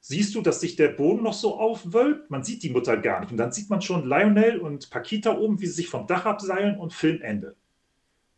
siehst 0.00 0.34
du, 0.34 0.42
dass 0.42 0.60
sich 0.60 0.76
der 0.76 0.88
Boden 0.88 1.22
noch 1.22 1.32
so 1.32 1.58
aufwölbt. 1.58 2.30
Man 2.30 2.44
sieht 2.44 2.62
die 2.62 2.70
Mutter 2.70 2.96
gar 2.96 3.20
nicht. 3.20 3.32
Und 3.32 3.38
dann 3.38 3.52
sieht 3.52 3.70
man 3.70 3.80
schon 3.80 4.06
Lionel 4.06 4.58
und 4.58 4.90
Paquita 4.90 5.36
oben, 5.36 5.60
wie 5.60 5.66
sie 5.66 5.72
sich 5.72 5.88
vom 5.88 6.06
Dach 6.06 6.26
abseilen 6.26 6.78
und 6.78 6.92
Filmende. 6.92 7.56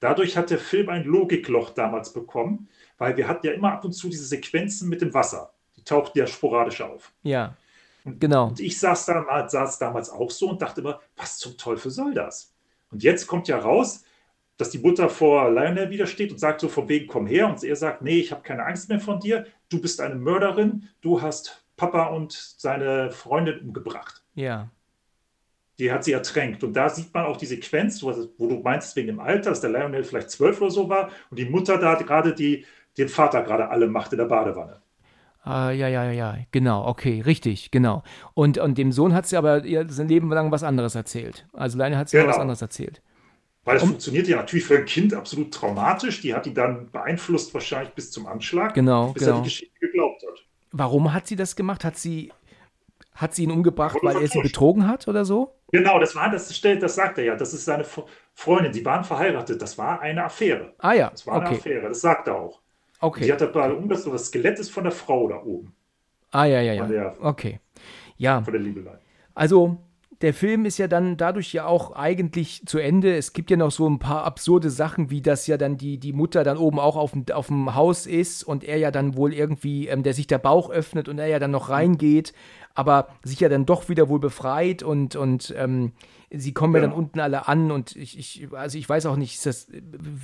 Dadurch 0.00 0.36
hat 0.36 0.50
der 0.50 0.58
Film 0.58 0.88
ein 0.88 1.04
Logikloch 1.04 1.70
damals 1.70 2.12
bekommen, 2.12 2.68
weil 2.98 3.16
wir 3.16 3.28
hatten 3.28 3.46
ja 3.46 3.52
immer 3.52 3.72
ab 3.72 3.84
und 3.84 3.92
zu 3.92 4.08
diese 4.08 4.24
Sequenzen 4.24 4.88
mit 4.88 5.00
dem 5.00 5.14
Wasser. 5.14 5.52
Die 5.76 5.82
tauchten 5.82 6.18
ja 6.18 6.26
sporadisch 6.26 6.80
auf. 6.80 7.12
Ja. 7.22 7.56
Und, 8.04 8.20
genau. 8.20 8.48
Und 8.48 8.60
ich 8.60 8.78
saß, 8.78 9.06
da, 9.06 9.48
saß 9.48 9.78
damals 9.78 10.10
auch 10.10 10.30
so 10.30 10.50
und 10.50 10.62
dachte 10.62 10.80
immer, 10.80 11.00
was 11.16 11.38
zum 11.38 11.56
Teufel 11.56 11.90
soll 11.90 12.14
das? 12.14 12.54
Und 12.90 13.02
jetzt 13.02 13.26
kommt 13.26 13.48
ja 13.48 13.58
raus, 13.58 14.04
dass 14.56 14.70
die 14.70 14.78
Mutter 14.78 15.08
vor 15.08 15.50
Lionel 15.50 15.90
wieder 15.90 16.06
steht 16.06 16.30
und 16.30 16.38
sagt 16.38 16.60
so 16.60 16.68
von 16.68 16.88
wegen, 16.88 17.06
komm 17.08 17.26
her. 17.26 17.48
Und 17.48 17.62
er 17.62 17.76
sagt, 17.76 18.02
nee, 18.02 18.20
ich 18.20 18.30
habe 18.30 18.42
keine 18.42 18.64
Angst 18.64 18.88
mehr 18.88 19.00
von 19.00 19.20
dir. 19.20 19.46
Du 19.68 19.80
bist 19.80 20.00
eine 20.00 20.14
Mörderin. 20.14 20.88
Du 21.00 21.20
hast 21.20 21.64
Papa 21.76 22.06
und 22.06 22.32
seine 22.32 23.10
Freundin 23.10 23.60
umgebracht. 23.60 24.22
Ja. 24.34 24.70
Die 25.78 25.92
hat 25.92 26.04
sie 26.04 26.12
ertränkt. 26.12 26.64
Und 26.64 26.72
da 26.74 26.88
sieht 26.88 27.12
man 27.12 27.26
auch 27.26 27.36
die 27.36 27.46
Sequenz, 27.46 28.02
wo 28.02 28.12
du 28.12 28.60
meinst, 28.60 28.96
wegen 28.96 29.08
dem 29.08 29.20
Alter, 29.20 29.50
dass 29.50 29.60
der 29.60 29.70
Lionel 29.70 30.04
vielleicht 30.04 30.30
zwölf 30.30 30.60
oder 30.60 30.70
so 30.70 30.88
war 30.88 31.10
und 31.30 31.38
die 31.38 31.44
Mutter 31.44 31.78
da 31.78 31.94
gerade 31.94 32.34
die, 32.34 32.64
den 32.96 33.08
Vater 33.08 33.42
gerade 33.42 33.68
alle 33.68 33.86
macht 33.86 34.12
in 34.12 34.18
der 34.18 34.24
Badewanne. 34.26 34.80
Ah, 35.42 35.70
ja, 35.70 35.86
ja, 35.86 36.10
ja, 36.10 36.38
genau, 36.50 36.88
okay, 36.88 37.20
richtig, 37.20 37.70
genau. 37.70 38.02
Und, 38.34 38.58
und 38.58 38.78
dem 38.78 38.90
Sohn 38.90 39.14
hat 39.14 39.26
sie 39.26 39.36
aber 39.36 39.64
ihr 39.64 39.88
sein 39.88 40.08
Leben 40.08 40.28
lang 40.30 40.50
was 40.50 40.64
anderes 40.64 40.96
erzählt. 40.96 41.46
Also 41.52 41.78
Lionel 41.78 41.98
hat 41.98 42.08
sie 42.08 42.16
genau. 42.16 42.30
was 42.30 42.38
anderes 42.38 42.62
erzählt. 42.62 43.00
Weil 43.66 43.76
es 43.76 43.82
um, 43.82 43.90
funktioniert 43.90 44.28
ja 44.28 44.38
natürlich 44.38 44.64
für 44.64 44.78
ein 44.78 44.86
Kind 44.86 45.12
absolut 45.12 45.52
traumatisch. 45.52 46.20
Die 46.20 46.34
hat 46.34 46.46
ihn 46.46 46.54
dann 46.54 46.90
beeinflusst, 46.90 47.52
wahrscheinlich 47.52 47.92
bis 47.94 48.10
zum 48.10 48.26
Anschlag, 48.26 48.74
genau, 48.74 49.12
bis 49.12 49.24
genau. 49.24 49.36
er 49.36 49.42
die 49.42 49.48
Geschichte 49.48 49.78
geglaubt 49.80 50.22
hat. 50.22 50.44
Warum 50.72 51.12
hat 51.12 51.26
sie 51.26 51.36
das 51.36 51.54
gemacht? 51.56 51.84
Hat 51.84 51.96
sie, 51.96 52.32
hat 53.12 53.34
sie 53.34 53.44
ihn 53.44 53.50
umgebracht, 53.50 53.98
weil 54.02 54.22
er 54.22 54.28
sie 54.28 54.40
betrogen 54.40 54.88
hat 54.88 55.08
oder 55.08 55.24
so? 55.24 55.55
Genau, 55.72 55.98
das 55.98 56.14
war, 56.14 56.30
das 56.30 56.54
stellt, 56.56 56.82
das 56.82 56.94
sagt 56.94 57.18
er 57.18 57.24
ja. 57.24 57.36
Das 57.36 57.52
ist 57.52 57.64
seine 57.64 57.84
Freundin. 58.34 58.72
Sie 58.72 58.84
waren 58.84 59.04
verheiratet. 59.04 59.60
Das 59.60 59.76
war 59.76 60.00
eine 60.00 60.24
Affäre. 60.24 60.74
Ah 60.78 60.92
ja. 60.92 61.10
Das 61.10 61.26
war 61.26 61.36
okay. 61.36 61.46
eine 61.46 61.56
Affäre. 61.56 61.88
Das 61.88 62.00
sagt 62.00 62.28
er 62.28 62.36
auch. 62.36 62.60
Okay. 63.00 63.20
Und 63.20 63.26
die 63.26 63.32
hat 63.32 63.40
dabei 63.40 63.72
um 63.72 63.88
das, 63.88 64.04
das 64.04 64.26
Skelett 64.26 64.58
ist 64.58 64.70
von 64.70 64.84
der 64.84 64.92
Frau 64.92 65.28
da 65.28 65.42
oben. 65.42 65.74
Ah 66.30 66.44
ja, 66.44 66.60
ja, 66.60 66.72
ja. 66.72 66.86
Der, 66.86 67.16
okay. 67.20 67.60
Ja. 68.16 68.42
Von 68.42 68.52
der 68.52 68.62
Liebelei. 68.62 68.98
Also 69.34 69.78
der 70.22 70.32
Film 70.32 70.64
ist 70.64 70.78
ja 70.78 70.88
dann 70.88 71.16
dadurch 71.16 71.52
ja 71.52 71.66
auch 71.66 71.94
eigentlich 71.94 72.62
zu 72.64 72.78
Ende. 72.78 73.16
Es 73.16 73.34
gibt 73.34 73.50
ja 73.50 73.56
noch 73.56 73.70
so 73.70 73.88
ein 73.88 73.98
paar 73.98 74.24
absurde 74.24 74.70
Sachen, 74.70 75.10
wie 75.10 75.20
dass 75.20 75.46
ja 75.46 75.58
dann 75.58 75.76
die, 75.76 75.98
die 75.98 76.14
Mutter 76.14 76.42
dann 76.42 76.56
oben 76.56 76.78
auch 76.78 76.96
auf 76.96 77.12
dem, 77.12 77.26
auf 77.32 77.48
dem 77.48 77.74
Haus 77.74 78.06
ist 78.06 78.42
und 78.42 78.64
er 78.64 78.78
ja 78.78 78.90
dann 78.90 79.16
wohl 79.16 79.34
irgendwie, 79.34 79.88
ähm, 79.88 80.02
der 80.02 80.14
sich 80.14 80.26
der 80.26 80.38
Bauch 80.38 80.70
öffnet 80.70 81.08
und 81.08 81.18
er 81.18 81.26
ja 81.26 81.38
dann 81.38 81.50
noch 81.50 81.68
reingeht, 81.68 82.32
aber 82.74 83.08
sich 83.24 83.40
ja 83.40 83.50
dann 83.50 83.66
doch 83.66 83.90
wieder 83.90 84.08
wohl 84.08 84.18
befreit 84.18 84.82
und, 84.82 85.16
und 85.16 85.54
ähm, 85.56 85.92
sie 86.30 86.54
kommen 86.54 86.74
ja. 86.74 86.80
ja. 86.80 86.86
dann 86.86 86.96
unten 86.96 87.20
alle 87.20 87.46
an 87.46 87.70
und 87.70 87.94
ich, 87.94 88.18
ich, 88.18 88.48
also 88.52 88.78
ich 88.78 88.88
weiß 88.88 89.04
auch 89.06 89.16
nicht, 89.16 89.44
das, 89.44 89.68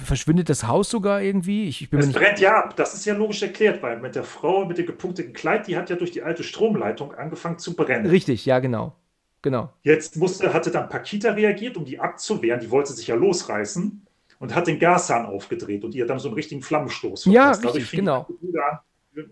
verschwindet 0.02 0.48
das 0.48 0.66
Haus 0.66 0.88
sogar 0.88 1.20
irgendwie? 1.20 1.68
Ich, 1.68 1.82
ich 1.82 1.90
bin 1.90 2.00
es 2.00 2.12
brennt 2.12 2.40
ja 2.40 2.56
ab, 2.56 2.76
das 2.76 2.94
ist 2.94 3.04
ja 3.04 3.14
logisch 3.14 3.42
erklärt, 3.42 3.82
weil 3.82 4.00
mit 4.00 4.14
der 4.14 4.24
Frau 4.24 4.64
mit 4.64 4.78
dem 4.78 4.86
gepunkteten 4.86 5.34
Kleid, 5.34 5.66
die 5.66 5.76
hat 5.76 5.90
ja 5.90 5.96
durch 5.96 6.12
die 6.12 6.22
alte 6.22 6.44
Stromleitung 6.44 7.14
angefangen 7.14 7.58
zu 7.58 7.76
brennen. 7.76 8.06
Richtig, 8.06 8.46
ja, 8.46 8.58
genau. 8.58 8.94
Genau. 9.42 9.72
Jetzt 9.82 10.16
musste, 10.16 10.54
hatte 10.54 10.70
dann 10.70 10.88
Pakita 10.88 11.32
reagiert, 11.32 11.76
um 11.76 11.84
die 11.84 11.98
abzuwehren. 11.98 12.60
Die 12.60 12.70
wollte 12.70 12.92
sich 12.92 13.08
ja 13.08 13.16
losreißen 13.16 14.06
und 14.38 14.54
hat 14.54 14.68
den 14.68 14.78
Gashahn 14.78 15.26
aufgedreht 15.26 15.84
und 15.84 15.94
ihr 15.94 16.06
dann 16.06 16.20
so 16.20 16.28
einen 16.28 16.36
richtigen 16.36 16.62
Flammenstoß 16.62 17.24
verpasst. 17.24 17.64
Ja, 17.64 17.70
richtig, 17.70 17.90
genau. 17.90 18.26
Die 18.28 18.46
Bude 18.46 18.60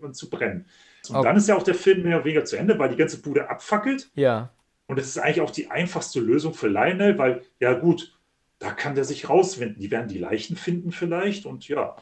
an, 0.03 0.13
zu 0.13 0.29
brennen. 0.29 0.65
Und 1.09 1.15
okay. 1.15 1.27
dann 1.27 1.37
ist 1.37 1.47
ja 1.47 1.55
auch 1.55 1.63
der 1.63 1.75
Film 1.75 2.03
mehr 2.03 2.17
oder 2.17 2.25
weniger 2.25 2.45
zu 2.45 2.57
Ende, 2.57 2.77
weil 2.77 2.89
die 2.89 2.97
ganze 2.97 3.21
Bude 3.21 3.49
abfackelt. 3.49 4.11
Ja. 4.13 4.51
Und 4.87 4.99
es 4.99 5.07
ist 5.07 5.17
eigentlich 5.17 5.41
auch 5.41 5.51
die 5.51 5.71
einfachste 5.71 6.19
Lösung 6.19 6.53
für 6.53 6.67
Lionel, 6.67 7.17
weil, 7.17 7.43
ja 7.59 7.73
gut, 7.73 8.17
da 8.59 8.71
kann 8.71 8.93
der 8.93 9.05
sich 9.05 9.29
rauswinden. 9.29 9.81
Die 9.81 9.89
werden 9.89 10.09
die 10.09 10.19
Leichen 10.19 10.55
finden 10.55 10.91
vielleicht 10.91 11.45
und 11.45 11.67
ja, 11.67 11.95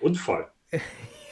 Unfall. 0.00 0.48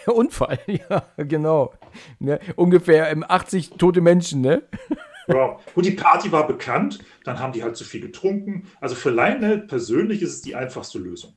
Unfall, 0.07 0.59
ja, 0.67 1.05
genau. 1.17 1.73
Ne, 2.19 2.41
ungefähr 2.57 3.15
80 3.29 3.71
tote 3.71 4.01
Menschen, 4.01 4.41
ne? 4.41 4.63
Ja, 5.29 5.59
gut, 5.75 5.85
die 5.85 5.93
Party 5.93 6.33
war 6.33 6.47
bekannt, 6.47 6.99
dann 7.25 7.39
haben 7.39 7.53
die 7.53 7.63
halt 7.63 7.77
zu 7.77 7.85
viel 7.85 8.01
getrunken. 8.01 8.69
Also 8.81 8.95
für 8.95 9.11
Lionel 9.11 9.59
persönlich 9.59 10.23
ist 10.23 10.33
es 10.35 10.43
die 10.43 10.57
einfachste 10.57 10.99
Lösung. 10.99 11.35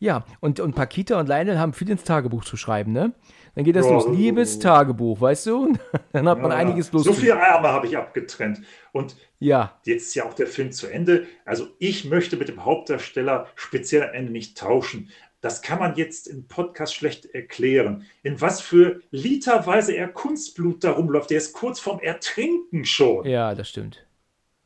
Ja, 0.00 0.24
und, 0.40 0.60
und 0.60 0.74
Pakita 0.74 1.18
und 1.18 1.28
Lionel 1.28 1.58
haben 1.58 1.72
viel 1.72 1.90
ins 1.90 2.04
Tagebuch 2.04 2.44
zu 2.44 2.56
schreiben, 2.56 2.92
ne? 2.92 3.12
Dann 3.54 3.64
geht 3.64 3.74
das 3.74 3.86
ja, 3.86 3.92
los. 3.92 4.06
Liebes 4.08 4.60
Tagebuch, 4.60 5.20
weißt 5.20 5.46
du? 5.46 5.72
Dann 6.12 6.28
hat 6.28 6.40
man 6.40 6.52
ja, 6.52 6.56
einiges 6.56 6.92
los. 6.92 7.02
So 7.02 7.12
viele 7.12 7.42
Arme 7.42 7.68
habe 7.68 7.88
ich 7.88 7.96
abgetrennt. 7.96 8.60
Und 8.92 9.16
ja. 9.40 9.76
jetzt 9.84 10.06
ist 10.06 10.14
ja 10.14 10.24
auch 10.24 10.34
der 10.34 10.46
Film 10.46 10.70
zu 10.70 10.86
Ende. 10.86 11.26
Also 11.44 11.66
ich 11.80 12.04
möchte 12.04 12.36
mit 12.36 12.48
dem 12.48 12.64
Hauptdarsteller 12.64 13.48
speziell 13.56 14.04
am 14.04 14.14
Ende 14.14 14.30
nicht 14.30 14.56
tauschen 14.56 15.10
das 15.40 15.62
kann 15.62 15.78
man 15.78 15.94
jetzt 15.94 16.26
im 16.26 16.48
Podcast 16.48 16.94
schlecht 16.94 17.26
erklären. 17.26 18.04
In 18.22 18.40
was 18.40 18.60
für 18.60 19.00
literweise 19.10 19.94
er 19.94 20.08
Kunstblut 20.08 20.82
da 20.82 20.92
rumläuft. 20.92 21.30
Der 21.30 21.38
ist 21.38 21.52
kurz 21.52 21.78
vorm 21.78 22.00
Ertrinken 22.00 22.84
schon. 22.84 23.24
Ja, 23.24 23.54
das 23.54 23.68
stimmt. 23.68 24.04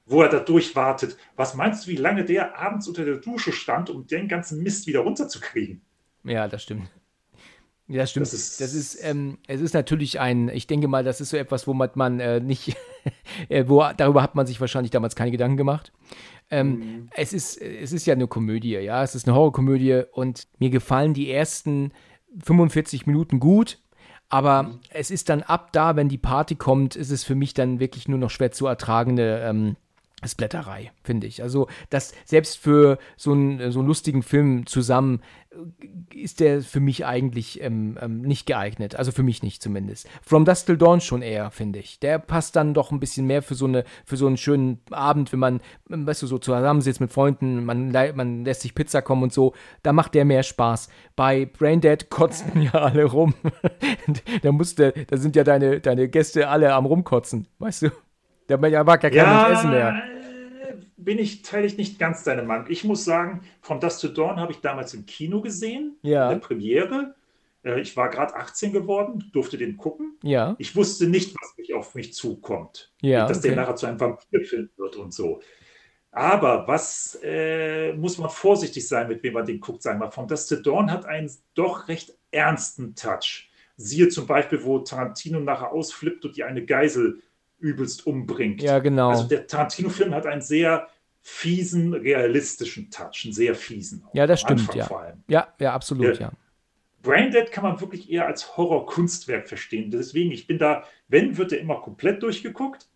Wo 0.06 0.22
er 0.22 0.28
da 0.28 0.40
durchwartet. 0.40 1.16
Was 1.36 1.54
meinst 1.54 1.86
du, 1.86 1.90
wie 1.90 1.96
lange 1.96 2.24
der 2.24 2.58
abends 2.58 2.88
unter 2.88 3.04
der 3.04 3.16
Dusche 3.16 3.52
stand, 3.52 3.90
um 3.90 4.06
den 4.06 4.28
ganzen 4.28 4.62
Mist 4.62 4.86
wieder 4.86 5.00
runterzukriegen? 5.00 5.82
Ja, 6.24 6.48
das 6.48 6.62
stimmt. 6.62 6.88
Ja, 7.88 7.98
das 7.98 8.10
stimmt. 8.10 8.26
Das 8.26 8.32
ist, 8.32 8.60
das 8.60 8.74
ist 8.74 9.04
ähm, 9.04 9.38
es 9.46 9.60
ist 9.60 9.74
natürlich 9.74 10.18
ein, 10.18 10.48
ich 10.48 10.66
denke 10.66 10.88
mal, 10.88 11.04
das 11.04 11.20
ist 11.20 11.30
so 11.30 11.36
etwas, 11.36 11.66
wo 11.66 11.74
man, 11.74 11.90
man 11.94 12.20
äh, 12.20 12.40
nicht, 12.40 12.74
äh, 13.48 13.64
wo, 13.66 13.84
darüber 13.96 14.22
hat 14.22 14.34
man 14.34 14.46
sich 14.46 14.60
wahrscheinlich 14.60 14.90
damals 14.90 15.14
keine 15.14 15.30
Gedanken 15.30 15.58
gemacht. 15.58 15.92
Ähm, 16.52 16.68
mhm. 16.68 17.08
es, 17.16 17.32
ist, 17.32 17.60
es 17.60 17.92
ist 17.92 18.06
ja 18.06 18.14
eine 18.14 18.28
Komödie, 18.28 18.74
ja, 18.74 19.02
es 19.02 19.14
ist 19.14 19.26
eine 19.26 19.34
Horrorkomödie 19.34 20.02
und 20.12 20.46
mir 20.58 20.68
gefallen 20.68 21.14
die 21.14 21.30
ersten 21.30 21.92
45 22.44 23.06
Minuten 23.06 23.40
gut. 23.40 23.78
Aber 24.28 24.64
mhm. 24.64 24.80
es 24.90 25.10
ist 25.10 25.28
dann 25.30 25.42
ab 25.42 25.72
da, 25.72 25.96
wenn 25.96 26.08
die 26.08 26.18
Party 26.18 26.54
kommt, 26.54 26.94
ist 26.94 27.10
es 27.10 27.24
für 27.24 27.34
mich 27.34 27.54
dann 27.54 27.80
wirklich 27.80 28.06
nur 28.06 28.18
noch 28.18 28.30
schwer 28.30 28.52
zu 28.52 28.66
ertragende 28.66 29.40
ähm, 29.44 29.76
Blätterei, 30.36 30.92
finde 31.02 31.26
ich. 31.26 31.42
Also, 31.42 31.68
das 31.90 32.12
selbst 32.24 32.58
für 32.58 32.98
so 33.16 33.32
einen, 33.32 33.72
so 33.72 33.80
einen 33.80 33.88
lustigen 33.88 34.22
Film 34.22 34.66
zusammen 34.66 35.20
äh, 35.50 36.16
ist 36.16 36.40
der 36.40 36.62
für 36.62 36.80
mich 36.80 37.04
eigentlich 37.04 37.60
ähm, 37.60 37.98
ähm, 38.00 38.22
nicht 38.22 38.46
geeignet. 38.46 38.94
Also 38.94 39.10
für 39.12 39.22
mich 39.22 39.42
nicht 39.42 39.62
zumindest. 39.62 40.08
From 40.24 40.44
Dust 40.44 40.66
Till 40.66 40.76
Dawn 40.76 41.00
schon 41.00 41.22
eher, 41.22 41.50
finde 41.50 41.80
ich. 41.80 41.98
Der 41.98 42.18
passt 42.18 42.54
dann 42.54 42.74
doch 42.74 42.92
ein 42.92 43.00
bisschen 43.00 43.26
mehr 43.26 43.42
für 43.42 43.54
so, 43.54 43.66
eine, 43.66 43.84
für 44.04 44.16
so 44.16 44.26
einen 44.26 44.36
schönen 44.36 44.80
Abend, 44.90 45.32
wenn 45.32 45.40
man, 45.40 45.60
weißt 45.88 46.22
du, 46.22 46.26
so 46.26 46.38
zusammensitzt 46.38 47.00
mit 47.00 47.12
Freunden, 47.12 47.64
man, 47.64 47.90
man 48.14 48.44
lässt 48.44 48.60
sich 48.60 48.74
Pizza 48.74 49.02
kommen 49.02 49.24
und 49.24 49.32
so. 49.32 49.54
Da 49.82 49.92
macht 49.92 50.14
der 50.14 50.24
mehr 50.24 50.42
Spaß. 50.44 50.88
Bei 51.16 51.46
Braindead 51.46 52.10
kotzen 52.10 52.62
ja 52.62 52.72
alle 52.72 53.04
rum. 53.04 53.34
da 54.42 54.52
musste, 54.52 54.94
da 55.08 55.16
sind 55.16 55.34
ja 55.34 55.42
deine, 55.42 55.80
deine 55.80 56.08
Gäste 56.08 56.48
alle 56.48 56.72
am 56.74 56.86
rumkotzen, 56.86 57.48
weißt 57.58 57.82
du? 57.82 57.90
Da 58.56 58.84
mag 58.84 59.02
ja 59.02 59.10
kein 59.10 59.14
ja, 59.14 59.52
Essen 59.52 59.70
mehr 59.70 60.02
bin 61.04 61.18
ich, 61.18 61.42
teile 61.42 61.66
ich 61.66 61.76
nicht 61.76 61.98
ganz 61.98 62.24
deine 62.24 62.42
Meinung. 62.42 62.66
Ich 62.68 62.84
muss 62.84 63.04
sagen, 63.04 63.42
From 63.60 63.80
Dust 63.80 64.00
to 64.00 64.08
Dawn 64.08 64.38
habe 64.38 64.52
ich 64.52 64.58
damals 64.58 64.94
im 64.94 65.06
Kino 65.06 65.40
gesehen, 65.40 65.96
ja. 66.02 66.30
in 66.30 66.40
der 66.40 66.46
Premiere. 66.46 67.14
Äh, 67.64 67.80
ich 67.80 67.96
war 67.96 68.08
gerade 68.10 68.34
18 68.34 68.72
geworden, 68.72 69.30
durfte 69.32 69.58
den 69.58 69.76
gucken. 69.76 70.18
Ja. 70.22 70.54
Ich 70.58 70.74
wusste 70.76 71.08
nicht, 71.08 71.34
was 71.40 71.56
mich 71.56 71.74
auf 71.74 71.94
mich 71.94 72.14
zukommt. 72.14 72.92
Ja, 73.00 73.26
dass 73.26 73.38
okay. 73.38 73.48
der 73.48 73.56
nachher 73.56 73.76
zu 73.76 73.86
einem 73.86 74.00
Vampirfilm 74.00 74.70
wird 74.76 74.96
und 74.96 75.12
so. 75.12 75.40
Aber 76.10 76.68
was 76.68 77.18
äh, 77.22 77.94
muss 77.94 78.18
man 78.18 78.28
vorsichtig 78.28 78.86
sein, 78.86 79.08
mit 79.08 79.22
wem 79.22 79.32
man 79.32 79.46
den 79.46 79.60
guckt, 79.60 79.82
sagen 79.82 79.98
wir 79.98 80.06
mal. 80.06 80.10
From 80.10 80.28
Dust 80.28 80.48
to 80.50 80.56
Dawn 80.56 80.90
hat 80.90 81.06
einen 81.06 81.30
doch 81.54 81.88
recht 81.88 82.14
ernsten 82.30 82.94
Touch. 82.94 83.48
Siehe 83.76 84.08
zum 84.08 84.26
Beispiel, 84.26 84.62
wo 84.62 84.78
Tarantino 84.80 85.40
nachher 85.40 85.72
ausflippt 85.72 86.26
und 86.26 86.36
die 86.36 86.44
eine 86.44 86.64
Geisel 86.66 87.22
übelst 87.62 88.06
umbringt. 88.06 88.60
Ja, 88.62 88.78
genau. 88.80 89.10
Also 89.10 89.24
der 89.24 89.46
Tarantino-Film 89.46 90.14
hat 90.14 90.26
einen 90.26 90.42
sehr 90.42 90.88
fiesen, 91.22 91.94
realistischen 91.94 92.90
Touch, 92.90 93.22
einen 93.24 93.32
sehr 93.32 93.54
fiesen. 93.54 94.04
Ja, 94.12 94.26
das 94.26 94.40
stimmt, 94.40 94.74
ja. 94.74 94.88
Ja, 95.28 95.48
ja, 95.58 95.72
absolut, 95.72 96.06
der, 96.06 96.14
ja. 96.14 96.32
Braindead 97.02 97.50
kann 97.50 97.64
man 97.64 97.80
wirklich 97.80 98.10
eher 98.10 98.26
als 98.26 98.56
Horror-Kunstwerk 98.56 99.48
verstehen. 99.48 99.90
Deswegen, 99.90 100.30
ich 100.30 100.46
bin 100.46 100.58
da, 100.58 100.84
wenn, 101.08 101.36
wird 101.36 101.52
er 101.52 101.60
immer 101.60 101.80
komplett 101.80 102.22
durchgeguckt. 102.22 102.88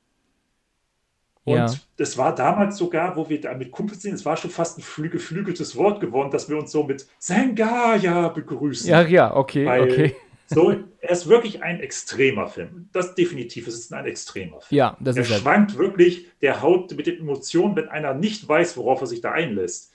Und 1.44 1.54
ja. 1.54 1.72
das 1.96 2.18
war 2.18 2.34
damals 2.34 2.76
sogar, 2.76 3.16
wo 3.16 3.28
wir 3.28 3.40
da 3.40 3.54
mit 3.54 3.70
Kumpels 3.70 4.02
sind, 4.02 4.14
es 4.14 4.24
war 4.24 4.36
schon 4.36 4.50
fast 4.50 4.78
ein 4.78 5.10
geflügeltes 5.10 5.76
Wort 5.76 6.00
geworden, 6.00 6.32
dass 6.32 6.48
wir 6.48 6.56
uns 6.56 6.72
so 6.72 6.82
mit 6.82 7.06
Sengaya 7.20 8.28
begrüßen. 8.28 8.90
Ja, 8.90 9.02
ja, 9.02 9.34
okay, 9.34 9.64
Weil 9.64 9.82
okay. 9.82 10.16
So, 10.48 10.74
er 11.00 11.10
ist 11.10 11.28
wirklich 11.28 11.62
ein 11.62 11.80
extremer 11.80 12.46
Film. 12.46 12.88
Das 12.92 13.14
definitiv, 13.14 13.66
es 13.66 13.74
ist 13.74 13.92
ein 13.92 14.06
extremer 14.06 14.60
Film. 14.60 14.78
Ja, 14.78 14.96
das 15.00 15.16
er 15.16 15.22
ist 15.22 15.30
Er 15.30 15.38
schwankt 15.38 15.76
wirklich, 15.76 16.26
der 16.40 16.62
haut 16.62 16.96
mit 16.96 17.06
den 17.06 17.18
Emotionen, 17.18 17.74
wenn 17.76 17.88
einer 17.88 18.14
nicht 18.14 18.48
weiß, 18.48 18.76
worauf 18.76 19.00
er 19.00 19.06
sich 19.06 19.20
da 19.20 19.32
einlässt. 19.32 19.92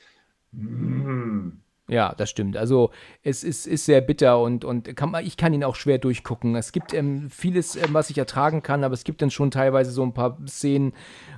Mm. 0.52 1.52
Ja, 1.88 2.16
das 2.16 2.30
stimmt. 2.30 2.56
Also 2.56 2.92
es 3.22 3.44
ist, 3.44 3.68
ist 3.68 3.86
sehr 3.86 4.00
bitter 4.00 4.40
und, 4.42 4.64
und 4.64 4.96
kann, 4.96 5.14
ich 5.26 5.36
kann 5.36 5.54
ihn 5.54 5.66
auch 5.66 5.76
schwer 5.76 5.98
durchgucken. 5.98 6.56
Es 6.56 6.72
gibt 6.72 6.94
ähm, 6.94 7.30
vieles, 7.30 7.76
ähm, 7.76 7.90
was 7.94 8.10
ich 8.10 8.18
ertragen 8.18 8.64
kann, 8.64 8.86
aber 8.86 8.94
es 8.94 9.04
gibt 9.04 9.22
dann 9.22 9.30
schon 9.30 9.52
teilweise 9.52 9.92
so 9.92 10.02
ein 10.02 10.14
paar 10.14 10.38
Szenen, 10.48 10.94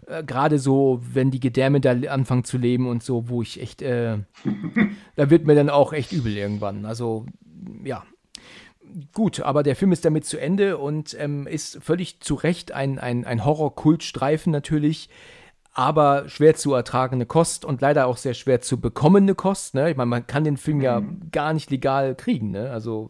äh, 0.06 0.24
gerade 0.24 0.60
so, 0.60 1.02
wenn 1.12 1.32
die 1.32 1.40
Gedärme 1.40 1.82
da 1.82 1.94
anfangen 2.08 2.44
zu 2.44 2.60
leben 2.60 2.88
und 2.88 3.02
so, 3.02 3.30
wo 3.30 3.42
ich 3.42 3.60
echt, 3.62 3.82
äh, 3.82 4.20
da 5.16 5.30
wird 5.32 5.48
mir 5.48 5.56
dann 5.56 5.72
auch 5.72 5.92
echt 5.92 6.12
übel 6.12 6.38
irgendwann. 6.38 6.86
Also 6.86 7.26
ja, 7.84 8.04
gut, 9.14 9.40
aber 9.40 9.64
der 9.64 9.76
Film 9.76 9.92
ist 9.92 10.06
damit 10.06 10.26
zu 10.26 10.38
Ende 10.38 10.78
und 10.78 11.16
ähm, 11.20 11.48
ist 11.48 11.84
völlig 11.84 12.20
zu 12.20 12.36
Recht 12.36 12.72
ein, 12.72 13.00
ein, 13.00 13.26
ein 13.26 13.46
Horror-Kultstreifen 13.46 14.52
natürlich, 14.52 15.10
aber 15.74 16.30
schwer 16.30 16.56
zu 16.56 16.74
ertragende 16.74 17.26
Kost 17.26 17.66
und 17.66 17.82
leider 17.82 18.08
auch 18.08 18.18
sehr 18.18 18.34
schwer 18.34 18.62
zu 18.62 18.80
bekommende 18.80 19.36
Kost. 19.36 19.74
Ne? 19.74 19.92
Ich 19.92 19.98
meine, 19.98 20.10
man 20.10 20.28
kann 20.28 20.44
den 20.44 20.58
Film 20.58 20.82
ja 20.82 21.00
mhm. 21.00 21.32
gar 21.32 21.54
nicht 21.54 21.72
legal 21.72 22.16
kriegen. 22.16 22.52
Ne? 22.52 22.70
Also 22.70 23.10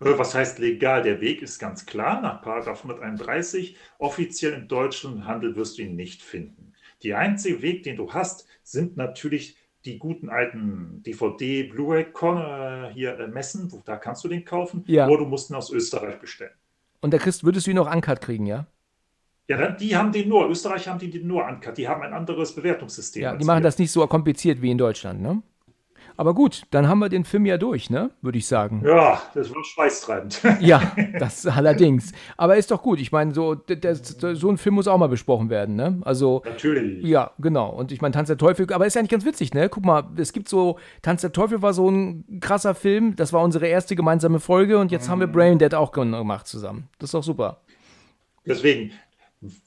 äh, 0.00 0.18
was 0.18 0.34
heißt 0.34 0.58
legal? 0.58 1.02
Der 1.02 1.20
Weg 1.20 1.42
ist 1.42 1.58
ganz 1.58 1.86
klar. 1.86 2.20
Nach 2.20 2.42
131 2.42 3.76
offiziell 3.98 4.52
im 4.52 4.68
deutschen 4.68 5.26
Handel 5.26 5.56
wirst 5.56 5.78
du 5.78 5.82
ihn 5.82 5.96
nicht 5.96 6.22
finden. 6.22 6.72
Der 7.02 7.18
einzige 7.18 7.62
Weg, 7.62 7.82
den 7.82 7.96
du 7.96 8.12
hast, 8.12 8.46
sind 8.62 8.96
natürlich 8.96 9.56
die 9.86 9.98
guten 9.98 10.28
alten 10.28 11.02
DVD, 11.04 11.62
Blu-ray 11.64 12.02
äh, 12.02 12.92
hier 12.92 13.18
äh, 13.18 13.28
Messen, 13.28 13.72
da 13.84 13.96
kannst 13.96 14.24
du 14.24 14.28
den 14.28 14.44
kaufen, 14.44 14.84
ja. 14.86 15.06
oder 15.06 15.18
du 15.18 15.26
musst 15.26 15.50
ihn 15.50 15.54
aus 15.54 15.70
Österreich 15.70 16.18
bestellen. 16.18 16.52
Und 17.00 17.12
der 17.12 17.20
Christ, 17.20 17.44
würdest 17.44 17.66
du 17.66 17.70
ihn 17.70 17.78
auch 17.78 17.92
uncut 17.92 18.20
kriegen, 18.20 18.46
ja? 18.46 18.66
Ja, 19.48 19.70
die 19.70 19.96
haben 19.96 20.10
den 20.10 20.28
nur, 20.28 20.48
Österreich 20.48 20.88
haben 20.88 20.98
die 20.98 21.08
den 21.08 21.26
nur 21.26 21.46
uncut, 21.46 21.78
die 21.78 21.86
haben 21.86 22.02
ein 22.02 22.12
anderes 22.12 22.54
Bewertungssystem. 22.54 23.22
Ja, 23.22 23.36
die 23.36 23.44
machen 23.44 23.58
wir. 23.58 23.62
das 23.62 23.78
nicht 23.78 23.92
so 23.92 24.04
kompliziert 24.06 24.60
wie 24.60 24.72
in 24.72 24.78
Deutschland, 24.78 25.22
ne? 25.22 25.42
Aber 26.16 26.34
gut, 26.34 26.62
dann 26.70 26.88
haben 26.88 26.98
wir 26.98 27.08
den 27.08 27.24
Film 27.24 27.46
ja 27.46 27.58
durch, 27.58 27.90
ne? 27.90 28.10
Würde 28.22 28.38
ich 28.38 28.46
sagen. 28.46 28.82
Ja, 28.84 29.22
das 29.34 29.54
war 29.54 29.62
schweißtreibend. 29.64 30.40
ja, 30.60 30.92
das 31.18 31.46
allerdings. 31.46 32.12
Aber 32.36 32.56
ist 32.56 32.70
doch 32.70 32.82
gut. 32.82 33.00
Ich 33.00 33.12
meine, 33.12 33.34
so, 33.34 33.56
so 34.34 34.50
ein 34.50 34.58
Film 34.58 34.76
muss 34.76 34.88
auch 34.88 34.98
mal 34.98 35.08
besprochen 35.08 35.50
werden, 35.50 35.76
ne? 35.76 36.00
Also. 36.04 36.42
Natürlich. 36.44 37.04
Ja, 37.04 37.32
genau. 37.38 37.70
Und 37.70 37.92
ich 37.92 38.00
meine, 38.00 38.12
Tanz 38.12 38.28
der 38.28 38.38
Teufel, 38.38 38.72
aber 38.72 38.86
ist 38.86 38.94
ja 38.94 39.02
nicht 39.02 39.10
ganz 39.10 39.24
witzig, 39.24 39.52
ne? 39.54 39.68
Guck 39.68 39.84
mal, 39.84 40.04
es 40.16 40.32
gibt 40.32 40.48
so, 40.48 40.78
Tanz 41.02 41.20
der 41.20 41.32
Teufel 41.32 41.62
war 41.62 41.72
so 41.72 41.90
ein 41.90 42.40
krasser 42.40 42.74
Film. 42.74 43.16
Das 43.16 43.32
war 43.32 43.42
unsere 43.42 43.66
erste 43.66 43.96
gemeinsame 43.96 44.40
Folge 44.40 44.78
und 44.78 44.90
jetzt 44.90 45.06
mhm. 45.06 45.12
haben 45.12 45.20
wir 45.20 45.26
mhm. 45.28 45.32
Brain 45.32 45.58
Dead 45.58 45.74
auch 45.74 45.92
gemacht 45.92 46.46
zusammen. 46.46 46.88
Das 46.98 47.08
ist 47.08 47.14
doch 47.14 47.22
super. 47.22 47.60
Deswegen, 48.46 48.92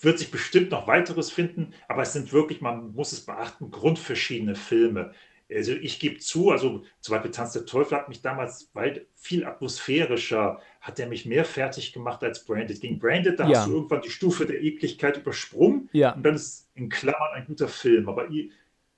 wird 0.01 0.19
sich 0.19 0.31
bestimmt 0.31 0.71
noch 0.71 0.88
weiteres 0.88 1.31
finden, 1.31 1.73
aber 1.88 2.01
es 2.01 2.13
sind 2.13 2.34
wirklich, 2.34 2.61
man 2.61 2.93
muss 2.93 3.11
es 3.11 3.26
beachten, 3.26 3.71
grundverschiedene 3.71 4.55
Filme 4.55 5.13
also 5.53 5.73
ich 5.73 5.99
gebe 5.99 6.19
zu, 6.19 6.51
also 6.51 6.84
zum 7.01 7.13
Beispiel 7.13 7.31
Tanz 7.31 7.53
der 7.53 7.65
Teufel 7.65 7.97
hat 7.97 8.09
mich 8.09 8.21
damals 8.21 8.69
weil 8.73 9.07
viel 9.15 9.45
atmosphärischer, 9.45 10.61
hat 10.81 10.99
er 10.99 11.07
mich 11.07 11.26
mehr 11.26 11.45
fertig 11.45 11.91
gemacht 11.91 12.23
als 12.23 12.45
Branded. 12.45 12.80
Gegen 12.80 12.99
Branded, 12.99 13.39
da 13.39 13.47
ja. 13.47 13.59
hast 13.59 13.67
du 13.67 13.76
irgendwann 13.76 14.01
die 14.01 14.11
Stufe 14.11 14.45
der 14.45 14.61
Ekligkeit 14.61 15.17
übersprungen 15.17 15.89
ja. 15.91 16.13
und 16.13 16.23
dann 16.23 16.35
ist 16.35 16.69
in 16.76 16.89
Klammern 16.89 17.34
ein 17.34 17.45
guter 17.45 17.67
Film. 17.67 18.07
Aber 18.07 18.30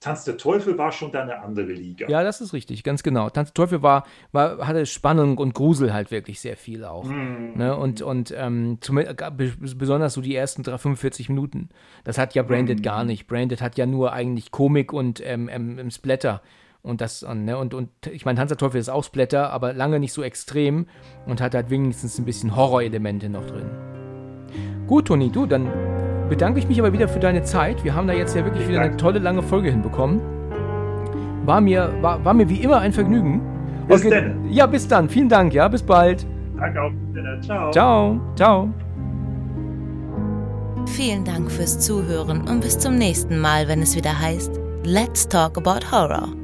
Tanz 0.02 0.23
der 0.23 0.36
Teufel 0.36 0.80
war 0.80 0.91
schon 0.91 1.11
da 1.11 1.22
eine 1.22 1.44
andere 1.44 1.72
Liga. 1.72 2.07
Ja, 2.10 2.23
das 2.23 2.41
ist 2.41 2.53
richtig, 2.53 2.84
ganz 2.84 3.03
genau. 3.03 3.30
Tanz 3.30 3.49
der 3.49 3.53
Teufel 3.53 3.84
war, 3.84 4.03
war 4.32 4.68
hatte 4.68 4.88
Spannung 4.88 5.38
und 5.38 5.53
Grusel 5.53 5.94
halt 5.94 6.10
wirklich 6.10 6.41
sehr 6.41 6.57
viel 6.57 6.84
auch. 6.84 7.06
Mm. 7.06 7.56
Ne? 7.56 7.78
Und, 7.78 8.02
und 8.02 8.34
ähm, 8.36 8.80
zum, 8.82 8.99
besonders 9.76 10.15
so 10.15 10.22
die 10.22 10.36
ersten 10.36 10.64
45 10.64 11.30
Minuten. 11.30 11.69
Das 12.03 12.18
hat 12.18 12.34
ja 12.34 12.41
Branded 12.41 12.80
mm. 12.80 12.82
gar 12.82 13.03
nicht. 13.03 13.28
Branded 13.28 13.61
hat 13.61 13.78
ja 13.78 13.86
nur 13.86 14.11
eigentlich 14.11 14.49
Komik 14.49 14.91
und 14.91 15.22
ähm, 15.23 15.48
ähm, 15.49 15.91
Splatter. 15.91 16.41
Und 16.82 16.99
das, 16.99 17.22
ne, 17.22 17.56
und, 17.60 17.76
und 17.76 17.91
ich 18.11 18.26
meine, 18.26 18.40
Tanz 18.40 18.49
der 18.49 18.57
Teufel 18.57 18.82
ist 18.82 18.90
auch 18.90 19.03
Splatter, 19.03 19.52
aber 19.52 19.72
lange 19.72 19.99
nicht 19.99 20.14
so 20.14 20.23
extrem 20.23 20.88
und 21.28 21.41
hat 21.41 21.53
halt 21.53 21.69
wenigstens 21.69 22.18
ein 22.18 22.26
bisschen 22.26 22.56
Horrorelemente 22.56 23.30
noch 23.30 23.45
drin. 23.45 23.69
Gut, 24.88 25.10
Toni, 25.10 25.30
du, 25.30 25.45
dann 25.45 25.72
bedanke 26.32 26.60
ich 26.60 26.68
mich 26.70 26.80
aber 26.80 26.94
wieder 26.94 27.10
für 27.10 27.20
deine 27.20 27.44
Zeit. 27.44 27.84
Wir 27.84 27.94
haben 27.94 28.08
da 28.08 28.14
jetzt 28.14 28.34
ja 28.38 28.45
wirklich 28.45 28.66
wieder 28.66 28.80
eine 28.80 28.95
tolle 28.95 29.20
lange 29.20 29.44
Folge 29.44 29.70
hinbekommen. 29.70 30.22
War 31.45 31.60
mir, 31.60 31.91
war, 31.99 32.24
war 32.24 32.34
mir 32.34 32.48
wie 32.48 32.62
immer 32.64 32.80
ein 32.80 32.94
Vergnügen. 32.94 33.41
Bis 33.90 34.06
okay. 34.06 34.10
dann. 34.10 34.49
Ja, 34.49 34.66
bis 34.66 34.88
dann. 34.88 35.10
Vielen 35.10 35.28
Dank, 35.28 35.53
ja. 35.53 35.68
Bis 35.68 35.84
bald. 35.84 36.26
Danke 36.58 36.82
auch. 36.82 36.91
Ciao. 37.41 37.72
Ciao. 37.72 38.22
Ciao. 38.38 38.70
Vielen 40.86 41.26
Dank 41.26 41.52
fürs 41.52 41.78
Zuhören 41.80 42.48
und 42.48 42.62
bis 42.62 42.80
zum 42.80 42.95
nächsten 42.95 43.38
Mal, 43.38 43.68
wenn 43.68 43.82
es 43.82 43.98
wieder 43.98 44.18
heißt 44.18 44.58
Let's 44.86 45.28
Talk 45.28 45.58
About 45.58 45.91
Horror. 45.91 46.41